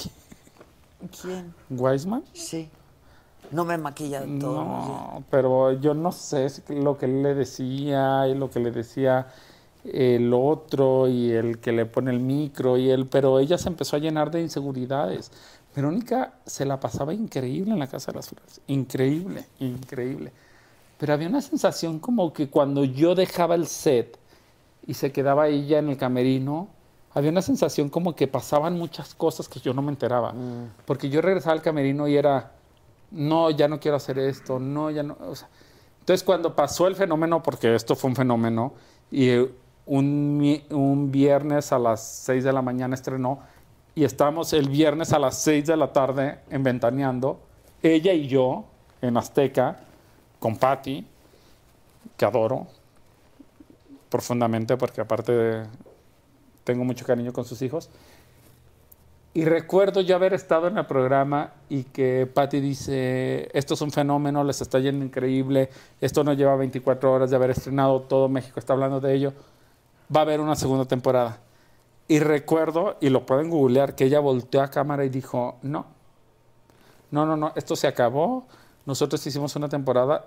¿Quién? 1.20 1.54
¿Wiseman? 1.70 2.24
Sí. 2.32 2.68
No 3.50 3.64
me 3.64 3.76
maquilla 3.76 4.20
todo. 4.40 4.64
No, 4.64 5.24
pero 5.30 5.72
yo 5.72 5.92
no 5.92 6.12
sé 6.12 6.48
lo 6.68 6.96
que 6.96 7.06
él 7.06 7.22
le 7.22 7.34
decía 7.34 8.26
y 8.26 8.34
lo 8.34 8.50
que 8.50 8.60
le 8.60 8.70
decía 8.70 9.26
el 9.84 10.32
otro 10.32 11.08
y 11.08 11.30
el 11.30 11.58
que 11.58 11.72
le 11.72 11.84
pone 11.84 12.10
el 12.10 12.20
micro 12.20 12.78
y 12.78 12.88
él, 12.90 13.06
pero 13.06 13.38
ella 13.38 13.58
se 13.58 13.68
empezó 13.68 13.96
a 13.96 13.98
llenar 13.98 14.30
de 14.30 14.40
inseguridades. 14.40 15.30
Verónica 15.74 16.34
se 16.46 16.64
la 16.64 16.78
pasaba 16.78 17.12
increíble 17.12 17.72
en 17.72 17.78
la 17.78 17.86
Casa 17.86 18.12
de 18.12 18.16
las 18.16 18.28
Flores, 18.28 18.60
increíble, 18.66 19.44
increíble. 19.58 20.32
Pero 20.98 21.12
había 21.12 21.28
una 21.28 21.42
sensación 21.42 21.98
como 21.98 22.32
que 22.32 22.48
cuando 22.48 22.84
yo 22.84 23.14
dejaba 23.14 23.54
el 23.56 23.66
set 23.66 24.16
y 24.86 24.94
se 24.94 25.10
quedaba 25.10 25.48
ella 25.48 25.78
en 25.78 25.88
el 25.88 25.96
camerino, 25.96 26.68
había 27.12 27.30
una 27.30 27.42
sensación 27.42 27.88
como 27.88 28.14
que 28.14 28.28
pasaban 28.28 28.78
muchas 28.78 29.14
cosas 29.14 29.48
que 29.48 29.60
yo 29.60 29.74
no 29.74 29.82
me 29.82 29.90
enteraba. 29.90 30.34
Porque 30.84 31.08
yo 31.08 31.20
regresaba 31.20 31.54
al 31.54 31.62
camerino 31.62 32.06
y 32.08 32.16
era, 32.16 32.52
no, 33.10 33.50
ya 33.50 33.68
no 33.68 33.80
quiero 33.80 33.96
hacer 33.96 34.18
esto, 34.18 34.58
no, 34.58 34.90
ya 34.90 35.02
no. 35.02 35.16
o 35.20 35.34
sea, 35.34 35.48
entonces 36.00 36.22
cuando 36.22 36.54
pasó 36.54 36.86
el 36.86 36.96
fenómeno, 36.96 37.42
porque 37.42 37.74
esto 37.74 37.96
fue 37.96 38.10
un 38.10 38.16
fenómeno, 38.16 38.74
y 39.10 39.28
eh, 39.28 39.50
un, 39.86 40.62
un 40.70 41.10
viernes 41.10 41.72
a 41.72 41.78
las 41.78 42.06
6 42.24 42.44
de 42.44 42.52
la 42.52 42.62
mañana 42.62 42.94
estrenó, 42.94 43.40
y 43.94 44.04
estábamos 44.04 44.52
el 44.52 44.68
viernes 44.68 45.12
a 45.12 45.18
las 45.18 45.38
6 45.42 45.66
de 45.66 45.76
la 45.76 45.92
tarde 45.92 46.40
en 46.50 46.62
Ventaneando, 46.62 47.40
ella 47.82 48.12
y 48.12 48.26
yo, 48.28 48.64
en 49.02 49.16
Azteca, 49.16 49.78
con 50.38 50.56
Patty, 50.56 51.06
que 52.16 52.24
adoro 52.24 52.66
profundamente, 54.08 54.76
porque 54.76 55.00
aparte 55.00 55.32
de- 55.32 55.66
tengo 56.64 56.84
mucho 56.84 57.04
cariño 57.04 57.32
con 57.32 57.44
sus 57.44 57.60
hijos. 57.62 57.90
Y 59.36 59.44
recuerdo 59.44 60.00
yo 60.00 60.14
haber 60.14 60.32
estado 60.32 60.68
en 60.68 60.78
el 60.78 60.86
programa 60.86 61.52
y 61.68 61.82
que 61.82 62.26
Patty 62.32 62.60
dice, 62.60 63.48
esto 63.52 63.74
es 63.74 63.80
un 63.80 63.90
fenómeno, 63.90 64.44
les 64.44 64.60
está 64.60 64.78
yendo 64.78 65.04
increíble, 65.04 65.70
esto 66.00 66.22
no 66.22 66.32
lleva 66.34 66.54
24 66.54 67.12
horas 67.12 67.30
de 67.30 67.36
haber 67.36 67.50
estrenado, 67.50 68.00
todo 68.02 68.28
México 68.28 68.60
está 68.60 68.74
hablando 68.74 69.00
de 69.00 69.12
ello, 69.12 69.32
va 70.14 70.20
a 70.20 70.22
haber 70.22 70.40
una 70.40 70.54
segunda 70.54 70.84
temporada. 70.84 71.38
Y 72.06 72.18
recuerdo, 72.18 72.96
y 73.00 73.08
lo 73.08 73.24
pueden 73.24 73.48
googlear, 73.48 73.94
que 73.94 74.04
ella 74.04 74.20
volteó 74.20 74.62
a 74.62 74.68
cámara 74.68 75.04
y 75.04 75.08
dijo, 75.08 75.56
no, 75.62 75.86
no, 77.10 77.24
no, 77.24 77.36
no, 77.36 77.52
esto 77.56 77.76
se 77.76 77.86
acabó, 77.86 78.46
nosotros 78.84 79.26
hicimos 79.26 79.56
una 79.56 79.68
temporada 79.68 80.26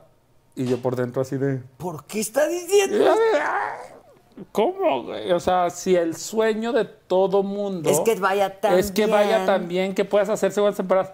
y 0.55 0.65
yo 0.65 0.77
por 0.77 0.95
dentro 0.95 1.21
así 1.21 1.37
de... 1.37 1.61
¿Por 1.77 2.05
qué 2.05 2.19
está 2.19 2.47
diciendo? 2.47 3.05
¿Cómo? 4.51 5.07
O 5.33 5.39
sea, 5.39 5.69
si 5.69 5.95
el 5.95 6.15
sueño 6.15 6.71
de 6.71 6.85
todo 6.85 7.43
mundo 7.43 7.89
Es 7.89 7.99
que 8.01 8.15
vaya 8.15 8.59
tan 8.59 8.77
es 8.77 8.91
que 8.91 9.05
vaya 9.07 9.37
bien. 9.37 9.45
tan 9.45 9.67
bien 9.67 9.95
que 9.95 10.05
puedas 10.05 10.29
hacer 10.29 10.51
segundas 10.51 10.77
temporadas, 10.77 11.11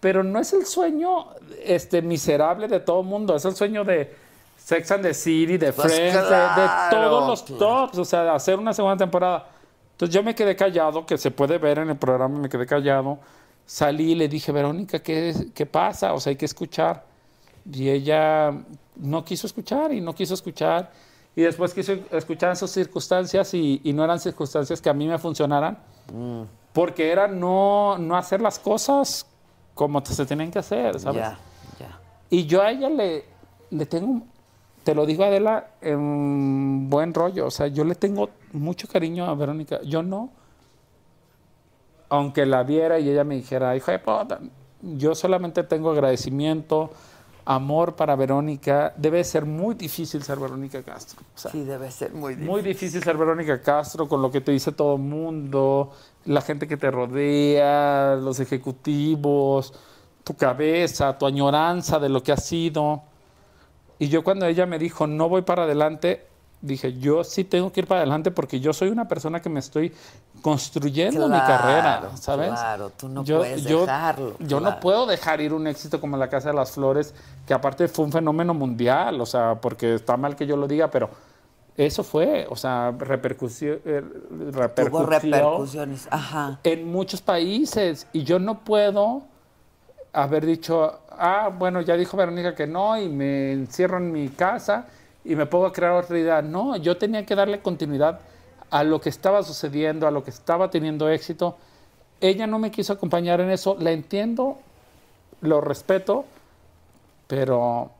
pero 0.00 0.22
no 0.22 0.38
es 0.40 0.52
el 0.52 0.66
sueño 0.66 1.28
este 1.64 2.02
miserable 2.02 2.68
de 2.68 2.80
todo 2.80 3.02
mundo, 3.02 3.36
es 3.36 3.44
el 3.44 3.54
sueño 3.54 3.84
de 3.84 4.14
Sex 4.56 4.90
and 4.90 5.04
the 5.04 5.14
City, 5.14 5.58
de 5.58 5.72
Pues 5.72 5.86
Friends, 5.92 6.14
de- 6.14 6.36
de, 6.36 6.68
todos 6.90 7.28
los 7.28 7.44
tops, 7.58 7.98
o 7.98 8.04
sea, 8.04 8.24
de 8.24 8.30
hacer 8.30 8.58
una 8.58 8.72
segunda 8.72 8.96
temporada. 8.96 9.48
Entonces 10.02 10.16
yo 10.16 10.24
me 10.24 10.34
quedé 10.34 10.56
callado, 10.56 11.06
que 11.06 11.16
se 11.16 11.30
puede 11.30 11.58
ver 11.58 11.78
en 11.78 11.90
el 11.90 11.96
programa, 11.96 12.36
me 12.36 12.48
quedé 12.48 12.66
callado. 12.66 13.20
Salí 13.64 14.10
y 14.10 14.14
le 14.16 14.26
dije, 14.26 14.50
Verónica, 14.50 15.00
¿qué, 15.00 15.32
qué 15.54 15.64
pasa? 15.64 16.12
O 16.12 16.18
sea, 16.18 16.30
hay 16.30 16.36
que 16.36 16.44
escuchar. 16.44 17.04
Y 17.72 17.88
ella 17.88 18.52
no 18.96 19.24
quiso 19.24 19.46
escuchar 19.46 19.92
y 19.92 20.00
no 20.00 20.12
quiso 20.12 20.34
escuchar. 20.34 20.90
Y 21.36 21.42
después 21.42 21.72
quiso 21.72 21.92
escuchar 22.10 22.56
sus 22.56 22.72
circunstancias 22.72 23.54
y, 23.54 23.80
y 23.84 23.92
no 23.92 24.02
eran 24.02 24.18
circunstancias 24.18 24.80
que 24.82 24.90
a 24.90 24.92
mí 24.92 25.06
me 25.06 25.18
funcionaran. 25.18 25.78
Porque 26.72 27.12
era 27.12 27.28
no, 27.28 27.96
no 27.96 28.16
hacer 28.16 28.40
las 28.40 28.58
cosas 28.58 29.24
como 29.72 30.04
se 30.04 30.26
tenían 30.26 30.50
que 30.50 30.58
hacer, 30.58 30.98
¿sabes? 30.98 31.22
Ya, 31.22 31.38
ya. 31.78 32.00
Y 32.28 32.46
yo 32.46 32.60
a 32.60 32.72
ella 32.72 32.90
le, 32.90 33.24
le 33.70 33.86
tengo, 33.86 34.22
te 34.82 34.96
lo 34.96 35.06
digo 35.06 35.22
Adela, 35.22 35.68
en 35.80 36.90
buen 36.90 37.14
rollo. 37.14 37.46
O 37.46 37.50
sea, 37.52 37.68
yo 37.68 37.84
le 37.84 37.94
tengo 37.94 38.30
mucho 38.52 38.86
cariño 38.88 39.26
a 39.26 39.34
Verónica. 39.34 39.80
Yo 39.82 40.02
no, 40.02 40.30
aunque 42.08 42.44
la 42.46 42.62
viera 42.62 42.98
y 42.98 43.08
ella 43.08 43.24
me 43.24 43.36
dijera, 43.36 43.74
hijo 43.76 43.90
de 43.90 43.98
puta, 43.98 44.40
yo 44.82 45.14
solamente 45.14 45.62
tengo 45.62 45.90
agradecimiento, 45.90 46.90
amor 47.44 47.94
para 47.96 48.14
Verónica. 48.16 48.92
Debe 48.96 49.24
ser 49.24 49.44
muy 49.46 49.74
difícil 49.74 50.22
ser 50.22 50.38
Verónica 50.38 50.82
Castro. 50.82 51.22
O 51.34 51.38
sea, 51.38 51.50
Sí, 51.50 51.64
debe 51.64 51.90
ser 51.90 52.12
muy 52.12 52.34
difícil. 52.34 52.50
muy 52.50 52.62
difícil 52.62 53.02
ser 53.02 53.16
Verónica 53.16 53.60
Castro 53.62 54.08
con 54.08 54.20
lo 54.20 54.30
que 54.30 54.40
te 54.40 54.52
dice 54.52 54.72
todo 54.72 54.96
el 54.96 55.02
mundo, 55.02 55.90
la 56.26 56.40
gente 56.42 56.68
que 56.68 56.76
te 56.76 56.90
rodea, 56.90 58.16
los 58.16 58.38
ejecutivos, 58.40 59.72
tu 60.24 60.34
cabeza, 60.34 61.16
tu 61.18 61.26
añoranza 61.26 61.98
de 61.98 62.08
lo 62.08 62.22
que 62.22 62.32
has 62.32 62.44
sido. 62.44 63.02
Y 63.98 64.08
yo 64.08 64.22
cuando 64.24 64.46
ella 64.46 64.66
me 64.66 64.78
dijo, 64.78 65.06
no 65.06 65.28
voy 65.28 65.42
para 65.42 65.62
adelante, 65.64 66.26
dije, 66.62 66.98
yo 66.98 67.24
sí 67.24 67.44
tengo 67.44 67.72
que 67.72 67.80
ir 67.80 67.86
para 67.86 68.00
adelante 68.00 68.30
porque 68.30 68.60
yo 68.60 68.72
soy 68.72 68.88
una 68.88 69.08
persona 69.08 69.42
que 69.42 69.48
me 69.48 69.60
estoy 69.60 69.92
construyendo 70.40 71.28
mi 71.28 71.38
carrera, 71.38 72.10
¿sabes? 72.16 72.50
claro, 72.50 72.90
tú 72.96 73.08
no 73.08 73.24
puedes 73.24 73.64
dejarlo, 73.64 74.36
Yo 74.38 74.58
claro. 74.58 74.76
no 74.76 74.80
puedo 74.80 75.06
dejar 75.06 75.40
ir 75.40 75.52
un 75.52 75.66
éxito 75.66 76.00
como 76.00 76.16
La 76.16 76.28
Casa 76.28 76.50
de 76.50 76.54
las 76.54 76.70
Flores, 76.70 77.14
que 77.46 77.52
aparte 77.52 77.88
fue 77.88 78.04
un 78.04 78.12
fenómeno 78.12 78.54
mundial, 78.54 79.20
o 79.20 79.26
sea, 79.26 79.56
porque 79.56 79.94
está 79.94 80.16
mal 80.16 80.36
que 80.36 80.46
yo 80.46 80.56
lo 80.56 80.66
diga, 80.68 80.88
pero 80.90 81.10
eso 81.76 82.04
fue, 82.04 82.46
o 82.48 82.56
sea, 82.56 82.92
repercusión, 82.96 83.80
eh, 83.84 84.02
repercusiones. 84.52 86.06
Ajá. 86.10 86.60
en 86.62 86.90
muchos 86.90 87.20
países 87.22 88.06
y 88.12 88.24
yo 88.24 88.38
no 88.38 88.60
puedo 88.60 89.22
haber 90.12 90.46
dicho, 90.46 91.00
ah, 91.10 91.50
bueno, 91.56 91.80
ya 91.80 91.96
dijo 91.96 92.16
Verónica 92.16 92.54
que 92.54 92.66
no 92.66 92.98
y 93.00 93.08
me 93.08 93.52
encierro 93.52 93.96
en 93.96 94.12
mi 94.12 94.28
casa 94.28 94.86
y 95.24 95.36
me 95.36 95.46
puedo 95.46 95.72
crear 95.72 95.92
otra 95.92 96.18
idea. 96.18 96.42
No, 96.42 96.76
yo 96.76 96.96
tenía 96.96 97.24
que 97.24 97.34
darle 97.34 97.60
continuidad 97.60 98.20
a 98.70 98.84
lo 98.84 99.00
que 99.00 99.08
estaba 99.08 99.42
sucediendo, 99.42 100.06
a 100.06 100.10
lo 100.10 100.24
que 100.24 100.30
estaba 100.30 100.70
teniendo 100.70 101.08
éxito. 101.08 101.56
Ella 102.20 102.46
no 102.46 102.58
me 102.58 102.70
quiso 102.70 102.92
acompañar 102.92 103.40
en 103.40 103.50
eso, 103.50 103.76
la 103.78 103.90
entiendo, 103.90 104.58
lo 105.40 105.60
respeto, 105.60 106.24
pero 107.26 107.90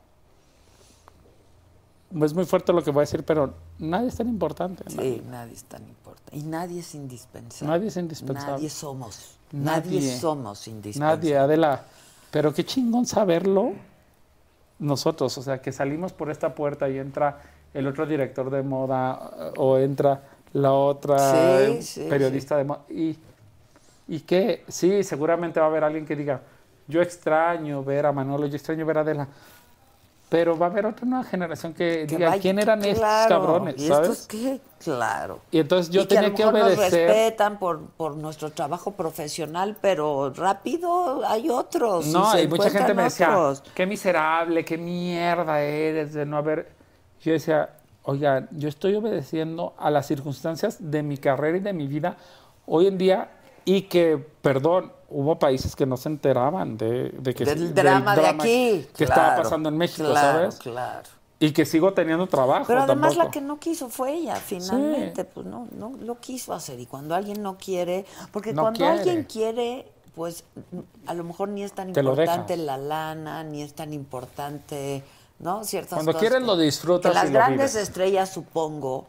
es 2.21 2.33
muy 2.33 2.45
fuerte 2.45 2.73
lo 2.73 2.83
que 2.83 2.91
voy 2.91 3.01
a 3.01 3.05
decir, 3.05 3.23
pero 3.23 3.53
nadie 3.79 4.07
es 4.07 4.15
tan 4.15 4.27
importante. 4.27 4.83
¿no? 4.95 5.01
Sí, 5.01 5.21
nadie 5.29 5.53
es 5.53 5.63
tan 5.65 5.83
importante. 5.87 6.37
Y 6.37 6.43
nadie 6.43 6.79
es 6.79 6.95
indispensable. 6.95 7.73
Nadie 7.73 7.87
es 7.87 7.97
indispensable. 7.97 8.53
Nadie 8.53 8.69
somos. 8.69 9.37
Nadie, 9.51 9.99
Nadie. 9.99 10.17
somos 10.17 10.67
indispensables. 10.67 11.19
Nadie, 11.19 11.37
Adela. 11.37 11.83
Pero 12.31 12.53
qué 12.53 12.65
chingón 12.65 13.05
saberlo 13.05 13.73
nosotros, 14.79 15.37
o 15.37 15.41
sea, 15.41 15.61
que 15.61 15.71
salimos 15.71 16.13
por 16.13 16.29
esta 16.29 16.55
puerta 16.55 16.89
y 16.89 16.97
entra 16.97 17.39
el 17.73 17.87
otro 17.87 18.05
director 18.05 18.49
de 18.49 18.61
moda 18.63 19.51
o 19.57 19.77
entra 19.77 20.21
la 20.53 20.71
otra 20.73 21.65
Sí, 21.65 21.81
sí, 21.81 22.07
periodista 22.09 22.57
de 22.57 22.63
moda. 22.63 22.81
Y, 22.89 23.17
y 24.07 24.19
que 24.21 24.63
sí, 24.67 25.03
seguramente 25.03 25.59
va 25.59 25.67
a 25.67 25.69
haber 25.69 25.83
alguien 25.83 26.05
que 26.05 26.15
diga, 26.15 26.41
yo 26.87 27.01
extraño 27.01 27.83
ver 27.83 28.05
a 28.05 28.11
Manolo, 28.11 28.47
yo 28.47 28.55
extraño 28.55 28.85
ver 28.85 28.97
a 28.97 29.01
Adela. 29.01 29.27
Pero 30.33 30.57
va 30.57 30.65
a 30.65 30.69
haber 30.71 30.87
otra 30.87 31.05
nueva 31.05 31.23
generación 31.25 31.75
que, 31.75 32.07
Que 32.07 32.15
diga, 32.15 32.29
vaya- 32.29 32.41
¿quién 32.41 32.57
eran 32.57 32.79
estos 32.83 32.97
claro, 32.97 33.29
cabrones? 33.29 33.75
¿Y 33.77 33.87
¿Sabes? 33.87 34.09
estos 34.09 34.27
qué? 34.27 34.59
Claro. 34.83 35.41
Y 35.51 35.59
entonces 35.59 35.93
yo 35.93 36.01
y 36.01 36.07
que 36.07 36.17
a 36.17 36.21
tenía 36.21 36.29
lo 36.31 36.35
que 36.35 36.45
mejor 36.57 36.69
nos 36.71 36.79
obedecer. 36.79 37.07
respetan 37.07 37.59
por, 37.59 37.81
por 37.91 38.15
nuestro 38.17 38.49
trabajo 38.51 38.93
profesional, 38.93 39.77
pero 39.79 40.33
rápido 40.33 41.21
hay 41.27 41.51
otros. 41.51 42.07
No, 42.07 42.39
y 42.39 42.47
mucha 42.47 42.71
gente 42.71 42.95
me 42.95 43.03
decía, 43.03 43.37
otros. 43.37 43.63
qué 43.75 43.85
miserable, 43.85 44.65
qué 44.65 44.75
mierda 44.75 45.61
eres 45.61 46.13
de 46.13 46.25
no 46.25 46.37
haber... 46.37 46.71
Yo 47.21 47.31
decía, 47.33 47.69
oiga, 48.01 48.47
yo 48.49 48.69
estoy 48.69 48.95
obedeciendo 48.95 49.75
a 49.77 49.91
las 49.91 50.07
circunstancias 50.07 50.77
de 50.79 51.03
mi 51.03 51.17
carrera 51.19 51.57
y 51.57 51.61
de 51.61 51.73
mi 51.73 51.85
vida 51.85 52.17
hoy 52.65 52.87
en 52.87 52.97
día 52.97 53.29
y 53.65 53.83
que, 53.83 54.17
perdón, 54.41 54.93
hubo 55.13 55.37
países 55.39 55.75
que 55.75 55.85
no 55.85 55.95
se 55.97 56.09
enteraban 56.09 56.77
de, 56.77 57.09
de 57.09 57.33
que... 57.33 57.45
Del 57.45 57.73
drama 57.73 58.15
de 58.15 58.27
aquí. 58.27 58.87
Que 58.95 59.03
estaba 59.05 59.35
pasando 59.37 59.69
en 59.69 59.77
México, 59.77 60.07
claro, 60.09 60.37
¿sabes? 60.39 60.55
Claro. 60.55 61.09
Y 61.39 61.51
que 61.51 61.65
sigo 61.65 61.93
teniendo 61.93 62.25
trabajo 62.27 62.65
Pero 62.67 62.83
además 62.83 63.09
tampoco. 63.11 63.25
la 63.25 63.31
que 63.31 63.41
no 63.41 63.59
quiso 63.59 63.89
fue 63.89 64.13
ella, 64.13 64.35
finalmente, 64.37 65.25
pues 65.25 65.45
no, 65.45 65.67
no 65.77 65.91
lo 65.99 66.19
quiso 66.19 66.53
hacer. 66.53 66.79
Y 66.79 66.85
cuando 66.85 67.15
alguien 67.15 67.41
no 67.43 67.57
quiere, 67.57 68.05
porque 68.31 68.53
No 68.53 68.61
cuando 68.63 68.77
quiere. 68.77 68.93
alguien 68.99 69.23
quiere, 69.25 69.85
pues 70.15 70.45
a 71.05 71.13
lo 71.13 71.23
mejor 71.25 71.49
ni 71.49 71.63
es 71.63 71.73
tan 71.73 71.91
Te 71.91 71.99
importante 71.99 72.55
la 72.55 72.77
lana, 72.77 73.43
ni 73.43 73.61
es 73.61 73.73
tan 73.73 73.91
importante, 73.93 75.03
¿no? 75.39 75.63
Ciertas 75.65 75.95
Cuando 75.97 76.13
cosas 76.13 76.21
quieres 76.21 76.39
que- 76.39 76.45
lo 76.45 76.55
disfrutas 76.57 77.11
que 77.11 77.15
las 77.19 77.29
y 77.29 77.33
grandes 77.33 77.75
estrellas, 77.75 78.29
supongo, 78.31 79.07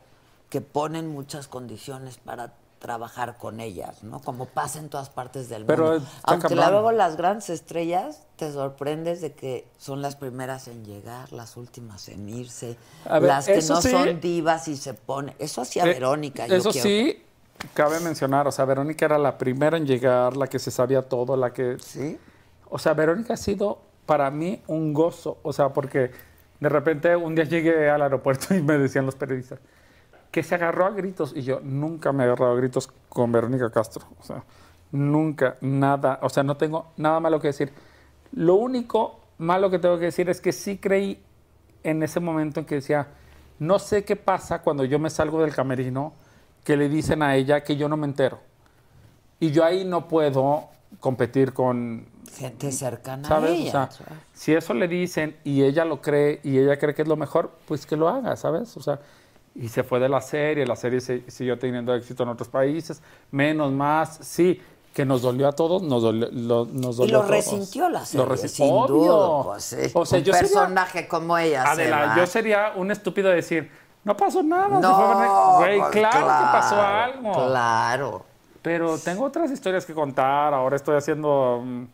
que 0.50 0.60
ponen 0.60 1.06
muchas 1.08 1.46
condiciones 1.46 2.16
para 2.18 2.52
trabajar 2.88 3.38
con 3.38 3.60
ellas, 3.60 4.02
¿no? 4.04 4.20
Como 4.20 4.44
pasa 4.44 4.78
en 4.78 4.90
todas 4.90 5.08
partes 5.08 5.48
del 5.48 5.64
Pero 5.64 5.92
mundo. 5.92 6.06
Aunque 6.24 6.48
cabrón. 6.48 6.70
luego 6.70 6.92
las 6.92 7.16
grandes 7.16 7.48
estrellas 7.48 8.26
te 8.36 8.52
sorprendes 8.52 9.22
de 9.22 9.32
que 9.32 9.66
son 9.78 10.02
las 10.02 10.16
primeras 10.16 10.68
en 10.68 10.84
llegar, 10.84 11.32
las 11.32 11.56
últimas 11.56 12.10
en 12.10 12.28
irse, 12.28 12.76
ver, 13.10 13.22
las 13.22 13.46
que 13.46 13.62
no 13.62 13.80
sí- 13.80 13.90
son 13.90 14.20
divas 14.20 14.68
y 14.68 14.76
se 14.76 14.92
pone. 14.92 15.34
Eso 15.38 15.62
hacía 15.62 15.84
Eh, 15.84 15.94
Verónica. 15.94 16.46
yo 16.46 16.56
Eso 16.56 16.72
quiero- 16.72 16.86
sí, 16.86 17.22
cabe 17.72 18.00
mencionar, 18.00 18.46
o 18.46 18.52
sea, 18.52 18.66
Verónica 18.66 19.06
era 19.06 19.16
la 19.16 19.38
primera 19.38 19.78
en 19.78 19.86
llegar, 19.86 20.36
la 20.36 20.46
que 20.46 20.58
se 20.58 20.70
sabía 20.70 21.00
todo, 21.00 21.38
la 21.38 21.54
que... 21.54 21.78
Sí. 21.82 22.18
O 22.68 22.78
sea, 22.78 22.92
Verónica 22.92 23.32
ha 23.32 23.38
sido 23.38 23.78
para 24.04 24.30
mí 24.30 24.60
un 24.66 24.92
gozo, 24.92 25.38
o 25.42 25.54
sea, 25.54 25.70
porque 25.70 26.10
de 26.60 26.68
repente 26.68 27.16
un 27.16 27.34
día 27.34 27.44
llegué 27.44 27.88
al 27.88 28.02
aeropuerto 28.02 28.54
y 28.54 28.60
me 28.60 28.76
decían 28.76 29.06
los 29.06 29.14
periodistas 29.14 29.58
que 30.34 30.42
se 30.42 30.56
agarró 30.56 30.84
a 30.84 30.90
gritos 30.90 31.32
y 31.36 31.42
yo 31.42 31.60
nunca 31.62 32.12
me 32.12 32.24
he 32.24 32.26
agarrado 32.26 32.50
a 32.50 32.56
gritos 32.56 32.90
con 33.08 33.30
Verónica 33.30 33.70
Castro, 33.70 34.04
o 34.18 34.24
sea, 34.24 34.42
nunca, 34.90 35.58
nada, 35.60 36.18
o 36.22 36.28
sea, 36.28 36.42
no 36.42 36.56
tengo 36.56 36.86
nada 36.96 37.20
malo 37.20 37.38
que 37.38 37.46
decir. 37.46 37.72
Lo 38.32 38.56
único 38.56 39.20
malo 39.38 39.70
que 39.70 39.78
tengo 39.78 39.96
que 39.96 40.06
decir 40.06 40.28
es 40.28 40.40
que 40.40 40.50
sí 40.50 40.78
creí 40.78 41.22
en 41.84 42.02
ese 42.02 42.18
momento 42.18 42.58
en 42.58 42.66
que 42.66 42.74
decía, 42.74 43.06
no 43.60 43.78
sé 43.78 44.04
qué 44.04 44.16
pasa 44.16 44.60
cuando 44.62 44.84
yo 44.84 44.98
me 44.98 45.08
salgo 45.08 45.40
del 45.40 45.54
camerino, 45.54 46.12
que 46.64 46.76
le 46.76 46.88
dicen 46.88 47.22
a 47.22 47.36
ella 47.36 47.62
que 47.62 47.76
yo 47.76 47.88
no 47.88 47.96
me 47.96 48.06
entero. 48.08 48.40
Y 49.38 49.52
yo 49.52 49.64
ahí 49.64 49.84
no 49.84 50.08
puedo 50.08 50.64
competir 50.98 51.52
con 51.52 52.06
Gente 52.36 52.72
cercana 52.72 53.28
¿Sabes? 53.28 53.50
a 53.50 53.52
O 53.52 53.56
ella. 53.56 53.70
sea, 53.70 53.90
¿sabes? 53.92 54.18
si 54.32 54.52
eso 54.52 54.74
le 54.74 54.88
dicen 54.88 55.36
y 55.44 55.62
ella 55.62 55.84
lo 55.84 56.02
cree 56.02 56.40
y 56.42 56.58
ella 56.58 56.76
cree 56.76 56.92
que 56.92 57.02
es 57.02 57.08
lo 57.08 57.14
mejor, 57.14 57.52
pues 57.68 57.86
que 57.86 57.94
lo 57.94 58.08
haga, 58.08 58.34
¿sabes? 58.34 58.76
O 58.76 58.80
sea, 58.80 58.98
y 59.54 59.68
se 59.68 59.82
fue 59.84 60.00
de 60.00 60.08
la 60.08 60.20
serie, 60.20 60.66
la 60.66 60.76
serie 60.76 61.00
se- 61.00 61.28
siguió 61.30 61.58
teniendo 61.58 61.94
éxito 61.94 62.22
en 62.24 62.28
otros 62.30 62.48
países, 62.48 63.02
menos, 63.30 63.70
más, 63.72 64.18
sí, 64.22 64.60
que 64.92 65.04
nos 65.04 65.22
dolió 65.22 65.48
a 65.48 65.52
todos, 65.52 65.82
nos 65.82 66.02
dolió, 66.02 66.28
lo- 66.32 66.66
nos 66.66 66.96
Y 66.96 66.98
dolió 66.98 67.12
lo 67.18 67.18
a 67.24 67.26
todos. 67.26 67.30
resintió 67.36 67.88
la 67.88 68.04
serie, 68.04 68.26
resi- 68.26 68.48
sin 68.48 68.68
Obvio. 68.72 68.86
duda. 68.94 69.42
Pues, 69.44 69.64
sí. 69.64 69.76
O 69.94 70.06
sea, 70.06 70.18
Un 70.18 70.24
yo 70.24 70.32
sería- 70.32 70.48
personaje 70.48 71.08
como 71.08 71.36
ella. 71.38 71.62
se 71.64 71.70
Adela, 71.70 72.06
va. 72.06 72.16
yo 72.16 72.26
sería 72.26 72.72
un 72.76 72.90
estúpido 72.90 73.28
de 73.30 73.36
decir, 73.36 73.70
no 74.04 74.16
pasó 74.16 74.42
nada, 74.42 74.76
se 74.76 74.82
No, 74.82 74.94
fue 74.94 75.06
Verónica". 75.06 75.56
Güey, 75.58 75.78
pues, 75.80 75.90
claro, 75.90 76.18
que 76.18 76.52
pasó 76.52 76.74
claro, 76.76 77.12
algo. 77.12 77.32
Claro. 77.46 78.24
Pero 78.62 78.98
tengo 78.98 79.24
otras 79.24 79.50
historias 79.50 79.84
que 79.84 79.94
contar. 79.94 80.54
Ahora 80.54 80.76
estoy 80.76 80.96
haciendo, 80.96 81.60
mm, 81.64 81.84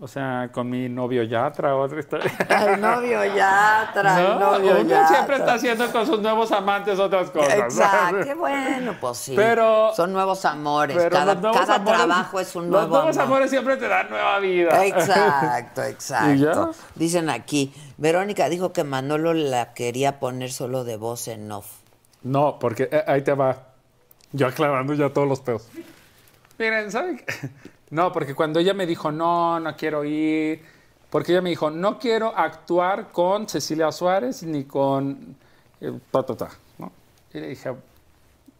o 0.00 0.06
sea, 0.06 0.48
con 0.52 0.70
mi 0.70 0.88
novio 0.88 1.24
Yatra, 1.24 1.74
otra 1.74 1.98
historia. 1.98 2.30
El 2.48 2.80
novio 2.80 3.24
ya 3.34 3.90
trae, 3.92 4.24
el 4.32 4.38
No, 4.38 4.52
novio 4.52 4.76
uno 4.80 4.88
ya 4.88 5.08
siempre 5.08 5.36
está 5.36 5.54
haciendo 5.54 5.90
con 5.90 6.06
sus 6.06 6.20
nuevos 6.20 6.52
amantes 6.52 6.98
otras 7.00 7.30
cosas. 7.30 7.52
Exacto, 7.54 8.20
qué 8.22 8.34
bueno, 8.34 8.94
pues 9.00 9.18
sí. 9.18 9.32
Pero- 9.34 9.92
Son 9.96 10.12
nuevos 10.12 10.44
amores. 10.44 10.96
Pero 10.96 11.10
cada 11.10 11.34
los 11.34 11.42
nuevos 11.42 11.60
cada 11.60 11.74
amores- 11.76 11.96
trabajo 11.98 12.38
es 12.40 12.54
un 12.54 12.62
Los 12.70 12.70
nuevo 12.70 12.94
nuevos 12.96 13.16
amor. 13.18 13.26
amores 13.36 13.50
siempre 13.50 13.76
te 13.76 13.88
dan 13.88 14.08
nueva 14.08 14.38
vida. 14.38 14.86
Exacto, 14.86 15.82
¿Y 15.86 15.90
exacto. 15.90 16.72
ya? 16.72 16.78
Dicen 16.94 17.28
aquí, 17.28 17.74
Verónica 17.96 18.48
dijo 18.48 18.72
que 18.72 18.84
Manolo 18.84 19.34
la 19.34 19.74
quería 19.74 20.20
poner 20.20 20.52
solo 20.52 20.84
de 20.84 20.96
voz 20.96 21.26
en 21.26 21.50
off. 21.50 21.66
No, 22.22 22.58
porque 22.60 22.88
eh, 22.92 23.02
ahí 23.06 23.22
te 23.22 23.32
va. 23.34 23.64
Yo 24.30 24.46
aclarando 24.46 24.94
ya 24.94 25.08
todos 25.10 25.26
los 25.26 25.40
pedos. 25.40 25.66
Miren, 26.58 26.92
¿saben 26.92 27.16
qué? 27.18 27.48
No, 27.90 28.12
porque 28.12 28.34
cuando 28.34 28.58
ella 28.60 28.74
me 28.74 28.86
dijo, 28.86 29.10
no, 29.10 29.58
no 29.60 29.76
quiero 29.76 30.04
ir, 30.04 30.62
porque 31.10 31.32
ella 31.32 31.40
me 31.42 31.50
dijo, 31.50 31.70
no 31.70 31.98
quiero 31.98 32.36
actuar 32.36 33.08
con 33.12 33.48
Cecilia 33.48 33.90
Suárez 33.92 34.42
ni 34.42 34.64
con 34.64 35.36
eh, 35.80 35.92
ta, 36.10 36.22
ta, 36.24 36.36
ta, 36.36 36.48
¿no? 36.78 36.92
Y 37.32 37.40
le 37.40 37.48
dije, 37.48 37.70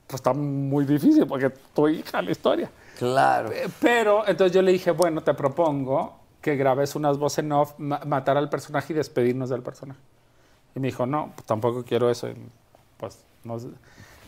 pues 0.06 0.14
está 0.14 0.32
muy 0.32 0.86
difícil 0.86 1.26
porque 1.26 1.50
tu 1.50 1.88
hija 1.88 2.22
la 2.22 2.30
historia. 2.30 2.70
Claro. 2.98 3.52
Eh, 3.52 3.68
Pero 3.80 4.26
entonces 4.26 4.54
yo 4.54 4.62
le 4.62 4.72
dije, 4.72 4.90
bueno, 4.92 5.20
te 5.22 5.34
propongo 5.34 6.16
que 6.40 6.56
grabes 6.56 6.94
unas 6.96 7.18
voces 7.18 7.40
en 7.40 7.52
off, 7.52 7.74
ma- 7.78 8.00
matar 8.06 8.38
al 8.38 8.48
personaje 8.48 8.92
y 8.92 8.96
despedirnos 8.96 9.50
del 9.50 9.62
personaje. 9.62 10.00
Y 10.74 10.80
me 10.80 10.88
dijo, 10.88 11.04
no, 11.04 11.32
pues 11.34 11.46
tampoco 11.46 11.84
quiero 11.84 12.08
eso. 12.10 12.28
Y, 12.28 12.34
Pues, 12.96 13.22
no 13.44 13.58
sé. 13.58 13.68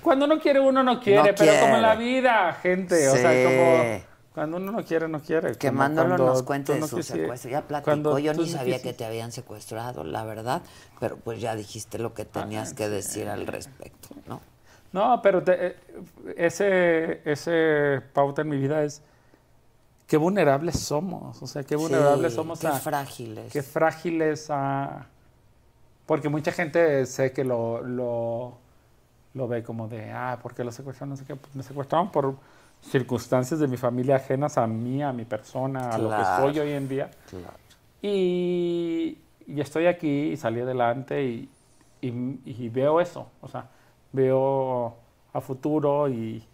Cuando 0.02 0.24
uno 0.26 0.38
quiere, 0.38 0.60
uno 0.60 0.82
no 0.82 1.00
quiere, 1.00 1.30
No 1.30 1.34
pero 1.36 1.52
como 1.60 1.76
en 1.76 1.82
la 1.82 1.96
quiere. 1.96 2.12
vida, 2.20 2.52
gente. 2.62 3.08
O 3.08 3.12
Sí. 3.12 3.18
sea, 3.18 3.44
como 3.44 4.04
cuando 4.34 4.58
uno 4.58 4.70
no 4.72 4.84
quiere, 4.84 5.08
no 5.08 5.20
quiere. 5.20 5.56
Que 5.56 5.68
Como 5.68 5.78
Manolo 5.78 6.08
cuando 6.08 6.24
nos 6.26 6.42
cuente 6.42 6.66
tú 6.66 6.72
de 6.74 6.80
no 6.80 6.86
su 6.88 7.02
secuestro. 7.02 7.50
Ya 7.50 7.62
platicó, 7.66 7.84
cuando 7.90 8.18
yo 8.18 8.32
ni 8.34 8.48
sabía 8.48 8.80
que 8.80 8.92
te 8.92 9.04
habían 9.04 9.32
secuestrado, 9.32 10.04
la 10.04 10.24
verdad, 10.24 10.62
pero 11.00 11.16
pues 11.16 11.40
ya 11.40 11.56
dijiste 11.56 11.98
lo 11.98 12.14
que 12.14 12.24
tenías 12.24 12.72
que 12.74 12.88
decir 12.88 13.28
al 13.28 13.46
respecto, 13.46 14.08
¿no? 14.26 14.40
No, 14.92 15.20
pero 15.22 15.42
te- 15.42 15.66
eh, 15.68 15.76
ese, 16.36 17.20
ese 17.30 18.00
pauta 18.12 18.42
en 18.42 18.48
mi 18.48 18.56
vida 18.58 18.82
es 18.82 19.02
qué 20.06 20.16
vulnerables 20.16 20.78
somos. 20.80 21.40
O 21.42 21.46
sea, 21.46 21.62
qué 21.62 21.76
vulnerables 21.76 22.32
Sí, 22.32 22.36
somos 22.36 22.58
qué 22.60 22.66
a- 22.68 22.72
frágiles. 22.72 23.52
Qué 23.52 23.62
frágiles 23.62 24.46
a... 24.50 25.06
Porque 26.06 26.28
mucha 26.28 26.50
gente 26.50 27.06
sé 27.06 27.32
que 27.32 27.44
lo, 27.44 27.82
lo, 27.82 28.58
lo 29.34 29.46
ve 29.48 29.62
como 29.62 29.86
de, 29.86 30.10
ah, 30.10 30.38
¿por 30.42 30.54
qué 30.54 30.64
lo 30.64 30.72
secuestraron? 30.72 31.10
No 31.10 31.16
sé 31.16 31.24
qué. 31.24 31.36
Pues 31.36 31.54
me 31.54 31.62
secuestraron 31.62 32.10
por 32.10 32.34
circunstancias 32.82 33.60
de 33.60 33.66
mi 33.68 33.76
familia 33.76 34.16
ajenas 34.16 34.58
a 34.58 34.66
mí, 34.66 35.02
a 35.02 35.12
mi 35.12 35.24
persona, 35.24 35.90
a 35.90 35.98
lo 35.98 36.10
que 36.10 36.24
soy 36.24 36.58
hoy 36.58 36.72
en 36.72 36.88
día. 36.88 37.10
Claro. 37.28 37.54
Y, 38.02 39.18
y 39.46 39.60
estoy 39.60 39.86
aquí 39.86 40.30
y 40.32 40.36
salí 40.36 40.60
adelante 40.60 41.22
y, 41.22 41.48
y- 42.00 42.40
y 42.44 42.68
veo 42.68 43.00
eso. 43.00 43.26
O 43.42 43.48
sea, 43.48 43.68
veo 44.12 44.96
a 45.32 45.40
futuro 45.40 46.08
y... 46.08 46.44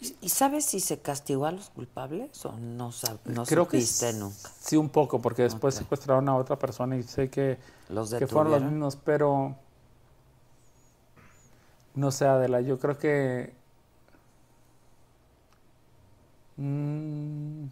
¿Y- 0.00 0.16
¿Y 0.20 0.28
sabes 0.28 0.66
si 0.66 0.80
se 0.80 0.98
castigó 1.00 1.46
a 1.46 1.52
los 1.52 1.70
culpables 1.70 2.44
o 2.44 2.52
no, 2.58 2.90
sab- 2.90 3.20
no 3.24 3.44
creo 3.46 3.66
que 3.68 3.80
supiste 3.80 4.10
s- 4.10 4.18
nunca? 4.18 4.50
Sí, 4.60 4.76
un 4.76 4.90
poco, 4.90 5.20
porque 5.22 5.42
después 5.42 5.74
secuestraron 5.76 6.28
a 6.28 6.36
otra 6.36 6.58
persona 6.58 6.96
y 6.96 7.02
sé 7.04 7.30
que, 7.30 7.58
¿Los 7.88 8.12
que 8.12 8.26
fueron 8.26 8.52
los 8.52 8.62
mismos, 8.62 8.96
pero 8.96 9.54
no 11.94 12.10
sé, 12.10 12.26
Adela, 12.26 12.60
yo 12.60 12.78
creo 12.78 12.98
que 12.98 13.54
mm, 16.56 17.64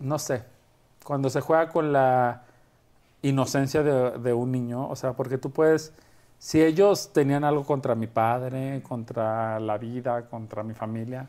no 0.00 0.18
sé, 0.18 0.44
cuando 1.04 1.30
se 1.30 1.40
juega 1.40 1.68
con 1.70 1.92
la 1.92 2.44
inocencia 3.22 3.82
de, 3.82 4.18
de 4.18 4.32
un 4.32 4.52
niño, 4.52 4.88
o 4.88 4.96
sea, 4.96 5.12
porque 5.14 5.38
tú 5.38 5.50
puedes, 5.50 5.92
si 6.38 6.62
ellos 6.62 7.12
tenían 7.12 7.44
algo 7.44 7.64
contra 7.64 7.94
mi 7.94 8.06
padre, 8.06 8.82
contra 8.82 9.58
la 9.60 9.78
vida, 9.78 10.28
contra 10.28 10.62
mi 10.62 10.74
familia, 10.74 11.28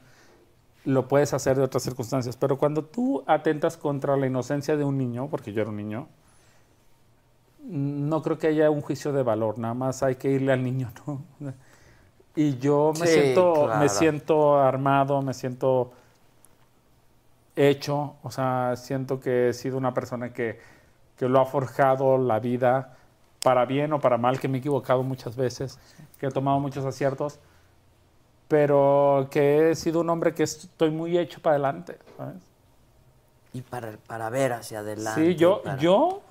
lo 0.86 1.08
puedes 1.08 1.34
hacer 1.34 1.58
de 1.58 1.64
otras 1.64 1.84
circunstancias, 1.84 2.38
pero 2.38 2.58
cuando 2.58 2.84
tú 2.86 3.24
atentas 3.28 3.78
contra 3.78 4.16
la 4.18 4.28
inocencia 4.28 4.78
de 4.78 4.84
un 4.84 4.98
niño, 4.98 5.28
porque 5.30 5.54
yo 5.54 5.62
era 5.62 5.70
un 5.70 5.78
niño, 5.78 6.08
no 7.64 8.22
creo 8.22 8.38
que 8.38 8.48
haya 8.48 8.70
un 8.72 8.82
juicio 8.82 9.12
de 9.14 9.24
valor, 9.24 9.60
nada 9.60 9.74
más 9.74 10.02
hay 10.04 10.16
que 10.16 10.32
irle 10.32 10.52
al 10.54 10.64
niño, 10.64 10.92
¿no? 11.08 11.24
Y 12.36 12.58
yo 12.60 12.94
me 12.98 13.06
Sí, 13.08 13.14
siento, 13.14 13.54
claro. 13.66 13.80
me 13.80 13.90
siento 13.90 14.58
armado, 14.60 15.22
me 15.22 15.34
siento 15.34 15.92
hecho, 17.56 18.16
o 18.24 18.32
sea, 18.32 18.76
siento 18.76 19.20
que 19.20 19.50
he 19.50 19.54
sido 19.54 19.78
una 19.78 19.94
persona 19.94 20.32
que, 20.34 20.60
que 21.18 21.28
lo 21.28 21.40
ha 21.42 21.46
forjado 21.46 22.18
la 22.18 22.40
vida 22.40 22.98
para 23.44 23.66
bien 23.66 23.94
o 23.94 24.00
para 24.00 24.18
mal, 24.18 24.40
que 24.40 24.48
me 24.48 24.58
he 24.58 24.60
equivocado 24.60 25.04
muchas 25.04 25.36
veces, 25.36 25.78
que 26.20 26.28
he 26.28 26.32
tomado 26.32 26.60
muchos 26.60 26.86
aciertos, 26.86 27.40
pero 28.48 29.28
que 29.32 29.72
he 29.72 29.76
sido 29.76 30.02
un 30.02 30.10
hombre 30.10 30.34
que 30.34 30.44
estoy 30.44 30.90
muy 30.90 31.18
hecho 31.18 31.42
para 31.42 31.56
adelante, 31.56 31.98
¿sabes? 32.18 32.38
Y 33.54 33.62
para, 33.62 33.98
para 33.98 34.30
ver 34.30 34.54
hacia 34.54 34.80
adelante. 34.80 35.32
Sí, 35.32 35.36
yo, 35.36 35.62
para- 35.64 35.78
yo, 35.78 36.22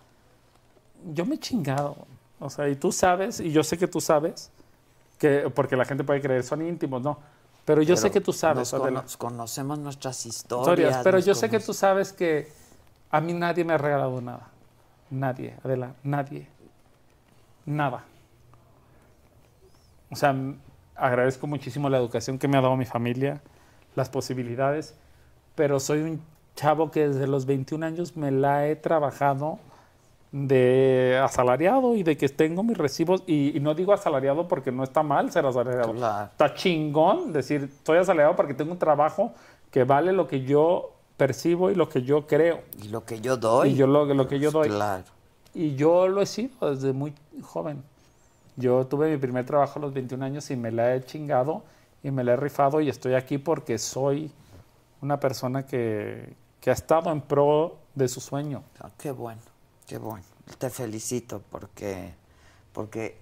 yo 1.14 1.24
me 1.26 1.36
he 1.36 1.38
chingado. 1.38 1.96
O 2.40 2.50
sea, 2.50 2.68
y 2.68 2.76
tú 2.76 2.92
sabes, 2.92 3.40
y 3.40 3.50
yo 3.50 3.62
sé 3.64 3.76
que 3.78 3.88
tú 3.88 4.00
sabes, 4.00 4.50
que, 5.18 5.50
porque 5.54 5.76
la 5.76 5.84
gente 5.84 6.04
puede 6.04 6.20
creer, 6.20 6.42
son 6.44 6.62
íntimos, 6.66 7.02
¿no? 7.02 7.18
Pero 7.64 7.82
yo 7.82 7.96
sé 7.96 8.10
que 8.10 8.20
tú 8.20 8.32
sabes, 8.32 8.72
nos 8.72 8.80
cono- 8.80 9.04
conocemos 9.18 9.78
nuestras 9.78 10.24
historias. 10.24 10.68
historias, 10.68 11.00
pero 11.04 11.18
yo 11.18 11.34
sé 11.34 11.50
que 11.50 11.60
tú 11.60 11.74
sabes 11.74 12.12
que 12.12 12.50
a 13.10 13.20
mí 13.20 13.32
nadie 13.34 13.64
me 13.64 13.74
ha 13.74 13.78
regalado 13.78 14.20
nada. 14.20 14.48
Nadie, 15.10 15.54
Adela, 15.64 15.94
nadie. 16.02 16.46
Nada. 17.66 18.04
O 20.10 20.16
sea, 20.16 20.34
agradezco 20.94 21.46
muchísimo 21.46 21.88
la 21.90 21.98
educación 21.98 22.38
que 22.38 22.48
me 22.48 22.56
ha 22.56 22.60
dado 22.62 22.76
mi 22.76 22.86
familia, 22.86 23.40
las 23.94 24.08
posibilidades, 24.08 24.94
pero 25.54 25.78
soy 25.80 26.00
un 26.00 26.22
chavo 26.56 26.90
que 26.90 27.08
desde 27.08 27.26
los 27.26 27.44
21 27.46 27.84
años 27.84 28.16
me 28.16 28.30
la 28.30 28.66
he 28.66 28.76
trabajado 28.76 29.58
de 30.30 31.18
asalariado 31.22 31.94
y 31.94 32.02
de 32.02 32.16
que 32.16 32.28
tengo 32.28 32.62
mis 32.62 32.76
recibos, 32.76 33.22
y, 33.26 33.56
y 33.56 33.60
no 33.60 33.74
digo 33.74 33.92
asalariado 33.92 34.46
porque 34.46 34.70
no 34.70 34.84
está 34.84 35.02
mal 35.02 35.30
ser 35.32 35.46
asalariado. 35.46 35.94
Claro. 35.94 36.30
Está 36.30 36.54
chingón 36.54 37.32
decir, 37.32 37.64
estoy 37.64 37.98
asalariado 37.98 38.36
porque 38.36 38.54
tengo 38.54 38.72
un 38.72 38.78
trabajo 38.78 39.32
que 39.70 39.84
vale 39.84 40.12
lo 40.12 40.26
que 40.26 40.42
yo 40.42 40.92
percibo 41.16 41.70
y 41.70 41.74
lo 41.74 41.88
que 41.88 42.02
yo 42.02 42.26
creo. 42.26 42.62
Y 42.82 42.88
lo 42.88 43.04
que 43.04 43.20
yo 43.20 43.36
doy. 43.36 43.70
Y 43.70 43.74
yo 43.74 43.86
lo, 43.86 44.04
lo 44.06 44.28
que 44.28 44.38
yo 44.38 44.50
doy. 44.50 44.68
Claro. 44.68 45.04
Y 45.54 45.74
yo 45.74 46.08
lo 46.08 46.22
he 46.22 46.26
sido 46.26 46.70
desde 46.70 46.92
muy 46.92 47.12
joven. 47.42 47.82
Yo 48.56 48.86
tuve 48.86 49.10
mi 49.10 49.18
primer 49.18 49.44
trabajo 49.44 49.78
a 49.78 49.82
los 49.82 49.92
21 49.92 50.24
años 50.24 50.50
y 50.50 50.56
me 50.56 50.72
la 50.72 50.94
he 50.94 51.04
chingado 51.04 51.62
y 52.02 52.10
me 52.10 52.24
la 52.24 52.32
he 52.32 52.36
rifado 52.36 52.80
y 52.80 52.88
estoy 52.88 53.14
aquí 53.14 53.38
porque 53.38 53.78
soy 53.78 54.30
una 55.00 55.20
persona 55.20 55.64
que, 55.64 56.34
que 56.60 56.70
ha 56.70 56.72
estado 56.72 57.10
en 57.10 57.20
pro 57.20 57.76
de 57.94 58.08
su 58.08 58.20
sueño. 58.20 58.62
Ah, 58.80 58.90
qué 58.98 59.10
bueno, 59.10 59.40
qué 59.88 59.98
bueno. 59.98 60.24
Te 60.58 60.70
felicito 60.70 61.42
porque, 61.50 62.14
porque 62.72 63.18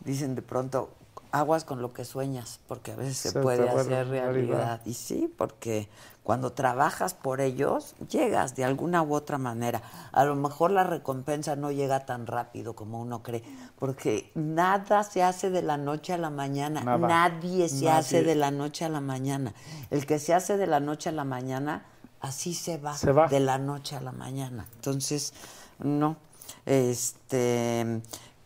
dicen 0.00 0.34
de 0.34 0.42
pronto, 0.42 0.90
aguas 1.30 1.64
con 1.64 1.80
lo 1.82 1.92
que 1.92 2.04
sueñas, 2.04 2.60
porque 2.66 2.92
a 2.92 2.96
veces 2.96 3.16
se, 3.16 3.30
Se 3.30 3.40
puede 3.40 3.68
hacer 3.68 3.86
realidad. 4.08 4.32
realidad. 4.32 4.80
Y 4.84 4.94
sí, 4.94 5.32
porque 5.38 5.88
cuando 6.22 6.52
trabajas 6.52 7.14
por 7.14 7.40
ellos, 7.40 7.94
llegas 8.10 8.56
de 8.56 8.64
alguna 8.64 9.02
u 9.02 9.14
otra 9.14 9.38
manera. 9.38 9.80
A 10.12 10.24
lo 10.24 10.34
mejor 10.34 10.70
la 10.70 10.84
recompensa 10.84 11.54
no 11.56 11.70
llega 11.70 12.04
tan 12.04 12.26
rápido 12.26 12.74
como 12.74 13.00
uno 13.00 13.22
cree, 13.22 13.42
porque 13.78 14.30
nada 14.34 15.02
se 15.04 15.22
hace 15.22 15.50
de 15.50 15.62
la 15.62 15.76
noche 15.76 16.12
a 16.14 16.18
la 16.18 16.30
mañana. 16.30 16.82
Nada. 16.82 17.06
Nadie 17.08 17.68
se 17.68 17.84
Nadie. 17.84 17.90
hace 17.90 18.22
de 18.22 18.34
la 18.34 18.50
noche 18.50 18.84
a 18.84 18.88
la 18.88 19.00
mañana. 19.00 19.54
El 19.90 20.04
que 20.06 20.18
se 20.18 20.34
hace 20.34 20.56
de 20.56 20.66
la 20.66 20.80
noche 20.80 21.10
a 21.10 21.12
la 21.12 21.24
mañana, 21.24 21.84
así 22.20 22.54
se 22.54 22.76
va, 22.78 22.96
Se 22.96 23.12
va. 23.12 23.28
de 23.28 23.40
la 23.40 23.58
noche 23.58 23.96
a 23.96 24.00
la 24.00 24.12
mañana. 24.12 24.66
Entonces, 24.76 25.32
no. 25.78 26.16
Este, 26.64 28.00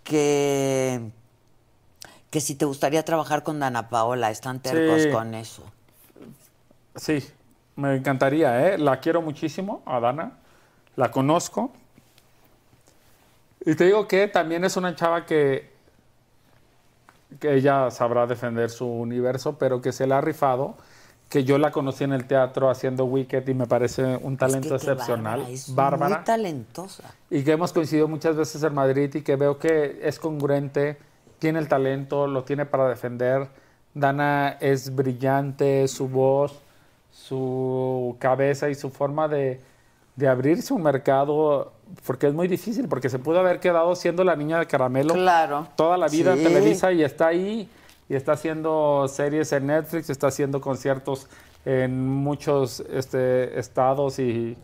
que, 0.05 1.11
que 2.31 2.41
si 2.41 2.55
te 2.55 2.65
gustaría 2.65 3.05
trabajar 3.05 3.43
con 3.43 3.59
Dana 3.61 3.89
Paola, 3.89 4.31
están 4.31 4.61
tercos 4.61 5.03
Sí. 5.03 5.11
con 5.11 5.35
eso. 5.35 5.65
Sí, 6.97 7.25
me 7.77 7.97
encantaría, 7.97 8.69
¿eh? 8.69 8.79
La 8.79 9.01
quiero 9.01 9.23
muchísimo, 9.23 9.83
a 9.87 10.01
Dana. 10.01 10.33
La 10.97 11.11
conozco. 11.11 11.73
Y 13.65 13.75
te 13.75 13.85
digo 13.85 14.09
que 14.09 14.27
también 14.29 14.65
es 14.65 14.77
una 14.77 14.95
chava 14.97 15.25
que, 15.27 15.71
que 17.39 17.55
ella 17.55 17.91
sabrá 17.91 18.27
defender 18.27 18.71
su 18.71 18.87
universo, 18.87 19.57
pero 19.59 19.81
que 19.81 19.93
se 19.93 20.07
la 20.07 20.19
ha 20.19 20.21
rifado. 20.21 20.77
Que 21.31 21.45
yo 21.45 21.57
la 21.59 21.71
conocí 21.71 22.05
en 22.05 22.13
el 22.13 22.27
teatro 22.27 22.69
haciendo 22.69 23.05
Wicked 23.07 23.47
y 23.49 23.55
me 23.55 23.67
parece 23.67 24.19
un 24.21 24.37
talento 24.37 24.75
Es 24.75 24.83
que 24.83 24.87
qué 24.89 24.93
excepcional. 24.93 25.39
bárbara, 25.41 25.53
es 25.55 25.75
Bárbara. 25.75 26.17
muy 26.17 26.25
talentosa. 26.25 27.05
y 27.31 27.43
que 27.45 27.53
hemos 27.53 27.73
coincidido 27.73 28.07
muchas 28.09 28.37
veces 28.37 28.63
en 28.65 28.75
Madrid 28.75 29.15
y 29.15 29.23
que 29.23 29.37
veo 29.37 29.57
que 29.59 30.01
es 30.03 30.19
congruente, 30.19 30.99
tiene 31.39 31.59
el 31.61 31.69
talento, 31.69 32.27
lo 32.27 32.43
tiene 32.45 32.67
para 32.67 32.89
defender. 32.89 33.47
Dana 33.95 34.57
es 34.61 34.95
brillante, 34.95 35.87
su 35.89 36.09
voz, 36.09 36.61
su 37.13 38.17
cabeza 38.19 38.69
y 38.69 38.75
su 38.75 38.91
forma 38.91 39.29
de, 39.29 39.61
de 40.17 40.29
abrirse 40.29 40.75
un 40.75 40.83
mercado, 40.83 41.73
porque 42.07 42.27
es 42.27 42.35
muy 42.35 42.49
difícil, 42.49 42.89
porque 42.89 43.09
se 43.09 43.19
pudo 43.19 43.39
haber 43.41 43.61
quedado 43.61 43.95
siendo 43.95 44.25
la 44.25 44.35
niña 44.37 44.59
de 44.59 44.67
caramelo 44.67 45.15
Claro. 45.15 45.69
toda 45.77 45.97
la 45.97 46.09
vida 46.09 46.35
Sí. 46.35 46.41
en 46.41 46.49
Televisa 46.53 46.93
y 46.93 47.03
está 47.03 47.29
ahí 47.29 47.69
y 48.11 48.17
está 48.17 48.33
haciendo 48.33 49.07
series 49.09 49.53
en 49.53 49.69
Netflix, 49.69 50.11
está 50.11 50.27
haciendo 50.27 50.61
conciertos 50.61 51.29
en 51.65 52.09
muchos 52.09 52.81
este, 52.91 53.57
estados 53.57 54.19
y, 54.19 54.59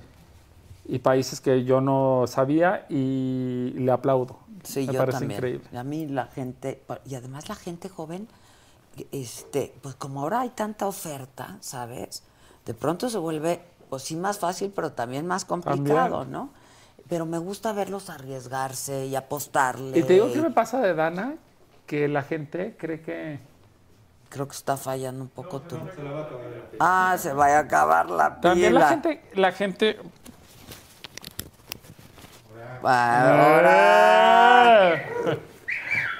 y 0.84 0.98
países 0.98 1.40
que 1.40 1.62
yo 1.62 1.80
no 1.80 2.24
sabía 2.26 2.86
y 2.88 3.72
le 3.76 3.92
aplaudo. 3.92 4.40
Sí, 4.64 4.80
Me 4.88 4.94
yo 4.94 4.98
parece 4.98 5.20
también. 5.20 5.38
increíble. 5.38 5.78
A 5.78 5.84
mí 5.84 6.06
la 6.08 6.26
gente, 6.26 6.82
y 7.04 7.14
además 7.14 7.48
la 7.48 7.54
gente 7.54 7.88
joven, 7.88 8.26
este, 9.12 9.72
pues 9.80 9.94
como 9.94 10.22
ahora 10.22 10.40
hay 10.40 10.48
tanta 10.48 10.88
oferta, 10.88 11.56
¿sabes? 11.60 12.24
De 12.64 12.74
pronto 12.74 13.08
se 13.08 13.18
vuelve, 13.18 13.60
pues 13.88 14.02
sí, 14.02 14.16
más 14.16 14.40
fácil, 14.40 14.72
pero 14.74 14.90
también 14.90 15.24
más 15.24 15.44
complicado, 15.44 16.18
También. 16.18 16.32
¿no? 16.32 16.50
Pero 17.08 17.26
me 17.26 17.38
gusta 17.38 17.72
verlos 17.72 18.10
arriesgarse 18.10 19.06
y 19.06 19.14
apostarle. 19.14 19.96
Y 19.96 20.02
te 20.02 20.14
digo 20.14 20.32
qué 20.32 20.42
me 20.42 20.50
pasa 20.50 20.80
de 20.80 20.94
Dana, 20.94 21.36
que 21.86 22.08
la 22.08 22.22
gente 22.22 22.76
cree 22.78 23.00
que... 23.00 23.38
Creo 24.28 24.48
que 24.48 24.56
está 24.56 24.76
fallando 24.76 25.22
un 25.22 25.28
poco 25.28 25.62
tú. 25.62 25.78
Ah, 26.80 27.14
se 27.16 27.32
vaya 27.32 27.58
a 27.58 27.60
acabar 27.60 28.10
la 28.10 28.40
También 28.40 28.72
pila. 28.72 28.80
la 28.80 28.88
gente, 28.88 29.22
la 29.34 29.52
gente... 29.52 29.98
Ahora. 32.82 35.02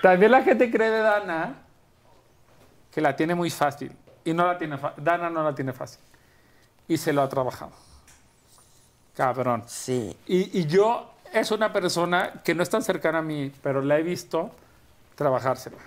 También 0.03 0.31
la 0.31 0.43
gente 0.43 0.71
cree 0.71 0.91
de 0.91 1.01
Dana 1.01 1.55
que 2.91 3.01
la 3.01 3.15
tiene 3.15 3.35
muy 3.35 3.51
fácil. 3.51 3.93
Y 4.25 4.33
no 4.33 4.47
la 4.47 4.57
tiene 4.57 4.79
fácil. 4.79 5.05
Dana 5.05 5.29
no 5.29 5.43
la 5.43 5.55
tiene 5.55 5.73
fácil. 5.73 6.01
Y 6.89 6.97
se 6.97 7.13
lo 7.13 7.23
ha 7.23 7.29
trabajado. 7.29 7.73
Cabrón. 9.15 9.65
Sí. 9.67 10.17
Y, 10.27 10.61
y 10.61 10.67
yo 10.67 11.13
es 11.33 11.51
una 11.51 11.73
persona 11.73 12.41
que 12.43 12.55
no 12.55 12.63
es 12.63 12.71
tan 12.71 12.83
cercana 12.83 13.19
a 13.19 13.23
mí, 13.23 13.53
pero 13.63 13.83
la 13.83 13.99
he 13.99 14.03
visto 14.03 14.51
trabajársela. 15.17 15.79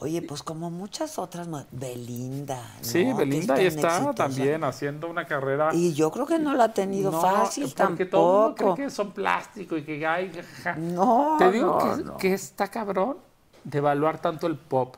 Oye, 0.00 0.22
pues 0.22 0.44
como 0.44 0.70
muchas 0.70 1.18
otras, 1.18 1.48
Belinda. 1.72 2.56
¿no? 2.78 2.84
Sí, 2.84 3.12
Belinda 3.12 3.54
ahí 3.54 3.66
está 3.66 3.96
exitosa. 3.96 4.14
también 4.14 4.62
haciendo 4.62 5.08
una 5.08 5.24
carrera. 5.24 5.70
Y 5.72 5.92
yo 5.92 6.12
creo 6.12 6.24
que 6.24 6.38
no 6.38 6.54
la 6.54 6.64
ha 6.64 6.72
tenido 6.74 7.10
No, 7.10 7.20
fácil 7.20 7.64
porque 7.76 8.06
tampoco. 8.06 8.10
todo 8.10 8.46
el 8.46 8.48
mundo 8.54 8.74
cree 8.74 8.86
que 8.86 8.90
son 8.92 9.10
plástico 9.12 9.76
y 9.76 9.82
que 9.82 10.06
ay, 10.06 10.30
jaja. 10.32 10.76
No, 10.76 11.34
Te 11.38 11.50
digo 11.50 11.80
no, 12.04 12.16
que, 12.16 12.28
que 12.28 12.34
está 12.34 12.68
cabrón 12.68 13.18
de 13.64 13.78
evaluar 13.78 14.20
tanto 14.20 14.46
el 14.46 14.56
pop. 14.56 14.94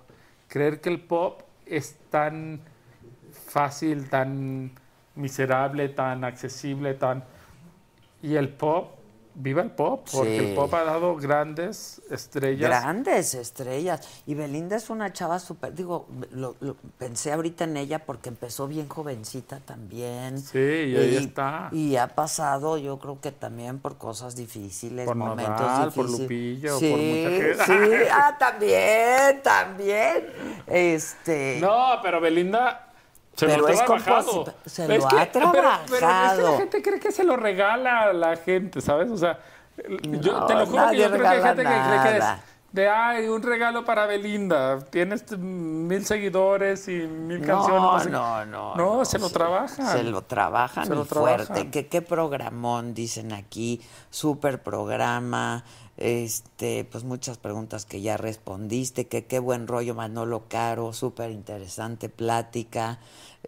Creer 0.49 0.83
que 0.83 0.91
el 0.91 1.01
pop 1.01 1.41
es 1.65 1.97
tan 2.11 2.61
fácil, 3.47 4.11
tan 4.11 4.73
miserable, 5.15 5.89
tan 5.89 6.25
accesible, 6.25 6.93
tan... 6.93 7.25
Y 8.23 8.35
el 8.35 8.51
pop, 8.51 8.97
viva 9.43 9.63
el 9.63 9.71
pop, 9.71 10.07
porque 10.13 10.39
Sí. 10.39 10.47
el 10.47 10.55
pop 10.55 10.73
ha 10.75 10.85
dado 10.85 11.17
grandes 11.17 12.01
estrellas. 12.11 12.69
Grandes 12.69 13.35
estrellas. 13.35 14.07
Y 14.27 14.35
Belinda 14.35 14.77
es 14.77 14.91
una 14.91 15.13
chava 15.13 15.39
súper. 15.39 15.75
Digo, 15.75 16.07
lo, 16.33 16.55
lo- 16.61 16.77
pensé 16.99 17.33
ahorita 17.33 17.65
en 17.65 17.77
ella 17.77 18.01
porque 18.05 18.29
empezó 18.29 18.69
bien 18.69 18.89
jovencita 18.89 19.61
también. 19.61 20.39
Sí, 20.41 20.59
y 20.59 20.97
ahí 20.97 21.17
está. 21.17 21.69
Y 21.73 21.97
ha 21.97 22.09
pasado, 22.09 22.77
yo 22.79 22.99
creo 22.99 23.21
que 23.21 23.33
también 23.33 23.79
por 23.79 23.97
cosas 23.99 24.37
difíciles, 24.37 25.07
Por 25.07 25.17
momentos 25.17 25.61
Nodal, 25.61 25.93
por 25.93 26.07
difíciles. 26.07 26.21
Lupillo, 26.21 26.79
sí, 26.79 26.91
por 26.91 27.01
mucha. 27.01 27.67
Sí, 27.67 28.09
ah, 28.13 28.37
también, 28.39 29.43
también. 29.43 30.27
Este. 30.67 31.59
No, 31.61 31.97
pero 32.03 32.21
Belinda 32.21 32.90
se 33.41 33.47
Pero 33.47 33.63
lo 33.63 33.69
es 33.69 33.81
ha 33.81 33.85
trabajado. 33.87 34.45
se 34.67 34.83
Es 34.97 35.03
lo 35.03 35.09
que- 35.09 35.19
ha 35.19 35.33
pero- 35.33 35.53
Pero, 35.53 35.71
es 35.71 35.91
que 35.91 35.97
trabajado. 35.99 36.51
la 36.53 36.57
gente 36.59 36.83
cree 36.83 37.01
que 37.01 37.13
se 37.13 37.25
lo 37.25 37.37
regala 37.37 38.03
a 38.03 38.13
la 38.13 38.37
gente, 38.37 38.81
¿sabes? 38.81 39.11
O 39.11 39.17
sea, 39.17 39.39
yo 40.03 40.33
No, 40.41 40.47
te 40.47 40.55
lo 40.55 40.67
juro 40.67 40.91
que 40.91 40.97
yo 40.99 41.09
creo 41.11 41.23
que 41.23 41.29
hay 41.29 41.43
gente 41.43 41.63
que 41.63 41.69
cree 41.69 42.03
que 42.13 42.19
es 42.19 42.25
de, 42.73 42.89
ay, 42.89 43.27
un 43.27 43.43
regalo 43.43 43.85
para 43.85 44.07
Belinda. 44.07 44.79
Tienes 44.91 45.37
mil 45.37 46.05
seguidores 46.07 46.87
y 46.87 46.93
mil 47.07 47.41
No, 47.41 47.47
canciones. 47.67 48.07
no 48.13 48.45
no, 48.47 48.75
no, 48.77 48.97
No, 48.99 49.05
se 49.05 49.19
lo 49.19 49.27
sí, 49.29 49.35
trabajan. 49.35 49.87
Se 49.89 50.05
lo 50.05 50.23
trabajan 50.23 50.87
Se 50.87 50.95
lo 50.95 51.05
fuerte. 51.05 51.47
trabajan. 51.47 51.71
Que 51.73 51.89
qué 51.89 52.01
programón, 52.03 52.95
dicen 52.95 53.33
aquí. 53.33 53.81
Súper 54.11 54.63
programa. 54.63 55.65
Este, 56.01 56.85
pues 56.85 57.05
muchas 57.05 57.39
preguntas 57.39 57.85
que 57.85 58.01
ya 58.01 58.17
respondiste. 58.17 59.07
Que 59.07 59.27
qué 59.27 59.39
buen 59.39 59.67
rollo, 59.69 59.95
Manolo 59.95 60.45
Caro. 60.49 60.93
Súper 60.93 61.31
interesante 61.31 62.09
plática. 62.09 62.99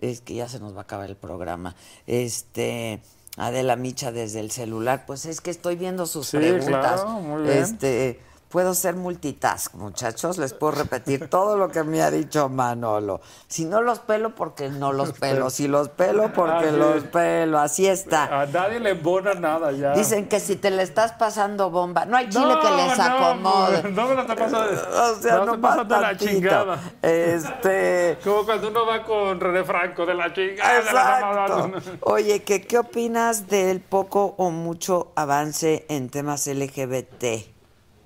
Es 0.00 0.20
que 0.20 0.34
ya 0.34 0.48
se 0.48 0.60
nos 0.60 0.74
va 0.74 0.78
a 0.80 0.82
acabar 0.82 1.08
el 1.10 1.16
programa. 1.16 1.74
Este. 2.06 3.02
Adela 3.38 3.76
Micha 3.76 4.12
desde 4.12 4.40
el 4.40 4.50
celular, 4.50 5.06
pues 5.06 5.24
es 5.24 5.40
que 5.40 5.50
estoy 5.50 5.76
viendo 5.76 6.04
sus 6.04 6.26
Sí, 6.28 6.36
preguntas. 6.36 7.00
claro, 7.00 7.08
muy 7.20 7.42
bien. 7.44 7.58
Este, 7.62 8.20
puedo 8.52 8.74
ser 8.74 8.94
multitask, 8.96 9.74
muchachos, 9.74 10.36
les 10.36 10.52
puedo 10.52 10.72
repetir 10.72 11.30
todo 11.30 11.56
lo 11.56 11.70
que 11.70 11.82
me 11.84 12.02
ha 12.02 12.10
dicho 12.10 12.50
Manolo. 12.50 13.22
Si 13.48 13.64
no 13.64 13.80
los 13.80 14.00
pelo, 14.00 14.34
porque 14.34 14.68
no 14.68 14.92
los 14.92 15.12
pelo. 15.12 15.48
Si 15.48 15.68
los 15.68 15.88
pelo, 15.88 16.30
porque 16.34 16.68
Así 16.68 16.76
los 16.76 16.96
es. 16.96 17.04
pelo. 17.04 17.58
Así 17.58 17.86
está. 17.86 18.42
A 18.42 18.46
nadie 18.46 18.78
le 18.78 18.90
embona 18.90 19.32
nada 19.32 19.72
ya. 19.72 19.94
Dicen 19.94 20.28
que 20.28 20.38
si 20.38 20.56
te 20.56 20.70
le 20.70 20.82
estás 20.82 21.12
pasando 21.12 21.70
bomba, 21.70 22.04
no 22.04 22.14
hay 22.18 22.28
chile 22.28 22.44
No, 22.44 22.60
que 22.60 22.70
les 22.70 22.98
no, 22.98 23.04
acomode. 23.04 23.82
No, 23.90 24.08
me 24.08 24.14
lo 24.16 24.20
está 24.20 24.36
pasando. 24.36 24.70
O 24.70 25.14
sea, 25.14 25.36
no, 25.38 25.46
no, 25.46 25.56
más 25.56 25.76
pasando 25.76 26.00
la 26.00 26.16
chingada. 26.18 26.78
Este. 27.00 28.18
Como 28.24 28.44
cuando 28.44 28.68
uno 28.68 28.84
va 28.84 29.02
con 29.02 29.40
René 29.40 29.64
Franco 29.64 30.04
de 30.04 30.14
la 30.14 30.30
chingada. 30.30 30.78
Exacto. 30.78 31.72
Oye, 32.02 32.42
¿qué, 32.42 32.60
¿qué 32.60 32.78
opinas 32.78 33.48
del 33.48 33.80
poco 33.80 34.34
o 34.36 34.50
mucho 34.50 35.12
avance 35.16 35.86
en 35.88 36.10
temas 36.10 36.46
LGBT? 36.46 37.51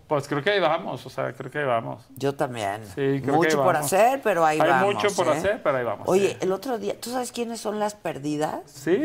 Pues 0.08 0.28
creo 0.28 0.40
que 0.40 0.50
ahí 0.50 0.60
vamos, 0.60 1.04
o 1.04 1.10
sea, 1.10 1.32
creo 1.32 1.50
que 1.50 1.58
ahí 1.58 1.64
vamos. 1.64 2.04
Yo 2.14 2.32
también. 2.34 2.80
Sí, 2.86 2.94
creo 2.94 3.22
que 3.22 3.32
mucho 3.32 3.48
ahí 3.58 3.64
por 3.64 3.74
vamos. 3.74 3.92
hacer, 3.92 4.20
pero 4.22 4.46
ahí 4.46 4.60
Hay 4.60 4.68
vamos. 4.68 4.94
mucho 4.94 5.08
por 5.16 5.26
¿eh? 5.26 5.30
hacer, 5.30 5.60
pero 5.64 5.78
ahí 5.78 5.84
vamos, 5.84 6.08
Oye, 6.08 6.28
sí. 6.30 6.36
el 6.42 6.52
otro 6.52 6.78
día, 6.78 6.94
¿tú 7.00 7.10
sabes 7.10 7.32
quiénes 7.32 7.60
son 7.60 7.80
las 7.80 7.96
perdidas? 7.96 8.60
Sí. 8.66 8.96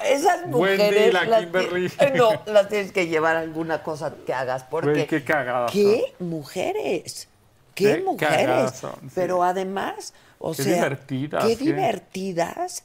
Esas 0.00 0.40
Wendy 0.46 0.50
mujeres. 0.52 1.08
y 1.08 1.12
la 1.12 1.38
Kimberly. 1.40 1.92
No, 2.16 2.30
las 2.46 2.68
tienes 2.68 2.92
que 2.92 3.08
llevar 3.08 3.36
alguna 3.36 3.82
cosa 3.82 4.14
que 4.26 4.32
hagas. 4.32 4.64
Porque. 4.64 4.90
Güey, 4.90 5.06
qué 5.06 5.22
cagadas 5.22 5.70
¿Qué 5.70 6.14
mujeres? 6.18 7.28
¿Qué, 7.74 7.96
Qué 7.96 8.02
mujeres? 8.02 8.70
son, 8.72 8.92
sí. 9.02 9.08
Pero 9.14 9.42
además, 9.42 10.14
o 10.38 10.52
Qué 10.54 10.62
sea. 10.62 10.74
divertidas, 10.76 11.44
Qué 11.44 11.56
qué- 11.58 11.64
divertidas. 11.64 12.84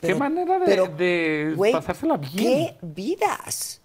Qué 0.00 0.14
manera 0.14 0.58
de- 0.58 0.88
de 0.88 1.52
güey, 1.56 1.72
pasársela 1.72 2.16
bien. 2.16 2.32
Qué 2.36 2.76
vidas. 2.82 3.80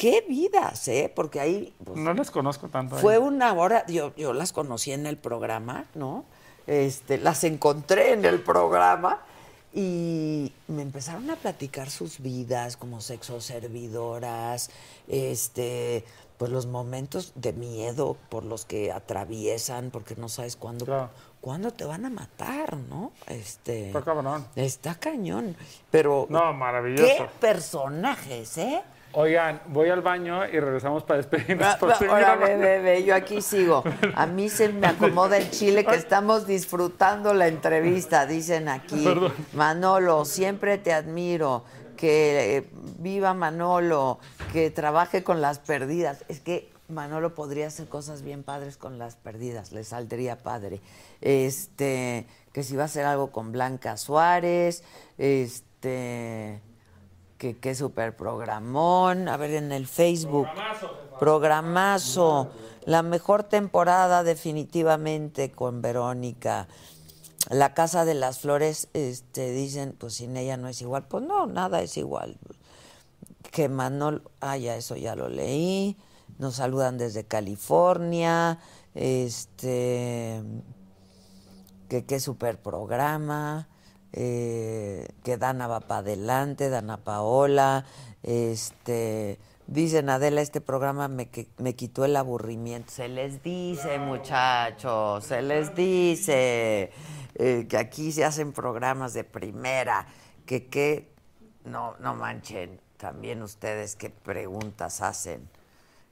Qué 0.00 0.24
vidas, 0.26 0.88
¿eh? 0.88 1.12
Porque 1.14 1.40
ahí 1.40 1.74
pues, 1.84 1.98
No 1.98 2.14
les 2.14 2.30
conozco 2.30 2.68
tanto. 2.68 2.96
ahí. 2.96 3.02
fue 3.02 3.18
una 3.18 3.52
hora, 3.52 3.84
yo, 3.86 4.14
yo 4.16 4.32
las 4.32 4.50
conocí 4.52 4.92
en 4.92 5.04
el 5.04 5.18
programa, 5.18 5.84
¿no? 5.94 6.24
Este, 6.66 7.18
las 7.18 7.44
encontré 7.44 8.12
en 8.14 8.24
el 8.24 8.40
programa 8.40 9.20
y 9.74 10.52
me 10.68 10.80
empezaron 10.80 11.28
a 11.28 11.36
platicar 11.36 11.90
sus 11.90 12.20
vidas 12.20 12.78
como 12.78 13.02
sexo 13.02 13.42
servidoras, 13.42 14.70
este, 15.06 16.04
pues 16.38 16.50
los 16.50 16.64
momentos 16.64 17.32
de 17.34 17.52
miedo 17.52 18.16
por 18.30 18.44
los 18.44 18.64
que 18.64 18.90
atraviesan, 18.92 19.90
porque 19.90 20.16
no 20.16 20.30
sabes 20.30 20.56
cuándo, 20.56 20.86
Claro. 20.86 21.10
cuándo 21.42 21.72
te 21.72 21.84
van 21.84 22.06
a 22.06 22.10
matar, 22.10 22.78
¿no? 22.78 23.12
Este, 23.26 23.88
Está 23.88 24.02
cabrón. 24.02 24.46
Está 24.56 24.94
cañón, 24.94 25.56
pero 25.90 26.26
No, 26.30 26.54
maravilloso. 26.54 27.04
qué 27.06 27.28
personajes, 27.38 28.56
¿eh? 28.56 28.82
Oigan, 29.12 29.60
voy 29.66 29.88
al 29.88 30.02
baño 30.02 30.46
y 30.46 30.60
regresamos 30.60 31.02
para 31.02 31.18
despedirnos. 31.18 31.76
Por 31.76 31.90
ah, 31.92 31.98
Ahora, 32.08 32.36
ve, 32.36 32.56
ve, 32.56 32.78
ve, 32.80 33.04
yo 33.04 33.14
aquí 33.14 33.42
sigo. 33.42 33.82
A 34.14 34.26
mí 34.26 34.48
se 34.48 34.68
me 34.68 34.86
acomoda 34.86 35.36
el 35.36 35.50
chile 35.50 35.84
que 35.84 35.96
estamos 35.96 36.46
disfrutando 36.46 37.34
la 37.34 37.48
entrevista, 37.48 38.26
dicen 38.26 38.68
aquí. 38.68 39.04
Perdón. 39.04 39.32
Manolo, 39.52 40.24
siempre 40.24 40.78
te 40.78 40.92
admiro. 40.92 41.64
Que 41.96 42.56
eh, 42.56 42.70
viva 42.98 43.34
Manolo, 43.34 44.20
que 44.54 44.70
trabaje 44.70 45.22
con 45.22 45.42
las 45.42 45.58
perdidas. 45.58 46.24
Es 46.28 46.40
que 46.40 46.70
Manolo 46.88 47.34
podría 47.34 47.66
hacer 47.66 47.88
cosas 47.88 48.22
bien 48.22 48.42
padres 48.42 48.76
con 48.76 48.98
las 48.98 49.16
perdidas, 49.16 49.72
le 49.72 49.84
saldría 49.84 50.38
padre. 50.38 50.80
Este, 51.20 52.26
que 52.52 52.62
si 52.62 52.76
va 52.76 52.82
a 52.82 52.86
hacer 52.86 53.04
algo 53.04 53.30
con 53.32 53.52
Blanca 53.52 53.96
Suárez, 53.96 54.82
este, 55.18 56.60
que 57.40 57.56
qué 57.56 57.74
super 57.74 58.14
programón. 58.14 59.26
A 59.26 59.38
ver, 59.38 59.52
en 59.54 59.72
el 59.72 59.86
Facebook. 59.86 60.46
Programazo. 61.18 62.50
La 62.84 63.02
mejor 63.02 63.44
temporada 63.44 64.22
definitivamente 64.22 65.50
con 65.50 65.80
Verónica. 65.80 66.68
La 67.48 67.72
Casa 67.72 68.04
de 68.04 68.12
las 68.12 68.40
Flores, 68.40 68.88
este, 68.92 69.52
dicen, 69.52 69.96
pues 69.98 70.14
sin 70.14 70.36
ella 70.36 70.58
no 70.58 70.68
es 70.68 70.82
igual. 70.82 71.08
Pues 71.08 71.24
no, 71.24 71.46
nada 71.46 71.80
es 71.80 71.96
igual. 71.96 72.36
Que 73.50 73.70
Manol, 73.70 74.22
ah, 74.40 74.58
ya 74.58 74.76
eso 74.76 74.96
ya 74.96 75.16
lo 75.16 75.30
leí. 75.30 75.96
Nos 76.38 76.56
saludan 76.56 76.98
desde 76.98 77.24
California. 77.24 78.58
Este, 78.94 80.42
que 81.88 82.04
qué 82.04 82.20
super 82.20 82.60
programa, 82.60 83.68
eh, 84.12 85.08
que 85.22 85.36
Dana 85.36 85.66
va 85.66 85.80
para 85.80 86.00
adelante, 86.00 86.68
Dana 86.68 86.98
Paola, 86.98 87.84
este, 88.22 89.38
dicen 89.66 90.10
Adela, 90.10 90.40
este 90.40 90.60
programa 90.60 91.08
me, 91.08 91.30
me 91.58 91.74
quitó 91.74 92.04
el 92.04 92.16
aburrimiento. 92.16 92.90
Se 92.90 93.08
les 93.08 93.42
dice, 93.42 93.98
muchachos, 93.98 95.24
se 95.24 95.42
les 95.42 95.74
dice 95.74 96.92
eh, 97.36 97.66
que 97.68 97.76
aquí 97.76 98.12
se 98.12 98.24
hacen 98.24 98.52
programas 98.52 99.14
de 99.14 99.24
primera, 99.24 100.06
que 100.46 100.66
qué, 100.66 101.12
no, 101.64 101.96
no 102.00 102.14
manchen, 102.14 102.80
también 102.96 103.42
ustedes 103.42 103.96
qué 103.96 104.10
preguntas 104.10 105.00
hacen. 105.00 105.48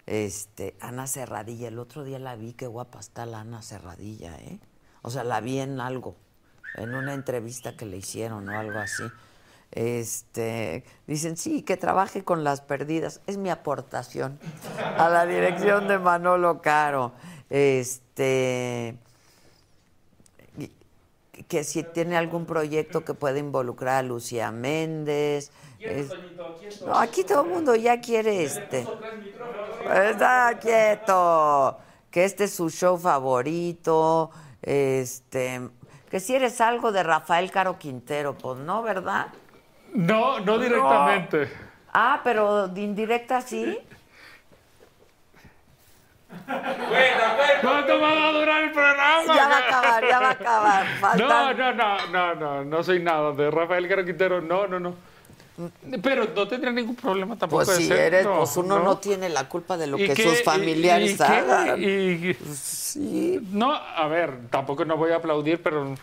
Este, 0.06 0.74
Ana 0.80 1.06
Cerradilla, 1.06 1.68
el 1.68 1.78
otro 1.78 2.02
día 2.02 2.18
la 2.18 2.34
vi, 2.34 2.54
qué 2.54 2.66
guapa 2.66 2.98
está 2.98 3.26
la 3.26 3.40
Ana 3.40 3.60
Cerradilla, 3.60 4.36
¿eh? 4.38 4.58
O 5.02 5.10
sea, 5.10 5.22
la 5.22 5.40
vi 5.40 5.58
en 5.58 5.80
algo, 5.80 6.16
en 6.74 6.94
una 6.94 7.14
entrevista 7.14 7.76
que 7.76 7.86
le 7.86 7.96
hicieron 7.96 8.48
o 8.48 8.58
algo 8.58 8.78
así. 8.78 9.04
Este, 9.70 10.84
dicen, 11.06 11.36
sí, 11.36 11.62
que 11.62 11.76
trabaje 11.76 12.24
con 12.24 12.42
las 12.44 12.60
perdidas. 12.62 13.20
Es 13.26 13.36
mi 13.36 13.50
aportación 13.50 14.38
a 14.96 15.08
la 15.08 15.26
dirección 15.26 15.88
de 15.88 15.98
Manolo 15.98 16.62
Caro. 16.62 17.12
Este, 17.50 18.96
que 21.48 21.64
si 21.64 21.82
tiene 21.82 22.16
algún 22.16 22.46
proyecto 22.46 23.04
que 23.04 23.14
pueda 23.14 23.38
involucrar 23.38 23.96
a 23.96 24.02
Lucía 24.02 24.50
Méndez. 24.50 25.50
Es- 25.78 26.10
no, 26.84 26.98
aquí 26.98 27.22
todo 27.24 27.42
el 27.44 27.50
mundo 27.50 27.74
ya 27.76 28.00
quiere 28.00 28.42
este. 28.42 28.86
Está 30.10 30.58
quieto. 30.60 31.78
Que 32.10 32.24
este 32.24 32.44
es 32.44 32.54
su 32.54 32.70
show 32.70 32.98
favorito. 32.98 34.30
Este. 34.62 35.60
Que 36.10 36.20
si 36.20 36.34
eres 36.34 36.60
algo 36.60 36.90
de 36.92 37.02
Rafael 37.02 37.50
Caro 37.50 37.78
Quintero, 37.78 38.34
pues 38.34 38.58
no, 38.58 38.82
¿verdad? 38.82 39.26
No, 39.92 40.40
no 40.40 40.58
directamente. 40.58 41.50
Ah, 41.92 42.20
pero 42.24 42.68
de 42.68 42.80
indirecta 42.82 43.40
sí. 43.40 43.78
¿Cuánto 47.60 48.00
va 48.00 48.28
a 48.28 48.32
durar 48.32 48.64
el 48.64 48.72
programa? 48.72 49.34
Ya 49.34 49.48
va 49.48 49.56
a 49.56 49.58
acabar, 49.58 50.04
ya 50.08 50.20
va 50.20 50.28
a 50.28 50.30
acabar. 50.32 50.86
No, 51.18 51.28
Faltan- 51.28 51.56
no, 51.56 51.72
no, 51.74 52.06
no, 52.08 52.34
no, 52.34 52.64
no 52.64 52.82
soy 52.82 53.00
nada 53.02 53.32
de 53.32 53.50
Rafael 53.50 53.88
Caro 53.88 54.04
Quintero, 54.04 54.40
no, 54.40 54.66
no, 54.66 54.78
no. 54.78 54.94
Pero 56.02 56.26
no 56.34 56.46
tendría 56.46 56.72
ningún 56.72 56.94
problema 56.96 57.36
tampoco 57.36 57.64
Pues 57.64 57.78
si 57.78 57.90
eres, 57.92 58.24
no, 58.24 58.38
pues 58.38 58.56
uno 58.56 58.78
no. 58.78 58.98
tiene 58.98 59.28
la 59.28 59.48
culpa 59.48 59.76
de 59.76 59.86
lo 59.88 59.98
¿Y 59.98 60.06
que 60.08 60.22
sus 60.22 60.40
¿Y- 60.40 60.44
familiares 60.44 61.18
y 61.18 61.22
hagan. 61.22 61.82
Y- 61.82 62.34
Sí, 62.54 63.40
no, 63.50 63.72
a 63.74 64.06
ver, 64.08 64.48
tampoco 64.50 64.84
no 64.84 64.96
voy 64.96 65.10
a 65.12 65.16
aplaudir, 65.16 65.62
pero. 65.62 65.94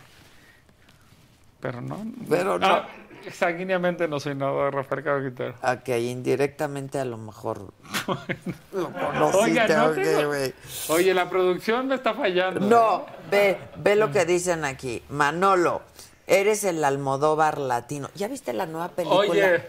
Pero 1.59 1.81
no. 1.81 2.05
Pero 2.29 2.59
no. 2.59 2.67
Ah, 2.67 2.87
sanguíneamente 3.33 4.07
no 4.07 4.19
soy 4.19 4.35
nada 4.35 4.65
de 4.65 4.71
Rafael 4.71 5.03
Caro 5.03 5.21
Quintero. 5.21 5.55
Ok, 5.63 5.89
indirectamente 5.99 6.99
a 6.99 7.05
lo 7.05 7.17
mejor 7.17 7.73
lo 8.73 8.91
conociste. 8.91 9.37
Oiga, 9.37 9.67
no 9.67 9.91
tengo-. 9.91 10.53
Oye, 10.89 11.13
la 11.13 11.29
producción 11.29 11.87
me 11.87 11.95
está 11.95 12.13
fallando. 12.13 12.59
No, 12.59 13.05
ve, 13.31 13.57
ve 13.77 13.95
lo 13.95 14.11
que 14.11 14.25
dicen 14.25 14.63
aquí. 14.63 15.01
Manolo, 15.09 15.81
eres 16.27 16.63
el 16.63 16.83
Almodóvar 16.83 17.57
latino. 17.57 18.09
¿Ya 18.15 18.27
viste 18.27 18.53
la 18.53 18.65
nueva 18.65 18.89
película? 18.89 19.29
Oye, 19.29 19.63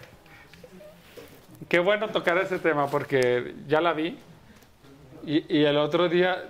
qué 1.68 1.78
bueno 1.78 2.08
tocar 2.08 2.38
ese 2.38 2.58
tema 2.58 2.88
porque 2.88 3.54
ya 3.66 3.80
la 3.80 3.92
vi 3.92 4.18
y, 5.24 5.56
y 5.56 5.64
el 5.64 5.76
otro 5.78 6.08
día 6.08 6.44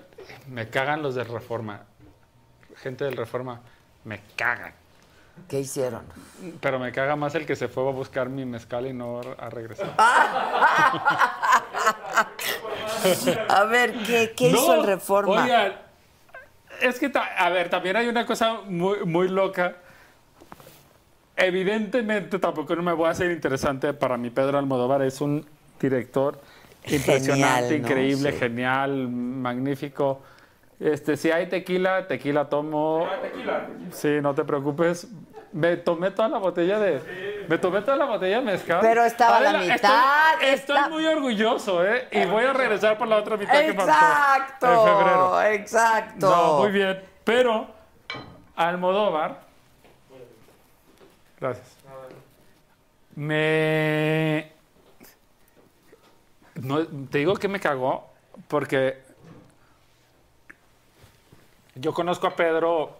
me 0.48 0.68
cagan 0.68 1.02
los 1.02 1.14
de 1.14 1.24
Reforma. 1.24 1.82
Gente 2.76 3.04
del 3.04 3.16
Reforma, 3.16 3.60
me 4.04 4.20
cagan. 4.36 4.72
¿Qué 5.48 5.60
hicieron? 5.60 6.02
Pero 6.60 6.78
me 6.78 6.92
caga 6.92 7.14
más 7.14 7.34
el 7.34 7.44
que 7.46 7.56
se 7.56 7.68
fue 7.68 7.86
a 7.86 7.92
buscar 7.92 8.28
mi 8.28 8.44
mezcal 8.44 8.86
y 8.86 8.92
no 8.92 9.20
a 9.38 9.50
regresar. 9.50 9.94
A 13.48 13.64
ver, 13.64 13.92
¿qué, 14.04 14.32
qué 14.36 14.48
hizo 14.48 14.74
el 14.74 14.84
Reforma? 14.84 15.44
Oigan, 15.44 15.74
es 16.80 16.98
que, 16.98 17.12
a 17.14 17.48
ver, 17.50 17.68
también 17.68 17.96
hay 17.96 18.08
una 18.08 18.26
cosa 18.26 18.60
muy, 18.64 19.04
muy 19.04 19.28
loca. 19.28 19.76
Evidentemente, 21.36 22.38
tampoco 22.38 22.74
no 22.76 22.82
me 22.82 22.92
voy 22.92 23.06
a 23.08 23.10
hacer 23.10 23.30
interesante. 23.30 23.92
Para 23.92 24.16
mí, 24.16 24.30
Pedro 24.30 24.58
Almodóvar 24.58 25.02
es 25.02 25.20
un 25.20 25.44
director 25.80 26.40
impresionante, 26.86 27.34
Genial, 27.34 27.68
¿no? 27.70 27.74
increíble, 27.76 28.32
Sí. 28.32 28.38
genial, 28.38 29.08
magnífico. 29.08 30.22
Este, 30.80 31.16
si 31.16 31.30
hay 31.30 31.46
tequila, 31.48 32.06
tequila 32.06 32.48
tomo. 32.48 33.06
Sí, 33.90 34.18
no 34.22 34.34
te 34.34 34.44
preocupes. 34.44 35.08
Me 35.52 35.76
tomé 35.76 36.10
toda 36.10 36.28
la 36.28 36.38
botella 36.38 36.78
de. 36.78 37.44
Me 37.48 37.56
tomé 37.56 37.80
toda 37.80 37.96
la 37.96 38.04
botella 38.04 38.40
de 38.40 38.44
mezcal. 38.44 38.78
Pero 38.82 39.04
estaba 39.04 39.40
la 39.40 39.50
Adela, 39.50 39.74
mitad, 39.74 40.42
Estoy, 40.42 40.76
está- 40.76 40.88
muy 40.90 41.06
orgulloso, 41.06 41.84
¿eh? 41.86 42.08
Y 42.12 42.24
voy 42.26 42.44
a 42.44 42.52
regresar 42.52 42.98
por 42.98 43.08
la 43.08 43.16
otra 43.16 43.36
mitad 43.36 43.58
que 43.60 43.72
faltó. 43.72 43.82
Exacto, 43.92 44.66
En 44.66 44.96
febrero. 44.98 45.42
exacto. 45.42 46.30
No, 46.30 46.58
muy 46.58 46.72
bien. 46.72 47.00
Pero 47.24 47.68
Almodóvar. 48.54 49.45
Gracias. 51.40 51.66
Me. 53.14 54.52
No, 56.54 56.86
te 56.86 57.18
digo 57.18 57.34
que 57.36 57.48
me 57.48 57.60
cagó 57.60 58.08
porque 58.48 59.02
yo 61.74 61.92
conozco 61.92 62.26
a 62.26 62.34
Pedro 62.34 62.98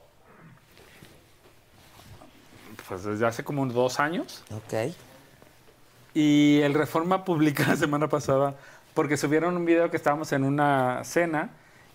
pues 2.89 3.05
desde 3.05 3.27
hace 3.27 3.43
como 3.43 3.67
dos 3.67 3.99
años 3.99 4.45
Ok. 4.55 4.95
y 6.15 6.61
el 6.61 6.75
Reforma 6.75 7.25
publica 7.25 7.67
la 7.67 7.77
semana 7.77 8.09
pasada 8.09 8.55
porque 8.95 9.17
subieron 9.17 9.57
un 9.57 9.65
video 9.65 9.91
que 9.91 9.97
estábamos 9.97 10.33
en 10.33 10.45
una 10.45 11.03
cena 11.05 11.51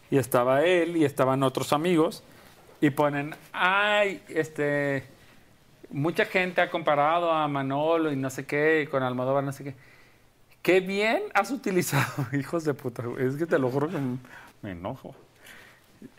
y 0.09 0.17
estaba 0.17 0.63
él 0.63 0.97
y 0.97 1.05
estaban 1.05 1.43
otros 1.43 1.71
amigos 1.73 2.23
y 2.81 2.89
ponen, 2.89 3.35
ay, 3.53 4.23
este, 4.27 5.05
mucha 5.91 6.25
gente 6.25 6.61
ha 6.61 6.69
comparado 6.69 7.31
a 7.31 7.47
Manolo 7.47 8.11
y 8.11 8.15
no 8.15 8.29
sé 8.29 8.45
qué, 8.45 8.81
y 8.81 8.87
con 8.87 9.03
Almodóvar 9.03 9.43
no 9.43 9.51
sé 9.51 9.63
qué. 9.63 9.75
Qué 10.61 10.79
bien 10.79 11.23
has 11.33 11.51
utilizado, 11.51 12.27
hijos 12.33 12.63
de 12.63 12.73
puta, 12.73 13.03
es 13.17 13.35
que 13.35 13.45
te 13.45 13.57
lo 13.57 13.69
juro 13.69 13.89
que 13.89 13.97
me 14.61 14.71
enojo. 14.71 15.15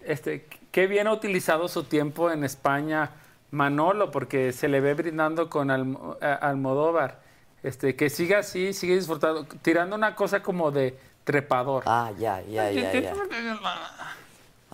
Este, 0.05 0.47
qué 0.71 0.87
bien 0.87 1.07
ha 1.07 1.13
utilizado 1.13 1.69
su 1.69 1.85
tiempo 1.85 2.31
en 2.31 2.45
España 2.45 3.11
Manolo, 3.51 4.11
porque 4.11 4.53
se 4.53 4.69
le 4.69 4.81
ve 4.81 4.95
brindando 4.95 5.51
con 5.51 5.71
Almodóvar. 5.71 7.21
Este, 7.63 7.95
que 7.95 8.11
siga 8.11 8.41
así, 8.41 8.73
sigue 8.73 8.97
disfrutando, 8.97 9.47
tirando 9.63 9.95
una 9.95 10.17
cosa 10.17 10.43
como 10.43 10.73
de 10.73 10.99
trepador. 11.23 11.85
Ah, 11.87 12.11
ya, 12.19 12.41
ya, 12.43 12.73
ya, 12.73 12.93
ya. 12.93 13.15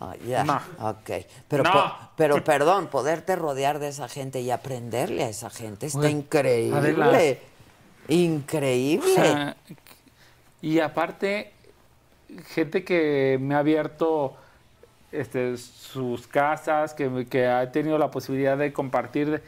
Ah, 0.01 0.15
ya. 0.27 0.45
No. 0.45 0.61
Ok. 0.91 1.11
Pero, 1.49 1.65
No. 1.65 1.73
po- 1.73 1.93
pero 2.17 2.45
perdón, 2.45 2.87
poderte 2.87 3.35
rodear 3.37 3.79
de 3.81 3.89
esa 3.89 4.09
gente 4.09 4.41
y 4.41 4.51
aprenderle 4.51 5.25
a 5.25 5.29
esa 5.29 5.51
gente 5.51 5.87
está 5.87 6.09
increíble. 6.09 6.79
Adela. 6.79 7.19
Increíble. 8.09 9.11
O 9.11 9.15
sea, 9.15 9.57
y 10.63 10.81
aparte, 10.81 11.53
gente 12.49 12.85
que 12.85 13.39
me 13.41 13.55
ha 13.55 13.59
abierto 13.59 14.37
este, 15.13 15.57
sus 15.57 16.27
casas, 16.27 16.95
que, 16.95 17.27
que 17.29 17.47
ha 17.47 17.71
tenido 17.73 17.99
la 17.99 18.11
posibilidad 18.11 18.57
de 18.57 18.73
compartir. 18.73 19.31
de- 19.31 19.43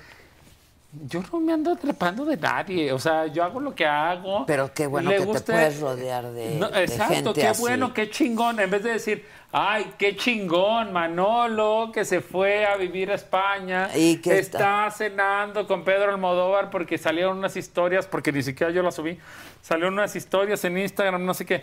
Yo 0.93 1.23
no 1.33 1.39
me 1.39 1.53
ando 1.53 1.77
trepando 1.77 2.25
de 2.25 2.37
nadie, 2.37 2.93
o 2.93 2.99
sea, 2.99 3.27
yo 3.29 3.45
hago 3.45 3.61
lo 3.61 3.73
que 3.73 3.87
hago. 3.87 4.45
Pero 4.45 4.75
qué 4.75 4.89
bueno 4.89 5.11
que 5.11 5.21
te 5.21 5.41
puedes 5.41 5.81
rodear 5.81 6.33
de, 6.33 6.57
No, 6.57 6.69
de 6.69 6.83
exacto, 6.83 7.15
gente 7.15 7.33
qué 7.35 7.47
así. 7.47 7.61
bueno, 7.61 7.95
qué 7.95 8.11
chingón. 8.11 8.59
En 8.59 8.69
vez 8.71 8.83
de 8.83 8.93
decir, 8.95 9.25
ay, 9.53 9.93
qué 9.97 10.17
chingón, 10.17 10.93
Manolo, 10.93 11.93
que 11.93 12.05
se 12.05 12.21
fue 12.21 12.67
a 12.67 12.77
vivir 12.77 13.13
a 13.13 13.15
España, 13.15 13.89
Y 13.97 14.17
que 14.17 14.41
está 14.41 14.91
cenando 14.91 15.65
con 15.69 15.85
Pedro 15.85 16.11
Almodóvar 16.11 16.71
porque 16.71 16.99
salieron 16.99 17.39
unas 17.39 17.57
historias, 17.57 18.07
porque 18.09 18.33
ni 18.33 18.43
siquiera 18.43 18.73
yo 18.73 18.83
las 18.83 18.97
subí, 18.97 19.17
salieron 19.63 19.95
unas 19.95 20.17
historias 20.17 20.65
en 20.65 20.77
Instagram, 20.77 21.25
no 21.25 21.35
sé 21.35 21.47
qué. 21.47 21.63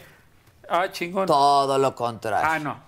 Ah, 0.70 0.90
chingón. 0.90 1.26
Todo 1.26 1.78
lo 1.78 1.94
contrario. 1.96 2.50
Ah, 2.50 2.60
no. 2.60 2.80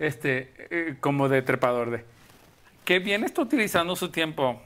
Este, 0.00 0.52
eh, 0.70 0.96
como 0.98 1.28
de 1.28 1.42
trepador 1.42 1.90
de. 1.90 2.04
Qué 2.84 2.98
bien 2.98 3.22
está 3.22 3.42
utilizando 3.42 3.94
su 3.94 4.10
tiempo. 4.10 4.60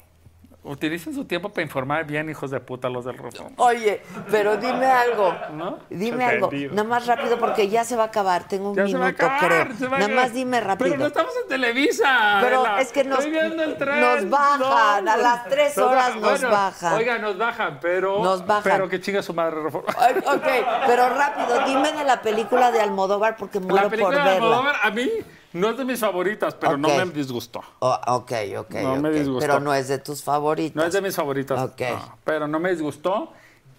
Utilicen 0.62 1.14
su 1.14 1.24
tiempo 1.24 1.48
para 1.48 1.62
informar 1.62 2.04
bien, 2.04 2.28
hijos 2.28 2.50
de 2.50 2.60
puta, 2.60 2.90
los 2.90 3.06
del 3.06 3.16
rojo. 3.16 3.50
Oye, 3.56 4.02
pero 4.30 4.58
dime 4.58 4.84
algo. 4.84 5.34
¿No? 5.54 5.78
Dime 5.88 6.22
algo. 6.26 6.50
Nada 6.52 6.84
más 6.84 7.06
rápido 7.06 7.38
porque 7.38 7.68
ya 7.68 7.82
se 7.82 7.96
va 7.96 8.02
a 8.04 8.06
acabar. 8.06 8.46
Tengo 8.46 8.70
un 8.72 8.76
Ya 8.76 8.86
se 8.86 8.92
va 8.98 9.04
a 9.04 9.06
minuto, 9.06 9.24
acabar, 9.24 9.48
creo. 9.68 9.76
se 9.78 9.86
va 9.88 9.96
a 9.96 10.00
Nada 10.00 10.14
más 10.14 10.34
dime 10.34 10.60
rápido. 10.60 10.90
Pero 10.90 11.00
no 11.00 11.06
estamos 11.06 11.32
en 11.42 11.48
Televisa. 11.48 12.38
Pero 12.42 12.60
Adela. 12.60 12.80
es 12.82 12.92
que 12.92 13.04
nos- 13.04 13.20
Estoy 13.20 13.32
viendo 13.32 13.62
el 13.62 13.76
tren. 13.78 14.00
nos 14.02 14.28
bajan, 14.28 15.08
a 15.08 15.16
las 15.16 15.44
tres 15.48 15.74
Nos 15.78 15.86
horas 15.90 16.14
nos 16.16 16.22
Bueno, 16.30 16.50
bajan. 16.50 16.92
Oiga, 16.94 17.18
nos 17.18 17.38
bajan, 17.38 17.78
pero. 17.80 18.22
Nos 18.22 18.46
bajan. 18.46 18.62
Pero 18.72 18.88
que 18.90 19.00
chinga 19.00 19.22
su 19.22 19.32
madre 19.32 19.62
reforma. 19.62 19.88
Ok, 19.88 20.46
pero 20.86 21.08
rápido, 21.08 21.64
dime 21.66 21.90
de 21.92 22.04
la 22.04 22.20
película 22.20 22.70
de 22.70 22.80
Almodóvar 22.82 23.36
porque 23.38 23.60
muero 23.60 23.76
La 23.76 23.82
por 23.82 23.90
película 23.92 24.18
de 24.18 24.24
verla. 24.24 24.34
Almodóvar 24.46 24.74
a 24.82 24.90
mí 24.90 25.08
no 25.52 25.70
es 25.70 25.76
de 25.76 25.84
mis 25.84 26.00
favoritas, 26.00 26.54
pero 26.54 26.76
no 26.76 26.88
me 26.88 27.06
disgustó. 27.06 27.60
Oh, 27.80 27.98
ok, 28.06 28.32
ok, 28.58 28.74
No 28.82 28.96
me 28.96 29.08
ok. 29.10 29.14
disgustó. 29.14 29.40
Pero 29.40 29.60
no 29.60 29.74
es 29.74 29.88
de 29.88 29.98
tus 29.98 30.22
favoritas. 30.22 30.76
No 30.76 30.84
es 30.84 30.92
de 30.92 31.02
mis 31.02 31.14
favoritas. 31.16 31.58
Ok. 31.60 31.80
no, 31.90 32.18
pero 32.24 32.46
no 32.48 32.60
me 32.60 32.70
disgustó 32.70 33.32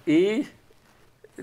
y 0.06 0.48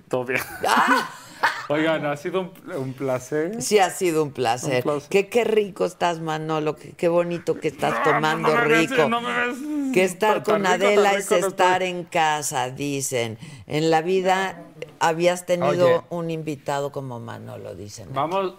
todo 0.08 0.24
bien. 0.24 0.40
Ah. 0.66 1.08
Oigan, 1.70 2.04
ha 2.06 2.16
sido 2.16 2.40
un, 2.40 2.52
un 2.76 2.92
placer. 2.94 3.62
Sí, 3.62 3.78
ha 3.78 3.90
sido 3.90 4.22
un 4.24 4.32
placer. 4.32 4.76
Un 4.76 4.82
placer. 4.82 5.08
Qué, 5.08 5.28
qué 5.28 5.44
rico 5.44 5.84
estás, 5.84 6.18
Manolo. 6.20 6.74
Qué, 6.74 6.92
qué 6.92 7.08
bonito 7.08 7.60
que 7.60 7.68
estás 7.68 8.02
tomando 8.02 8.48
no 8.48 8.62
me 8.62 8.66
ves, 8.68 8.90
rico. 8.90 9.08
no 9.08 9.20
me 9.20 9.32
ves 9.32 9.58
que 9.92 10.02
estar 10.02 10.42
con 10.42 10.62
rico, 10.64 10.72
Adela 10.72 11.12
es 11.12 11.30
estar 11.30 11.82
estoy. 11.82 11.88
en 11.90 12.04
casa, 12.04 12.70
dicen. 12.70 13.38
En 13.66 13.90
la 13.90 14.00
vida 14.02 14.62
habías 14.98 15.46
tenido 15.46 15.86
Oye. 15.86 16.00
un 16.08 16.30
invitado 16.30 16.90
como 16.90 17.20
Manolo, 17.20 17.74
dicen. 17.74 18.08
Vamos, 18.12 18.54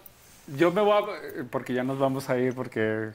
yo 0.55 0.71
me 0.71 0.81
voy 0.81 0.93
a... 1.03 1.43
Porque 1.49 1.73
ya 1.73 1.83
nos 1.83 1.99
vamos 1.99 2.29
a 2.29 2.37
ir 2.37 2.53
porque 2.55 3.11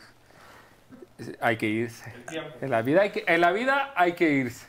hay 1.40 1.56
que 1.56 1.66
irse. 1.66 2.12
En 2.60 2.70
la 2.70 2.82
vida 2.82 3.02
hay 3.02 3.10
que, 3.10 3.24
en 3.26 3.40
la 3.40 3.52
vida 3.52 3.92
hay 3.96 4.14
que 4.14 4.30
irse. 4.30 4.66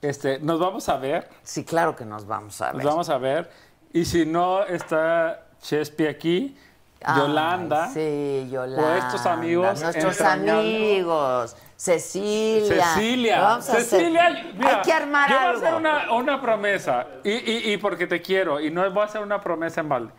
Este, 0.00 0.38
nos 0.38 0.60
vamos 0.60 0.88
a 0.88 0.96
ver, 0.96 1.28
Sí, 1.42 1.64
claro 1.64 1.96
que 1.96 2.04
nos 2.04 2.24
vamos 2.26 2.60
a 2.62 2.66
ver. 2.66 2.76
nos 2.76 2.84
vamos 2.84 3.08
a 3.08 3.18
ver. 3.18 3.50
Y 3.92 4.04
si 4.04 4.24
no 4.26 4.62
está 4.64 5.46
Chespi 5.60 6.06
aquí, 6.06 6.56
Ay, 7.02 7.18
Yolanda. 7.18 7.88
Sí, 7.88 8.48
Yolanda. 8.50 8.82
o 8.86 8.94
estos 8.94 9.26
amigos 9.26 9.82
Nuestros 9.82 10.20
amigos. 10.20 11.56
Cecilia. 11.76 12.84
Cecilia, 12.94 13.40
vamos 13.40 13.68
a 13.68 13.72
hacer. 13.72 13.84
Cecilia, 13.84 14.46
mira, 14.54 14.76
Hay 14.76 14.82
que 14.82 14.92
armar 14.92 15.30
yo 15.30 15.36
voy 15.36 15.44
a 15.44 15.48
algo. 15.50 15.60
hacer 15.66 15.74
una, 15.74 16.12
una 16.12 16.40
promesa 16.40 17.06
y, 17.24 17.30
y- 17.30 17.72
y 17.72 17.76
porque 17.76 18.06
te 18.06 18.20
quiero 18.20 18.60
y 18.60 18.70
no 18.70 18.88
voy 18.90 19.02
a 19.02 19.06
hacer 19.06 19.20
una 19.20 19.40
promesa 19.40 19.80
en 19.80 19.88
balde. 19.88 20.12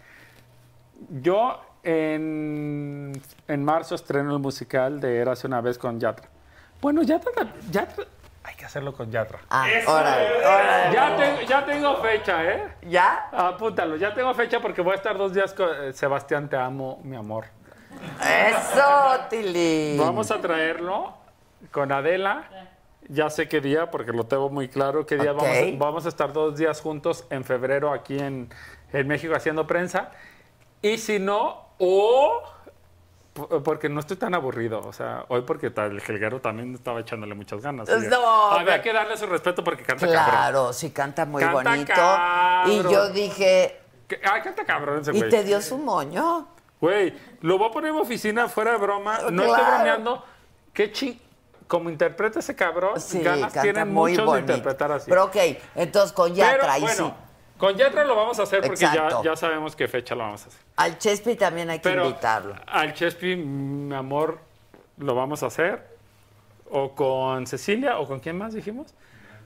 Yo 1.09 1.59
en, 1.83 3.13
en 3.47 3.63
marzo 3.65 3.95
estreno 3.95 4.33
el 4.33 4.39
musical 4.39 4.99
de 4.99 5.17
Érase 5.19 5.47
una 5.47 5.61
vez 5.61 5.77
con 5.77 5.99
Yatra. 5.99 6.27
Bueno, 6.81 7.01
Yatra, 7.03 7.31
Yatra 7.71 8.05
hay 8.43 8.55
que 8.55 8.65
hacerlo 8.65 8.93
con 8.93 9.11
Yatra. 9.11 9.39
Ah, 9.49 9.67
órale, 9.87 10.45
órale. 10.45 10.93
Ya, 10.95 11.15
tengo- 11.15 11.41
ya 11.41 11.65
tengo 11.65 11.95
fecha, 11.97 12.43
¿eh? 12.45 12.67
¿Ya? 12.87 13.29
Apúntalo, 13.31 13.95
ya 13.95 14.13
tengo 14.13 14.33
fecha 14.33 14.59
porque 14.59 14.81
voy 14.81 14.93
a 14.93 14.95
estar 14.95 15.17
dos 15.17 15.33
días 15.33 15.53
con 15.53 15.69
eh, 15.83 15.93
Sebastián, 15.93 16.49
te 16.49 16.55
amo, 16.57 16.99
mi 17.03 17.15
amor. 17.15 17.45
Eso, 18.21 19.19
Tili. 19.29 19.97
Vamos 19.97 20.31
a 20.31 20.39
traerlo 20.39 21.13
con 21.71 21.91
Adela. 21.91 22.43
Ya 23.07 23.29
sé 23.29 23.47
qué 23.47 23.59
día, 23.59 23.89
porque 23.89 24.11
lo 24.11 24.25
tengo 24.25 24.49
muy 24.49 24.67
claro. 24.69 25.05
¿Qué 25.05 25.15
día 25.17 25.31
vamos, 25.33 25.47
a, 25.57 25.77
vamos 25.77 26.05
a 26.05 26.09
estar 26.09 26.31
dos 26.31 26.57
días 26.57 26.79
juntos 26.79 27.25
en 27.31 27.43
febrero 27.43 27.91
aquí 27.91 28.19
en, 28.19 28.49
en 28.93 29.07
México 29.07 29.33
haciendo 29.35 29.65
prensa? 29.65 30.11
Y 30.81 30.97
si 30.97 31.19
no, 31.19 31.65
o 31.77 32.41
porque 33.63 33.87
no 33.89 33.99
estoy 34.01 34.17
tan 34.17 34.33
aburrido. 34.33 34.81
O 34.85 34.91
sea, 34.93 35.25
hoy 35.29 35.41
porque 35.41 35.69
tal, 35.69 35.91
el 35.91 36.01
Jelguero 36.01 36.41
también 36.41 36.73
estaba 36.75 36.99
echándole 36.99 37.35
muchas 37.35 37.61
ganas. 37.61 37.87
Y 37.89 38.07
No, 38.07 38.51
había 38.51 38.65
pero- 38.73 38.83
que 38.83 38.93
darle 38.93 39.17
su 39.17 39.25
respeto 39.27 39.63
porque 39.63 39.83
canta 39.83 40.05
cabrón. 40.07 40.25
Claro, 40.29 40.73
sí 40.73 40.91
canta 40.91 41.25
muy 41.25 41.41
Canta 41.41 41.69
bonito. 41.69 41.93
cabrón. 41.93 42.71
Y 42.73 42.83
yo 42.91 43.09
dije, 43.09 43.79
Ah, 44.25 44.41
canta 44.41 44.65
cabrón 44.65 45.01
ese 45.01 45.11
¿y 45.15 45.19
güey. 45.19 45.29
te 45.29 45.43
dio 45.43 45.61
su 45.61 45.77
moño? 45.77 46.47
Güey, 46.81 47.13
lo 47.41 47.57
voy 47.59 47.69
a 47.69 47.71
poner 47.71 47.89
en 47.89 47.95
mi 47.97 48.01
oficina 48.01 48.47
fuera 48.49 48.71
de 48.71 48.77
broma. 48.77 49.19
No 49.31 49.43
estoy 49.43 49.59
Claro. 49.59 49.75
bromeando. 49.75 50.25
Qué 50.73 50.91
chi... 50.91 51.21
Como 51.67 51.91
interpreta 51.91 52.39
ese 52.39 52.55
cabrón, 52.55 52.99
Sí, 52.99 53.21
ganas 53.21 53.53
tienen 53.53 53.93
muy 53.93 54.13
muchos 54.13 54.25
bonito. 54.25 54.47
de 54.47 54.57
interpretar 54.57 54.91
así. 54.91 55.07
Pero 55.07 55.25
ok, 55.25 55.35
entonces 55.75 56.11
con 56.13 56.33
Pero, 56.33 56.47
Yatra, 56.47 56.73
ahí 56.73 56.81
bueno, 56.81 57.07
sí. 57.09 57.13
Con 57.59 57.75
Yatra 57.75 58.05
lo 58.05 58.15
vamos 58.15 58.39
a 58.39 58.43
hacer 58.43 58.61
porque 58.61 58.79
ya, 58.79 59.21
ya 59.21 59.35
sabemos 59.35 59.75
qué 59.75 59.87
fecha 59.87 60.15
lo 60.15 60.23
vamos 60.23 60.45
a 60.45 60.47
hacer. 60.47 60.59
Al 60.77 60.97
Chespi 60.97 61.35
también 61.35 61.69
hay 61.69 61.79
que 61.79 61.89
Pero 61.89 62.05
invitarlo. 62.07 62.55
al 62.65 62.93
Chespi, 62.93 63.35
mi 63.35 63.93
amor, 63.93 64.39
lo 64.97 65.13
vamos 65.13 65.43
a 65.43 65.47
hacer. 65.47 65.85
O 66.71 66.95
con 66.95 67.45
Cecilia, 67.47 67.99
o 67.99 68.07
con 68.07 68.19
quién 68.19 68.37
más 68.37 68.53
dijimos. 68.53 68.93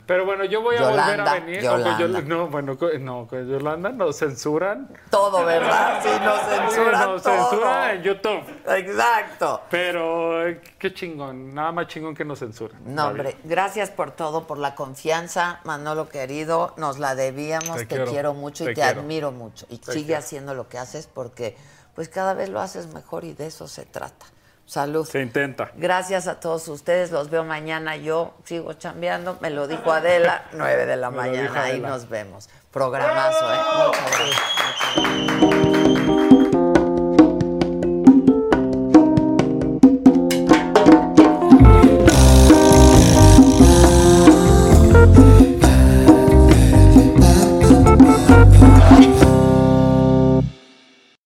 Pero 0.05 0.25
bueno, 0.25 0.43
yo 0.43 0.61
voy 0.61 0.75
a 0.75 0.81
volver 0.89 1.21
a 1.21 1.33
venir. 1.35 1.61
Yolanda. 1.61 2.21
no, 2.21 2.47
bueno, 2.47 2.77
con- 2.77 3.03
no, 3.05 3.25
con 3.27 3.47
Yolanda 3.47 3.89
nos 3.89 4.17
censuran. 4.17 4.89
Todo, 5.09 5.45
¿verdad? 5.45 6.01
Sí, 6.03 6.09
nos 6.23 6.39
censuran 6.41 7.09
nos 7.09 7.23
todo. 7.23 7.49
censuran 7.49 7.89
en 7.95 8.03
YouTube. 8.03 8.43
Exacto. 8.67 9.61
Pero 9.69 10.41
qué 10.77 10.93
chingón, 10.93 11.53
nada 11.53 11.71
más 11.71 11.87
chingón 11.87 12.13
que 12.15 12.25
nos 12.25 12.39
censuran. 12.39 12.77
No, 12.85 13.07
hombre, 13.07 13.37
gracias 13.43 13.89
por 13.91 14.11
todo, 14.11 14.45
por 14.45 14.57
la 14.57 14.75
confianza, 14.75 15.61
Manolo 15.63 16.09
querido, 16.09 16.73
nos 16.77 16.99
la 16.99 17.15
debíamos, 17.15 17.77
te, 17.77 17.85
Te 17.85 17.87
quiero, 17.95 18.11
quiero, 18.11 18.33
mucho 18.33 18.69
y 18.69 18.73
te 18.73 18.83
admiro 18.83 19.31
mucho. 19.31 19.65
Y 19.69 19.77
Te 19.77 19.93
sigue 19.93 20.05
quiero. 20.07 20.19
haciendo 20.19 20.53
lo 20.53 20.67
que 20.67 20.77
haces 20.79 21.07
porque 21.07 21.55
pues 21.95 22.09
cada 22.09 22.33
vez 22.33 22.49
lo 22.49 22.59
haces 22.59 22.87
mejor 22.93 23.23
y 23.23 23.33
de 23.33 23.47
eso 23.47 23.67
se 23.67 23.85
trata. 23.85 24.25
Salud. 24.65 25.05
Se 25.05 25.21
intenta. 25.21 25.71
Gracias 25.75 26.27
a 26.27 26.39
todos 26.39 26.67
ustedes, 26.67 27.11
los 27.11 27.29
veo 27.29 27.43
mañana, 27.43 27.95
yo 27.97 28.33
sigo 28.45 28.73
chambeando, 28.73 29.37
me 29.41 29.49
lo 29.49 29.67
dijo 29.67 29.91
Adela, 29.91 30.45
9 30.53 30.85
de 30.85 30.95
la 30.95 31.11
Me 31.11 31.17
mañana, 31.17 31.63
ahí 31.63 31.79
nos 31.79 32.07
vemos. 32.09 32.49
Programazo, 32.71 33.53
¿eh? 33.53 33.57
Muchas 33.85 34.11
gracias. 34.11 34.43
Muchas 35.41 35.71
gracias. 35.81 36.12